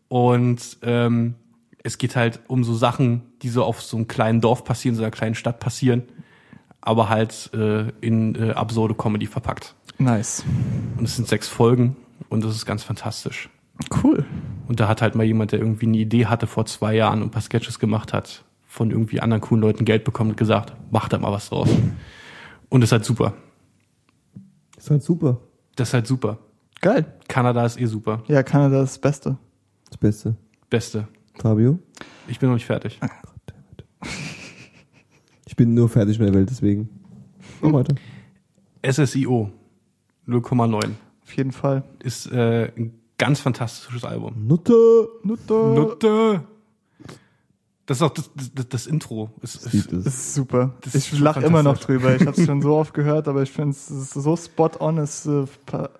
Und 0.07 0.79
ähm, 0.81 1.35
es 1.83 1.99
geht 1.99 2.15
halt 2.15 2.39
um 2.47 2.63
so 2.63 2.73
Sachen, 2.73 3.21
die 3.43 3.49
so 3.49 3.63
auf 3.63 3.83
so 3.83 3.97
einem 3.97 4.07
kleinen 4.07 4.41
Dorf 4.41 4.63
passieren, 4.63 4.95
so 4.95 5.03
einer 5.03 5.11
kleinen 5.11 5.35
Stadt 5.35 5.59
passieren, 5.59 6.01
aber 6.81 7.09
halt 7.09 7.51
äh, 7.53 7.89
in 8.01 8.33
äh, 8.33 8.53
absurde 8.53 8.95
Comedy 8.95 9.27
verpackt. 9.27 9.75
Nice. 9.99 10.43
Und 10.97 11.05
es 11.05 11.15
sind 11.15 11.27
sechs 11.27 11.47
Folgen 11.47 11.95
und 12.29 12.43
das 12.43 12.55
ist 12.55 12.65
ganz 12.65 12.83
fantastisch. 12.83 13.49
Cool. 14.03 14.25
Und 14.67 14.79
da 14.79 14.87
hat 14.87 15.01
halt 15.01 15.15
mal 15.15 15.23
jemand, 15.23 15.51
der 15.51 15.59
irgendwie 15.59 15.87
eine 15.87 15.97
Idee 15.97 16.25
hatte 16.27 16.47
vor 16.47 16.65
zwei 16.65 16.95
Jahren 16.95 17.21
und 17.21 17.29
ein 17.29 17.31
paar 17.31 17.41
Sketches 17.41 17.79
gemacht 17.79 18.13
hat, 18.13 18.45
von 18.67 18.91
irgendwie 18.91 19.19
anderen 19.19 19.41
coolen 19.41 19.61
Leuten 19.61 19.85
Geld 19.85 20.03
bekommen 20.03 20.31
und 20.31 20.37
gesagt, 20.37 20.73
mach 20.91 21.09
da 21.09 21.17
mal 21.17 21.31
was 21.31 21.49
draus. 21.49 21.69
Und 22.69 22.81
das 22.81 22.89
ist 22.89 22.91
halt 22.91 23.05
super. 23.05 23.33
Ist 24.77 24.91
halt 24.91 25.03
super. 25.03 25.39
Das 25.75 25.89
ist 25.89 25.93
halt 25.93 26.07
super. 26.07 26.37
Geil. 26.81 27.05
Kanada 27.27 27.65
ist 27.65 27.79
eh 27.79 27.85
super. 27.85 28.23
Ja, 28.27 28.43
Kanada 28.43 28.83
ist 28.83 28.91
das 28.91 28.99
Beste. 28.99 29.37
Das 29.89 29.97
Beste. 29.97 30.35
Beste. 30.69 31.07
Fabio? 31.39 31.79
Ich 32.27 32.39
bin 32.39 32.49
noch 32.49 32.55
nicht 32.55 32.65
fertig. 32.65 32.99
Ich 35.45 35.55
bin 35.55 35.73
nur 35.73 35.89
fertig 35.89 36.19
mit 36.19 36.29
der 36.29 36.35
Welt, 36.35 36.49
deswegen. 36.49 36.89
Mach 37.61 37.73
weiter. 37.73 37.95
SSIO 38.85 39.51
0,9 40.27 40.91
Auf 41.29 41.37
jeden 41.37 41.51
Fall. 41.51 41.83
ist 41.99 42.25
äh, 42.31 42.71
ein 42.75 42.99
ganz 43.19 43.39
fantastisches 43.39 44.03
Album. 44.03 44.47
Nutte! 44.47 45.07
Nutte. 45.21 45.53
Nutte. 45.53 46.43
Das 47.85 47.97
ist 47.97 48.01
auch 48.01 48.09
das, 48.09 48.31
das, 48.55 48.67
das 48.67 48.87
Intro. 48.87 49.29
Es. 49.43 49.59
Das 49.59 49.71
ist 49.75 50.33
super. 50.33 50.73
Das 50.81 50.95
ist 50.95 51.13
ich 51.13 51.19
lache 51.19 51.41
immer 51.45 51.61
noch 51.61 51.77
drüber. 51.77 52.15
Ich 52.15 52.25
habe 52.25 52.31
es 52.31 52.45
schon 52.47 52.63
so 52.63 52.75
oft 52.75 52.95
gehört, 52.95 53.27
aber 53.27 53.43
ich 53.43 53.51
finde 53.51 53.71
es 53.71 53.91
ist 53.91 54.13
so 54.13 54.35
spot 54.35 54.71
on. 54.79 54.97
Es 54.97 55.27
äh, 55.27 55.45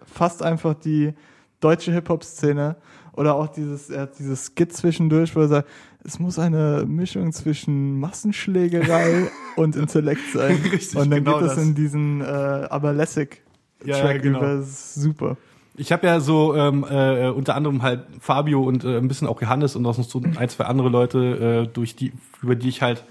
fast 0.04 0.42
einfach 0.42 0.74
die 0.74 1.14
deutsche 1.60 1.92
Hip-Hop-Szene. 1.92 2.76
Oder 3.14 3.36
auch 3.36 3.50
dieses, 3.50 3.92
er 3.92 4.02
hat 4.04 4.18
dieses 4.18 4.48
Skit 4.56 4.74
zwischendurch, 4.74 5.36
wo 5.36 5.42
er 5.42 5.48
sagt, 5.48 5.70
es 6.04 6.18
muss 6.18 6.40
eine 6.40 6.86
Mischung 6.88 7.34
zwischen 7.34 8.00
Massenschlägerei 8.00 9.30
und 9.58 9.76
Intellekt 9.76 10.32
sein. 10.34 10.56
Richtig, 10.72 10.96
und 10.96 11.12
dann 11.12 11.24
genau 11.24 11.38
geht 11.38 11.50
es 11.50 11.56
das. 11.56 11.64
in 11.64 11.76
diesen 11.76 12.22
äh, 12.22 12.24
aber 12.24 12.94
lässig 12.94 13.44
Ja, 13.86 14.00
Track 14.00 14.16
ja, 14.18 14.22
genau. 14.22 14.40
über. 14.40 14.62
Super. 14.64 15.38
Ich 15.76 15.92
habe 15.94 16.06
ja 16.08 16.20
so 16.20 16.56
ähm, 16.56 16.86
äh, 16.90 17.30
unter 17.30 17.56
anderem 17.56 17.82
halt 17.82 18.02
Fabio 18.20 18.62
und 18.64 18.84
äh, 18.84 18.98
ein 18.98 19.08
bisschen 19.08 19.28
auch 19.28 19.42
Johannes 19.42 19.76
und 19.78 19.86
auch 19.86 19.98
noch 19.98 20.04
so 20.04 20.22
ein, 20.38 20.50
zwei 20.50 20.66
andere 20.66 20.90
Leute, 20.90 21.66
äh, 21.70 21.74
durch 21.74 21.96
die, 21.96 22.12
über 22.42 22.56
die 22.56 22.68
ich 22.70 22.82
halt 22.82 23.06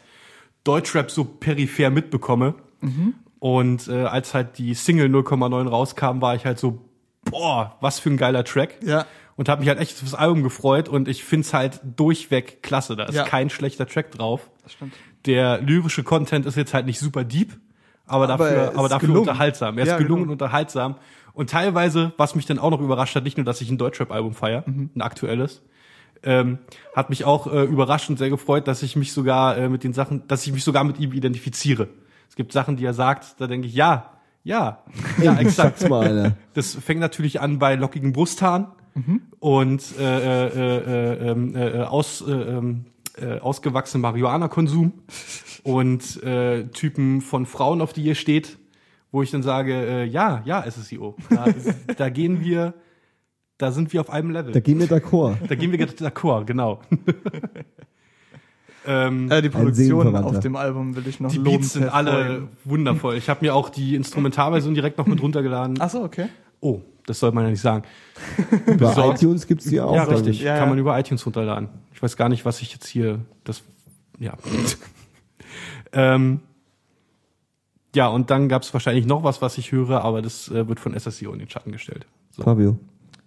Deutschrap 0.64 1.10
so 1.10 1.24
peripher 1.24 1.88
mitbekomme. 1.90 2.54
Und 3.38 3.88
äh, 3.88 4.04
als 4.04 4.34
halt 4.34 4.58
die 4.58 4.74
Single 4.74 5.08
0,9 5.08 5.66
rauskam, 5.68 6.20
war 6.20 6.34
ich 6.34 6.44
halt 6.44 6.58
so, 6.58 6.78
boah, 7.24 7.76
was 7.80 8.00
für 8.00 8.10
ein 8.10 8.16
geiler 8.18 8.44
Track. 8.44 8.78
Ja. 8.84 9.06
Und 9.36 9.48
habe 9.48 9.60
mich 9.60 9.68
halt 9.68 9.78
echt 9.80 9.92
fürs 9.96 10.14
Album 10.14 10.42
gefreut 10.42 10.88
und 10.88 11.08
ich 11.08 11.24
find's 11.24 11.54
halt 11.54 11.80
durchweg 11.96 12.62
klasse. 12.62 12.96
Da 12.96 13.04
ist 13.04 13.14
Ja. 13.14 13.24
kein 13.24 13.48
schlechter 13.50 13.86
Track 13.86 14.10
drauf. 14.10 14.50
Das 14.64 14.72
stimmt. 14.72 14.94
Der 15.26 15.60
lyrische 15.60 16.02
Content 16.02 16.44
ist 16.44 16.56
jetzt 16.56 16.74
halt 16.74 16.86
nicht 16.86 16.98
super 16.98 17.24
deep, 17.24 17.56
aber, 18.08 18.28
Aber 18.28 18.48
er 18.48 18.54
dafür, 18.56 18.70
ist 18.72 18.78
aber 18.78 18.88
dafür 18.88 19.06
gelungen. 19.08 19.20
unterhaltsam. 19.28 19.78
Er 19.78 19.84
ist 19.84 19.90
Ja, 19.90 19.98
gelungen 19.98 20.22
genau. 20.22 20.32
und 20.32 20.42
unterhaltsam. 20.42 20.96
Und 21.34 21.50
teilweise, 21.50 22.12
was 22.16 22.34
mich 22.34 22.46
dann 22.46 22.58
auch 22.58 22.70
noch 22.70 22.80
überrascht 22.80 23.14
hat, 23.14 23.22
nicht 23.24 23.36
nur, 23.36 23.44
dass 23.44 23.60
ich 23.60 23.70
ein 23.70 23.78
Deutschrap-Album 23.78 24.34
feier, 24.34 24.64
Mhm. 24.66 24.90
ein 24.96 25.02
aktuelles, 25.02 25.62
ähm, 26.24 26.58
hat 26.96 27.10
mich 27.10 27.24
auch 27.24 27.46
äh, 27.46 27.62
überrascht 27.62 28.10
und 28.10 28.18
sehr 28.18 28.28
gefreut, 28.30 28.66
dass 28.66 28.82
ich 28.82 28.96
mich 28.96 29.12
sogar 29.12 29.56
äh, 29.56 29.68
mit 29.68 29.84
den 29.84 29.92
Sachen, 29.92 30.26
dass 30.26 30.44
ich 30.46 30.52
mich 30.52 30.64
sogar 30.64 30.82
mit 30.82 30.98
ihm 30.98 31.12
identifiziere. 31.12 31.88
Es 32.28 32.34
gibt 32.34 32.52
Sachen, 32.52 32.76
die 32.76 32.84
er 32.84 32.94
sagt, 32.94 33.40
da 33.40 33.46
denke 33.46 33.68
ich, 33.68 33.74
ja, 33.74 34.10
ja, 34.42 34.82
ja, 35.22 35.36
exakt. 35.38 35.88
Mal. 35.88 36.34
Das 36.54 36.74
fängt 36.74 37.00
natürlich 37.00 37.40
an 37.40 37.58
bei 37.60 37.76
lockigen 37.76 38.12
Brusthaaren 38.12 38.66
und 39.38 39.82
äh, 39.98 40.02
äh, 40.02 40.48
äh, 40.48 41.30
ähm, 41.30 41.54
äh, 41.54 41.82
aus, 41.82 42.20
äh, 42.26 42.32
ähm, 42.32 42.86
äh, 43.20 43.38
ausgewachsenem 43.38 44.02
Marihuana-Konsum 44.02 44.92
und 45.68 46.22
äh, 46.22 46.64
Typen 46.68 47.20
von 47.20 47.44
Frauen, 47.44 47.82
auf 47.82 47.92
die 47.92 48.02
ihr 48.02 48.14
steht, 48.14 48.56
wo 49.12 49.22
ich 49.22 49.30
dann 49.30 49.42
sage, 49.42 49.74
äh, 49.74 50.04
ja, 50.04 50.42
ja, 50.46 50.64
SSIO. 50.68 51.14
Da, 51.28 51.46
da 51.96 52.08
gehen 52.08 52.40
wir, 52.40 52.72
da 53.58 53.70
sind 53.70 53.92
wir 53.92 54.00
auf 54.00 54.08
einem 54.08 54.30
Level. 54.30 54.52
Da 54.52 54.60
gehen 54.60 54.80
wir 54.80 54.86
d'accord. 54.86 55.36
Da 55.46 55.54
gehen 55.54 55.70
wir 55.70 55.86
d'accord, 55.86 56.46
genau. 56.46 56.80
ähm, 58.86 59.30
Äh, 59.30 59.42
die 59.42 59.50
Produktion 59.50 60.16
auf 60.16 60.40
dem 60.40 60.56
Album 60.56 60.96
will 60.96 61.06
ich 61.06 61.20
noch 61.20 61.30
die 61.30 61.38
Beats 61.38 61.74
sind 61.74 61.92
alle 61.92 62.48
wundervoll. 62.64 63.16
Ich 63.16 63.28
habe 63.28 63.44
mir 63.44 63.54
auch 63.54 63.68
die 63.68 63.94
Instrumentalversion 63.94 64.72
direkt 64.72 64.96
noch 64.96 65.06
mit 65.06 65.20
runtergeladen. 65.20 65.76
Ach 65.80 65.90
so, 65.90 66.02
okay. 66.02 66.28
Oh, 66.60 66.80
das 67.04 67.18
soll 67.18 67.32
man 67.32 67.44
ja 67.44 67.50
nicht 67.50 67.60
sagen. 67.60 67.84
Bei 68.66 68.72
Besorgt. 68.72 69.22
iTunes 69.22 69.46
gibt's 69.46 69.66
die 69.66 69.82
auch. 69.82 69.94
ja, 69.94 70.04
richtig. 70.04 70.38
ich. 70.38 70.40
Ja, 70.40 70.54
Kann 70.54 70.64
ja. 70.64 70.68
man 70.70 70.78
über 70.78 70.98
iTunes 70.98 71.26
runterladen. 71.26 71.68
Ich 71.92 72.02
weiß 72.02 72.16
gar 72.16 72.30
nicht, 72.30 72.46
was 72.46 72.62
ich 72.62 72.72
jetzt 72.72 72.86
hier, 72.86 73.20
das, 73.44 73.62
ja. 74.18 74.32
Ähm, 75.92 76.40
ja, 77.94 78.08
und 78.08 78.30
dann 78.30 78.48
gab 78.48 78.62
es 78.62 78.72
wahrscheinlich 78.72 79.06
noch 79.06 79.24
was, 79.24 79.42
was 79.42 79.58
ich 79.58 79.72
höre, 79.72 80.04
aber 80.04 80.22
das 80.22 80.48
äh, 80.50 80.68
wird 80.68 80.80
von 80.80 80.98
SSIO 80.98 81.32
in 81.32 81.38
den 81.38 81.48
Schatten 81.48 81.72
gestellt. 81.72 82.06
So. 82.30 82.42
Fabio. 82.42 82.78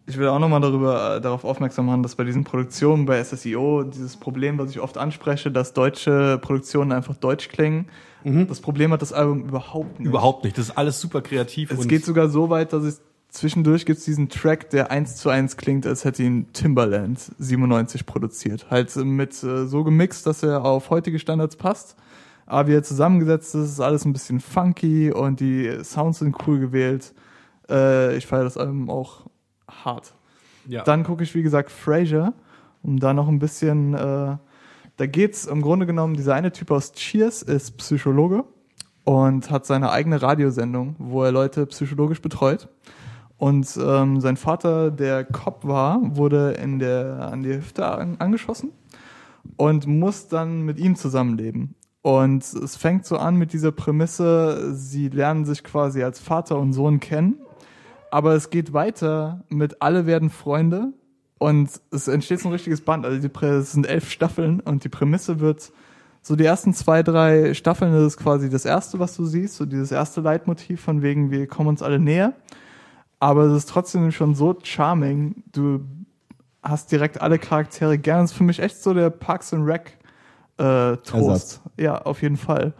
Ich 0.08 0.18
will 0.18 0.28
auch 0.28 0.40
nochmal 0.40 0.62
darüber, 0.62 1.18
äh, 1.18 1.22
darauf 1.22 1.46
aufmerksam 1.46 1.86
machen, 1.86 2.04
dass 2.04 2.16
bei 2.16 2.24
diesen 2.24 2.44
Produktionen 2.44 3.06
bei 3.06 3.24
SSIO 3.24 3.84
dieses 3.84 4.18
Problem, 4.18 4.58
was 4.58 4.72
ich 4.72 4.80
oft 4.80 4.98
anspreche, 4.98 5.52
dass 5.52 5.74
deutsche 5.74 6.38
Produktionen 6.42 6.92
einfach 6.92 7.16
deutsch 7.16 7.50
klingen. 7.50 7.88
Das 8.24 8.60
Problem 8.60 8.92
hat 8.92 9.02
das 9.02 9.14
Album 9.14 9.46
überhaupt 9.46 10.00
nicht. 10.00 10.08
Überhaupt 10.08 10.44
nicht. 10.44 10.56
Das 10.58 10.66
ist 10.66 10.78
alles 10.78 11.02
super 11.02 11.22
kreativ. 11.22 11.72
Es 11.72 11.80
und 11.80 11.88
geht 11.88 12.06
sogar 12.06 12.30
so 12.30 12.52
weit, 12.52 12.72
dass 12.72 12.84
es 12.84 13.02
zwischendurch 13.30 13.86
gibt 13.86 14.06
diesen 14.06 14.30
Track, 14.30 14.70
der 14.70 14.92
eins 14.92 15.16
zu 15.16 15.30
eins 15.30 15.58
klingt, 15.58 15.88
als 15.88 16.06
hätte 16.06 16.22
ihn 16.22 16.52
Timbaland 16.54 17.20
97 17.40 18.06
produziert. 18.06 18.68
Halt 18.70 18.96
äh, 18.96 19.04
mit 19.04 19.42
äh, 19.44 19.66
so 19.66 19.84
gemixt, 19.84 20.28
dass 20.28 20.44
er 20.44 20.66
auf 20.66 20.90
heutige 20.92 21.18
Standards 21.18 21.56
passt. 21.56 21.96
Aber 22.52 22.68
wie 22.68 22.74
er 22.74 22.84
zusammengesetzt 22.84 23.56
ist, 23.56 23.72
ist 23.72 23.80
alles 23.80 24.04
ein 24.04 24.12
bisschen 24.12 24.42
funky 24.42 25.10
und 25.10 25.40
die 25.40 25.74
Sounds 25.86 26.20
sind 26.20 26.36
cool 26.46 26.60
gewählt. 26.60 27.14
Äh, 27.70 28.18
ich 28.18 28.28
feiere 28.28 28.44
das 28.44 28.58
Album 28.58 28.90
auch 28.90 29.22
hart. 29.70 30.14
ja. 30.68 30.84
Dann 30.84 31.06
gucke 31.06 31.24
ich, 31.24 31.34
wie 31.34 31.44
gesagt, 31.44 31.72
Frasier, 31.72 32.34
um 32.84 33.00
da 33.00 33.14
noch 33.14 33.30
ein 33.30 33.40
bisschen, 33.40 33.94
äh, 33.94 34.36
da 34.98 35.06
geht's 35.06 35.46
im 35.46 35.62
Grunde 35.62 35.86
genommen, 35.86 36.16
dieser 36.16 36.36
eine 36.36 36.52
Typ 36.52 36.72
aus 36.72 36.92
Cheers 36.92 37.42
ist 37.42 37.78
Psychologe 37.78 38.44
und 39.06 39.50
hat 39.50 39.66
seine 39.66 39.90
eigene 39.92 40.22
Radiosendung, 40.22 40.98
wo 41.00 41.24
er 41.24 41.32
Leute 41.32 41.66
psychologisch 41.68 42.22
betreut. 42.22 42.68
Und 43.38 43.80
ähm, 43.82 44.20
sein 44.20 44.36
Vater, 44.36 44.92
der 44.92 45.24
Cop 45.24 45.66
war, 45.66 46.02
wurde 46.02 46.52
in 46.62 46.80
der, 46.80 47.30
an 47.32 47.44
die 47.44 47.56
Hüfte 47.56 47.86
an, 47.86 48.18
angeschossen 48.20 48.74
und 49.56 49.88
muss 49.88 50.28
dann 50.28 50.64
mit 50.64 50.80
ihm 50.80 50.98
zusammenleben. 50.98 51.76
Und 52.02 52.44
es 52.44 52.76
fängt 52.76 53.06
so 53.06 53.18
an 53.18 53.36
mit 53.36 53.54
dieser 53.54 53.72
Prämisse, 53.72 54.74
sie 54.76 55.10
lernen 55.10 55.46
sich 55.46 55.64
quasi 55.64 56.04
als 56.04 56.20
Vater 56.20 56.58
und 56.58 56.74
Sohn 56.74 57.00
kennen 57.00 57.36
aber 58.12 58.36
es 58.36 58.50
geht 58.50 58.74
weiter 58.74 59.44
mit 59.50 59.82
alle 59.82 60.06
werden 60.06 60.30
Freunde 60.30 60.94
und 61.40 61.70
es 61.92 62.08
entsteht 62.08 62.42
so 62.42 62.50
ein 62.50 62.52
richtiges 62.52 62.82
Band. 62.82 63.06
Also 63.06 63.26
die 63.26 63.46
es 63.46 63.72
sind 63.72 63.88
elf 63.88 64.12
Staffeln 64.12 64.60
und 64.60 64.84
die 64.84 64.90
Prämisse 64.90 65.40
wird 65.40 65.72
so 66.22 66.36
die 66.36 66.46
ersten 66.46 66.74
zwei, 66.76 67.02
drei 67.02 67.56
Staffeln 67.56 67.94
das 67.94 68.04
ist 68.04 68.18
quasi 68.18 68.50
das 68.50 68.66
erste, 68.66 69.00
was 69.00 69.16
du 69.16 69.26
siehst, 69.26 69.56
so 69.56 69.66
dieses 69.66 69.92
erste 69.92 70.22
Leitmotiv 70.22 70.82
von 70.82 71.02
wegen 71.02 71.32
wir 71.32 71.48
kommen 71.48 71.70
uns 71.70 71.82
alle 71.82 71.98
näher. 71.98 72.34
Aber 73.20 73.46
es 73.46 73.54
ist 73.58 73.70
trotzdem 73.70 74.12
schon 74.12 74.36
so 74.36 74.56
charming. 74.62 75.44
Du 75.52 75.86
hast 76.62 76.92
direkt 76.92 77.22
alle 77.22 77.40
Charaktere 77.40 77.98
gern. 77.98 78.22
Das 78.22 78.32
ist 78.32 78.38
für 78.38 78.44
mich 78.44 78.60
echt 78.60 78.78
so 78.84 78.94
der 78.94 79.10
Parks 79.10 79.54
and 79.54 79.66
Rec 79.66 79.98
äh, 80.62 80.98
Trost. 80.98 81.14
Ersatz. 81.14 81.62
Ja, 81.78 82.02
auf 82.02 82.22
jeden 82.22 82.38
Fall. 82.38 82.74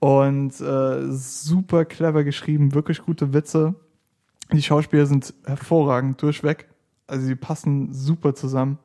Und 0.00 0.60
äh, 0.60 1.06
super 1.12 1.84
clever 1.84 2.24
geschrieben, 2.24 2.74
wirklich 2.74 3.02
gute 3.02 3.32
Witze. 3.32 3.74
Die 4.52 4.62
Schauspieler 4.62 5.06
sind 5.06 5.32
hervorragend 5.44 6.20
durchweg. 6.20 6.68
Also 7.06 7.26
die 7.28 7.36
passen 7.36 7.92
super 7.92 8.34
zusammen. 8.34 8.78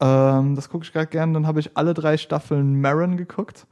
Ähm, 0.00 0.54
das 0.54 0.68
gucke 0.68 0.84
ich 0.84 0.92
gerade 0.92 1.06
gern. 1.08 1.34
Dann 1.34 1.46
habe 1.46 1.60
ich 1.60 1.76
alle 1.76 1.94
drei 1.94 2.16
Staffeln 2.16 2.80
Maron 2.80 3.16
geguckt. 3.16 3.66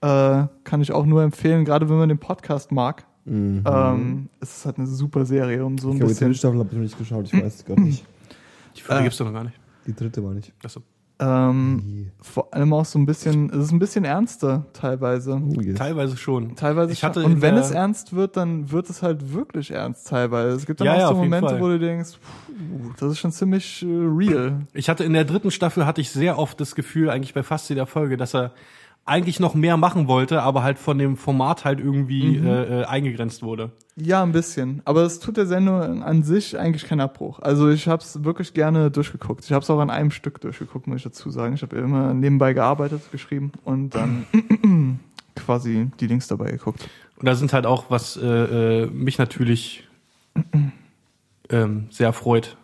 Äh, 0.00 0.46
kann 0.64 0.80
ich 0.80 0.92
auch 0.92 1.04
nur 1.06 1.22
empfehlen, 1.22 1.64
gerade 1.64 1.88
wenn 1.88 1.96
man 1.96 2.08
den 2.08 2.18
Podcast 2.18 2.72
mag. 2.72 3.04
Mhm. 3.24 3.62
Ähm, 3.64 4.28
es 4.40 4.56
ist 4.58 4.66
halt 4.66 4.78
eine 4.78 4.86
super 4.88 5.24
Serie, 5.24 5.64
um 5.64 5.78
so 5.78 5.90
ein 5.90 5.92
ich 5.94 5.98
glaube, 6.00 6.12
die 6.12 6.18
dritte 6.18 6.28
bisschen. 6.30 6.34
Staffel 6.34 6.58
habe 6.58 6.68
ich 6.70 6.74
noch 6.74 6.82
nicht 6.82 6.98
geschaut, 6.98 7.24
ich 7.26 7.34
weiß 7.34 7.54
es 7.54 7.64
gar 7.64 7.78
nicht. 7.78 8.04
Die 8.76 8.80
vierte 8.80 9.00
Äh. 9.00 9.02
gibt's 9.04 9.18
doch 9.18 9.26
noch 9.26 9.32
gar 9.34 9.44
nicht. 9.44 9.60
Die 9.86 9.94
dritte 9.94 10.24
war 10.24 10.32
nicht. 10.32 10.52
Achso. 10.64 10.80
Ähm, 11.22 11.82
Die- 11.84 12.10
vor 12.20 12.52
allem 12.54 12.72
auch 12.72 12.84
so 12.84 12.98
ein 12.98 13.06
bisschen, 13.06 13.50
es 13.50 13.66
ist 13.66 13.72
ein 13.72 13.78
bisschen 13.78 14.04
ernster 14.04 14.66
teilweise. 14.72 15.40
Oh, 15.40 15.60
yes. 15.60 15.76
Teilweise 15.76 16.16
schon. 16.16 16.56
Teilweise 16.56 16.92
Ich 16.92 17.04
hatte 17.04 17.22
schon. 17.22 17.32
Und 17.34 17.42
wenn 17.42 17.56
es 17.56 17.70
ernst 17.70 18.12
wird, 18.14 18.36
dann 18.36 18.70
wird 18.70 18.88
es 18.90 19.02
halt 19.02 19.32
wirklich 19.32 19.70
ernst 19.70 20.08
teilweise. 20.08 20.56
Es 20.56 20.66
gibt 20.66 20.80
dann 20.80 20.86
Ja, 20.86 20.94
auch 20.94 20.98
ja, 20.98 21.08
so 21.08 21.14
Momente, 21.14 21.60
wo 21.60 21.68
du 21.68 21.78
denkst, 21.78 22.10
puh, 22.46 22.90
das 22.98 23.12
ist 23.12 23.18
schon 23.18 23.32
ziemlich 23.32 23.82
äh, 23.82 23.86
real. 23.88 24.66
Ich 24.72 24.88
hatte 24.88 25.04
in 25.04 25.12
der 25.12 25.24
dritten 25.24 25.50
Staffel 25.50 25.86
hatte 25.86 26.00
ich 26.00 26.10
sehr 26.10 26.38
oft 26.38 26.60
das 26.60 26.74
Gefühl, 26.74 27.10
eigentlich 27.10 27.34
bei 27.34 27.42
fast 27.42 27.68
jeder 27.68 27.86
Folge, 27.86 28.16
dass 28.16 28.34
er 28.34 28.52
eigentlich 29.04 29.40
noch 29.40 29.54
mehr 29.54 29.76
machen 29.76 30.06
wollte, 30.06 30.42
aber 30.42 30.62
halt 30.62 30.78
von 30.78 30.96
dem 30.96 31.16
Format 31.16 31.64
halt 31.64 31.80
irgendwie 31.80 32.38
Mhm. 32.38 32.46
äh, 32.46 32.80
äh, 32.82 32.84
eingegrenzt 32.84 33.42
wurde. 33.42 33.72
Ja, 33.96 34.22
ein 34.22 34.30
bisschen. 34.32 34.80
Aber 34.84 35.02
es 35.02 35.18
tut 35.18 35.36
der 35.36 35.46
Sendung 35.46 36.02
an 36.04 36.22
sich 36.22 36.56
eigentlich 36.58 36.84
keinen 36.86 37.00
Abbruch. 37.00 37.40
Also 37.40 37.68
ich 37.68 37.88
habe 37.88 38.02
es 38.02 38.22
wirklich 38.24 38.54
gerne 38.54 38.90
durchgeguckt. 38.90 39.44
Ich 39.44 39.52
habe 39.52 39.62
es 39.62 39.70
auch 39.70 39.80
an 39.80 39.90
einem 39.90 40.10
Stück 40.12 40.40
durchgeguckt, 40.40 40.86
muss 40.86 40.98
ich 40.98 41.02
dazu 41.02 41.30
sagen. 41.30 41.54
Ich 41.54 41.62
habe 41.62 41.76
immer 41.76 42.14
nebenbei 42.14 42.52
gearbeitet, 42.52 43.02
geschrieben 43.10 43.50
und 43.64 43.90
dann 43.94 44.24
quasi 45.36 45.90
die 45.98 46.06
Links 46.06 46.28
dabei 46.28 46.52
geguckt. 46.52 46.88
Und 47.16 47.26
da 47.26 47.34
sind 47.34 47.52
halt 47.52 47.66
auch, 47.66 47.86
was 47.90 48.16
äh, 48.16 48.24
äh, 48.84 48.86
mich 48.86 49.18
natürlich 49.18 49.86
ähm, 51.50 51.86
sehr 51.90 52.12
freut, 52.12 52.56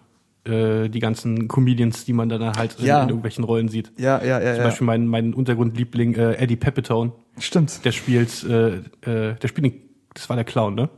äh, 0.48 0.88
die 0.88 0.98
ganzen 1.00 1.46
Comedians, 1.48 2.04
die 2.04 2.12
man 2.12 2.28
dann 2.28 2.56
halt 2.56 2.78
in, 2.78 2.86
Ja. 2.86 3.02
in 3.02 3.08
irgendwelchen 3.08 3.44
Rollen 3.44 3.68
sieht. 3.68 3.92
Ja, 3.98 4.22
ja, 4.24 4.40
ja, 4.40 4.52
Zum 4.54 4.58
ja. 4.58 4.62
Beispiel 4.64 4.86
mein, 4.86 5.06
mein 5.06 5.34
Untergrundliebling 5.34 6.14
äh, 6.14 6.34
Eddie 6.34 6.56
Pepitone, 6.56 7.12
Stimmt. 7.38 7.84
der 7.84 7.92
spielt, 7.92 8.44
äh, 8.44 8.76
äh, 8.78 9.34
der 9.36 9.48
spielt, 9.48 9.64
den, 9.66 9.80
das 10.14 10.28
war 10.28 10.36
der 10.36 10.44
Clown, 10.44 10.74
ne? 10.74 10.88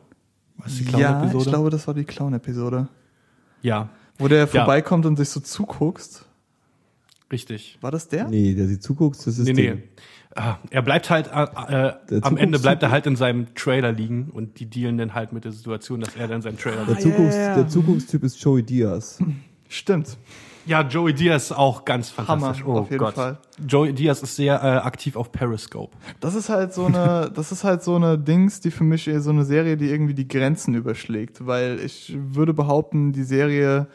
Was 0.58 0.72
ist 0.72 0.80
die 0.80 0.84
Ja, 0.98 1.08
Clown-Episode? 1.12 1.44
ich 1.44 1.48
glaube, 1.50 1.70
das 1.70 1.86
war 1.86 1.94
die 1.94 2.04
Clown-Episode. 2.04 2.88
ja, 3.62 3.88
Wo 4.18 4.28
der 4.28 4.46
vorbeikommt 4.46 5.06
und 5.06 5.16
sich 5.16 5.28
so 5.30 5.40
zuguckst. 5.40 6.26
richtig. 7.32 7.78
War 7.80 7.90
das 7.90 8.08
der? 8.08 8.28
Nee, 8.28 8.54
der 8.54 8.66
sie 8.66 8.78
zuguckt, 8.78 9.16
das 9.18 9.38
ist 9.38 9.46
Nee, 9.46 9.52
der- 9.52 9.74
nee. 9.76 9.82
Ah, 10.36 10.58
Er 10.70 10.82
bleibt 10.82 11.10
halt, 11.10 11.28
äh, 11.32 11.88
äh, 11.88 12.20
am 12.22 12.36
Ende 12.36 12.58
bleibt 12.60 12.82
er 12.84 12.90
halt 12.92 13.06
in 13.06 13.16
seinem 13.16 13.52
Trailer 13.54 13.90
liegen 13.90 14.30
und 14.32 14.60
die 14.60 14.66
dealen 14.66 14.96
dann 14.96 15.12
halt 15.14 15.32
mit 15.32 15.44
der 15.44 15.50
Situation, 15.52 16.00
dass 16.00 16.14
er 16.14 16.28
dann 16.28 16.36
in 16.36 16.42
seinem 16.42 16.58
Trailer 16.58 16.84
Der, 16.84 16.94
liegt. 16.94 17.02
Zukunfts-, 17.02 17.36
ja. 17.36 17.54
der 17.56 17.68
Zukunftstyp 17.68 18.22
ist 18.22 18.40
Joey 18.40 18.62
Diaz. 18.62 19.18
Stimmt. 19.68 20.16
Ja, 20.66 20.82
Joey 20.82 21.14
Diaz 21.14 21.44
ist 21.46 21.52
auch 21.52 21.84
ganz 21.84 22.16
Hammer, 22.16 22.26
fantastisch. 22.26 22.64
oh 22.66 22.74
auf 22.78 22.90
jeden 22.90 22.98
Gott. 22.98 23.14
Fall. 23.14 23.38
Joey 23.66 23.92
Diaz 23.92 24.22
ist 24.22 24.36
sehr 24.36 24.56
äh, 24.62 24.66
aktiv 24.86 25.16
auf 25.16 25.32
Periscope. 25.32 25.96
Das 26.20 26.34
ist 26.36 26.48
halt 26.48 26.74
so 26.74 26.86
eine, 26.86 27.30
das 27.34 27.50
ist 27.50 27.64
halt 27.64 27.82
so 27.82 27.96
eine 27.96 28.16
Dings, 28.18 28.60
die 28.60 28.70
für 28.70 28.84
mich 28.84 29.08
eher 29.08 29.20
so 29.22 29.30
eine 29.30 29.44
Serie, 29.44 29.76
die 29.76 29.88
irgendwie 29.90 30.14
die 30.14 30.28
Grenzen 30.28 30.74
überschlägt, 30.74 31.44
weil 31.44 31.80
ich 31.80 32.14
würde 32.16 32.54
behaupten, 32.54 33.12
die 33.12 33.24
Serie 33.24 33.88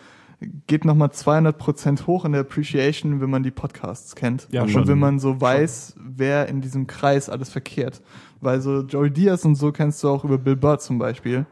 geht 0.68 0.86
nochmal 0.86 1.12
200 1.12 1.58
Prozent 1.58 2.08
hoch 2.08 2.26
in 2.26 2.32
der 2.32 2.42
Appreciation, 2.42 3.22
wenn 3.22 3.30
man 3.30 3.44
die 3.44 3.52
Podcasts 3.52 4.16
kennt. 4.16 4.48
Ja, 4.52 4.64
und 4.64 4.70
schon. 4.70 4.88
wenn 4.88 5.00
man 5.00 5.20
so 5.20 5.40
weiß, 5.40 5.96
wer 6.00 6.48
in 6.48 6.62
diesem 6.62 6.88
Kreis 6.88 7.30
alles 7.30 7.50
verkehrt. 7.50 8.02
Weil 8.42 8.62
so 8.62 8.82
Joey 8.82 9.12
Diaz 9.12 9.46
und 9.46 9.56
so 9.56 9.72
kennst 9.72 10.04
du 10.04 10.10
auch 10.10 10.24
über 10.24 10.38
Bill 10.38 10.56
Burr 10.56 10.80
zum 10.80 10.98
Beispiel. 10.98 11.46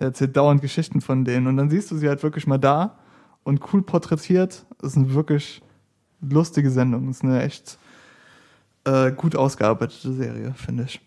Er 0.00 0.08
erzählt 0.08 0.36
dauernd 0.36 0.62
Geschichten 0.62 1.00
von 1.00 1.24
denen 1.24 1.46
und 1.46 1.56
dann 1.56 1.70
siehst 1.70 1.90
du 1.90 1.96
sie 1.96 2.08
halt 2.08 2.22
wirklich 2.22 2.46
mal 2.46 2.58
da 2.58 2.98
und 3.42 3.60
cool 3.72 3.82
porträtiert. 3.82 4.64
Das 4.78 4.92
ist 4.92 4.96
eine 4.96 5.14
wirklich 5.14 5.62
lustige 6.20 6.70
Sendung. 6.70 7.06
Das 7.06 7.16
ist 7.16 7.24
eine 7.24 7.42
echt 7.42 7.78
äh, 8.84 9.12
gut 9.12 9.36
ausgearbeitete 9.36 10.12
Serie, 10.12 10.54
finde 10.54 10.84
ich. 10.84 11.00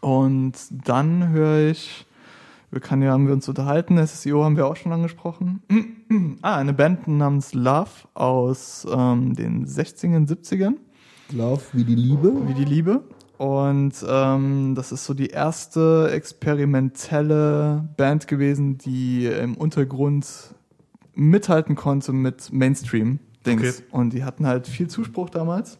Und 0.00 0.54
dann 0.70 1.28
höre 1.28 1.70
ich, 1.70 2.06
wir 2.70 2.80
kann 2.80 3.02
ja, 3.02 3.10
haben 3.12 3.26
wir 3.26 3.34
uns 3.34 3.48
unterhalten, 3.48 4.04
SSIO 4.04 4.44
haben 4.44 4.56
wir 4.56 4.66
auch 4.66 4.76
schon 4.76 4.92
angesprochen. 4.92 5.62
ah, 6.42 6.56
eine 6.56 6.72
Band 6.72 7.08
namens 7.08 7.52
Love 7.52 7.90
aus 8.14 8.86
ähm, 8.90 9.34
den 9.34 9.66
60ern, 9.66 10.28
70ern, 10.28 10.74
Lauf 11.32 11.74
wie 11.74 11.84
die 11.84 11.94
Liebe. 11.94 12.32
wie 12.46 12.54
die 12.54 12.64
Liebe. 12.64 13.02
Und 13.38 13.94
ähm, 14.06 14.74
das 14.74 14.92
ist 14.92 15.06
so 15.06 15.14
die 15.14 15.28
erste 15.28 16.10
experimentelle 16.12 17.88
Band 17.96 18.28
gewesen, 18.28 18.76
die 18.76 19.26
im 19.26 19.56
Untergrund 19.56 20.26
mithalten 21.14 21.74
konnte 21.74 22.12
mit 22.12 22.52
Mainstream-Dings. 22.52 23.78
Okay. 23.78 23.84
Und 23.92 24.12
die 24.12 24.24
hatten 24.24 24.46
halt 24.46 24.66
viel 24.66 24.88
Zuspruch 24.88 25.30
damals. 25.30 25.78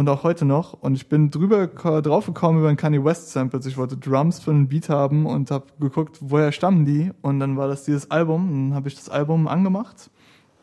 Und 0.00 0.08
auch 0.08 0.22
heute 0.22 0.46
noch. 0.46 0.72
Und 0.72 0.94
ich 0.94 1.10
bin 1.10 1.30
drüber 1.30 1.68
ko- 1.68 2.00
drauf 2.00 2.24
gekommen 2.24 2.60
über 2.60 2.70
ein 2.70 2.78
Kanye 2.78 3.04
West 3.04 3.32
Samples. 3.32 3.66
Ich 3.66 3.76
wollte 3.76 3.98
Drums 3.98 4.40
für 4.40 4.50
einen 4.50 4.66
Beat 4.66 4.88
haben 4.88 5.26
und 5.26 5.50
habe 5.50 5.66
geguckt, 5.78 6.16
woher 6.22 6.52
stammen 6.52 6.86
die. 6.86 7.10
Und 7.20 7.38
dann 7.38 7.58
war 7.58 7.68
das 7.68 7.84
dieses 7.84 8.10
Album. 8.10 8.50
Und 8.50 8.70
dann 8.70 8.74
habe 8.76 8.88
ich 8.88 8.94
das 8.94 9.10
Album 9.10 9.46
angemacht 9.46 10.08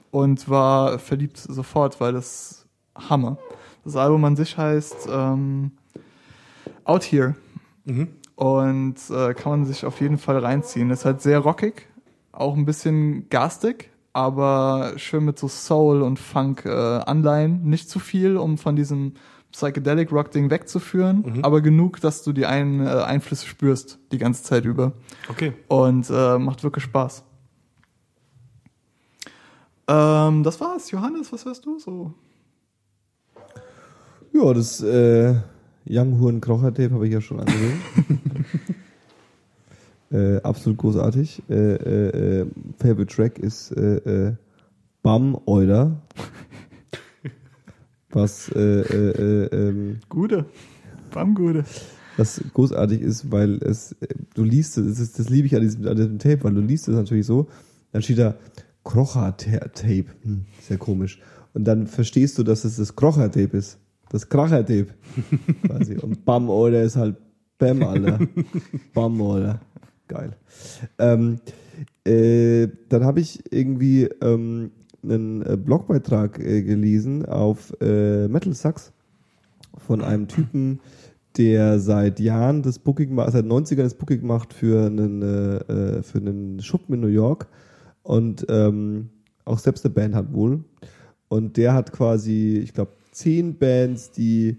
und 0.10 0.50
war 0.50 0.98
verliebt 0.98 1.38
sofort, 1.38 2.02
weil 2.02 2.14
das 2.14 2.66
Hammer. 2.96 3.38
Das 3.84 3.96
Album 3.96 4.26
an 4.26 4.36
sich 4.36 4.58
heißt 4.58 5.08
ähm, 5.12 5.74
Out 6.84 7.04
Here. 7.04 7.36
Mhm. 7.86 8.08
Und 8.38 8.96
äh, 9.12 9.36
kann 9.36 9.52
man 9.52 9.66
sich 9.66 9.86
auf 9.86 10.02
jeden 10.02 10.18
Fall 10.18 10.40
reinziehen. 10.40 10.90
Ist 10.90 11.06
halt 11.06 11.22
sehr 11.22 11.38
rockig, 11.38 11.88
auch 12.32 12.56
ein 12.58 12.66
bisschen 12.66 13.30
garstig, 13.30 13.92
aber 14.18 14.94
schön 14.98 15.26
mit 15.26 15.38
so 15.38 15.48
Soul 15.48 16.02
und 16.02 16.18
Funk 16.18 16.66
äh, 16.66 16.70
Anleihen. 16.72 17.64
Nicht 17.70 17.88
zu 17.88 18.00
viel, 18.00 18.36
um 18.36 18.58
von 18.58 18.76
diesem 18.76 19.14
Psychedelic 19.52 20.12
Rock 20.12 20.32
Ding 20.32 20.50
wegzuführen, 20.50 21.24
Mhm. 21.26 21.46
aber 21.46 21.62
genug, 21.62 22.02
dass 22.02 22.24
du 22.24 22.34
die 22.34 22.48
ein, 22.48 22.80
äh, 22.86 22.90
Einflüsse 22.90 23.46
spürst 23.46 24.00
die 24.12 24.18
ganze 24.18 24.42
Zeit 24.44 24.66
über. 24.66 24.94
Okay. 25.30 25.54
Und 25.68 26.10
äh, 26.10 26.38
macht 26.40 26.64
wirklich 26.64 26.84
Spaß. 26.86 27.24
Ähm, 29.88 30.44
das 30.44 30.60
war's. 30.60 30.90
Johannes, 30.92 31.32
was 31.32 31.46
hörst 31.46 31.66
du 31.66 31.78
so? 31.80 32.14
Ja, 34.34 34.54
das 34.54 34.82
äh, 34.82 35.36
Young 35.88 36.20
Huren 36.20 36.42
Krocher 36.42 36.74
Tape 36.74 36.92
habe 36.94 37.08
ich 37.08 37.14
ja 37.14 37.22
schon 37.22 37.40
angesehen. 37.42 37.80
Äh, 40.12 40.38
absolut 40.38 40.78
großartig. 40.78 41.44
Äh, 41.50 41.54
äh, 41.54 42.42
äh, 42.42 42.46
Favorite 42.80 43.14
Track 43.14 43.40
ist 43.40 43.72
äh, 43.72 43.98
äh, 43.98 44.34
Bam 45.04 45.38
Euler. 45.46 46.02
Was, 48.10 48.50
äh, 48.50 48.60
äh, 48.60 49.12
äh, 49.12 49.70
ähm, 49.70 50.00
Gute. 50.10 50.46
Bam, 51.14 51.36
Gute. 51.36 51.66
was 52.16 52.42
großartig 52.54 53.02
ist, 53.02 53.32
weil 53.32 53.62
es, 53.64 53.96
du 54.34 54.44
liest 54.44 54.78
es, 54.78 54.88
das, 54.88 55.00
ist, 55.00 55.20
das 55.20 55.30
liebe 55.30 55.46
ich 55.46 55.56
an 55.56 55.62
diesem, 55.62 55.88
an 55.88 55.96
diesem 55.96 56.20
Tape, 56.20 56.44
weil 56.44 56.54
du 56.54 56.62
liest 56.62 56.88
es 56.88 56.96
natürlich 56.96 57.26
so, 57.26 57.48
dann 57.92 58.02
steht 58.02 58.18
da 58.18 58.36
Krocher-Tape. 58.84 60.06
Hm, 60.24 60.46
sehr 60.62 60.78
komisch. 60.78 61.20
Und 61.54 61.66
dann 61.66 61.88
verstehst 61.88 62.38
du, 62.38 62.44
dass 62.44 62.64
es 62.64 62.78
das 62.78 62.96
Krocher-Tape 62.96 63.58
ist. 63.58 63.78
Das 64.10 64.30
Kracher-Tape. 64.30 64.88
quasi. 65.68 65.98
Und 65.98 66.24
Bam, 66.24 66.50
Alter, 66.50 66.84
ist 66.84 66.96
halt 66.96 67.18
Bam, 67.58 67.84
Alter. 67.84 68.20
Bam, 68.94 69.22
Alter. 69.22 69.60
Geil. 70.08 70.32
Ähm, 71.00 71.40
äh, 72.06 72.68
dann 72.90 73.04
habe 73.04 73.20
ich 73.20 73.52
irgendwie 73.52 74.06
ähm, 74.22 74.72
einen 75.04 75.42
äh, 75.42 75.58
Blogbeitrag 75.58 76.40
äh, 76.40 76.62
gelesen 76.64 77.26
auf 77.26 77.74
äh, 77.82 78.28
Metal 78.28 78.54
Sucks 78.54 78.94
von 79.78 80.02
einem 80.02 80.28
Typen, 80.28 80.80
der 81.38 81.80
seit 81.80 82.20
Jahren 82.20 82.64
das 82.64 82.80
Booking 82.80 83.14
macht, 83.14 83.34
seit 83.34 83.46
90ern 83.46 83.84
das 83.84 83.96
Booking 83.96 84.26
macht 84.26 84.54
für 84.54 84.88
einen, 84.88 85.22
äh, 85.22 85.58
äh, 85.58 86.04
für 86.04 86.18
einen 86.18 86.62
Schuppen 86.62 86.96
in 86.96 87.02
New 87.02 87.08
York 87.08 87.48
und 88.04 88.46
ähm, 88.50 89.10
auch 89.46 89.60
selbst 89.60 89.86
eine 89.86 89.94
Band 89.94 90.16
hat 90.16 90.34
wohl. 90.34 90.64
Und 91.30 91.58
der 91.58 91.74
hat 91.74 91.92
quasi, 91.92 92.60
ich 92.64 92.74
glaube, 92.74 92.94
zehn 93.12 93.58
Bands, 93.58 94.12
die 94.12 94.58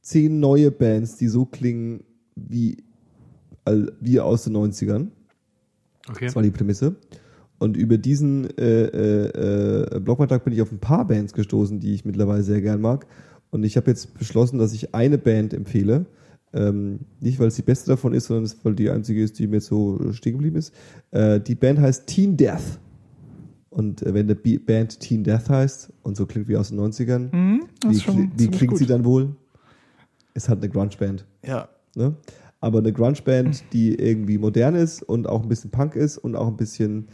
zehn 0.00 0.40
neue 0.40 0.70
Bands, 0.70 1.16
die 1.16 1.28
so 1.28 1.46
klingen 1.46 2.04
wie, 2.34 2.84
all- 3.66 3.92
wie 4.00 4.18
aus 4.20 4.44
den 4.44 4.54
90ern. 4.56 5.08
Okay. 6.08 6.26
Das 6.26 6.34
war 6.36 6.42
die 6.42 6.50
Prämisse. 6.50 6.96
Und 7.58 7.76
über 7.76 7.98
diesen 7.98 8.48
äh, 8.58 8.82
äh, 8.84 9.96
äh, 9.96 10.00
Blogbeitrag 10.00 10.44
bin 10.44 10.52
ich 10.52 10.62
auf 10.62 10.70
ein 10.72 10.78
paar 10.78 11.06
Bands 11.06 11.32
gestoßen, 11.32 11.80
die 11.80 11.94
ich 11.94 12.04
mittlerweile 12.04 12.42
sehr 12.42 12.60
gern 12.60 12.80
mag. 12.80 13.06
Und 13.50 13.64
ich 13.64 13.76
habe 13.76 13.90
jetzt 13.90 14.16
beschlossen, 14.18 14.58
dass 14.58 14.72
ich 14.72 14.94
eine 14.94 15.18
Band 15.18 15.54
empfehle. 15.54 16.06
Ähm, 16.52 17.00
nicht, 17.20 17.38
weil 17.40 17.48
es 17.48 17.56
die 17.56 17.62
beste 17.62 17.90
davon 17.90 18.12
ist, 18.14 18.26
sondern 18.26 18.44
es- 18.44 18.56
weil 18.64 18.74
die 18.74 18.90
einzige 18.90 19.22
ist, 19.22 19.38
die 19.38 19.46
mir 19.46 19.56
jetzt 19.56 19.66
so 19.66 20.12
stehen 20.12 20.34
geblieben 20.34 20.56
ist. 20.56 20.72
Äh, 21.10 21.40
die 21.40 21.54
Band 21.54 21.80
heißt 21.80 22.06
Teen 22.06 22.36
Death. 22.36 22.78
Und 23.70 24.02
äh, 24.02 24.14
wenn 24.14 24.28
der 24.28 24.36
B 24.36 24.58
Band 24.58 25.00
Teen 25.00 25.24
Death 25.24 25.48
heißt 25.50 25.92
und 26.02 26.16
so 26.16 26.24
klingt 26.26 26.48
wie 26.48 26.56
aus 26.56 26.68
den 26.68 26.78
90ern, 26.80 27.34
Mhm, 27.34 27.64
wie, 27.88 27.96
kli- 27.98 28.30
wie 28.36 28.48
klingt 28.48 28.70
gut. 28.70 28.78
sie 28.78 28.86
dann 28.86 29.04
wohl? 29.04 29.34
Es 30.34 30.48
hat 30.48 30.58
eine 30.58 30.68
Grunge-Band. 30.68 31.24
Ja. 31.44 31.68
Ne? 31.94 32.14
Aber 32.60 32.78
eine 32.78 32.92
Grunge-Band, 32.92 33.64
die 33.72 33.94
irgendwie 33.94 34.38
modern 34.38 34.74
ist 34.74 35.02
und 35.02 35.28
auch 35.28 35.42
ein 35.42 35.48
bisschen 35.48 35.70
Punk 35.70 35.94
ist 35.94 36.18
und 36.18 36.36
auch 36.36 36.48
ein 36.48 36.56
bisschen 36.56 37.08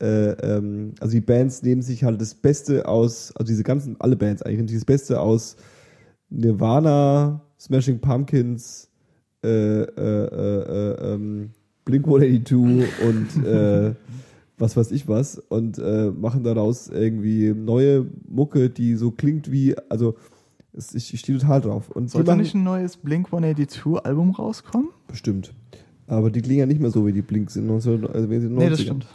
äh, 0.00 0.30
ähm, 0.30 0.94
also 1.00 1.12
die 1.12 1.20
Bands 1.20 1.62
nehmen 1.62 1.82
sich 1.82 2.04
halt 2.04 2.20
das 2.20 2.34
Beste 2.34 2.88
aus, 2.88 3.32
also 3.36 3.50
diese 3.50 3.62
ganzen, 3.62 3.96
alle 4.00 4.16
Bands 4.16 4.42
eigentlich, 4.42 4.56
nehmen 4.56 4.68
sich 4.68 4.78
das 4.78 4.86
Beste 4.86 5.20
aus 5.20 5.56
Nirvana, 6.30 7.42
Smashing 7.58 8.00
Pumpkins, 8.00 8.88
äh, 9.44 9.48
äh, 9.48 9.86
äh, 9.86 10.94
äh, 10.94 11.14
ähm, 11.14 11.50
Blink 11.84 12.06
182 12.06 13.06
und 13.06 13.46
äh, 13.46 13.94
was 14.58 14.76
weiß 14.76 14.90
ich 14.90 15.08
was 15.08 15.38
und 15.38 15.78
machen 15.78 16.44
daraus 16.44 16.88
irgendwie 16.88 17.54
neue 17.54 18.06
Mucke, 18.28 18.68
die 18.68 18.94
so 18.96 19.10
klingt 19.10 19.50
wie, 19.50 19.74
also 19.88 20.16
ich, 20.72 21.12
ich 21.14 21.20
stehe 21.20 21.38
total 21.38 21.60
drauf. 21.60 21.90
Und 21.90 22.10
Sollte 22.10 22.30
machen- 22.30 22.40
nicht 22.40 22.54
ein 22.54 22.62
neues 22.62 22.96
Blink 22.96 23.26
182 23.32 24.04
Album 24.04 24.30
rauskommen? 24.30 24.88
Bestimmt. 25.08 25.52
Aber 26.06 26.30
die 26.30 26.42
klingen 26.42 26.60
ja 26.60 26.66
nicht 26.66 26.80
mehr 26.80 26.90
so 26.90 27.06
wie 27.06 27.12
die 27.12 27.22
Blinks 27.22 27.56
in 27.56 27.66
19, 27.66 28.06
also 28.06 28.30
wie 28.30 28.38
sie 28.40 28.46
in 28.46 28.54
den 28.54 28.58
Nee, 28.58 28.68
das 28.70 28.80
90ern. 28.80 28.82
stimmt. 28.84 29.06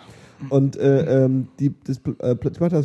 Und 0.50 0.76
äh, 0.76 1.24
ähm, 1.26 1.48
die, 1.60 1.74
das 1.86 2.02
äh, 2.20 2.36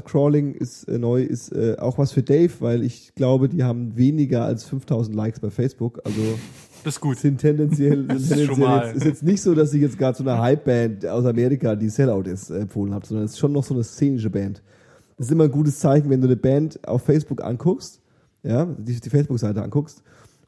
Crawling 0.04 0.54
ist 0.54 0.84
äh, 0.84 0.98
neu, 0.98 1.22
ist 1.22 1.52
äh, 1.52 1.76
auch 1.78 1.98
was 1.98 2.12
für 2.12 2.22
Dave, 2.22 2.52
weil 2.60 2.82
ich 2.84 3.12
glaube, 3.16 3.48
die 3.48 3.64
haben 3.64 3.96
weniger 3.96 4.44
als 4.44 4.64
5000 4.64 5.14
Likes 5.16 5.40
bei 5.40 5.50
Facebook. 5.50 6.00
Also 6.04 6.20
Das 6.84 6.94
ist 6.94 7.00
gut. 7.00 7.18
sind 7.18 7.38
tendenziell, 7.38 7.96
sind 8.08 8.10
ist 8.12 8.28
tendenziell 8.28 8.46
schon 8.46 8.60
mal- 8.60 8.86
jetzt, 8.86 8.96
ist 8.98 9.04
jetzt 9.04 9.22
nicht 9.24 9.42
so, 9.42 9.54
dass 9.54 9.74
ich 9.74 9.82
jetzt 9.82 9.98
gerade 9.98 10.16
so 10.16 10.22
eine 10.24 10.40
Hype-Band 10.40 11.06
aus 11.06 11.24
Amerika, 11.26 11.74
die 11.76 11.88
Sellout 11.88 12.22
ist, 12.22 12.50
äh, 12.50 12.60
empfohlen 12.60 12.94
habe, 12.94 13.04
sondern 13.06 13.26
es 13.26 13.32
ist 13.32 13.38
schon 13.38 13.52
noch 13.52 13.64
so 13.64 13.74
eine 13.74 13.82
szenische 13.84 14.30
Band. 14.30 14.62
Das 15.18 15.26
ist 15.26 15.32
immer 15.32 15.44
ein 15.44 15.50
gutes 15.50 15.78
Zeichen, 15.80 16.08
wenn 16.08 16.20
du 16.22 16.28
eine 16.28 16.36
Band 16.36 16.86
auf 16.88 17.02
Facebook 17.02 17.42
anguckst, 17.44 17.99
ja, 18.42 18.64
die, 18.64 19.00
die 19.00 19.10
Facebook-Seite 19.10 19.62
anguckst 19.62 20.02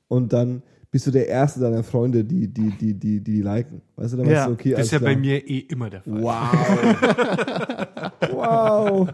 und 0.08 0.32
dann 0.32 0.62
bist 0.90 1.06
du 1.06 1.10
der 1.10 1.26
erste 1.28 1.60
deiner 1.60 1.82
Freunde, 1.82 2.22
die 2.24 2.48
die 2.48 2.68
die 2.70 2.94
die 2.94 2.94
die, 2.94 3.20
die 3.20 3.42
liken. 3.42 3.80
Weißt 3.96 4.12
du, 4.12 4.18
dann 4.18 4.26
Ja, 4.26 4.32
weißt 4.40 4.48
du, 4.48 4.52
okay, 4.52 4.70
Das 4.72 4.80
ist 4.86 4.92
ja 4.92 4.98
bei 4.98 5.12
klar. 5.14 5.20
mir 5.20 5.48
eh 5.48 5.58
immer 5.60 5.88
der 5.90 6.02
Fall. 6.02 6.22
Wow. 6.22 8.12
wow. 8.32 9.08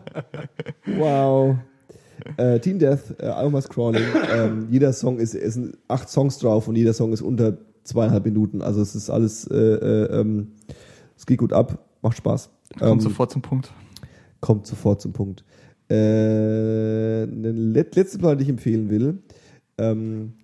Wow. 0.96 1.56
Äh, 2.36 2.58
Teen 2.60 2.78
Death, 2.78 3.14
äh, 3.20 3.26
Album 3.26 3.54
aus 3.56 3.68
Crawling. 3.68 4.02
Ähm, 4.34 4.66
jeder 4.70 4.92
Song 4.92 5.18
ist, 5.18 5.34
es 5.34 5.54
sind 5.54 5.78
acht 5.86 6.08
Songs 6.08 6.38
drauf 6.38 6.68
und 6.68 6.76
jeder 6.76 6.92
Song 6.92 7.12
ist 7.12 7.22
unter 7.22 7.56
zweieinhalb 7.84 8.24
Minuten. 8.24 8.60
Also 8.60 8.82
es 8.82 8.94
ist 8.94 9.08
alles, 9.08 9.46
äh, 9.46 9.54
äh, 9.56 10.20
ähm, 10.20 10.52
es 11.16 11.24
geht 11.26 11.38
gut 11.38 11.52
ab, 11.52 11.78
macht 12.02 12.16
Spaß. 12.16 12.50
Kommt 12.78 12.92
Ähm, 12.92 13.00
sofort 13.00 13.30
zum 13.30 13.40
Punkt. 13.42 13.72
kommt 14.40 14.66
sofort 14.66 15.00
zum 15.00 15.12
Punkt. 15.12 15.44
Äh, 15.90 15.94
eine 15.94 17.52
let 17.52 17.96
letzte 17.96 18.18
Platte, 18.18 18.38
die 18.38 18.42
ich 18.44 18.48
empfehlen 18.50 18.90
will. 18.90 19.18
Ähm, 19.78 20.34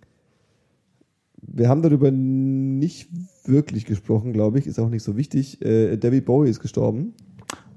wir 1.47 1.69
haben 1.69 1.83
darüber 1.83 2.11
nicht 2.11 3.09
wirklich 3.45 3.85
gesprochen, 3.85 4.33
glaube 4.33 4.59
ich. 4.59 4.67
Ist 4.67 4.79
auch 4.79 4.89
nicht 4.89 5.03
so 5.03 5.17
wichtig. 5.17 5.63
Äh, 5.65 5.97
David 5.97 6.25
Bowie 6.25 6.49
ist 6.51 6.61
gestorben. 6.61 7.15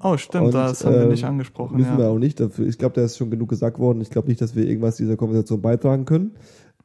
Oh, 0.01 0.15
stimmt, 0.17 0.45
Und, 0.47 0.53
das 0.53 0.85
haben 0.85 0.93
wir 0.95 1.03
ähm, 1.03 1.09
nicht 1.09 1.25
angesprochen. 1.25 1.77
Müssen 1.77 1.97
wir 1.97 2.05
Ja. 2.05 2.11
auch 2.11 2.19
nicht. 2.19 2.39
Dafür, 2.39 2.67
ich 2.67 2.77
glaube, 2.77 2.95
da 2.95 3.03
ist 3.03 3.17
schon 3.17 3.31
genug 3.31 3.49
gesagt 3.49 3.79
worden. 3.79 3.99
Ich 4.01 4.09
glaube 4.09 4.27
nicht, 4.29 4.39
dass 4.41 4.55
wir 4.55 4.65
irgendwas 4.65 4.95
dieser 4.97 5.17
Konversation 5.17 5.61
beitragen 5.61 6.05
können. 6.05 6.31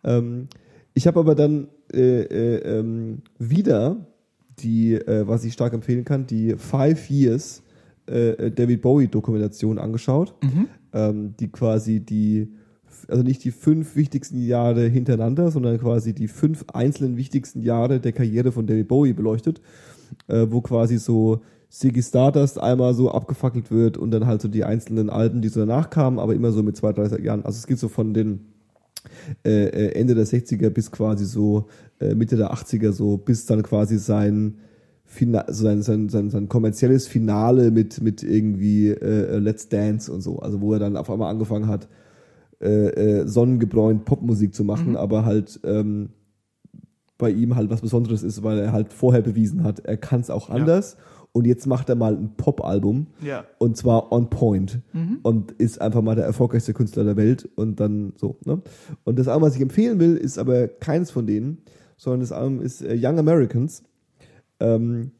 Ähm, 0.02 0.48
ich 0.94 1.06
habe 1.06 1.20
aber 1.20 1.34
dann 1.34 1.68
äh, 1.92 2.22
äh, 2.22 2.78
ähm, 2.78 3.22
wieder 3.38 4.06
die, 4.58 4.94
äh, 4.94 5.26
was 5.26 5.44
ich 5.44 5.52
stark 5.52 5.72
empfehlen 5.74 6.04
kann, 6.04 6.26
die 6.26 6.54
Five 6.56 7.10
Years 7.10 7.61
äh, 8.06 8.50
David 8.50 8.82
Bowie 8.82 9.08
Dokumentation 9.08 9.78
angeschaut, 9.78 10.34
Mhm. 10.42 10.66
ähm, 10.92 11.34
die 11.38 11.48
quasi 11.48 12.00
die, 12.00 12.48
also 13.08 13.22
nicht 13.22 13.44
die 13.44 13.50
fünf 13.50 13.96
wichtigsten 13.96 14.38
Jahre 14.44 14.86
hintereinander, 14.88 15.50
sondern 15.50 15.78
quasi 15.78 16.12
die 16.14 16.28
fünf 16.28 16.64
einzelnen 16.72 17.16
wichtigsten 17.16 17.60
Jahre 17.62 18.00
der 18.00 18.12
Karriere 18.12 18.52
von 18.52 18.66
David 18.66 18.88
Bowie 18.88 19.12
beleuchtet, 19.12 19.60
äh, 20.28 20.46
wo 20.50 20.60
quasi 20.60 20.98
so 20.98 21.40
Ziggy 21.70 22.02
Stardust 22.02 22.58
einmal 22.60 22.92
so 22.92 23.10
abgefackelt 23.10 23.70
wird 23.70 23.96
und 23.96 24.10
dann 24.10 24.26
halt 24.26 24.42
so 24.42 24.48
die 24.48 24.64
einzelnen 24.64 25.08
Alben, 25.08 25.40
die 25.40 25.48
so 25.48 25.60
danach 25.60 25.88
kamen, 25.88 26.18
aber 26.18 26.34
immer 26.34 26.52
so 26.52 26.62
mit 26.62 26.76
zwei, 26.76 26.92
drei 26.92 27.06
Jahren. 27.20 27.44
Also 27.46 27.56
es 27.56 27.66
geht 27.66 27.78
so 27.78 27.88
von 27.88 28.12
den 28.12 28.40
äh, 29.44 29.68
äh, 29.68 29.92
Ende 29.98 30.14
der 30.14 30.26
60er 30.26 30.68
bis 30.70 30.90
quasi 30.90 31.24
so 31.24 31.66
äh, 31.98 32.14
Mitte 32.14 32.36
der 32.36 32.52
80er 32.52 32.92
so, 32.92 33.16
bis 33.16 33.46
dann 33.46 33.62
quasi 33.62 33.98
sein 33.98 34.58
Fina 35.12 35.44
sein, 35.48 35.82
sein, 35.82 36.08
sein, 36.08 36.30
sein 36.30 36.48
kommerzielles 36.48 37.06
Finale 37.06 37.70
mit, 37.70 38.00
mit 38.00 38.22
irgendwie 38.22 38.88
äh, 38.88 39.36
Let's 39.36 39.68
Dance 39.68 40.10
und 40.10 40.22
so. 40.22 40.38
Also 40.38 40.62
wo 40.62 40.72
er 40.72 40.78
dann 40.78 40.96
auf 40.96 41.10
einmal 41.10 41.30
angefangen 41.30 41.68
hat, 41.68 41.86
äh, 42.60 43.20
äh, 43.20 43.26
sonnengebräunt 43.26 44.06
Popmusik 44.06 44.54
zu 44.54 44.64
machen, 44.64 44.96
aber 44.96 45.26
halt 45.26 45.60
ähm, 45.64 46.10
bei 47.18 47.30
ihm 47.30 47.56
halt 47.56 47.68
was 47.68 47.82
Besonderes 47.82 48.22
ist, 48.22 48.42
weil 48.42 48.58
er 48.58 48.72
halt 48.72 48.90
vorher 48.92 49.20
bewiesen 49.20 49.64
hat, 49.64 49.80
er 49.80 49.98
kann 49.98 50.20
es 50.20 50.30
auch 50.30 50.48
anders. 50.48 50.96
Und 51.32 51.46
jetzt 51.46 51.66
macht 51.66 51.90
er 51.90 51.94
mal 51.94 52.16
ein 52.16 52.34
Pop-Album. 52.36 53.06
Ja. 53.20 53.44
Und 53.58 53.76
zwar 53.76 54.12
on 54.12 54.30
point. 54.30 54.80
Und 55.22 55.52
ist 55.52 55.80
einfach 55.80 56.02
mal 56.02 56.14
der 56.14 56.24
erfolgreichste 56.24 56.74
Künstler 56.74 57.04
der 57.04 57.16
Welt. 57.16 57.48
Und 57.54 57.80
dann 57.80 58.12
so. 58.16 58.38
Ne? 58.44 58.60
Und 59.04 59.18
das 59.18 59.28
Album, 59.28 59.48
was 59.48 59.56
ich 59.56 59.62
empfehlen 59.62 59.98
will, 59.98 60.16
ist 60.16 60.38
aber 60.38 60.68
keines 60.68 61.10
von 61.10 61.26
denen, 61.26 61.58
sondern 61.96 62.20
das 62.20 62.32
Album 62.32 62.60
ist 62.60 62.82
äh, 62.82 62.98
Young 63.00 63.18
Americans. 63.18 63.82
Ähm, 64.62 65.12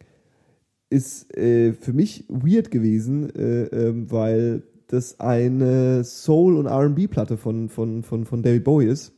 ist 0.93 1.35
äh, 1.37 1.73
für 1.73 1.93
mich 1.93 2.25
weird 2.29 2.71
gewesen, 2.71 3.35
äh, 3.35 3.65
ähm, 3.65 4.11
weil 4.11 4.63
das 4.89 5.19
eine 5.21 6.05
Soul- 6.05 6.57
und 6.57 6.67
R&B-Platte 6.67 7.39
von, 7.39 7.71
von, 7.71 8.03
von, 8.03 8.27
von 8.27 8.43
David 8.43 8.65
Bowie 8.65 8.87
ist, 8.87 9.15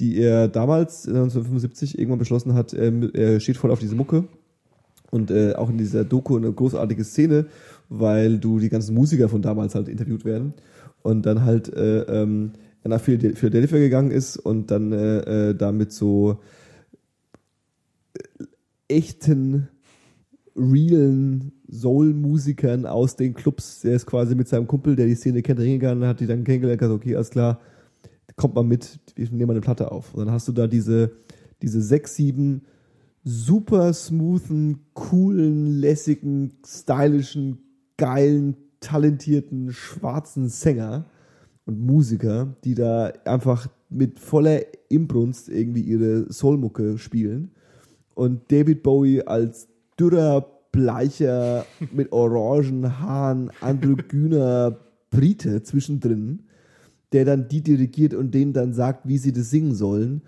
die 0.00 0.18
er 0.18 0.48
damals 0.48 1.06
1975 1.06 1.96
irgendwann 1.96 2.18
beschlossen 2.18 2.54
hat, 2.54 2.74
ähm, 2.74 3.08
er 3.14 3.38
steht 3.38 3.56
voll 3.56 3.70
auf 3.70 3.78
diese 3.78 3.94
Mucke. 3.94 4.24
Und 5.12 5.30
äh, 5.30 5.52
auch 5.54 5.68
in 5.70 5.78
dieser 5.78 6.04
Doku 6.04 6.36
eine 6.36 6.50
großartige 6.50 7.04
Szene, 7.04 7.46
weil 7.88 8.38
du 8.38 8.58
die 8.58 8.70
ganzen 8.70 8.94
Musiker 8.94 9.28
von 9.28 9.42
damals 9.42 9.74
halt 9.74 9.88
interviewt 9.88 10.24
werden. 10.24 10.54
Und 11.02 11.26
dann 11.26 11.44
halt 11.44 11.72
äh, 11.72 12.00
ähm, 12.02 12.52
nach 12.82 13.00
Philad- 13.00 13.36
Philadelphia 13.36 13.78
gegangen 13.78 14.10
ist 14.10 14.38
und 14.38 14.70
dann 14.70 14.90
äh, 14.92 15.50
äh, 15.50 15.54
damit 15.54 15.92
so 15.92 16.32
äh, 16.32 16.36
echten 18.92 19.68
realen 20.54 21.52
Soul-Musikern 21.70 22.86
aus 22.86 23.16
den 23.16 23.34
Clubs. 23.34 23.80
Der 23.80 23.96
ist 23.96 24.06
quasi 24.06 24.34
mit 24.34 24.48
seinem 24.48 24.66
Kumpel, 24.66 24.96
der 24.96 25.06
die 25.06 25.14
Szene 25.14 25.42
kennt, 25.42 25.60
hingegangen, 25.60 26.06
hat 26.06 26.20
die 26.20 26.26
dann 26.26 26.44
kennengelernt, 26.44 26.80
gesagt, 26.80 26.94
okay, 26.94 27.16
alles 27.16 27.30
klar, 27.30 27.60
kommt 28.36 28.54
mal 28.54 28.64
mit, 28.64 29.00
wir 29.14 29.30
nehmen 29.30 29.46
mal 29.46 29.54
eine 29.54 29.60
Platte 29.60 29.90
auf. 29.90 30.14
Und 30.14 30.26
dann 30.26 30.34
hast 30.34 30.48
du 30.48 30.52
da 30.52 30.66
diese, 30.66 31.12
diese 31.62 31.80
sechs, 31.80 32.16
sieben 32.16 32.62
super 33.24 33.92
smoothen, 33.92 34.80
coolen, 34.94 35.66
lässigen, 35.78 36.52
stylischen, 36.66 37.58
geilen, 37.96 38.56
talentierten, 38.80 39.72
schwarzen 39.72 40.48
Sänger 40.48 41.06
und 41.64 41.80
Musiker, 41.80 42.56
die 42.64 42.74
da 42.74 43.12
einfach 43.24 43.68
mit 43.88 44.18
voller 44.18 44.60
Imbrunst 44.88 45.48
irgendwie 45.48 45.82
ihre 45.82 46.32
Soulmucke 46.32 46.98
spielen. 46.98 47.52
Und 48.14 48.50
David 48.50 48.82
Bowie 48.82 49.22
als 49.22 49.68
dürrer, 49.98 50.46
bleicher, 50.72 51.66
mit 51.92 52.12
orangen 52.12 52.98
Haaren, 53.00 53.50
androgyner 53.60 54.78
Brite 55.10 55.62
zwischendrin, 55.62 56.44
der 57.12 57.24
dann 57.24 57.48
die 57.48 57.62
dirigiert 57.62 58.14
und 58.14 58.32
denen 58.32 58.52
dann 58.52 58.72
sagt, 58.72 59.06
wie 59.06 59.18
sie 59.18 59.32
das 59.32 59.50
singen 59.50 59.74
sollen 59.74 60.22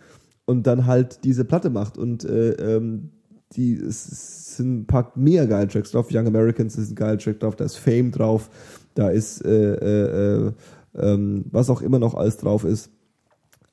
und 0.45 0.67
dann 0.67 0.87
halt 0.87 1.25
diese 1.25 1.45
Platte 1.45 1.71
macht. 1.71 1.97
Und 1.97 2.25
äh, 2.25 2.51
ähm, 2.51 3.11
die 3.57 3.75
es 3.77 4.57
sind 4.57 4.81
ein 4.81 4.87
paar 4.87 5.13
mega 5.15 5.45
geile 5.47 5.69
Tracks 5.69 5.91
drauf. 5.91 6.09
Young 6.11 6.27
Americans 6.27 6.77
ist 6.77 6.91
ein 6.91 6.95
geiler 6.95 7.19
Track 7.19 7.41
drauf, 7.41 7.57
da 7.57 7.65
ist 7.65 7.77
Fame 7.77 8.11
drauf, 8.13 8.51
da 8.95 9.11
ist 9.11 9.45
äh, 9.45 9.75
äh, 9.75 10.47
äh, 10.47 10.53
ähm, 10.97 11.45
was 11.51 11.71
auch 11.71 11.83
immer 11.83 11.99
noch 11.99 12.15
alles 12.15 12.37
drauf 12.37 12.65
ist. 12.65 12.91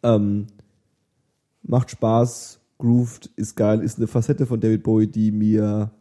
Ähm, 0.03 0.47
macht 1.63 1.91
Spaß, 1.91 2.59
grooved, 2.81 3.29
ist 3.35 3.55
geil, 3.55 3.81
ist 3.81 3.97
eine 3.97 4.07
Facette 4.07 4.45
von 4.45 4.59
David 4.59 4.83
Bowie, 4.83 5.07
die 5.07 5.31
mir 5.31 5.91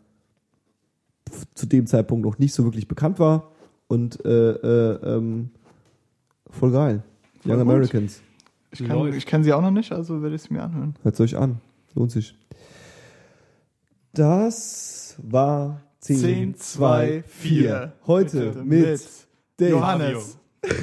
zu 1.55 1.67
dem 1.67 1.86
Zeitpunkt 1.86 2.25
noch 2.25 2.39
nicht 2.39 2.55
so 2.55 2.65
wirklich 2.65 2.89
bekannt 2.89 3.18
war 3.18 3.52
und 3.86 4.25
äh, 4.25 4.50
äh, 4.52 5.17
ähm, 5.17 5.50
voll 6.49 6.73
geil. 6.73 7.02
Voll 7.42 7.52
Young 7.52 7.59
gut. 7.59 7.68
Americans. 7.68 8.23
Ich, 8.73 8.84
kann, 8.84 9.12
ich 9.12 9.26
kenne 9.26 9.44
sie 9.44 9.52
auch 9.52 9.62
noch 9.62 9.70
nicht, 9.70 9.92
also 9.92 10.23
werde 10.23 10.34
ich 10.34 10.42
es 10.42 10.50
mir 10.50 10.62
anhören. 10.62 10.94
Hört 11.02 11.20
euch 11.20 11.36
an. 11.36 11.60
Lohnt 11.94 12.12
sich. 12.12 12.34
Das 14.12 15.17
war 15.23 15.83
10, 16.00 16.17
10, 16.17 16.55
2, 16.57 17.25
4. 17.26 17.92
Heute 18.07 18.62
mit, 18.65 19.00
Dave. 19.57 19.70
Johannes. 19.70 20.39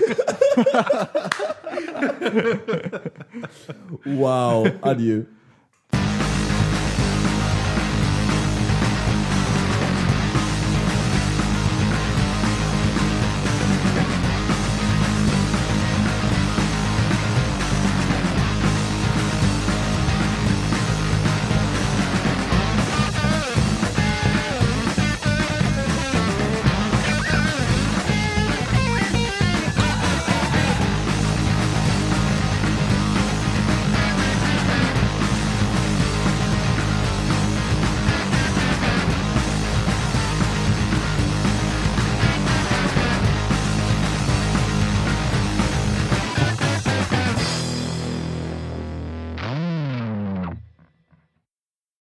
Wow. 4.04 4.68
Adieu. 4.82 5.26